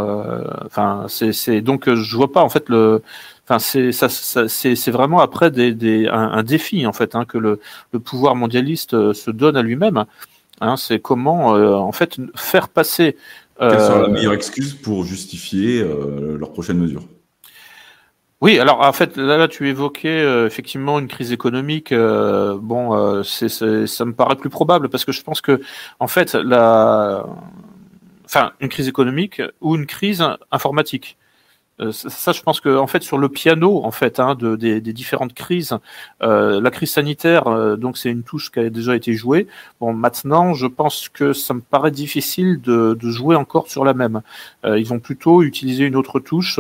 enfin 0.67 1.07
c'est 1.09 1.63
donc 1.63 1.93
je 1.93 2.17
vois 2.17 2.31
pas 2.31 2.43
en 2.43 2.51
fait 2.51 2.69
le, 2.69 3.03
enfin 3.45 3.59
c'est 3.59 3.91
ça, 3.93 4.09
c'est 4.49 4.91
vraiment 4.91 5.21
après 5.21 5.51
des, 5.51 5.73
des 5.73 6.09
un, 6.09 6.43
défi 6.43 6.87
en 6.87 6.93
fait 6.93 7.15
hein, 7.15 7.25
que 7.25 7.39
le, 7.39 7.61
le, 7.93 8.01
pouvoir 8.01 8.35
mondialiste 8.35 9.13
se 9.15 9.31
donne 9.31 9.57
à 9.57 9.63
lui-même. 9.63 10.05
Hein, 10.61 10.77
c'est 10.77 11.01
comment 11.01 11.53
en 11.53 11.93
fait 11.93 12.19
faire 12.35 12.69
passer. 12.69 13.17
Quelle 13.59 13.81
sera 13.81 14.03
la 14.03 14.09
meilleure 14.09 14.35
excuse 14.35 14.75
pour 14.75 15.05
justifier 15.05 15.83
leurs 16.39 16.53
prochaines 16.53 16.79
mesures? 16.79 17.05
Oui, 18.43 18.59
alors 18.59 18.81
en 18.83 18.93
fait, 18.93 19.17
là, 19.17 19.49
tu 19.49 19.69
évoquais 19.69 20.09
euh, 20.09 20.47
effectivement 20.47 20.99
une 20.99 21.09
crise 21.09 21.33
économique. 21.33 21.91
Euh, 21.93 22.59
bon, 22.61 22.95
euh, 22.95 23.23
c'est, 23.23 23.49
ça 23.49 24.05
me 24.05 24.13
paraît 24.13 24.37
plus 24.37 24.51
probable 24.51 24.91
parce 24.91 25.07
que 25.07 25.13
je 25.13 25.23
pense 25.23 25.41
que, 25.41 25.63
en 26.01 26.07
fait, 26.07 26.35
la, 26.35 27.25
enfin, 28.27 28.53
une 28.61 28.69
crise 28.69 28.89
économique 28.89 29.41
ou 29.63 29.75
une 29.75 29.87
crise 29.87 30.23
informatique. 30.53 31.17
Euh, 31.81 31.93
ça, 31.93 32.33
je 32.33 32.41
pense 32.43 32.61
que 32.61 32.75
en 32.75 32.87
fait 32.87 33.03
sur 33.03 33.19
le 33.19 33.29
piano 33.29 33.85
en 33.85 33.91
fait 33.91 34.19
hein, 34.19 34.35
de, 34.35 34.57
des, 34.57 34.81
des, 34.81 34.93
différentes 34.95 35.35
crises, 35.35 35.77
euh, 36.23 36.59
la 36.61 36.71
crise 36.71 36.93
sanitaire 36.93 37.49
euh, 37.49 37.77
donc 37.77 37.99
c'est 37.99 38.11
une 38.11 38.23
touche 38.23 38.51
qui 38.51 38.61
a 38.61 38.71
déjà 38.71 38.97
été 38.97 39.13
jouée. 39.13 39.47
Bon 39.81 39.93
maintenant 39.93 40.55
je 40.55 40.67
pense 40.67 41.11
que 41.11 41.35
ça 41.35 41.53
me 41.53 41.61
paraît 41.61 41.91
difficile 41.91 42.61
de, 42.63 42.97
de 42.99 43.11
jouer 43.11 43.37
encore 43.37 43.69
sur 43.69 43.85
la 43.85 43.93
même. 43.93 44.23
Euh, 44.65 44.79
ils 44.79 44.87
vont 44.87 45.01
plutôt 45.01 45.43
utiliser 45.43 45.85
une 45.85 45.97
autre 45.97 46.19
touche. 46.19 46.59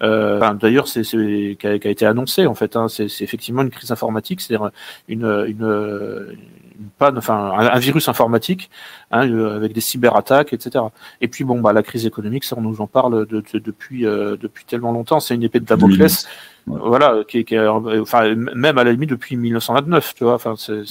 D'ailleurs 0.00 0.88
c'est 0.88 1.02
qui 1.02 1.66
a, 1.66 1.70
a, 1.70 1.74
été 1.74 2.06
annoncé 2.06 2.46
en 2.46 2.54
fait. 2.54 2.76
Hein, 2.76 2.88
c'est 2.88 3.06
effectivement 3.22 3.62
une 3.62 3.70
crise 3.70 3.90
informatique, 3.90 4.40
c'est-à-dire 4.40 4.70
une, 5.08 5.24
une 5.48 6.36
une 6.62 6.65
enfin 7.00 7.52
un, 7.58 7.78
virus 7.78 8.08
informatique 8.08 8.70
hein, 9.10 9.28
euh, 9.28 9.56
avec 9.56 9.72
des 9.72 9.80
cyberattaques, 9.80 10.52
etc. 10.52 10.84
Et 11.20 11.28
puis 11.28 11.44
bon, 11.44 11.60
bah 11.60 11.72
la 11.72 11.82
crise 11.82 12.06
économique, 12.06 12.44
ça 12.44 12.56
on 12.58 12.62
nous 12.62 12.80
en 12.80 12.86
parle 12.86 13.14
euh, 13.14 13.42
depuis 13.52 14.64
tellement 14.66 14.92
longtemps. 14.92 15.20
C'est 15.20 15.34
une 15.34 15.42
épée 15.42 15.60
de 15.60 15.66
Damoclès, 15.66 16.26
voilà, 16.66 17.22
qui, 17.26 17.44
qui 17.44 17.58
enfin 17.58 18.34
même 18.34 18.78
à 18.78 18.84
la 18.84 18.92
limite 18.92 19.10
depuis 19.10 19.36
1929, 19.36 20.14
tu 20.14 20.24
vois. 20.24 20.34
Enfin, 20.34 20.54
c'est 20.56 20.82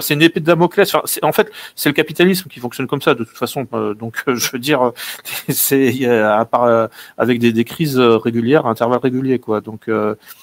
c'est 0.00 0.14
une 0.14 0.22
épée 0.22 0.40
de 0.40 0.44
Damoclès. 0.44 0.92
Enfin, 0.94 1.02
en 1.22 1.32
fait, 1.32 1.50
c'est 1.76 1.88
le 1.88 1.94
capitalisme 1.94 2.48
qui 2.48 2.60
fonctionne 2.60 2.86
comme 2.86 3.02
ça 3.02 3.14
de 3.14 3.24
toute 3.24 3.36
façon. 3.36 3.66
Euh, 3.72 3.94
donc, 3.94 4.22
je 4.26 4.50
veux 4.50 4.58
dire, 4.58 4.92
c'est 5.48 6.06
à 6.06 6.44
part 6.44 6.88
avec 7.16 7.38
des, 7.38 7.52
des, 7.52 7.64
crises 7.64 7.98
régulières, 7.98 8.66
à 8.66 8.70
intervalles 8.70 9.00
réguliers, 9.00 9.38
quoi. 9.38 9.60
Donc 9.60 9.88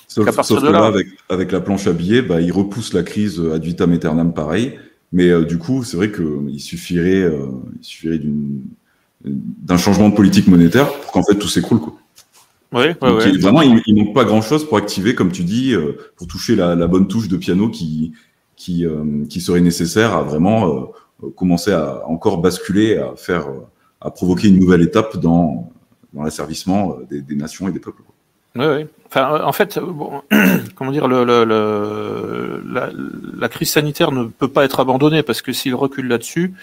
Sauf, 0.08 0.26
que 0.26 0.72
là, 0.72 0.86
avec, 0.86 1.08
avec, 1.30 1.52
la 1.52 1.62
planche 1.62 1.88
à 1.88 1.94
billets, 1.94 2.22
bah, 2.22 2.42
il 2.42 2.52
repousse 2.52 2.94
la 2.94 3.04
crise 3.04 3.40
ad 3.40 3.64
vitam 3.64 3.94
aeternam 3.94 4.34
pareil. 4.34 4.78
Mais 5.12 5.30
euh, 5.30 5.46
du 5.46 5.58
coup, 5.58 5.84
c'est 5.84 5.98
vrai 5.98 6.12
qu'il 6.12 6.60
suffirait, 6.60 7.22
euh, 7.22 7.48
il 7.80 7.84
suffirait 7.84 8.22
d'un 9.24 9.78
changement 9.78 10.10
de 10.10 10.16
politique 10.16 10.48
monétaire 10.48 10.92
pour 10.92 11.12
qu'en 11.12 11.24
fait 11.24 11.36
tout 11.36 11.48
s'écroule. 11.48 11.80
Oui, 12.74 12.86
ouais, 13.02 13.38
Vraiment, 13.40 13.62
il, 13.62 13.82
il, 13.86 13.96
manque 13.96 14.16
pas 14.16 14.24
grand-chose 14.24 14.68
pour 14.68 14.78
activer, 14.78 15.14
comme 15.14 15.32
tu 15.32 15.44
dis, 15.44 15.74
euh, 15.74 15.98
pour 16.16 16.28
toucher 16.28 16.56
la, 16.56 16.76
la, 16.76 16.88
bonne 16.88 17.08
touche 17.08 17.28
de 17.28 17.36
piano 17.36 17.70
qui, 17.70 18.14
qui, 18.56 18.86
qui 19.30 19.42
serait 19.42 19.62
nécessaire 19.62 20.16
à 20.16 20.22
vraiment 20.22 20.92
commencer 21.36 21.72
à 21.74 22.08
encore 22.08 22.38
basculer, 22.38 22.98
à 22.98 23.16
faire, 23.16 23.48
à 24.00 24.10
provoquer 24.12 24.48
une 24.48 24.60
nouvelle 24.60 24.82
étape 24.82 25.18
dans, 25.18 25.72
dans 26.14 26.24
l'asservissement 26.24 26.98
des, 27.10 27.22
des, 27.22 27.36
nations 27.36 27.68
et 27.68 27.72
des 27.72 27.80
peuples. 27.80 28.04
Oui, 28.56 28.66
oui. 28.66 28.86
Enfin, 29.08 29.34
euh, 29.34 29.44
en 29.44 29.52
fait, 29.54 29.78
euh, 29.78 29.82
bon, 29.82 30.22
comment 30.76 30.92
dire, 30.92 31.08
le, 31.08 31.24
le, 31.24 31.46
le 31.46 32.64
la, 32.66 32.90
la, 33.38 33.50
crise 33.50 33.72
sanitaire 33.72 34.12
ne 34.12 34.26
peut 34.26 34.48
pas 34.48 34.66
être 34.66 34.80
abandonnée 34.80 35.24
parce 35.24 35.42
que 35.42 35.54
s'il 35.54 35.76
recule 35.76 36.08
là-dessus, 36.08 36.54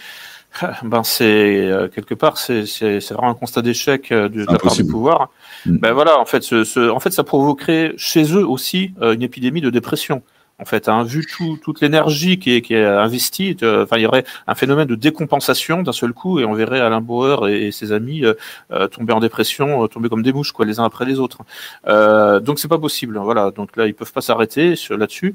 ben 0.83 1.03
c'est 1.03 1.25
euh, 1.67 1.89
quelque 1.89 2.15
part 2.15 2.39
c'est 2.39 2.65
vraiment 3.11 3.31
un 3.31 3.35
constat 3.35 3.63
d'échec 3.63 4.13
de, 4.13 4.45
la 4.51 4.59
part 4.59 4.75
du 4.75 4.85
pouvoir. 4.85 5.31
Mm. 5.67 5.79
Ben 5.79 5.93
voilà, 5.93 6.19
en 6.19 6.25
fait, 6.25 6.43
ce, 6.43 6.65
ce, 6.65 6.91
en 6.91 7.01
fait, 7.01 7.11
ça 7.11 7.25
provoquerait 7.25 7.95
chez 7.97 8.35
eux 8.35 8.47
aussi 8.47 8.93
une 9.01 9.23
épidémie 9.23 9.61
de 9.61 9.71
dépression 9.71 10.23
en 10.61 10.65
fait, 10.65 10.89
hein, 10.89 11.05
vu 11.05 11.25
tout, 11.25 11.57
toute 11.63 11.81
l'énergie 11.81 12.39
qui 12.39 12.55
est, 12.55 12.63
qui 12.63 12.75
est 12.75 12.85
investie, 12.85 13.57
euh, 13.63 13.85
enfin, 13.85 13.97
il 13.97 14.03
y 14.03 14.07
aurait 14.07 14.25
un 14.47 14.57
phénomène 14.57 14.89
de 14.89 14.97
décompensation 14.97 15.83
d'un 15.83 15.93
seul 15.93 16.13
coup, 16.13 16.41
et 16.41 16.45
on 16.45 16.53
verrait 16.53 16.81
Alain 16.81 17.01
Bauer 17.01 17.49
et, 17.49 17.71
ses 17.71 17.93
amis 17.93 18.25
euh, 18.25 18.35
euh, 18.73 18.89
tomber 18.89 19.13
en 19.13 19.21
dépression, 19.21 19.87
tomber 19.87 20.09
comme 20.09 20.23
des 20.23 20.33
mouches, 20.33 20.53
quoi, 20.53 20.67
les 20.67 20.81
uns 20.81 20.85
après 20.85 21.05
les 21.05 21.21
autres. 21.21 21.39
Euh, 21.87 22.41
donc 22.41 22.59
c'est 22.59 22.69
pas 22.69 22.79
possible, 22.79 23.19
voilà. 23.19 23.53
Donc 23.53 23.77
là, 23.77 23.87
ils 23.87 23.95
peuvent 23.95 24.13
pas 24.13 24.21
s'arrêter 24.21 24.75
là-dessus. 24.91 25.35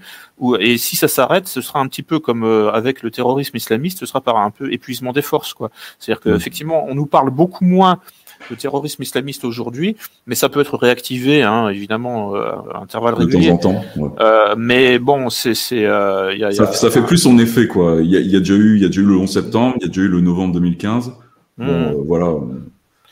Et 0.59 0.77
si 0.77 0.97
ça 0.97 1.07
s'arrête, 1.07 1.47
ce 1.47 1.61
sera 1.61 1.79
un 1.79 1.87
petit 1.87 2.03
peu 2.03 2.19
comme 2.19 2.43
avec 2.73 3.01
le 3.01 3.09
terrorisme 3.09 3.55
islamiste, 3.55 3.99
ce 3.99 4.05
sera 4.05 4.19
par 4.19 4.37
un 4.37 4.51
peu 4.51 4.73
épuisement 4.73 5.13
des 5.13 5.21
forces, 5.21 5.53
quoi. 5.53 5.69
C'est-à-dire 5.99 6.21
qu'effectivement, 6.21 6.85
on 6.87 6.95
nous 6.95 7.05
parle 7.05 7.29
beaucoup 7.29 7.63
moins 7.63 7.99
le 8.49 8.55
terrorisme 8.55 9.01
islamiste 9.01 9.45
aujourd'hui, 9.45 9.95
mais 10.27 10.35
ça 10.35 10.49
peut 10.49 10.61
être 10.61 10.77
réactivé, 10.77 11.43
hein, 11.43 11.69
évidemment, 11.69 12.35
euh, 12.35 12.51
à 12.73 12.81
intervalles 12.81 13.15
réguliers. 13.15 13.51
De 13.51 13.57
temps 13.57 13.69
en 13.69 13.81
temps. 13.81 14.15
Euh, 14.19 14.55
mais 14.57 14.99
bon, 14.99 15.29
c'est, 15.29 15.53
c'est, 15.53 15.85
euh, 15.85 16.35
y 16.35 16.43
a, 16.43 16.51
ça, 16.51 16.71
ça, 16.71 16.89
fait 16.89 17.01
plus 17.01 17.17
son 17.17 17.37
effet, 17.39 17.67
quoi. 17.67 17.97
Il 18.01 18.09
y 18.09 18.17
a, 18.17 18.19
y 18.19 18.35
a, 18.35 18.39
déjà 18.39 18.55
eu, 18.55 18.75
il 18.75 18.81
y 18.81 18.85
a 18.85 18.87
déjà 18.87 19.01
eu 19.01 19.05
le 19.05 19.17
11 19.17 19.31
septembre, 19.31 19.75
il 19.79 19.83
y 19.83 19.85
a 19.85 19.87
déjà 19.87 20.01
eu 20.01 20.07
le 20.07 20.21
novembre 20.21 20.53
2015. 20.53 21.13
Bon, 21.57 21.65
hmm. 21.65 21.93
voilà, 22.07 22.33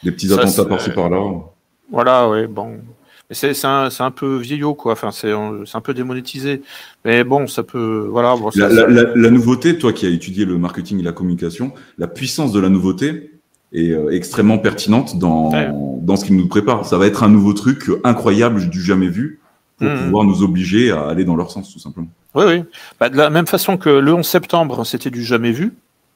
des 0.04 0.12
petits 0.12 0.32
attentats 0.34 0.66
par-ci 0.66 0.90
par-là. 0.92 1.20
Voilà, 1.92 2.30
oui, 2.30 2.48
bon. 2.48 2.78
C'est, 3.34 3.66
un, 3.66 3.88
un 3.98 4.12
peu 4.12 4.38
vieillot, 4.38 4.74
quoi. 4.74 4.92
Enfin, 4.92 5.12
c'est, 5.12 5.32
c'est 5.66 5.78
un 5.78 5.82
peu 5.82 5.94
démonétisé. 5.94 6.62
Mais 7.06 7.24
bon, 7.24 7.48
ça 7.48 7.64
peut, 7.64 8.08
voilà. 8.12 8.36
Bon, 8.36 8.50
la, 8.56 8.68
la, 8.68 8.88
la, 8.88 9.04
la 9.16 9.30
nouveauté, 9.30 9.78
toi 9.78 9.94
qui 9.94 10.06
as 10.06 10.10
étudié 10.10 10.44
le 10.44 10.58
marketing 10.58 11.00
et 11.00 11.04
la 11.04 11.14
communication, 11.14 11.72
la 11.98 12.08
puissance 12.08 12.52
de 12.52 12.60
la 12.60 12.68
nouveauté, 12.68 13.31
est 13.74 13.92
euh, 13.92 14.10
extrêmement 14.12 14.58
pertinente 14.58 15.18
dans, 15.18 15.52
dans 16.02 16.16
ce 16.16 16.26
qu'il 16.26 16.36
nous 16.36 16.48
prépare. 16.48 16.86
Ça 16.86 16.98
va 16.98 17.08
être 17.08 17.24
un 17.24 17.30
nouveau 17.30 17.54
truc 17.54 17.90
incroyable 18.04 18.70
du 18.70 18.82
jamais 18.82 19.08
vu 19.08 19.40
pour 19.78 19.90
mmh. 19.90 19.98
pouvoir 20.04 20.24
nous 20.26 20.44
obliger 20.44 20.92
à 20.92 21.08
aller 21.08 21.26
dans 21.26 21.36
leur 21.36 21.52
sens, 21.52 21.72
tout 21.72 21.80
simplement. 21.80 22.10
Oui, 22.36 22.46
oui. 22.48 22.64
Bah, 23.00 23.10
de 23.10 23.18
la 23.18 23.30
même 23.30 23.48
façon 23.48 23.78
que 23.78 23.90
le 23.90 24.14
11 24.14 24.26
septembre, 24.26 24.86
c'était 24.86 25.10
du 25.10 25.24
jamais 25.24 25.52
vu. 25.52 25.74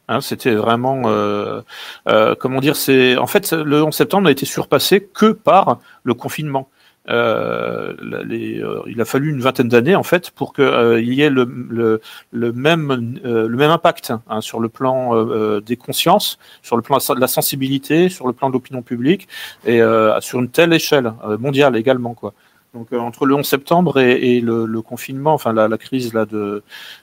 Hein, 0.07 0.21
c'était 0.21 0.53
vraiment, 0.53 1.03
euh, 1.05 1.61
euh, 2.07 2.35
comment 2.39 2.59
dire, 2.59 2.75
c'est 2.75 3.17
en 3.17 3.25
fait 3.25 3.53
le 3.53 3.83
11 3.83 3.93
septembre 3.93 4.25
n'a 4.25 4.31
été 4.31 4.45
surpassé 4.45 5.01
que 5.01 5.31
par 5.31 5.79
le 6.03 6.13
confinement. 6.13 6.69
Euh, 7.09 7.93
les, 8.25 8.59
euh, 8.61 8.81
il 8.87 8.99
a 8.99 9.05
fallu 9.05 9.29
une 9.29 9.39
vingtaine 9.39 9.67
d'années 9.67 9.95
en 9.95 10.03
fait 10.03 10.31
pour 10.31 10.53
qu'il 10.53 10.63
euh, 10.63 10.99
y 11.01 11.21
ait 11.21 11.29
le, 11.29 11.43
le, 11.69 12.01
le 12.31 12.51
même 12.51 13.19
le 13.23 13.47
même 13.49 13.69
impact 13.69 14.13
hein, 14.27 14.41
sur 14.41 14.59
le 14.59 14.69
plan 14.69 15.15
des 15.61 15.77
consciences, 15.77 16.39
sur 16.61 16.75
le 16.75 16.81
plan 16.81 16.97
de 16.97 17.19
la 17.19 17.27
sensibilité, 17.27 18.09
sur 18.09 18.27
le 18.27 18.33
plan 18.33 18.49
de 18.49 18.53
l'opinion 18.53 18.81
publique 18.81 19.27
et 19.65 19.81
sur 20.19 20.39
une 20.39 20.49
telle 20.49 20.73
échelle 20.73 21.13
mondiale 21.39 21.75
également 21.75 22.13
quoi. 22.13 22.33
Donc 22.75 22.91
euh, 22.91 22.99
entre 22.99 23.25
le 23.25 23.33
11 23.35 23.47
septembre 23.47 23.99
et, 23.99 24.41
le, 24.41 24.81
confinement, 24.81 25.33
enfin 25.33 25.53
la, 25.53 25.77
crise 25.77 26.13
là 26.13 26.25
de, 26.25 26.61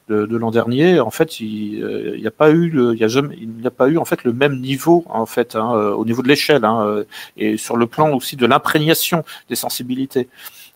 de, 0.09 0.37
l'an 0.37 0.51
dernier, 0.51 1.01
en 1.01 1.11
fait, 1.11 1.41
il 1.41 1.77
n'y 1.77 1.83
euh, 1.83 2.29
a 2.29 2.31
pas 2.31 2.51
eu, 2.51 2.69
le, 2.69 2.95
a 3.03 3.67
a 3.67 3.71
pas 3.71 3.89
eu 3.89 3.97
en 3.97 4.05
fait 4.05 4.23
le 4.25 4.35
même 4.35 4.61
niveau 4.61 5.05
en 5.09 5.25
fait 5.25 5.57
hein, 5.57 5.73
euh, 5.75 5.95
au 5.95 6.05
niveau 6.05 6.23
de 6.23 6.29
l'échelle 6.29 6.65
hein, 6.65 7.05
et 7.39 7.57
sur 7.57 7.77
le 7.79 7.87
plan 7.87 8.15
aussi 8.15 8.37
de 8.37 8.45
l'imprégnation 8.47 9.25
des 9.49 9.57
sensibilités. 9.57 10.29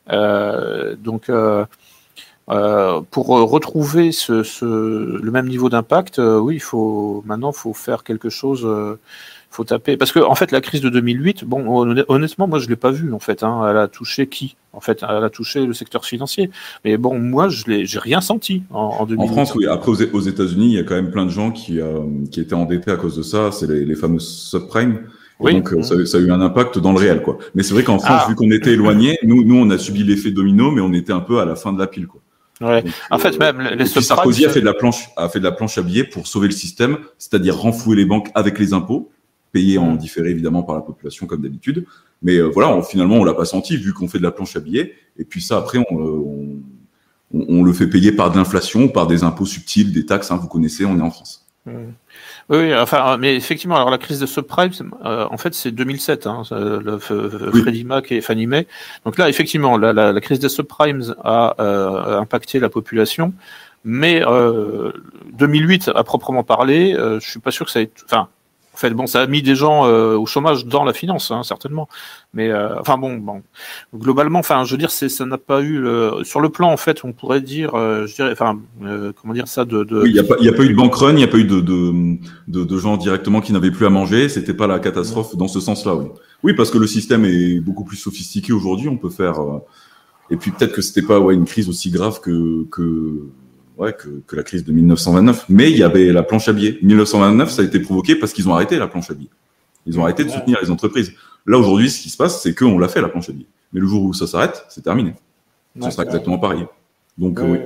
donc 0.09 1.31
pour 3.11 3.27
retrouver 3.29 4.13
ce, 4.13 4.65
le 4.65 5.31
même 5.31 5.47
niveau 5.47 5.69
d'impact, 5.69 6.19
oui, 6.19 6.55
il 6.55 6.61
faut 6.61 7.23
maintenant 7.27 7.53
faut 7.53 7.75
faire 7.75 8.03
quelque 8.03 8.31
chose 8.31 8.67
faut 9.57 9.65
taper 9.65 9.97
parce 9.97 10.13
que 10.13 10.19
en 10.19 10.35
fait 10.35 10.53
la 10.53 10.61
crise 10.61 10.83
de 10.83 10.91
2008 10.91 11.45
bon 11.45 11.67
honnêtement 12.09 12.47
moi 12.47 12.59
je 12.59 12.69
l'ai 12.69 12.77
pas 12.77 12.91
vue 12.91 13.15
en 13.15 13.19
fait 13.19 13.43
hein. 13.43 13.67
elle 13.69 13.79
a 13.79 13.89
touché 13.89 14.27
qui? 14.27 14.57
En 14.75 14.81
fait 14.81 15.03
elle 15.09 15.25
a 15.25 15.31
touché 15.31 15.65
le 15.65 15.73
secteur 15.73 16.05
financier 16.05 16.51
mais 16.85 16.99
bon 16.99 17.19
moi 17.19 17.49
je 17.49 17.65
l'ai 17.67 17.87
j'ai 17.87 17.99
rien 17.99 18.21
senti 18.21 18.63
en, 18.71 18.97
en 19.01 19.07
2008 19.07 19.25
en 19.25 19.33
France 19.33 19.55
oui 19.55 19.67
après 19.67 19.91
aux, 19.91 20.21
États-Unis 20.21 20.67
il 20.67 20.75
y 20.75 20.79
a 20.79 20.83
quand 20.83 20.95
même 20.95 21.11
plein 21.11 21.25
de 21.25 21.31
gens 21.31 21.51
qui 21.51 21.81
euh, 21.81 22.01
qui 22.31 22.41
étaient 22.41 22.55
endettés 22.55 22.91
à 22.91 22.97
cause 22.97 23.17
de 23.17 23.23
ça 23.23 23.51
c'est 23.51 23.67
les, 23.67 23.87
les 23.87 23.97
fameux 23.97 24.19
subprimes 24.19 25.01
oui. 25.39 25.53
Donc 25.53 25.73
euh, 25.73 25.83
ça, 25.83 25.95
ça, 26.07 26.17
a 26.17 26.21
eu 26.21 26.31
un 26.31 26.41
impact 26.41 26.79
dans 26.79 26.93
le 26.93 26.99
réel, 26.99 27.21
quoi. 27.21 27.37
Mais 27.55 27.63
c'est 27.63 27.75
vrai 27.75 27.83
qu'en 27.83 27.99
France, 27.99 28.23
ah. 28.25 28.27
vu 28.27 28.35
qu'on 28.35 28.51
était 28.51 28.73
éloigné, 28.73 29.19
nous, 29.23 29.45
nous, 29.45 29.57
on 29.57 29.69
a 29.69 29.77
subi 29.77 30.03
l'effet 30.03 30.31
domino, 30.31 30.71
mais 30.71 30.81
on 30.81 30.95
était 30.95 31.13
un 31.13 31.21
peu 31.21 31.41
à 31.41 31.45
la 31.45 31.57
fin 31.57 31.75
de 31.75 31.79
la 31.79 31.87
pile, 31.87 32.07
quoi. 32.07 32.23
Ouais. 32.63 32.83
en 33.11 33.19
fait, 33.19 33.35
euh, 33.35 33.39
même 33.39 33.61
les 33.77 33.85
Sarkozy 33.85 34.47
a 34.47 34.49
fait 34.49 34.61
de 34.61 34.65
la 34.65 34.73
planche, 34.73 35.11
a 35.19 35.29
fait 35.29 35.41
de 35.41 35.45
la 35.45 35.53
planche 35.53 35.77
à 35.77 35.83
billets 35.83 36.05
pour 36.05 36.27
sauver 36.27 36.49
le 36.49 36.55
système, 36.55 36.97
c'est-à-dire 37.19 37.55
renflouer 37.55 37.97
les 37.97 38.07
banques 38.07 38.31
avec 38.35 38.59
les 38.59 38.73
impôts 38.73 39.11
payé 39.53 39.79
en 39.79 39.95
différé 39.95 40.31
évidemment 40.31 40.63
par 40.63 40.75
la 40.75 40.83
population 40.83 41.27
comme 41.27 41.43
d'habitude. 41.43 41.87
Mais 42.23 42.37
euh, 42.37 42.45
voilà, 42.49 42.81
finalement, 42.83 43.17
on 43.17 43.25
l'a 43.25 43.35
pas 43.35 43.45
senti 43.45 43.77
vu 43.77 43.93
qu'on 43.93 44.09
fait 44.09 44.19
de 44.19 44.23
la 44.23 44.31
planche 44.31 44.57
à 44.57 44.61
billets. 44.61 44.95
Et 45.19 45.25
puis 45.25 45.41
ça, 45.41 45.59
après, 45.59 45.79
on, 45.91 46.63
on, 47.33 47.63
le 47.63 47.73
fait 47.73 47.87
payer 47.87 48.13
par 48.13 48.31
de 48.31 48.37
l'inflation, 48.37 48.89
par 48.89 49.07
des 49.07 49.23
impôts 49.23 49.47
subtils, 49.47 49.93
des 49.93 50.07
taxes. 50.07 50.31
Hein, 50.31 50.37
vous 50.37 50.49
connaissez, 50.49 50.85
on 50.85 50.99
est 50.99 51.03
en 51.03 51.11
France. 51.11 51.47
Mm. 51.67 51.93
Oui, 52.49 52.75
enfin, 52.77 53.17
mais 53.17 53.35
effectivement, 53.35 53.75
alors 53.75 53.91
la 53.91 53.99
crise 53.99 54.21
de 54.21 54.27
subprime, 54.27 54.71
euh, 55.05 55.27
en 55.31 55.37
fait, 55.37 55.53
c'est 55.53 55.73
2007, 55.73 56.29
hein, 56.29 56.43
le, 56.53 56.99
Freddie 56.99 57.85
Mac 57.85 58.13
et 58.13 58.21
Fannie 58.21 58.47
Mae. 58.47 58.67
Donc 59.05 59.19
là, 59.19 59.29
effectivement, 59.29 59.77
la, 59.77 59.93
la, 59.93 60.21
crise 60.21 60.39
des 60.39 60.49
subprimes 60.49 61.15
a 61.25 61.57
euh, 61.61 62.21
impacté 62.21 62.61
la 62.61 62.69
population, 62.69 63.35
mais 63.85 64.23
2008, 65.33 65.91
à 65.95 66.05
proprement 66.05 66.45
parler, 66.45 66.95
je 66.97 67.29
suis 67.29 67.41
pas 67.41 67.51
sûr 67.51 67.67
que 67.67 67.73
ça 67.73 67.81
ait, 67.81 67.91
enfin, 68.05 68.29
en 68.77 68.79
fait, 68.79 68.91
bon, 68.91 69.07
ça 69.07 69.23
a 69.23 69.27
mis 69.27 69.41
des 69.41 69.55
gens 69.55 69.87
euh, 69.87 70.19
au 70.19 70.27
chômage 70.27 70.67
dans 70.67 70.85
la 70.85 70.93
finance, 70.93 71.31
hein, 71.31 71.43
certainement. 71.43 71.89
Mais 72.35 72.51
euh, 72.51 72.79
enfin 72.79 72.99
bon, 72.99 73.17
bon, 73.17 73.43
globalement, 73.95 74.41
enfin, 74.41 74.65
je 74.65 74.73
veux 74.73 74.77
dire, 74.77 74.91
c'est 74.91 75.09
ça 75.09 75.25
n'a 75.25 75.39
pas 75.39 75.63
eu 75.63 75.79
le, 75.79 76.21
sur 76.25 76.41
le 76.41 76.51
plan 76.51 76.71
en 76.71 76.77
fait, 76.77 77.03
on 77.03 77.13
pourrait 77.13 77.41
dire, 77.41 77.75
euh, 77.75 78.07
je 78.07 78.15
dirais, 78.15 78.33
enfin, 78.33 78.61
comment 78.79 79.33
dire 79.33 79.49
ça 79.49 79.65
de. 79.65 79.83
de... 79.83 80.03
Oui, 80.03 80.11
il 80.11 80.13
n'y 80.13 80.19
a 80.19 80.25
pas, 80.25 80.35
il 80.43 80.49
a 80.51 80.53
pas 80.53 80.63
eu 80.65 80.69
de 80.69 80.75
bank 80.75 80.95
run, 80.95 81.13
il 81.13 81.17
n'y 81.17 81.25
a 81.25 81.29
pas 81.29 81.39
eu 81.39 81.45
de 81.45 81.61
de, 81.61 82.19
de, 82.49 82.65
de 82.65 82.79
gens 82.79 82.99
directement 82.99 83.41
qui 83.41 83.55
n'avaient 83.55 83.71
plus 83.71 83.87
à 83.87 83.91
manger. 83.91 84.29
C'était 84.29 84.53
pas 84.53 84.67
la 84.67 84.79
catastrophe 84.79 85.35
dans 85.37 85.49
ce 85.49 85.61
sens-là, 85.61 85.95
oui. 85.95 86.09
Oui, 86.43 86.53
parce 86.53 86.71
que 86.71 86.77
le 86.77 86.87
système 86.87 87.25
est 87.25 87.61
beaucoup 87.61 87.85
plus 87.85 87.97
sophistiqué 87.97 88.53
aujourd'hui. 88.53 88.91
On 88.91 88.99
peut 88.99 89.09
faire. 89.09 89.37
et 90.29 90.37
puis 90.37 90.51
peut-être 90.51 90.75
que 90.75 90.83
c'était 90.83 91.07
pas 91.07 91.19
ouais, 91.19 91.33
une 91.33 91.47
crise 91.47 91.71
aussi 91.71 91.89
grave 91.89 92.21
que 92.21 92.67
que 92.71 93.23
ouais, 93.77 93.93
que, 93.93 94.09
que, 94.27 94.37
la 94.37 94.43
crise 94.43 94.65
de 94.65 94.73
1929. 94.73 95.47
Mais 95.49 95.71
il 95.71 95.77
y 95.77 95.83
avait 95.83 96.13
la 96.13 96.23
planche 96.23 96.49
à 96.49 96.53
billets. 96.53 96.79
1929, 96.83 97.51
ça 97.51 97.63
a 97.63 97.65
été 97.65 97.81
provoqué 97.81 98.17
parce 98.17 98.33
qu'ils 98.33 98.49
ont 98.49 98.55
arrêté 98.55 98.79
la 98.79 98.89
planche 98.89 99.11
à 99.11 99.15
billets. 99.15 99.31
Ils 99.87 99.99
ont 99.99 100.03
arrêté 100.03 100.25
de 100.25 100.31
soutenir 100.31 100.59
les 100.63 100.71
entreprises. 100.71 101.13
Là, 101.47 101.59
aujourd'hui, 101.59 101.91
ce 101.91 102.03
qui 102.03 102.11
se 102.11 102.17
passe, 102.17 102.43
c'est 102.43 102.55
qu'on 102.55 102.79
l'a 102.79 102.89
fait, 102.89 103.01
la 103.01 103.09
planche 103.09 103.29
à 103.29 103.33
billets. 103.33 103.47
Mais 103.73 103.81
le 103.81 103.87
jour 103.87 104.03
où 104.03 104.13
ça 104.13 104.27
s'arrête, 104.27 104.65
c'est 104.69 104.83
terminé. 104.83 105.15
Ce 105.81 105.91
sera 105.91 106.05
exactement 106.05 106.39
pareil. 106.39 106.65
Donc, 107.19 107.39
oui. 107.43 107.59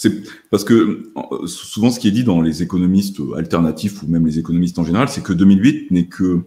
C'est 0.00 0.22
parce 0.48 0.62
que 0.62 1.10
souvent, 1.46 1.90
ce 1.90 1.98
qui 1.98 2.06
est 2.06 2.12
dit 2.12 2.22
dans 2.22 2.40
les 2.40 2.62
économistes 2.62 3.16
alternatifs 3.36 4.00
ou 4.04 4.06
même 4.06 4.24
les 4.26 4.38
économistes 4.38 4.78
en 4.78 4.84
général, 4.84 5.08
c'est 5.08 5.24
que 5.24 5.32
2008 5.32 5.90
n'est 5.90 6.06
que 6.06 6.42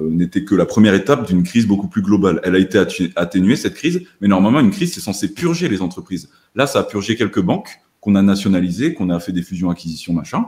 euh, 0.00 0.10
n'était 0.10 0.44
que 0.44 0.54
la 0.54 0.66
première 0.66 0.94
étape 0.94 1.26
d'une 1.26 1.42
crise 1.42 1.66
beaucoup 1.66 1.88
plus 1.88 2.02
globale. 2.02 2.40
Elle 2.42 2.54
a 2.54 2.58
été 2.58 2.78
atténuée, 3.16 3.56
cette 3.56 3.74
crise, 3.74 4.02
mais 4.20 4.28
normalement, 4.28 4.60
une 4.60 4.70
crise, 4.70 4.92
c'est 4.94 5.00
censé 5.00 5.32
purger 5.32 5.68
les 5.68 5.80
entreprises. 5.80 6.28
Là, 6.54 6.66
ça 6.66 6.80
a 6.80 6.82
purgé 6.82 7.16
quelques 7.16 7.40
banques, 7.40 7.80
qu'on 8.08 8.14
a 8.14 8.22
nationalisé, 8.22 8.94
qu'on 8.94 9.10
a 9.10 9.20
fait 9.20 9.32
des 9.32 9.42
fusions, 9.42 9.68
acquisitions, 9.68 10.14
machin. 10.14 10.46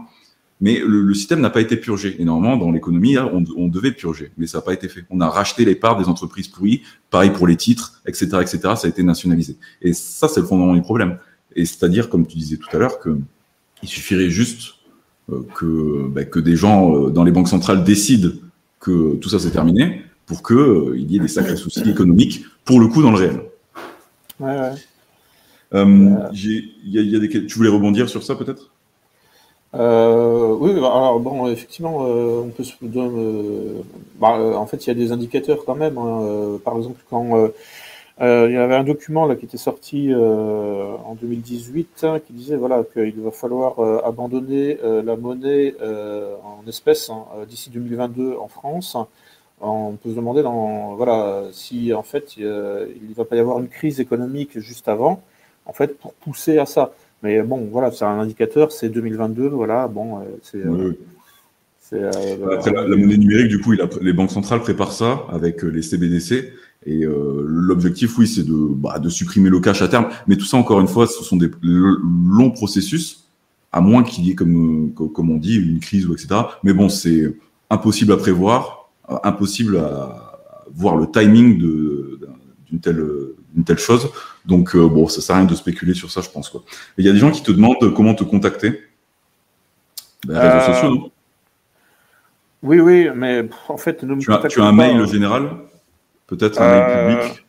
Mais 0.63 0.81
le, 0.83 1.13
système 1.13 1.41
n'a 1.41 1.51
pas 1.51 1.61
été 1.61 1.77
purgé. 1.77 2.17
Et 2.19 2.25
normalement, 2.25 2.57
dans 2.57 2.71
l'économie, 2.71 3.19
on, 3.19 3.69
devait 3.69 3.93
purger, 3.93 4.33
mais 4.39 4.47
ça 4.47 4.59
n'a 4.59 4.63
pas 4.63 4.73
été 4.73 4.89
fait. 4.89 5.05
On 5.11 5.21
a 5.21 5.29
racheté 5.29 5.67
les 5.67 5.75
parts 5.75 5.99
des 5.99 6.07
entreprises 6.07 6.49
pourries, 6.49 6.81
pareil 7.11 7.31
pour 7.31 7.47
les 7.47 7.57
titres, 7.57 8.01
etc., 8.07 8.29
etc. 8.41 8.59
Ça 8.77 8.81
a 8.85 8.89
été 8.89 9.03
nationalisé. 9.03 9.59
Et 9.83 9.93
ça, 9.93 10.27
c'est 10.27 10.41
le 10.41 10.47
fondement 10.47 10.73
du 10.73 10.81
problème. 10.81 11.19
Et 11.55 11.67
c'est-à-dire, 11.67 12.09
comme 12.09 12.27
tu 12.27 12.39
disais 12.39 12.57
tout 12.57 12.75
à 12.75 12.79
l'heure, 12.79 12.99
que 12.99 13.19
il 13.83 13.89
suffirait 13.89 14.31
juste 14.31 14.75
euh, 15.31 15.43
que, 15.55 16.09
bah, 16.09 16.25
que 16.25 16.39
des 16.39 16.57
gens 16.57 16.95
euh, 16.95 17.11
dans 17.11 17.25
les 17.25 17.33
banques 17.33 17.49
centrales 17.49 17.85
décident 17.85 18.31
que 18.79 19.17
tout 19.17 19.29
ça 19.29 19.39
c'est 19.39 19.51
terminé 19.51 20.03
pour 20.25 20.43
qu'il 20.43 20.57
euh, 20.57 20.99
y 20.99 21.17
ait 21.17 21.21
des 21.21 21.29
sacrés 21.29 21.57
soucis 21.57 21.91
économiques, 21.91 22.47
pour 22.65 22.81
le 22.81 22.87
coup, 22.87 23.03
dans 23.03 23.11
le 23.11 23.19
réel. 23.19 23.43
Ouais. 24.39 24.73
Euh, 25.75 26.29
y 26.33 27.17
a, 27.17 27.19
des... 27.19 27.29
Tu 27.29 27.57
voulais 27.57 27.71
rebondir 27.71 28.09
sur 28.09 28.23
ça 28.23 28.35
peut-être? 28.35 28.71
Euh, 29.75 30.57
oui, 30.59 30.73
bah, 30.75 30.91
alors 30.93 31.21
bon, 31.21 31.49
effectivement, 31.49 32.07
euh, 32.07 32.43
on 32.45 32.49
peut 32.49 32.65
se. 32.65 32.75
Bah, 34.19 34.31
en 34.57 34.67
fait, 34.67 34.85
il 34.87 34.89
y 34.89 34.91
a 34.91 34.95
des 34.95 35.13
indicateurs 35.13 35.65
quand 35.65 35.77
même. 35.77 35.97
Hein, 35.97 36.59
par 36.65 36.77
exemple, 36.77 37.01
quand 37.09 37.51
il 38.21 38.53
y 38.53 38.57
avait 38.57 38.75
un 38.75 38.85
document 38.85 39.27
là 39.27 39.37
qui 39.37 39.47
était 39.47 39.57
sorti 39.57 40.13
en 40.15 41.15
2018 41.21 42.05
hein, 42.05 42.21
qui 42.21 42.35
disait 42.35 42.57
voilà 42.57 42.85
qu'il 42.85 43.19
va 43.21 43.31
falloir 43.31 43.81
abandonner 44.05 44.77
la 44.83 45.17
monnaie 45.17 45.75
en 45.81 46.69
espèces 46.69 47.09
hein, 47.09 47.25
d'ici 47.49 47.71
2022 47.71 48.37
en 48.39 48.49
France. 48.49 48.97
On 49.63 49.93
peut 49.93 50.11
se 50.11 50.17
demander 50.17 50.43
dans 50.43 50.97
voilà 50.97 51.45
si 51.53 51.95
en 51.95 52.03
fait 52.03 52.37
il 52.37 52.45
ne 52.45 53.15
va 53.17 53.25
pas 53.25 53.37
y 53.37 53.39
avoir 53.39 53.59
une 53.59 53.69
crise 53.69 54.01
économique 54.01 54.59
juste 54.59 54.89
avant 54.89 55.23
en 55.71 55.73
fait, 55.73 55.97
pour 55.99 56.13
pousser 56.15 56.59
à 56.59 56.67
ça. 56.67 56.93
Mais 57.23 57.43
bon, 57.43 57.69
voilà, 57.71 57.93
c'est 57.93 58.05
un 58.05 58.19
indicateur, 58.19 58.73
c'est 58.73 58.89
2022, 58.89 59.49
voilà, 59.49 59.87
bon, 59.87 60.19
euh, 60.19 60.23
c'est. 60.43 60.67
Euh, 60.67 60.99
euh, 61.93 62.11
la, 62.67 62.97
monnaie 62.97 63.17
numérique, 63.17 63.49
du 63.49 63.61
coup, 63.61 63.73
les 64.01 64.13
banques 64.13 64.31
centrales 64.31 64.61
préparent 64.61 64.93
ça 64.93 65.27
avec 65.31 65.63
les 65.63 65.83
CBDC. 65.83 66.53
Et 66.87 67.05
l'objectif, 67.05 68.17
oui, 68.17 68.29
c'est 68.29 68.45
de, 68.45 68.55
bah, 68.55 69.01
de 69.01 69.09
supprimer 69.09 69.51
le 69.51 69.59
cash 69.59 69.83
à 69.83 69.89
terme. 69.89 70.09
Mais 70.29 70.37
tout 70.37 70.45
ça, 70.45 70.57
encore 70.57 70.81
une 70.81 70.87
fois, 70.87 71.09
ce 71.09 71.25
sont 71.25 71.37
des 71.37 71.51
longs 71.63 72.53
processus, 72.53 73.29
à 73.73 73.81
moins 73.81 74.05
qu'il 74.05 74.25
y 74.25 74.31
ait, 74.31 74.35
comme, 74.37 74.93
comme 74.95 75.31
on 75.31 75.37
dit, 75.37 75.57
une 75.57 75.81
crise 75.81 76.07
ou 76.07 76.15
etc. 76.15 76.43
Mais 76.63 76.73
bon, 76.73 76.89
c'est 76.89 77.35
impossible 77.71 78.13
à 78.13 78.17
prévoir, 78.17 78.89
impossible 79.25 79.77
à 79.77 80.39
voir 80.73 80.97
le 80.97 81.11
timing 81.11 81.59
d'une 81.59 82.81
telle, 82.81 83.05
telle 83.67 83.79
chose. 83.79 84.11
Donc, 84.47 84.75
euh, 84.75 84.89
bon, 84.89 85.07
ça 85.09 85.21
sert 85.21 85.37
à 85.37 85.39
rien 85.41 85.47
de 85.47 85.55
spéculer 85.55 85.95
sur 85.95 86.11
ça, 86.11 86.21
je 86.21 86.31
pense. 86.31 86.49
Quoi. 86.49 86.63
Il 86.99 87.05
y 87.05 87.09
a 87.09 87.13
des 87.13 87.19
gens 87.19 87.31
qui 87.31 87.43
te 87.43 87.53
demandent 87.53 87.93
comment 87.95 88.15
te 88.15 88.25
contacter. 88.25 88.83
Ben, 90.27 90.39
réseaux 90.39 90.57
euh, 90.57 90.75
sociaux, 90.75 90.91
non? 90.91 91.11
Oui, 92.63 92.79
oui, 92.81 93.09
mais 93.15 93.49
en 93.69 93.79
fait, 93.79 94.03
ne 94.03 94.15
tu, 94.17 94.33
as, 94.33 94.39
tu 94.49 94.61
as 94.61 94.65
un 94.65 94.73
mail 94.73 95.07
général? 95.07 95.51
Peut-être 96.27 96.61
un 96.61 96.71
mail 96.71 96.85
euh, 96.89 97.27
public? 97.27 97.47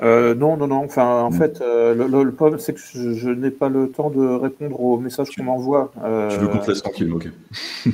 Euh, 0.00 0.34
non, 0.34 0.56
non, 0.56 0.68
non. 0.68 0.84
Enfin, 0.84 1.22
en 1.22 1.30
mm. 1.30 1.34
fait, 1.34 1.60
euh, 1.60 1.94
le, 1.94 2.32
problème, 2.32 2.60
c'est 2.60 2.74
que 2.74 2.80
je, 2.80 3.30
n'ai 3.30 3.50
pas 3.50 3.68
le 3.68 3.90
temps 3.90 4.10
de 4.10 4.24
répondre 4.24 4.80
aux 4.80 4.98
messages 4.98 5.30
qu'on 5.34 5.44
m'envoie. 5.44 5.90
Euh, 6.04 6.30
tu 6.30 6.38
veux 6.38 6.48
qu'on 6.48 6.58
te 6.58 6.70
laisse 6.70 6.82
tranquille, 6.82 7.12
ok. 7.12 7.28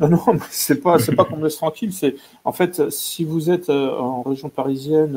non, 0.00 0.08
non, 0.08 0.20
c'est 0.50 0.82
pas, 0.82 0.98
c'est 0.98 1.14
pas 1.14 1.24
qu'on 1.24 1.36
me 1.36 1.44
laisse 1.44 1.56
tranquille. 1.56 1.92
C'est, 1.92 2.16
en 2.44 2.52
fait, 2.52 2.90
si 2.90 3.24
vous 3.24 3.50
êtes 3.50 3.68
en 3.70 4.22
région 4.22 4.48
parisienne 4.48 5.16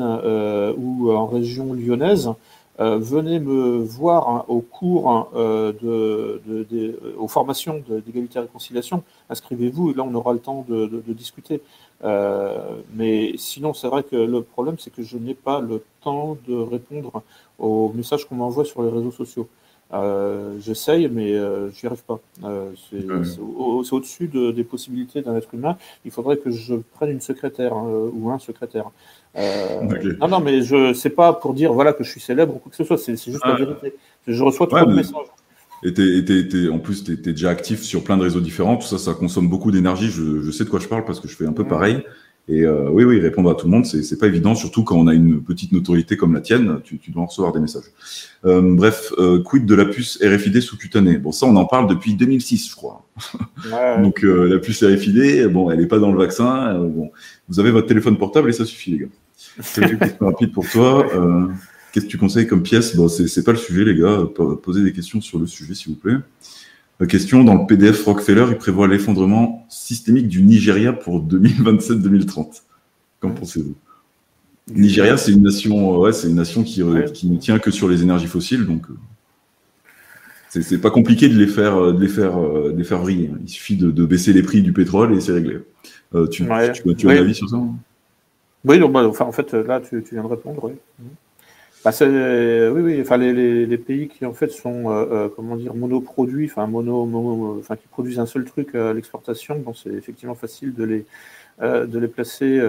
ou 0.76 1.10
en 1.10 1.26
région 1.26 1.72
lyonnaise, 1.72 2.30
venez 2.78 3.40
me 3.40 3.78
voir 3.78 4.28
hein, 4.28 4.44
au 4.48 4.60
cours 4.60 5.10
hein, 5.10 5.28
de, 5.34 6.98
aux 7.18 7.28
formations 7.28 7.82
d'égalité 7.88 8.38
et 8.38 8.42
réconciliation. 8.42 9.02
Inscrivez-vous 9.30 9.90
et 9.90 9.94
là, 9.94 10.02
on 10.02 10.14
aura 10.14 10.34
le 10.34 10.38
temps 10.38 10.66
de, 10.68 10.86
de 10.86 11.12
discuter. 11.12 11.62
Euh, 12.02 12.58
mais 12.94 13.34
sinon, 13.36 13.74
c'est 13.74 13.88
vrai 13.88 14.02
que 14.02 14.16
le 14.16 14.42
problème, 14.42 14.76
c'est 14.78 14.92
que 14.92 15.02
je 15.02 15.18
n'ai 15.18 15.34
pas 15.34 15.60
le 15.60 15.82
temps 16.02 16.36
de 16.48 16.54
répondre 16.54 17.22
aux 17.58 17.92
messages 17.94 18.26
qu'on 18.26 18.36
m'envoie 18.36 18.64
sur 18.64 18.82
les 18.82 18.90
réseaux 18.90 19.10
sociaux. 19.10 19.48
J'essaye, 20.60 21.08
mais 21.08 21.34
j'y 21.72 21.86
arrive 21.86 22.04
pas. 22.04 22.20
c'est 22.90 23.92
au-dessus 23.92 24.28
des 24.28 24.64
possibilités 24.64 25.20
d'un 25.20 25.36
être 25.36 25.52
humain. 25.52 25.76
Il 26.04 26.10
faudrait 26.10 26.36
que 26.36 26.50
je 26.50 26.76
prenne 26.76 27.10
une 27.10 27.20
secrétaire 27.20 27.74
hein, 27.74 28.08
ou 28.12 28.30
un 28.30 28.38
secrétaire. 28.38 28.90
Non, 29.34 30.28
non, 30.28 30.40
mais 30.40 30.62
je 30.62 30.92
sais 30.94 31.10
pas 31.10 31.32
pour 31.32 31.54
dire 31.54 31.72
voilà 31.72 31.92
que 31.92 32.04
je 32.04 32.10
suis 32.10 32.20
célèbre 32.20 32.54
ou 32.54 32.58
quoi 32.58 32.70
que 32.70 32.76
ce 32.76 32.84
soit. 32.84 32.98
C'est 32.98 33.16
juste 33.16 33.44
la 33.44 33.56
vérité. 33.56 33.94
Je 34.26 34.42
reçois 34.44 34.68
trop 34.68 34.84
de 34.84 34.94
messages. 34.94 35.26
Et, 35.82 36.68
en 36.70 36.78
plus, 36.78 37.04
tu 37.04 37.12
es, 37.12 37.16
déjà 37.16 37.50
actif 37.50 37.82
sur 37.82 38.04
plein 38.04 38.16
de 38.16 38.22
réseaux 38.22 38.40
différents. 38.40 38.76
Tout 38.76 38.86
ça, 38.86 38.98
ça 38.98 39.14
consomme 39.14 39.48
beaucoup 39.48 39.70
d'énergie. 39.70 40.10
Je, 40.10 40.42
je, 40.42 40.50
sais 40.50 40.64
de 40.64 40.68
quoi 40.68 40.80
je 40.80 40.88
parle 40.88 41.04
parce 41.04 41.20
que 41.20 41.28
je 41.28 41.36
fais 41.36 41.46
un 41.46 41.52
peu 41.52 41.66
pareil. 41.66 42.02
Et 42.48 42.62
euh, 42.62 42.90
oui, 42.90 43.04
oui, 43.04 43.20
répondre 43.20 43.48
à 43.48 43.54
tout 43.54 43.66
le 43.66 43.70
monde, 43.70 43.86
c'est 43.86 44.18
pas 44.18 44.26
évident, 44.26 44.56
surtout 44.56 44.82
quand 44.82 44.96
on 44.96 45.06
a 45.06 45.14
une 45.14 45.40
petite 45.40 45.70
notoriété 45.70 46.16
comme 46.16 46.34
la 46.34 46.40
tienne, 46.40 46.80
tu, 46.82 46.98
tu 46.98 47.12
dois 47.12 47.26
recevoir 47.26 47.52
des 47.52 47.60
messages. 47.60 47.84
Euh, 48.44 48.74
bref, 48.74 49.12
euh, 49.18 49.40
quid 49.40 49.66
de 49.66 49.74
la 49.76 49.84
puce 49.84 50.18
RFID 50.20 50.60
sous-cutanée? 50.60 51.18
Bon, 51.18 51.30
ça, 51.30 51.46
on 51.46 51.54
en 51.54 51.64
parle 51.64 51.86
depuis 51.86 52.14
2006, 52.14 52.70
je 52.70 52.74
crois. 52.74 53.06
Donc, 54.02 54.24
euh, 54.24 54.48
la 54.48 54.58
puce 54.58 54.82
RFID, 54.82 55.46
bon, 55.46 55.70
elle 55.70 55.78
n'est 55.78 55.86
pas 55.86 56.00
dans 56.00 56.10
le 56.10 56.18
vaccin. 56.18 56.74
Euh, 56.74 56.88
bon, 56.88 57.12
vous 57.48 57.60
avez 57.60 57.70
votre 57.70 57.86
téléphone 57.86 58.18
portable 58.18 58.48
et 58.48 58.52
ça 58.52 58.64
suffit, 58.64 58.90
les 58.92 58.98
gars. 58.98 59.06
Questions 59.56 59.98
rapides 60.26 60.52
pour 60.52 60.68
toi. 60.68 61.06
Qu'est-ce 61.92 62.06
que 62.06 62.10
tu 62.10 62.18
conseilles 62.18 62.46
comme 62.46 62.62
pièce? 62.62 62.94
Bon, 62.96 63.08
c'est 63.08 63.44
pas 63.44 63.52
le 63.52 63.58
sujet, 63.58 63.84
les 63.84 63.96
gars. 63.96 64.24
Posez 64.62 64.82
des 64.82 64.92
questions 64.92 65.20
sur 65.20 65.38
le 65.38 65.46
sujet, 65.46 65.74
s'il 65.74 65.92
vous 65.92 65.98
plaît. 65.98 66.16
Euh, 67.00 67.06
question, 67.06 67.44
dans 67.44 67.54
le 67.54 67.66
PDF 67.66 68.04
Rockefeller, 68.04 68.46
il 68.50 68.56
prévoit 68.56 68.86
l'effondrement 68.86 69.66
systémique 69.68 70.28
du 70.28 70.42
Nigeria 70.42 70.92
pour 70.92 71.22
2027-2030. 71.24 72.62
Qu'en 73.20 73.30
pensez-vous? 73.30 73.74
Nigeria, 74.72 75.16
c'est 75.16 75.32
une 75.32 75.42
nation, 75.42 75.98
ouais, 75.98 76.12
c'est 76.12 76.28
une 76.28 76.36
nation 76.36 76.62
qui, 76.62 76.82
euh, 76.82 77.08
qui, 77.08 77.28
ne 77.28 77.38
tient 77.38 77.58
que 77.58 77.70
sur 77.70 77.88
les 77.88 78.02
énergies 78.02 78.28
fossiles, 78.28 78.66
donc 78.66 78.84
euh, 78.88 78.94
c'est 80.60 80.80
pas 80.80 80.90
compliqué 80.90 81.28
de 81.28 81.36
les 81.36 81.48
faire, 81.48 81.92
de 81.92 82.00
les 82.00 82.08
faire, 82.08 82.38
de 82.38 82.76
les 82.76 82.84
faire 82.84 82.98
vriller. 82.98 83.30
Il 83.42 83.48
suffit 83.48 83.76
de, 83.76 83.90
baisser 84.04 84.32
les 84.32 84.42
prix 84.42 84.62
du 84.62 84.72
pétrole 84.72 85.14
et 85.14 85.20
c'est 85.20 85.32
réglé. 85.32 85.58
tu, 86.30 86.44
tu, 86.96 87.08
as 87.08 87.12
un 87.12 87.16
avis 87.16 87.34
sur 87.34 87.48
ça? 87.48 87.56
Oui, 88.64 88.78
donc, 88.78 88.92
bah, 88.92 89.06
enfin, 89.08 89.24
en 89.24 89.32
fait, 89.32 89.52
là, 89.54 89.80
tu, 89.80 90.02
viens 90.12 90.22
de 90.22 90.28
répondre. 90.28 90.64
Oui. 90.64 91.06
Bah, 91.84 91.92
oui, 92.00 92.82
oui. 92.82 93.00
Enfin, 93.00 93.16
les, 93.16 93.64
les, 93.64 93.78
pays 93.78 94.08
qui 94.08 94.26
en 94.26 94.34
fait 94.34 94.50
sont 94.50 94.90
euh, 94.90 95.06
euh, 95.10 95.28
comment 95.34 95.56
dire 95.56 95.74
monoproduits, 95.74 96.46
enfin 96.46 96.66
mono, 96.66 97.08
enfin 97.58 97.76
qui 97.76 97.88
produisent 97.88 98.18
un 98.18 98.26
seul 98.26 98.44
truc 98.44 98.74
à 98.74 98.92
l'exportation, 98.92 99.58
bon, 99.58 99.72
c'est 99.72 99.90
effectivement 99.90 100.34
facile 100.34 100.74
de 100.74 100.84
les 100.84 101.06
euh, 101.62 101.86
de 101.86 101.98
les 101.98 102.08
placer, 102.08 102.60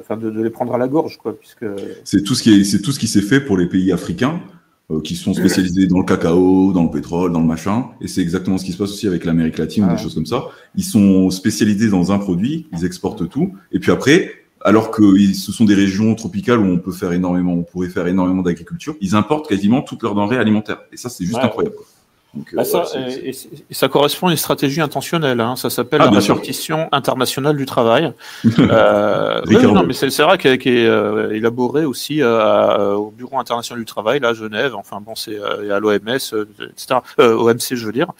enfin 0.00 0.16
de, 0.16 0.30
de, 0.30 0.42
les 0.42 0.50
prendre 0.50 0.74
à 0.74 0.78
la 0.78 0.88
gorge, 0.88 1.18
quoi, 1.18 1.36
puisque 1.38 1.64
c'est 2.04 2.22
tout 2.22 2.34
ce 2.34 2.42
qui 2.42 2.60
est, 2.60 2.64
c'est 2.64 2.80
tout 2.80 2.90
ce 2.90 2.98
qui 2.98 3.08
s'est 3.08 3.22
fait 3.22 3.40
pour 3.40 3.56
les 3.56 3.66
pays 3.66 3.92
africains 3.92 4.40
qui 5.02 5.16
sont 5.16 5.34
spécialisés 5.34 5.88
dans 5.88 5.98
le 5.98 6.04
cacao, 6.04 6.72
dans 6.72 6.84
le 6.84 6.90
pétrole, 6.90 7.32
dans 7.32 7.40
le 7.40 7.46
machin, 7.46 7.86
et 8.00 8.06
c'est 8.06 8.20
exactement 8.20 8.56
ce 8.56 8.64
qui 8.64 8.70
se 8.70 8.78
passe 8.78 8.90
aussi 8.90 9.08
avec 9.08 9.24
l'Amérique 9.24 9.58
latine 9.58 9.82
ou 9.82 9.88
des 9.88 9.94
ah. 9.94 9.96
choses 9.96 10.14
comme 10.14 10.26
ça. 10.26 10.44
Ils 10.76 10.84
sont 10.84 11.28
spécialisés 11.30 11.88
dans 11.88 12.12
un 12.12 12.18
produit, 12.18 12.68
ils 12.72 12.84
exportent 12.84 13.28
tout, 13.28 13.52
et 13.72 13.80
puis 13.80 13.90
après 13.90 14.45
alors 14.64 14.90
que 14.90 15.02
ce 15.32 15.52
sont 15.52 15.64
des 15.64 15.74
régions 15.74 16.14
tropicales 16.14 16.58
où 16.58 16.64
on 16.64 16.78
peut 16.78 16.92
faire 16.92 17.12
énormément, 17.12 17.52
on 17.52 17.62
pourrait 17.62 17.88
faire 17.88 18.06
énormément 18.06 18.42
d'agriculture, 18.42 18.96
ils 19.00 19.14
importent 19.14 19.48
quasiment 19.48 19.82
toutes 19.82 20.02
leurs 20.02 20.14
denrées 20.14 20.38
alimentaires. 20.38 20.80
Et 20.92 20.96
ça, 20.96 21.08
c'est 21.08 21.24
juste 21.24 21.38
incroyable. 21.38 21.76
Bah, 22.52 22.64
ça, 22.64 22.84
et, 23.24 23.32
ça 23.70 23.88
correspond 23.88 24.28
à 24.28 24.30
une 24.30 24.36
stratégie 24.36 24.80
intentionnelle. 24.80 25.40
Hein. 25.40 25.56
Ça 25.56 25.70
s'appelle 25.70 26.00
ah, 26.02 26.10
la 26.10 26.18
répartition 26.18 26.88
internationale 26.92 27.56
du 27.56 27.66
travail. 27.66 28.12
euh, 28.58 29.42
non, 29.62 29.84
mais 29.84 29.92
c'est 29.92 30.22
vrai 30.22 30.38
qu'elle 30.38 30.54
est 30.54 30.86
euh, 30.86 31.30
élaborée 31.32 31.84
aussi 31.84 32.22
euh, 32.22 32.94
au 32.94 33.10
Bureau 33.10 33.38
international 33.38 33.80
du 33.80 33.86
travail, 33.86 34.20
là, 34.20 34.28
à 34.28 34.34
Genève. 34.34 34.74
Enfin 34.74 35.00
bon, 35.00 35.14
c'est 35.14 35.38
euh, 35.38 35.74
à 35.74 35.80
l'OMS, 35.80 35.98
etc. 35.98 37.00
OMC, 37.18 37.74
je 37.74 37.86
veux 37.86 37.92
dire. 37.92 38.12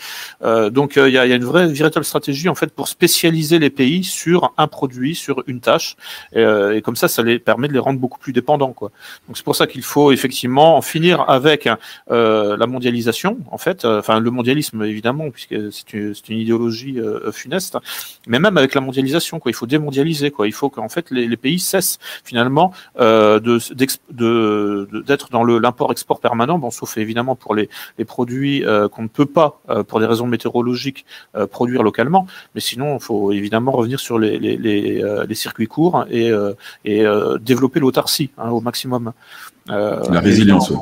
donc 0.70 0.94
il 0.97 1.12
y 1.12 1.18
a, 1.18 1.26
y, 1.26 1.32
a, 1.32 1.36
une 1.36 1.44
vraie 1.44 1.66
véritable 1.66 2.05
stratégie 2.05 2.48
en 2.48 2.55
fait 2.55 2.72
pour 2.72 2.88
spécialiser 2.88 3.59
les 3.59 3.70
pays 3.70 4.05
sur 4.05 4.52
un 4.56 4.66
produit, 4.66 5.14
sur 5.14 5.43
une 5.47 5.60
tâche, 5.60 5.97
et, 6.34 6.82
comme 6.82 6.97
ça, 6.97 7.09
ça 7.09 7.22
les 7.22 7.38
permet 7.38 7.68
de 7.68 7.72
les 7.72 7.78
rendre 7.78 7.98
beaucoup 7.98 8.18
plus 8.18 8.32
dépendants. 8.32 8.72
Quoi. 8.72 8.90
Donc 9.26 9.36
c'est 9.36 9.44
pour 9.44 9.56
ça 9.56 9.66
qu'il 9.66 9.82
faut 9.82 10.12
effectivement 10.12 10.76
en 10.76 10.82
finir 10.82 11.24
avec 11.28 11.68
la 12.09 12.66
mondialisation, 12.66 13.38
en 13.51 13.59
fait 13.59 13.86
enfin 14.07 14.20
le 14.20 14.31
mondialisme 14.31 14.83
évidemment, 14.83 15.31
puisque 15.31 15.57
c'est 15.73 15.93
une, 15.93 16.15
une, 16.28 16.39
idéologie 16.39 17.01
euh, 17.01 17.33
funeste, 17.33 17.78
mais 18.27 18.39
même 18.39 18.57
avec 18.57 18.74
la 18.74 18.81
mondialisation, 18.81 19.41
quoi, 19.41 19.51
il 19.51 19.55
faut 19.55 19.66
démondialiser, 19.66 20.31
quoi. 20.31 20.47
Il 20.47 20.53
faut 20.53 20.70
qu'en 20.70 20.89
fait 20.89 21.11
les, 21.11 21.27
les, 21.27 21.37
pays 21.37 21.59
cessent 21.59 21.99
finalement 22.24 22.73
euh, 23.01 23.41
de 23.41 23.59
d'être 25.03 25.31
dans 25.31 25.43
le 25.43 25.59
l'import-export 25.59 26.20
permanent, 26.20 26.59
bon, 26.59 26.70
sauf 26.70 26.97
évidemment 26.99 27.35
pour 27.35 27.55
les, 27.55 27.69
les 27.99 28.05
produits 28.05 28.65
euh, 28.65 28.89
qu'on 28.89 29.03
ne 29.03 29.09
peut 29.09 29.27
pas, 29.27 29.61
euh, 29.70 29.83
pour 29.83 30.01
des 30.01 30.07
raisons 30.07 30.27
météorologiques, 30.27 31.05
euh, 31.35 31.47
produire 31.47 31.83
localement, 31.83 32.27
mais 32.55 32.61
sinon 32.61 32.97
il 32.97 33.03
faut 33.03 33.33
évidemment 33.33 33.73
revenir 33.73 34.01
sur 34.01 34.19
les, 34.19 34.39
les, 34.39 34.57
les 34.57 35.35
circuits 35.35 35.66
courts 35.66 36.05
et, 36.11 36.31
et 36.85 37.05
développer 37.41 37.81
l'autarcie 37.81 38.31
hein, 38.39 38.51
au 38.51 38.61
maximum. 38.61 39.12
la 39.69 40.20
résilience 40.20 40.73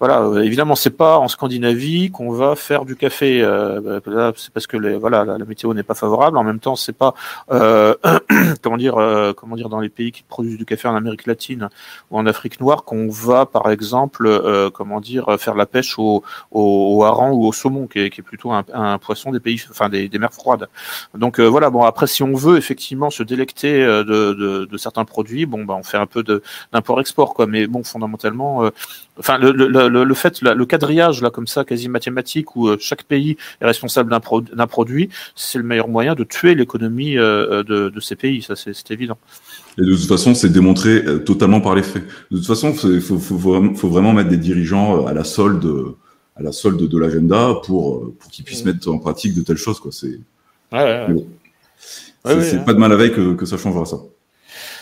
voilà, 0.00 0.22
euh, 0.22 0.42
évidemment, 0.42 0.74
c'est 0.74 0.90
pas 0.90 1.18
en 1.18 1.28
Scandinavie 1.28 2.10
qu'on 2.10 2.30
va 2.30 2.56
faire 2.56 2.84
du 2.84 2.96
café. 2.96 3.40
Euh, 3.40 4.00
là, 4.06 4.32
c'est 4.36 4.52
parce 4.52 4.66
que 4.66 4.76
voilà, 4.96 5.24
la, 5.24 5.38
météo 5.38 5.72
n'est 5.72 5.84
pas 5.84 5.94
favorable. 5.94 6.36
En 6.36 6.42
même 6.42 6.58
temps, 6.58 6.74
c'est 6.74 6.92
pas 6.92 7.14
euh, 7.52 7.94
comment 8.62 8.76
dire, 8.76 8.96
euh, 8.96 9.32
comment 9.32 9.54
dire, 9.54 9.68
dans 9.68 9.80
les 9.80 9.88
pays 9.88 10.10
qui 10.10 10.24
produisent 10.24 10.58
du 10.58 10.64
café 10.64 10.88
en 10.88 10.96
Amérique 10.96 11.26
latine 11.26 11.68
ou 12.10 12.18
en 12.18 12.26
Afrique 12.26 12.60
noire 12.60 12.84
qu'on 12.84 13.08
va, 13.08 13.46
par 13.46 13.70
exemple, 13.70 14.26
euh, 14.26 14.68
comment 14.68 15.00
dire, 15.00 15.38
faire 15.38 15.54
la 15.54 15.66
pêche 15.66 15.98
au, 15.98 16.24
au, 16.50 17.04
hareng 17.04 17.30
ou 17.30 17.46
au 17.46 17.52
saumon, 17.52 17.86
qui 17.86 18.00
est, 18.00 18.22
plutôt 18.22 18.52
un, 18.52 18.98
poisson 18.98 19.30
des 19.30 19.40
pays, 19.40 19.62
enfin 19.70 19.88
des, 19.88 20.08
des 20.08 20.18
mers 20.18 20.32
froides. 20.32 20.68
Donc 21.14 21.38
voilà. 21.38 21.70
Bon, 21.70 21.82
après, 21.84 22.06
si 22.06 22.22
on 22.22 22.34
veut 22.34 22.56
effectivement 22.56 23.10
se 23.10 23.22
délecter 23.22 23.80
de, 23.84 24.64
de, 24.64 24.76
certains 24.76 25.04
produits, 25.04 25.46
bon, 25.46 25.64
bah, 25.64 25.74
on 25.78 25.82
fait 25.82 25.98
un 25.98 26.06
peu 26.06 26.24
d'import-export, 26.72 27.34
quoi. 27.34 27.46
Mais 27.46 27.66
bon, 27.66 27.84
fondamentalement, 27.84 28.68
enfin, 29.18 29.38
le 29.38 29.83
le, 29.88 30.04
le, 30.04 30.14
fait, 30.14 30.40
le 30.42 30.66
quadrillage 30.66 31.22
là 31.22 31.30
comme 31.30 31.46
ça, 31.46 31.64
quasi 31.64 31.88
mathématique, 31.88 32.56
où 32.56 32.68
euh, 32.68 32.76
chaque 32.80 33.04
pays 33.04 33.36
est 33.60 33.66
responsable 33.66 34.10
d'un 34.10 34.66
produit, 34.66 35.08
c'est 35.34 35.58
le 35.58 35.64
meilleur 35.64 35.88
moyen 35.88 36.14
de 36.14 36.24
tuer 36.24 36.54
l'économie 36.54 37.16
euh, 37.16 37.62
de, 37.62 37.88
de, 37.88 38.00
ces 38.00 38.16
pays. 38.16 38.42
Ça, 38.42 38.54
c'est 38.56 38.90
évident. 38.90 39.18
Et 39.78 39.82
de 39.82 39.94
toute 39.94 40.08
façon, 40.08 40.34
c'est 40.34 40.50
démontré 40.50 41.04
euh, 41.04 41.18
totalement 41.18 41.60
par 41.60 41.74
les 41.74 41.82
faits. 41.82 42.04
De 42.30 42.36
toute 42.36 42.46
façon, 42.46 42.72
il 42.84 43.00
faut, 43.00 43.18
faut, 43.18 43.38
faut, 43.38 43.88
vraiment 43.88 44.12
mettre 44.12 44.30
des 44.30 44.36
dirigeants 44.36 45.06
à 45.06 45.12
la 45.12 45.24
solde, 45.24 45.66
à 46.36 46.42
la 46.42 46.52
solde 46.52 46.88
de 46.88 46.98
l'agenda 46.98 47.54
pour, 47.64 48.14
pour 48.18 48.30
qu'ils 48.30 48.44
puissent 48.44 48.64
mettre 48.64 48.90
en 48.90 48.98
pratique 48.98 49.34
de 49.34 49.42
telles 49.42 49.56
choses. 49.56 49.80
Quoi. 49.80 49.92
C'est, 49.92 50.20
ouais, 50.72 51.06
ouais, 52.24 52.42
c'est, 52.42 52.64
pas 52.64 52.74
de 52.74 52.78
mal 52.78 52.92
avec 52.92 53.14
que, 53.14 53.34
que 53.34 53.46
ça 53.46 53.56
changera 53.56 53.84
ça. 53.84 53.98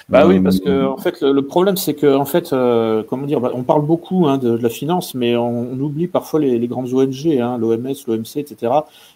Bah 0.08 0.26
oui, 0.26 0.40
parce 0.40 0.60
que 0.60 0.86
en 0.86 0.96
fait, 0.96 1.22
le, 1.22 1.42
problème, 1.42 1.76
c'est 1.76 1.94
que 1.94 2.14
en 2.14 2.24
fait, 2.24 2.52
euh, 2.52 3.02
comment 3.08 3.26
dire, 3.26 3.40
bah, 3.40 3.52
on 3.54 3.62
parle 3.62 3.86
beaucoup 3.86 4.26
hein, 4.26 4.38
de, 4.38 4.56
de, 4.56 4.62
la 4.62 4.68
finance, 4.68 5.14
mais 5.14 5.36
on, 5.36 5.72
on 5.72 5.80
oublie 5.80 6.06
parfois 6.06 6.40
les, 6.40 6.58
les 6.58 6.68
grandes 6.68 6.92
ONG, 6.92 7.26
hein, 7.38 7.56
l'OMS, 7.58 7.94
l'OMC, 8.06 8.36
etc., 8.36 8.72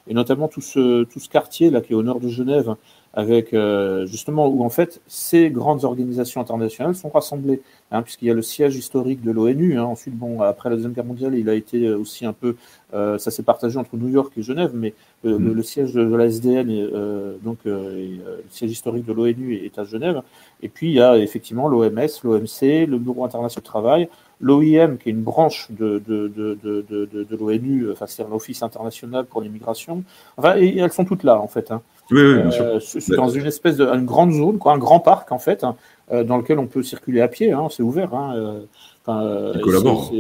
et 0.08 0.15
notamment 0.15 0.48
tout 0.48 0.60
ce 0.60 1.05
tout 1.05 1.18
ce 1.18 1.28
quartier 1.28 1.70
là 1.70 1.81
qui 1.81 1.92
est 1.92 1.97
au 1.97 2.02
nord 2.02 2.20
de 2.20 2.28
Genève, 2.28 2.76
avec 3.16 3.55
euh, 3.55 4.05
justement 4.06 4.47
où 4.47 4.62
en 4.62 4.68
fait 4.68 5.00
ces 5.06 5.48
grandes 5.48 5.84
organisations 5.84 6.40
internationales 6.40 6.94
sont 6.94 7.08
rassemblées, 7.08 7.62
hein, 7.90 8.02
puisqu'il 8.02 8.26
y 8.28 8.31
a 8.31 8.34
le 8.34 8.42
siège 8.42 8.76
historique 8.76 9.23
de 9.23 9.31
l'ONU. 9.32 9.78
Hein, 9.78 9.84
ensuite, 9.84 10.15
bon, 10.15 10.42
après 10.42 10.68
la 10.68 10.76
deuxième 10.76 10.92
guerre 10.92 11.06
mondiale, 11.06 11.34
il 11.34 11.48
a 11.48 11.55
été 11.55 11.90
aussi 11.94 12.26
un 12.26 12.34
peu, 12.34 12.56
euh, 12.92 13.16
ça 13.16 13.31
s'est 13.31 13.42
partagé 13.42 13.78
entre 13.78 13.97
New 13.97 14.10
York 14.10 14.34
et 14.36 14.42
Genève, 14.42 14.73
mais 14.74 14.92
euh, 15.24 15.39
le, 15.39 15.62
siège 15.62 15.94
de, 15.94 16.15
la 16.15 16.26
SDN, 16.26 16.68
euh, 16.70 17.36
donc 17.42 17.58
le 17.65 18.18
siège 18.50 18.70
historique 18.70 19.06
de 19.06 19.15
l'ONU 19.15 19.55
est 19.55 19.78
à 19.78 19.84
Genève. 19.84 20.20
Et 20.62 20.68
puis 20.68 20.89
il 20.89 20.94
y 20.94 21.01
a 21.01 21.18
effectivement 21.18 21.68
l'OMS, 21.68 22.09
l'OMC, 22.25 22.86
le 22.86 22.99
Bureau 22.99 23.25
international 23.25 23.62
du 23.62 23.68
travail, 23.68 24.09
l'OIM, 24.41 24.97
qui 24.97 25.09
est 25.09 25.12
une 25.12 25.23
branche 25.23 25.68
de, 25.70 26.02
de, 26.07 26.28
de, 26.28 26.59
de, 26.62 27.25
de 27.25 27.36
l'ONU, 27.36 27.91
enfin 27.93 28.07
c'est 28.07 28.28
l'Office 28.28 28.62
international 28.62 29.26
pour 29.26 29.43
l'immigration. 29.43 30.02
Enfin, 30.36 30.57
et, 30.57 30.78
elles 30.78 30.93
sont 30.93 31.05
toutes 31.05 31.25
là 31.25 31.39
en 31.41 31.49
fait. 31.49 31.70
Hein. 31.70 31.83
Oui, 32.10 32.23
oui, 32.23 32.43
bien 32.43 32.51
sûr. 32.51 32.81
C'est 32.81 33.17
dans 33.17 33.28
une 33.28 33.47
espèce 33.47 33.76
de 33.76 33.86
une 33.86 34.07
grande 34.07 34.33
zone, 34.33 34.59
quoi, 34.59 34.73
un 34.73 34.78
grand 34.78 35.01
parc 35.01 35.33
en 35.33 35.39
fait, 35.39 35.65
hein, 35.65 35.76
dans 36.10 36.36
lequel 36.39 36.59
on 36.59 36.67
peut 36.67 36.83
circuler 36.83 37.20
à 37.20 37.28
pied. 37.28 37.52
Hein, 37.52 37.67
c'est 37.70 37.83
ouvert. 37.83 38.12
Enfin, 38.12 39.52
Ils 39.55 39.60
collaborent. 39.60 40.12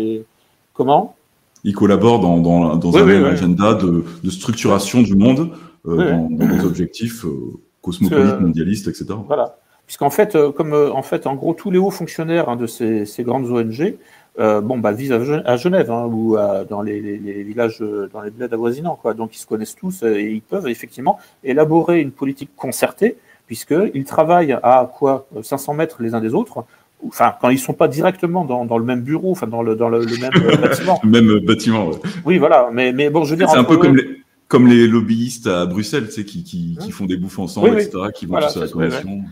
Comment? 0.76 1.16
Ils 1.64 1.74
collaborent 1.74 2.20
dans, 2.20 2.38
dans, 2.38 2.76
dans 2.76 2.96
un 2.96 3.24
agenda 3.24 3.74
de, 3.74 4.04
de, 4.22 4.30
structuration 4.30 5.02
du 5.02 5.16
monde, 5.16 5.50
euh, 5.86 6.12
dans, 6.12 6.28
dans, 6.30 6.46
des 6.46 6.64
objectifs 6.64 7.24
euh, 7.24 7.54
cosmopolites, 7.82 8.40
mondialistes, 8.40 8.86
etc. 8.86 9.06
Voilà. 9.26 9.58
Puisqu'en 9.86 10.10
fait, 10.10 10.34
euh, 10.34 10.50
comme 10.50 10.72
euh, 10.72 10.90
en 10.92 11.02
fait, 11.02 11.26
en 11.26 11.34
gros, 11.34 11.54
tous 11.54 11.70
les 11.70 11.78
hauts 11.78 11.90
fonctionnaires 11.90 12.48
hein, 12.48 12.56
de 12.56 12.66
ces, 12.66 13.06
ces, 13.06 13.22
grandes 13.22 13.46
ONG, 13.46 13.96
euh, 14.38 14.60
bon, 14.60 14.78
bah, 14.78 14.92
vivent 14.92 15.42
à 15.44 15.56
Genève 15.56 15.90
hein, 15.90 16.08
ou 16.10 16.36
à, 16.36 16.64
dans 16.64 16.82
les, 16.82 17.00
les, 17.00 17.18
les, 17.18 17.42
villages, 17.42 17.80
dans 18.12 18.20
les 18.20 18.30
bleds 18.30 18.52
avoisinants, 18.52 18.98
quoi. 19.00 19.14
Donc, 19.14 19.34
ils 19.36 19.38
se 19.38 19.46
connaissent 19.46 19.76
tous 19.76 20.02
et 20.02 20.30
ils 20.30 20.42
peuvent 20.42 20.68
effectivement 20.68 21.18
élaborer 21.44 22.00
une 22.00 22.10
politique 22.10 22.50
concertée, 22.56 23.16
puisqu'ils 23.46 24.04
travaillent 24.04 24.58
à 24.62 24.90
quoi 24.92 25.26
500 25.42 25.74
mètres 25.74 26.02
les 26.02 26.14
uns 26.14 26.20
des 26.20 26.34
autres 26.34 26.64
enfin 27.06 27.34
quand 27.40 27.50
ils 27.50 27.58
sont 27.58 27.72
pas 27.72 27.88
directement 27.88 28.44
dans, 28.44 28.64
dans 28.64 28.78
le 28.78 28.84
même 28.84 29.02
bureau, 29.02 29.30
enfin 29.32 29.46
dans 29.46 29.62
le 29.62 29.76
dans 29.76 29.88
le, 29.88 30.00
même 30.00 30.30
euh, 30.34 30.56
bâtiment. 30.56 31.00
même 31.04 31.38
bâtiment. 31.40 31.88
Ouais. 31.88 31.96
Oui, 32.24 32.38
voilà. 32.38 32.68
Mais 32.72 32.92
mais 32.92 33.10
bon, 33.10 33.24
je 33.24 33.30
veux 33.30 33.36
dire. 33.36 33.50
C'est 33.50 33.58
un 33.58 33.64
peu 33.64 33.76
comme 33.76 33.96
les 33.96 34.22
comme 34.48 34.68
les 34.68 34.86
lobbyistes 34.86 35.46
à 35.46 35.66
Bruxelles, 35.66 36.06
tu 36.06 36.12
sais, 36.12 36.24
qui, 36.24 36.44
qui, 36.44 36.78
qui 36.80 36.92
font 36.92 37.06
des 37.06 37.16
bouffes 37.16 37.38
ensemble, 37.38 37.80
etc., 37.80 37.98
qui 38.14 38.26
vont 38.26 38.38
tous 38.38 38.56
à 38.56 38.60
la 38.60 38.68
commission. 38.68 39.22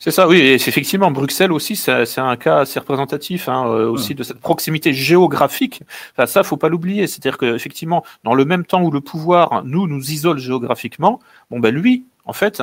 C'est 0.00 0.10
ça, 0.10 0.28
oui. 0.28 0.38
Et 0.38 0.54
effectivement, 0.54 1.10
Bruxelles 1.10 1.52
aussi, 1.52 1.76
c'est 1.76 2.18
un 2.18 2.36
cas 2.36 2.58
assez 2.58 2.78
représentatif 2.78 3.48
hein, 3.48 3.66
euh, 3.66 3.88
aussi 3.88 4.14
de 4.14 4.22
cette 4.22 4.40
proximité 4.40 4.92
géographique. 4.92 5.82
Enfin, 6.12 6.26
ça, 6.26 6.42
faut 6.42 6.56
pas 6.56 6.68
l'oublier. 6.68 7.06
C'est-à-dire 7.06 7.38
qu'effectivement, 7.38 8.04
dans 8.24 8.34
le 8.34 8.44
même 8.44 8.66
temps 8.66 8.82
où 8.82 8.90
le 8.90 9.00
pouvoir 9.00 9.64
nous 9.64 9.86
nous 9.86 10.10
isole 10.10 10.38
géographiquement, 10.38 11.20
bon 11.50 11.60
ben 11.60 11.74
lui, 11.74 12.04
en 12.26 12.32
fait, 12.32 12.62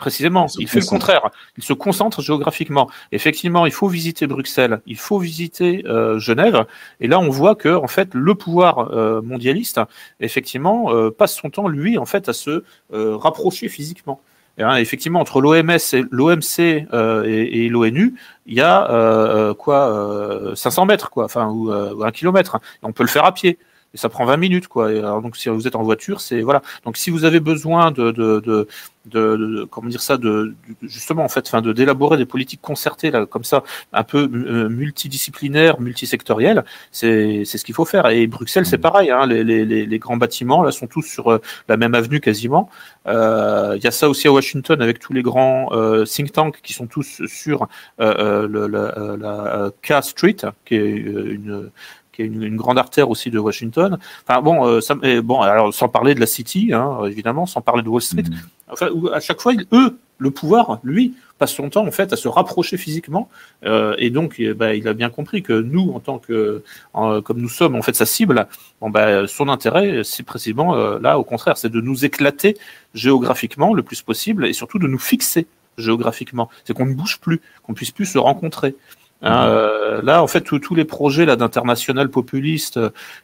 précisément. 0.00 0.46
Il, 0.58 0.66
fait 0.66 0.80
le 0.80 0.86
contraire. 0.86 1.30
Il 1.56 1.62
se 1.62 1.72
concentre 1.72 2.22
géographiquement. 2.22 2.90
Effectivement, 3.12 3.66
il 3.66 3.72
faut 3.72 3.86
visiter 3.86 4.26
Bruxelles, 4.26 4.80
il 4.86 4.96
faut 4.96 5.18
visiter 5.18 5.84
euh, 5.86 6.18
Genève. 6.18 6.66
Et 7.00 7.06
là, 7.06 7.20
on 7.20 7.28
voit 7.28 7.54
que 7.54 7.68
en 7.68 7.86
fait, 7.86 8.08
le 8.14 8.34
pouvoir 8.34 8.90
euh, 8.90 9.22
mondialiste, 9.22 9.80
effectivement, 10.18 10.92
euh, 10.92 11.10
passe 11.10 11.36
son 11.36 11.50
temps 11.50 11.68
lui, 11.68 11.98
en 11.98 12.06
fait, 12.06 12.28
à 12.28 12.32
se 12.32 12.64
rapprocher 12.92 13.68
physiquement. 13.68 14.20
Et, 14.58 14.62
hein, 14.62 14.76
effectivement, 14.76 15.20
entre 15.20 15.40
l'OMS, 15.40 15.78
l'OMC 16.10 16.58
et, 16.58 17.64
et 17.64 17.68
l'ONU, 17.68 18.14
il 18.46 18.54
y 18.54 18.60
a 18.60 19.54
quoi 19.54 20.52
500 20.54 20.86
mètres, 20.86 21.10
quoi, 21.10 21.24
enfin 21.24 21.46
ou, 21.48 21.70
un 21.70 22.10
kilomètre. 22.10 22.58
on 22.82 22.92
peut 22.92 23.04
le 23.04 23.08
faire 23.08 23.24
à 23.24 23.32
pied 23.32 23.58
et 23.94 23.98
ça 23.98 24.08
prend 24.08 24.24
20 24.24 24.36
minutes 24.36 24.68
quoi. 24.68 24.88
alors, 24.88 25.22
donc 25.22 25.36
si 25.36 25.48
vous 25.48 25.66
êtes 25.66 25.76
en 25.76 25.82
voiture, 25.82 26.20
c'est 26.20 26.42
voilà. 26.42 26.62
Donc 26.84 26.96
si 26.96 27.10
vous 27.10 27.24
avez 27.24 27.40
besoin 27.40 27.90
de 27.90 28.10
de, 28.10 28.40
de, 28.40 28.68
de, 29.06 29.64
comment 29.70 29.88
dire 29.88 30.02
ça, 30.02 30.16
de, 30.16 30.54
justement 30.82 31.24
en 31.24 31.28
fait, 31.28 31.46
enfin 31.46 31.62
de 31.62 31.72
d'élaborer 31.72 32.16
des 32.16 32.26
politiques 32.26 32.60
concertées 32.60 33.10
là 33.10 33.26
comme 33.26 33.44
ça, 33.44 33.62
un 33.92 34.04
peu 34.04 34.30
euh, 34.32 34.68
multidisciplinaires, 34.68 35.80
multisectorielles, 35.80 36.64
c'est 36.92 37.44
c'est 37.44 37.58
ce 37.58 37.64
qu'il 37.64 37.74
faut 37.74 37.84
faire. 37.84 38.06
Et 38.08 38.26
Bruxelles 38.26 38.66
c'est 38.66 38.78
mmh. 38.78 38.80
pareil, 38.80 39.10
hein, 39.10 39.26
les, 39.26 39.44
les, 39.44 39.64
les, 39.64 39.98
grands 39.98 40.16
bâtiments 40.16 40.62
là 40.62 40.72
sont 40.72 40.86
tous 40.86 41.02
sur 41.02 41.32
euh, 41.32 41.40
la 41.68 41.76
même 41.76 41.94
avenue 41.94 42.20
quasiment. 42.20 42.70
Euh, 43.06 43.74
il 43.76 43.84
y 43.84 43.86
a 43.86 43.90
ça 43.90 44.08
aussi 44.08 44.28
à 44.28 44.32
Washington 44.32 44.80
avec 44.82 44.98
tous 44.98 45.12
les 45.12 45.22
grands 45.22 45.68
euh, 45.72 46.04
think 46.04 46.32
tanks 46.32 46.60
qui 46.62 46.72
sont 46.72 46.86
tous 46.86 47.22
sur 47.26 47.68
euh, 48.00 48.46
le, 48.46 48.66
la, 48.66 49.16
la 49.16 49.70
K 49.82 50.02
Street, 50.02 50.36
qui 50.64 50.74
est 50.74 50.80
une 50.80 51.70
une, 52.18 52.56
grande 52.56 52.78
artère 52.78 53.10
aussi 53.10 53.30
de 53.30 53.38
Washington. 53.38 53.98
Enfin 54.26 54.42
bon, 54.42 54.66
euh, 54.66 54.80
ça, 54.80 54.94
bon, 55.22 55.40
alors 55.40 55.72
sans 55.72 55.88
parler 55.88 56.14
de 56.14 56.20
la 56.20 56.26
City, 56.26 56.72
hein, 56.72 56.98
évidemment, 57.06 57.46
sans 57.46 57.60
parler 57.60 57.82
de 57.82 57.88
Wall 57.88 58.02
Street. 58.02 58.22
Mm. 58.22 58.72
Enfin, 58.72 58.88
à 59.12 59.20
chaque 59.20 59.40
fois, 59.40 59.52
eux, 59.72 59.98
le 60.18 60.30
pouvoir, 60.30 60.78
lui, 60.84 61.14
passe 61.38 61.54
son 61.54 61.70
temps 61.70 61.86
en 61.86 61.90
fait 61.90 62.12
à 62.12 62.16
se 62.16 62.28
rapprocher 62.28 62.76
physiquement, 62.76 63.28
euh, 63.64 63.94
et 63.98 64.10
donc, 64.10 64.36
eh 64.38 64.52
ben, 64.52 64.72
il 64.72 64.86
a 64.86 64.92
bien 64.92 65.08
compris 65.08 65.42
que 65.42 65.54
nous, 65.54 65.92
en 65.94 66.00
tant 66.00 66.18
que, 66.18 66.62
comme 66.92 67.40
nous 67.40 67.48
sommes 67.48 67.74
en 67.74 67.82
fait 67.82 67.94
sa 67.94 68.06
cible, 68.06 68.46
bon, 68.80 68.90
ben, 68.90 69.26
son 69.26 69.48
intérêt, 69.48 70.02
c'est 70.04 70.22
précisément 70.22 70.76
euh, 70.76 70.98
là, 71.00 71.18
au 71.18 71.24
contraire, 71.24 71.56
c'est 71.56 71.70
de 71.70 71.80
nous 71.80 72.04
éclater 72.04 72.56
géographiquement 72.94 73.72
le 73.72 73.82
plus 73.82 74.02
possible, 74.02 74.46
et 74.46 74.52
surtout 74.52 74.78
de 74.78 74.86
nous 74.86 74.98
fixer 74.98 75.46
géographiquement. 75.78 76.50
C'est 76.64 76.74
qu'on 76.74 76.86
ne 76.86 76.94
bouge 76.94 77.18
plus, 77.18 77.40
qu'on 77.62 77.72
puisse 77.72 77.90
plus 77.90 78.06
se 78.06 78.18
rencontrer. 78.18 78.74
Hein, 79.22 79.48
euh, 79.48 80.02
là, 80.02 80.22
en 80.22 80.26
fait, 80.26 80.40
tous 80.40 80.74
les 80.74 80.84
projets 80.84 81.26
là 81.26 81.36
d'international 81.36 82.08
populiste 82.08 82.80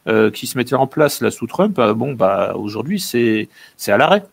euh, 0.07 0.29
qui 0.29 0.47
se 0.47 0.57
mettaient 0.57 0.75
en 0.75 0.87
place 0.87 1.21
là 1.21 1.31
sous 1.31 1.47
Trump, 1.47 1.79
euh, 1.79 1.93
bon, 1.93 2.13
bah 2.13 2.53
aujourd'hui 2.55 2.99
c'est 2.99 3.49
c'est 3.77 3.91
à 3.91 3.97
l'arrêt. 3.97 4.23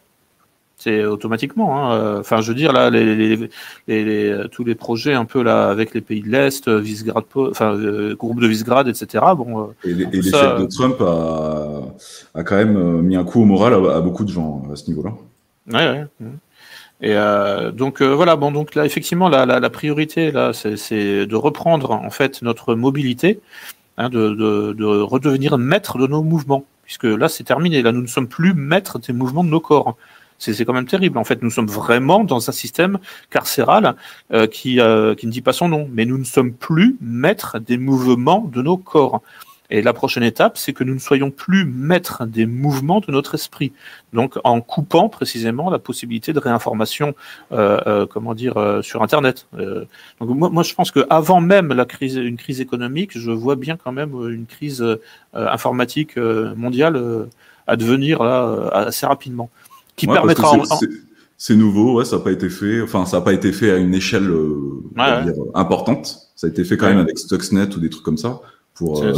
C'est 0.77 1.05
automatiquement. 1.05 1.93
Hein. 1.93 2.19
Enfin, 2.19 2.43
je 2.43 2.49
veux 2.49 2.55
dire 2.55 2.73
là, 2.73 2.91
les, 2.91 3.15
les, 3.17 3.49
les, 3.87 4.45
tous 4.51 4.65
les 4.65 4.75
projets 4.75 5.15
un 5.15 5.25
peu 5.25 5.43
là 5.43 5.71
avec 5.71 5.95
les 5.95 6.03
pays 6.03 6.21
de 6.21 6.29
l'est, 6.29 6.69
Visegrad, 6.69 7.25
enfin 7.35 7.79
groupe 8.15 8.41
de 8.41 8.47
Visegrad, 8.47 8.89
etc. 8.89 9.25
Bon. 9.37 9.71
et 9.85 9.95
l'échec 9.95 10.33
de 10.59 10.67
Trump 10.67 11.01
a, 11.01 11.81
a 12.35 12.43
quand 12.43 12.57
même 12.57 13.01
mis 13.03 13.17
un 13.17 13.25
coup 13.25 13.41
au 13.41 13.45
moral 13.47 13.73
à, 13.73 14.01
beaucoup 14.01 14.25
de 14.25 14.31
gens 14.31 14.65
à 14.71 14.77
ce 14.77 14.89
niveau-là. 14.89 15.13
Ouais, 15.73 16.07
ouais. 16.21 16.27
Et 17.05 17.13
euh, 17.17 17.71
donc 17.71 18.01
euh, 18.01 18.15
voilà, 18.15 18.35
bon 18.35 18.51
donc 18.51 18.75
là 18.75 18.87
effectivement 18.87 19.29
la, 19.29 19.45
la, 19.45 19.71
priorité 19.71 20.31
là 20.31 20.55
c'est 20.55 21.27
de 21.27 21.37
reprendre 21.37 21.91
en 21.91 22.09
fait 22.09 22.41
notre 22.41 22.75
mobilité, 22.75 23.41
hein, 23.99 24.09
de, 24.09 24.31
de, 24.31 24.73
de, 24.73 24.87
redevenir 24.87 25.59
maître 25.59 25.99
de 25.99 26.07
nos 26.07 26.23
mouvements, 26.23 26.65
puisque 26.85 27.05
là 27.05 27.29
c'est 27.29 27.45
terminé, 27.45 27.83
là 27.83 27.93
nous 27.93 28.01
ne 28.01 28.07
sommes 28.07 28.27
plus 28.27 28.55
maîtres 28.55 28.99
des 28.99 29.13
mouvements 29.13 29.45
de 29.45 29.51
nos 29.51 29.61
corps. 29.61 29.99
C'est 30.39 30.65
quand 30.65 30.73
même 30.73 30.87
terrible. 30.87 31.17
En 31.17 31.25
fait, 31.25 31.43
nous 31.43 31.51
sommes 31.51 31.69
vraiment 31.69 32.25
dans 32.25 32.51
un 32.51 32.53
système 32.53 32.99
carcéral 33.31 33.95
euh, 34.33 34.47
qui, 34.47 34.79
qui 35.19 35.27
ne 35.27 35.31
dit 35.31 35.43
pas 35.43 35.53
son 35.53 35.69
nom, 35.69 35.89
mais 35.93 36.07
nous 36.07 36.19
ne 36.19 36.25
sommes 36.25 36.53
plus 36.53 36.97
maîtres 37.01 37.59
des 37.61 37.79
mouvements 37.79 38.51
de 38.53 38.61
nos 38.61 38.77
corps. 38.77 39.23
Et 39.75 39.83
la 39.83 39.93
prochaine 39.93 40.23
étape, 40.23 40.57
c'est 40.57 40.73
que 40.73 40.85
nous 40.85 40.95
ne 40.95 41.01
soyons 41.01 41.33
plus 41.33 41.65
maîtres 41.65 42.27
des 42.27 42.47
mouvements 42.47 43.01
de 43.01 43.11
notre 43.11 43.35
esprit. 43.35 43.73
Donc, 44.13 44.39
en 44.45 44.61
coupant 44.61 45.09
précisément 45.09 45.69
la 45.69 45.81
possibilité 45.81 46.33
de 46.33 46.39
réinformation, 46.39 47.17
euh, 47.51 47.81
euh, 47.89 48.07
comment 48.07 48.35
dire, 48.35 48.57
euh, 48.57 48.83
sur 48.83 49.03
Internet. 49.03 49.49
Donc, 49.59 50.29
moi, 50.29 50.49
moi, 50.49 50.63
je 50.63 50.75
pense 50.75 50.93
que 50.93 51.05
avant 51.11 51.41
même 51.41 51.73
la 51.73 51.87
crise, 51.87 52.15
une 52.15 52.37
crise 52.37 52.61
économique, 52.61 53.19
je 53.19 53.33
vois 53.33 53.57
bien 53.57 53.77
quand 53.77 53.91
même 53.91 54.13
une 54.31 54.47
crise 54.47 54.85
informatique 55.33 56.17
mondiale 56.17 57.27
à 57.67 57.75
devenir 57.75 58.23
là 58.23 58.69
assez 58.73 59.07
rapidement, 59.07 59.51
qui 59.97 60.07
permettra. 60.07 60.57
C'est 61.37 61.57
nouveau, 61.57 61.95
ouais, 61.95 62.05
ça 62.05 62.19
n'a 62.19 62.23
pas 62.23 62.31
été 62.31 62.49
fait. 62.49 62.81
Enfin, 62.81 63.07
ça 63.07 63.17
n'a 63.17 63.25
pas 63.25 63.33
été 63.33 63.53
fait 63.53 63.73
à 63.73 63.77
une 63.79 63.93
échelle 63.93 64.31
dire, 64.95 65.35
importante. 65.55 66.31
Ça 66.37 66.47
a 66.47 66.51
été 66.51 66.63
fait 66.63 66.77
quand 66.77 66.87
même 66.87 66.99
avec 66.99 67.19
Stuxnet 67.19 67.75
ou 67.75 67.81
des 67.81 67.91
trucs 67.91 68.05
comme 68.05 68.19
ça 68.19 68.41
pour 68.75 69.03
euh, 69.03 69.13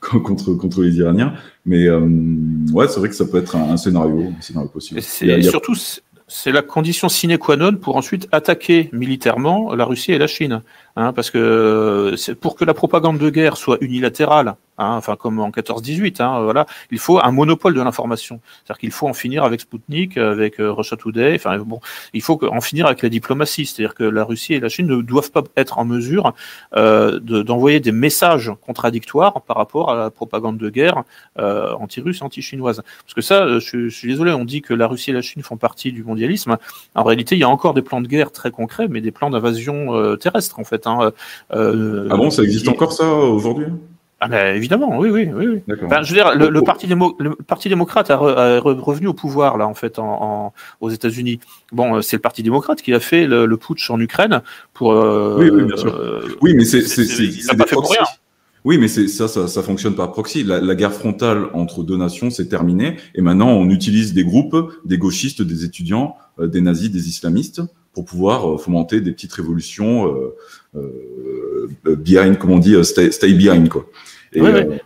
contre 0.00 0.54
contre 0.54 0.82
les 0.82 0.96
Iraniens. 0.96 1.34
Mais 1.66 1.86
euh, 1.86 2.00
ouais, 2.72 2.88
c'est 2.88 3.00
vrai 3.00 3.08
que 3.08 3.14
ça 3.14 3.24
peut 3.24 3.38
être 3.38 3.56
un, 3.56 3.76
scénario, 3.76 4.32
un 4.38 4.42
scénario 4.42 4.68
possible. 4.68 5.00
Et, 5.22 5.42
surtout, 5.42 5.74
c'est 6.28 6.52
la 6.52 6.62
condition 6.62 7.08
sine 7.08 7.36
qua 7.38 7.56
non 7.56 7.76
pour 7.76 7.96
ensuite 7.96 8.28
attaquer 8.32 8.88
militairement 8.92 9.74
la 9.74 9.84
Russie 9.84 10.12
et 10.12 10.18
la 10.18 10.26
Chine, 10.26 10.62
hein, 10.96 11.12
parce 11.12 11.30
que 11.30 12.14
c'est 12.16 12.34
pour 12.34 12.56
que 12.56 12.64
la 12.64 12.74
propagande 12.74 13.18
de 13.18 13.30
guerre 13.30 13.56
soit 13.56 13.78
unilatérale 13.80 14.54
Hein, 14.80 14.96
enfin 14.96 15.14
comme 15.14 15.40
en 15.40 15.50
14-18. 15.50 16.22
Hein, 16.22 16.42
voilà, 16.42 16.64
il 16.90 16.98
faut 16.98 17.22
un 17.22 17.30
monopole 17.32 17.74
de 17.74 17.82
l'information. 17.82 18.40
C'est-à-dire 18.64 18.78
qu'il 18.78 18.90
faut 18.92 19.06
en 19.06 19.12
finir 19.12 19.44
avec 19.44 19.60
Sputnik, 19.60 20.16
avec 20.16 20.58
euh, 20.58 20.72
Russia 20.72 20.96
Today. 20.96 21.34
Enfin 21.34 21.58
bon, 21.58 21.80
il 22.14 22.22
faut 22.22 22.42
en 22.50 22.62
finir 22.62 22.86
avec 22.86 23.02
la 23.02 23.10
diplomatie. 23.10 23.66
C'est-à-dire 23.66 23.94
que 23.94 24.04
la 24.04 24.24
Russie 24.24 24.54
et 24.54 24.60
la 24.60 24.70
Chine 24.70 24.86
ne 24.86 25.02
doivent 25.02 25.32
pas 25.32 25.44
être 25.58 25.78
en 25.78 25.84
mesure 25.84 26.32
euh, 26.76 27.20
d'envoyer 27.20 27.80
des 27.80 27.92
messages 27.92 28.50
contradictoires 28.62 29.42
par 29.42 29.58
rapport 29.58 29.90
à 29.90 29.96
la 29.96 30.10
propagande 30.10 30.56
de 30.56 30.70
guerre 30.70 31.04
euh, 31.38 31.74
anti-russe, 31.74 32.22
anti-chinoise. 32.22 32.82
Parce 33.04 33.14
que 33.14 33.20
ça, 33.20 33.58
je, 33.58 33.88
je, 33.88 33.94
suis 33.94 34.08
désolé, 34.08 34.32
on 34.32 34.46
dit 34.46 34.62
que 34.62 34.72
la 34.72 34.86
Russie 34.86 35.10
et 35.10 35.14
la 35.14 35.20
Chine 35.20 35.42
font 35.42 35.58
partie 35.58 35.92
du 35.92 36.02
mondialisme. 36.04 36.56
En 36.94 37.04
réalité, 37.04 37.36
il 37.36 37.40
y 37.40 37.44
a 37.44 37.50
encore 37.50 37.74
des 37.74 37.82
plans 37.82 38.00
de 38.00 38.08
guerre 38.08 38.32
très 38.32 38.50
concrets, 38.50 38.88
mais 38.88 39.02
des 39.02 39.10
plans 39.10 39.28
d'invasion 39.28 39.94
euh, 39.94 40.16
terrestre 40.16 40.58
en 40.58 40.64
fait. 40.64 40.79
Hein. 40.86 41.12
Euh, 41.52 42.08
ah 42.10 42.16
bon, 42.16 42.30
ça 42.30 42.42
existe 42.42 42.68
encore 42.68 42.92
ça 42.92 43.06
aujourd'hui? 43.06 43.66
Ah 44.22 44.28
ben, 44.28 44.54
évidemment, 44.54 44.98
oui, 44.98 45.08
oui, 45.08 45.30
oui. 45.34 45.62
Enfin, 45.82 46.02
je 46.02 46.12
veux 46.12 46.20
dire, 46.20 46.34
le, 46.34 46.62
parti 46.62 46.86
le, 46.86 47.34
parti 47.36 47.70
démocrate 47.70 48.10
a, 48.10 48.18
revenu 48.60 49.06
au 49.06 49.14
pouvoir 49.14 49.56
là, 49.56 49.66
en 49.66 49.72
fait, 49.72 49.98
en, 49.98 50.52
aux 50.82 50.90
États-Unis. 50.90 51.40
Bon, 51.72 51.96
euh, 51.96 52.02
c'est 52.02 52.16
le 52.16 52.20
Parti 52.20 52.42
démocrate 52.42 52.82
qui 52.82 52.92
a 52.92 53.00
fait 53.00 53.26
le, 53.26 53.56
putsch 53.56 53.88
en 53.90 53.98
Ukraine 53.98 54.42
pour. 54.74 54.92
Euh, 54.92 55.36
oui, 55.38 55.48
oui, 55.50 55.64
bien 55.64 55.76
sûr. 55.78 55.94
Euh, 55.94 56.36
oui, 56.42 56.52
mais 56.52 56.66
c'est 56.66 56.82
pas 57.56 57.64
fait 57.64 57.76
pour 57.76 57.90
rien. 57.90 58.04
Oui, 58.62 58.76
mais 58.76 58.88
c'est 58.88 59.08
ça, 59.08 59.26
ça, 59.26 59.48
ça 59.48 59.62
fonctionne 59.62 59.94
par 59.94 60.12
proxy. 60.12 60.44
La, 60.44 60.60
la, 60.60 60.74
guerre 60.74 60.92
frontale 60.92 61.46
entre 61.54 61.82
deux 61.82 61.96
nations, 61.96 62.28
c'est 62.28 62.48
terminé, 62.48 62.98
et 63.14 63.22
maintenant 63.22 63.48
on 63.48 63.70
utilise 63.70 64.12
des 64.12 64.22
groupes, 64.22 64.54
des 64.84 64.98
gauchistes, 64.98 65.40
des 65.40 65.64
étudiants, 65.64 66.14
des 66.38 66.60
nazis, 66.60 66.90
des 66.90 67.08
islamistes, 67.08 67.62
pour 67.92 68.04
pouvoir 68.04 68.60
fomenter 68.60 69.00
des 69.00 69.12
petites 69.12 69.32
révolutions 69.32 70.06
euh, 70.06 70.10
euh, 70.10 70.36
behind, 71.84 72.38
comme 72.38 72.50
on 72.50 72.58
dit, 72.58 72.76
stay, 72.84 73.10
stay 73.10 73.34
behind, 73.34 73.68
quoi. 73.68 73.86
Euh, 74.36 74.78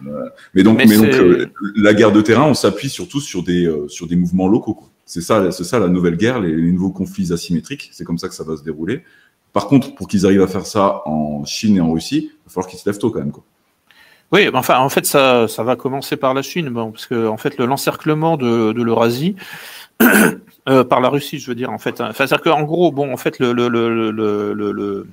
mais 0.54 0.62
donc, 0.62 0.78
mais, 0.78 0.96
donc 0.96 1.06
euh, 1.06 1.46
la 1.76 1.92
guerre 1.92 2.12
de 2.12 2.22
terrain, 2.22 2.44
on 2.44 2.54
s'appuie 2.54 2.88
surtout 2.88 3.20
sur 3.20 3.42
des 3.42 3.66
euh, 3.66 3.88
sur 3.88 4.06
des 4.06 4.16
mouvements 4.16 4.48
locaux. 4.48 4.78
C'est 5.04 5.20
ça, 5.20 5.50
c'est 5.52 5.64
ça 5.64 5.78
la 5.78 5.88
nouvelle 5.88 6.16
guerre, 6.16 6.40
les, 6.40 6.72
nouveaux 6.72 6.90
conflits 6.90 7.32
asymétriques. 7.32 7.90
C'est 7.92 8.04
comme 8.04 8.16
ça 8.16 8.28
que 8.28 8.34
ça 8.34 8.44
va 8.44 8.56
se 8.56 8.62
dérouler. 8.62 9.02
Par 9.52 9.66
contre, 9.66 9.94
pour 9.94 10.08
qu'ils 10.08 10.24
arrivent 10.24 10.42
à 10.42 10.46
faire 10.46 10.66
ça 10.66 11.02
en 11.04 11.44
Chine 11.44 11.76
et 11.76 11.80
en 11.80 11.92
Russie, 11.92 12.30
il 12.32 12.44
va 12.46 12.52
falloir 12.52 12.66
qu'ils 12.68 12.78
se 12.78 12.88
lèvent 12.88 12.98
tôt 12.98 13.10
quand 13.10 13.18
même. 13.18 13.32
Quoi. 13.32 13.44
Oui, 14.32 14.48
enfin, 14.52 14.78
en 14.78 14.88
fait, 14.88 15.04
ça, 15.04 15.46
ça 15.46 15.62
va 15.62 15.76
commencer 15.76 16.16
par 16.16 16.32
la 16.32 16.40
Chine, 16.42 16.70
bon, 16.70 16.90
parce 16.90 17.06
que 17.06 17.26
en 17.28 17.36
fait, 17.36 17.58
l'encerclement 17.58 18.36
de, 18.36 18.72
de 18.72 18.82
l'Eurasie 18.82 19.36
par 20.64 21.00
la 21.00 21.08
Russie, 21.08 21.38
je 21.38 21.46
veux 21.46 21.54
dire, 21.54 21.70
en 21.70 21.78
fait, 21.78 22.00
hein. 22.00 22.10
c'est-à-dire 22.14 22.40
qu'en 22.40 22.62
gros, 22.62 22.90
bon, 22.90 23.12
en 23.12 23.16
fait, 23.18 23.38
le, 23.38 23.52
le, 23.52 23.68
le, 23.68 24.10
le 24.10 25.06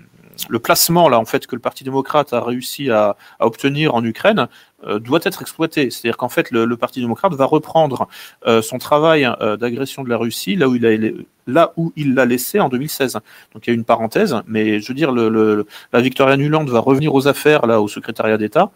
le 0.50 0.60
placement 0.60 1.10
là 1.10 1.20
en 1.20 1.26
fait 1.26 1.48
que 1.48 1.56
le 1.56 1.62
Parti 1.62 1.84
démocrate 1.84 2.34
a 2.34 2.42
réussi 2.42 2.90
à, 2.90 3.16
obtenir 3.40 3.96
en 3.96 4.04
Ukraine 4.04 4.48
euh, 4.86 5.00
doit 5.00 5.20
être 5.24 5.42
exploité. 5.42 5.90
C'est-à-dire 5.90 6.18
qu'en 6.18 6.30
fait 6.30 6.52
le, 6.52 6.76
Parti 6.78 7.02
démocrate 7.02 7.34
va 7.34 7.46
reprendre 7.46 8.08
euh, 8.48 8.62
son 8.62 8.78
travail 8.78 9.26
euh, 9.42 9.58
d'agression 9.58 10.04
de 10.04 10.10
la 10.10 10.18
Russie 10.18 10.56
là 10.56 10.68
où 10.68 10.76
il 10.76 10.86
a 10.86 11.12
là 11.48 11.74
où 11.76 11.92
il 11.96 12.14
l'a 12.14 12.26
laissé 12.26 12.60
en 12.60 12.70
2016. 12.70 13.14
Donc 13.54 13.68
il 13.68 13.70
y 13.70 13.72
a 13.72 13.74
une 13.74 13.84
parenthèse, 13.84 14.36
mais 14.48 14.80
je 14.80 14.88
veux 14.88 14.94
dire 14.94 15.12
le, 15.12 15.66
la 15.92 16.02
Victoria 16.02 16.38
Nuland 16.38 16.66
va 16.66 16.80
revenir 16.80 17.14
aux 17.14 17.28
affaires 17.28 17.66
là 17.66 17.82
au 17.82 17.88
secrétariat 17.88 18.38
d'État 18.38 18.72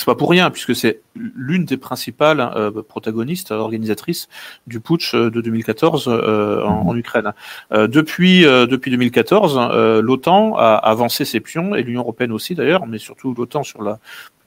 c'est 0.00 0.06
pas 0.06 0.14
pour 0.14 0.30
rien, 0.30 0.50
puisque 0.50 0.74
c'est 0.74 1.02
l'une 1.14 1.66
des 1.66 1.76
principales 1.76 2.40
euh, 2.40 2.70
protagonistes, 2.82 3.50
organisatrices 3.50 4.30
du 4.66 4.80
putsch 4.80 5.14
euh, 5.14 5.30
de 5.30 5.42
2014 5.42 6.08
euh, 6.08 6.64
en, 6.64 6.96
Ukraine. 6.96 7.34
depuis 7.70 8.44
depuis 8.44 8.90
2014, 8.90 10.00
l'OTAN 10.02 10.56
a 10.56 10.74
avancé 10.76 11.26
ses 11.26 11.40
pions 11.40 11.74
et 11.74 11.82
l'Union 11.82 12.00
européenne 12.00 12.32
aussi 12.32 12.54
d'ailleurs, 12.54 12.86
mais 12.86 12.96
surtout 12.96 13.34
l'OTAN 13.34 13.62
sur 13.62 13.82
la 13.82 13.98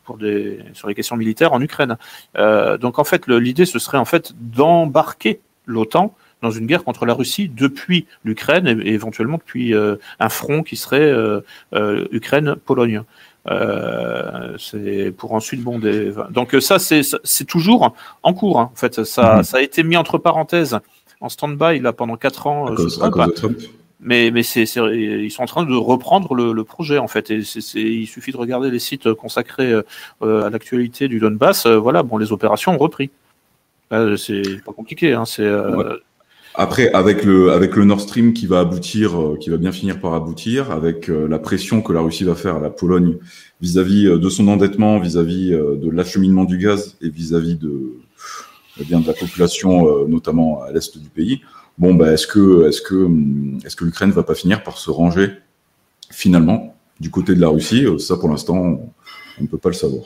pour 0.04 0.18
des 0.18 0.60
sur 0.74 0.88
les 0.88 0.96
questions 0.96 1.16
militaires 1.16 1.54
en 1.54 1.62
Ukraine. 1.62 1.98
donc 2.36 2.98
en 3.00 3.04
fait, 3.04 3.28
l'idée 3.28 3.66
ce 3.66 3.80
serait 3.80 4.00
en 4.00 4.06
fait 4.06 4.34
d'embarquer 4.40 5.40
l'OTAN 5.66 6.16
dans 6.42 6.52
une 6.52 6.66
guerre 6.66 6.84
contre 6.84 7.06
la 7.06 7.14
Russie 7.14 7.48
depuis 7.48 8.08
l'Ukraine 8.26 8.68
et, 8.68 8.94
éventuellement 8.94 9.38
depuis 9.38 9.74
un 9.74 10.30
front 10.30 10.64
qui 10.64 10.76
serait 10.76 11.14
Ukraine-Pologne. 11.72 13.04
Euh, 13.50 14.56
c'est 14.58 15.12
pour 15.12 15.34
ensuite 15.34 15.62
bon 15.62 15.78
des... 15.78 16.14
donc 16.30 16.56
ça 16.62 16.80
c'est 16.80 17.02
c'est 17.26 17.44
toujours 17.44 17.94
en 18.22 18.34
cours 18.34 18.58
hein. 18.58 18.70
en 18.72 18.76
fait 18.78 19.04
ça 19.04 19.36
mhm. 19.36 19.44
ça 19.44 19.58
a 19.58 19.62
été 19.62 19.84
mis 19.84 19.98
entre 19.98 20.18
parenthèses 20.18 20.80
en 21.20 21.28
stand-by 21.28 21.80
là 21.80 21.92
pendant 21.92 22.16
quatre 22.16 22.48
ans 22.48 22.68
à 22.68 22.76
cause, 22.76 22.98
de 22.98 23.32
Trump. 23.34 23.58
mais 24.00 24.32
mais 24.32 24.44
c'est 24.44 24.64
ils 24.64 25.30
sont 25.30 25.44
en 25.44 25.46
train 25.46 25.66
de 25.66 25.76
reprendre 25.76 26.36
le, 26.36 26.54
le 26.54 26.64
projet 26.64 27.00
en 27.00 27.10
fait 27.10 27.32
et 27.32 27.44
c'est 27.44 27.82
il 27.82 28.08
suffit 28.08 28.32
de 28.32 28.38
regarder 28.38 28.72
les 28.72 28.80
sites 28.80 29.14
consacrés 29.14 29.74
euh, 30.22 30.46
à 30.46 30.50
l'actualité 30.50 31.10
du 31.10 31.20
Donbass 31.20 31.66
euh, 31.66 31.76
voilà 31.76 32.02
bon 32.02 32.18
les 32.18 32.32
opérations 32.32 32.74
ont 32.74 32.78
repris 32.78 33.10
c'est 33.92 34.64
pas 34.64 34.72
compliqué 34.72 35.12
hein, 35.12 35.26
c'est 35.26 35.46
après, 36.56 36.92
avec 36.92 37.24
le, 37.24 37.52
avec 37.52 37.76
le 37.76 37.84
Nord 37.84 38.02
Stream 38.02 38.34
qui 38.34 38.46
va 38.46 38.60
aboutir, 38.60 39.20
euh, 39.20 39.38
qui 39.38 39.50
va 39.50 39.58
bien 39.58 39.72
finir 39.72 40.00
par 40.00 40.14
aboutir, 40.14 40.72
avec 40.72 41.10
euh, 41.10 41.28
la 41.28 41.40
pression 41.40 41.82
que 41.82 41.92
la 41.92 42.02
Russie 42.02 42.24
va 42.24 42.36
faire 42.36 42.58
à 42.58 42.60
la 42.60 42.70
Pologne 42.70 43.18
vis-à-vis 43.62 44.06
euh, 44.06 44.20
de 44.20 44.30
son 44.30 44.48
endettement, 44.48 45.00
vis-à-vis 45.00 45.52
de 45.52 45.90
l'acheminement 45.90 46.44
du 46.44 46.58
gaz 46.60 46.96
et 47.02 47.10
vis-à-vis 47.10 47.56
de, 47.56 47.94
eh 48.80 48.84
bien, 48.84 49.00
de 49.00 49.08
la 49.08 49.14
population, 49.14 50.08
notamment 50.08 50.62
à 50.62 50.72
l'est 50.72 50.98
du 50.98 51.10
pays. 51.10 51.42
Bon, 51.80 51.96
bah, 51.96 52.12
est-ce 52.12 52.28
que, 52.28 52.68
est-ce 52.68 52.82
que, 52.82 52.96
hum, 52.96 53.58
est-ce 53.66 53.76
que 53.76 53.86
l'Ukraine 53.86 54.12
va 54.12 54.24
pas 54.24 54.36
finir 54.36 54.62
par 54.62 54.78
se 54.78 54.92
ranger 54.92 55.32
finalement 56.12 56.76
du 57.00 57.10
côté 57.10 57.34
de 57.34 57.42
la 57.42 57.50
Russie? 57.50 57.88
Ça, 57.98 58.16
pour 58.18 58.30
l'instant, 58.30 58.56
on 59.40 59.42
ne 59.42 59.48
peut 59.48 59.58
pas 59.58 59.70
le 59.70 59.76
savoir 59.76 60.04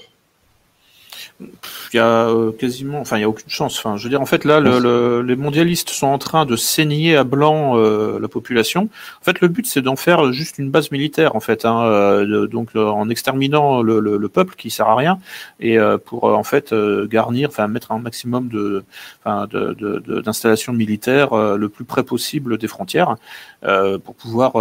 il 1.40 1.98
y 1.98 1.99
a 1.99 2.30
euh, 2.30 2.51
quasiment, 2.51 2.99
enfin 2.99 3.17
il 3.17 3.22
y 3.22 3.24
a 3.24 3.30
aucune 3.30 3.49
chance. 3.49 3.77
Enfin, 3.77 3.95
je 3.95 4.03
veux 4.03 4.09
dire, 4.09 4.22
en 4.22 4.25
fait 4.25 4.43
là, 4.43 4.59
le, 4.59 5.22
les 5.22 5.35
mondialistes 5.35 5.90
sont 5.90 6.07
en 6.07 6.17
train 6.17 6.45
de 6.45 6.56
saigner 6.56 7.16
à 7.16 7.24
blanc 7.24 7.77
euh, 7.77 8.19
la 8.19 8.27
population. 8.27 8.90
En 9.22 9.24
fait, 9.24 9.40
le 9.41 9.48
but 9.48 9.67
c'est 9.67 9.82
d'en 9.82 9.95
faire 9.95 10.32
juste 10.33 10.57
une 10.57 10.72
base 10.72 10.91
militaire, 10.91 11.35
en 11.35 11.40
fait, 11.40 11.66
hein, 11.66 11.83
euh, 11.85 12.48
donc 12.48 12.75
en 12.75 13.09
exterminant 13.09 13.82
le, 13.82 13.99
le, 13.99 14.30
peuple 14.30 14.56
qui 14.56 14.69
sert 14.69 14.90
à 14.90 14.95
rien 14.95 15.19
et 15.59 15.77
pour 16.06 16.25
en 16.25 16.43
fait 16.43 16.74
garnir, 17.09 17.49
enfin 17.49 17.67
mettre 17.67 17.91
un 17.91 17.99
maximum 17.99 18.49
de, 18.49 18.83
enfin, 19.24 19.48
d'installations 19.48 20.74
de, 20.74 20.77
militaires 20.77 21.33
le 21.56 21.69
plus 21.69 21.85
près 21.85 22.03
possible 22.03 22.57
des 22.57 22.67
frontières 22.67 23.16
pour 23.61 24.16
pouvoir 24.16 24.53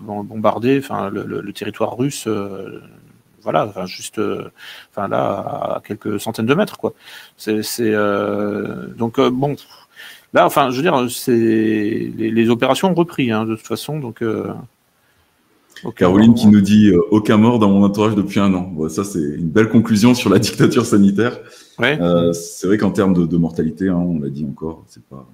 bombarder, 0.00 0.80
enfin 0.82 1.10
le, 1.10 1.24
le 1.24 1.52
territoire 1.52 1.96
russe 1.96 2.26
voilà, 3.42 3.66
enfin, 3.66 3.86
juste, 3.86 4.18
euh, 4.18 4.50
enfin 4.90 5.08
là, 5.08 5.76
à 5.76 5.82
quelques 5.84 6.20
centaines 6.20 6.46
de 6.46 6.54
mètres, 6.54 6.78
quoi. 6.78 6.94
C'est, 7.36 7.62
euh, 7.80 8.86
donc 8.96 9.18
euh, 9.18 9.30
bon, 9.30 9.56
là, 10.34 10.46
enfin, 10.46 10.70
je 10.70 10.76
veux 10.76 10.82
dire, 10.82 11.10
c'est 11.10 11.32
les, 12.16 12.50
opérations 12.50 12.90
ont 12.90 12.94
repris, 12.94 13.30
hein, 13.30 13.44
de 13.44 13.56
toute 13.56 13.66
façon, 13.66 13.98
donc. 13.98 14.22
Caroline 15.96 16.34
qui 16.34 16.46
nous 16.46 16.60
dit 16.60 16.92
aucun 17.10 17.38
mort 17.38 17.58
dans 17.58 17.70
mon 17.70 17.82
entourage 17.82 18.14
depuis 18.14 18.38
un 18.38 18.52
an. 18.52 18.88
ça, 18.90 19.02
c'est 19.02 19.18
une 19.18 19.48
belle 19.48 19.70
conclusion 19.70 20.14
sur 20.14 20.28
la 20.28 20.38
dictature 20.38 20.84
sanitaire. 20.84 21.38
Ouais. 21.78 21.98
c'est 22.34 22.66
vrai 22.66 22.76
qu'en 22.76 22.90
termes 22.90 23.26
de, 23.26 23.36
mortalité, 23.38 23.88
hein, 23.88 23.94
on 23.94 24.20
l'a 24.20 24.28
dit 24.28 24.44
encore, 24.44 24.84
c'est 24.88 25.02
pas. 25.04 25.26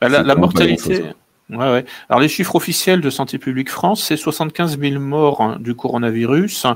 Bah, 0.00 0.08
la, 0.08 0.34
mortalité. 0.34 1.04
Ouais, 1.52 1.70
ouais. 1.70 1.84
Alors 2.08 2.20
les 2.20 2.28
chiffres 2.28 2.56
officiels 2.56 3.00
de 3.00 3.10
Santé 3.10 3.38
publique 3.38 3.70
France, 3.70 4.04
c'est 4.04 4.16
75 4.16 4.78
000 4.78 5.00
morts 5.00 5.42
hein, 5.42 5.58
du 5.60 5.74
coronavirus 5.74 6.66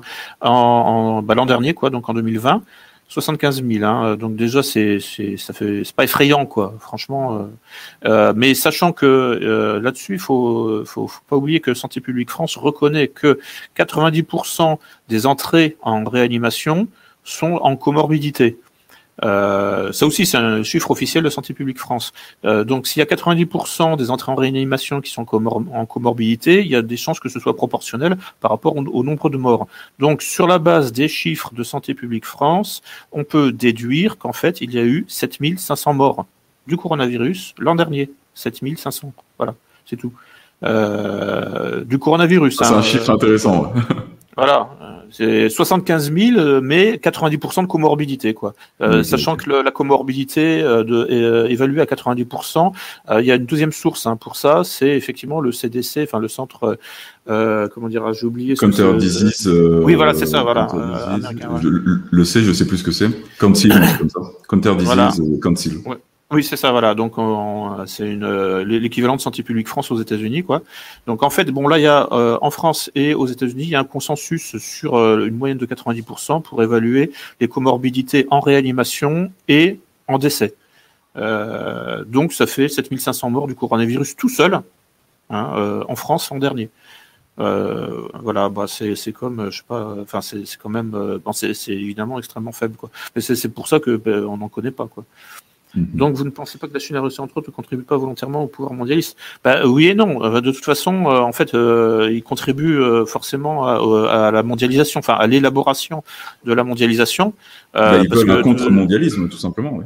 en, 0.41 1.23
bah, 1.23 1.35
l'an 1.35 1.47
dernier, 1.47 1.75
quoi, 1.75 1.91
donc 1.91 2.09
en 2.09 2.15
2020. 2.15 2.63
75 3.09 3.63
000, 3.65 3.85
hein, 3.85 4.17
donc 4.17 4.35
déjà 4.35 4.65
c'est 4.65 4.99
c'est 4.99 5.37
ça 5.37 5.53
fait 5.53 5.83
c'est 5.85 5.95
pas 5.95 6.03
effrayant 6.03 6.45
quoi, 6.45 6.75
franchement. 6.81 7.39
Euh, 7.39 7.45
euh, 8.05 8.33
mais 8.35 8.55
sachant 8.55 8.93
que 8.93 9.07
euh, 9.07 9.81
là-dessus, 9.81 10.15
il 10.15 10.19
faut, 10.19 10.85
faut 10.85 11.07
faut 11.07 11.23
pas 11.29 11.37
oublier 11.37 11.61
que 11.61 11.73
Santé 11.73 12.01
publique 12.01 12.31
France 12.31 12.57
reconnaît 12.57 13.07
que 13.07 13.39
90% 13.77 14.79
des 15.09 15.27
entrées 15.27 15.77
en 15.83 16.03
réanimation 16.03 16.89
sont 17.23 17.55
en 17.63 17.77
comorbidité. 17.77 18.59
Euh, 19.25 19.93
ça 19.93 20.07
aussi, 20.07 20.27
c'est 20.27 20.37
un 20.37 20.63
chiffre 20.63 20.91
officiel 20.91 21.25
de 21.25 21.31
Santé 21.31 21.55
publique 21.55 21.79
France. 21.79 22.13
Euh, 22.45 22.65
donc, 22.65 22.87
s'il 22.87 23.01
y 23.01 23.03
a 23.03 23.07
90% 23.07 23.97
des 23.97 24.11
entrées 24.11 24.33
en 24.33 24.35
réanimation 24.35 25.01
qui 25.01 25.11
sont 25.11 25.27
en 25.33 25.87
comorbidité, 25.87 26.61
il 26.61 26.69
y 26.69 26.77
a 26.77 26.83
des 26.83 26.97
chances 26.97 27.21
que 27.21 27.29
ce 27.29 27.41
soit 27.41 27.57
proportionnel 27.57 28.17
par 28.41 28.51
rapport 28.51 28.77
au, 28.77 29.05
nombre 29.05 29.31
de 29.31 29.37
morts. 29.37 29.67
Donc, 29.99 30.23
sur 30.23 30.47
la 30.47 30.59
base 30.59 30.93
des 30.93 31.09
chiffres 31.09 31.55
de 31.55 31.63
Santé 31.63 31.95
publique 31.95 32.27
France, 32.27 32.83
on 33.13 33.25
peut 33.25 33.53
déduire 33.53 34.19
qu'en 34.19 34.33
fait, 34.33 34.61
il 34.61 34.73
y 34.73 34.79
a 34.79 34.85
eu 34.85 35.05
7500 35.09 35.95
morts 35.95 36.27
du 36.67 36.77
coronavirus 36.77 37.55
l'an 37.59 37.75
dernier. 37.75 38.11
7500. 38.35 39.13
Voilà, 39.39 39.55
c'est 39.87 39.97
tout. 39.97 40.13
Euh, 40.63 41.85
du 41.85 41.99
coronavirus. 41.99 42.57
c'est 42.59 42.65
un 42.65 42.79
hein, 42.79 42.83
chiffre 42.83 43.11
intéressant. 43.11 43.73
Voilà, 44.37 44.69
c'est 45.11 45.49
75 45.49 46.13
000, 46.13 46.61
mais 46.61 46.97
90% 46.97 47.63
de 47.63 47.67
comorbidité, 47.67 48.35
quoi. 48.35 48.53
Euh, 48.83 49.03
sachant 49.03 49.35
que 49.37 49.51
la 49.51 49.71
comorbidité 49.71 50.61
euh, 50.61 50.85
de, 50.85 51.07
est 51.09 51.23
euh, 51.23 51.49
évaluée 51.49 51.81
à 51.81 51.87
90%, 51.87 52.73
il 53.19 53.25
y 53.25 53.33
a 53.33 53.37
une 53.37 53.47
deuxième 53.47 53.73
source 53.73 54.07
hein, 54.07 54.17
pour 54.17 54.37
ça, 54.37 54.63
c'est 54.63 54.91
effectivement 54.91 55.41
le 55.41 55.53
CDC, 55.53 56.03
enfin 56.03 56.19
le 56.19 56.29
centre, 56.29 56.79
comment 57.27 57.89
dire, 57.89 58.13
j'ai 58.13 58.27
oublié. 58.27 58.57
Counter 58.57 58.93
Disease. 58.99 59.49
oui, 59.49 59.95
voilà, 59.95 60.13
c'est 60.13 60.27
ça, 60.27 60.43
voilà. 60.43 60.69
je, 61.63 61.69
le 62.11 62.25
sais, 62.25 62.43
je 62.43 62.53
sais 62.53 62.67
plus 62.67 62.77
ce 62.79 62.85
que 62.85 62.93
c'est. 62.93 63.09
Council, 63.39 63.71
comme 63.99 64.11
ça. 64.11 64.21
Counter 64.49 64.75
Disease 64.77 65.23
Council. 65.41 65.79
Ouais. 65.87 65.97
Oui, 66.33 66.43
c'est 66.43 66.57
ça, 66.57 66.73
voilà. 66.73 66.95
Donc, 66.97 67.15
c'est 67.87 68.09
une 68.11 68.25
euh, 68.25 68.65
l'équivalent 68.65 69.15
de 69.15 69.21
Santé 69.21 69.45
publique 69.45 69.69
France 69.69 69.93
aux 69.93 70.01
États-Unis, 70.01 70.43
quoi. 70.43 70.63
Donc, 71.07 71.23
en 71.23 71.31
fait, 71.31 71.45
bon, 71.53 71.69
là, 71.69 71.79
il 71.79 71.83
y 71.83 71.87
a 71.87 72.09
euh, 72.11 72.37
en 72.43 72.51
France 72.51 72.91
et 72.97 73.15
aux 73.15 73.27
États-Unis, 73.27 73.63
il 73.63 73.69
y 73.69 73.77
a 73.77 73.81
un 73.81 73.85
consensus 73.85 74.57
sur 74.59 74.97
euh, 74.97 75.27
une 75.27 75.37
moyenne 75.37 75.59
de 75.59 75.67
90% 75.67 76.43
pour 76.43 76.63
évaluer 76.65 77.13
les 77.41 77.47
comorbidités 77.47 78.27
en 78.31 78.41
réanimation 78.41 79.31
et 79.47 79.79
en 80.09 80.19
décès. 80.19 80.55
donc, 81.15 82.33
ça 82.33 82.47
fait 82.47 82.69
7500 82.69 83.31
morts 83.31 83.47
du 83.47 83.55
coronavirus 83.55 84.17
tout 84.17 84.29
seul 84.29 84.61
hein, 85.31 85.83
en 85.89 85.97
France 85.97 86.31
en 86.33 86.39
dernier. 86.39 86.71
voilà, 87.39 88.49
bah 88.49 88.67
c'est 88.69 89.13
comme, 89.13 89.51
je 89.51 89.59
sais 89.59 89.65
pas, 89.67 89.97
enfin 90.03 90.21
c'est 90.21 90.45
quand 90.63 90.69
même, 90.69 90.91
bon, 91.25 91.33
c'est 91.33 91.53
évidemment 91.69 92.19
extrêmement 92.19 92.53
faible 92.53 92.77
quoi. 92.77 92.91
Mais 93.15 93.23
c'est 93.23 93.49
pour 93.49 93.69
ça 93.69 93.81
que 93.81 93.97
ben, 93.97 94.25
on 94.25 94.37
n'en 94.39 94.49
connaît 94.49 94.71
pas 94.71 94.87
quoi. 94.87 95.05
Mhm. 95.77 95.89
Donc 95.95 96.15
vous 96.15 96.25
ne 96.25 96.31
pensez 96.31 96.59
pas 96.59 96.67
que 96.67 96.73
la 96.73 96.79
Chine 96.79 96.97
et 96.97 96.99
la 96.99 97.03
Russie 97.03 97.21
entre 97.21 97.37
autres 97.37 97.51
ne 97.51 97.55
contribuent 97.55 97.85
pas 97.85 97.97
volontairement 97.97 98.45
au 98.45 98.47
pouvoir 98.47 98.73
mondialiste? 98.73 99.17
Bah, 99.45 99.67
Oui 99.67 99.89
et 99.89 99.95
non. 99.95 100.25
Euh, 100.25 100.41
de 100.41 100.51
toute 100.51 100.65
façon, 100.65 101.07
euh, 101.07 101.21
en 101.21 101.33
fait, 101.33 101.55
euh, 101.55 102.09
ils 102.11 102.23
contribuent 102.23 102.81
forcément 103.07 103.67
à, 103.67 104.31
la 104.31 104.43
mondialisation, 104.43 104.99
enfin 104.99 105.15
à 105.15 105.27
l'élaboration 105.27 106.03
de 106.45 106.53
la 106.53 106.65
mondialisation. 106.65 107.35
Bah, 107.75 107.99
ils 108.03 108.09
veulent 108.09 108.43
contre-mondialisme, 108.43 109.29
tout 109.29 109.39
simplement. 109.39 109.75
Oui. 109.75 109.85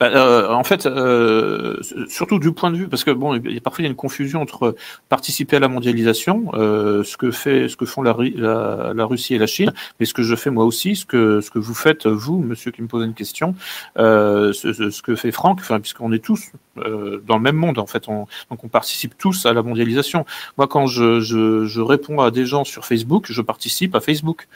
Bah, 0.00 0.10
euh, 0.14 0.52
en 0.52 0.62
fait, 0.62 0.86
euh, 0.86 1.76
surtout 2.08 2.38
du 2.38 2.52
point 2.52 2.70
de 2.70 2.76
vue, 2.76 2.88
parce 2.88 3.02
que 3.02 3.10
bon, 3.10 3.34
il 3.34 3.52
y 3.52 3.56
a, 3.56 3.60
parfois 3.60 3.82
il 3.82 3.86
y 3.86 3.88
a 3.88 3.90
une 3.90 3.96
confusion 3.96 4.40
entre 4.40 4.76
participer 5.08 5.56
à 5.56 5.58
la 5.58 5.66
mondialisation, 5.66 6.52
euh, 6.54 7.02
ce 7.02 7.16
que 7.16 7.32
fait, 7.32 7.68
ce 7.68 7.76
que 7.76 7.84
font 7.84 8.02
la, 8.02 8.16
la, 8.94 9.04
Russie 9.04 9.34
et 9.34 9.38
la 9.38 9.48
Chine, 9.48 9.72
mais 9.98 10.06
ce 10.06 10.14
que 10.14 10.22
je 10.22 10.36
fais 10.36 10.50
moi 10.50 10.64
aussi, 10.64 10.94
ce 10.94 11.04
que 11.04 11.40
ce 11.40 11.50
que 11.50 11.58
vous 11.58 11.74
faites 11.74 12.06
vous, 12.06 12.38
monsieur 12.38 12.70
qui 12.70 12.80
me 12.80 12.86
posez 12.86 13.06
une 13.06 13.14
question, 13.14 13.56
euh, 13.98 14.52
ce, 14.52 14.72
ce, 14.72 15.02
que 15.02 15.16
fait 15.16 15.32
Franck, 15.32 15.58
enfin 15.60 15.80
puisqu'on 15.80 16.12
est 16.12 16.24
tous 16.24 16.52
euh, 16.78 17.20
dans 17.26 17.36
le 17.36 17.42
même 17.42 17.56
monde 17.56 17.78
en 17.78 17.86
fait, 17.86 18.08
on, 18.08 18.26
donc 18.50 18.62
on 18.62 18.68
participe 18.68 19.18
tous 19.18 19.46
à 19.46 19.52
la 19.52 19.62
mondialisation. 19.62 20.24
Moi, 20.58 20.68
quand 20.68 20.86
je, 20.86 21.18
je, 21.20 21.64
je, 21.64 21.80
réponds 21.80 22.20
à 22.20 22.30
des 22.30 22.46
gens 22.46 22.62
sur 22.62 22.84
Facebook, 22.84 23.26
je 23.28 23.42
participe 23.42 23.96
à 23.96 24.00
Facebook. 24.00 24.46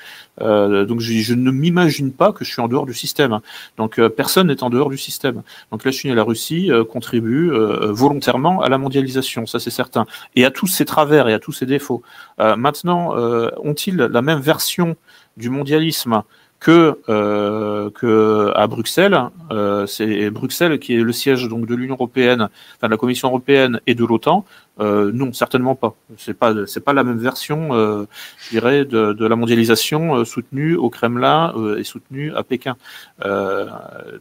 Euh, 0.41 0.85
donc 0.85 1.01
je, 1.01 1.13
je 1.15 1.35
ne 1.35 1.51
m'imagine 1.51 2.13
pas 2.13 2.33
que 2.33 2.45
je 2.45 2.53
suis 2.53 2.63
en 2.63 2.69
dehors 2.69 2.87
du 2.87 2.95
système. 2.95 3.41
Donc 3.77 4.01
personne 4.11 4.47
n'est 4.47 4.63
en 4.63 4.71
dehors 4.71 4.89
du 4.89 4.99
système. 4.99 5.32
Donc 5.71 5.85
la 5.85 5.91
Chine 5.91 6.11
et 6.11 6.15
la 6.15 6.25
Russie 6.25 6.71
contribuent 6.91 7.51
volontairement 7.51 8.61
à 8.63 8.69
la 8.69 8.79
mondialisation, 8.79 9.47
ça 9.47 9.59
c'est 9.59 9.71
certain, 9.71 10.07
et 10.37 10.45
à 10.45 10.51
tous 10.51 10.67
ses 10.67 10.85
travers 10.85 11.29
et 11.29 11.35
à 11.35 11.39
tous 11.39 11.53
ses 11.53 11.67
défauts. 11.67 12.03
maintenant, 12.39 13.15
ont-ils 13.63 13.97
la 13.97 14.23
même 14.23 14.41
version 14.41 14.97
du 15.37 15.51
mondialisme 15.51 16.23
que, 16.63 17.01
euh, 17.09 17.91
que 17.91 18.53
à 18.55 18.69
Bruxelles, 18.69 19.21
euh, 19.51 19.85
c'est 19.87 20.31
Bruxelles 20.31 20.79
qui 20.79 20.95
est 20.95 21.03
le 21.03 21.13
siège 21.13 21.49
donc 21.49 21.67
de 21.67 21.75
l'Union 21.75 21.95
européenne, 21.95 22.49
enfin 22.77 22.87
de 22.87 22.93
la 22.93 22.97
Commission 22.97 23.29
européenne 23.29 23.81
et 23.89 23.97
de 23.97 24.05
l'OTAN. 24.05 24.45
Euh, 24.79 25.11
non, 25.13 25.33
certainement 25.33 25.75
pas. 25.75 25.97
C'est 26.17 26.39
pas 26.39 26.55
c'est 26.67 26.81
pas 26.81 26.93
la 26.93 27.03
même 27.03 27.19
version, 27.19 27.75
euh, 27.75 28.05
je 28.39 28.51
dirais, 28.51 28.85
de, 28.85 29.13
de 29.13 29.27
la 29.27 29.35
mondialisation 29.35 30.15
euh, 30.15 30.25
soutenue 30.25 30.77
au 30.77 30.89
Kremlin 30.89 31.53
euh, 31.57 31.79
et 31.79 31.85
soutenue 31.85 32.33
à 32.33 32.45
Pékin. 32.45 32.77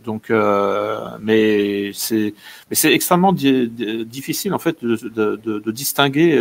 donc, 0.03 0.31
mais 1.21 1.91
c'est 1.93 2.33
mais 2.71 2.75
c'est 2.75 2.91
extrêmement 2.91 3.33
difficile 3.33 4.55
en 4.55 4.59
fait 4.59 4.83
de, 4.83 4.95
de, 4.95 5.59
de, 5.59 5.71
distinguer 5.71 6.39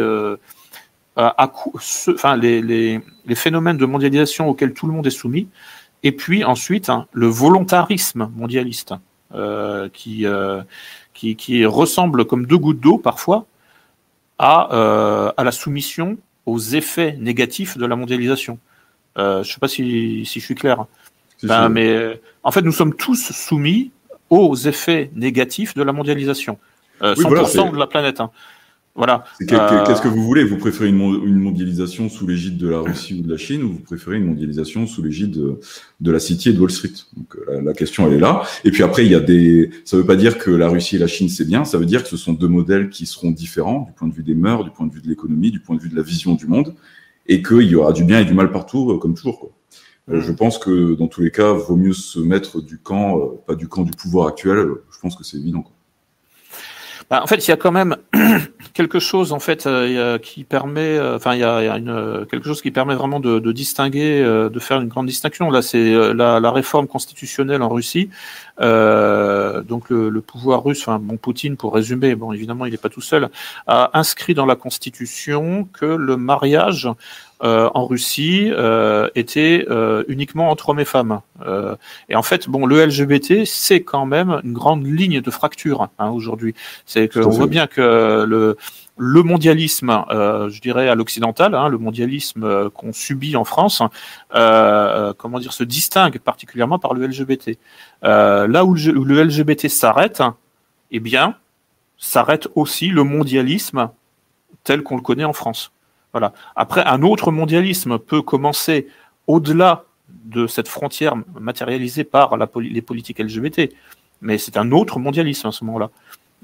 à, 1.17 1.53
enfin, 1.75 2.37
les, 2.37 2.63
les, 2.63 3.01
les, 3.27 3.35
phénomènes 3.35 3.77
de 3.77 3.85
mondialisation 3.85 4.49
auxquels 4.49 4.73
tout 4.73 4.87
le 4.87 4.93
monde 4.93 5.07
est 5.07 5.11
soumis, 5.11 5.49
et 6.03 6.13
puis 6.13 6.45
ensuite 6.45 6.89
hein, 6.89 7.07
le 7.13 7.27
volontarisme 7.27 8.31
mondialiste, 8.37 8.95
euh, 9.35 9.89
qui, 9.93 10.27
euh, 10.27 10.63
qui, 11.15 11.37
qui, 11.37 11.65
ressemble 11.65 12.25
comme 12.25 12.47
deux 12.47 12.59
gouttes 12.59 12.81
d'eau 12.81 12.99
parfois 12.99 13.47
à, 14.39 14.75
euh, 14.75 15.33
à 15.37 15.45
la 15.45 15.53
soumission 15.53 16.17
aux 16.47 16.59
effets 16.59 17.17
négatifs 17.21 17.79
de 17.79 17.87
la 17.87 17.97
mondialisation. 17.97 18.59
Euh, 19.19 19.43
je 19.43 19.49
ne 19.49 19.53
sais 19.53 19.61
pas 19.61 19.69
si, 19.69 20.25
si 20.27 20.41
je 20.41 20.45
suis 20.45 20.55
clair. 20.55 20.87
Ben, 21.43 21.69
mais 21.69 22.21
en 22.43 22.51
fait, 22.51 22.63
nous 22.63 22.73
sommes 22.73 22.95
tous 22.95 23.33
soumis 23.33 23.93
aux 24.31 24.55
effets 24.57 25.11
négatifs 25.15 25.75
de 25.75 25.83
la 25.83 25.93
mondialisation. 25.93 26.59
100% 27.01 27.73
de 27.73 27.79
la 27.79 27.87
planète. 27.87 28.21
Hein. 28.21 28.31
Voilà. 28.97 29.25
Euh, 29.41 29.85
qu'est-ce 29.87 30.03
que 30.03 30.09
vous 30.09 30.23
voulez? 30.23 30.43
Vous 30.43 30.57
préférez 30.57 30.89
une, 30.89 30.97
mondialisation 30.97 32.09
sous 32.09 32.27
l'égide 32.27 32.59
de 32.59 32.69
la 32.69 32.81
Russie 32.81 33.15
ou 33.15 33.23
de 33.23 33.31
la 33.31 33.37
Chine, 33.37 33.63
ou 33.63 33.73
vous 33.73 33.79
préférez 33.79 34.17
une 34.17 34.27
mondialisation 34.27 34.87
sous 34.87 35.03
l'égide 35.03 35.31
de, 36.01 36.11
la 36.11 36.19
City 36.19 36.51
et 36.51 36.53
de 36.53 36.61
Wall 36.61 36.71
Street? 36.71 36.93
Donc 37.17 37.37
euh, 37.49 37.63
la, 37.63 37.73
question 37.73 38.07
elle 38.09 38.15
est 38.15 38.21
là. 38.21 38.43
Et 38.65 38.71
puis 38.71 38.83
après 38.83 39.07
il 39.07 39.13
y 39.13 39.15
a 39.15 39.21
des. 39.21 39.71
Ça 39.85 39.97
ne 39.97 40.03
veut 40.03 40.07
pas 40.07 40.17
dire 40.17 40.39
que 40.39 40.51
la 40.51 40.69
Russie 40.69 40.97
et 40.97 40.99
la 40.99 41.07
Chine 41.07 41.29
c'est 41.29 41.47
bien. 41.47 41.65
Ça 41.65 41.79
veut 41.79 41.87
dire 41.87 42.03
que 42.03 42.09
ce 42.09 42.17
sont 42.17 42.33
deux 42.33 42.49
modèles 42.49 42.91
qui 42.91 43.07
seront 43.07 43.31
différents 43.31 43.83
du 43.83 43.93
point 43.93 44.09
de 44.09 44.13
vue 44.13 44.25
des 44.25 44.35
mœurs, 44.35 44.65
du 44.65 44.71
point 44.71 44.87
de 44.87 44.93
vue 44.93 45.01
de 45.01 45.09
l'économie, 45.09 45.53
du 45.53 45.61
point 45.61 45.77
de 45.77 45.81
vue 45.81 45.89
de 45.89 45.97
la 45.97 46.03
vision 46.03 46.35
du 46.35 46.47
monde, 46.47 46.75
et 47.27 47.43
qu'il 47.43 47.63
y 47.63 47.77
aura 47.77 47.93
du 47.93 48.05
bien 48.05 48.21
et 48.21 48.25
du 48.25 48.35
mal 48.35 48.51
partout, 48.51 48.91
euh, 48.91 48.99
comme 48.99 49.15
toujours. 49.15 49.39
Quoi. 49.39 49.53
Je 50.09 50.33
pense 50.33 50.59
que 50.59 50.95
dans 50.95 51.07
tous 51.07 51.21
les 51.21 51.31
cas, 51.31 51.53
vaut 51.53 51.77
mieux 51.77 51.93
se 51.93 52.19
mettre 52.19 52.61
du 52.61 52.79
camp, 52.79 53.41
pas 53.47 53.55
du 53.55 53.69
camp 53.69 53.83
du 53.83 53.93
pouvoir 53.93 54.27
actuel. 54.27 54.67
Je 54.91 54.99
pense 54.99 55.15
que 55.15 55.23
c'est 55.23 55.37
évident. 55.37 55.63
Quoi. 55.63 55.73
Bah, 57.11 57.21
en 57.25 57.27
fait, 57.27 57.45
il 57.45 57.51
y 57.51 57.53
a 57.53 57.57
quand 57.57 57.73
même 57.73 57.97
quelque 58.73 59.01
chose 59.01 59.33
en 59.33 59.41
fait 59.41 59.67
euh, 59.67 60.17
qui 60.19 60.45
permet, 60.45 60.97
euh, 60.97 61.17
enfin, 61.17 61.35
il 61.35 61.41
y 61.41 61.45
a, 61.45 61.77
une, 61.77 62.25
quelque 62.31 62.47
chose 62.47 62.63
qui 62.63 62.71
permet 62.71 62.95
vraiment 62.95 63.19
de, 63.19 63.51
distinguer, 63.51 64.23
euh, 64.23 64.49
de 64.49 64.61
faire 64.61 64.81
une 64.81 64.87
grande 64.87 65.07
distinction. 65.07 65.51
Là, 65.51 65.61
c'est 65.61 65.93
la, 66.15 66.39
la, 66.39 66.51
réforme 66.53 66.87
constitutionnelle 66.87 67.63
en 67.63 67.69
Russie. 67.69 68.11
donc, 68.61 69.91
le, 69.91 70.09
le, 70.09 70.21
pouvoir 70.21 70.63
russe, 70.63 70.83
enfin, 70.83 71.01
bon, 71.01 71.17
Poutine, 71.17 71.57
pour 71.57 71.75
résumer, 71.75 72.15
bon, 72.15 72.33
évidemment, 72.33 72.65
il 72.65 72.71
n'est 72.71 72.79
pas 72.79 72.89
tout 72.89 73.01
seul, 73.01 73.29
a 73.67 73.91
inscrit 73.99 74.35
dans 74.35 74.47
la 74.47 74.55
constitution 74.55 75.69
que 75.73 75.87
le 75.87 76.17
mariage 76.17 76.89
euh, 77.43 77.71
en 77.75 77.87
Russie 77.87 78.51
euh, 78.53 79.09
était 79.15 79.65
euh, 79.71 80.05
uniquement 80.09 80.51
entre 80.51 80.69
hommes 80.71 80.81
et 80.81 80.85
femmes. 80.85 81.21
et 82.09 82.17
en 82.17 82.23
fait, 82.23 82.49
bon, 82.49 82.67
le 82.67 82.85
LGBT, 82.85 83.45
c'est 83.45 83.83
quand 83.83 84.07
même 84.07 84.41
une 84.45 84.53
grande 84.53 84.87
ligne 84.87 85.21
de 85.21 85.31
fracture 85.31 85.89
hein, 85.99 86.11
aujourd'hui. 86.11 86.55
C'est 86.87 87.09
qu'on 87.09 87.31
voit 87.31 87.47
bien 87.47 87.67
que 87.67 88.25
le 88.29 88.57
le 89.01 89.23
mondialisme, 89.23 90.05
euh, 90.11 90.51
je 90.51 90.61
dirais 90.61 90.91
à 90.91 90.95
l'occidental, 90.95 91.55
hein, 91.55 91.71
le 91.71 91.79
mondialisme 91.79 92.69
qu'on 92.69 92.93
subit 92.93 93.35
en 93.35 93.45
France, 93.45 93.83
euh, 94.35 95.15
comment 95.17 95.39
dire, 95.39 95.55
se 95.55 95.65
distingue 95.65 96.19
particulièrement 96.19 96.79
par 96.79 96.93
le 96.93 97.07
LGBT. 97.07 97.59
Euh, 98.05 98.47
là 98.47 98.67
où 98.67 98.75
le, 98.75 98.99
où 98.99 99.05
le 99.05 99.23
LGBT 99.25 99.69
s'arrête, 99.69 100.23
eh 100.91 101.01
bien, 101.01 101.37
s'arrête 101.97 102.49
aussi 102.55 102.89
le 102.89 103.03
mondialisme 103.03 103.89
tel 104.65 104.83
qu'on 104.83 104.97
le 104.97 105.03
connaît 105.03 105.25
en 105.25 105.33
France. 105.33 105.73
Voilà. 106.13 106.33
Après, 106.57 106.85
un 106.85 107.03
autre 107.03 107.31
mondialisme 107.31 107.99
peut 107.99 108.23
commencer 108.23 108.89
au-delà 109.27 109.85
de 110.25 110.47
cette 110.47 110.69
frontière 110.69 111.15
matérialisée 111.39 112.05
par 112.05 112.37
les 112.37 112.83
politiques 112.83 113.19
LGBT, 113.19 113.73
mais 114.23 114.39
c'est 114.39 114.57
un 114.57 114.73
autre 114.73 114.99
mondialisme 114.99 115.49
à 115.49 115.53
ce 115.53 115.65
moment-là. 115.65 115.91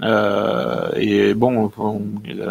Euh, 0.02 0.90
et 0.96 1.34
bon, 1.34 1.70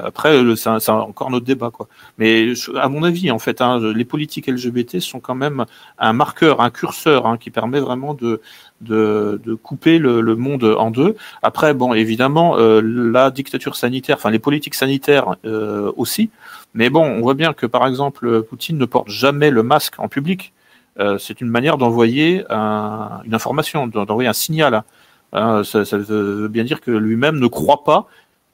après, 0.04 0.42
c'est 0.56 0.90
encore 0.90 1.30
notre 1.30 1.46
débat, 1.46 1.70
quoi. 1.72 1.88
Mais 2.18 2.54
à 2.76 2.90
mon 2.90 3.04
avis, 3.04 3.30
en 3.32 3.40
fait, 3.40 3.62
hein, 3.62 3.80
les 3.94 4.06
politiques 4.06 4.48
LGBT 4.48 5.00
sont 5.00 5.20
quand 5.20 5.36
même 5.36 5.66
un 6.00 6.14
marqueur, 6.14 6.62
un 6.62 6.72
curseur 6.72 7.28
hein, 7.28 7.38
qui 7.38 7.52
permet 7.52 7.80
vraiment 7.80 8.14
de, 8.14 8.42
de, 8.82 9.54
couper 9.62 10.00
le, 10.00 10.22
le, 10.22 10.36
monde 10.36 10.64
en 10.64 10.92
deux. 10.92 11.16
Après, 11.44 11.74
bon, 11.74 11.94
évidemment, 11.94 12.58
euh, 12.58 12.82
la 12.84 13.30
dictature 13.32 13.76
sanitaire, 13.76 14.18
enfin 14.18 14.32
les 14.32 14.40
politiques 14.40 14.76
sanitaires 14.76 15.36
euh, 15.46 15.92
aussi. 15.98 16.30
Mais 16.76 16.90
bon, 16.90 17.06
on 17.06 17.22
voit 17.22 17.34
bien 17.34 17.54
que 17.54 17.66
par 17.66 17.88
exemple, 17.88 18.44
Poutine 18.44 18.78
ne 18.78 18.86
porte 18.86 19.08
jamais 19.08 19.50
le 19.50 19.64
masque 19.64 19.96
en 19.98 20.10
public. 20.10 20.54
Euh, 21.00 21.18
c'est 21.18 21.40
une 21.40 21.48
manière 21.48 21.78
d'envoyer 21.78 22.44
un, 22.50 23.22
une 23.24 23.34
information, 23.34 23.88
d'envoyer 23.88 24.30
un 24.30 24.34
signal. 24.34 24.84
Hein, 25.32 25.64
ça, 25.64 25.84
veut 25.98 26.50
bien 26.50 26.66
dire 26.66 26.82
que 26.82 26.92
lui-même 26.92 27.40
ne 27.40 27.48
croit 27.48 27.86
pas 27.86 28.08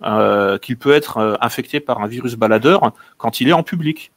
euh, 0.03 0.59
qu'il 0.59 0.77
peut 0.77 0.93
être 0.93 1.17
euh, 1.17 1.35
infecté 1.41 1.79
par 1.79 2.01
un 2.01 2.07
virus 2.07 2.35
baladeur 2.35 2.93
quand 3.17 3.41
il 3.41 3.49
est 3.49 3.53
en 3.53 3.63
public. 3.63 4.11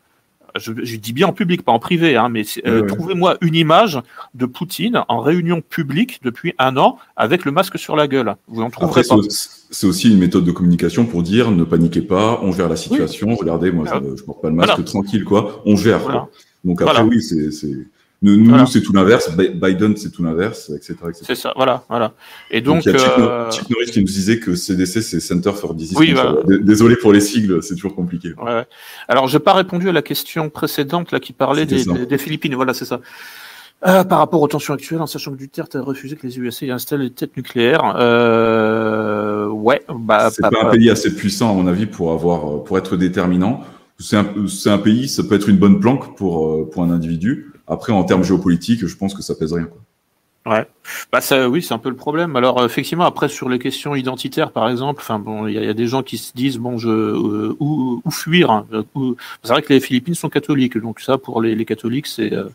Je, 0.57 0.97
dis 0.97 1.12
bien 1.12 1.26
en 1.26 1.33
public, 1.33 1.62
pas 1.62 1.73
en 1.73 1.81
privé, 1.81 2.16
hein, 2.16 2.28
mais 2.28 2.44
euh, 2.66 2.86
trouvez-moi 2.86 3.36
une 3.41 3.57
image 3.57 4.00
de 4.34 4.47
Poutine 4.47 5.02
en 5.08 5.20
réunion 5.20 5.60
publique 5.60 6.20
depuis 6.23 6.55
un 6.58 6.76
an 6.76 6.97
avec 7.16 7.44
le 7.44 7.50
masque 7.50 7.78
sur 7.78 7.97
la 7.97 8.07
gueule. 8.07 8.36
Vous 8.47 8.62
en 8.62 8.70
trouverez 8.70 9.02
pas. 9.02 9.16
C'est 9.28 9.86
aussi 9.86 10.12
une 10.12 10.18
méthode 10.18 10.44
de 10.44 10.52
communication 10.52 11.07
pour 11.07 11.24
dire 11.24 11.50
ne 11.50 11.65
paniquez 11.65 12.02
pas, 12.02 12.39
on 12.42 12.52
gère 12.52 12.68
la 12.68 12.76
situation. 12.76 13.34
Regardez, 13.34 13.73
moi, 13.73 13.86
je, 13.92 13.99
ne 13.99 14.15
porte 14.23 14.42
pas 14.42 14.49
le 14.49 14.55
masque, 14.55 14.84
tranquille, 14.84 15.24
quoi. 15.24 15.62
On 15.66 15.74
gère. 15.74 16.28
Donc 16.65 16.81
après, 16.83 17.02
oui, 17.02 17.20
c'est 17.20 17.50
nous, 18.24 18.66
c'est 18.66 18.80
tout 18.80 18.92
l'inverse. 18.92 19.30
Biden, 19.36 19.96
c'est 19.96 20.10
tout 20.10 20.22
l'inverse, 20.22 20.70
etc. 20.70 20.94
C'est 21.12 21.34
ça, 21.34 21.52
voilà, 21.56 21.84
voilà. 21.88 22.14
Et 22.50 22.60
donc, 22.60 22.84
donc 22.84 22.86
il 22.86 22.92
y 22.92 23.04
a 23.04 23.18
euh, 23.18 23.50
Chip, 23.50 23.68
Norris 23.68 23.90
qui 23.90 24.00
nous 24.00 24.06
disait 24.06 24.38
que 24.38 24.54
CDC, 24.54 25.02
c'est 25.02 25.20
Center 25.20 25.52
for 25.52 25.74
Disease 25.74 25.98
oui, 25.98 26.14
Désolé 26.62 26.96
pour 26.96 27.12
les 27.12 27.20
sigles, 27.20 27.62
c'est 27.62 27.74
toujours 27.74 27.94
compliqué. 27.94 28.32
Ouais. 28.42 28.64
Alors, 29.08 29.28
j'ai 29.28 29.40
pas 29.40 29.52
répondu 29.52 29.88
à 29.88 29.92
la 29.92 30.02
question 30.02 30.48
précédente 30.48 31.12
là 31.12 31.20
qui 31.20 31.32
parlait 31.32 31.66
des, 31.66 31.84
des, 31.84 32.18
Philippines. 32.18 32.54
Voilà, 32.54 32.72
c'est 32.72 32.86
ça. 32.86 33.00
Euh, 33.86 34.02
par 34.04 34.18
rapport 34.18 34.40
aux 34.40 34.48
tensions 34.48 34.72
actuelles, 34.72 35.02
en 35.02 35.06
sachant 35.06 35.32
que 35.32 35.36
Duterte 35.36 35.76
a 35.76 35.82
refusé 35.82 36.16
que 36.16 36.26
les 36.26 36.38
USA 36.38 36.66
installent 36.72 37.02
des 37.02 37.10
têtes 37.10 37.36
nucléaires. 37.36 37.94
Euh, 37.98 39.48
ouais, 39.48 39.82
bah, 39.94 40.30
c'est 40.32 40.40
pas, 40.40 40.48
un 40.62 40.70
pays 40.70 40.88
assez 40.88 41.14
puissant 41.14 41.50
à 41.50 41.54
mon 41.54 41.66
avis 41.66 41.84
pour 41.84 42.12
avoir, 42.12 42.64
pour 42.64 42.78
être 42.78 42.96
déterminant. 42.96 43.60
C'est 43.98 44.16
un, 44.16 44.26
un 44.66 44.78
pays, 44.78 45.08
ça 45.08 45.22
peut 45.22 45.34
être 45.34 45.50
une 45.50 45.58
bonne 45.58 45.80
planque 45.80 46.16
pour 46.16 46.48
euh, 46.48 46.70
pour 46.70 46.82
un 46.82 46.90
individu 46.90 47.53
après, 47.66 47.92
en 47.92 48.04
termes 48.04 48.24
géopolitiques, 48.24 48.86
je 48.86 48.96
pense 48.96 49.14
que 49.14 49.22
ça 49.22 49.34
pèse 49.34 49.52
rien. 49.52 49.64
Quoi. 49.64 49.80
Ouais, 50.46 50.66
bah 51.10 51.22
ça, 51.22 51.48
oui, 51.48 51.62
c'est 51.62 51.72
un 51.72 51.78
peu 51.78 51.88
le 51.88 51.96
problème. 51.96 52.36
Alors 52.36 52.62
effectivement, 52.62 53.04
après 53.04 53.30
sur 53.30 53.48
les 53.48 53.58
questions 53.58 53.94
identitaires, 53.94 54.50
par 54.50 54.68
exemple, 54.68 55.00
enfin 55.00 55.18
bon, 55.18 55.46
il 55.46 55.54
y, 55.54 55.68
a 55.68 55.72
des 55.72 55.86
gens 55.86 56.02
qui 56.02 56.18
se 56.18 56.34
disent 56.34 56.58
bon, 56.58 56.76
je 56.76 56.90
euh, 56.90 57.56
où, 57.60 58.02
fuir. 58.10 58.50
Hein, 58.50 58.66
c'est 59.42 59.52
vrai 59.52 59.62
que 59.62 59.72
les 59.72 59.80
Philippines 59.80 60.14
sont 60.14 60.28
catholiques, 60.28 60.76
donc 60.76 61.00
ça 61.00 61.16
pour 61.16 61.40
les, 61.40 61.54
les 61.54 61.64
catholiques, 61.64 62.06
c'est 62.06 62.34
euh, 62.34 62.50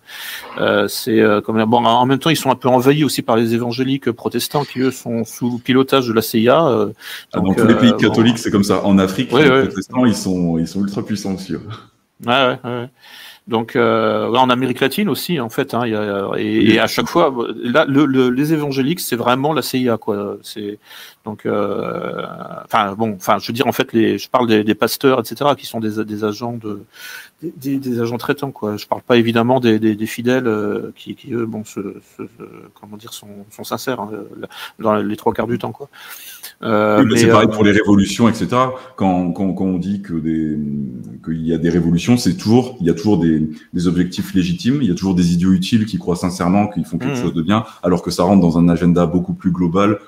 euh 0.59 0.88
c'est 0.88 1.19
euh, 1.19 1.41
comme 1.41 1.63
bon. 1.65 1.83
En 1.83 2.05
même 2.05 2.19
temps, 2.19 2.29
ils 2.29 2.38
sont 2.38 2.51
un 2.51 2.55
peu 2.55 2.69
envahis 2.69 3.03
aussi 3.03 3.23
par 3.23 3.38
les 3.38 3.55
évangéliques 3.55 4.11
protestants 4.11 4.65
qui 4.65 4.81
eux 4.81 4.91
sont 4.91 5.23
sous 5.23 5.57
pilotage 5.57 6.07
de 6.07 6.13
la 6.13 6.21
CIA. 6.21 6.67
Euh, 6.67 6.93
ah, 7.33 7.39
dans 7.39 7.55
tous 7.55 7.65
les 7.65 7.73
pays 7.73 7.97
catholiques, 7.97 8.38
c'est 8.38 8.51
comme 8.51 8.63
ça. 8.63 8.85
En 8.85 8.99
Afrique, 8.99 9.31
les 9.31 9.49
protestants, 9.49 10.05
ils 10.05 10.15
sont 10.15 10.59
ils 10.59 10.67
sont 10.67 10.81
ultra 10.81 11.03
puissants 11.03 11.33
aussi. 11.33 11.55
Ouais, 11.55 11.61
ouais, 12.27 12.59
ouais. 12.63 12.89
Donc 13.50 13.76
euh, 13.76 14.32
en 14.36 14.52
Amérique 14.52 14.80
latine 14.80 15.10
aussi 15.10 15.40
en 15.40 15.50
fait, 15.50 15.74
hein, 15.74 15.88
y 15.88 15.95
a, 15.95 16.30
et, 16.38 16.74
et, 16.74 16.80
à 16.80 16.86
chaque 16.86 17.08
fois, 17.08 17.34
là, 17.56 17.84
le, 17.86 18.06
le, 18.06 18.30
les 18.30 18.53
évangéliques 18.53 19.00
c'est 19.00 19.16
vraiment 19.16 19.53
la 19.53 19.64
CIA 19.64 19.98
quoi. 19.98 20.38
C'est 20.44 20.78
donc, 21.26 21.48
euh, 21.48 22.24
enfin 22.66 22.94
bon, 22.94 23.16
enfin 23.16 23.40
je 23.40 23.48
veux 23.48 23.53
dire 23.53 23.66
en 23.66 23.72
fait 23.72 23.92
les, 23.92 24.19
je 24.19 24.30
parle 24.30 24.45
des, 24.45 24.64
des 24.64 24.76
pasteurs 24.76 25.19
etc 25.19 25.52
qui 25.58 25.66
sont 25.66 25.80
des, 25.80 26.06
des 26.06 26.24
agents 26.24 26.53
de 26.53 26.84
des, 27.42 27.78
des, 27.80 28.00
agents 28.00 28.19
traitants 28.19 28.52
quoi. 28.52 28.78
Je 28.78 28.86
parle 28.86 29.02
pas 29.02 29.18
évidemment 29.18 29.60
des, 29.60 29.80
des, 29.80 30.06
fidèles 30.06 30.45
euh, 30.45 30.92
qui, 30.95 31.16
qui 31.16 31.34
eux 31.34 31.48
bon 31.48 31.64
se, 31.66 31.80
comment 32.80 32.98
dire 32.98 33.14
sont, 33.14 33.48
sont 33.50 33.64
sincères 33.64 34.00
hein, 34.00 34.11
dans 34.78 34.94
les 34.94 35.18
trois 35.18 35.34
quarts 35.34 35.48
du 35.48 35.58
temps 35.58 35.72
quoi. 35.72 35.90
Euh, 36.61 37.05
c'est 37.15 37.27
pareil 37.27 37.47
euh, 37.47 37.53
pour 37.53 37.63
les 37.63 37.71
révolutions, 37.71 38.27
etc. 38.27 38.47
Quand, 38.97 39.31
quand, 39.31 39.53
quand 39.53 39.65
on 39.65 39.77
dit 39.77 40.01
que 40.01 40.13
des 40.13 40.57
qu'il 41.23 41.45
y 41.47 41.53
a 41.53 41.57
des 41.57 41.69
révolutions, 41.69 42.17
c'est 42.17 42.35
toujours 42.35 42.77
il 42.81 42.88
y 42.88 42.89
a 42.89 42.93
toujours 42.93 43.17
des, 43.17 43.49
des, 43.73 43.88
objectifs 43.88 44.33
légitimes, 44.33 44.79
il 44.81 44.89
y 44.89 44.91
a 44.91 44.95
toujours 44.95 45.15
des 45.15 45.33
idiots 45.33 45.53
utiles 45.53 45.85
qui 45.85 45.97
croient 45.97 46.17
sincèrement 46.17 46.67
qu'ils 46.67 46.85
font 46.85 46.97
quelque 46.97 47.17
mmh. 47.17 47.21
chose 47.21 47.33
de 47.33 47.41
bien, 47.41 47.63
alors 47.81 48.01
que 48.01 48.11
ça 48.11 48.23
rentre 48.23 48.41
dans 48.41 48.57
un 48.57 48.67
agenda 48.67 49.05
beaucoup 49.05 49.33
plus 49.33 49.51
global 49.51 49.99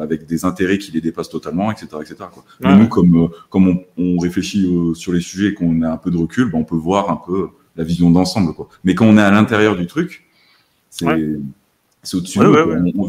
avec 0.00 0.24
des 0.24 0.46
intérêts 0.46 0.78
qui 0.78 0.90
les 0.92 1.02
dépassent 1.02 1.28
totalement, 1.28 1.70
etc., 1.70 1.88
etc. 2.00 2.14
Quoi. 2.32 2.42
Mais 2.60 2.74
nous, 2.78 2.88
comme 2.88 3.28
comme 3.50 3.68
on, 3.68 3.84
on 3.98 4.18
réfléchit 4.18 4.66
sur 4.94 5.12
les 5.12 5.20
sujets 5.20 5.48
et 5.48 5.54
qu'on 5.54 5.82
a 5.82 5.90
un 5.90 5.98
peu 5.98 6.10
de 6.10 6.16
recul, 6.16 6.50
ben, 6.50 6.60
on 6.60 6.64
peut 6.64 6.76
voir 6.76 7.10
un 7.10 7.16
peu 7.16 7.48
la 7.76 7.84
vision 7.84 8.10
d'ensemble. 8.10 8.54
Quoi. 8.54 8.68
Mais 8.84 8.94
quand 8.94 9.04
on 9.04 9.18
est 9.18 9.22
à 9.22 9.30
l'intérieur 9.30 9.76
du 9.76 9.86
truc, 9.86 10.24
c'est 10.88 11.06
c'est 12.06 12.16
au-dessus. 12.16 12.40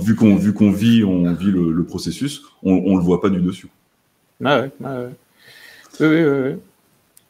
vu 0.01 0.15
qu'on 0.15 0.35
vu 0.35 0.53
qu'on 0.53 0.71
vit, 0.71 1.03
on 1.03 1.31
vit 1.33 1.51
le, 1.51 1.83
processus, 1.83 2.43
on, 2.63 2.73
on 2.73 2.97
le 2.97 3.03
voit 3.03 3.21
pas 3.21 3.29
du 3.29 3.39
dessus. 3.39 3.67
Ah 4.43 4.61
ouais, 4.61 4.71
ah 4.83 5.01
ouais. 5.01 5.09
Oui, 5.99 6.07
oui, 6.07 6.23
oui. 6.23 6.55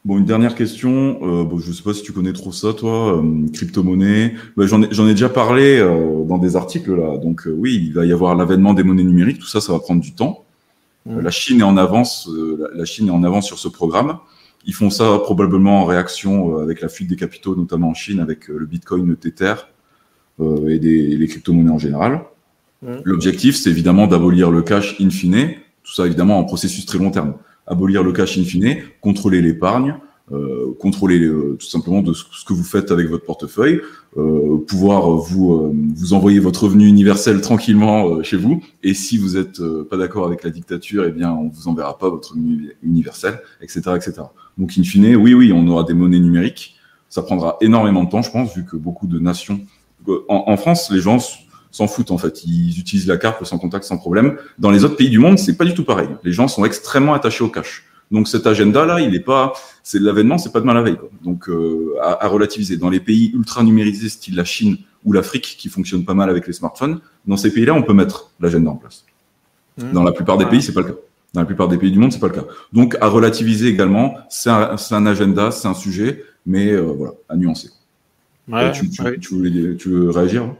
Bon, 0.04 0.16
une 0.16 0.24
dernière 0.24 0.54
question. 0.54 1.18
Euh, 1.22 1.44
bon, 1.44 1.58
je 1.58 1.68
ne 1.68 1.74
sais 1.74 1.82
pas 1.82 1.92
si 1.92 2.02
tu 2.02 2.12
connais 2.12 2.32
trop 2.32 2.52
ça, 2.52 2.72
toi, 2.72 3.18
euh, 3.18 3.46
crypto-monnaie. 3.52 4.34
Bah, 4.56 4.66
J'en 4.66 4.82
ai, 4.82 4.86
ai, 4.86 5.12
déjà 5.12 5.28
parlé 5.28 5.78
euh, 5.78 6.24
dans 6.24 6.38
des 6.38 6.56
articles 6.56 6.94
là. 6.94 7.18
Donc 7.18 7.46
oui, 7.46 7.82
il 7.88 7.92
va 7.92 8.06
y 8.06 8.12
avoir 8.12 8.34
l'avènement 8.34 8.74
des 8.74 8.84
monnaies 8.84 9.04
numériques. 9.04 9.38
Tout 9.38 9.46
ça, 9.46 9.60
ça 9.60 9.72
va 9.72 9.80
prendre 9.80 10.00
du 10.00 10.14
temps. 10.14 10.44
Mmh. 11.06 11.20
La 11.20 11.30
Chine 11.30 11.60
est 11.60 11.64
en 11.64 11.76
avance. 11.76 12.30
la 12.74 12.84
Chine 12.84 13.08
est 13.08 13.12
en 13.12 13.22
avance 13.24 13.46
sur 13.46 13.58
ce 13.58 13.68
programme. 13.68 14.18
Ils 14.64 14.74
font 14.74 14.90
ça 14.90 15.18
probablement 15.18 15.82
en 15.82 15.84
réaction 15.84 16.58
avec 16.58 16.80
la 16.80 16.88
fuite 16.88 17.08
des 17.08 17.16
capitaux, 17.16 17.56
notamment 17.56 17.90
en 17.90 17.94
Chine, 17.94 18.20
avec 18.20 18.48
le 18.48 18.66
Bitcoin, 18.66 19.06
le 19.06 19.16
Tether 19.16 19.54
et 20.40 20.78
des, 20.78 21.16
les 21.16 21.26
crypto-monnaies 21.26 21.70
en 21.70 21.78
général. 21.78 22.22
Mmh. 22.82 22.88
L'objectif, 23.04 23.56
c'est 23.56 23.70
évidemment 23.70 24.06
d'abolir 24.06 24.50
le 24.50 24.62
cash 24.62 25.00
in 25.00 25.10
fine. 25.10 25.54
Tout 25.82 25.94
ça, 25.94 26.06
évidemment, 26.06 26.38
en 26.38 26.44
processus 26.44 26.86
très 26.86 26.98
long 26.98 27.10
terme 27.10 27.34
abolir 27.68 28.02
le 28.02 28.12
cash 28.12 28.38
in 28.38 28.44
fine, 28.44 28.78
contrôler 29.00 29.40
l'épargne, 29.40 29.96
euh, 30.32 30.74
contrôler 30.78 31.20
euh, 31.20 31.56
tout 31.58 31.66
simplement 31.66 32.02
de 32.02 32.12
ce, 32.12 32.24
que 32.46 32.52
vous 32.52 32.64
faites 32.64 32.90
avec 32.90 33.08
votre 33.08 33.24
portefeuille, 33.24 33.80
euh, 34.16 34.58
pouvoir 34.66 35.10
vous 35.10 35.54
euh, 35.54 35.72
vous 35.94 36.12
envoyer 36.12 36.38
votre 36.38 36.64
revenu 36.64 36.86
universel 36.86 37.40
tranquillement 37.40 38.08
euh, 38.08 38.22
chez 38.22 38.36
vous. 38.36 38.62
Et 38.82 38.92
si 38.92 39.16
vous 39.16 39.36
êtes 39.36 39.62
pas 39.88 39.96
d'accord 39.96 40.26
avec 40.26 40.42
la 40.42 40.50
dictature, 40.50 41.04
eh 41.06 41.12
bien 41.12 41.32
on 41.32 41.48
vous 41.48 41.68
enverra 41.68 41.96
pas 41.96 42.10
votre 42.10 42.32
revenu 42.32 42.72
universel, 42.82 43.40
etc., 43.62 43.80
etc. 43.96 44.12
Donc 44.58 44.72
in 44.78 44.82
fine, 44.82 45.16
oui, 45.16 45.34
oui, 45.34 45.52
on 45.54 45.66
aura 45.68 45.84
des 45.84 45.94
monnaies 45.94 46.20
numériques. 46.20 46.74
Ça 47.08 47.22
prendra 47.22 47.56
énormément 47.62 48.04
de 48.04 48.10
temps, 48.10 48.20
je 48.20 48.30
pense, 48.30 48.54
vu 48.54 48.66
que 48.66 48.76
beaucoup 48.76 49.06
de 49.06 49.18
nations 49.18 49.60
en, 50.28 50.44
en 50.46 50.56
France, 50.56 50.90
les 50.90 51.00
gens 51.00 51.18
s'en 51.70 51.86
foutent 51.86 52.10
en 52.10 52.18
fait. 52.18 52.44
Ils 52.44 52.78
utilisent 52.78 53.06
la 53.06 53.16
carte 53.16 53.44
sans 53.44 53.58
contact 53.58 53.84
sans 53.84 53.98
problème. 53.98 54.36
Dans 54.58 54.70
les 54.70 54.84
autres 54.84 54.96
pays 54.96 55.10
du 55.10 55.18
monde, 55.18 55.38
c'est 55.38 55.56
pas 55.56 55.64
du 55.64 55.74
tout 55.74 55.84
pareil. 55.84 56.08
Les 56.24 56.32
gens 56.32 56.48
sont 56.48 56.64
extrêmement 56.64 57.14
attachés 57.14 57.44
au 57.44 57.48
cash. 57.48 57.84
Donc 58.10 58.26
cet 58.26 58.46
agenda 58.46 58.86
là, 58.86 59.00
il 59.00 59.14
est 59.14 59.20
pas, 59.20 59.52
c'est 59.82 60.00
l'avènement, 60.00 60.38
c'est 60.38 60.52
pas 60.52 60.60
demain 60.60 60.74
la 60.74 60.82
veille. 60.82 60.96
Quoi. 60.96 61.10
Donc 61.22 61.48
euh, 61.48 61.94
à, 62.00 62.24
à, 62.24 62.28
relativiser. 62.28 62.76
Dans 62.76 62.88
les 62.88 63.00
pays 63.00 63.32
ultra 63.34 63.62
numérisés, 63.62 64.08
style 64.08 64.34
la 64.34 64.44
Chine 64.44 64.78
ou 65.04 65.12
l'Afrique, 65.12 65.56
qui 65.58 65.68
fonctionnent 65.68 66.04
pas 66.04 66.14
mal 66.14 66.30
avec 66.30 66.46
les 66.46 66.52
smartphones, 66.52 67.00
dans 67.26 67.36
ces 67.36 67.52
pays-là, 67.52 67.74
on 67.74 67.82
peut 67.82 67.92
mettre 67.92 68.30
l'agenda 68.40 68.70
en 68.70 68.76
place. 68.76 69.04
Mmh. 69.76 69.92
Dans 69.92 70.02
la 70.02 70.12
plupart 70.12 70.38
des 70.38 70.46
pays, 70.46 70.62
c'est 70.62 70.72
pas 70.72 70.80
le 70.80 70.88
cas. 70.88 70.98
Dans 71.34 71.42
la 71.42 71.46
plupart 71.46 71.68
des 71.68 71.76
pays 71.76 71.92
du 71.92 71.98
monde, 71.98 72.10
c'est 72.10 72.18
pas 72.18 72.28
le 72.28 72.34
cas. 72.34 72.44
Donc 72.72 72.96
à 73.00 73.08
relativiser 73.08 73.68
également, 73.68 74.14
c'est 74.30 74.48
un, 74.48 74.76
un, 74.90 75.06
agenda, 75.06 75.50
c'est 75.50 75.68
un 75.68 75.74
sujet, 75.74 76.24
mais 76.46 76.72
euh, 76.72 76.80
voilà, 76.80 77.12
à 77.28 77.36
nuancer. 77.36 77.68
Ouais, 78.48 78.72
tu, 78.72 78.88
tu, 78.88 79.02
ouais. 79.02 79.18
tu, 79.18 79.34
voulais, 79.34 79.76
tu 79.76 79.88
veux 79.90 80.10
réagir 80.10 80.44
hein? 80.44 80.56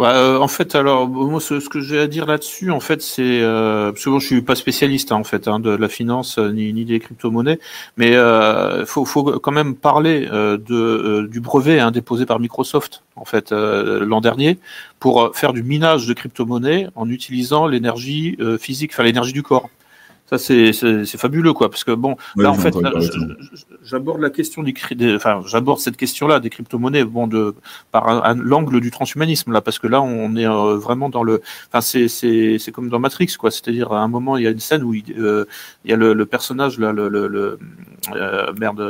Euh, 0.00 0.38
en 0.38 0.48
fait, 0.48 0.74
alors 0.74 1.08
moi, 1.08 1.40
ce, 1.40 1.60
ce 1.60 1.68
que 1.68 1.80
j'ai 1.80 2.00
à 2.00 2.08
dire 2.08 2.26
là-dessus, 2.26 2.72
en 2.72 2.80
fait, 2.80 3.00
c'est 3.00 3.40
euh, 3.42 3.92
parce 3.92 4.04
que 4.04 4.10
bon, 4.10 4.18
je 4.18 4.26
suis 4.26 4.42
pas 4.42 4.56
spécialiste 4.56 5.12
hein, 5.12 5.16
en 5.16 5.24
fait 5.24 5.46
hein, 5.46 5.60
de 5.60 5.70
la 5.70 5.88
finance 5.88 6.38
euh, 6.38 6.50
ni, 6.50 6.72
ni 6.72 6.84
des 6.84 6.98
crypto-monnaies, 6.98 7.60
mais 7.96 8.08
il 8.08 8.14
euh, 8.14 8.84
faut, 8.86 9.04
faut, 9.04 9.38
quand 9.38 9.52
même 9.52 9.76
parler 9.76 10.28
euh, 10.32 10.58
de 10.58 11.28
du 11.30 11.40
brevet 11.40 11.78
hein, 11.78 11.92
déposé 11.92 12.26
par 12.26 12.40
Microsoft 12.40 13.04
en 13.14 13.24
fait 13.24 13.52
l'an 13.52 14.20
dernier 14.20 14.58
pour 14.98 15.36
faire 15.36 15.52
du 15.52 15.62
minage 15.62 16.06
de 16.06 16.12
crypto-monnaies 16.12 16.88
en 16.96 17.08
utilisant 17.08 17.66
l'énergie 17.68 18.36
physique, 18.58 18.90
enfin 18.92 19.04
l'énergie 19.04 19.32
du 19.32 19.42
corps. 19.42 19.70
Ça, 20.38 20.72
c'est 20.74 21.18
fabuleux, 21.18 21.52
quoi. 21.52 21.70
Parce 21.70 21.84
que 21.84 21.92
bon, 21.92 22.16
là, 22.36 22.50
en 22.50 22.54
fait, 22.54 22.74
j'aborde 23.84 24.20
la 24.20 24.30
question 24.30 24.62
du, 24.62 24.74
enfin, 25.14 25.42
j'aborde 25.46 25.80
cette 25.80 25.96
question-là 25.96 26.40
des 26.40 26.50
crypto-monnaies, 26.50 27.04
bon, 27.04 27.26
de 27.26 27.54
par 27.90 28.34
l'angle 28.34 28.80
du 28.80 28.90
transhumanisme, 28.90 29.52
là, 29.52 29.60
parce 29.60 29.78
que 29.78 29.86
là, 29.86 30.02
on 30.02 30.36
est 30.36 30.46
euh, 30.46 30.76
vraiment 30.76 31.08
dans 31.08 31.22
le, 31.22 31.42
enfin, 31.68 31.80
c'est 31.80 32.08
c'est 32.08 32.72
comme 32.72 32.88
dans 32.88 32.98
Matrix, 32.98 33.34
quoi. 33.38 33.50
C'est-à-dire, 33.50 33.92
à 33.92 34.00
un 34.00 34.08
moment, 34.08 34.36
il 34.36 34.44
y 34.44 34.46
a 34.46 34.50
une 34.50 34.60
scène 34.60 34.82
où 34.82 34.94
il, 34.94 35.04
euh, 35.18 35.44
il 35.84 35.90
y 35.90 35.94
a 35.94 35.96
le, 35.96 36.14
le, 36.14 36.26
personnage 36.26 36.78
là, 36.78 36.92
le, 36.92 37.08
le, 37.08 37.28
le 37.28 37.58
euh, 38.14 38.52
merde. 38.58 38.82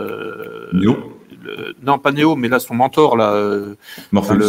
Néo. 0.73 0.97
non, 1.83 1.99
pas 1.99 2.13
Néo, 2.13 2.37
mais 2.37 2.49
là, 2.49 2.59
son 2.59 2.75
mentor, 2.75 3.17
là. 3.17 3.35
Morpheus. 4.13 4.37
le, 4.37 4.47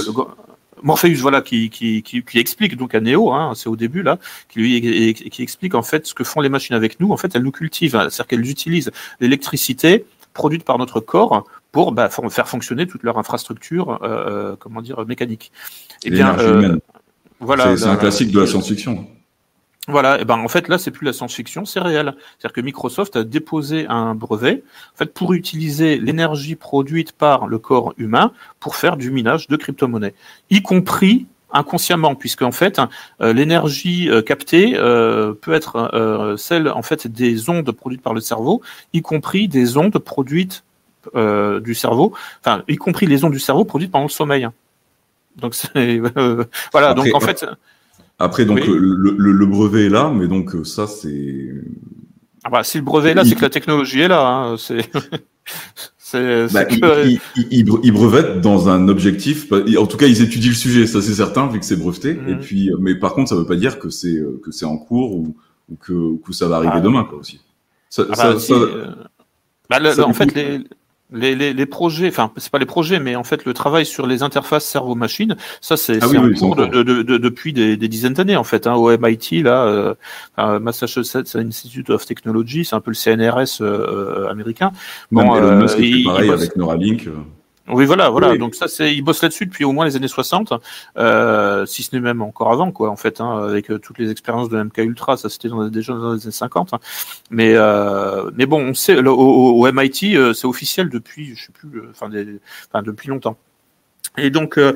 Morpheus, 0.85 1.15
voilà, 1.19 1.41
qui, 1.41 1.71
qui, 1.71 2.03
qui, 2.03 2.23
qui, 2.23 2.37
explique 2.37 2.77
donc 2.77 2.93
à 2.93 2.99
Néo, 3.01 3.33
hein, 3.33 3.53
c'est 3.55 3.67
au 3.67 3.75
début 3.75 4.03
là, 4.03 4.19
qui 4.49 4.59
lui 4.59 5.13
qui 5.15 5.41
explique 5.41 5.73
en 5.73 5.81
fait 5.81 6.05
ce 6.05 6.13
que 6.13 6.23
font 6.23 6.41
les 6.41 6.49
machines 6.49 6.75
avec 6.75 6.99
nous. 6.99 7.11
En 7.11 7.17
fait, 7.17 7.35
elles 7.35 7.41
nous 7.41 7.51
cultivent, 7.51 7.95
hein, 7.95 8.07
c'est-à-dire 8.11 8.27
qu'elles 8.27 8.49
utilisent 8.49 8.91
l'électricité 9.19 10.05
produite 10.33 10.63
par 10.63 10.77
notre 10.77 10.99
corps 10.99 11.43
pour 11.71 11.91
bah, 11.91 12.09
faire 12.29 12.47
fonctionner 12.47 12.85
toute 12.85 13.01
leur 13.01 13.17
infrastructure, 13.17 13.99
euh, 14.03 14.51
euh 14.53 14.55
comment 14.59 14.83
dire, 14.83 15.03
mécanique. 15.07 15.51
Et, 16.03 16.09
eh 16.09 16.11
bien, 16.11 16.37
euh, 16.37 16.77
voilà, 17.39 17.75
c'est 17.75 17.87
un 17.87 17.95
classique 17.95 18.31
de 18.31 18.41
la 18.41 18.45
science-fiction. 18.45 19.07
Voilà, 19.87 20.19
et 20.19 20.25
ben 20.25 20.39
en 20.39 20.47
fait 20.47 20.67
là 20.67 20.79
c'est 20.79 20.89
plus 20.89 21.05
la 21.05 21.13
science-fiction, 21.13 21.65
c'est 21.65 21.79
réel. 21.79 22.15
C'est-à-dire 22.39 22.53
que 22.53 22.61
Microsoft 22.61 23.15
a 23.17 23.23
déposé 23.23 23.85
un 23.87 24.15
brevet 24.15 24.63
en 24.93 24.97
fait 24.97 25.13
pour 25.13 25.33
utiliser 25.33 25.97
l'énergie 25.97 26.55
produite 26.55 27.11
par 27.11 27.45
le 27.45 27.59
corps 27.59 27.93
humain 27.97 28.31
pour 28.59 28.75
faire 28.75 28.97
du 28.97 29.11
minage 29.11 29.47
de 29.47 29.55
crypto-monnaies, 29.55 30.15
y 30.49 30.63
compris 30.63 31.27
inconsciemment, 31.51 32.15
puisque 32.15 32.41
en 32.41 32.51
fait 32.51 32.81
euh, 33.21 33.33
l'énergie 33.33 34.09
euh, 34.09 34.21
captée 34.21 34.73
euh, 34.75 35.33
peut 35.33 35.53
être 35.53 36.35
celle 36.37 36.67
en 36.69 36.81
fait 36.81 37.07
des 37.07 37.49
ondes 37.49 37.71
produites 37.71 38.01
par 38.01 38.13
le 38.13 38.21
cerveau, 38.21 38.61
y 38.93 39.01
compris 39.01 39.47
des 39.47 39.77
ondes 39.77 39.97
produites 39.97 40.63
du 41.13 41.75
cerveau, 41.75 42.13
enfin 42.39 42.63
y 42.67 42.77
compris 42.77 43.05
les 43.05 43.23
ondes 43.23 43.31
du 43.31 43.39
cerveau 43.39 43.63
produites 43.63 43.91
pendant 43.91 44.05
le 44.05 44.09
sommeil. 44.09 44.47
Donc 45.35 45.53
c'est 45.53 45.99
voilà, 46.71 46.95
donc 46.95 47.13
en 47.13 47.19
fait 47.19 47.45
après, 48.17 48.45
donc, 48.45 48.65
le, 48.65 48.77
le, 48.77 49.31
le, 49.31 49.45
brevet 49.45 49.87
est 49.87 49.89
là, 49.89 50.11
mais 50.13 50.27
donc, 50.27 50.55
euh, 50.55 50.63
ça, 50.63 50.87
c'est. 50.87 51.49
Ah 52.43 52.49
bah, 52.49 52.63
si 52.63 52.77
le 52.77 52.83
brevet 52.83 53.11
est 53.11 53.13
là, 53.13 53.25
c'est 53.25 53.35
que 53.35 53.41
la 53.41 53.49
technologie 53.49 54.01
est 54.01 54.07
là. 54.07 54.25
Hein. 54.25 54.55
C'est. 54.57 54.89
bah, 56.53 56.65
que... 56.65 57.07
ils, 57.07 57.19
ils, 57.51 57.65
ils, 57.83 57.91
brevettent 57.91 58.39
dans 58.39 58.69
un 58.69 58.87
objectif. 58.87 59.51
En 59.51 59.85
tout 59.85 59.97
cas, 59.97 60.07
ils 60.07 60.21
étudient 60.21 60.49
le 60.49 60.55
sujet, 60.55 60.87
ça 60.87 61.01
c'est 61.01 61.15
certain, 61.15 61.47
vu 61.47 61.59
que 61.59 61.65
c'est 61.65 61.75
breveté. 61.75 62.13
Mmh. 62.13 62.29
Et 62.29 62.35
puis, 62.35 62.71
euh, 62.71 62.77
mais 62.79 62.95
par 62.95 63.13
contre, 63.13 63.29
ça 63.29 63.35
veut 63.35 63.45
pas 63.45 63.55
dire 63.55 63.79
que 63.79 63.89
c'est 63.89 64.15
euh, 64.15 64.39
que 64.43 64.51
c'est 64.51 64.65
en 64.65 64.77
cours 64.77 65.15
ou, 65.15 65.35
ou 65.69 65.75
que, 65.75 66.17
que 66.25 66.31
ça 66.31 66.47
va 66.47 66.57
arriver 66.57 66.73
ah, 66.75 66.81
demain, 66.81 67.03
quoi 67.03 67.17
aussi. 67.17 67.41
Ça, 67.89 68.03
ah 68.05 68.11
bah, 68.11 68.15
ça, 68.15 68.39
si, 68.39 68.47
ça, 68.47 68.53
euh... 68.53 68.93
bah, 69.69 69.79
le, 69.79 69.99
en 70.01 70.13
fait, 70.13 70.33
les, 70.35 70.61
les, 71.11 71.35
les, 71.35 71.53
les, 71.53 71.65
projets, 71.65 72.07
enfin 72.07 72.31
c'est 72.37 72.51
pas 72.51 72.57
les 72.57 72.65
projets, 72.65 72.99
mais 72.99 73.15
en 73.15 73.23
fait 73.23 73.45
le 73.45 73.53
travail 73.53 73.85
sur 73.85 74.07
les 74.07 74.23
interfaces 74.23 74.65
cerveau-machine, 74.65 75.35
ça 75.61 75.77
c'est 75.77 75.99
ah 76.01 76.07
oui, 76.07 76.17
en 76.17 76.25
oui, 76.25 76.35
cours 76.35 76.55
de, 76.55 76.65
de, 76.65 76.83
de, 76.83 77.17
depuis 77.17 77.53
des, 77.53 77.77
des 77.77 77.87
dizaines 77.87 78.13
d'années 78.13 78.35
en 78.35 78.43
fait. 78.43 78.67
Hein, 78.67 78.73
au 78.73 78.95
MIT 78.97 79.43
là, 79.43 79.65
euh, 79.65 80.59
Massachusetts 80.59 81.35
Institute 81.35 81.89
of 81.89 82.05
Technology, 82.05 82.65
c'est 82.65 82.75
un 82.75 82.81
peu 82.81 82.91
le 82.91 82.95
CNRS 82.95 83.61
euh, 83.61 84.25
euh, 84.25 84.29
américain. 84.29 84.71
Bon, 85.11 85.35
Elon 85.35 85.57
Musk 85.57 85.79
euh, 85.79 86.03
pareil 86.05 86.31
avec 86.31 86.55
Neuralink. 86.55 87.07
Oui, 87.67 87.85
voilà, 87.85 88.09
voilà. 88.09 88.31
Oui. 88.31 88.37
Donc 88.37 88.53
ça, 88.53 88.67
c'est, 88.67 88.93
ils 88.93 89.01
bossent 89.01 89.23
là-dessus 89.23 89.47
depuis 89.47 89.65
au 89.65 89.71
moins 89.71 89.85
les 89.85 89.95
années 89.95 90.07
60, 90.07 90.53
euh, 90.97 91.65
si 91.65 91.81
ce 91.81 91.95
n'est 91.95 92.01
même 92.01 92.21
encore 92.21 92.51
avant, 92.51 92.71
quoi, 92.71 92.89
en 92.89 92.95
fait, 92.95 93.19
hein, 93.19 93.43
avec 93.43 93.71
euh, 93.71 93.79
toutes 93.79 93.97
les 93.97 94.11
expériences 94.11 94.49
de 94.49 94.61
MK 94.61 94.77
Ultra, 94.77 95.17
ça 95.17 95.29
c'était 95.29 95.49
dans, 95.49 95.67
déjà 95.67 95.93
dans 95.93 96.13
les 96.13 96.23
années 96.23 96.31
50. 96.31 96.73
Hein. 96.73 96.79
Mais, 97.31 97.53
euh, 97.55 98.29
mais 98.35 98.45
bon, 98.45 98.61
on 98.61 98.73
sait, 98.75 98.97
au, 98.97 99.15
au, 99.15 99.71
MIT, 99.71 100.15
c'est 100.35 100.45
officiel 100.45 100.89
depuis, 100.89 101.35
je 101.35 101.45
sais 101.45 101.51
plus, 101.51 101.81
enfin, 101.89 102.09
des, 102.09 102.39
enfin 102.69 102.83
depuis 102.83 103.09
longtemps. 103.09 103.37
Et 104.17 104.29
donc, 104.29 104.57
euh, 104.57 104.73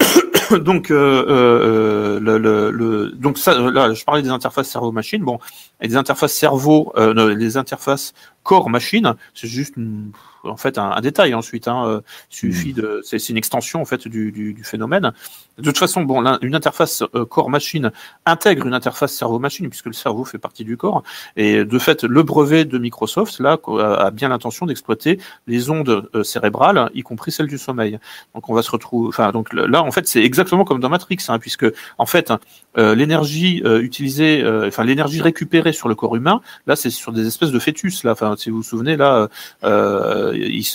donc, 0.58 0.90
euh, 0.90 2.18
le, 2.20 2.38
le, 2.38 2.70
le, 2.70 3.10
donc 3.12 3.38
ça, 3.38 3.58
là, 3.58 3.92
je 3.92 4.04
parlais 4.04 4.22
des 4.22 4.30
interfaces 4.30 4.68
cerveau-machine. 4.68 5.22
Bon, 5.22 5.38
et 5.80 5.88
des 5.88 5.96
interfaces 5.96 6.32
cerveau, 6.32 6.92
euh, 6.96 7.34
les 7.34 7.56
interfaces 7.56 8.12
corps-machine, 8.42 9.14
c'est 9.34 9.48
juste 9.48 9.76
une, 9.76 10.12
en 10.44 10.56
fait 10.56 10.78
un, 10.78 10.90
un 10.90 11.00
détail 11.00 11.34
ensuite. 11.34 11.68
Hein, 11.68 11.86
euh, 11.86 12.00
suffit 12.28 12.72
de, 12.72 13.00
c'est 13.04 13.28
une 13.28 13.36
extension 13.36 13.80
en 13.80 13.84
fait 13.84 14.08
du, 14.08 14.32
du, 14.32 14.54
du, 14.54 14.64
phénomène. 14.64 15.12
De 15.58 15.64
toute 15.64 15.78
façon, 15.78 16.02
bon, 16.02 16.24
une 16.42 16.54
interface 16.54 17.02
euh, 17.14 17.24
corps-machine 17.24 17.92
intègre 18.26 18.66
une 18.66 18.74
interface 18.74 19.12
cerveau-machine 19.12 19.68
puisque 19.68 19.86
le 19.86 19.92
cerveau 19.92 20.24
fait 20.24 20.38
partie 20.38 20.64
du 20.64 20.76
corps. 20.76 21.02
Et 21.36 21.64
de 21.64 21.78
fait, 21.78 22.04
le 22.04 22.22
brevet 22.22 22.64
de 22.64 22.78
Microsoft 22.78 23.38
là 23.40 23.58
a 23.78 24.10
bien 24.10 24.28
l'intention 24.28 24.66
d'exploiter 24.66 25.18
les 25.46 25.70
ondes 25.70 26.08
euh, 26.14 26.22
cérébrales, 26.22 26.90
y 26.94 27.02
compris 27.02 27.32
celles 27.32 27.46
du 27.46 27.58
sommeil. 27.58 27.98
Donc 28.34 28.48
on 28.48 28.54
va 28.54 28.62
se 28.62 28.70
retrouver. 28.70 29.08
Enfin, 29.08 29.30
donc 29.32 29.52
là, 29.52 29.82
en 29.82 29.90
fait, 29.90 30.08
c'est 30.08 30.22
exactement 30.22 30.64
comme 30.64 30.80
dans 30.80 30.88
Matrix, 30.88 31.18
hein, 31.28 31.38
puisque 31.38 31.66
en 31.98 32.06
fait, 32.06 32.32
euh, 32.78 32.94
l'énergie 32.94 33.62
euh, 33.64 33.82
utilisée, 33.82 34.42
euh, 34.42 34.68
enfin 34.68 34.84
l'énergie 34.84 35.20
récupérée 35.20 35.72
sur 35.72 35.88
le 35.88 35.94
corps 35.94 36.16
humain, 36.16 36.40
là, 36.66 36.76
c'est 36.76 36.90
sur 36.90 37.12
des 37.12 37.26
espèces 37.26 37.50
de 37.50 37.58
fœtus, 37.58 38.04
là, 38.04 38.12
enfin 38.12 38.31
hein, 38.32 38.36
si 38.36 38.50
vous 38.50 38.58
vous 38.58 38.62
souvenez 38.62 38.96
là, 38.96 39.28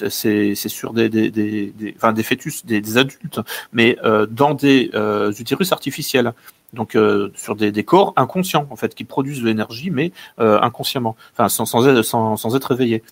c'est 0.09 0.55
sur 0.55 0.93
des, 0.93 1.73
enfin, 1.95 2.13
des 2.13 2.23
fœtus, 2.23 2.65
des, 2.65 2.97
adultes, 2.97 3.41
mais 3.73 3.97
dans 4.29 4.53
des 4.53 4.91
utérus 5.39 5.71
artificiels. 5.71 6.33
Donc 6.73 6.97
sur 7.35 7.55
des, 7.55 7.83
corps 7.83 8.13
inconscients 8.17 8.67
en 8.69 8.75
fait 8.75 8.93
qui 8.93 9.05
produisent 9.05 9.41
de 9.41 9.45
l'énergie 9.45 9.89
mais 9.89 10.11
inconsciemment, 10.37 11.15
enfin 11.33 11.49
sans, 11.49 11.65
sans, 11.65 11.87
être, 11.87 12.01
sans 12.03 12.55
être 12.55 12.65
réveillés. 12.65 13.03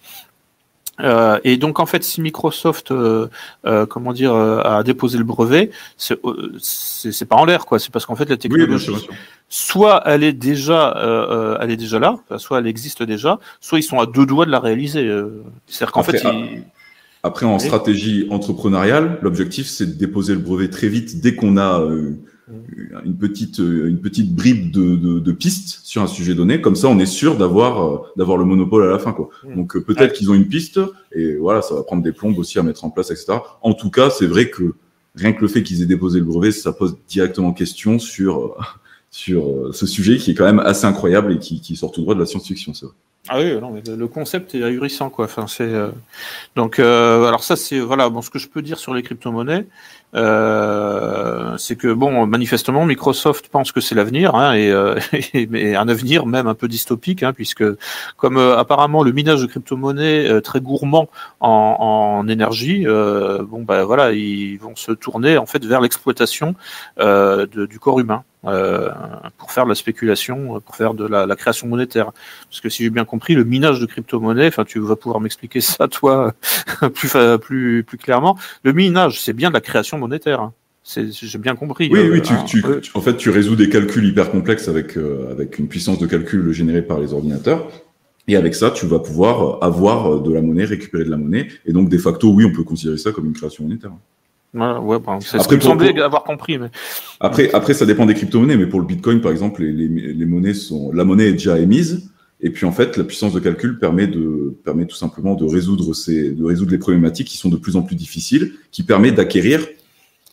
Euh, 1.01 1.39
et 1.43 1.57
donc 1.57 1.79
en 1.79 1.85
fait, 1.85 2.03
si 2.03 2.21
Microsoft, 2.21 2.91
euh, 2.91 3.27
euh, 3.65 3.85
comment 3.85 4.13
dire, 4.13 4.33
a 4.33 4.83
déposé 4.83 5.17
le 5.17 5.23
brevet, 5.23 5.71
c'est 5.97 6.17
c'est 6.59 7.25
pas 7.25 7.35
en 7.35 7.45
l'air 7.45 7.65
quoi. 7.65 7.79
C'est 7.79 7.91
parce 7.91 8.05
qu'en 8.05 8.15
fait 8.15 8.29
la 8.29 8.37
technologie, 8.37 9.07
soit 9.49 10.01
elle 10.05 10.23
est 10.23 10.33
déjà, 10.33 11.57
elle 11.61 11.71
est 11.71 11.77
déjà 11.77 11.99
là, 11.99 12.17
soit 12.37 12.59
elle 12.59 12.67
existe 12.67 13.03
déjà, 13.03 13.39
soit 13.59 13.79
ils 13.79 13.83
sont 13.83 13.99
à 13.99 14.05
deux 14.05 14.25
doigts 14.25 14.45
de 14.45 14.51
la 14.51 14.59
réaliser. 14.59 15.09
C'est-à-dire 15.67 15.91
qu'en 15.91 16.03
fait, 16.03 16.23
après 17.23 17.45
en 17.45 17.59
stratégie 17.59 18.27
entrepreneuriale, 18.29 19.17
l'objectif 19.21 19.67
c'est 19.67 19.85
de 19.87 19.93
déposer 19.93 20.33
le 20.33 20.39
brevet 20.39 20.69
très 20.69 20.87
vite 20.87 21.19
dès 21.21 21.35
qu'on 21.35 21.57
a 21.57 21.83
une 23.03 23.17
petite 23.17 23.57
une 23.57 23.99
petite 23.99 24.35
bribe 24.35 24.71
de, 24.71 24.95
de, 24.95 25.19
de 25.19 25.31
piste 25.31 25.79
sur 25.83 26.01
un 26.01 26.07
sujet 26.07 26.35
donné. 26.35 26.61
Comme 26.61 26.75
ça 26.75 26.87
on 26.87 26.99
est 26.99 27.05
sûr 27.05 27.37
d'avoir 27.37 27.83
euh, 27.83 27.97
d'avoir 28.17 28.37
le 28.37 28.45
monopole 28.45 28.83
à 28.83 28.91
la 28.91 28.99
fin 28.99 29.13
quoi. 29.13 29.29
Mm. 29.43 29.55
donc 29.55 29.75
euh, 29.75 29.81
peut-être 29.81 30.13
qu'ils 30.13 30.29
ont 30.29 30.35
une 30.35 30.47
piste 30.47 30.79
et 31.11 31.35
voilà 31.37 31.61
ça 31.61 31.73
va 31.73 31.83
prendre 31.83 32.03
des 32.03 32.11
plombes 32.11 32.37
aussi 32.37 32.59
à 32.59 32.63
mettre 32.63 32.85
en 32.85 32.91
place 32.91 33.09
etc 33.11 33.39
en 33.61 33.73
tout 33.73 33.89
cas 33.89 34.09
c'est 34.09 34.27
vrai 34.27 34.49
que 34.49 34.75
rien 35.15 35.33
que 35.33 35.41
le 35.41 35.47
fait 35.47 35.63
qu'ils 35.63 35.81
aient 35.81 35.87
déposé 35.87 36.19
le 36.19 36.25
brevet 36.25 36.51
ça 36.51 36.71
pose 36.71 36.97
directement 37.07 37.51
question 37.51 37.97
sur 37.97 38.39
euh, 38.39 38.51
sur 39.09 39.73
ce 39.73 39.85
sujet 39.85 40.17
qui 40.17 40.31
est 40.31 40.33
quand 40.33 40.45
même 40.45 40.59
assez 40.59 40.85
incroyable 40.85 41.31
et 41.31 41.39
qui, 41.39 41.61
qui 41.61 41.77
sort 41.77 41.91
tout 41.91 42.01
droit 42.01 42.15
de 42.15 42.19
la 42.19 42.25
science-fiction 42.25 42.73
c'est 42.73 42.85
vrai 42.85 42.95
ah 43.27 43.39
oui, 43.39 43.59
non, 43.59 43.71
mais 43.71 43.81
le 43.85 44.07
concept 44.07 44.53
est 44.53 44.63
ahurissant, 44.63 45.09
quoi. 45.09 45.25
Enfin, 45.25 45.47
c'est 45.47 45.71
donc, 46.55 46.79
alors 46.79 47.43
ça, 47.43 47.55
c'est 47.55 47.79
voilà. 47.79 48.09
Bon, 48.09 48.21
ce 48.21 48.29
que 48.29 48.39
je 48.39 48.47
peux 48.47 48.61
dire 48.61 48.77
sur 48.77 48.93
les 48.93 49.01
crypto-monnaies, 49.01 49.65
euh, 50.15 51.57
c'est 51.57 51.75
que 51.75 51.91
bon, 51.91 52.25
manifestement, 52.25 52.85
Microsoft 52.85 53.49
pense 53.49 53.71
que 53.71 53.81
c'est 53.81 53.95
l'avenir, 53.95 54.35
hein, 54.35 54.53
et, 54.53 54.71
euh, 54.71 54.97
et, 55.33 55.75
un 55.75 55.87
avenir 55.89 56.25
même 56.25 56.47
un 56.47 56.53
peu 56.53 56.67
dystopique, 56.67 57.23
hein, 57.23 57.33
puisque 57.33 57.63
comme 58.15 58.37
euh, 58.37 58.57
apparemment 58.57 59.03
le 59.03 59.11
minage 59.11 59.41
de 59.41 59.47
crypto-monnaies 59.47 60.41
très 60.41 60.61
gourmand 60.61 61.09
en, 61.41 62.19
en 62.19 62.27
énergie, 62.27 62.85
bon 62.85 63.63
ben 63.63 63.83
voilà, 63.83 64.13
ils 64.13 64.57
vont 64.57 64.75
se 64.75 64.91
tourner 64.91 65.37
en 65.37 65.45
fait 65.45 65.63
vers 65.65 65.81
l'exploitation 65.81 66.55
du 66.97 67.79
corps 67.79 67.99
humain. 67.99 68.23
Euh, 68.47 68.89
pour 69.37 69.51
faire 69.51 69.63
de 69.63 69.69
la 69.69 69.75
spéculation, 69.75 70.61
pour 70.61 70.75
faire 70.75 70.93
de 70.93 71.05
la, 71.05 71.25
la 71.25 71.35
création 71.35 71.67
monétaire. 71.67 72.11
Parce 72.49 72.61
que 72.61 72.69
si 72.69 72.83
j'ai 72.83 72.89
bien 72.89 73.05
compris, 73.05 73.33
le 73.33 73.43
minage 73.43 73.79
de 73.79 73.85
crypto-monnaies, 73.85 74.47
enfin 74.47 74.65
tu 74.65 74.79
vas 74.79 74.95
pouvoir 74.95 75.19
m'expliquer 75.19 75.61
ça 75.61 75.87
toi 75.87 76.33
plus 76.93 77.11
plus 77.41 77.83
plus 77.83 77.97
clairement. 77.97 78.37
Le 78.63 78.73
minage, 78.73 79.21
c'est 79.21 79.33
bien 79.33 79.49
de 79.49 79.55
la 79.55 79.61
création 79.61 79.97
monétaire. 79.97 80.41
Hein. 80.41 80.53
J'ai 80.85 81.39
bien 81.39 81.55
compris. 81.55 81.89
Oui, 81.91 81.99
oui, 82.11 82.19
euh, 82.19 82.43
tu, 82.45 82.61
tu, 82.61 82.91
en 82.93 83.01
fait, 83.01 83.17
tu 83.17 83.31
résous 83.31 83.55
des 83.55 83.69
calculs 83.69 84.05
hyper 84.05 84.29
complexes 84.29 84.67
avec, 84.67 84.97
euh, 84.97 85.31
avec 85.31 85.57
une 85.57 85.67
puissance 85.67 85.97
de 85.97 86.05
calcul 86.05 86.51
générée 86.51 86.83
par 86.83 86.99
les 86.99 87.11
ordinateurs. 87.11 87.67
Et 88.27 88.35
avec 88.35 88.53
ça, 88.53 88.69
tu 88.69 88.85
vas 88.85 88.99
pouvoir 88.99 89.63
avoir 89.63 90.21
de 90.21 90.31
la 90.31 90.41
monnaie, 90.41 90.65
récupérer 90.65 91.03
de 91.03 91.09
la 91.09 91.17
monnaie. 91.17 91.47
Et 91.65 91.73
donc, 91.73 91.89
de 91.89 91.97
facto, 91.97 92.31
oui, 92.31 92.45
on 92.45 92.51
peut 92.51 92.63
considérer 92.63 92.97
ça 92.97 93.11
comme 93.11 93.25
une 93.25 93.33
création 93.33 93.63
monétaire. 93.63 93.91
Ouais, 94.55 94.99
bon, 94.99 95.19
c'est 95.19 95.39
ce 95.39 95.47
que 95.47 95.55
me 95.55 96.01
avoir 96.01 96.23
compris. 96.23 96.57
Mais... 96.57 96.69
Après, 97.19 97.53
après, 97.53 97.73
ça 97.73 97.85
dépend 97.85 98.05
des 98.05 98.13
crypto-monnaies, 98.13 98.57
mais 98.57 98.67
pour 98.67 98.79
le 98.79 98.85
Bitcoin, 98.85 99.19
par 99.21 99.31
exemple, 99.31 99.61
les, 99.61 99.71
les, 99.71 100.13
les, 100.13 100.25
monnaies 100.25 100.53
sont, 100.53 100.91
la 100.93 101.03
monnaie 101.03 101.27
est 101.27 101.33
déjà 101.33 101.59
émise, 101.59 102.09
et 102.41 102.49
puis 102.49 102.65
en 102.65 102.71
fait, 102.71 102.95
la 102.95 103.03
puissance 103.03 103.33
de 103.33 103.39
calcul 103.39 103.79
permet 103.79 104.07
de, 104.07 104.55
permet 104.63 104.85
tout 104.85 104.95
simplement 104.95 105.35
de 105.35 105.45
résoudre 105.45 105.93
ces, 105.93 106.31
de 106.31 106.43
résoudre 106.43 106.71
les 106.71 106.77
problématiques 106.77 107.27
qui 107.27 107.37
sont 107.37 107.49
de 107.49 107.57
plus 107.57 107.75
en 107.75 107.81
plus 107.81 107.95
difficiles, 107.95 108.53
qui 108.71 108.83
permet 108.83 109.11
d'acquérir 109.11 109.65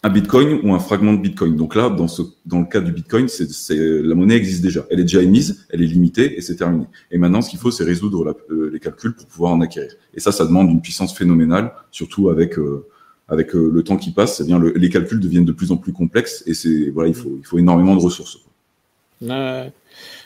un 0.05 0.11
Bitcoin 0.11 0.61
ou 0.65 0.75
un 0.75 0.81
fragment 0.81 1.13
de 1.13 1.21
Bitcoin. 1.21 1.57
Donc 1.57 1.77
là, 1.77 1.89
dans 1.89 2.09
ce, 2.09 2.23
dans 2.45 2.59
le 2.59 2.67
cas 2.67 2.81
du 2.81 2.91
Bitcoin, 2.91 3.29
c'est, 3.29 3.47
la 3.77 4.15
monnaie 4.15 4.35
existe 4.35 4.63
déjà, 4.63 4.85
elle 4.91 4.99
est 4.99 5.05
déjà 5.05 5.23
émise, 5.23 5.67
elle 5.71 5.81
est 5.81 5.87
limitée 5.87 6.37
et 6.37 6.41
c'est 6.41 6.57
terminé. 6.57 6.87
Et 7.13 7.19
maintenant, 7.19 7.41
ce 7.41 7.51
qu'il 7.51 7.61
faut, 7.61 7.71
c'est 7.71 7.85
résoudre 7.85 8.25
la, 8.25 8.35
euh, 8.51 8.71
les 8.73 8.81
calculs 8.81 9.15
pour 9.15 9.27
pouvoir 9.27 9.53
en 9.53 9.61
acquérir. 9.61 9.93
Et 10.13 10.21
ça, 10.21 10.33
ça 10.33 10.45
demande 10.45 10.71
une 10.71 10.83
puissance 10.83 11.17
phénoménale, 11.17 11.73
surtout 11.93 12.31
avec 12.31 12.59
euh, 12.59 12.85
avec 13.29 13.55
euh, 13.55 13.71
le 13.73 13.83
temps 13.83 13.97
qui 13.97 14.11
passe, 14.11 14.41
eh 14.41 14.45
bien 14.45 14.59
le, 14.59 14.73
les 14.73 14.89
calculs 14.89 15.21
deviennent 15.21 15.45
de 15.45 15.53
plus 15.53 15.73
en 15.73 15.77
plus 15.77 15.93
complexes 15.93 16.43
et 16.47 16.55
c'est 16.55 16.91
voilà, 16.91 17.09
il 17.09 17.15
faut 17.15 17.37
il 17.39 17.45
faut 17.45 17.59
énormément 17.59 17.95
de 17.95 18.01
ressources. 18.01 18.39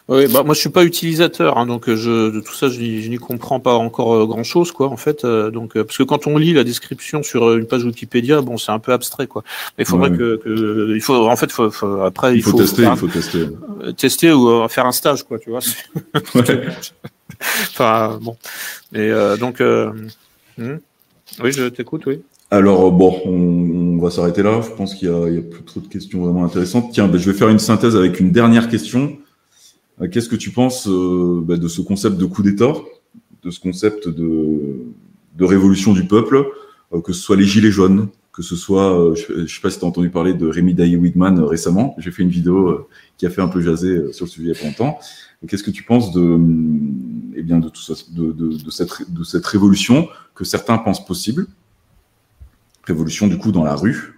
oui, 0.08 0.26
bah 0.33 0.42
moi 0.44 0.55
je 0.55 0.60
suis 0.60 0.70
pas 0.70 0.84
utilisateur, 0.84 1.58
hein, 1.58 1.66
donc 1.66 1.89
euh, 1.89 1.97
je 1.97 2.31
de 2.31 2.41
tout 2.41 2.55
ça 2.55 2.68
je, 2.68 2.81
n'y 2.81 3.16
comprends 3.18 3.60
pas 3.60 3.75
encore 3.75 4.15
euh, 4.15 4.26
grand 4.26 4.44
chose 4.44 4.73
quoi 4.73 4.89
en 4.89 4.97
fait. 4.97 5.26
donc 5.26 5.75
parce 5.75 5.99
que 5.99 6.05
quand 6.05 6.26
on 6.26 6.39
lit 6.39 6.52
la 6.52 6.65
description 6.65 7.23
sur 7.23 7.52
une 7.55 7.66
page 7.66 7.84
Wikipédia, 7.84 8.41
bon 8.41 8.57
c'est 8.57 8.73
un 8.73 8.78
peu 8.78 8.92
abstrait 8.92 9.26
quoi. 9.26 9.44
Mais 9.76 9.84
il 9.84 9.86
faudrait 9.86 10.10
que, 10.10 10.36
que, 10.36 10.94
il 10.94 11.02
faut 11.02 11.26
en 11.28 11.36
fait 11.36 11.52
faut, 11.52 11.70
faut 11.70 12.00
après 12.00 12.34
il, 12.34 12.39
il 12.39 12.42
faut, 12.42 12.57
tester, 12.57 12.84
il 12.84 12.97
faut 12.97 13.08
tester, 13.08 13.47
tester 13.97 14.33
ou 14.33 14.66
faire 14.68 14.86
un 14.86 14.92
stage 14.92 15.25
quoi, 15.25 15.39
tu 15.39 15.50
vois. 15.50 15.60
enfin 17.41 18.18
bon, 18.23 18.36
et 18.94 19.10
donc 19.39 19.60
hmm. 19.60 20.76
oui 21.42 21.52
je 21.52 21.68
t'écoute 21.68 22.07
oui. 22.07 22.23
Alors 22.50 22.92
bon, 22.92 23.20
on, 23.25 23.99
va 23.99 24.10
s'arrêter 24.10 24.42
là. 24.42 24.60
Je 24.60 24.70
pense 24.70 24.94
qu'il 24.94 25.08
y, 25.08 25.39
a 25.39 25.42
plus 25.42 25.65
trop 25.65 25.81
de 25.81 25.89
questions 25.89 26.23
vraiment 26.23 26.44
intéressantes. 26.44 26.92
Tiens, 26.92 27.08
ben, 27.08 27.18
je 27.18 27.31
vais 27.31 27.36
faire 27.36 27.49
une 27.49 27.58
synthèse 27.58 27.97
avec 27.97 28.20
une 28.20 28.31
dernière 28.31 28.68
question. 28.68 29.16
Euh, 30.00 30.08
qu'est-ce 30.08 30.28
que 30.28 30.36
tu 30.36 30.50
penses 30.50 30.86
euh, 30.86 31.41
ben, 31.42 31.58
de 31.58 31.66
ce 31.66 31.81
concept 31.81 32.16
de 32.16 32.25
coup 32.25 32.42
d'État, 32.42 32.73
de 33.42 33.50
ce 33.50 33.58
concept 33.58 34.08
de, 34.08 34.76
révolution 35.41 35.92
du 35.92 36.05
peuple, 36.05 36.47
euh, 36.92 37.00
que 37.00 37.12
ce 37.12 37.20
soit 37.20 37.36
les 37.36 37.44
gilets 37.44 37.73
jaunes, 37.73 38.08
que 38.33 38.42
ce 38.42 38.55
soit, 38.55 39.15
je, 39.15 39.41
ne 39.41 39.47
sais 39.47 39.60
pas 39.60 39.70
si 39.70 39.81
tu 39.81 39.84
as 39.84 39.89
entendu 39.89 40.10
parler 40.10 40.34
de 40.34 40.47
Rémi 40.47 40.73
Daï 40.73 40.94
Wigman 40.94 41.42
récemment. 41.42 41.97
J'ai 41.99 42.12
fait 42.12 42.23
une 42.23 42.28
vidéo 42.28 42.86
qui 43.16 43.26
a 43.26 43.31
fait 43.31 43.41
un 43.41 43.49
peu 43.49 43.60
jaser 43.60 44.12
sur 44.12 44.26
le 44.26 44.31
sujet 44.31 44.50
il 44.50 44.55
y 44.55 44.60
a 44.60 44.68
longtemps. 44.68 44.99
Qu'est-ce 45.49 45.65
que 45.65 45.70
tu 45.70 45.83
penses 45.83 46.12
de, 46.12 46.39
eh 47.34 47.42
de 47.42 49.25
cette 49.25 49.47
révolution 49.47 50.08
que 50.34 50.44
certains 50.44 50.78
pensent 50.78 51.05
possible? 51.05 51.47
Révolution 52.86 53.26
du 53.26 53.39
coup 53.39 53.52
dans 53.52 53.65
la 53.65 53.74
rue, 53.74 54.15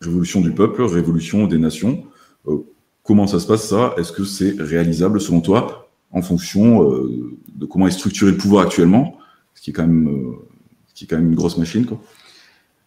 révolution 0.00 0.40
du 0.40 0.52
peuple, 0.52 0.82
révolution 0.82 1.46
des 1.46 1.58
nations. 1.58 2.04
Euh, 2.48 2.64
comment 3.04 3.26
ça 3.26 3.38
se 3.38 3.46
passe 3.46 3.68
ça? 3.68 3.94
Est-ce 3.98 4.12
que 4.12 4.24
c'est 4.24 4.54
réalisable 4.58 5.20
selon 5.20 5.40
toi 5.40 5.88
en 6.10 6.22
fonction 6.22 6.90
euh, 6.90 7.36
de 7.54 7.66
comment 7.66 7.86
est 7.86 7.92
structuré 7.92 8.32
le 8.32 8.36
pouvoir 8.36 8.64
actuellement, 8.64 9.18
ce 9.54 9.62
qui 9.62 9.70
est 9.70 9.72
quand 9.72 9.86
même, 9.86 10.08
euh, 10.08 10.46
qui 10.94 11.04
est 11.04 11.06
quand 11.06 11.16
même 11.16 11.28
une 11.28 11.36
grosse 11.36 11.56
machine, 11.56 11.86
quoi, 11.86 12.00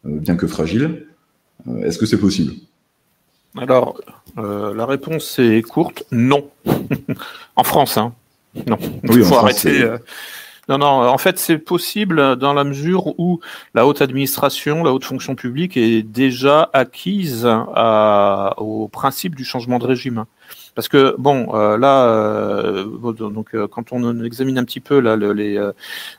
bien 0.03 0.35
que 0.35 0.48
fragile. 0.48 1.08
Est-ce 1.83 1.98
que 1.98 2.06
c'est 2.06 2.19
possible? 2.19 2.53
Alors, 3.56 4.01
la 4.35 4.85
réponse 4.85 5.40
est 5.40 5.61
courte, 5.61 6.03
non. 6.11 6.50
en 7.56 7.64
France, 7.64 7.98
hein. 7.98 8.14
Non. 8.67 8.77
Il 9.03 9.24
faut 9.24 9.35
arrêter. 9.35 9.88
Non, 10.69 10.77
non, 10.77 10.85
en 10.85 11.17
fait, 11.17 11.38
c'est 11.40 11.58
possible 11.58 12.38
dans 12.38 12.53
la 12.53 12.64
mesure 12.64 13.19
où 13.19 13.42
la 13.74 13.85
haute 13.85 14.01
administration, 14.01 14.83
la 14.83 14.93
haute 14.93 15.03
fonction 15.03 15.35
publique 15.35 15.75
est 15.75 16.03
déjà 16.03 16.69
acquise 16.72 17.45
à, 17.45 18.53
au 18.58 18.88
principe 18.88 19.35
du 19.35 19.43
changement 19.43 19.77
de 19.77 19.85
régime. 19.85 20.25
Parce 20.75 20.88
que 20.88 21.16
bon, 21.19 21.53
euh, 21.53 21.77
là, 21.77 22.08
euh, 22.08 22.85
donc 23.14 23.53
euh, 23.53 23.67
quand 23.67 23.92
on 23.92 24.24
examine 24.24 24.58
un 24.58 24.64
petit 24.64 24.80
peu 24.80 25.00
là 25.00 25.16
les, 25.16 25.59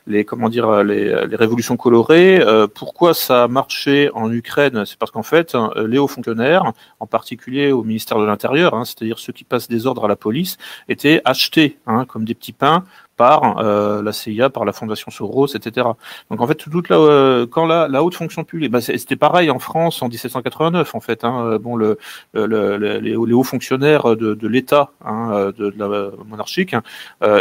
les 0.07 0.23
comment 0.25 0.47
dire 0.47 0.83
les, 0.83 1.25
les 1.27 1.35
révolutions 1.35 1.75
colorées, 1.75 2.41
pourquoi 2.73 3.13
ça 3.13 3.43
a 3.43 3.47
marché 3.47 4.09
en 4.13 4.31
Ukraine? 4.31 4.85
C'est 4.85 4.97
parce 4.97 5.11
qu'en 5.11 5.23
fait, 5.23 5.57
les 5.75 5.97
hauts 5.97 6.07
fonctionnaires, 6.07 6.71
en 6.99 7.07
particulier 7.07 7.71
au 7.71 7.83
ministère 7.83 8.19
de 8.19 8.25
l'Intérieur, 8.25 8.75
hein, 8.75 8.85
c'est-à-dire 8.85 9.19
ceux 9.19 9.33
qui 9.33 9.43
passent 9.43 9.67
des 9.67 9.87
ordres 9.87 10.05
à 10.05 10.07
la 10.07 10.15
police, 10.15 10.57
étaient 10.87 11.21
achetés 11.25 11.77
hein, 11.87 12.05
comme 12.05 12.25
des 12.25 12.35
petits 12.35 12.53
pains 12.53 12.85
par 13.17 13.59
euh, 13.59 14.01
la 14.01 14.11
CIA, 14.11 14.49
par 14.49 14.65
la 14.65 14.73
Fondation 14.73 15.11
Soros, 15.11 15.47
etc. 15.55 15.87
Donc 16.29 16.41
en 16.41 16.47
fait, 16.47 16.65
euh, 16.91 17.47
quand 17.47 17.65
la, 17.65 18.03
haute 18.03 18.15
fonction 18.15 18.43
publique, 18.43 18.71
bah, 18.71 18.81
c'était 18.81 19.15
pareil 19.15 19.49
en 19.49 19.59
France 19.59 20.01
en 20.01 20.07
1789 20.07 20.95
en 20.95 20.99
fait. 20.99 21.23
Hein, 21.23 21.45
euh, 21.45 21.59
bon, 21.59 21.75
le, 21.75 21.97
le, 22.33 22.77
les, 22.99 23.15
hauts 23.15 23.43
fonctionnaires 23.43 24.15
de, 24.15 24.47
l'État, 24.47 24.91
hein, 25.03 25.51
de, 25.57 25.69
de, 25.69 25.73
la 25.77 26.11
monarchique, 26.25 26.73
hein, 26.73 26.83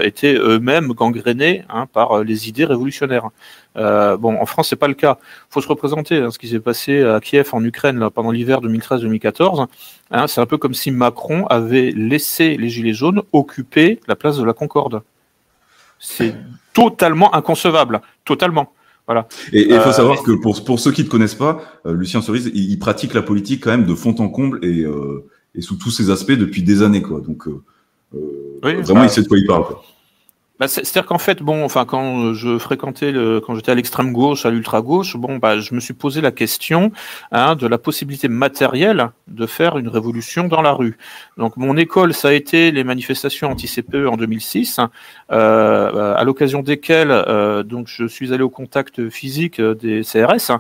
étaient 0.03 0.35
eux-mêmes 0.35 0.89
gangrénés 0.93 1.65
hein, 1.69 1.87
par 1.87 2.23
les 2.23 2.49
idées 2.49 2.65
révolutionnaires. 2.65 3.31
bon, 3.75 4.41
en 4.41 4.47
France, 4.47 4.69
c'est 4.69 4.77
pas 4.77 4.89
le 4.89 4.95
cas. 4.95 5.19
Faut 5.51 5.61
se 5.61 5.69
représenter 5.69 6.19
hein, 6.19 6.31
ce 6.31 6.39
qui 6.39 6.49
s'est 6.49 6.61
passé 6.61 7.03
à 7.03 7.21
Kiev 7.21 7.51
en 7.53 7.65
Ukraine 7.65 8.09
pendant 8.11 8.31
l'hiver 8.31 8.61
2013-2014. 8.61 9.67
Hein, 10.11 10.27
c'est 10.29 10.41
un 10.41 10.47
peu 10.47 10.59
comme 10.59 10.75
si 10.75 10.91
Macron 10.91 11.47
avait 11.47 11.91
laissé 11.91 12.57
les 12.57 12.69
gilets 12.69 12.93
jaunes 12.93 13.23
occuper 13.33 14.01
la 14.07 14.17
place 14.17 14.39
de 14.39 14.45
la 14.45 14.53
Concorde. 14.53 15.03
C'est 16.05 16.35
totalement 16.75 17.35
inconcevable, 17.35 18.03
totalement. 18.25 18.73
Voilà. 19.07 19.27
Et 19.53 19.63
il 19.63 19.81
faut 19.81 19.89
euh, 19.89 19.93
savoir 19.93 20.23
que 20.23 20.33
pour, 20.33 20.63
pour 20.65 20.79
ceux 20.81 20.93
qui 20.93 21.03
ne 21.03 21.09
connaissent 21.09 21.35
pas, 21.35 21.63
euh, 21.87 21.95
Lucien 21.95 22.21
Cerise, 22.21 22.51
il, 22.55 22.79
pratique 22.79 23.15
la 23.15 23.23
politique 23.23 23.65
quand 23.65 23.71
même 23.71 23.87
de 23.87 23.95
fond 23.95 24.15
en 24.19 24.29
comble 24.29 24.65
et, 24.65 24.83
euh, 24.83 25.25
et 25.55 25.63
sous 25.63 25.77
tous 25.77 25.91
ses 25.91 26.11
aspects 26.11 26.33
depuis 26.33 26.63
des 26.63 26.83
années, 26.83 27.03
quoi. 27.03 27.21
Donc 27.21 27.49
vraiment, 28.63 28.83
bah, 29.01 29.05
il 29.05 29.11
sait 29.11 29.23
de 29.23 29.29
quoi 29.29 29.39
il 29.39 29.47
parle. 29.47 29.65
Quoi. 29.65 29.83
Bah, 30.61 30.69
C'est-à-dire 30.69 31.07
qu'en 31.07 31.19
fait, 31.19 31.43
bon, 31.43 31.65
enfin, 31.65 31.85
quand 31.85 32.33
je 32.33 32.59
fréquentais, 32.59 33.11
le, 33.11 33.41
quand 33.41 33.55
j'étais 33.57 33.73
à 33.73 33.75
l'extrême 33.75 34.13
gauche, 34.13 34.47
à 34.47 34.51
l'ultra 34.51 34.81
gauche, 34.83 35.17
bon, 35.17 35.39
bah, 35.39 35.59
je 35.59 35.75
me 35.75 35.81
suis 35.81 35.95
posé 35.95 36.21
la 36.21 36.31
question 36.31 36.93
hein, 37.33 37.57
de 37.57 37.67
la 37.67 37.79
possibilité 37.79 38.29
matérielle 38.29 39.11
de 39.27 39.47
faire 39.47 39.79
une 39.79 39.89
révolution 39.89 40.45
dans 40.45 40.63
la 40.63 40.73
rue. 40.73 40.97
Donc, 41.39 41.57
mon 41.57 41.77
école, 41.77 42.15
ça 42.15 42.29
a 42.29 42.33
été 42.33 42.71
les 42.71 42.85
manifestations 42.85 43.51
anti-CPE 43.51 44.07
en 44.09 44.17
2006, 44.17 44.79
euh, 45.33 46.15
à 46.15 46.23
l'occasion 46.25 46.63
desquelles, 46.63 47.11
euh, 47.11 47.63
donc, 47.65 47.89
je 47.89 48.07
suis 48.07 48.33
allé 48.33 48.43
au 48.43 48.51
contact 48.51 49.09
physique 49.11 49.61
des 49.61 50.03
CRS. 50.03 50.53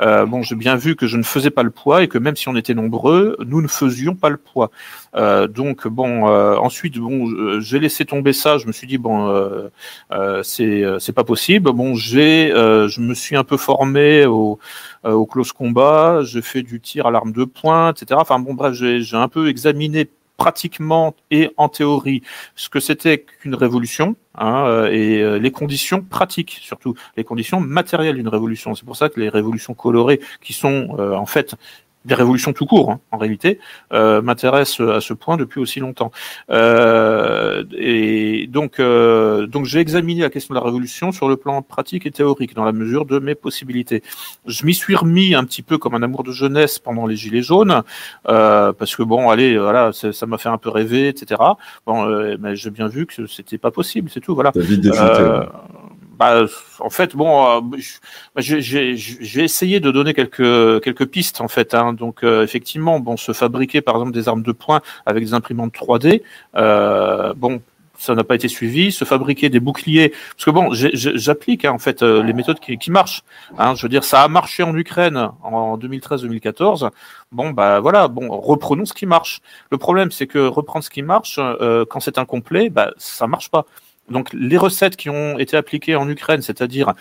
Euh, 0.00 0.26
bon, 0.26 0.42
j'ai 0.42 0.56
bien 0.56 0.76
vu 0.76 0.94
que 0.94 1.06
je 1.06 1.16
ne 1.16 1.22
faisais 1.22 1.50
pas 1.50 1.62
le 1.62 1.70
poids 1.70 2.02
et 2.02 2.08
que 2.08 2.18
même 2.18 2.36
si 2.36 2.48
on 2.48 2.56
était 2.56 2.74
nombreux, 2.74 3.36
nous 3.46 3.62
ne 3.62 3.68
faisions 3.68 4.14
pas 4.14 4.28
le 4.28 4.36
poids. 4.36 4.70
Euh, 5.14 5.46
donc, 5.46 5.88
bon, 5.88 6.28
euh, 6.28 6.56
ensuite, 6.56 6.98
bon, 6.98 7.60
j'ai 7.60 7.78
laissé 7.78 8.04
tomber 8.04 8.32
ça. 8.32 8.58
Je 8.58 8.66
me 8.66 8.72
suis 8.72 8.86
dit 8.86 8.98
bon 8.98 9.26
euh, 9.36 9.70
euh, 10.12 10.42
c'est 10.42 10.82
euh, 10.84 10.98
c'est 10.98 11.12
pas 11.12 11.24
possible. 11.24 11.72
Bon, 11.72 11.94
j'ai 11.94 12.48
je 12.50 13.00
me 13.00 13.14
suis 13.14 13.36
un 13.36 13.44
peu 13.44 13.56
formé 13.56 14.26
au 14.26 14.58
au 15.04 15.26
close 15.26 15.52
combat, 15.52 16.20
j'ai 16.22 16.42
fait 16.42 16.62
du 16.62 16.80
tir 16.80 17.06
à 17.06 17.10
l'arme 17.10 17.32
de 17.32 17.44
poing, 17.44 17.92
etc. 17.92 18.18
Enfin 18.20 18.38
bon 18.38 18.54
bref, 18.54 18.74
j'ai 18.74 19.16
un 19.16 19.28
peu 19.28 19.48
examiné 19.48 20.08
pratiquement 20.36 21.14
et 21.30 21.50
en 21.56 21.70
théorie 21.70 22.22
ce 22.56 22.68
que 22.68 22.78
c'était 22.78 23.20
qu'une 23.20 23.54
révolution 23.54 24.16
hein, 24.34 24.84
et 24.90 25.38
les 25.40 25.50
conditions 25.50 26.02
pratiques 26.02 26.58
surtout 26.60 26.94
les 27.16 27.24
conditions 27.24 27.58
matérielles 27.58 28.16
d'une 28.16 28.28
révolution 28.28 28.74
c'est 28.74 28.84
pour 28.84 28.96
ça 28.96 29.08
que 29.08 29.18
les 29.18 29.30
révolutions 29.30 29.72
colorées 29.72 30.20
qui 30.42 30.52
sont 30.52 30.90
en 30.98 31.24
fait 31.24 31.56
des 32.06 32.14
révolutions 32.14 32.52
tout 32.52 32.66
court, 32.66 32.90
hein, 32.90 33.00
en 33.10 33.18
réalité, 33.18 33.58
euh, 33.92 34.22
m'intéresse 34.22 34.80
à 34.80 35.00
ce 35.00 35.12
point 35.12 35.36
depuis 35.36 35.60
aussi 35.60 35.80
longtemps. 35.80 36.12
Euh, 36.50 37.64
et 37.76 38.46
donc, 38.46 38.78
euh, 38.80 39.46
donc 39.46 39.66
j'ai 39.66 39.80
examiné 39.80 40.22
la 40.22 40.30
question 40.30 40.54
de 40.54 40.58
la 40.58 40.64
révolution 40.64 41.12
sur 41.12 41.28
le 41.28 41.36
plan 41.36 41.62
pratique 41.62 42.06
et 42.06 42.10
théorique, 42.10 42.54
dans 42.54 42.64
la 42.64 42.72
mesure 42.72 43.04
de 43.04 43.18
mes 43.18 43.34
possibilités. 43.34 44.02
Je 44.46 44.64
m'y 44.64 44.74
suis 44.74 44.94
remis 44.94 45.34
un 45.34 45.44
petit 45.44 45.62
peu 45.62 45.78
comme 45.78 45.94
un 45.94 46.02
amour 46.02 46.22
de 46.22 46.32
jeunesse 46.32 46.78
pendant 46.78 47.06
les 47.06 47.16
Gilets 47.16 47.42
jaunes, 47.42 47.82
euh, 48.28 48.72
parce 48.72 48.94
que 48.94 49.02
bon, 49.02 49.28
allez, 49.28 49.58
voilà, 49.58 49.92
ça 49.92 50.26
m'a 50.26 50.38
fait 50.38 50.48
un 50.48 50.58
peu 50.58 50.70
rêver, 50.70 51.08
etc. 51.08 51.40
Bon, 51.86 52.08
euh, 52.08 52.36
mais 52.38 52.54
j'ai 52.54 52.70
bien 52.70 52.86
vu 52.86 53.06
que 53.06 53.26
c'était 53.26 53.58
pas 53.58 53.70
possible, 53.70 54.10
c'est 54.12 54.20
tout, 54.20 54.34
voilà. 54.34 54.52
Bah, 56.18 56.46
en 56.80 56.90
fait, 56.90 57.14
bon, 57.14 57.46
euh, 57.46 57.60
bah, 58.34 58.40
j'ai 58.40 59.44
essayé 59.44 59.80
de 59.80 59.90
donner 59.90 60.14
quelques 60.14 60.82
quelques 60.82 61.06
pistes 61.06 61.40
en 61.40 61.48
fait. 61.48 61.74
Hein. 61.74 61.92
Donc, 61.92 62.24
euh, 62.24 62.42
effectivement, 62.42 63.00
bon, 63.00 63.16
se 63.16 63.32
fabriquer 63.32 63.82
par 63.82 63.96
exemple 63.96 64.12
des 64.12 64.28
armes 64.28 64.42
de 64.42 64.52
poing 64.52 64.80
avec 65.04 65.24
des 65.24 65.34
imprimantes 65.34 65.74
3D, 65.74 66.22
euh, 66.56 67.34
bon, 67.34 67.60
ça 67.98 68.14
n'a 68.14 68.24
pas 68.24 68.34
été 68.34 68.48
suivi. 68.48 68.92
Se 68.92 69.04
fabriquer 69.04 69.50
des 69.50 69.60
boucliers, 69.60 70.08
parce 70.08 70.44
que 70.46 70.50
bon, 70.50 70.70
j'applique 70.72 71.66
hein, 71.66 71.72
en 71.72 71.78
fait 71.78 72.02
les 72.02 72.32
méthodes 72.32 72.60
qui, 72.60 72.78
qui 72.78 72.90
marchent. 72.90 73.22
Hein. 73.58 73.74
Je 73.74 73.82
veux 73.82 73.90
dire, 73.90 74.04
ça 74.04 74.22
a 74.22 74.28
marché 74.28 74.62
en 74.62 74.74
Ukraine 74.74 75.30
en 75.42 75.76
2013-2014. 75.76 76.90
Bon, 77.32 77.50
bah 77.50 77.80
voilà, 77.80 78.08
bon, 78.08 78.28
reprenons 78.40 78.86
ce 78.86 78.94
qui 78.94 79.04
marche. 79.04 79.40
Le 79.70 79.76
problème, 79.76 80.10
c'est 80.10 80.26
que 80.26 80.38
reprendre 80.38 80.84
ce 80.84 80.90
qui 80.90 81.02
marche 81.02 81.38
quand 81.90 82.00
c'est 82.00 82.16
incomplet, 82.16 82.70
bah 82.70 82.92
ça 82.96 83.26
marche 83.26 83.50
pas. 83.50 83.66
Donc 84.10 84.32
les 84.32 84.56
recettes 84.56 84.96
qui 84.96 85.10
ont 85.10 85.38
été 85.38 85.56
appliquées 85.56 85.96
en 85.96 86.08
Ukraine, 86.08 86.42
c'est-à-dire 86.42 86.94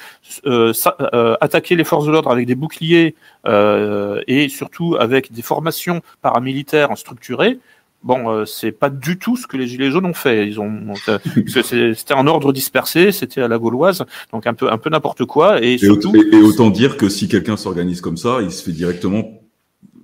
euh, 0.45 0.73
euh, 1.13 1.35
attaquer 1.41 1.75
les 1.75 1.83
forces 1.83 2.05
de 2.05 2.11
l'ordre 2.11 2.31
avec 2.31 2.47
des 2.47 2.55
boucliers 2.55 3.15
euh, 3.47 4.21
et 4.27 4.49
surtout 4.49 4.95
avec 4.99 5.31
des 5.31 5.41
formations 5.41 6.01
paramilitaires 6.21 6.97
structurées, 6.97 7.59
bon, 8.05 8.29
euh, 8.29 8.45
c'est 8.45 8.71
pas 8.71 8.89
du 8.89 9.17
tout 9.17 9.35
ce 9.35 9.47
que 9.47 9.57
les 9.57 9.67
gilets 9.67 9.91
jaunes 9.91 10.05
ont 10.05 10.13
fait. 10.13 10.47
Ils 10.47 10.61
ont, 10.61 10.93
c'était 11.47 12.13
un 12.13 12.27
ordre 12.27 12.53
dispersé, 12.53 13.11
c'était 13.11 13.41
à 13.41 13.47
la 13.47 13.57
gauloise, 13.57 14.05
donc 14.31 14.47
un 14.47 14.53
peu, 14.53 14.71
un 14.71 14.77
peu 14.77 14.89
n'importe 14.89 15.25
quoi. 15.25 15.61
Et, 15.61 15.77
surtout, 15.77 16.15
et, 16.15 16.35
autant 16.37 16.69
dire 16.69 16.95
que 16.95 17.09
si 17.09 17.27
quelqu'un 17.27 17.57
s'organise 17.57 17.99
comme 17.99 18.17
ça, 18.17 18.39
il 18.41 18.51
se 18.51 18.63
fait 18.63 18.71
directement, 18.71 19.41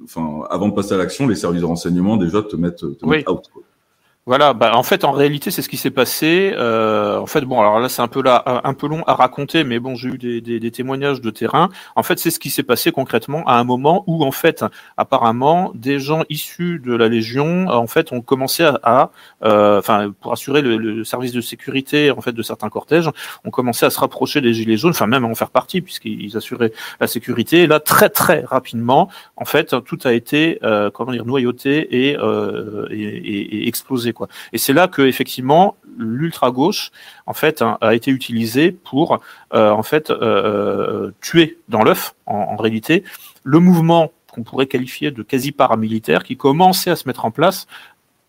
enfin, 0.04 0.42
avant 0.50 0.68
de 0.68 0.74
passer 0.74 0.94
à 0.94 0.98
l'action, 0.98 1.28
les 1.28 1.36
services 1.36 1.62
de 1.62 1.66
renseignement 1.66 2.18
déjà 2.18 2.42
te 2.42 2.56
mettent, 2.56 2.98
te 2.98 3.06
mettent 3.06 3.30
out. 3.30 3.46
Quoi. 3.54 3.64
Voilà, 4.27 4.53
bah 4.53 4.74
en 4.75 4.83
fait 4.83 5.03
en 5.03 5.11
réalité 5.14 5.50
c'est 5.50 5.64
ce 5.64 5.67
qui 5.67 5.77
s'est 5.77 5.90
passé. 5.90 6.53
Euh, 6.56 7.17
en 7.17 7.25
fait 7.25 7.41
bon 7.41 7.59
alors 7.59 7.80
là 7.80 7.90
c'est 7.90 8.03
un 8.03 8.08
peu 8.08 8.22
là 8.22 8.61
un 8.64 8.75
peu 8.75 8.88
long 8.88 9.01
à 9.08 9.16
raconter, 9.16 9.64
mais 9.64 9.80
bon 9.80 9.95
j'ai 9.95 10.09
eu 10.09 10.41
des, 10.41 10.72
témoignages 10.72 11.22
de 11.22 11.32
terrain. 11.32 11.69
En 11.95 12.03
fait 12.03 12.19
c'est 12.19 12.30
ce 12.30 12.40
qui 12.40 12.51
s'est 12.51 12.61
passé 12.61 12.91
concrètement 12.91 13.43
à 13.48 13.56
un 13.56 13.64
moment 13.64 14.03
où 14.06 14.24
en 14.24 14.32
fait 14.32 14.64
apparemment 14.95 15.72
des 15.74 15.98
gens 15.98 16.22
issus 16.30 16.80
de 16.85 16.93
la 16.93 17.08
Légion 17.08 17.67
en 17.67 17.88
fait 17.88 18.11
ont 18.11 18.22
commencé 18.22 18.64
à, 18.83 19.09
euh, 19.43 19.80
enfin 19.80 20.14
pour 20.22 20.33
assurer 20.33 20.61
le, 20.61 21.03
service 21.03 21.32
de 21.32 21.41
sécurité 21.41 22.11
en 22.11 22.22
fait 22.22 22.33
de 22.33 22.43
certains 22.43 22.69
cortèges, 22.69 23.09
ont 23.43 23.50
commencé 23.50 23.88
à 23.88 23.90
se 23.90 24.00
rapprocher 24.00 24.40
des 24.40 24.53
gilets 24.53 24.77
jaunes, 24.77 24.91
enfin 24.91 25.08
même 25.08 25.25
à 25.25 25.27
en 25.30 25.35
faire 25.35 25.50
partie 25.50 25.82
puisqu'ils 25.82 26.38
assuraient 26.38 26.74
la 27.00 27.08
sécurité. 27.08 27.64
Et 27.64 27.67
là 27.67 27.80
très 27.80 28.09
très 28.09 28.41
rapidement 28.41 29.09
en 29.35 29.45
fait 29.45 29.75
tout 29.83 29.98
a 30.03 30.14
été 30.14 30.59
euh, 30.61 30.91
comment 30.91 31.11
dire 31.11 31.25
noyauté 31.25 32.09
et, 32.09 32.17
euh, 32.19 32.85
et, 32.91 33.64
et, 33.64 33.67
et 34.53 34.57
c'est 34.57 34.73
là 34.73 34.88
que 34.88 35.01
effectivement 35.01 35.75
l'ultra 35.98 36.51
gauche 36.51 36.91
en 37.25 37.33
fait 37.33 37.61
hein, 37.61 37.77
a 37.81 37.93
été 37.93 38.11
utilisé 38.11 38.72
pour 38.72 39.19
euh, 39.53 39.69
en 39.69 39.83
fait 39.83 40.09
euh, 40.09 40.17
euh, 40.22 41.11
tuer 41.22 41.57
dans 41.69 41.83
l'œuf 41.83 42.14
en, 42.25 42.56
réalité 42.56 43.03
le 43.43 43.59
mouvement 43.59 44.11
qu'on 44.31 44.43
pourrait 44.43 44.67
qualifier 44.67 45.11
de 45.11 45.23
quasi 45.23 45.51
paramilitaire 45.51 46.23
qui 46.23 46.38
commençait 46.38 46.91
à 46.91 46.95
se 46.95 47.07
mettre 47.07 47.25
en 47.25 47.31
place 47.31 47.67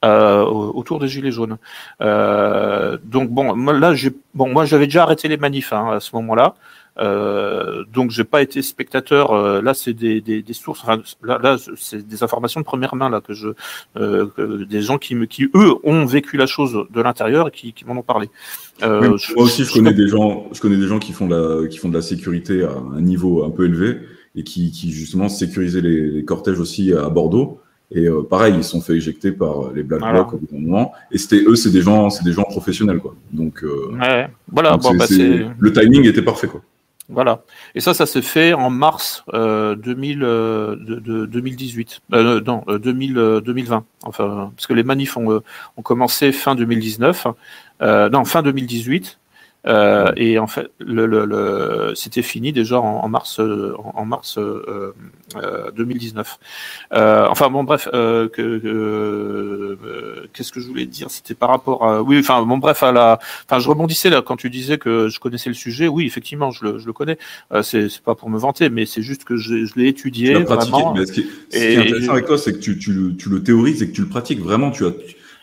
autour 0.05 0.99
des 0.99 1.07
gilets 1.07 1.31
jaunes. 1.31 1.59
donc 2.01 3.31
bon, 3.31 3.55
là, 3.55 3.95
bon, 4.35 4.49
moi 4.49 4.65
j'avais 4.65 4.87
déjà 4.87 5.05
arrêté 5.05 5.29
les 5.29 5.37
manifs 5.37 5.73
hein, 5.73 5.93
à 5.93 6.01
ce 6.01 6.17
moment-là. 6.17 6.55
Euh, 6.99 7.85
donc 7.93 8.11
j'ai 8.11 8.25
pas 8.25 8.43
été 8.43 8.61
spectateur. 8.61 9.33
Euh, 9.33 9.63
là, 9.63 9.73
c'est 9.75 9.95
des, 9.95 10.21
des, 10.21 10.43
des, 10.43 10.53
sources. 10.53 10.81
Enfin, 10.83 11.01
là, 11.23 11.39
là 11.43 11.57
c'est 11.77 12.07
des 12.07 12.23
informations 12.23 12.61
de 12.61 12.67
première 12.67 12.95
main 12.95 13.09
là 13.09 13.21
que 13.21 13.33
je, 13.33 13.49
euh, 13.97 14.27
que 14.37 14.65
des 14.65 14.83
gens 14.83 14.99
qui 14.99 15.15
me, 15.15 15.25
qui 15.25 15.45
eux 15.55 15.75
ont 15.85 16.05
vécu 16.05 16.37
la 16.37 16.47
chose 16.47 16.87
de 16.91 17.01
l'intérieur 17.01 17.49
et 17.49 17.51
qui, 17.51 17.73
qui 17.73 17.87
m'en 17.87 17.97
ont 17.97 18.03
parlé. 18.03 18.29
Euh, 18.83 19.17
moi 19.37 19.45
aussi, 19.45 19.65
je, 19.65 19.73
connais 19.73 19.95
des 19.95 20.09
gens. 20.09 20.49
Je 20.53 20.61
connais 20.61 20.77
des 20.77 20.87
gens 20.87 20.99
qui 20.99 21.13
font 21.13 21.29
de 21.29 21.35
la, 21.35 21.69
qui 21.69 21.79
font 21.79 21.89
de 21.89 21.95
la 21.95 22.03
sécurité 22.03 22.63
à 22.63 22.73
un 22.73 23.01
niveau 23.01 23.45
un 23.45 23.51
peu 23.51 23.65
élevé 23.65 23.99
et 24.35 24.45
qui, 24.45 24.71
qui 24.71 24.93
justement 24.93 25.29
sécurisaient 25.29 25.81
les, 25.81 26.11
les 26.11 26.25
cortèges 26.25 26.61
aussi 26.61 26.93
à 26.93 27.09
Bordeaux. 27.09 27.59
Et 27.95 28.07
euh, 28.07 28.23
pareil, 28.23 28.55
ils 28.57 28.65
sont 28.65 28.81
fait 28.81 28.95
éjecter 28.95 29.33
par 29.33 29.71
les 29.75 29.83
Black 29.83 30.01
Blocs 30.01 30.33
au 30.33 30.39
bout 30.39 30.49
d'un 30.51 30.61
moment. 30.61 30.93
Et 31.11 31.19
c'était 31.19 31.43
eux, 31.47 31.57
c'est 31.57 31.71
des 31.71 31.83
gens, 31.83 32.09
c'est 32.09 32.25
des 32.25 32.33
gens 32.33 32.45
professionnels, 32.45 32.99
quoi. 33.01 33.15
Donc, 33.33 33.63
ouais, 33.63 34.29
voilà. 34.51 34.79
bon, 34.79 34.95
bah, 34.95 35.05
le 35.11 35.73
timing 35.73 36.07
était 36.07 36.23
parfait, 36.23 36.47
quoi. 36.47 36.63
Voilà. 37.09 37.43
Et 37.75 37.81
ça, 37.81 37.95
ça 37.95 38.07
s'est 38.07 38.23
fait 38.23 38.53
en 38.53 38.71
mars 38.71 39.25
euh, 39.35 39.75
2000, 39.75 40.23
euh, 40.23 40.77
2018. 41.27 42.01
Euh, 42.13 42.41
non, 42.41 42.65
2000, 42.69 43.19
euh, 43.19 43.41
2020. 43.41 43.77
Euh, 43.77 43.81
enfin, 44.05 44.53
parce 44.57 44.67
que 44.67 44.73
les 44.73 44.85
manifs 44.85 45.17
ont, 45.17 45.43
ont 45.77 45.83
commencé 45.83 46.33
fin 46.33 46.55
2019. 46.55 47.27
non, 47.81 48.25
fin 48.25 48.43
2018. 48.43 49.19
Euh, 49.67 50.13
et 50.17 50.39
en 50.39 50.47
fait, 50.47 50.69
le, 50.81 51.07
le, 51.07 51.25
le 51.25 51.93
c'était 51.95 52.23
fini 52.23 52.53
déjà 52.53 52.81
en, 52.81 53.05
en 53.05 53.09
mars, 53.09 53.39
en, 53.41 54.05
mars 54.05 54.39
euh, 54.39 54.93
euh, 55.37 55.71
2019. 55.73 56.39
Euh, 56.95 57.27
enfin 57.31 57.49
bon, 57.51 57.63
bref, 57.65 57.89
euh, 57.95 58.29
que, 58.29 59.79
qu'est-ce 60.33 60.53
que 60.53 60.61
je 60.61 60.67
voulais 60.67 60.87
dire? 60.87 61.11
C'était 61.11 61.35
par 61.35 61.51
rapport 61.51 61.87
à, 61.87 62.03
oui, 62.03 62.19
enfin 62.19 62.43
bon, 62.43 62.59
bref, 62.59 62.83
à 62.83 62.93
la, 62.93 63.19
enfin, 63.49 63.61
je 63.61 63.69
rebondissais 63.69 64.11
là 64.11 64.23
quand 64.23 64.37
tu 64.37 64.51
disais 64.51 64.79
que 64.79 65.09
je 65.09 65.21
connaissais 65.21 65.49
le 65.49 65.55
sujet. 65.55 65.87
Oui, 65.89 66.07
effectivement, 66.07 66.51
je 66.51 66.65
le, 66.65 66.79
je 66.79 66.87
le 66.87 66.93
connais. 66.93 67.19
c'est, 67.63 67.89
c'est 67.89 68.03
pas 68.03 68.15
pour 68.15 68.31
me 68.31 68.39
vanter, 68.39 68.69
mais 68.69 68.87
c'est 68.87 69.03
juste 69.03 69.25
que 69.25 69.37
je, 69.37 69.65
je 69.65 69.75
l'ai 69.77 69.89
étudié. 69.89 70.35
Vraiment, 70.35 70.95
mais 70.95 71.07
ce 71.07 71.13
qui, 71.13 71.27
ce 71.51 71.57
qui 71.57 71.63
est 71.65 71.77
intéressant 71.79 72.13
avec 72.13 72.27
toi, 72.27 72.39
c'est 72.39 72.53
que 72.53 72.59
tu, 72.59 72.79
tu, 72.79 72.93
le, 72.93 73.17
tu 73.17 73.29
le 73.29 73.43
théorises 73.43 73.83
et 73.83 73.89
que 73.89 73.95
tu 73.95 74.03
le 74.03 74.09
pratiques 74.09 74.41
vraiment. 74.41 74.71
Tu 74.71 74.85
as 74.85 74.93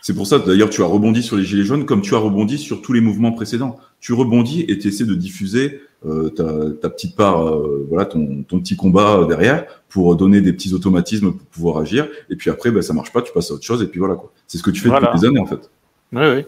c'est 0.02 0.14
pour 0.14 0.26
ça, 0.26 0.38
d'ailleurs, 0.38 0.70
tu 0.70 0.82
as 0.82 0.86
rebondi 0.86 1.22
sur 1.22 1.36
les 1.36 1.44
Gilets 1.44 1.64
jaunes 1.64 1.84
comme 1.84 2.00
tu 2.00 2.14
as 2.14 2.18
rebondi 2.18 2.58
sur 2.58 2.82
tous 2.82 2.92
les 2.92 3.00
mouvements 3.00 3.32
précédents. 3.32 3.78
Tu 4.00 4.12
rebondis 4.12 4.64
et 4.68 4.78
tu 4.78 4.88
essaies 4.88 5.04
de 5.04 5.14
diffuser 5.14 5.80
euh, 6.06 6.30
ta, 6.30 6.70
ta, 6.80 6.88
petite 6.88 7.14
part, 7.14 7.46
euh, 7.46 7.86
voilà, 7.88 8.06
ton, 8.06 8.42
ton, 8.44 8.60
petit 8.60 8.74
combat 8.74 9.26
derrière 9.28 9.66
pour 9.90 10.16
donner 10.16 10.40
des 10.40 10.54
petits 10.54 10.72
automatismes 10.72 11.32
pour 11.32 11.46
pouvoir 11.48 11.78
agir. 11.78 12.08
Et 12.30 12.36
puis 12.36 12.48
après, 12.48 12.70
ben, 12.70 12.80
ça 12.80 12.94
marche 12.94 13.12
pas, 13.12 13.20
tu 13.20 13.32
passes 13.32 13.50
à 13.50 13.54
autre 13.54 13.64
chose 13.64 13.82
et 13.82 13.86
puis 13.86 13.98
voilà 13.98 14.14
quoi. 14.14 14.32
C'est 14.46 14.56
ce 14.56 14.62
que 14.62 14.70
tu 14.70 14.80
fais 14.80 14.88
depuis 14.88 15.20
des 15.20 15.26
années 15.26 15.40
en 15.40 15.46
fait. 15.46 15.70
Oui, 16.12 16.22
oui. 16.26 16.44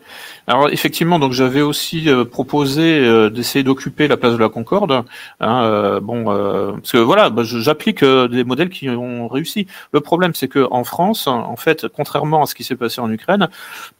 Alors 0.49 0.70
effectivement, 0.70 1.20
donc 1.20 1.32
j'avais 1.32 1.60
aussi 1.60 2.08
euh, 2.08 2.24
proposé 2.24 2.99
euh, 2.99 3.31
d'essayer 3.31 3.62
d'occuper 3.62 4.08
la 4.08 4.16
place 4.16 4.32
de 4.32 4.39
la 4.39 4.49
Concorde. 4.49 5.05
Hein, 5.39 5.62
euh, 5.62 6.00
bon, 6.00 6.24
parce 6.24 6.91
que 6.91 6.99
voilà, 6.99 7.31
bah, 7.31 7.42
j'applique 7.44 8.05
des 8.05 8.42
modèles 8.42 8.70
qui 8.70 8.89
ont 8.91 9.28
réussi. 9.28 9.68
Le 9.92 10.00
problème, 10.00 10.34
c'est 10.34 10.49
que 10.49 10.66
en 10.73 10.82
France, 10.82 11.28
en 11.28 11.55
fait, 11.57 11.86
contrairement 11.86 12.42
à 12.42 12.47
ce 12.47 12.57
qui 12.57 12.65
s'est 12.65 12.74
passé 12.74 13.00
en 13.00 13.10
Ukraine. 13.10 13.49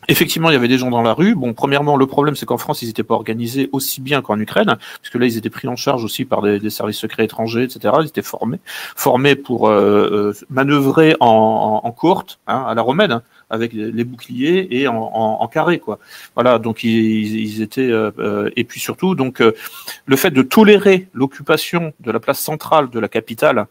Effectivement, 0.10 0.50
il 0.50 0.54
y 0.54 0.56
avait 0.56 0.70
des 0.70 0.78
gens 0.78 0.90
dans 0.90 1.02
la 1.02 1.14
rue. 1.14 1.36
Bon, 1.36 1.54
premièrement, 1.54 1.98
le 1.98 2.06
problème, 2.06 2.36
c'est 2.36 2.46
qu'en 2.46 2.58
France, 2.58 2.82
ils 2.82 2.88
n'étaient 2.88 3.04
pas 3.04 3.16
organisés 3.16 3.70
aussi 3.74 4.00
bien 4.00 4.22
qu'en 4.22 4.40
Ukraine, 4.40 4.78
puisque 5.02 5.16
là, 5.16 5.26
ils 5.26 5.38
étaient 5.38 5.50
pris 5.50 5.68
en 5.68 5.76
charge 5.76 6.04
aussi 6.04 6.24
par 6.24 6.42
des, 6.42 6.70
services 6.70 6.98
secrets 6.98 7.26
étrangers, 7.26 7.64
etc. 7.64 7.94
Ils 8.02 8.08
étaient 8.08 8.22
formés, 8.22 8.60
formés 8.96 9.36
pour 9.36 9.70
manœuvrer 10.50 11.16
en, 11.20 11.82
en, 11.84 11.96
hein, 12.48 12.66
à 12.68 12.74
la 12.74 12.82
romaine. 12.82 13.22
Avec 13.50 13.72
les 13.72 14.04
boucliers 14.04 14.68
et 14.72 14.88
en, 14.90 15.48
carré, 15.48 15.80
quoi. 15.80 16.00
Voilà, 16.36 16.60
donc 16.60 16.84
ils, 16.84 17.62
étaient 17.62 17.90
et 18.58 18.64
puis 18.66 18.82
surtout 18.82 19.16
donc 19.16 19.42
le 19.42 20.16
fait 20.18 20.32
de 20.32 20.42
tolérer 20.42 21.08
l'occupation 21.14 21.94
de 22.02 22.12
la 22.12 22.20
place 22.20 22.40
centrale 22.40 22.90
de 22.90 23.00
la 23.00 23.08
capitale. 23.08 23.68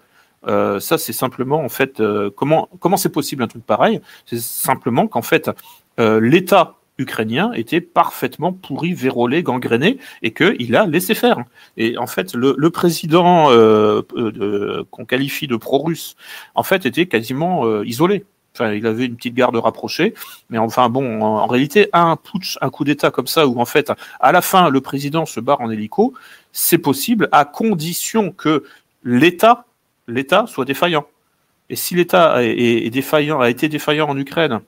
ça, 0.46 0.96
c'est 0.96 1.12
simplement 1.12 1.62
en 1.62 1.68
fait 1.68 2.02
comment 2.36 2.70
comment 2.80 2.96
c'est 2.96 3.12
possible 3.12 3.42
un 3.42 3.48
truc 3.48 3.66
pareil? 3.66 4.00
C'est 4.24 4.40
simplement 4.40 5.08
qu'en 5.08 5.20
fait 5.20 5.50
l'État 5.98 6.76
ukrainien 6.98 7.52
était 7.52 7.80
parfaitement 7.80 8.52
pourri, 8.52 8.94
vérolé, 8.94 9.42
gangréné, 9.42 9.98
et 10.22 10.32
qu'il 10.32 10.76
a 10.76 10.86
laissé 10.86 11.14
faire. 11.14 11.38
Et 11.76 11.98
en 11.98 12.06
fait, 12.06 12.34
le, 12.34 12.54
le 12.56 12.70
président 12.70 13.50
euh, 13.50 14.02
euh 14.16 14.84
qu'on 14.90 15.04
qualifie 15.04 15.46
de 15.46 15.56
pro-russe, 15.56 16.16
en 16.54 16.62
fait, 16.62 16.86
était 16.86 17.06
quasiment 17.06 17.66
euh, 17.66 17.84
isolé. 17.86 18.24
Enfin, 18.56 18.72
il 18.72 18.86
avait 18.86 19.04
une 19.04 19.16
petite 19.16 19.34
garde 19.34 19.56
rapprochée, 19.56 20.14
mais 20.48 20.56
enfin 20.56 20.88
bon, 20.88 21.20
en, 21.22 21.46
réalité, 21.46 21.90
un 21.92 22.16
putsch, 22.16 22.56
un 22.62 22.70
coup 22.70 22.84
d'État 22.84 23.10
comme 23.10 23.26
ça, 23.26 23.46
où 23.46 23.60
en 23.60 23.66
fait, 23.66 23.92
à 24.18 24.32
la 24.32 24.40
fin, 24.40 24.70
le 24.70 24.80
président 24.80 25.26
se 25.26 25.40
barre 25.40 25.60
en 25.60 25.70
hélico, 25.70 26.14
c'est 26.52 26.78
possible 26.78 27.28
à 27.32 27.44
condition 27.44 28.32
que 28.32 28.64
l'État, 29.04 29.66
soit 30.46 30.64
défaillant. 30.64 31.06
Et 31.68 31.76
si 31.76 31.94
l'État 31.94 32.42
est 32.42 32.90
défaillant, 32.90 33.40
a 33.40 33.50
été 33.50 33.68
défaillant 33.68 34.08
en 34.08 34.16
Ukraine 34.16 34.60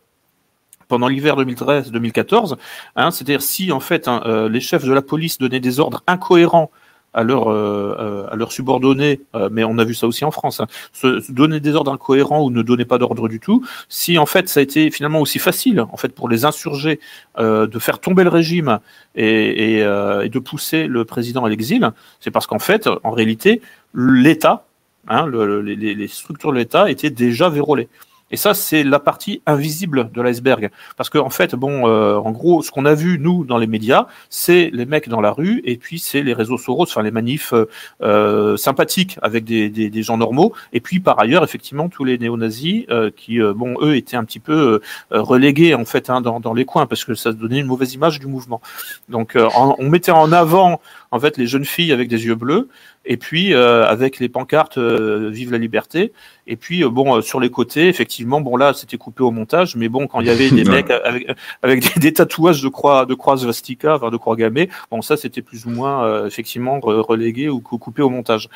pendant 0.88 1.06
l'hiver 1.06 1.36
2013-2014. 1.36 2.56
Hein, 2.96 3.10
C'est-à-dire 3.10 3.42
si 3.42 3.70
en 3.70 3.80
fait 3.80 4.08
hein, 4.08 4.22
euh, 4.26 4.48
les 4.48 4.60
chefs 4.60 4.84
de 4.84 4.92
la 4.92 5.02
police 5.02 5.38
donnaient 5.38 5.60
des 5.60 5.80
ordres 5.80 6.02
incohérents 6.06 6.70
à 7.14 7.22
leurs 7.22 7.50
euh, 7.50 8.26
à 8.30 8.36
leurs 8.36 8.52
subordonnés, 8.52 9.20
euh, 9.34 9.48
mais 9.50 9.64
on 9.64 9.78
a 9.78 9.84
vu 9.84 9.94
ça 9.94 10.06
aussi 10.06 10.24
en 10.24 10.30
France, 10.30 10.60
hein, 10.60 10.66
se, 10.92 11.30
donner 11.32 11.60
des 11.60 11.74
ordres 11.74 11.92
incohérents 11.92 12.44
ou 12.44 12.50
ne 12.50 12.62
donner 12.62 12.84
pas 12.84 12.98
d'ordre 12.98 13.28
du 13.28 13.40
tout. 13.40 13.64
Si 13.88 14.18
en 14.18 14.26
fait 14.26 14.48
ça 14.48 14.60
a 14.60 14.62
été 14.62 14.90
finalement 14.90 15.20
aussi 15.20 15.38
facile 15.38 15.80
en 15.80 15.96
fait 15.96 16.14
pour 16.14 16.28
les 16.28 16.44
insurgés 16.44 17.00
de 17.38 17.78
faire 17.78 18.00
tomber 18.00 18.24
le 18.24 18.30
régime 18.30 18.78
et, 19.14 19.78
et, 19.78 19.82
de 20.28 20.38
pousser 20.38 20.86
le 20.86 21.04
président 21.04 21.44
à 21.44 21.48
l'exil, 21.48 21.90
c'est 22.20 22.30
parce 22.30 22.46
qu'en 22.46 22.58
fait 22.58 22.88
en 23.04 23.10
réalité 23.10 23.62
l'État, 23.94 24.66
hein, 25.08 25.26
le, 25.26 25.62
les, 25.62 25.76
les 25.76 26.08
structures 26.08 26.52
de 26.52 26.58
l'État 26.58 26.90
étaient 26.90 27.10
déjà 27.10 27.48
vérolées. 27.48 27.88
Et 28.30 28.36
ça, 28.36 28.54
c'est 28.54 28.82
la 28.82 28.98
partie 28.98 29.42
invisible 29.46 30.10
de 30.12 30.22
l'iceberg. 30.22 30.70
Parce 30.96 31.10
qu'en 31.10 31.26
en 31.26 31.30
fait, 31.30 31.54
bon, 31.54 31.88
euh, 31.88 32.16
en 32.16 32.30
gros, 32.30 32.62
ce 32.62 32.70
qu'on 32.70 32.84
a 32.84 32.94
vu, 32.94 33.18
nous, 33.18 33.44
dans 33.44 33.58
les 33.58 33.66
médias, 33.66 34.06
c'est 34.28 34.70
les 34.72 34.86
mecs 34.86 35.08
dans 35.08 35.20
la 35.20 35.30
rue, 35.30 35.62
et 35.64 35.76
puis 35.76 35.98
c'est 35.98 36.22
les 36.22 36.34
réseaux 36.34 36.58
Soros, 36.58 36.82
enfin 36.82 37.02
les 37.02 37.10
manifs 37.10 37.54
euh, 38.02 38.56
sympathiques 38.56 39.18
avec 39.22 39.44
des, 39.44 39.68
des, 39.68 39.90
des, 39.90 40.02
gens 40.02 40.18
normaux, 40.18 40.52
et 40.72 40.80
puis 40.80 41.00
par 41.00 41.18
ailleurs, 41.18 41.44
effectivement, 41.44 41.88
tous 41.88 42.04
les 42.04 42.18
néo-nazis 42.18 42.84
euh, 42.90 43.10
qui, 43.14 43.40
euh, 43.40 43.54
bon, 43.54 43.76
eux, 43.80 43.96
étaient 43.96 44.16
un 44.16 44.24
petit 44.24 44.40
peu 44.40 44.80
relégués, 45.10 45.74
en 45.74 45.84
fait, 45.84 46.10
hein, 46.10 46.20
dans, 46.20 46.40
dans 46.40 46.54
les 46.54 46.64
coins, 46.64 46.86
parce 46.86 47.04
que 47.04 47.14
ça 47.14 47.32
donnait 47.32 47.60
une 47.60 47.66
mauvaise 47.66 47.94
image 47.94 48.20
du 48.20 48.26
mouvement. 48.26 48.60
Donc, 49.08 49.36
on 49.54 49.88
mettait 49.88 50.12
en 50.12 50.32
avant, 50.32 50.80
en 51.10 51.20
fait, 51.20 51.36
les 51.38 51.46
jeunes 51.46 51.64
filles 51.64 51.92
avec 51.92 52.08
des 52.08 52.26
yeux 52.26 52.34
bleus, 52.34 52.68
et 53.04 53.16
puis 53.16 53.54
avec 53.54 54.18
les 54.18 54.28
pancartes 54.28 54.78
Vive 54.78 55.52
la 55.52 55.58
liberté, 55.58 56.12
et 56.48 56.56
puis 56.56 56.82
euh, 56.82 56.88
bon, 56.88 57.16
euh, 57.16 57.20
sur 57.20 57.38
les 57.40 57.50
côtés, 57.50 57.88
effectivement, 57.88 58.40
bon 58.40 58.56
là, 58.56 58.72
c'était 58.72 58.96
coupé 58.96 59.22
au 59.22 59.30
montage, 59.30 59.76
mais 59.76 59.88
bon, 59.88 60.06
quand 60.06 60.20
il 60.20 60.26
y 60.26 60.30
avait 60.30 60.50
des 60.50 60.64
mecs 60.70 60.90
avec, 60.90 61.28
avec 61.62 61.98
des, 61.98 62.12
tatouages 62.12 62.62
de 62.62 62.68
croix, 62.68 63.04
de 63.04 63.14
croix 63.14 63.36
svastika, 63.36 63.96
enfin 63.96 64.10
de 64.10 64.16
croix 64.16 64.34
gammée, 64.34 64.70
bon 64.90 65.02
ça, 65.02 65.16
c'était 65.16 65.42
plus 65.42 65.66
ou 65.66 65.70
moins 65.70 66.04
euh, 66.04 66.26
effectivement 66.26 66.80
relégué 66.80 67.48
ou 67.48 67.60
coupé 67.60 68.02
au 68.02 68.08
montage. 68.08 68.48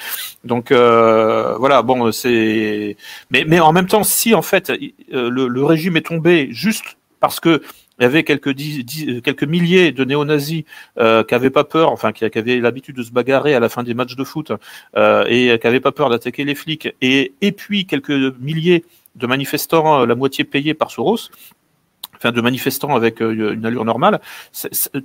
Donc 0.45 0.73
voilà, 0.73 1.83
bon, 1.83 2.11
c'est, 2.13 2.97
mais 3.31 3.45
mais 3.47 3.61
en 3.61 3.73
même 3.73 3.87
temps, 3.87 4.05
si 4.05 4.35
en 4.35 4.43
fait 4.43 4.73
le, 5.11 5.49
le 5.49 5.65
régime 5.65 5.97
est 5.97 6.07
tombé 6.07 6.49
juste 6.51 6.97
parce 7.21 7.41
que 7.41 7.63
il 7.99 8.03
y 8.03 8.07
avait 8.07 8.25
quelques, 8.25 8.55
quelques 9.23 9.45
milliers 9.45 9.93
de 9.93 10.05
néo-nazis 10.05 10.65
euh, 10.99 11.23
qui 11.25 11.35
n'avaient 11.35 11.51
pas 11.51 11.65
peur, 11.65 11.91
enfin 11.91 12.13
qui, 12.13 12.25
avaient 12.25 12.59
l'habitude 12.59 12.97
de 12.97 13.03
se 13.03 13.13
bagarrer 13.13 13.55
à 13.55 13.61
la 13.61 13.69
fin 13.69 13.83
des 13.83 13.95
matchs 13.95 14.17
de 14.17 14.25
foot 14.25 14.53
euh, 14.97 15.25
et 15.29 15.59
qui 15.59 15.67
n'avaient 15.67 15.81
pas 15.81 15.93
peur 15.93 16.09
d'attaquer 16.09 16.45
les 16.45 16.55
flics, 16.55 16.89
et, 17.01 17.33
et 17.41 17.53
puis 17.53 17.87
quelques 17.87 18.35
milliers 18.41 18.85
de 19.17 19.27
manifestants, 19.27 20.03
euh, 20.03 20.07
la 20.07 20.15
moitié 20.15 20.45
payés 20.45 20.75
par 20.75 20.91
Soros, 20.91 21.31
enfin 22.17 22.33
de 22.33 22.41
manifestants 22.41 22.95
avec 22.95 23.21
euh, 23.21 23.55
une 23.55 23.67
allure 23.67 23.85
normale, 23.85 24.21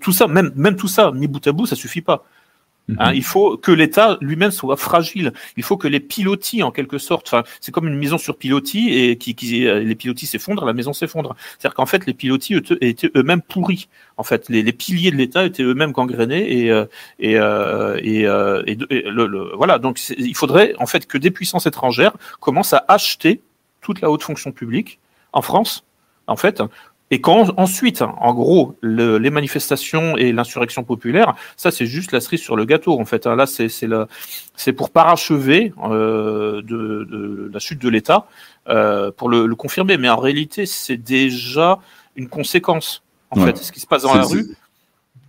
tout 0.01 0.11
ça, 0.11 0.27
même, 0.27 0.51
même 0.55 0.75
tout 0.75 0.87
ça, 0.87 1.11
mis 1.11 1.27
bout 1.27 1.45
à 1.45 1.51
bout, 1.51 1.65
ça 1.65 1.75
suffit 1.75 2.01
pas. 2.01 2.23
Hein, 2.97 3.09
mhm. 3.09 3.15
il 3.15 3.23
faut 3.23 3.57
que 3.57 3.71
l'État 3.71 4.17
lui-même 4.21 4.51
soit 4.51 4.77
fragile. 4.77 5.33
Il 5.57 5.63
faut 5.63 5.77
que 5.77 5.87
les 5.87 5.99
pilotis, 5.99 6.63
en 6.63 6.71
quelque 6.71 6.97
sorte, 6.97 7.27
enfin, 7.27 7.43
c'est 7.59 7.71
comme 7.71 7.87
une 7.87 7.97
maison 7.97 8.17
sur 8.17 8.37
pilotis 8.37 8.93
et 8.93 9.17
qui, 9.17 9.35
qui 9.35 9.65
les 9.65 9.95
pilotis 9.95 10.25
s'effondrent, 10.25 10.65
la 10.65 10.73
maison 10.73 10.93
s'effondre. 10.93 11.35
C'est-à-dire 11.57 11.75
qu'en 11.75 11.85
fait, 11.85 12.05
les 12.05 12.13
pilotis 12.13 12.55
étaient 12.81 13.11
eux-mêmes 13.15 13.41
pourris. 13.41 13.89
En 14.15 14.23
fait, 14.23 14.49
les, 14.49 14.63
piliers 14.73 15.11
de 15.11 15.17
l'État 15.17 15.45
étaient 15.45 15.63
eux-mêmes 15.63 15.91
gangrénés 15.91 16.61
et 16.61 16.71
euh, 16.71 16.85
et 17.19 17.37
euh, 17.37 17.99
et, 18.01 18.25
euh, 18.25 18.63
et, 18.65 18.75
le, 18.75 19.55
voilà. 19.55 19.79
Donc, 19.79 19.99
il 20.17 20.35
faudrait 20.35 20.73
en 20.79 20.85
fait 20.85 21.07
que 21.07 21.17
des 21.17 21.31
puissances 21.31 21.65
étrangères 21.65 22.13
commencent 22.39 22.73
à 22.73 22.85
acheter 22.87 23.41
toute 23.81 24.01
la 24.01 24.09
haute 24.09 24.23
fonction 24.23 24.51
publique 24.51 24.99
en 25.33 25.41
France, 25.41 25.85
en 26.27 26.35
fait, 26.35 26.63
et 27.09 27.21
quand 27.21 27.53
ensuite, 27.57 28.01
en 28.01 28.33
gros, 28.33 28.75
le, 28.81 29.17
les 29.17 29.29
manifestations 29.29 30.17
et 30.17 30.33
l'insurrection 30.33 30.83
populaire, 30.83 31.35
ça 31.55 31.71
c'est 31.71 31.85
juste 31.85 32.11
la 32.11 32.19
cerise 32.19 32.41
sur 32.41 32.57
le 32.57 32.65
gâteau 32.65 32.99
en 32.99 33.05
fait. 33.05 33.27
Hein. 33.27 33.35
Là, 33.35 33.45
c'est 33.45 33.69
c'est 33.69 34.73
pour 34.73 34.89
parachever 34.89 35.73
euh, 35.83 36.61
de, 36.61 37.07
de, 37.09 37.49
la 37.53 37.59
chute 37.59 37.81
de 37.81 37.87
l'État 37.87 38.27
euh, 38.67 39.11
pour 39.15 39.29
le, 39.29 39.45
le, 39.45 39.55
confirmer. 39.55 39.97
Mais 39.97 40.09
en 40.09 40.17
réalité, 40.17 40.65
c'est 40.65 40.97
déjà 40.97 41.79
une 42.17 42.27
conséquence 42.27 43.03
en 43.31 43.45
fait. 43.45 43.57
Ce 43.57 43.71
qui 43.71 43.79
se 43.79 43.87
passe 43.87 44.03
dans 44.03 44.13
la 44.13 44.23
rue. 44.23 44.45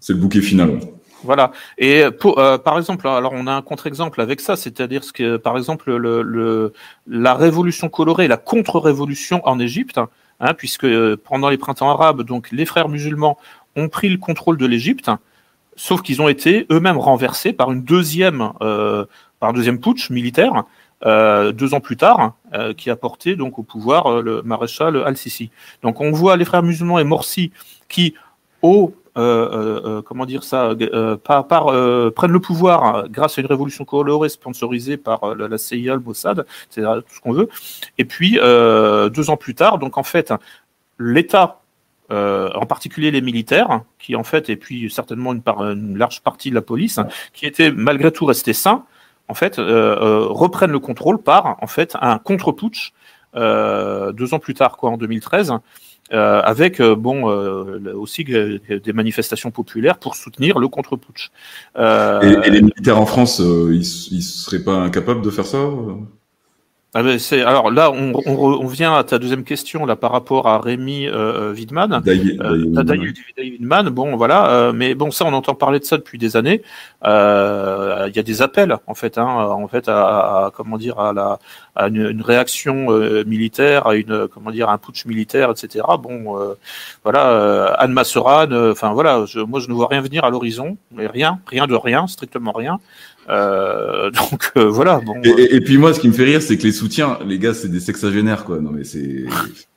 C'est 0.01 0.15
le 0.15 0.19
bouquet 0.19 0.41
final. 0.41 0.81
Voilà. 1.23 1.53
Et 1.79 2.05
pour, 2.11 2.39
euh, 2.39 2.59
par 2.59 2.79
exemple, 2.79 3.07
alors 3.07 3.33
on 3.35 3.47
a 3.47 3.53
un 3.53 3.63
contre-exemple 3.63 4.21
avec 4.21 4.41
ça, 4.41 4.57
c'est-à-dire 4.57 5.03
ce 5.05 5.13
que, 5.13 5.37
par 5.37 5.57
exemple, 5.57 5.97
le, 5.97 6.23
le, 6.23 6.73
la 7.07 7.35
révolution 7.35 7.89
colorée, 7.89 8.29
la 8.29 8.37
contre-révolution 8.37 9.47
en 9.47 9.59
Égypte, 9.59 10.01
hein, 10.41 10.55
puisque 10.55 10.85
euh, 10.85 11.17
pendant 11.23 11.49
les 11.49 11.59
printemps 11.59 11.91
arabes, 11.91 12.23
donc 12.23 12.51
les 12.51 12.67
frères 12.67 12.89
musulmans 12.89 13.39
ont 13.77 13.89
pris 13.89 14.09
le 14.09 14.19
contrôle 14.19 14.57
de 14.57 14.67
l'Égypte, 14.67 15.11
sauf 15.77 16.03
qu'ils 16.03 16.21
ont 16.21 16.29
été 16.29 16.67
eux-mêmes 16.71 16.99
renversés 16.99 17.53
par 17.53 17.71
une 17.71 17.83
deuxième, 17.83 18.53
euh, 18.61 19.05
un 19.41 19.53
deuxième 19.53 19.81
putsch 19.81 20.11
militaire. 20.11 20.65
Euh, 21.07 21.53
deux 21.53 21.75
ans 21.75 21.81
plus 21.81 21.97
tard, 21.97 22.33
qui 22.77 22.91
a 22.91 22.97
porté 22.97 23.37
donc 23.37 23.61
au 23.61 23.63
pouvoir 23.63 24.21
le 24.21 24.43
maréchal 24.43 24.97
Al-Sisi. 24.97 25.53
Donc 25.83 26.01
on 26.01 26.11
voit 26.11 26.37
les 26.37 26.45
frères 26.45 26.65
musulmans 26.65 26.99
et 26.99 27.05
Morsi 27.05 27.53
qui, 27.89 28.15
au 28.63 28.93
comment 29.19 30.27
dire 30.27 30.45
ça, 30.45 30.75
par, 31.25 31.67
prennent 32.13 32.33
le 32.33 32.41
pouvoir 32.41 33.09
grâce 33.09 33.39
à 33.39 33.41
une 33.41 33.47
révolution 33.47 33.85
colorée 33.85 34.29
sponsorisée 34.29 34.97
par 34.97 35.35
la, 35.35 35.59
CIA, 35.59 35.95
le 35.95 36.01
Mossad, 36.01 36.47
c'est 36.71 36.83
tout 36.83 37.15
ce 37.15 37.21
qu'on 37.21 37.33
veut. 37.33 37.49
Et 37.99 38.05
puis 38.05 38.39
deux 38.39 39.31
ans 39.31 39.37
plus 39.37 39.55
tard, 39.55 39.79
donc 39.79 39.99
en 39.99 40.03
fait, 40.03 40.33
l'État 40.99 41.61
en 42.11 42.67
particulier 42.67 43.11
les 43.11 43.21
militaires, 43.21 43.83
qui 43.99 44.17
en 44.17 44.25
fait, 44.25 44.49
et 44.51 44.57
puis 44.57 44.91
certainement 44.91 45.33
une, 45.33 45.43
une 45.47 45.99
large 45.99 46.23
partie 46.23 46.51
de 46.51 46.55
la 46.55 46.63
police, 46.63 47.01
qui 47.33 47.47
étaient 47.47 47.73
malgré 47.73 48.13
tout 48.13 48.25
restés 48.25 48.53
sains, 48.53 48.85
en 49.29 49.35
fait, 49.35 49.57
reprennent 49.59 50.73
le 50.73 50.81
contrôle 50.81 51.19
par 51.19 51.57
en 51.61 51.67
fait 51.67 51.97
un 52.01 52.19
contre-putsch 52.19 52.93
deux 53.35 54.35
ans 54.35 54.39
plus 54.39 54.55
tard, 54.55 54.77
quoi, 54.77 54.91
en 54.91 54.97
2013, 54.97 55.55
euh, 56.13 56.41
avec 56.43 56.81
euh, 56.81 56.95
bon 56.95 57.31
euh, 57.31 57.93
aussi 57.95 58.25
des 58.25 58.93
manifestations 58.95 59.51
populaires 59.51 59.99
pour 59.99 60.17
soutenir 60.17 60.59
le 60.59 60.69
contre-putsch. 60.69 61.31
Et, 61.77 61.81
et, 61.81 62.51
les 62.51 62.63
militaires 62.63 62.99
en 62.99 63.07
France, 63.07 63.41
ils, 63.41 63.81
ils 63.81 64.23
seraient 64.23 64.63
pas 64.63 64.75
incapables 64.75 65.23
de 65.23 65.31
faire 65.31 65.47
ça 65.47 65.59
ah 66.99 67.03
ben 67.05 67.17
c'est 67.21 67.43
alors 67.43 67.71
là 67.71 67.93
on, 67.93 68.13
on, 68.27 68.35
on, 68.35 68.67
vient 68.67 68.93
à 68.93 69.05
ta 69.05 69.21
deuxième 69.21 69.45
question 69.45 69.87
là 69.87 69.95
par 69.95 70.11
rapport 70.11 70.49
à 70.49 70.59
Rémi 70.59 71.07
euh, 71.07 71.55
Widman. 71.55 72.03
Widman. 73.39 73.89
Bon 73.91 74.17
voilà, 74.17 74.51
euh, 74.51 74.73
mais 74.73 74.97
bon 74.97 75.13
ça 75.13 75.25
on 75.25 75.33
entend 75.33 75.55
parler 75.55 75.79
de 75.79 75.85
ça 75.85 75.97
depuis 75.97 76.19
des 76.19 76.37
années. 76.37 76.61
Euh, 77.05 78.07
il 78.09 78.17
y 78.17 78.19
a 78.19 78.25
des 78.25 78.43
appels 78.43 78.77
en 78.89 78.95
fait, 78.95 79.17
hein, 79.17 79.29
en 79.29 79.69
fait 79.69 79.89
à, 79.89 80.47
à, 80.47 80.51
comment 80.51 80.77
dire 80.77 80.99
à 80.99 81.13
la 81.13 81.39
à 81.77 81.87
une, 81.87 82.05
une 82.11 82.23
réaction 82.23 82.91
euh, 82.91 83.23
militaire, 83.25 83.87
à 83.87 83.95
une 83.95 84.27
comment 84.27 84.51
dire 84.51 84.69
à 84.69 84.73
un 84.73 84.79
putsch 84.79 85.07
militaire, 85.07 85.53
etc. 85.53 85.85
Bon 86.01 86.37
voilà 87.05 87.75
Anne 87.79 87.93
Masseran, 87.93 88.51
enfin 88.73 88.93
voilà, 88.93 89.25
je, 89.25 89.39
moi 89.39 89.61
je 89.61 89.69
ne 89.69 89.75
vois 89.75 89.87
rien 89.87 90.01
venir 90.01 90.25
à 90.25 90.31
l'horizon, 90.31 90.77
mais 90.91 91.07
rien, 91.07 91.39
rien 91.47 91.69
de 91.69 91.77
rien, 91.77 92.09
strictement 92.09 92.51
rien. 92.51 92.81
Euh, 93.29 94.11
donc 94.31 94.53
euh, 94.57 94.69
voilà. 94.69 95.01
Bon, 95.05 95.15
et, 95.23 95.29
et, 95.29 95.55
et, 95.57 95.61
puis 95.61 95.79
moi, 95.79 95.93
ce 95.93 96.01
qui 96.01 96.09
me 96.09 96.13
fait 96.13 96.25
rire, 96.25 96.43
c'est 96.43 96.57
que 96.57 96.63
les 96.63 96.73
soutiens, 96.73 97.19
les 97.27 97.39
gars, 97.39 97.55
c'est 97.55 97.69
des 97.69 97.81
sexagénaires, 97.81 98.45
quoi. 98.45 98.61
Non 98.61 98.71
mais 98.71 98.85
c'est. 98.85 99.25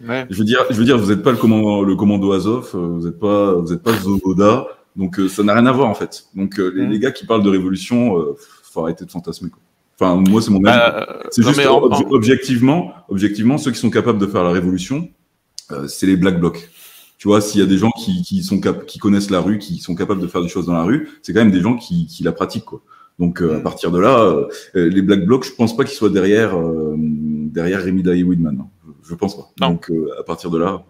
Ouais. 0.08 0.26
Je 0.32 0.38
veux 0.40 0.44
dire, 0.44 0.66
je 0.72 0.76
veux 0.76 0.84
dire, 0.84 0.98
vous 0.98 1.12
n'êtes 1.12 1.22
pas 1.22 1.30
le 1.30 1.38
commando, 1.38 1.84
le 1.84 1.96
commando 1.96 2.32
Azov, 2.32 2.72
euh, 2.74 2.80
vous 2.80 3.06
n'êtes 3.06 3.20
pas, 3.20 3.54
vous 3.54 3.70
n'êtes 3.70 3.84
pas 3.84 3.94
Zogoda, 3.94 4.66
donc 4.96 5.20
euh, 5.20 5.28
ça 5.28 5.44
n'a 5.44 5.54
rien 5.54 5.68
à 5.68 5.72
voir 5.72 5.90
en 5.90 5.94
fait. 5.94 6.26
Donc 6.34 6.58
les, 6.58 6.88
mm. 6.88 6.90
les, 6.90 7.00
gars 7.00 7.12
qui 7.12 7.28
parlent 7.28 7.44
de 7.44 7.50
révolution, 7.52 8.18
euh, 8.18 8.36
faut 8.64 8.82
arrêter 8.82 9.06
de 9.06 9.12
fantasmer. 9.12 9.52
Quoi. 9.52 9.60
Enfin, 10.00 10.16
moi, 10.28 10.42
c'est 10.42 10.50
mon 10.50 10.66
avis. 10.66 11.06
c'est 11.30 11.44
juste 11.44 11.62
objectivement, 12.10 12.94
objectivement, 13.10 13.60
ceux 13.60 13.70
qui 13.70 13.78
sont 13.78 13.92
capables 13.92 14.18
de 14.18 14.26
faire 14.26 14.44
la 14.44 14.50
révolution, 14.50 15.08
c'est 15.88 16.08
les 16.08 16.18
black 16.18 16.40
blocs. 16.40 16.68
Tu 17.20 17.28
vois, 17.28 17.40
s'il 17.40 17.62
y 17.62 17.64
a 17.64 17.68
des 17.68 17.78
gens 17.78 17.92
qui, 17.92 18.24
qui 18.24 18.42
sont 18.42 18.60
qui 18.60 18.98
connaissent 18.98 19.30
la 19.30 19.42
rue, 19.42 19.60
qui 19.60 19.78
sont 19.78 19.94
capables 19.94 20.22
de 20.22 20.26
faire 20.26 20.42
des 20.42 20.48
choses 20.48 20.66
dans 20.66 20.74
la 20.74 20.82
rue, 20.82 21.08
c'est 21.22 21.34
quand 21.34 21.42
même 21.42 21.52
des 21.52 21.62
gens 21.62 21.76
qui, 21.76 22.08
qui 22.08 22.24
la 22.24 22.32
pratiquent, 22.32 22.66
quoi. 22.66 22.82
Donc 23.22 23.42
à 23.42 23.60
partir 23.60 23.92
de 23.92 24.00
là, 24.00 24.48
les 24.74 25.02
black 25.02 25.26
blocs, 25.26 25.46
je 25.46 25.54
pense 25.54 25.78
pas 25.78 25.86
qu'ils 25.86 25.96
soient 25.96 26.10
derrière 26.10 26.58
derrière 26.98 27.82
Rémi 27.82 28.04
Day 28.04 28.24
Widman. 28.24 28.60
Hein. 28.60 28.68
Je, 29.04 29.16
pense 29.16 29.38
pas. 29.38 29.68
Donc 29.68 29.92
à 30.20 30.24
partir 30.24 30.50
de 30.50 30.58
là. 30.58 30.84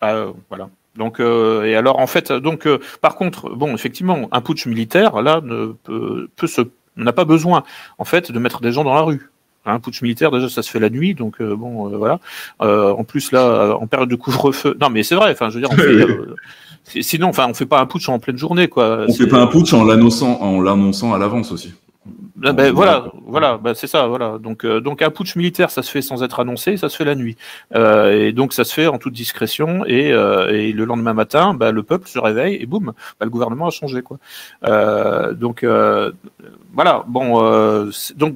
Bah, 0.00 0.32
voilà. 0.48 0.70
Donc 0.96 1.20
et 1.20 1.74
alors 1.74 1.98
en 1.98 2.06
fait 2.06 2.32
donc 2.32 2.68
par 3.00 3.16
contre 3.16 3.50
bon 3.50 3.74
effectivement 3.74 4.28
un 4.30 4.40
putsch 4.40 4.66
militaire 4.66 5.20
là 5.20 5.40
ne 5.42 5.72
peut, 5.82 6.28
peut 6.36 6.46
se 6.46 6.62
n'a 6.96 7.12
pas 7.12 7.24
besoin 7.24 7.64
en 7.98 8.04
fait 8.04 8.30
de 8.30 8.38
mettre 8.38 8.60
des 8.60 8.72
gens 8.72 8.84
dans 8.84 8.94
la 8.94 9.02
rue. 9.02 9.31
Un 9.64 9.78
putsch 9.78 10.02
militaire, 10.02 10.32
déjà, 10.32 10.48
ça 10.48 10.62
se 10.62 10.70
fait 10.70 10.80
la 10.80 10.90
nuit, 10.90 11.14
donc 11.14 11.40
euh, 11.40 11.54
bon, 11.54 11.88
euh, 11.88 11.96
voilà. 11.96 12.18
Euh, 12.62 12.92
en 12.92 13.04
plus, 13.04 13.30
là, 13.30 13.76
en 13.80 13.86
période 13.86 14.08
de 14.08 14.16
couvre-feu. 14.16 14.76
Non, 14.80 14.90
mais 14.90 15.04
c'est 15.04 15.14
vrai. 15.14 15.30
Enfin, 15.30 15.50
je 15.50 15.54
veux 15.54 15.60
dire, 15.60 15.70
on 15.70 15.76
fait, 16.84 17.02
sinon, 17.02 17.28
enfin, 17.28 17.46
on 17.48 17.54
fait 17.54 17.66
pas 17.66 17.80
un 17.80 17.86
putsch 17.86 18.08
en 18.08 18.18
pleine 18.18 18.38
journée, 18.38 18.66
quoi. 18.66 19.04
On 19.08 19.12
fait 19.12 19.28
pas 19.28 19.40
un 19.40 19.46
putsch 19.46 19.72
en 19.72 19.84
l'annonçant, 19.84 20.40
en 20.40 20.60
l'annonçant 20.60 21.14
à 21.14 21.18
l'avance 21.18 21.52
aussi. 21.52 21.72
Ben, 22.34 22.72
voilà, 22.72 23.04
voilà, 23.24 23.56
ben, 23.56 23.72
c'est 23.72 23.86
ça, 23.86 24.08
voilà. 24.08 24.38
Donc, 24.38 24.66
donc 24.66 25.00
un 25.00 25.10
putsch 25.10 25.36
militaire, 25.36 25.70
ça 25.70 25.82
se 25.82 25.90
fait 25.92 26.02
sans 26.02 26.24
être 26.24 26.40
annoncé, 26.40 26.76
ça 26.76 26.88
se 26.88 26.96
fait 26.96 27.04
la 27.04 27.14
nuit, 27.14 27.36
et 27.72 28.32
donc 28.32 28.52
ça 28.52 28.64
se 28.64 28.74
fait 28.74 28.88
en 28.88 28.98
toute 28.98 29.12
discrétion, 29.12 29.84
et, 29.86 30.08
et 30.08 30.72
le 30.72 30.84
lendemain 30.84 31.14
matin, 31.14 31.54
ben, 31.54 31.70
le 31.70 31.84
peuple 31.84 32.08
se 32.08 32.18
réveille 32.18 32.56
et 32.56 32.66
boum, 32.66 32.94
ben, 33.20 33.26
le 33.26 33.30
gouvernement 33.30 33.68
a 33.68 33.70
changé, 33.70 34.02
quoi. 34.02 34.18
donc 35.34 35.64
voilà, 36.74 37.04
bon, 37.06 37.88
donc 38.16 38.34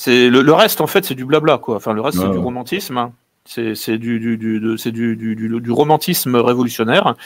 c'est 0.00 0.30
le, 0.30 0.52
reste 0.54 0.80
en 0.80 0.86
fait, 0.86 1.04
c'est 1.04 1.14
du 1.14 1.26
blabla 1.26 1.58
quoi. 1.58 1.76
Enfin, 1.76 1.92
le 1.92 2.00
reste 2.00 2.18
c'est 2.18 2.30
du 2.30 2.38
romantisme. 2.38 2.96
Hein. 2.96 3.12
C'est 3.44 3.98
du, 3.98 4.18
du, 4.18 4.78
c'est 4.78 4.92
du, 4.92 5.14
du, 5.14 5.70
romantisme 5.70 6.36
révolutionnaire. 6.36 7.16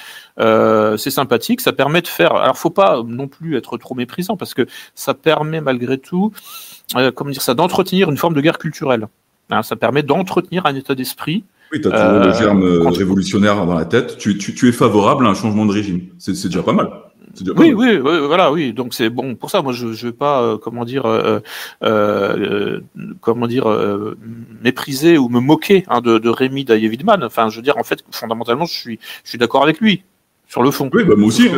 Euh, 0.40 0.96
c'est 0.96 1.12
sympathique, 1.12 1.60
ça 1.60 1.72
permet 1.72 2.02
de 2.02 2.08
faire. 2.08 2.34
Alors, 2.34 2.58
faut 2.58 2.70
pas 2.70 3.00
non 3.06 3.28
plus 3.28 3.56
être 3.56 3.78
trop 3.78 3.94
méprisant 3.94 4.36
parce 4.36 4.54
que 4.54 4.66
ça 4.96 5.14
permet 5.14 5.60
malgré 5.60 5.98
tout, 5.98 6.32
euh, 6.96 7.12
comment 7.12 7.30
dire 7.30 7.42
ça, 7.42 7.54
d'entretenir 7.54 8.10
une 8.10 8.16
forme 8.16 8.34
de 8.34 8.40
guerre 8.40 8.58
culturelle. 8.58 9.06
Hein, 9.50 9.62
ça 9.62 9.76
permet 9.76 10.02
d'entretenir 10.02 10.66
un 10.66 10.74
état 10.74 10.96
d'esprit. 10.96 11.44
Oui, 11.74 11.80
tu 11.80 11.88
as 11.88 11.90
toujours 11.90 12.20
le 12.20 12.28
euh, 12.28 12.34
germe 12.34 12.86
révolutionnaire 12.86 13.66
dans 13.66 13.74
la 13.74 13.84
tête. 13.84 14.16
Tu, 14.16 14.38
tu, 14.38 14.54
tu 14.54 14.68
es 14.68 14.72
favorable 14.72 15.26
à 15.26 15.30
un 15.30 15.34
changement 15.34 15.66
de 15.66 15.72
régime. 15.72 16.02
C'est 16.18 16.32
déjà 16.44 16.62
pas 16.62 16.72
mal. 16.72 16.88
Oui, 17.56 17.72
oui, 17.72 17.98
voilà, 17.98 18.52
oui. 18.52 18.72
Donc 18.72 18.94
c'est 18.94 19.10
bon 19.10 19.34
pour 19.34 19.50
ça. 19.50 19.60
Moi, 19.60 19.72
je, 19.72 19.92
je 19.92 20.06
vais 20.06 20.12
pas, 20.12 20.40
euh, 20.42 20.56
comment 20.56 20.84
dire, 20.84 21.04
euh, 21.06 21.40
euh, 21.82 22.80
comment 23.20 23.48
dire, 23.48 23.66
mépriser 24.62 25.18
ou 25.18 25.28
me 25.28 25.40
moquer 25.40 25.84
hein, 25.88 26.00
de, 26.00 26.18
de 26.18 26.28
Rémi 26.28 26.64
Davidman. 26.64 27.24
Enfin, 27.24 27.48
je 27.48 27.56
veux 27.56 27.62
dire, 27.62 27.76
en 27.76 27.82
fait, 27.82 28.04
fondamentalement, 28.12 28.66
je 28.66 28.74
suis, 28.74 29.00
je 29.24 29.30
suis 29.30 29.38
d'accord 29.38 29.64
avec 29.64 29.80
lui 29.80 30.04
sur 30.46 30.62
le 30.62 30.70
fond. 30.70 30.88
Oui, 30.92 31.02
bah 31.02 31.14
moi 31.16 31.26
aussi. 31.26 31.48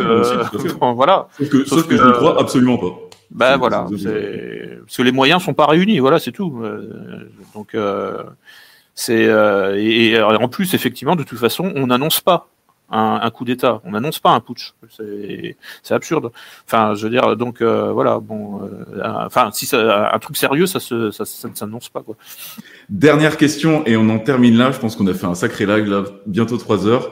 voilà. 0.95 1.27
Sauf 1.37 1.49
que, 1.49 1.65
sauf 1.65 1.87
que, 1.87 1.95
je 1.95 2.03
ne 2.03 2.11
crois 2.11 2.39
absolument 2.41 2.79
pas. 2.79 2.99
Ben 3.29 3.57
voilà, 3.57 3.85
parce 3.89 4.03
que 4.03 5.01
les 5.03 5.11
moyens 5.11 5.43
sont 5.43 5.53
pas 5.53 5.67
réunis. 5.67 5.99
Voilà, 5.99 6.17
c'est 6.17 6.31
tout. 6.31 6.59
donc 7.53 7.75
c'est 8.97 9.29
et, 9.77 10.19
en 10.19 10.49
plus, 10.49 10.73
effectivement, 10.73 11.15
de 11.15 11.23
toute 11.23 11.37
façon, 11.39 11.71
on 11.75 11.87
n'annonce 11.87 12.19
pas 12.19 12.49
un, 12.89 13.29
coup 13.31 13.45
d'État. 13.45 13.81
On 13.83 13.91
n'annonce 13.91 14.19
pas 14.19 14.31
un 14.31 14.39
putsch. 14.39 14.73
C'est 15.83 15.93
absurde. 15.93 16.31
Enfin, 16.65 16.95
je 16.95 17.03
veux 17.03 17.09
dire, 17.09 17.35
donc 17.35 17.61
euh, 17.61 17.91
voilà, 17.91 18.19
bon, 18.19 18.61
euh, 18.61 19.49
si 19.51 19.65
ça, 19.65 20.11
un 20.13 20.19
truc 20.19 20.37
sérieux, 20.37 20.65
ça, 20.65 20.79
ne 20.91 21.11
s'annonce 21.11 21.89
pas. 21.89 22.03
Dernière 22.89 23.37
question, 23.37 23.85
et 23.85 23.97
on 23.97 24.09
en 24.09 24.19
termine 24.19 24.57
là. 24.57 24.71
Je 24.71 24.79
pense 24.79 24.95
qu'on 24.95 25.07
a 25.07 25.13
fait 25.13 25.25
un 25.25 25.35
sacré 25.35 25.65
live, 25.65 25.89
là, 25.89 26.03
bientôt 26.25 26.57
trois 26.57 26.87
heures. 26.87 27.11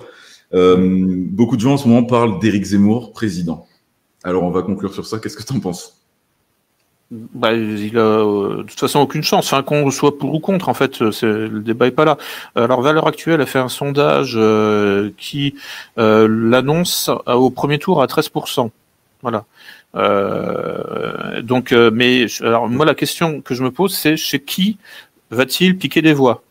Euh, 0.54 0.78
beaucoup 0.80 1.56
de 1.56 1.62
gens 1.62 1.74
en 1.74 1.78
ce 1.78 1.88
moment 1.88 2.04
parlent 2.04 2.40
d'Éric 2.40 2.64
Zemmour, 2.64 3.12
président. 3.12 3.68
Alors, 4.24 4.44
on 4.44 4.52
va 4.52 4.62
conclure 4.62 4.94
sur 4.94 5.06
ça. 5.06 5.20
Qu'est-ce 5.20 5.38
que 5.38 5.44
tu 5.44 5.54
en 5.54 5.60
penses? 5.60 6.05
Bah, 7.12 7.54
il 7.54 7.98
a 7.98 8.02
euh, 8.02 8.58
de 8.58 8.64
toute 8.64 8.80
façon 8.80 9.00
aucune 9.00 9.24
chance, 9.24 9.46
enfin, 9.46 9.62
qu'on 9.62 9.92
soit 9.92 10.18
pour 10.18 10.34
ou 10.34 10.40
contre, 10.40 10.70
en 10.70 10.74
fait, 10.74 11.00
le 11.00 11.60
débat 11.60 11.88
est 11.88 11.92
pas 11.92 12.06
là. 12.06 12.18
Alors, 12.56 12.82
Valeur 12.82 13.08
Actuelle 13.08 13.42
a 13.42 13.46
fait 13.46 13.60
un 13.60 13.70
sondage 13.70 14.34
euh, 14.36 15.12
qui 15.18 15.56
euh, 15.98 16.28
l'annonce 16.28 17.12
au 17.28 17.50
premier 17.52 17.78
tour 17.80 18.02
à 18.02 18.08
13%. 18.08 18.70
Voilà. 19.22 19.46
donc, 21.42 21.72
mais 21.72 22.26
alors 22.42 22.68
moi, 22.68 22.86
la 22.86 22.96
question 22.96 23.42
que 23.42 23.56
je 23.56 23.64
me 23.64 23.72
pose, 23.72 23.96
c'est 23.96 24.18
chez 24.18 24.40
qui 24.40 24.78
va-t-il 25.32 25.78
piquer 25.78 26.02
des 26.02 26.14
voix? 26.14 26.45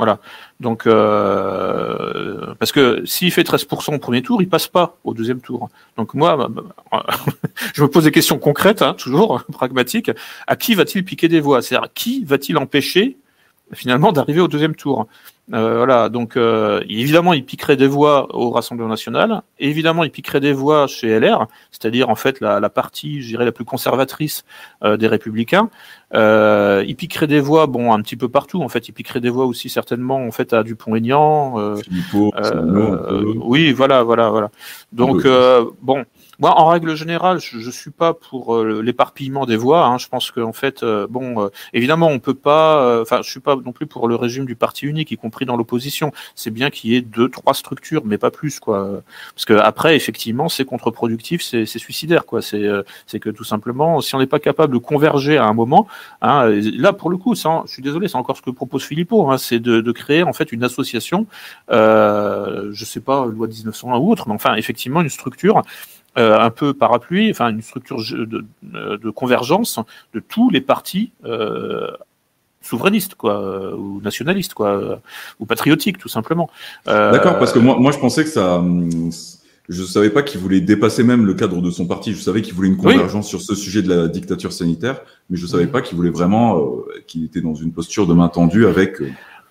Voilà. 0.00 0.18
Donc, 0.60 0.86
euh, 0.86 2.54
parce 2.58 2.72
que 2.72 3.04
s'il 3.04 3.30
fait 3.30 3.42
13% 3.42 3.94
au 3.94 3.98
premier 3.98 4.22
tour, 4.22 4.40
il 4.40 4.48
passe 4.48 4.66
pas 4.66 4.96
au 5.04 5.12
deuxième 5.12 5.42
tour. 5.42 5.68
Donc 5.98 6.14
moi, 6.14 6.38
bah, 6.38 6.48
bah, 6.90 7.06
je 7.74 7.82
me 7.82 7.88
pose 7.88 8.04
des 8.04 8.10
questions 8.10 8.38
concrètes, 8.38 8.80
hein, 8.80 8.94
toujours 8.94 9.44
pragmatiques. 9.52 10.10
À 10.46 10.56
qui 10.56 10.74
va-t-il 10.74 11.04
piquer 11.04 11.28
des 11.28 11.40
voix? 11.40 11.60
C'est-à-dire 11.60 11.90
qui 11.92 12.24
va-t-il 12.24 12.56
empêcher 12.56 13.18
finalement 13.72 14.12
d'arriver 14.12 14.40
au 14.40 14.48
deuxième 14.48 14.74
tour 14.74 15.06
euh, 15.52 15.78
voilà, 15.78 16.08
donc 16.08 16.36
euh, 16.36 16.80
évidemment, 16.88 17.32
il 17.32 17.44
piquerait 17.44 17.76
des 17.76 17.88
voix 17.88 18.34
au 18.36 18.50
Rassemblement 18.50 18.88
national. 18.88 19.42
Évidemment, 19.58 20.04
il 20.04 20.10
piquerait 20.10 20.40
des 20.40 20.52
voix 20.52 20.86
chez 20.86 21.18
LR, 21.18 21.48
c'est-à-dire 21.72 22.08
en 22.08 22.14
fait 22.14 22.40
la, 22.40 22.60
la 22.60 22.70
partie, 22.70 23.20
je 23.20 23.28
dirais, 23.28 23.44
la 23.44 23.52
plus 23.52 23.64
conservatrice 23.64 24.44
euh, 24.84 24.96
des 24.96 25.08
Républicains. 25.08 25.68
Euh, 26.14 26.84
il 26.86 26.94
piquerait 26.94 27.26
des 27.26 27.40
voix, 27.40 27.66
bon, 27.66 27.92
un 27.92 28.00
petit 28.00 28.16
peu 28.16 28.28
partout. 28.28 28.62
En 28.62 28.68
fait, 28.68 28.88
il 28.88 28.92
piquerait 28.92 29.20
des 29.20 29.30
voix 29.30 29.46
aussi 29.46 29.68
certainement 29.68 30.24
en 30.24 30.30
fait 30.30 30.52
à 30.52 30.62
Dupont-Aignan. 30.62 31.74
oui, 33.42 33.72
voilà, 33.72 34.02
voilà, 34.04 34.30
voilà. 34.30 34.50
Donc 34.92 35.26
bon. 35.82 36.04
Moi, 36.40 36.58
en 36.58 36.68
règle 36.68 36.94
générale, 36.94 37.38
je, 37.38 37.58
je 37.58 37.70
suis 37.70 37.90
pas 37.90 38.14
pour 38.14 38.56
euh, 38.56 38.80
l'éparpillement 38.82 39.44
des 39.44 39.56
voix. 39.56 39.84
Hein. 39.84 39.98
Je 39.98 40.08
pense 40.08 40.30
qu'en 40.30 40.54
fait, 40.54 40.82
euh, 40.82 41.06
bon, 41.08 41.44
euh, 41.44 41.48
évidemment, 41.74 42.08
on 42.08 42.18
peut 42.18 42.34
pas. 42.34 43.00
Enfin, 43.02 43.20
je 43.22 43.30
suis 43.30 43.40
pas 43.40 43.56
non 43.56 43.72
plus 43.72 43.86
pour 43.86 44.08
le 44.08 44.14
régime 44.16 44.46
du 44.46 44.56
parti 44.56 44.86
unique, 44.86 45.10
y 45.10 45.16
compris 45.16 45.44
dans 45.44 45.56
l'opposition. 45.56 46.12
C'est 46.34 46.50
bien 46.50 46.70
qu'il 46.70 46.92
y 46.92 46.96
ait 46.96 47.02
deux, 47.02 47.28
trois 47.28 47.52
structures, 47.54 48.02
mais 48.06 48.16
pas 48.18 48.30
plus, 48.30 48.58
quoi. 48.58 49.02
Parce 49.34 49.44
que 49.44 49.52
après, 49.54 49.96
effectivement, 49.96 50.48
c'est 50.48 50.64
contre-productif, 50.64 51.42
c'est 51.42 51.66
suicidaire, 51.66 52.24
quoi. 52.24 52.40
C'est 52.42 52.66
c'est 53.06 53.20
que 53.20 53.30
tout 53.30 53.44
simplement, 53.44 54.00
si 54.00 54.14
on 54.14 54.18
n'est 54.18 54.26
pas 54.26 54.40
capable 54.40 54.72
de 54.72 54.78
converger 54.78 55.36
à 55.36 55.44
un 55.44 55.52
moment, 55.52 55.86
hein, 56.22 56.48
là, 56.48 56.92
pour 56.92 57.10
le 57.10 57.16
coup, 57.18 57.34
je 57.34 57.62
suis 57.66 57.82
désolé, 57.82 58.08
c'est 58.08 58.16
encore 58.16 58.36
ce 58.36 58.42
que 58.42 58.50
propose 58.50 58.82
Philippot, 58.82 59.30
hein, 59.30 59.38
c'est 59.38 59.60
de, 59.60 59.80
de, 59.80 59.92
créer 59.92 60.22
en 60.22 60.32
fait 60.32 60.52
une 60.52 60.64
association. 60.64 61.26
Euh, 61.70 62.70
je 62.72 62.84
sais 62.84 63.00
pas, 63.00 63.26
loi 63.26 63.46
1901 63.46 63.98
ou 63.98 64.10
autre, 64.10 64.28
mais 64.28 64.34
enfin, 64.34 64.54
effectivement, 64.54 65.00
une 65.00 65.08
structure 65.08 65.62
euh, 66.20 66.38
un 66.38 66.50
peu 66.50 66.74
parapluie, 66.74 67.30
enfin 67.30 67.48
une 67.48 67.62
structure 67.62 67.96
de, 67.96 68.44
de, 68.62 69.10
convergence 69.10 69.78
de 70.12 70.20
tous 70.20 70.50
les 70.50 70.60
partis 70.60 71.12
euh, 71.24 71.90
souverainistes, 72.60 73.14
quoi, 73.14 73.40
euh, 73.40 73.74
ou 73.74 74.00
nationalistes, 74.02 74.52
quoi, 74.52 75.00
ou 75.38 75.46
patriotiques, 75.46 75.96
tout 75.98 76.08
simplement. 76.08 76.50
D'accord, 76.86 77.38
parce 77.38 77.52
que 77.52 77.58
moi, 77.58 77.78
moi, 77.78 77.90
je 77.92 77.98
pensais 77.98 78.24
que 78.24 78.30
ça. 78.30 78.62
Je 79.68 79.84
savais 79.84 80.10
pas 80.10 80.24
qu'il 80.24 80.40
voulait 80.40 80.60
dépasser 80.60 81.04
même 81.04 81.24
le 81.24 81.34
cadre 81.34 81.62
de 81.62 81.70
son 81.70 81.86
parti. 81.86 82.12
Je 82.12 82.20
savais 82.20 82.42
qu'il 82.42 82.54
voulait 82.54 82.68
une 82.68 82.76
convergence 82.76 83.28
sur 83.28 83.40
ce 83.40 83.54
sujet 83.54 83.82
de 83.82 83.94
la 83.94 84.08
dictature 84.08 84.52
sanitaire, 84.52 85.00
mais 85.30 85.36
je 85.36 85.46
savais 85.46 85.68
pas 85.68 85.80
qu'il 85.80 85.96
voulait 85.96 86.10
vraiment 86.10 86.60
qu'il 87.06 87.24
était 87.24 87.40
dans 87.40 87.54
une 87.54 87.72
posture 87.72 88.08
de 88.08 88.12
main 88.12 88.28
tendue 88.28 88.66
avec 88.66 88.96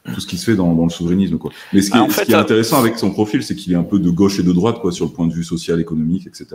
tout 0.06 0.22
ce 0.22 0.28
qui 0.28 0.38
se 0.38 0.45
fait 0.45 0.56
dans, 0.56 0.74
dans 0.74 0.84
le 0.84 0.90
souverainisme. 0.90 1.38
Quoi. 1.38 1.52
Mais 1.74 1.82
ce 1.82 1.92
qui, 1.92 1.98
est, 1.98 2.10
ce 2.10 2.22
qui 2.24 2.32
est 2.32 2.36
intéressant 2.36 2.80
avec 2.80 2.98
son 2.98 3.11
profil, 3.11 3.44
c'est 3.44 3.56
qu'il 3.56 3.74
est 3.74 3.78
un 3.78 3.84
peu 3.84 4.00
de 4.00 4.10
gauche 4.10 4.40
et 4.40 4.44
de 4.44 4.52
droite 4.52 4.80
quoi, 4.80 4.92
sur 4.92 5.06
le 5.06 5.11
point 5.11 5.28
de 5.28 5.34
vue 5.34 5.44
social, 5.44 5.80
économique, 5.80 6.28
etc. 6.28 6.48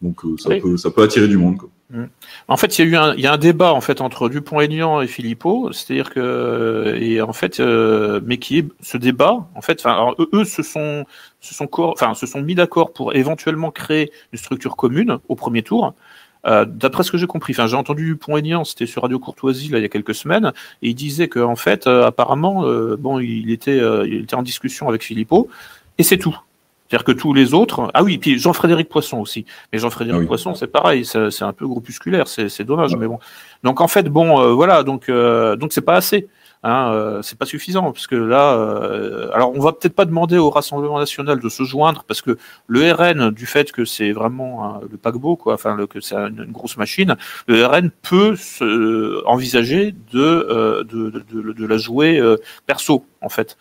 Donc 0.00 0.24
euh, 0.24 0.36
ça, 0.38 0.50
peut, 0.60 0.76
ça 0.76 0.90
peut 0.90 1.02
attirer 1.02 1.28
du 1.28 1.36
monde. 1.36 1.58
Quoi. 1.58 1.70
Mmh. 1.90 2.04
En 2.48 2.56
fait, 2.56 2.78
il 2.78 2.84
y 2.84 2.88
a 2.88 2.90
eu 2.90 2.96
un, 2.96 3.14
y 3.16 3.26
a 3.26 3.32
un 3.32 3.38
débat 3.38 3.72
en 3.72 3.80
fait 3.80 4.00
entre 4.00 4.28
Dupont-Aignan 4.28 5.00
et 5.00 5.06
Philippot, 5.06 5.72
c'est-à-dire 5.72 6.10
que 6.10 6.94
et 7.00 7.20
en 7.22 7.32
fait, 7.32 7.60
euh, 7.60 8.20
mais 8.24 8.36
qui 8.36 8.58
est 8.58 8.68
ce 8.80 8.98
débat 8.98 9.48
en 9.54 9.60
fait, 9.62 9.80
enfin 9.80 10.14
eux, 10.18 10.28
eux 10.34 10.44
se 10.44 10.62
sont 10.62 11.04
se 11.40 11.54
sont 11.54 11.68
enfin 11.78 12.14
se 12.14 12.26
sont 12.26 12.42
mis 12.42 12.54
d'accord 12.54 12.92
pour 12.92 13.14
éventuellement 13.14 13.70
créer 13.70 14.12
une 14.32 14.38
structure 14.38 14.76
commune 14.76 15.18
au 15.28 15.34
premier 15.34 15.62
tour. 15.62 15.94
Euh, 16.46 16.64
d'après 16.64 17.02
ce 17.02 17.10
que 17.10 17.18
j'ai 17.18 17.26
compris, 17.26 17.52
enfin 17.52 17.66
j'ai 17.66 17.76
entendu 17.76 18.16
Pont-Aignan, 18.16 18.64
c'était 18.64 18.86
sur 18.86 19.02
Radio 19.02 19.18
Courtoisie 19.18 19.68
là 19.68 19.78
il 19.78 19.82
y 19.82 19.84
a 19.84 19.88
quelques 19.88 20.14
semaines, 20.14 20.52
et 20.82 20.90
il 20.90 20.94
disait 20.94 21.28
qu'en 21.28 21.56
fait, 21.56 21.86
euh, 21.86 22.06
apparemment, 22.06 22.64
euh, 22.64 22.96
bon, 22.98 23.18
il 23.18 23.50
était, 23.50 23.78
il 24.06 24.22
était 24.22 24.36
en 24.36 24.42
discussion 24.42 24.88
avec 24.88 25.02
Philippot, 25.02 25.48
et 25.98 26.02
c'est 26.02 26.18
tout. 26.18 26.38
C'est-à-dire 26.88 27.04
que 27.04 27.12
tous 27.12 27.34
les 27.34 27.52
autres, 27.52 27.90
ah 27.92 28.02
oui, 28.02 28.16
puis 28.16 28.38
Jean-Frédéric 28.38 28.88
Poisson 28.88 29.18
aussi. 29.18 29.44
Mais 29.72 29.78
Jean-Frédéric 29.78 30.22
ah 30.24 30.26
Poisson, 30.26 30.54
c'est 30.54 30.68
pareil, 30.68 31.04
c'est 31.04 31.42
un 31.42 31.52
peu 31.52 31.66
groupusculaire, 31.66 32.28
c'est 32.28 32.64
dommage, 32.64 32.96
mais 32.96 33.06
bon. 33.06 33.18
Donc 33.62 33.82
en 33.82 33.88
fait, 33.88 34.08
bon, 34.08 34.54
voilà, 34.54 34.82
donc 34.84 35.10
donc 35.10 35.72
c'est 35.72 35.82
pas 35.82 35.96
assez. 35.96 36.28
Hein, 36.64 36.92
euh, 36.92 37.22
c'est 37.22 37.38
pas 37.38 37.46
suffisant 37.46 37.92
parce 37.92 38.08
que 38.08 38.16
là, 38.16 38.54
euh, 38.54 39.30
alors 39.32 39.52
on 39.54 39.60
va 39.60 39.72
peut-être 39.72 39.94
pas 39.94 40.04
demander 40.04 40.38
au 40.38 40.50
Rassemblement 40.50 40.98
national 40.98 41.38
de 41.38 41.48
se 41.48 41.62
joindre 41.62 42.02
parce 42.02 42.20
que 42.20 42.36
le 42.66 42.92
RN, 42.92 43.30
du 43.30 43.46
fait 43.46 43.70
que 43.70 43.84
c'est 43.84 44.10
vraiment 44.10 44.80
le 44.90 44.96
paquebot, 44.96 45.36
quoi, 45.36 45.54
enfin 45.54 45.76
que 45.86 46.00
c'est 46.00 46.16
une, 46.16 46.50
grosse 46.50 46.76
machine, 46.76 47.16
le 47.46 47.64
RN 47.64 47.90
peut 48.02 48.34
se, 48.34 49.24
envisager 49.24 49.94
de, 50.12 50.18
euh, 50.20 50.82
de, 50.82 51.10
de, 51.10 51.52
de, 51.52 51.66
la 51.66 51.76
jouer 51.76 52.20
perso 52.66 53.06
en 53.20 53.28
fait. 53.28 53.56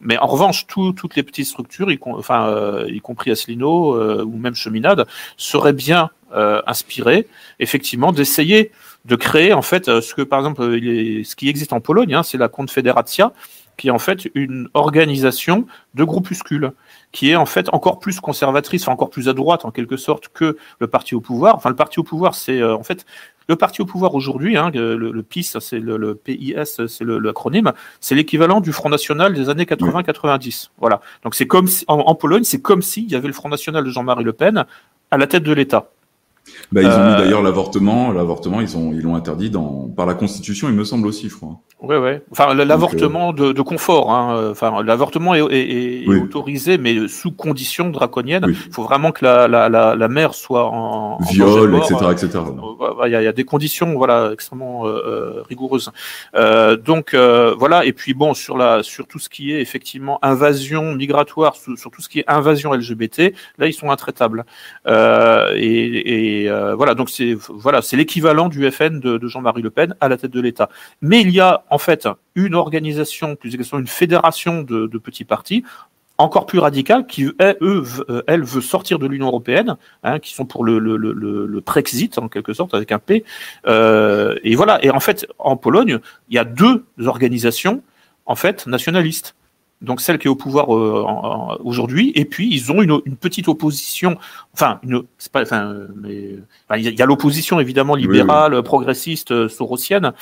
Mais 0.00 0.18
en 0.18 0.26
revanche, 0.26 0.66
toutes 0.66 1.16
les 1.16 1.22
petites 1.22 1.46
structures, 1.46 1.90
y, 1.90 1.98
enfin, 2.04 2.84
y 2.88 3.00
compris 3.00 3.30
Asselineau 3.30 4.22
ou 4.24 4.36
même 4.36 4.54
Cheminade, 4.54 5.06
seraient 5.36 5.72
bien 5.72 6.10
inspirées, 6.32 7.28
effectivement, 7.60 8.12
d'essayer 8.12 8.72
de 9.04 9.16
créer 9.16 9.52
en 9.52 9.62
fait 9.62 9.86
ce 10.00 10.14
que 10.14 10.22
par 10.22 10.38
exemple 10.38 10.62
ce 10.62 11.36
qui 11.36 11.48
existe 11.48 11.72
en 11.72 11.80
Pologne, 11.80 12.14
hein, 12.14 12.22
c'est 12.22 12.38
la 12.38 12.48
Confederacja, 12.48 13.32
qui 13.76 13.88
est 13.88 13.90
en 13.90 13.98
fait 13.98 14.30
une 14.34 14.68
organisation 14.74 15.66
de 15.94 16.04
groupuscules, 16.04 16.72
qui 17.10 17.30
est 17.30 17.36
en 17.36 17.46
fait 17.46 17.68
encore 17.72 17.98
plus 17.98 18.20
conservatrice, 18.20 18.86
encore 18.88 19.10
plus 19.10 19.28
à 19.28 19.32
droite 19.32 19.64
en 19.64 19.70
quelque 19.70 19.96
sorte 19.96 20.28
que 20.28 20.56
le 20.78 20.86
parti 20.86 21.14
au 21.14 21.20
pouvoir. 21.20 21.56
Enfin, 21.56 21.70
le 21.70 21.76
parti 21.76 21.98
au 21.98 22.04
pouvoir, 22.04 22.34
c'est 22.34 22.60
euh, 22.60 22.76
en 22.76 22.82
fait 22.82 23.04
le 23.48 23.56
parti 23.56 23.82
au 23.82 23.86
pouvoir 23.86 24.14
aujourd'hui, 24.14 24.56
hein, 24.56 24.70
le, 24.72 25.22
PIS, 25.22 25.56
c'est 25.58 25.80
le, 25.80 26.14
PIS, 26.14 26.54
c'est 26.86 27.04
l'acronyme, 27.04 27.72
c'est 28.00 28.14
l'équivalent 28.14 28.60
du 28.60 28.72
Front 28.72 28.88
National 28.88 29.34
des 29.34 29.50
années 29.50 29.64
80-90. 29.64 30.70
Voilà. 30.78 31.00
Donc 31.24 31.34
c'est 31.34 31.48
comme 31.48 31.66
si, 31.66 31.84
en 31.88 32.14
Pologne, 32.14 32.44
c'est 32.44 32.62
comme 32.62 32.82
s'il 32.82 33.10
y 33.10 33.16
avait 33.16 33.26
le 33.26 33.34
Front 33.34 33.48
National 33.48 33.84
de 33.84 33.90
Jean-Marie 33.90 34.22
Le 34.22 34.32
Pen 34.32 34.64
à 35.10 35.18
la 35.18 35.26
tête 35.26 35.42
de 35.42 35.52
l'État. 35.52 35.90
Bah, 36.70 36.82
ils 36.82 36.86
ont 36.86 37.04
mis 37.04 37.12
euh, 37.12 37.18
d'ailleurs 37.18 37.42
l'avortement. 37.42 38.12
L'avortement, 38.12 38.60
ils 38.60 38.76
ont 38.76 38.92
ils 38.92 39.00
l'ont 39.02 39.14
interdit 39.14 39.50
dans 39.50 39.88
par 39.96 40.06
la 40.06 40.14
Constitution, 40.14 40.68
il 40.68 40.74
me 40.74 40.84
semble 40.84 41.06
aussi, 41.06 41.28
je 41.28 41.36
crois. 41.36 41.60
Ouais, 41.80 41.98
ouais. 41.98 42.22
Enfin, 42.30 42.54
l'avortement 42.54 43.30
euh, 43.30 43.32
de, 43.32 43.52
de, 43.52 43.62
confort. 43.62 44.12
Hein. 44.12 44.50
Enfin, 44.50 44.82
l'avortement 44.84 45.34
est, 45.34 45.40
est, 45.50 46.04
est 46.04 46.08
autorisé, 46.08 46.78
mais 46.78 47.08
sous 47.08 47.32
conditions 47.32 47.90
draconiennes. 47.90 48.44
Il 48.48 48.54
faut 48.54 48.84
vraiment 48.84 49.10
que 49.10 49.24
la, 49.24 49.48
la, 49.48 49.68
la, 49.68 49.96
la 49.96 50.08
mère 50.08 50.34
soit 50.34 50.66
en 50.66 51.18
viol, 51.22 51.74
etc., 51.76 51.96
etc. 52.12 52.28
Il 53.04 53.10
y, 53.10 53.16
a, 53.16 53.22
il 53.22 53.24
y 53.24 53.28
a 53.28 53.32
des 53.32 53.44
conditions, 53.44 53.94
voilà, 53.94 54.30
extrêmement 54.32 54.86
euh, 54.86 55.42
rigoureuses. 55.48 55.90
Euh, 56.36 56.76
donc 56.76 57.14
voilà. 57.14 57.84
Et 57.84 57.92
puis 57.92 58.14
bon, 58.14 58.32
sur 58.32 58.56
la 58.56 58.82
sur 58.82 59.06
tout 59.06 59.18
ce 59.18 59.28
qui 59.28 59.52
est 59.52 59.60
effectivement 59.60 60.18
invasion 60.22 60.94
migratoire, 60.94 61.56
sur, 61.56 61.76
sur 61.76 61.90
tout 61.90 62.00
ce 62.00 62.08
qui 62.08 62.20
est 62.20 62.24
invasion 62.28 62.72
LGBT, 62.72 63.34
là, 63.58 63.66
ils 63.66 63.74
sont 63.74 63.90
intraitables. 63.90 64.44
et, 64.86 65.58
et 65.58 66.31
et 66.32 66.48
euh, 66.48 66.74
voilà, 66.74 66.94
donc 66.94 67.10
c'est 67.10 67.96
l'équivalent 67.96 68.48
du 68.48 68.70
FN 68.70 69.00
de, 69.00 69.28
Jean-Marie 69.28 69.62
Le 69.62 69.70
Pen 69.70 69.94
à 70.00 70.08
la 70.08 70.16
tête 70.16 70.30
de 70.30 70.40
l'État. 70.40 70.68
Mais 71.00 71.20
il 71.20 71.30
y 71.30 71.40
a 71.40 71.64
en 71.70 71.78
fait 71.78 72.08
une 72.34 72.54
organisation, 72.54 73.36
plus 73.36 73.54
exactement 73.54 73.80
une 73.80 73.86
fédération 73.86 74.62
de, 74.62 74.86
petits 74.98 75.24
partis 75.24 75.64
encore 76.18 76.46
plus 76.46 76.60
radicale 76.60 77.06
qui, 77.06 77.24
eux, 77.24 77.34
euh, 77.40 78.22
elle 78.28 78.44
veut 78.44 78.60
sortir 78.60 79.00
de 79.00 79.06
l'Union 79.08 79.26
européenne, 79.26 79.76
hein, 80.04 80.20
qui 80.20 80.34
sont 80.34 80.44
pour 80.44 80.64
le, 80.64 81.60
Brexit 81.66 82.18
en 82.18 82.28
quelque 82.28 82.52
sorte 82.52 82.74
avec 82.74 82.92
un 82.92 82.98
P. 83.00 83.24
Euh, 83.66 84.36
et 84.44 84.54
voilà. 84.54 84.84
Et 84.84 84.90
en 84.90 85.00
fait, 85.00 85.26
en 85.38 85.56
Pologne, 85.56 85.98
il 86.28 86.36
y 86.36 86.38
a 86.38 86.44
deux 86.44 86.84
organisations 87.04 87.82
en 88.26 88.36
fait 88.36 88.66
nationalistes 88.68 89.34
donc 89.82 90.00
celle 90.00 90.18
qui 90.18 90.26
est 90.26 90.30
au 90.30 90.36
pouvoir 90.36 90.74
euh, 90.74 91.04
aujourd'hui, 91.64 92.12
et 92.14 92.24
puis 92.24 92.48
ils 92.52 92.72
ont 92.72 92.82
une, 92.82 93.00
une 93.04 93.16
petite 93.16 93.48
opposition, 93.48 94.16
enfin, 94.54 94.80
une, 94.82 95.02
c'est 95.18 95.32
pas, 95.32 95.42
enfin, 95.42 95.74
mais 95.96 96.36
il 96.76 96.98
y 96.98 97.02
a, 97.02 97.06
l'opposition 97.06 97.60
évidemment 97.60 97.94
libérale, 97.94 98.62
progressiste, 98.62 99.32
euh, 99.32 99.48
sorosienne, 99.48 100.12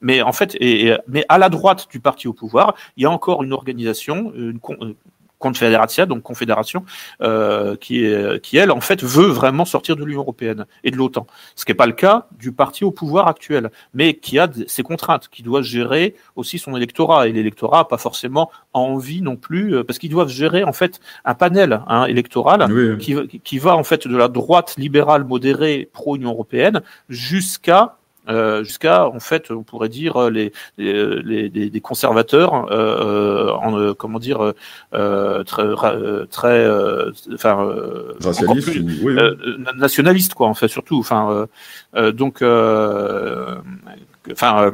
mais 0.00 0.22
en 0.22 0.32
fait, 0.32 0.56
et, 0.60 0.94
mais 1.06 1.24
à 1.28 1.38
la 1.38 1.50
droite 1.50 1.86
du 1.90 2.00
parti 2.00 2.26
au 2.26 2.32
pouvoir, 2.32 2.74
il 2.96 3.02
y 3.02 3.06
a 3.06 3.10
encore 3.10 3.42
une 3.42 3.52
organisation, 3.52 4.32
une, 4.34 4.58
Confederatia, 5.40 6.06
donc 6.06 6.22
confédération, 6.22 6.84
euh, 7.22 7.74
qui, 7.74 8.04
est, 8.04 8.40
qui 8.40 8.58
elle 8.58 8.70
en 8.70 8.80
fait 8.80 9.02
veut 9.02 9.26
vraiment 9.26 9.64
sortir 9.64 9.96
de 9.96 10.04
l'Union 10.04 10.20
européenne 10.20 10.66
et 10.84 10.90
de 10.90 10.96
l'OTAN. 10.96 11.26
Ce 11.56 11.64
qui 11.64 11.72
n'est 11.72 11.76
pas 11.76 11.86
le 11.86 11.94
cas 11.94 12.28
du 12.38 12.52
parti 12.52 12.84
au 12.84 12.90
pouvoir 12.90 13.26
actuel, 13.26 13.70
mais 13.94 14.14
qui 14.14 14.38
a 14.38 14.48
ses 14.66 14.82
contraintes, 14.82 15.28
qui 15.28 15.42
doit 15.42 15.62
gérer 15.62 16.14
aussi 16.36 16.58
son 16.58 16.76
électorat 16.76 17.26
et 17.26 17.32
l'électorat 17.32 17.78
n'a 17.78 17.84
pas 17.84 17.98
forcément 17.98 18.50
envie 18.74 19.22
non 19.22 19.36
plus, 19.36 19.74
euh, 19.74 19.82
parce 19.82 19.98
qu'ils 19.98 20.10
doivent 20.10 20.28
gérer 20.28 20.62
en 20.62 20.74
fait 20.74 21.00
un 21.24 21.34
panel 21.34 21.80
hein, 21.88 22.04
électoral 22.04 22.68
Qui, 22.98 23.40
qui 23.42 23.58
va 23.58 23.76
en 23.76 23.84
fait 23.84 24.06
de 24.06 24.16
la 24.16 24.28
droite 24.28 24.74
libérale 24.76 25.24
modérée 25.24 25.88
pro 25.90 26.16
Union 26.16 26.32
européenne 26.32 26.82
jusqu'à 27.08 27.96
euh, 28.30 28.62
jusqu'à 28.64 29.06
en 29.06 29.20
fait 29.20 29.50
on 29.50 29.62
pourrait 29.62 29.88
dire 29.88 30.16
euh, 30.16 30.30
les 30.30 30.52
les, 30.78 31.48
les, 31.48 31.70
des 31.70 31.80
conservateurs 31.80 32.70
euh, 32.70 33.52
en 33.52 33.94
comment 33.94 34.18
dire 34.18 34.52
très 34.92 35.74
très 36.30 36.66
enfin 37.34 37.68
oui, 39.02 39.16
nationalistes 39.76 40.34
quoi 40.34 40.48
en 40.48 40.54
fait 40.54 40.68
surtout 40.68 40.98
enfin 40.98 41.46
donc 42.12 42.42
enfin 44.30 44.72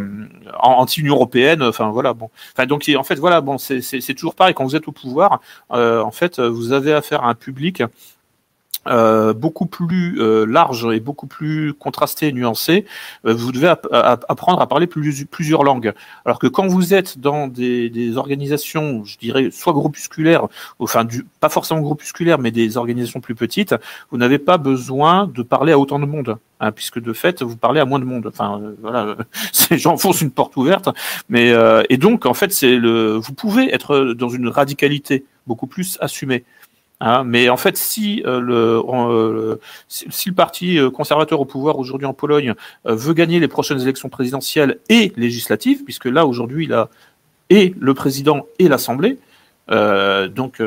anti-Union 0.60 1.15
européenne, 1.15 1.62
enfin 1.62 1.91
voilà 1.91 2.12
bon, 2.12 2.31
enfin 2.52 2.67
donc 2.67 2.91
en 2.97 3.05
fait 3.05 3.17
voilà 3.17 3.41
bon 3.41 3.59
c'est 3.59 3.81
c'est 3.81 4.15
toujours 4.15 4.35
pareil. 4.35 4.55
Quand 4.55 4.65
vous 4.65 4.76
êtes 4.76 4.89
au 4.89 4.93
pouvoir, 4.93 5.41
en 5.70 6.10
fait 6.10 6.41
vous 6.41 6.73
avez 6.73 6.93
affaire 6.93 7.23
à 7.25 7.28
un 7.31 7.35
public 7.35 7.83
euh, 8.89 9.33
beaucoup 9.33 9.67
plus 9.67 10.21
euh, 10.21 10.45
large 10.47 10.87
et 10.93 11.01
beaucoup 11.01 11.27
plus 11.27 11.75
contrasté 11.75 12.29
et 12.29 12.33
nuancé, 12.33 12.85
euh, 13.27 13.35
vous 13.35 13.53
devez 13.53 13.69
apprendre 13.69 14.61
à 14.61 14.67
parler 14.67 14.87
plusieurs 14.87 15.65
langues. 15.65 15.93
Alors 16.25 16.39
que 16.39 16.47
quand 16.47 16.67
vous 16.67 16.95
êtes 16.95 17.19
dans 17.19 17.49
des, 17.49 17.91
des 17.91 18.17
organisations, 18.17 19.05
je 19.05 19.19
dirais, 19.19 19.51
soit 19.51 19.73
groupusculaires, 19.73 20.47
enfin 20.79 21.05
du, 21.05 21.27
pas 21.41 21.49
forcément 21.49 21.81
groupusculaires, 21.81 22.39
mais 22.39 22.51
des 22.51 22.77
organisations 22.77 23.21
plus 23.21 23.35
petites, 23.35 23.75
vous 24.11 24.19
n'avez 24.19 24.39
pas 24.39 24.59
besoin 24.59 25.27
de 25.27 25.43
parler 25.43 25.73
à 25.73 25.79
autant 25.79 25.99
de 25.99 26.07
monde. 26.07 26.39
Hein, 26.59 26.73
puisque 26.73 26.99
de 26.99 27.13
fait 27.13 27.43
vous 27.43 27.59
parlez 27.59 27.81
à 27.81 27.85
moins 27.85 27.99
de 27.99 28.07
monde. 28.07 28.29
Enfin 28.29 28.63
voilà, 28.81 29.15
j'enfonce 29.73 30.23
une 30.23 30.31
porte 30.31 30.57
ouverte, 30.57 30.89
mais 31.29 31.53
et 31.91 31.99
donc 31.99 32.25
en 32.25 32.33
fait 32.33 32.51
c'est 32.51 32.77
le, 32.77 33.17
vous 33.17 33.35
pouvez 33.35 33.75
être 33.75 34.15
dans 34.15 34.31
une 34.31 34.49
radicalité 34.49 35.27
beaucoup 35.47 35.67
plus 35.67 35.99
assumée. 36.01 36.45
Hein, 37.00 37.25
mais 37.25 37.50
en 37.50 37.58
fait, 37.58 37.76
si, 37.76 38.23
euh, 38.25 38.41
le, 38.41 38.83
euh, 38.89 39.57
si, 39.89 40.28
le 40.28 40.34
parti 40.34 40.78
euh, 40.78 40.91
conservateur 40.91 41.41
au 41.41 41.44
pouvoir 41.44 41.78
aujourd'hui 41.78 42.07
en 42.07 42.15
Pologne 42.15 42.55
veut 42.84 43.12
gagner 43.12 43.39
les 43.39 43.49
prochaines 43.49 43.81
élections 43.81 44.08
présidentielles 44.08 44.78
et 44.89 45.12
législatives, 45.16 45.84
puisque 45.84 46.07
là 46.07 46.26
aujourd'hui 46.26 46.65
il 46.65 46.73
a 46.73 46.89
et 47.50 47.75
le 47.78 47.94
président 47.94 48.47
et 48.58 48.66
l'Assemblée, 48.66 49.18
donc 49.68 50.60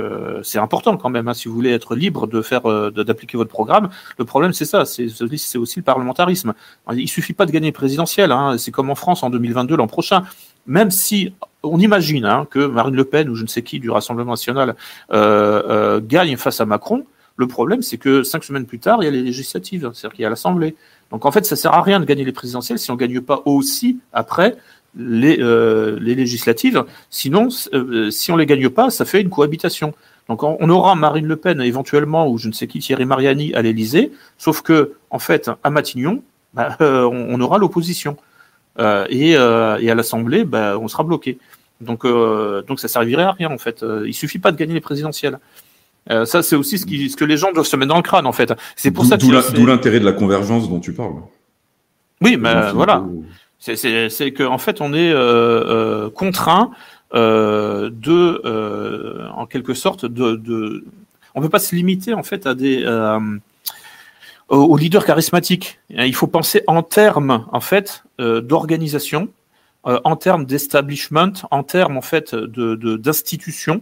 c'est 0.44 0.60
important 0.60 0.96
quand 0.96 1.10
même. 1.10 1.28
Hein, 1.28 1.34
si 1.34 1.50
vous 1.50 1.54
voulez 1.54 1.72
être 1.72 1.94
libre 1.94 2.26
de 2.26 2.42
faire, 2.42 2.92
d'appliquer 2.92 3.36
votre 3.36 3.50
programme, 3.50 3.90
le 4.18 4.24
problème 4.24 4.54
c'est 4.54 4.64
ça, 4.64 4.86
c'est 4.86 5.58
aussi 5.58 5.80
le 5.80 5.84
parlementarisme. 5.84 6.54
Il 6.94 7.10
suffit 7.10 7.34
pas 7.34 7.46
de 7.46 7.52
gagner 7.52 7.74
présidentiel. 7.74 8.32
Hein, 8.32 8.58
c'est 8.58 8.72
comme 8.72 8.90
en 8.90 8.96
France 8.96 9.24
en 9.24 9.30
2022 9.30 9.76
l'an 9.76 9.88
prochain. 9.88 10.24
Même 10.68 10.90
si 10.92 11.34
on 11.64 11.80
imagine 11.80 12.26
hein, 12.26 12.48
que 12.50 12.66
Marine 12.66 12.96
Le 12.96 13.04
Pen 13.04 13.30
ou 13.30 13.36
je 13.36 13.44
ne 13.44 13.48
sais 13.48 13.62
qui 13.62 13.80
du 13.80 13.90
Rassemblement 13.90 14.32
national 14.32 14.76
euh, 15.12 15.64
euh, 15.68 16.02
gagne 16.04 16.38
face 16.38 16.62
à 16.62 16.66
Macron. 16.66 17.06
Le 17.36 17.48
problème, 17.48 17.82
c'est 17.82 17.98
que 17.98 18.24
cinq 18.24 18.44
semaines 18.44 18.66
plus 18.66 18.80
tard, 18.80 19.02
il 19.02 19.06
y 19.06 19.08
a 19.08 19.12
les 19.12 19.22
législatives, 19.22 19.92
c'est-à-dire 19.94 20.16
qu'il 20.16 20.24
y 20.24 20.26
a 20.26 20.30
l'Assemblée. 20.30 20.76
Donc 21.12 21.26
en 21.26 21.32
fait, 21.32 21.46
ça 21.46 21.56
sert 21.56 21.74
à 21.74 21.82
rien 21.82 22.00
de 22.00 22.06
gagner 22.06 22.26
les 22.26 22.32
présidentielles 22.32 22.80
si 22.80 22.92
on 22.92 22.96
gagne 22.96 23.22
pas 23.22 23.42
aussi 23.46 24.00
après 24.12 24.58
les, 24.96 25.40
euh, 25.40 25.98
législatives. 26.00 26.84
Sinon, 27.10 27.50
si 27.50 28.32
on 28.32 28.36
les 28.36 28.46
gagne 28.46 28.70
pas, 28.70 28.90
ça 28.90 29.06
fait 29.06 29.22
une 29.22 29.30
cohabitation. 29.30 29.94
Donc 30.28 30.44
on 30.44 30.70
aura 30.70 30.94
Marine 30.96 31.26
Le 31.26 31.38
Pen 31.38 31.60
éventuellement 31.62 32.30
ou 32.30 32.38
je 32.38 32.50
ne 32.50 32.54
sais 32.54 32.68
qui 32.68 32.80
Thierry 32.80 33.06
Mariani 33.06 33.52
à 33.56 33.64
l'Élysée, 33.64 34.12
sauf 34.38 34.62
que 34.62 34.94
en 35.10 35.18
fait 35.18 35.50
à 35.64 35.72
Matignon, 35.72 36.22
bah, 36.54 36.78
on 36.80 37.42
aura 37.42 37.58
l'opposition. 37.58 38.16
Euh, 38.78 39.06
et, 39.10 39.36
euh, 39.36 39.78
et, 39.80 39.90
à 39.90 39.96
l'Assemblée, 39.96 40.44
bah, 40.44 40.78
on 40.80 40.88
sera 40.88 41.04
bloqué. 41.04 41.38
Donc, 41.82 42.06
euh, 42.06 42.62
donc 42.64 42.80
ça 42.80 42.88
servirait 42.88 43.24
à 43.24 43.32
rien 43.32 43.50
en 43.50 43.58
fait. 43.58 43.86
Il 44.06 44.14
suffit 44.14 44.40
pas 44.40 44.52
de 44.52 44.58
gagner 44.58 44.74
les 44.74 44.82
présidentielles. 44.82 45.40
Euh, 46.12 46.26
ça, 46.26 46.42
c'est 46.42 46.56
aussi 46.56 46.78
ce, 46.78 46.86
qui, 46.86 47.10
ce, 47.10 47.16
que 47.16 47.26
les 47.26 47.38
gens 47.38 47.52
doivent 47.52 47.68
se 47.68 47.76
mettre 47.76 47.90
dans 47.90 47.98
le 47.98 48.04
crâne, 48.04 48.26
en 48.26 48.32
fait. 48.32 48.54
C'est 48.76 48.92
pour 48.92 49.06
ça 49.06 49.18
D'où 49.18 49.66
l'intérêt 49.66 50.00
de 50.00 50.06
la 50.06 50.14
convergence 50.14 50.70
dont 50.70 50.80
tu 50.80 50.94
parles. 50.94 51.16
Oui, 52.22 52.38
mais 52.38 52.72
voilà. 52.74 53.04
C'est 53.60 54.34
qu'en 54.34 54.54
en 54.54 54.58
fait, 54.58 54.82
on 54.82 54.94
est 54.94 55.12
euh, 55.12 56.10
contraint 56.10 56.72
euh, 57.14 57.90
de, 57.92 59.30
en 59.36 59.46
quelque 59.46 59.74
sorte, 59.74 60.06
de, 60.06 60.36
de, 60.36 60.86
on 61.36 61.42
peut 61.42 61.50
pas 61.50 61.60
se 61.60 61.76
limiter 61.76 62.14
en 62.14 62.24
fait 62.24 62.48
à 62.48 62.56
des 62.56 62.84
aux 64.50 64.78
leaders 64.78 65.06
charismatiques. 65.06 65.80
Il 65.90 66.16
faut 66.16 66.28
penser 66.28 66.64
en 66.68 66.84
termes, 66.84 67.46
en 67.52 67.62
fait, 67.62 68.04
euh, 68.20 68.42
d'organisation, 68.42 69.30
euh, 69.88 70.00
en 70.04 70.16
termes 70.16 70.46
d'establishment, 70.46 71.34
en 71.52 71.64
termes, 71.64 71.98
en 71.98 72.02
fait, 72.02 72.36
de 72.36 72.76
d'institutions. 72.98 73.82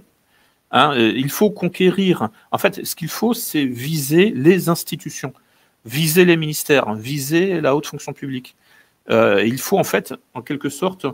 Hein, 0.72 0.94
il 0.98 1.30
faut 1.30 1.50
conquérir. 1.50 2.30
En 2.52 2.58
fait, 2.58 2.86
ce 2.86 2.96
qu'il 2.96 3.08
faut, 3.08 3.34
c'est 3.34 3.64
viser 3.64 4.32
les 4.36 4.68
institutions, 4.68 5.34
viser 5.86 6.26
les 6.26 6.36
ministères, 6.36 6.94
viser 6.94 7.62
la 7.62 7.76
haute 7.76 7.88
fonction 7.88 8.12
publique. 8.12 8.56
Euh, 9.10 9.44
il 9.46 9.60
faut 9.60 9.78
en 9.78 9.84
fait, 9.84 10.14
en 10.34 10.42
quelque 10.42 10.70
sorte, 10.70 11.06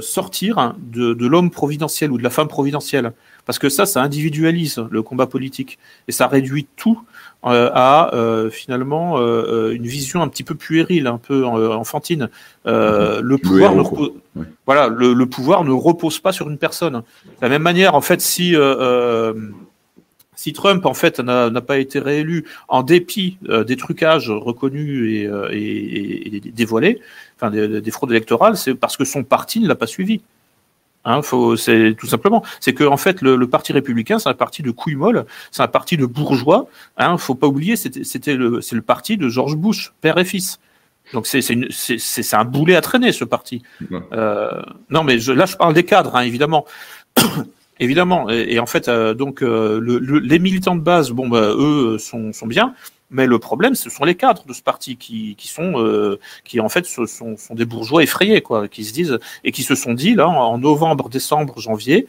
sortir 0.00 0.74
de, 0.78 1.14
de 1.14 1.26
l'homme 1.26 1.50
providentiel 1.50 2.10
ou 2.10 2.18
de 2.18 2.22
la 2.22 2.30
femme 2.30 2.48
providentielle. 2.48 3.12
Parce 3.46 3.58
que 3.58 3.68
ça, 3.68 3.86
ça 3.86 4.02
individualise 4.02 4.82
le 4.90 5.02
combat 5.02 5.26
politique 5.26 5.78
et 6.08 6.12
ça 6.12 6.26
réduit 6.26 6.66
tout 6.76 7.00
euh, 7.46 7.70
à 7.74 8.14
euh, 8.14 8.48
finalement 8.48 9.18
euh, 9.18 9.72
une 9.72 9.86
vision 9.86 10.22
un 10.22 10.28
petit 10.28 10.44
peu 10.44 10.54
puérile, 10.54 11.06
un 11.06 11.18
peu 11.18 11.44
enfantine. 11.44 12.30
Mhm. 12.64 13.20
le 13.20 13.36
pouvoir, 13.36 13.74
ne 13.74 13.82
voilà, 14.64 14.88
le, 14.88 15.26
pouvoir 15.26 15.64
ne 15.64 15.72
repose 15.72 16.20
pas 16.20 16.32
sur 16.32 16.48
une 16.48 16.56
personne. 16.56 16.94
De 16.94 17.42
la 17.42 17.50
même 17.50 17.62
manière, 17.62 17.94
en 17.94 18.00
fait, 18.00 18.20
si 18.20 18.56
si 20.36 20.52
Trump 20.52 20.84
en 20.84 20.94
fait 20.94 21.20
n'a 21.20 21.60
pas 21.60 21.78
été 21.78 21.98
réélu 21.98 22.44
en 22.68 22.82
dépit 22.82 23.36
des 23.42 23.76
trucages 23.76 24.30
reconnus 24.30 25.10
et, 25.10 25.30
et, 25.52 26.36
et 26.36 26.40
dévoilés, 26.40 27.00
enfin 27.44 27.50
des, 27.50 27.80
des 27.80 27.90
fraudes 27.90 28.10
électorales, 28.10 28.56
c'est 28.56 28.74
parce 28.74 28.96
que 28.96 29.04
son 29.04 29.24
parti 29.24 29.60
ne 29.60 29.68
l'a 29.68 29.74
pas 29.74 29.86
suivi. 29.86 30.20
Hein, 31.04 31.20
c'est 31.56 31.94
tout 31.98 32.06
simplement, 32.06 32.42
c'est 32.60 32.72
que 32.72 32.84
en 32.84 32.96
fait 32.96 33.20
le, 33.20 33.46
parti 33.46 33.72
républicain, 33.72 34.18
c'est 34.18 34.30
un 34.30 34.34
parti 34.34 34.62
de 34.62 34.70
couilles 34.70 34.94
molles, 34.94 35.26
c'est 35.50 35.62
un 35.62 35.68
parti 35.68 35.98
de 35.98 36.06
bourgeois. 36.06 36.66
Hein, 36.96 37.18
faut 37.18 37.34
pas 37.34 37.46
oublier, 37.46 37.76
c'était, 37.76 38.34
le, 38.34 38.62
c'est 38.62 38.76
le 38.76 38.82
parti 38.82 39.18
de 39.18 39.28
George 39.28 39.56
Bush, 39.56 39.92
père 40.00 40.16
et 40.16 40.24
fils. 40.24 40.60
Donc 41.12 41.26
c'est, 41.26 42.34
un 42.34 42.44
boulet 42.44 42.74
à 42.74 42.80
traîner 42.80 43.12
ce 43.12 43.24
parti. 43.24 43.62
Euh, 44.12 44.62
non, 44.88 45.04
mais 45.04 45.18
je, 45.18 45.32
là 45.32 45.44
je 45.44 45.56
parle 45.56 45.74
des 45.74 45.84
cadres, 45.84 46.16
hein, 46.16 46.22
évidemment. 46.22 46.64
évidemment, 47.80 48.30
et, 48.30 48.58
en 48.58 48.66
fait, 48.66 48.88
euh, 48.88 49.12
donc 49.12 49.42
euh, 49.42 49.78
le, 49.80 49.98
les 49.98 50.38
militants 50.38 50.74
de 50.74 50.80
base, 50.80 51.10
bon, 51.10 51.28
bah, 51.28 51.52
eux 51.54 51.98
sont, 51.98 52.32
sont 52.32 52.46
bien, 52.46 52.74
mais 53.14 53.26
le 53.26 53.38
problème, 53.38 53.76
ce 53.76 53.88
sont 53.88 54.04
les 54.04 54.16
cadres 54.16 54.44
de 54.44 54.52
ce 54.52 54.60
parti 54.60 54.96
qui, 54.96 55.36
sont, 55.38 55.80
euh, 55.80 56.18
qui 56.44 56.58
en 56.58 56.68
fait 56.68 56.84
sont, 56.84 57.06
sont, 57.06 57.54
des 57.54 57.64
bourgeois 57.64 58.02
effrayés, 58.02 58.42
quoi, 58.42 58.66
qui 58.66 58.84
se 58.84 58.92
disent 58.92 59.18
et 59.44 59.52
qui 59.52 59.62
se 59.62 59.76
sont 59.76 59.94
dit 59.94 60.14
là 60.14 60.28
en 60.28 60.58
novembre, 60.58 61.08
décembre, 61.08 61.58
janvier, 61.60 62.08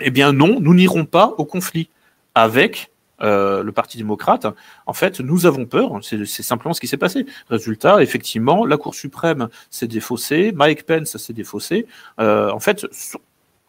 eh 0.00 0.10
bien 0.10 0.32
non, 0.32 0.60
nous 0.60 0.72
n'irons 0.72 1.04
pas 1.04 1.34
au 1.36 1.44
conflit 1.44 1.88
avec 2.36 2.92
euh, 3.22 3.64
le 3.64 3.72
Parti 3.72 3.98
démocrate. 3.98 4.46
En 4.86 4.92
fait, 4.92 5.18
nous 5.20 5.46
avons 5.46 5.66
peur. 5.66 5.98
C'est 6.02 6.26
simplement 6.42 6.74
ce 6.74 6.80
qui 6.80 6.88
s'est 6.88 6.96
passé. 6.96 7.26
Résultat, 7.48 8.00
effectivement, 8.00 8.64
la 8.66 8.76
Cour 8.76 8.94
suprême 8.94 9.48
s'est 9.70 9.88
défaussée, 9.88 10.52
Mike 10.52 10.84
Pence 10.86 11.16
s'est 11.16 11.32
défaussé. 11.32 11.86
Euh, 12.20 12.50
en 12.50 12.60
fait, 12.60 12.86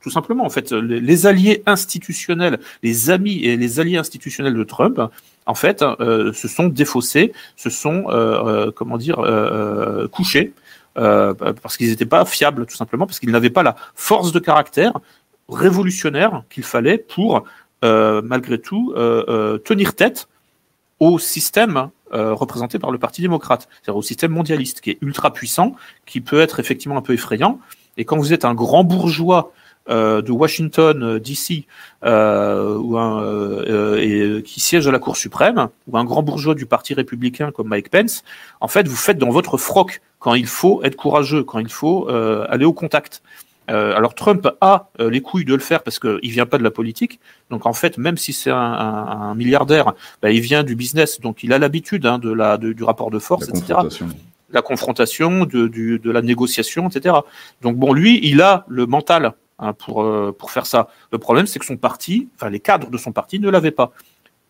tout 0.05 0.11
simplement, 0.11 0.45
en 0.45 0.51
fait, 0.51 0.71
les, 0.71 1.25
alliés 1.25 1.63
institutionnels, 1.65 2.59
les 2.83 3.09
amis 3.09 3.39
et 3.43 3.57
les 3.57 3.79
alliés 3.79 3.97
institutionnels 3.97 4.53
de 4.53 4.63
Trump, 4.63 5.01
en 5.47 5.55
fait, 5.55 5.81
euh, 5.81 6.31
se 6.31 6.47
sont 6.47 6.67
défaussés, 6.67 7.33
se 7.55 7.71
sont, 7.71 8.05
euh, 8.09 8.67
euh, 8.67 8.71
comment 8.71 8.99
dire, 8.99 9.17
couchés, 10.11 10.53
parce 10.93 11.75
qu'ils 11.75 11.89
n'étaient 11.89 12.05
pas 12.05 12.23
fiables, 12.23 12.67
tout 12.67 12.75
simplement, 12.75 13.07
parce 13.07 13.19
qu'ils 13.19 13.31
n'avaient 13.31 13.49
pas 13.49 13.63
la 13.63 13.75
force 13.95 14.31
de 14.31 14.37
caractère 14.37 14.93
révolutionnaire 15.49 16.43
qu'il 16.51 16.63
fallait 16.63 16.99
pour, 16.99 17.43
malgré 17.81 18.61
tout, 18.61 18.93
tenir 19.65 19.95
tête 19.95 20.27
au 20.99 21.17
système 21.17 21.89
représenté 22.11 22.77
par 22.77 22.91
le 22.91 22.99
Parti 22.99 23.23
démocrate, 23.23 23.67
c'est-à-dire 23.71 23.97
au 23.97 24.03
système 24.03 24.33
mondialiste, 24.33 24.81
qui 24.81 24.91
est 24.91 24.99
ultra 25.01 25.33
puissant, 25.33 25.75
qui 26.05 26.21
peut 26.21 26.41
être 26.41 26.59
effectivement 26.59 26.95
un 26.95 27.01
peu 27.01 27.13
effrayant. 27.13 27.59
Et 27.97 28.05
quand 28.05 28.17
vous 28.17 28.33
êtes 28.33 28.45
un 28.45 28.53
grand 28.53 28.83
bourgeois 28.83 29.51
euh, 29.87 30.23
de 30.23 30.31
Washington 30.31 31.03
euh, 31.03 31.19
DC 31.19 31.65
euh, 32.03 32.75
ou 32.75 32.97
un, 32.97 33.95
et, 33.97 34.41
qui 34.41 34.59
siège 34.59 34.87
à 34.87 34.91
la 34.91 34.97
Cour 34.97 35.15
suprême, 35.15 35.67
ou 35.87 35.95
un 35.95 36.03
grand 36.03 36.23
bourgeois 36.23 36.55
du 36.55 36.65
Parti 36.65 36.95
républicain 36.95 37.51
comme 37.51 37.67
Mike 37.67 37.91
Pence, 37.91 38.23
en 38.61 38.67
fait, 38.67 38.87
vous 38.87 38.95
faites 38.95 39.19
dans 39.19 39.29
votre 39.29 39.59
froc 39.59 40.01
quand 40.17 40.33
il 40.33 40.47
faut 40.47 40.81
être 40.83 40.95
courageux, 40.95 41.43
quand 41.43 41.59
il 41.59 41.69
faut 41.69 42.09
aller 42.09 42.65
au 42.65 42.73
contact. 42.73 43.21
alors 43.67 44.15
Trump 44.15 44.49
a 44.59 44.89
les 44.97 45.21
couilles 45.21 45.45
de 45.45 45.53
le 45.53 45.59
faire 45.59 45.83
parce 45.83 45.99
qu'il 45.99 46.31
vient 46.31 46.47
pas 46.47 46.57
de 46.57 46.63
la 46.63 46.71
politique. 46.71 47.19
Donc 47.51 47.67
en 47.67 47.73
fait, 47.73 47.99
même 47.99 48.17
si 48.17 48.33
c'est 48.33 48.49
un, 48.49 49.35
milliardaire, 49.35 49.93
bah, 50.23 50.31
il 50.31 50.41
vient 50.41 50.63
du 50.63 50.75
business, 50.75 51.21
donc 51.21 51.43
il 51.43 51.53
a 51.53 51.59
l'habitude 51.59 52.07
hein, 52.07 52.17
de 52.17 52.31
la 52.31 52.57
du 52.57 52.83
rapport 52.83 53.11
de 53.11 53.19
force, 53.19 53.49
etc. 53.49 53.81
La 54.49 54.63
confrontation, 54.63 55.45
de, 55.45 55.67
du, 55.67 55.99
de 55.99 56.09
la 56.09 56.23
négociation, 56.23 56.89
etc. 56.89 57.17
Donc 57.61 57.75
bon, 57.75 57.93
lui, 57.93 58.19
il 58.23 58.41
a 58.41 58.65
le 58.67 58.87
mental 58.87 59.33
Hein, 59.57 59.71
pour, 59.71 60.03
euh, 60.03 60.35
pour 60.37 60.51
faire 60.51 60.65
ça. 60.65 60.89
Le 61.13 61.17
problème, 61.17 61.45
c'est 61.45 61.59
que 61.59 61.65
son 61.65 61.77
parti, 61.77 62.27
enfin 62.35 62.49
les 62.49 62.59
cadres 62.59 62.89
de 62.89 62.97
son 62.97 63.13
parti 63.13 63.39
ne 63.39 63.49
l'avaient 63.49 63.71
pas. 63.71 63.93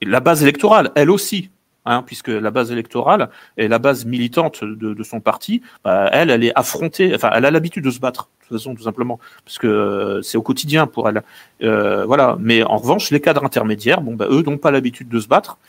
La 0.02 0.20
base 0.20 0.42
électorale, 0.42 0.92
elle 0.96 1.12
aussi, 1.12 1.52
hein, 1.86 2.02
puisque 2.02 2.30
la 2.30 2.50
base 2.50 2.72
électorale 2.72 3.30
et 3.58 3.68
la 3.68 3.78
base 3.78 4.06
militante 4.06 4.64
de, 4.64 4.96
de 4.96 5.04
son 5.04 5.22
parti, 5.22 5.62
bah, 5.84 6.10
elle, 6.12 6.32
elle 6.32 6.44
est 6.44 6.58
affrontée, 6.58 7.14
enfin, 7.14 7.30
elle 7.36 7.46
a 7.46 7.52
l'habitude 7.52 7.84
de 7.84 7.92
se 7.92 8.00
battre, 8.00 8.30
de 8.42 8.48
toute 8.48 8.58
façon, 8.58 8.74
tout 8.74 8.82
simplement, 8.82 9.20
parce 9.46 9.60
que 9.60 9.68
euh, 9.68 10.22
c'est 10.24 10.40
au 10.40 10.42
quotidien 10.42 10.88
pour 10.88 11.08
elle. 11.08 11.22
Euh, 11.62 12.04
voilà. 12.06 12.36
Mais 12.40 12.64
en 12.64 12.78
revanche, 12.78 13.12
les 13.12 13.22
cadres 13.22 13.44
intermédiaires, 13.44 14.02
bon, 14.02 14.16
bah, 14.16 14.26
eux 14.32 14.42
n'ont 14.42 14.58
pas 14.58 14.72
l'habitude 14.72 15.08
de 15.08 15.20
se 15.20 15.28
battre. 15.28 15.60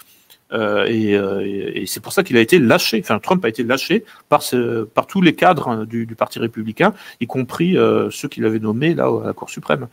Euh, 0.52 0.86
euh, 0.88 1.40
et, 1.40 1.82
et 1.82 1.86
c'est 1.86 2.00
pour 2.00 2.12
ça 2.12 2.22
qu'il 2.22 2.36
a 2.36 2.40
été 2.40 2.58
lâché. 2.58 3.00
Enfin, 3.02 3.18
Trump 3.18 3.44
a 3.44 3.48
été 3.48 3.62
lâché 3.62 4.04
par, 4.28 4.42
ce, 4.42 4.84
par 4.84 5.06
tous 5.06 5.20
les 5.20 5.34
cadres 5.34 5.84
du, 5.84 6.06
du 6.06 6.14
Parti 6.14 6.38
républicain, 6.38 6.94
y 7.20 7.26
compris 7.26 7.76
euh, 7.76 8.10
ceux 8.10 8.28
qu'il 8.28 8.44
avait 8.44 8.58
nommés 8.58 8.94
là 8.94 9.06
à 9.06 9.26
la 9.26 9.32
Cour 9.32 9.50
suprême. 9.50 9.88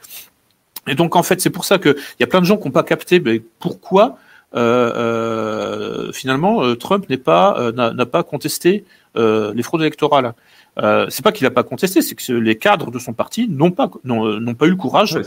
Et 0.87 0.95
donc, 0.95 1.15
en 1.15 1.23
fait, 1.23 1.41
c'est 1.41 1.49
pour 1.49 1.65
ça 1.65 1.77
qu'il 1.77 1.95
y 2.19 2.23
a 2.23 2.27
plein 2.27 2.41
de 2.41 2.45
gens 2.45 2.57
qui 2.57 2.65
n'ont 2.65 2.71
pas 2.71 2.83
capté 2.83 3.19
mais 3.19 3.41
pourquoi 3.59 4.17
euh, 4.55 6.11
finalement 6.11 6.75
Trump 6.75 7.09
n'est 7.09 7.17
pas 7.17 7.71
n'a 7.71 8.05
pas 8.05 8.23
contesté 8.23 8.85
les 9.15 9.63
fraudes 9.63 9.81
électorales. 9.81 10.33
Euh, 10.79 11.05
c'est 11.09 11.23
pas 11.23 11.31
qu'il 11.31 11.45
n'a 11.45 11.51
pas 11.51 11.63
contesté, 11.63 12.01
c'est 12.01 12.15
que 12.15 12.33
les 12.33 12.57
cadres 12.57 12.89
de 12.89 12.97
son 12.97 13.13
parti 13.13 13.47
n'ont 13.47 13.71
pas 13.71 13.91
n'ont 14.03 14.55
pas 14.55 14.65
eu 14.65 14.71
le 14.71 14.75
courage 14.75 15.19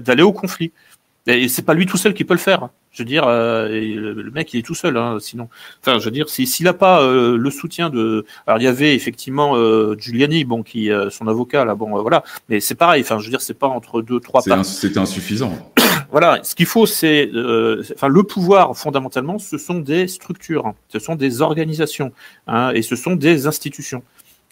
d'aller 0.00 0.22
au 0.22 0.32
conflit. 0.32 0.72
Et 1.26 1.48
c'est 1.48 1.62
pas 1.62 1.74
lui 1.74 1.86
tout 1.86 1.98
seul 1.98 2.14
qui 2.14 2.24
peut 2.24 2.34
le 2.34 2.40
faire. 2.40 2.70
Je 2.90 3.02
veux 3.02 3.06
dire, 3.06 3.24
euh, 3.26 3.68
le, 3.68 4.30
mec, 4.30 4.54
il 4.54 4.60
est 4.60 4.62
tout 4.62 4.74
seul. 4.74 4.96
Hein, 4.96 5.18
sinon, 5.20 5.48
enfin, 5.82 5.98
je 5.98 6.04
veux 6.06 6.10
dire, 6.10 6.28
s'il 6.30 6.64
n'a 6.64 6.72
pas 6.72 7.02
euh, 7.02 7.36
le 7.36 7.50
soutien 7.50 7.90
de, 7.90 8.24
alors 8.46 8.58
il 8.58 8.64
y 8.64 8.66
avait 8.66 8.94
effectivement 8.94 9.56
euh, 9.56 9.94
Giuliani, 9.98 10.44
bon, 10.44 10.62
qui 10.62 10.90
son 11.10 11.28
avocat 11.28 11.64
là, 11.66 11.74
bon, 11.74 12.00
voilà. 12.00 12.24
Mais 12.48 12.60
c'est 12.60 12.74
pareil. 12.74 13.02
Enfin, 13.02 13.18
je 13.18 13.24
veux 13.24 13.30
dire, 13.30 13.42
c'est 13.42 13.58
pas 13.58 13.68
entre 13.68 14.00
deux, 14.00 14.20
trois. 14.20 14.40
C'était 14.40 14.98
insuffisant. 14.98 15.52
voilà. 16.10 16.40
Ce 16.42 16.54
qu'il 16.54 16.66
faut, 16.66 16.86
c'est, 16.86 17.30
enfin, 17.94 18.08
le 18.08 18.22
pouvoir 18.22 18.76
fondamentalement, 18.76 19.38
ce 19.38 19.58
sont 19.58 19.80
des 19.80 20.08
structures, 20.08 20.66
hein. 20.66 20.74
ce 20.88 20.98
sont 20.98 21.14
des 21.14 21.42
organisations, 21.42 22.12
hein, 22.46 22.70
et 22.74 22.80
ce 22.80 22.96
sont 22.96 23.16
des 23.16 23.46
institutions. 23.46 24.02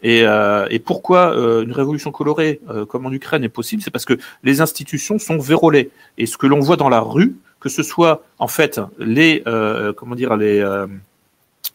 Et, 0.03 0.23
euh, 0.25 0.67
et, 0.71 0.79
pourquoi 0.79 1.35
euh, 1.35 1.63
une 1.63 1.73
révolution 1.73 2.13
colorée 2.13 2.61
euh, 2.69 2.85
comme 2.85 3.07
en 3.07 3.13
Ukraine 3.13 3.45
est 3.45 3.49
possible 3.49 3.83
C'est 3.83 3.91
parce 3.91 4.05
que 4.05 4.19
les 4.43 4.61
institutions 4.61 5.19
sont 5.19 5.39
vérolées. 5.39 5.91
Et 6.19 6.27
ce 6.27 6.37
que 6.37 6.47
l'on 6.47 6.61
voit 6.61 6.77
dans 6.77 6.89
la 6.89 7.01
rue, 7.01 7.37
que 7.61 7.69
ce 7.69 7.83
soit 7.83 8.23
en 8.39 8.49
fait 8.49 8.81
les 8.99 9.43
comment 9.97 10.15
dire 10.15 10.37
les 10.37 10.65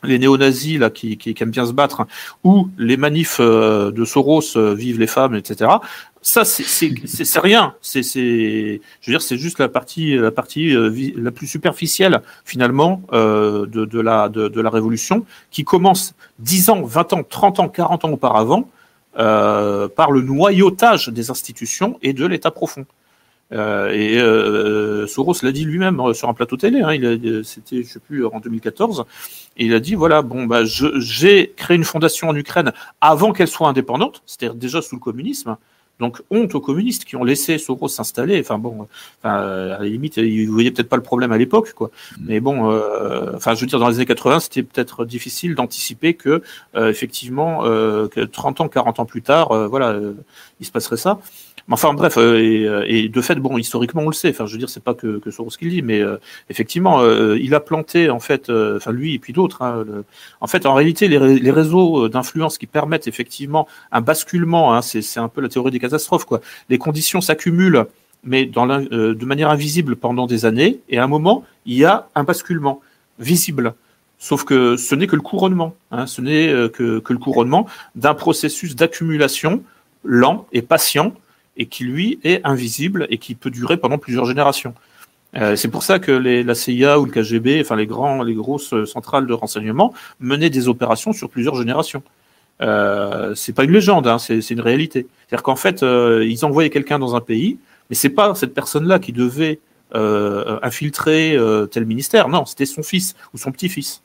les 0.04 0.18
néo-nazis 0.18 0.80
là 0.80 0.90
qui, 0.90 1.18
qui, 1.18 1.36
aiment 1.42 1.52
bien 1.52 1.66
se 1.66 1.74
battre, 1.74 2.08
ou 2.44 2.70
les 2.78 2.98
manifs 2.98 3.42
de 3.42 4.06
Soros, 4.06 4.74
vive 4.74 5.00
les 5.00 5.08
femmes, 5.08 5.36
etc. 5.36 5.70
Ça, 6.24 6.46
c'est 6.46 7.40
rien. 7.40 7.74
C'est, 7.82 8.04
je 8.04 8.80
veux 9.08 9.14
dire, 9.14 9.22
c'est 9.24 9.38
juste 9.38 9.58
la 9.58 9.70
partie, 9.70 10.16
la 10.16 10.30
partie 10.30 10.76
euh, 10.76 10.92
la 11.16 11.32
plus 11.32 11.48
superficielle 11.48 12.22
finalement 12.46 13.02
euh, 13.12 13.66
de, 13.66 13.86
de, 13.86 14.00
la 14.00 14.30
de, 14.30 14.62
la 14.62 14.70
révolution, 14.70 15.26
qui 15.50 15.64
commence 15.64 16.14
10 16.38 16.70
ans, 16.70 16.82
20 16.84 17.14
ans, 17.14 17.24
30 17.28 17.60
ans, 17.62 17.70
40 17.70 18.06
ans 18.06 18.12
auparavant 18.12 18.70
euh, 19.18 19.88
par 19.88 20.12
le 20.12 20.22
noyautage 20.22 21.10
des 21.10 21.32
institutions 21.32 21.98
et 22.04 22.14
de 22.14 22.26
l'État 22.28 22.52
profond. 22.52 22.86
Et 23.52 24.18
Soros 25.08 25.36
l'a 25.42 25.52
dit 25.52 25.66
lui-même 25.66 26.14
sur 26.14 26.30
un 26.30 26.34
plateau 26.34 26.56
télé. 26.56 26.82
Hein, 26.82 27.42
c'était, 27.44 27.84
je 27.84 27.88
sais 27.90 28.00
plus, 28.00 28.26
en 28.26 28.40
2014. 28.40 29.06
Et 29.58 29.66
il 29.66 29.74
a 29.74 29.80
dit 29.80 29.96
voilà, 29.96 30.22
bon, 30.22 30.46
bah, 30.46 30.62
j'ai 30.64 31.52
créé 31.58 31.76
une 31.76 31.84
fondation 31.84 32.30
en 32.30 32.36
Ukraine 32.36 32.72
avant 33.02 33.34
qu'elle 33.34 33.50
soit 33.50 33.68
indépendante, 33.68 34.22
c'est-à-dire 34.26 34.56
déjà 34.56 34.82
sous 34.84 34.96
le 34.96 35.02
communisme. 35.02 35.58
Donc 36.02 36.22
honte 36.32 36.54
aux 36.56 36.60
communistes 36.60 37.06
qui 37.06 37.16
ont 37.16 37.24
laissé 37.24 37.58
Soros 37.58 37.88
s'installer. 37.88 38.40
Enfin 38.40 38.58
bon, 38.58 38.88
enfin, 39.20 39.36
à 39.36 39.80
la 39.80 39.86
limite, 39.86 40.18
ils 40.18 40.48
voyaient 40.48 40.72
peut-être 40.72 40.90
pas 40.90 40.98
le 40.98 41.04
problème 41.04 41.32
à 41.32 41.38
l'époque, 41.38 41.74
quoi. 41.74 41.90
Mm. 42.18 42.24
Mais 42.28 42.40
bon, 42.40 42.72
euh, 42.72 43.32
enfin, 43.36 43.54
je 43.54 43.62
veux 43.62 43.68
dire, 43.68 43.80
dans 43.80 43.88
les 43.88 43.96
années 43.96 44.06
80, 44.06 44.42
c'était 44.42 44.64
peut-être 44.64 45.06
difficile 45.06 45.56
d'anticiper 45.56 46.16
que 46.16 46.42
euh, 46.76 46.90
effectivement, 46.90 47.66
euh, 47.66 48.08
que 48.08 48.22
30 48.22 48.62
ans, 48.62 48.68
40 48.68 49.00
ans 49.00 49.06
plus 49.06 49.22
tard, 49.22 49.70
voilà, 49.70 50.00
il 50.60 50.66
se 50.66 50.72
passerait 50.72 50.98
ça. 50.98 51.20
Enfin 51.70 51.94
bref, 51.94 52.18
euh, 52.18 52.38
euh, 52.38 52.86
et, 52.88 53.08
de 53.10 53.22
fait, 53.22 53.36
bon, 53.36 53.58
historiquement 53.58 54.02
on 54.02 54.08
le 54.08 54.14
sait. 54.14 54.30
Enfin, 54.30 54.46
je 54.46 54.54
veux 54.54 54.58
dire, 54.58 54.70
c'est 54.70 54.84
pas 54.84 54.94
que, 54.94 55.20
que 55.20 55.32
Soros 55.32 55.50
qui 55.50 55.66
le 55.66 55.72
dit, 55.72 55.82
mais 55.82 56.00
euh, 56.02 56.18
effectivement, 56.50 57.02
il 57.36 57.54
a 57.54 57.60
planté 57.60 58.10
en 58.10 58.20
fait, 58.20 58.50
enfin 58.50 58.92
lui 58.92 59.16
et 59.16 59.20
puis 59.20 59.34
d'autres. 59.34 59.62
Hein, 59.62 59.86
en 60.40 60.48
fait, 60.48 60.66
en 60.66 60.74
réalité, 60.74 61.08
les, 61.08 61.52
réseaux 61.52 62.10
d'influence 62.10 62.58
qui 62.58 62.68
permettent 62.68 63.08
effectivement 63.08 63.68
un 63.92 64.02
basculement, 64.02 64.74
hein, 64.74 64.82
c'est 64.82 65.20
un 65.20 65.28
peu 65.28 65.42
la 65.42 65.50
théorie 65.50 65.72
des 65.72 65.80
catastrophes, 65.80 66.26
quoi. 66.26 66.42
Les 66.70 66.78
conditions 66.78 67.22
s'accumulent, 67.22 67.86
mais 68.24 68.46
de 68.46 69.26
manière 69.26 69.50
invisible 69.50 69.96
pendant 69.96 70.28
des 70.28 70.46
années, 70.46 70.80
et 70.90 70.98
à 70.98 71.04
un 71.04 71.08
moment, 71.08 71.44
il 71.66 71.78
y 71.78 71.86
a 71.86 72.08
un 72.16 72.24
basculement 72.24 72.82
visible 73.20 73.74
Sauf 74.24 74.46
que 74.46 74.78
ce 74.78 74.94
n'est 74.94 75.08
que 75.08 75.16
le 75.16 75.24
couronnement. 75.24 75.74
Hein, 75.90 76.06
ce 76.06 76.22
n'est 76.22 76.70
que, 76.70 77.02
le 77.10 77.18
couronnement 77.18 77.66
d'un 77.96 78.14
processus 78.14 78.76
d'accumulation 78.76 79.64
lent 80.04 80.46
et 80.52 80.62
patient 80.62 81.14
et 81.62 81.68
qui 81.68 81.84
lui 81.84 82.20
est 82.24 82.42
invisible 82.44 83.06
et 83.12 83.20
qui 83.20 83.36
peut 83.36 83.52
durer 83.52 83.78
pendant 83.78 84.00
plusieurs 84.00 84.26
générations. 84.26 84.74
Euh, 85.38 85.56
c'est 85.56 85.68
pour 85.70 85.84
ça 85.84 86.00
que 86.00 86.12
les, 86.12 86.44
la 86.44 86.56
CIA 86.56 87.00
ou 87.00 87.06
le 87.06 87.12
KGB, 87.12 87.62
enfin 87.62 87.76
les 87.76 87.86
grands, 87.86 88.24
les 88.24 88.34
grosses 88.34 88.74
centrales 88.86 89.28
de 89.28 89.34
renseignement 89.34 89.94
menaient 90.20 90.50
des 90.50 90.68
opérations 90.68 91.14
sur 91.14 91.30
plusieurs 91.30 91.56
générations. 91.56 92.02
Euh, 92.62 93.36
c'est 93.36 93.54
pas 93.54 93.64
une 93.64 93.72
légende, 93.72 94.08
hein, 94.08 94.18
c'est 94.18 94.50
une 94.50 94.60
réalité. 94.60 95.06
C'est-à-dire 95.28 95.44
qu'en 95.44 95.56
fait, 95.56 95.84
euh, 95.84 96.26
ils 96.28 96.44
envoyaient 96.46 96.72
quelqu'un 96.72 96.98
dans 96.98 97.16
un 97.16 97.22
pays, 97.22 97.60
mais 97.90 97.96
c'est 97.96 98.10
pas 98.10 98.34
cette 98.34 98.56
personne-là 98.56 98.98
qui 98.98 99.14
devait 99.14 99.60
euh, 99.94 100.58
infiltrer 100.64 101.36
euh, 101.36 101.68
tel 101.68 101.86
ministère. 101.86 102.28
Non, 102.28 102.46
c'était 102.46 102.66
son 102.66 102.82
fils 102.82 103.16
ou 103.34 103.38
son 103.38 103.52
petit-fils. 103.52 104.02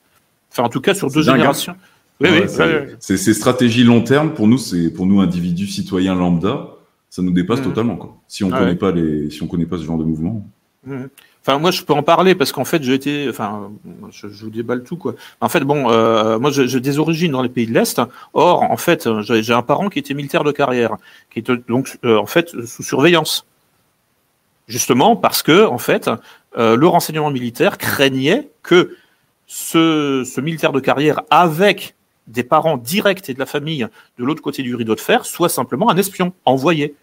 Enfin, 0.53 0.65
en 0.65 0.69
tout 0.69 0.83
cas, 0.83 0.95
sur 0.95 1.11
deux 1.11 1.29
hein. 1.31 1.35
générations. 1.35 1.77
Oui, 2.21 2.29
oui. 2.33 2.49
C'est 2.99 3.17
ces 3.17 3.35
stratégies 3.35 3.85
long 3.85 4.01
terme 4.01 4.33
pour 4.33 4.49
nous, 4.49 4.59
c'est 4.59 4.91
pour 4.91 5.07
nous 5.07 5.21
individus 5.21 5.67
citoyens 5.67 6.15
lambda, 6.15 6.76
ça 7.17 7.23
nous 7.23 7.33
dépasse 7.33 7.61
mmh. 7.61 7.65
totalement. 7.65 7.97
Quoi. 7.97 8.15
Si 8.29 8.45
on 8.45 8.49
ne 8.49 8.53
connaît 8.53 8.75
pas 8.75 8.93
les, 8.93 9.31
si 9.31 9.43
on 9.43 9.47
connaît 9.47 9.65
pas 9.65 9.79
ce 9.79 9.85
genre 9.85 9.97
de 9.97 10.05
mouvement. 10.05 10.47
Mmh. 10.85 11.05
Enfin, 11.41 11.59
moi, 11.59 11.71
je 11.71 11.83
peux 11.83 11.95
en 11.95 12.03
parler 12.03 12.35
parce 12.35 12.53
qu'en 12.53 12.67
fait, 12.67 12.83
j'ai 12.83 12.93
été, 12.93 13.27
enfin, 13.31 13.71
je, 14.11 14.29
je, 14.29 14.45
vous 14.45 14.51
déballe 14.51 14.83
tout 14.83 14.99
quoi. 14.99 15.15
En 15.41 15.49
fait, 15.49 15.61
bon, 15.61 15.91
euh, 15.91 16.39
moi, 16.39 16.51
j'ai 16.51 16.79
des 16.79 16.99
origines 16.99 17.33
dans 17.33 17.41
les 17.41 17.49
pays 17.49 17.67
de 17.67 17.73
l'Est. 17.73 18.03
Or, 18.35 18.65
en 18.65 18.77
fait, 18.77 19.09
j'ai 19.23 19.55
un 19.55 19.63
parent 19.63 19.89
qui 19.89 19.99
était 19.99 20.13
militaire 20.13 20.45
de 20.45 20.53
carrière, 20.53 20.97
qui 21.31 21.39
était 21.39 21.57
donc, 21.57 21.99
euh, 22.05 22.19
en 22.19 22.27
fait, 22.27 22.51
sous 22.67 22.83
surveillance, 22.83 23.47
justement 24.69 25.17
parce 25.17 25.43
que, 25.43 25.65
en 25.65 25.79
fait, 25.79 26.11
euh, 26.59 26.77
le 26.77 26.87
renseignement 26.87 27.31
militaire 27.31 27.79
craignait 27.79 28.51
que 28.63 28.95
ce, 29.47 30.23
ce 30.27 30.41
militaire 30.43 30.73
de 30.73 30.81
carrière, 30.81 31.23
avec 31.31 31.95
des 32.27 32.43
parents 32.43 32.77
directs 32.77 33.31
et 33.31 33.35
de 33.35 33.39
la 33.39 33.47
famille 33.47 33.87
de 34.19 34.25
l'autre 34.25 34.43
côté 34.43 34.63
du 34.63 34.75
rideau 34.75 34.95
de 34.95 35.01
fer, 35.01 35.25
soit 35.25 35.49
simplement 35.49 35.89
un 35.89 35.97
espion 35.97 36.35
envoyé. 36.45 36.95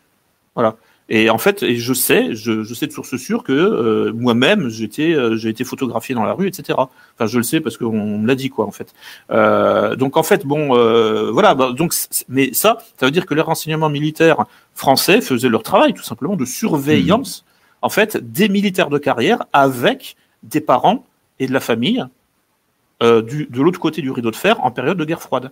Voilà. 0.56 0.76
Et 1.10 1.30
en 1.30 1.38
fait, 1.38 1.64
et 1.64 1.76
je 1.76 1.94
sais, 1.94 2.34
je, 2.34 2.64
je 2.64 2.74
sais 2.74 2.88
de 2.88 2.92
source 2.94 3.18
sûre 3.18 3.44
que 3.44 3.52
euh, 3.52 4.14
moi-même, 4.14 4.70
j'étais, 4.70 5.14
euh, 5.14 5.36
j'ai 5.36 5.50
été 5.50 5.66
photographié 5.66 6.16
dans 6.16 6.24
la 6.24 6.34
rue, 6.34 6.48
etc. 6.48 6.80
Enfin, 6.80 7.26
je 7.26 7.38
le 7.38 7.44
sais 7.44 7.60
parce 7.60 7.78
qu'on 7.78 8.20
me 8.20 8.26
l'a 8.26 8.36
dit, 8.36 8.50
quoi, 8.50 8.66
en 8.66 8.72
fait. 8.72 8.94
Euh, 9.30 9.96
donc, 9.98 10.16
en 10.16 10.24
fait, 10.24 10.46
bon, 10.46 10.78
euh, 10.78 11.30
voilà. 11.30 11.56
Bah, 11.56 11.74
donc, 11.74 11.94
mais 12.30 12.54
ça, 12.54 12.78
ça 12.98 13.06
veut 13.06 13.12
dire 13.12 13.26
que 13.26 13.34
les 13.34 13.42
renseignements 13.42 13.90
militaires 13.90 14.46
français 14.76 15.20
faisaient 15.20 15.50
leur 15.50 15.64
travail, 15.64 15.94
tout 15.94 16.04
simplement, 16.04 16.38
de 16.38 16.46
surveillance, 16.46 17.44
mmh. 17.44 17.86
en 17.86 17.90
fait, 17.90 18.32
des 18.32 18.48
militaires 18.48 18.90
de 18.90 18.98
carrière 18.98 19.44
avec 19.52 20.16
des 20.44 20.62
parents 20.62 21.06
et 21.40 21.48
de 21.48 21.54
la 21.54 21.60
famille 21.60 22.06
du, 23.02 23.48
de 23.50 23.62
l'autre 23.62 23.82
côté 23.82 24.02
du 24.02 24.12
rideau 24.12 24.32
de 24.32 24.36
fer 24.36 24.64
en 24.64 24.72
période 24.72 24.98
de 24.98 25.04
guerre 25.04 25.22
froide 25.22 25.52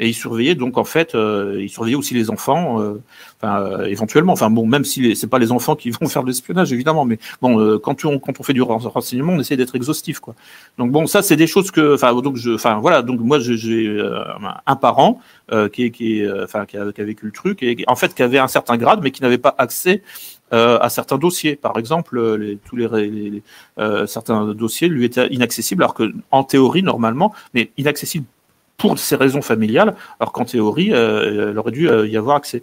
et 0.00 0.08
il 0.08 0.14
surveillait 0.14 0.56
donc 0.56 0.78
en 0.78 0.84
fait, 0.84 1.14
euh, 1.14 1.58
il 1.60 1.68
surveillait 1.68 1.96
aussi 1.96 2.14
les 2.14 2.30
enfants, 2.30 2.80
euh, 2.80 3.00
enfin 3.40 3.60
euh, 3.60 3.84
éventuellement, 3.84 4.32
enfin 4.32 4.50
bon, 4.50 4.66
même 4.66 4.84
si 4.84 5.14
c'est 5.14 5.28
pas 5.28 5.38
les 5.38 5.52
enfants 5.52 5.76
qui 5.76 5.90
vont 6.00 6.08
faire 6.08 6.22
de 6.22 6.28
l'espionnage 6.28 6.72
évidemment, 6.72 7.04
mais 7.04 7.18
bon, 7.40 7.60
euh, 7.60 7.78
quand 7.78 8.04
on 8.04 8.18
quand 8.18 8.40
on 8.40 8.42
fait 8.42 8.52
du 8.54 8.62
renseignement, 8.62 9.34
on 9.34 9.40
essaie 9.40 9.56
d'être 9.56 9.76
exhaustif 9.76 10.18
quoi. 10.18 10.34
Donc 10.78 10.90
bon, 10.90 11.06
ça 11.06 11.22
c'est 11.22 11.36
des 11.36 11.46
choses 11.46 11.70
que, 11.70 11.94
enfin 11.94 12.12
donc 12.20 12.36
je, 12.36 12.50
enfin 12.50 12.78
voilà, 12.80 13.02
donc 13.02 13.20
moi 13.20 13.38
j'ai 13.38 14.00
un 14.66 14.76
parent 14.76 15.20
qui 15.72 15.90
qui 15.92 16.22
enfin 16.42 16.66
qui 16.66 16.76
a, 16.76 16.90
qui 16.92 17.00
a 17.00 17.04
vécu 17.04 17.26
le 17.26 17.32
truc 17.32 17.62
et 17.62 17.84
en 17.86 17.96
fait 17.96 18.14
qui 18.14 18.22
avait 18.22 18.38
un 18.38 18.48
certain 18.48 18.76
grade 18.76 19.00
mais 19.02 19.10
qui 19.10 19.22
n'avait 19.22 19.38
pas 19.38 19.54
accès 19.58 20.02
euh, 20.52 20.80
à 20.80 20.88
certains 20.88 21.16
dossiers. 21.16 21.54
Par 21.54 21.78
exemple, 21.78 22.20
les, 22.36 22.56
tous 22.56 22.74
les, 22.74 22.88
les 22.88 23.42
euh, 23.78 24.04
certains 24.06 24.52
dossiers 24.52 24.88
lui 24.88 25.04
étaient 25.04 25.28
inaccessibles, 25.28 25.84
alors 25.84 25.94
que 25.94 26.12
en 26.32 26.42
théorie 26.42 26.82
normalement, 26.82 27.32
mais 27.54 27.70
inaccessibles 27.76 28.26
pour 28.80 28.98
ces 28.98 29.14
raisons 29.14 29.42
familiales, 29.42 29.94
alors 30.18 30.32
qu'en 30.32 30.46
théorie, 30.46 30.92
euh, 30.92 31.50
elle 31.50 31.58
aurait 31.58 31.70
dû 31.70 31.88
euh, 31.88 32.08
y 32.08 32.16
avoir 32.16 32.36
accès. 32.36 32.62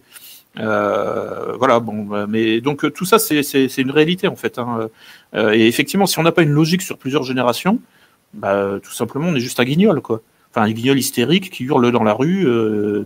Euh, 0.60 1.54
voilà, 1.60 1.80
bon, 1.80 2.26
mais 2.28 2.60
donc 2.60 2.92
tout 2.92 3.06
ça, 3.06 3.20
c'est 3.20 3.78
une 3.78 3.92
réalité 3.92 4.28
en 4.28 4.36
fait. 4.36 4.58
Hein. 4.58 4.90
et 5.54 5.68
effectivement, 5.68 6.08
si 6.08 6.18
on 6.18 6.24
n'a 6.24 6.32
pas 6.32 6.42
une 6.42 6.50
logique 6.50 6.82
sur 6.82 6.98
plusieurs 6.98 7.22
générations, 7.22 7.80
bah, 8.34 8.80
tout 8.82 8.92
simplement, 8.92 9.28
on 9.28 9.36
est 9.36 9.40
juste 9.40 9.60
un 9.60 9.66
guignol, 9.66 10.02
quoi. 10.02 10.22
Enfin, 10.50 10.64
un 10.64 10.72
guignol 10.72 10.98
hystérique 10.98 11.52
qui 11.52 11.66
hurle 11.66 11.92
dans 11.92 12.04
la 12.04 12.14
rue, 12.14 12.48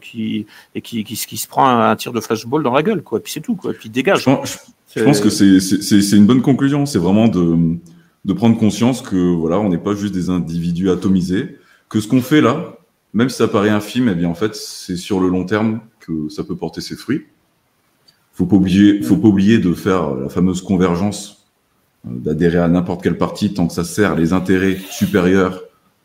qui 0.02 0.46
et 0.74 0.82
qui, 0.82 1.04
qui, 1.04 1.38
se 1.38 1.48
prend 1.50 1.68
un 1.68 1.96
tir 1.98 2.14
de 2.14 2.22
flashball 2.22 2.64
dans 2.64 2.74
la 2.74 2.84
gueule, 2.84 3.02
quoi. 3.02 3.20
Puis 3.20 3.34
c'est 3.34 3.42
tout, 3.42 3.56
quoi. 3.56 3.74
Puis 3.74 3.90
dégage. 3.90 4.20
Je 4.20 4.26
pense, 4.26 4.60
je 4.96 5.04
pense 5.04 5.20
que 5.20 5.30
c'est 5.30 6.16
une 6.16 6.26
bonne 6.26 6.42
conclusion. 6.42 6.86
C'est 6.86 7.00
vraiment 7.00 7.28
de, 7.28 7.76
de 8.24 8.34
prendre 8.34 8.58
conscience 8.58 9.02
que 9.02 9.18
voilà, 9.18 9.60
on 9.60 9.68
n'est 9.68 9.78
pas 9.78 9.96
juste 9.96 10.14
des 10.14 10.30
individus 10.30 10.90
atomisés, 10.90 11.58
que 11.90 12.00
ce 12.00 12.08
qu'on 12.08 12.22
fait 12.22 12.40
là, 12.40 12.78
même 13.14 13.30
si 13.30 13.38
ça 13.38 13.48
paraît 13.48 13.70
infime, 13.70 14.10
eh 14.10 14.16
bien 14.16 14.30
en 14.30 14.36
fait, 14.36 14.56
c'est 14.56 14.96
sur 14.96 15.20
le 15.20 15.28
long 15.28 15.46
terme 15.46 15.82
que 16.00 16.30
ça 16.30 16.44
peut 16.44 16.56
porter 16.56 16.82
ses 16.82 16.96
fruits. 16.96 17.26
Faut 18.34 18.46
pas 18.46 18.56
oublier, 18.56 19.02
faut 19.02 19.18
pas 19.18 19.28
oublier 19.28 19.58
de 19.58 19.74
faire 19.74 20.16
la 20.16 20.30
fameuse 20.30 20.62
convergence, 20.62 21.46
euh, 22.08 22.12
d'adhérer 22.12 22.60
à 22.60 22.68
n'importe 22.68 23.04
quel 23.04 23.18
parti 23.18 23.54
tant 23.54 23.68
que 23.68 23.74
ça 23.74 23.84
sert 23.84 24.16
les 24.16 24.32
intérêts 24.32 24.78
supérieurs 24.90 25.62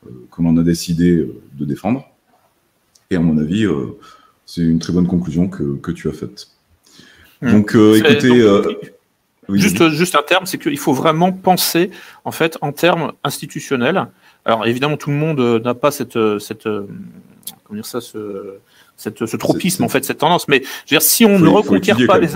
euh, 0.07 0.10
que 0.31 0.43
l'on 0.43 0.57
a 0.57 0.62
décidé 0.62 1.17
euh, 1.17 1.41
de 1.52 1.65
défendre. 1.65 2.05
Et 3.10 3.17
à 3.17 3.20
mon 3.20 3.39
avis, 3.39 3.65
c'est 4.47 4.62
une 4.62 4.81
très 4.81 4.93
bonne 4.93 5.07
conclusion 5.07 5.49
que, 5.49 5.76
que 5.76 5.93
tu 5.93 6.09
as 6.09 6.12
faite. 6.12 6.49
Mmh. 7.41 7.52
Donc, 7.52 7.76
écoutez. 7.76 8.44
juste, 9.51 9.89
juste 9.91 10.17
un 10.17 10.23
terme, 10.23 10.44
c'est 10.44 10.59
qu'il 10.59 10.78
faut 10.78 10.93
vraiment 10.93 11.31
penser 11.31 11.93
en 12.25 12.33
fait 12.33 12.59
en 12.62 12.73
termes 12.73 13.12
institutionnels. 13.23 14.09
Alors 14.47 14.65
évidemment, 14.65 14.97
tout 14.97 15.10
le 15.10 15.16
monde 15.16 15.41
euh, 15.41 15.58
n'a 15.58 15.75
pas 15.75 15.91
cette, 15.91 16.16
euh, 16.16 16.39
cette, 16.39 16.66
euh, 16.66 16.86
comment 17.65 17.76
dire 17.76 17.84
ça, 17.84 18.00
ce, 18.00 18.58
cette, 18.97 19.26
ce 19.26 19.36
tropisme 19.36 19.83
en 19.83 19.89
fait, 19.89 20.05
cette 20.05 20.18
tendance. 20.18 20.47
Mais 20.47 20.62
je 20.62 20.94
veux 20.94 20.99
dire, 21.00 21.02
si 21.02 21.26
on 21.26 21.41
ne 21.41 21.49
reconquiert 21.49 21.99
pas 22.07 22.18
les, 22.18 22.28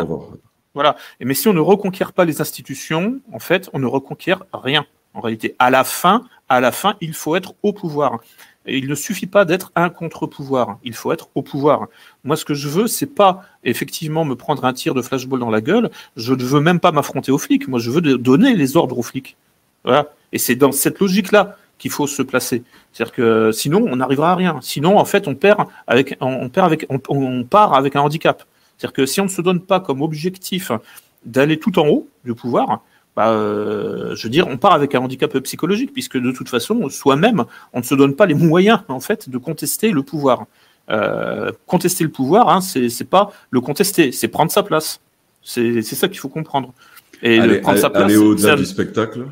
voilà, 0.74 0.96
mais 1.20 1.34
si 1.34 1.46
on 1.48 1.52
ne 1.52 1.60
reconquiert 1.60 2.12
pas 2.12 2.24
les 2.24 2.40
institutions, 2.40 3.20
en 3.32 3.38
fait, 3.38 3.70
on 3.72 3.78
ne 3.78 3.86
reconquiert 3.86 4.44
rien. 4.52 4.86
En 5.14 5.20
réalité, 5.20 5.54
à 5.58 5.70
la 5.70 5.84
fin, 5.84 6.24
à 6.48 6.60
la 6.60 6.72
fin, 6.72 6.96
il 7.00 7.14
faut 7.14 7.36
être 7.36 7.54
au 7.62 7.72
pouvoir. 7.72 8.18
Et 8.66 8.78
il 8.78 8.88
ne 8.88 8.94
suffit 8.94 9.26
pas 9.26 9.44
d'être 9.44 9.72
un 9.74 9.88
contre-pouvoir. 9.88 10.78
Il 10.84 10.94
faut 10.94 11.12
être 11.12 11.30
au 11.34 11.42
pouvoir. 11.42 11.88
Moi, 12.24 12.36
ce 12.36 12.44
que 12.44 12.54
je 12.54 12.68
veux, 12.68 12.86
c'est 12.86 13.06
pas 13.06 13.42
effectivement 13.64 14.24
me 14.24 14.34
prendre 14.34 14.64
un 14.64 14.72
tir 14.72 14.94
de 14.94 15.02
flashball 15.02 15.40
dans 15.40 15.50
la 15.50 15.60
gueule. 15.60 15.90
Je 16.16 16.34
ne 16.34 16.42
veux 16.44 16.60
même 16.60 16.78
pas 16.78 16.92
m'affronter 16.92 17.32
aux 17.32 17.38
flics. 17.38 17.66
Moi, 17.66 17.80
je 17.80 17.90
veux 17.90 18.00
donner 18.00 18.54
les 18.54 18.76
ordres 18.76 18.98
aux 18.98 19.02
flics. 19.02 19.36
Voilà. 19.84 20.12
Et 20.32 20.38
c'est 20.38 20.56
dans 20.56 20.72
cette 20.72 21.00
logique-là 21.00 21.56
qu'il 21.80 21.90
faut 21.90 22.06
se 22.06 22.22
placer. 22.22 22.62
C'est-à-dire 22.92 23.14
que 23.14 23.50
sinon, 23.52 23.84
on 23.88 23.96
n'arrivera 23.96 24.32
à 24.32 24.34
rien. 24.36 24.58
Sinon, 24.62 24.98
en 24.98 25.04
fait, 25.04 25.26
on 25.26 25.34
perd 25.34 25.64
avec, 25.86 26.16
on 26.20 26.48
perd 26.50 26.66
avec, 26.66 26.86
on, 26.90 27.42
part 27.42 27.74
avec 27.74 27.96
un 27.96 28.02
handicap. 28.02 28.44
C'est-à-dire 28.76 28.92
que 28.92 29.06
si 29.06 29.20
on 29.20 29.24
ne 29.24 29.30
se 29.30 29.40
donne 29.40 29.60
pas 29.60 29.80
comme 29.80 30.02
objectif 30.02 30.70
d'aller 31.24 31.58
tout 31.58 31.78
en 31.78 31.88
haut 31.88 32.06
du 32.24 32.34
pouvoir, 32.34 32.82
bah, 33.16 33.30
euh, 33.30 34.14
je 34.14 34.22
veux 34.24 34.30
dire, 34.30 34.46
on 34.46 34.58
part 34.58 34.74
avec 34.74 34.94
un 34.94 35.00
handicap 35.00 35.36
psychologique, 35.38 35.92
puisque 35.92 36.18
de 36.18 36.30
toute 36.32 36.50
façon, 36.50 36.88
soi-même, 36.90 37.44
on 37.72 37.78
ne 37.78 37.84
se 37.84 37.94
donne 37.94 38.14
pas 38.14 38.26
les 38.26 38.34
moyens, 38.34 38.80
en 38.88 39.00
fait, 39.00 39.30
de 39.30 39.38
contester 39.38 39.90
le 39.90 40.02
pouvoir. 40.02 40.44
Euh, 40.90 41.50
contester 41.66 42.04
le 42.04 42.10
pouvoir, 42.10 42.50
hein, 42.50 42.60
c'est 42.60 43.08
pas 43.08 43.32
le 43.50 43.60
contester, 43.60 44.12
c'est 44.12 44.28
prendre 44.28 44.52
sa 44.52 44.62
place. 44.62 45.00
C'est 45.42 45.82
ça 45.82 46.08
qu'il 46.08 46.18
faut 46.18 46.28
comprendre. 46.28 46.74
Et 47.22 47.40
prendre 47.60 47.78
sa 47.78 47.88
place. 47.88 48.04
Aller 48.04 48.16
au-delà 48.18 48.56
du 48.56 48.66
spectacle. 48.66 49.26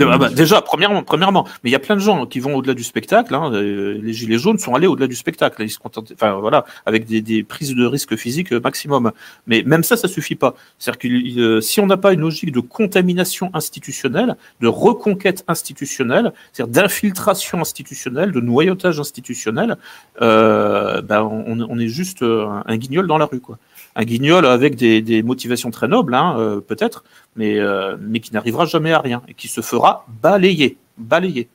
Ah 0.00 0.18
bah, 0.18 0.30
déjà, 0.30 0.62
premièrement, 0.62 1.02
premièrement, 1.02 1.44
mais 1.62 1.70
il 1.70 1.72
y 1.72 1.76
a 1.76 1.78
plein 1.78 1.94
de 1.94 2.00
gens 2.00 2.26
qui 2.26 2.40
vont 2.40 2.56
au-delà 2.56 2.74
du 2.74 2.82
spectacle. 2.82 3.34
Hein, 3.34 3.52
euh, 3.52 3.98
les 4.02 4.12
gilets 4.12 4.38
jaunes 4.38 4.58
sont 4.58 4.74
allés 4.74 4.86
au-delà 4.86 5.06
du 5.06 5.14
spectacle. 5.14 5.62
Ils 5.62 5.70
se 5.70 5.78
contentent, 5.78 6.12
enfin 6.12 6.34
voilà, 6.34 6.64
avec 6.86 7.06
des, 7.06 7.20
des, 7.20 7.42
prises 7.44 7.74
de 7.74 7.86
risque 7.86 8.16
physique 8.16 8.52
maximum. 8.52 9.12
Mais 9.46 9.62
même 9.64 9.84
ça, 9.84 9.96
ça 9.96 10.08
suffit 10.08 10.34
pas. 10.34 10.54
C'est-à-dire 10.78 10.98
que 10.98 11.40
euh, 11.40 11.60
si 11.60 11.80
on 11.80 11.86
n'a 11.86 11.96
pas 11.96 12.12
une 12.12 12.20
logique 12.20 12.52
de 12.52 12.60
contamination 12.60 13.50
institutionnelle, 13.54 14.36
de 14.60 14.68
reconquête 14.68 15.44
institutionnelle, 15.46 16.32
c'est-à-dire 16.52 16.82
d'infiltration 16.82 17.60
institutionnelle, 17.60 18.32
de 18.32 18.40
noyautage 18.40 18.98
institutionnel, 18.98 19.76
euh, 20.20 21.00
ben 21.02 21.22
on, 21.22 21.60
on, 21.68 21.78
est 21.78 21.88
juste 21.88 22.22
un, 22.22 22.64
un 22.66 22.76
guignol 22.76 23.06
dans 23.06 23.18
la 23.18 23.26
rue, 23.26 23.40
quoi 23.40 23.58
un 23.96 24.04
guignol 24.04 24.46
avec 24.46 24.76
des, 24.76 25.00
des 25.00 25.22
motivations 25.22 25.70
très 25.70 25.88
nobles, 25.88 26.14
hein, 26.14 26.36
euh, 26.38 26.60
peut-être, 26.60 27.02
mais, 27.34 27.58
euh, 27.58 27.96
mais 27.98 28.20
qui 28.20 28.32
n'arrivera 28.34 28.66
jamais 28.66 28.92
à 28.92 29.00
rien 29.00 29.22
et 29.26 29.34
qui 29.34 29.48
se 29.48 29.62
fera 29.62 30.06
balayer, 30.22 30.76
balayer 30.98 31.48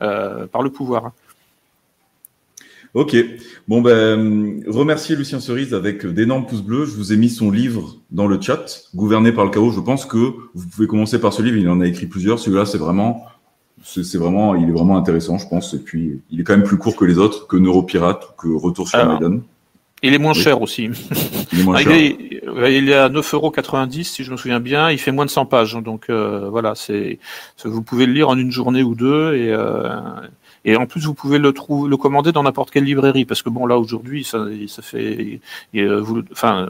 euh, 0.00 0.46
par 0.46 0.62
le 0.62 0.70
pouvoir. 0.70 1.10
Ok. 2.94 3.16
Bon, 3.66 3.80
ben, 3.80 4.62
remercier 4.68 5.16
Lucien 5.16 5.40
Cerise 5.40 5.74
avec 5.74 6.06
d'énormes 6.06 6.46
pouces 6.46 6.62
bleus. 6.62 6.84
Je 6.84 6.94
vous 6.94 7.12
ai 7.12 7.16
mis 7.16 7.30
son 7.30 7.50
livre 7.50 7.96
dans 8.10 8.28
le 8.28 8.40
chat, 8.40 8.82
Gouverné 8.94 9.32
par 9.32 9.44
le 9.44 9.50
chaos. 9.50 9.72
Je 9.72 9.80
pense 9.80 10.04
que 10.04 10.16
vous 10.16 10.68
pouvez 10.68 10.86
commencer 10.86 11.18
par 11.18 11.32
ce 11.32 11.42
livre. 11.42 11.56
Il 11.56 11.68
en 11.68 11.80
a 11.80 11.86
écrit 11.86 12.06
plusieurs. 12.06 12.38
Celui-là, 12.38 12.66
c'est 12.66 12.78
vraiment, 12.78 13.24
c'est 13.82 14.18
vraiment, 14.18 14.54
il 14.54 14.68
est 14.68 14.72
vraiment 14.72 14.98
intéressant, 14.98 15.38
je 15.38 15.48
pense. 15.48 15.72
Et 15.72 15.78
puis, 15.78 16.20
il 16.30 16.40
est 16.40 16.44
quand 16.44 16.54
même 16.54 16.66
plus 16.66 16.76
court 16.76 16.94
que 16.94 17.06
les 17.06 17.16
autres, 17.16 17.46
que 17.46 17.56
Neuropirate 17.56 18.24
ou 18.24 18.42
que 18.42 18.48
Retour 18.48 18.86
sur 18.86 19.04
Maiden. 19.08 19.42
Il 20.02 20.14
est 20.14 20.18
moins 20.18 20.34
cher 20.34 20.60
aussi. 20.60 20.90
Il 21.52 21.60
est, 21.60 21.62
moins 21.62 21.76
ah, 21.76 21.82
cher. 21.82 21.92
Il, 21.96 22.88
est, 22.88 22.94
à 22.94 23.08
9,90€ 23.08 24.02
si 24.02 24.24
je 24.24 24.32
me 24.32 24.36
souviens 24.36 24.58
bien. 24.58 24.90
Il 24.90 24.98
fait 24.98 25.12
moins 25.12 25.24
de 25.24 25.30
100 25.30 25.46
pages. 25.46 25.74
Donc 25.74 26.06
euh, 26.10 26.48
voilà, 26.50 26.74
c'est 26.74 27.18
vous 27.64 27.82
pouvez 27.82 28.06
le 28.06 28.12
lire 28.12 28.28
en 28.28 28.36
une 28.36 28.50
journée 28.50 28.82
ou 28.82 28.94
deux 28.94 29.34
et, 29.34 29.52
euh, 29.52 29.90
Et 30.64 30.76
en 30.76 30.86
plus, 30.86 31.06
vous 31.06 31.14
pouvez 31.14 31.38
le 31.38 31.52
commander 31.96 32.32
dans 32.32 32.42
n'importe 32.42 32.70
quelle 32.70 32.84
librairie, 32.84 33.24
parce 33.24 33.42
que 33.42 33.50
bon, 33.50 33.66
là 33.66 33.78
aujourd'hui, 33.78 34.24
ça, 34.24 34.46
fait, 34.82 35.40
vous, 35.74 36.22
enfin, 36.30 36.68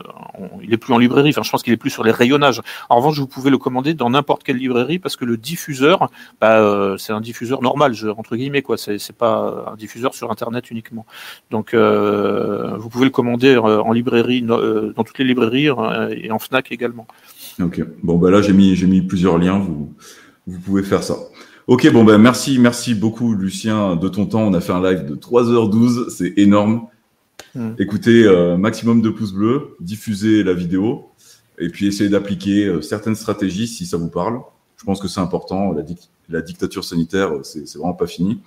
il 0.63 0.73
est 0.73 0.79
plus 0.79 0.93
en 0.95 0.99
librairie. 0.99 1.31
Enfin, 1.31 1.43
je 1.43 1.51
pense 1.51 1.63
qu'il 1.63 1.73
est 1.73 1.79
plus 1.79 1.91
sur 1.91 2.05
les 2.05 2.11
rayonnages. 2.11 2.63
En 2.89 2.97
revanche, 2.97 3.19
vous 3.19 3.27
pouvez 3.27 3.51
le 3.51 3.59
commander 3.59 3.95
dans 3.95 4.11
n'importe 4.11 4.45
quelle 4.45 4.57
librairie, 4.57 4.99
parce 4.99 5.17
que 5.17 5.25
le 5.25 5.37
diffuseur, 5.37 6.11
bah, 6.41 6.59
euh, 6.61 6.97
c'est 6.97 7.13
un 7.13 7.21
diffuseur 7.21 7.63
normal, 7.63 7.95
je, 7.95 8.09
entre 8.09 8.37
guillemets, 8.37 8.63
quoi. 8.63 8.77
C'est, 8.77 9.13
pas 9.13 9.67
un 9.73 9.77
diffuseur 9.77 10.15
sur 10.15 10.31
Internet 10.31 10.71
uniquement. 10.71 11.05
Donc, 11.51 11.75
euh, 11.75 12.77
vous 12.79 12.89
pouvez 12.89 13.05
le 13.05 13.11
commander 13.11 13.57
en 13.59 13.93
librairie, 13.93 14.41
dans 14.43 15.05
toutes 15.05 15.19
les 15.19 15.25
librairies 15.25 15.69
et 16.13 16.31
en 16.31 16.39
Fnac 16.39 16.73
également. 16.73 17.07
Ok. 17.61 17.83
Bon, 18.03 18.17
bah 18.17 18.31
là, 18.31 18.41
j'ai 18.41 18.53
mis, 18.53 19.03
plusieurs 19.03 19.39
liens. 19.39 19.59
Vous 20.47 20.59
pouvez 20.61 20.83
faire 20.83 21.03
ça. 21.03 21.17
Ok, 21.69 21.91
bon, 21.93 22.03
ben 22.03 22.19
merci, 22.19 22.59
merci 22.59 22.95
beaucoup, 22.95 23.35
Lucien, 23.35 23.95
de 23.95 24.09
ton 24.09 24.27
temps. 24.27 24.43
On 24.43 24.53
a 24.53 24.61
fait 24.61 24.73
un 24.73 24.83
live 24.83 25.07
de 25.07 25.15
3h12. 25.15 26.11
C'est 26.11 26.35
énorme. 26.37 26.89
Hmm. 27.55 27.73
Écoutez, 27.79 28.25
euh, 28.25 28.57
maximum 28.57 29.01
de 29.01 29.11
pouces 29.11 29.33
bleus, 29.33 29.77
diffusez 29.81 30.43
la 30.43 30.55
vidéo 30.55 31.11
et 31.59 31.69
puis 31.69 31.87
essayez 31.87 32.09
d'appliquer 32.09 32.67
euh, 32.67 32.81
certaines 32.81 33.15
stratégies 33.15 33.69
si 33.69 33.87
ça 33.87 33.97
vous 33.97 34.09
parle. 34.09 34.41
Je 34.77 34.85
pense 34.85 35.01
que 35.01 35.07
c'est 35.07 35.21
important. 35.21 35.73
La, 35.73 35.83
la, 36.29 36.43
dictature 36.43 36.83
sanitaire, 36.83 37.31
c'est 37.43 37.71
vraiment 37.75 37.93
pas 37.93 38.07
fini. 38.07 38.41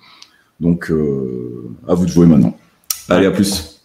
Donc, 0.60 0.90
euh, 0.90 1.70
à 1.88 1.94
vous 1.94 2.04
de 2.04 2.10
jouer 2.10 2.26
maintenant. 2.26 2.56
Allez, 3.08 3.26
à 3.26 3.30
plus. 3.30 3.75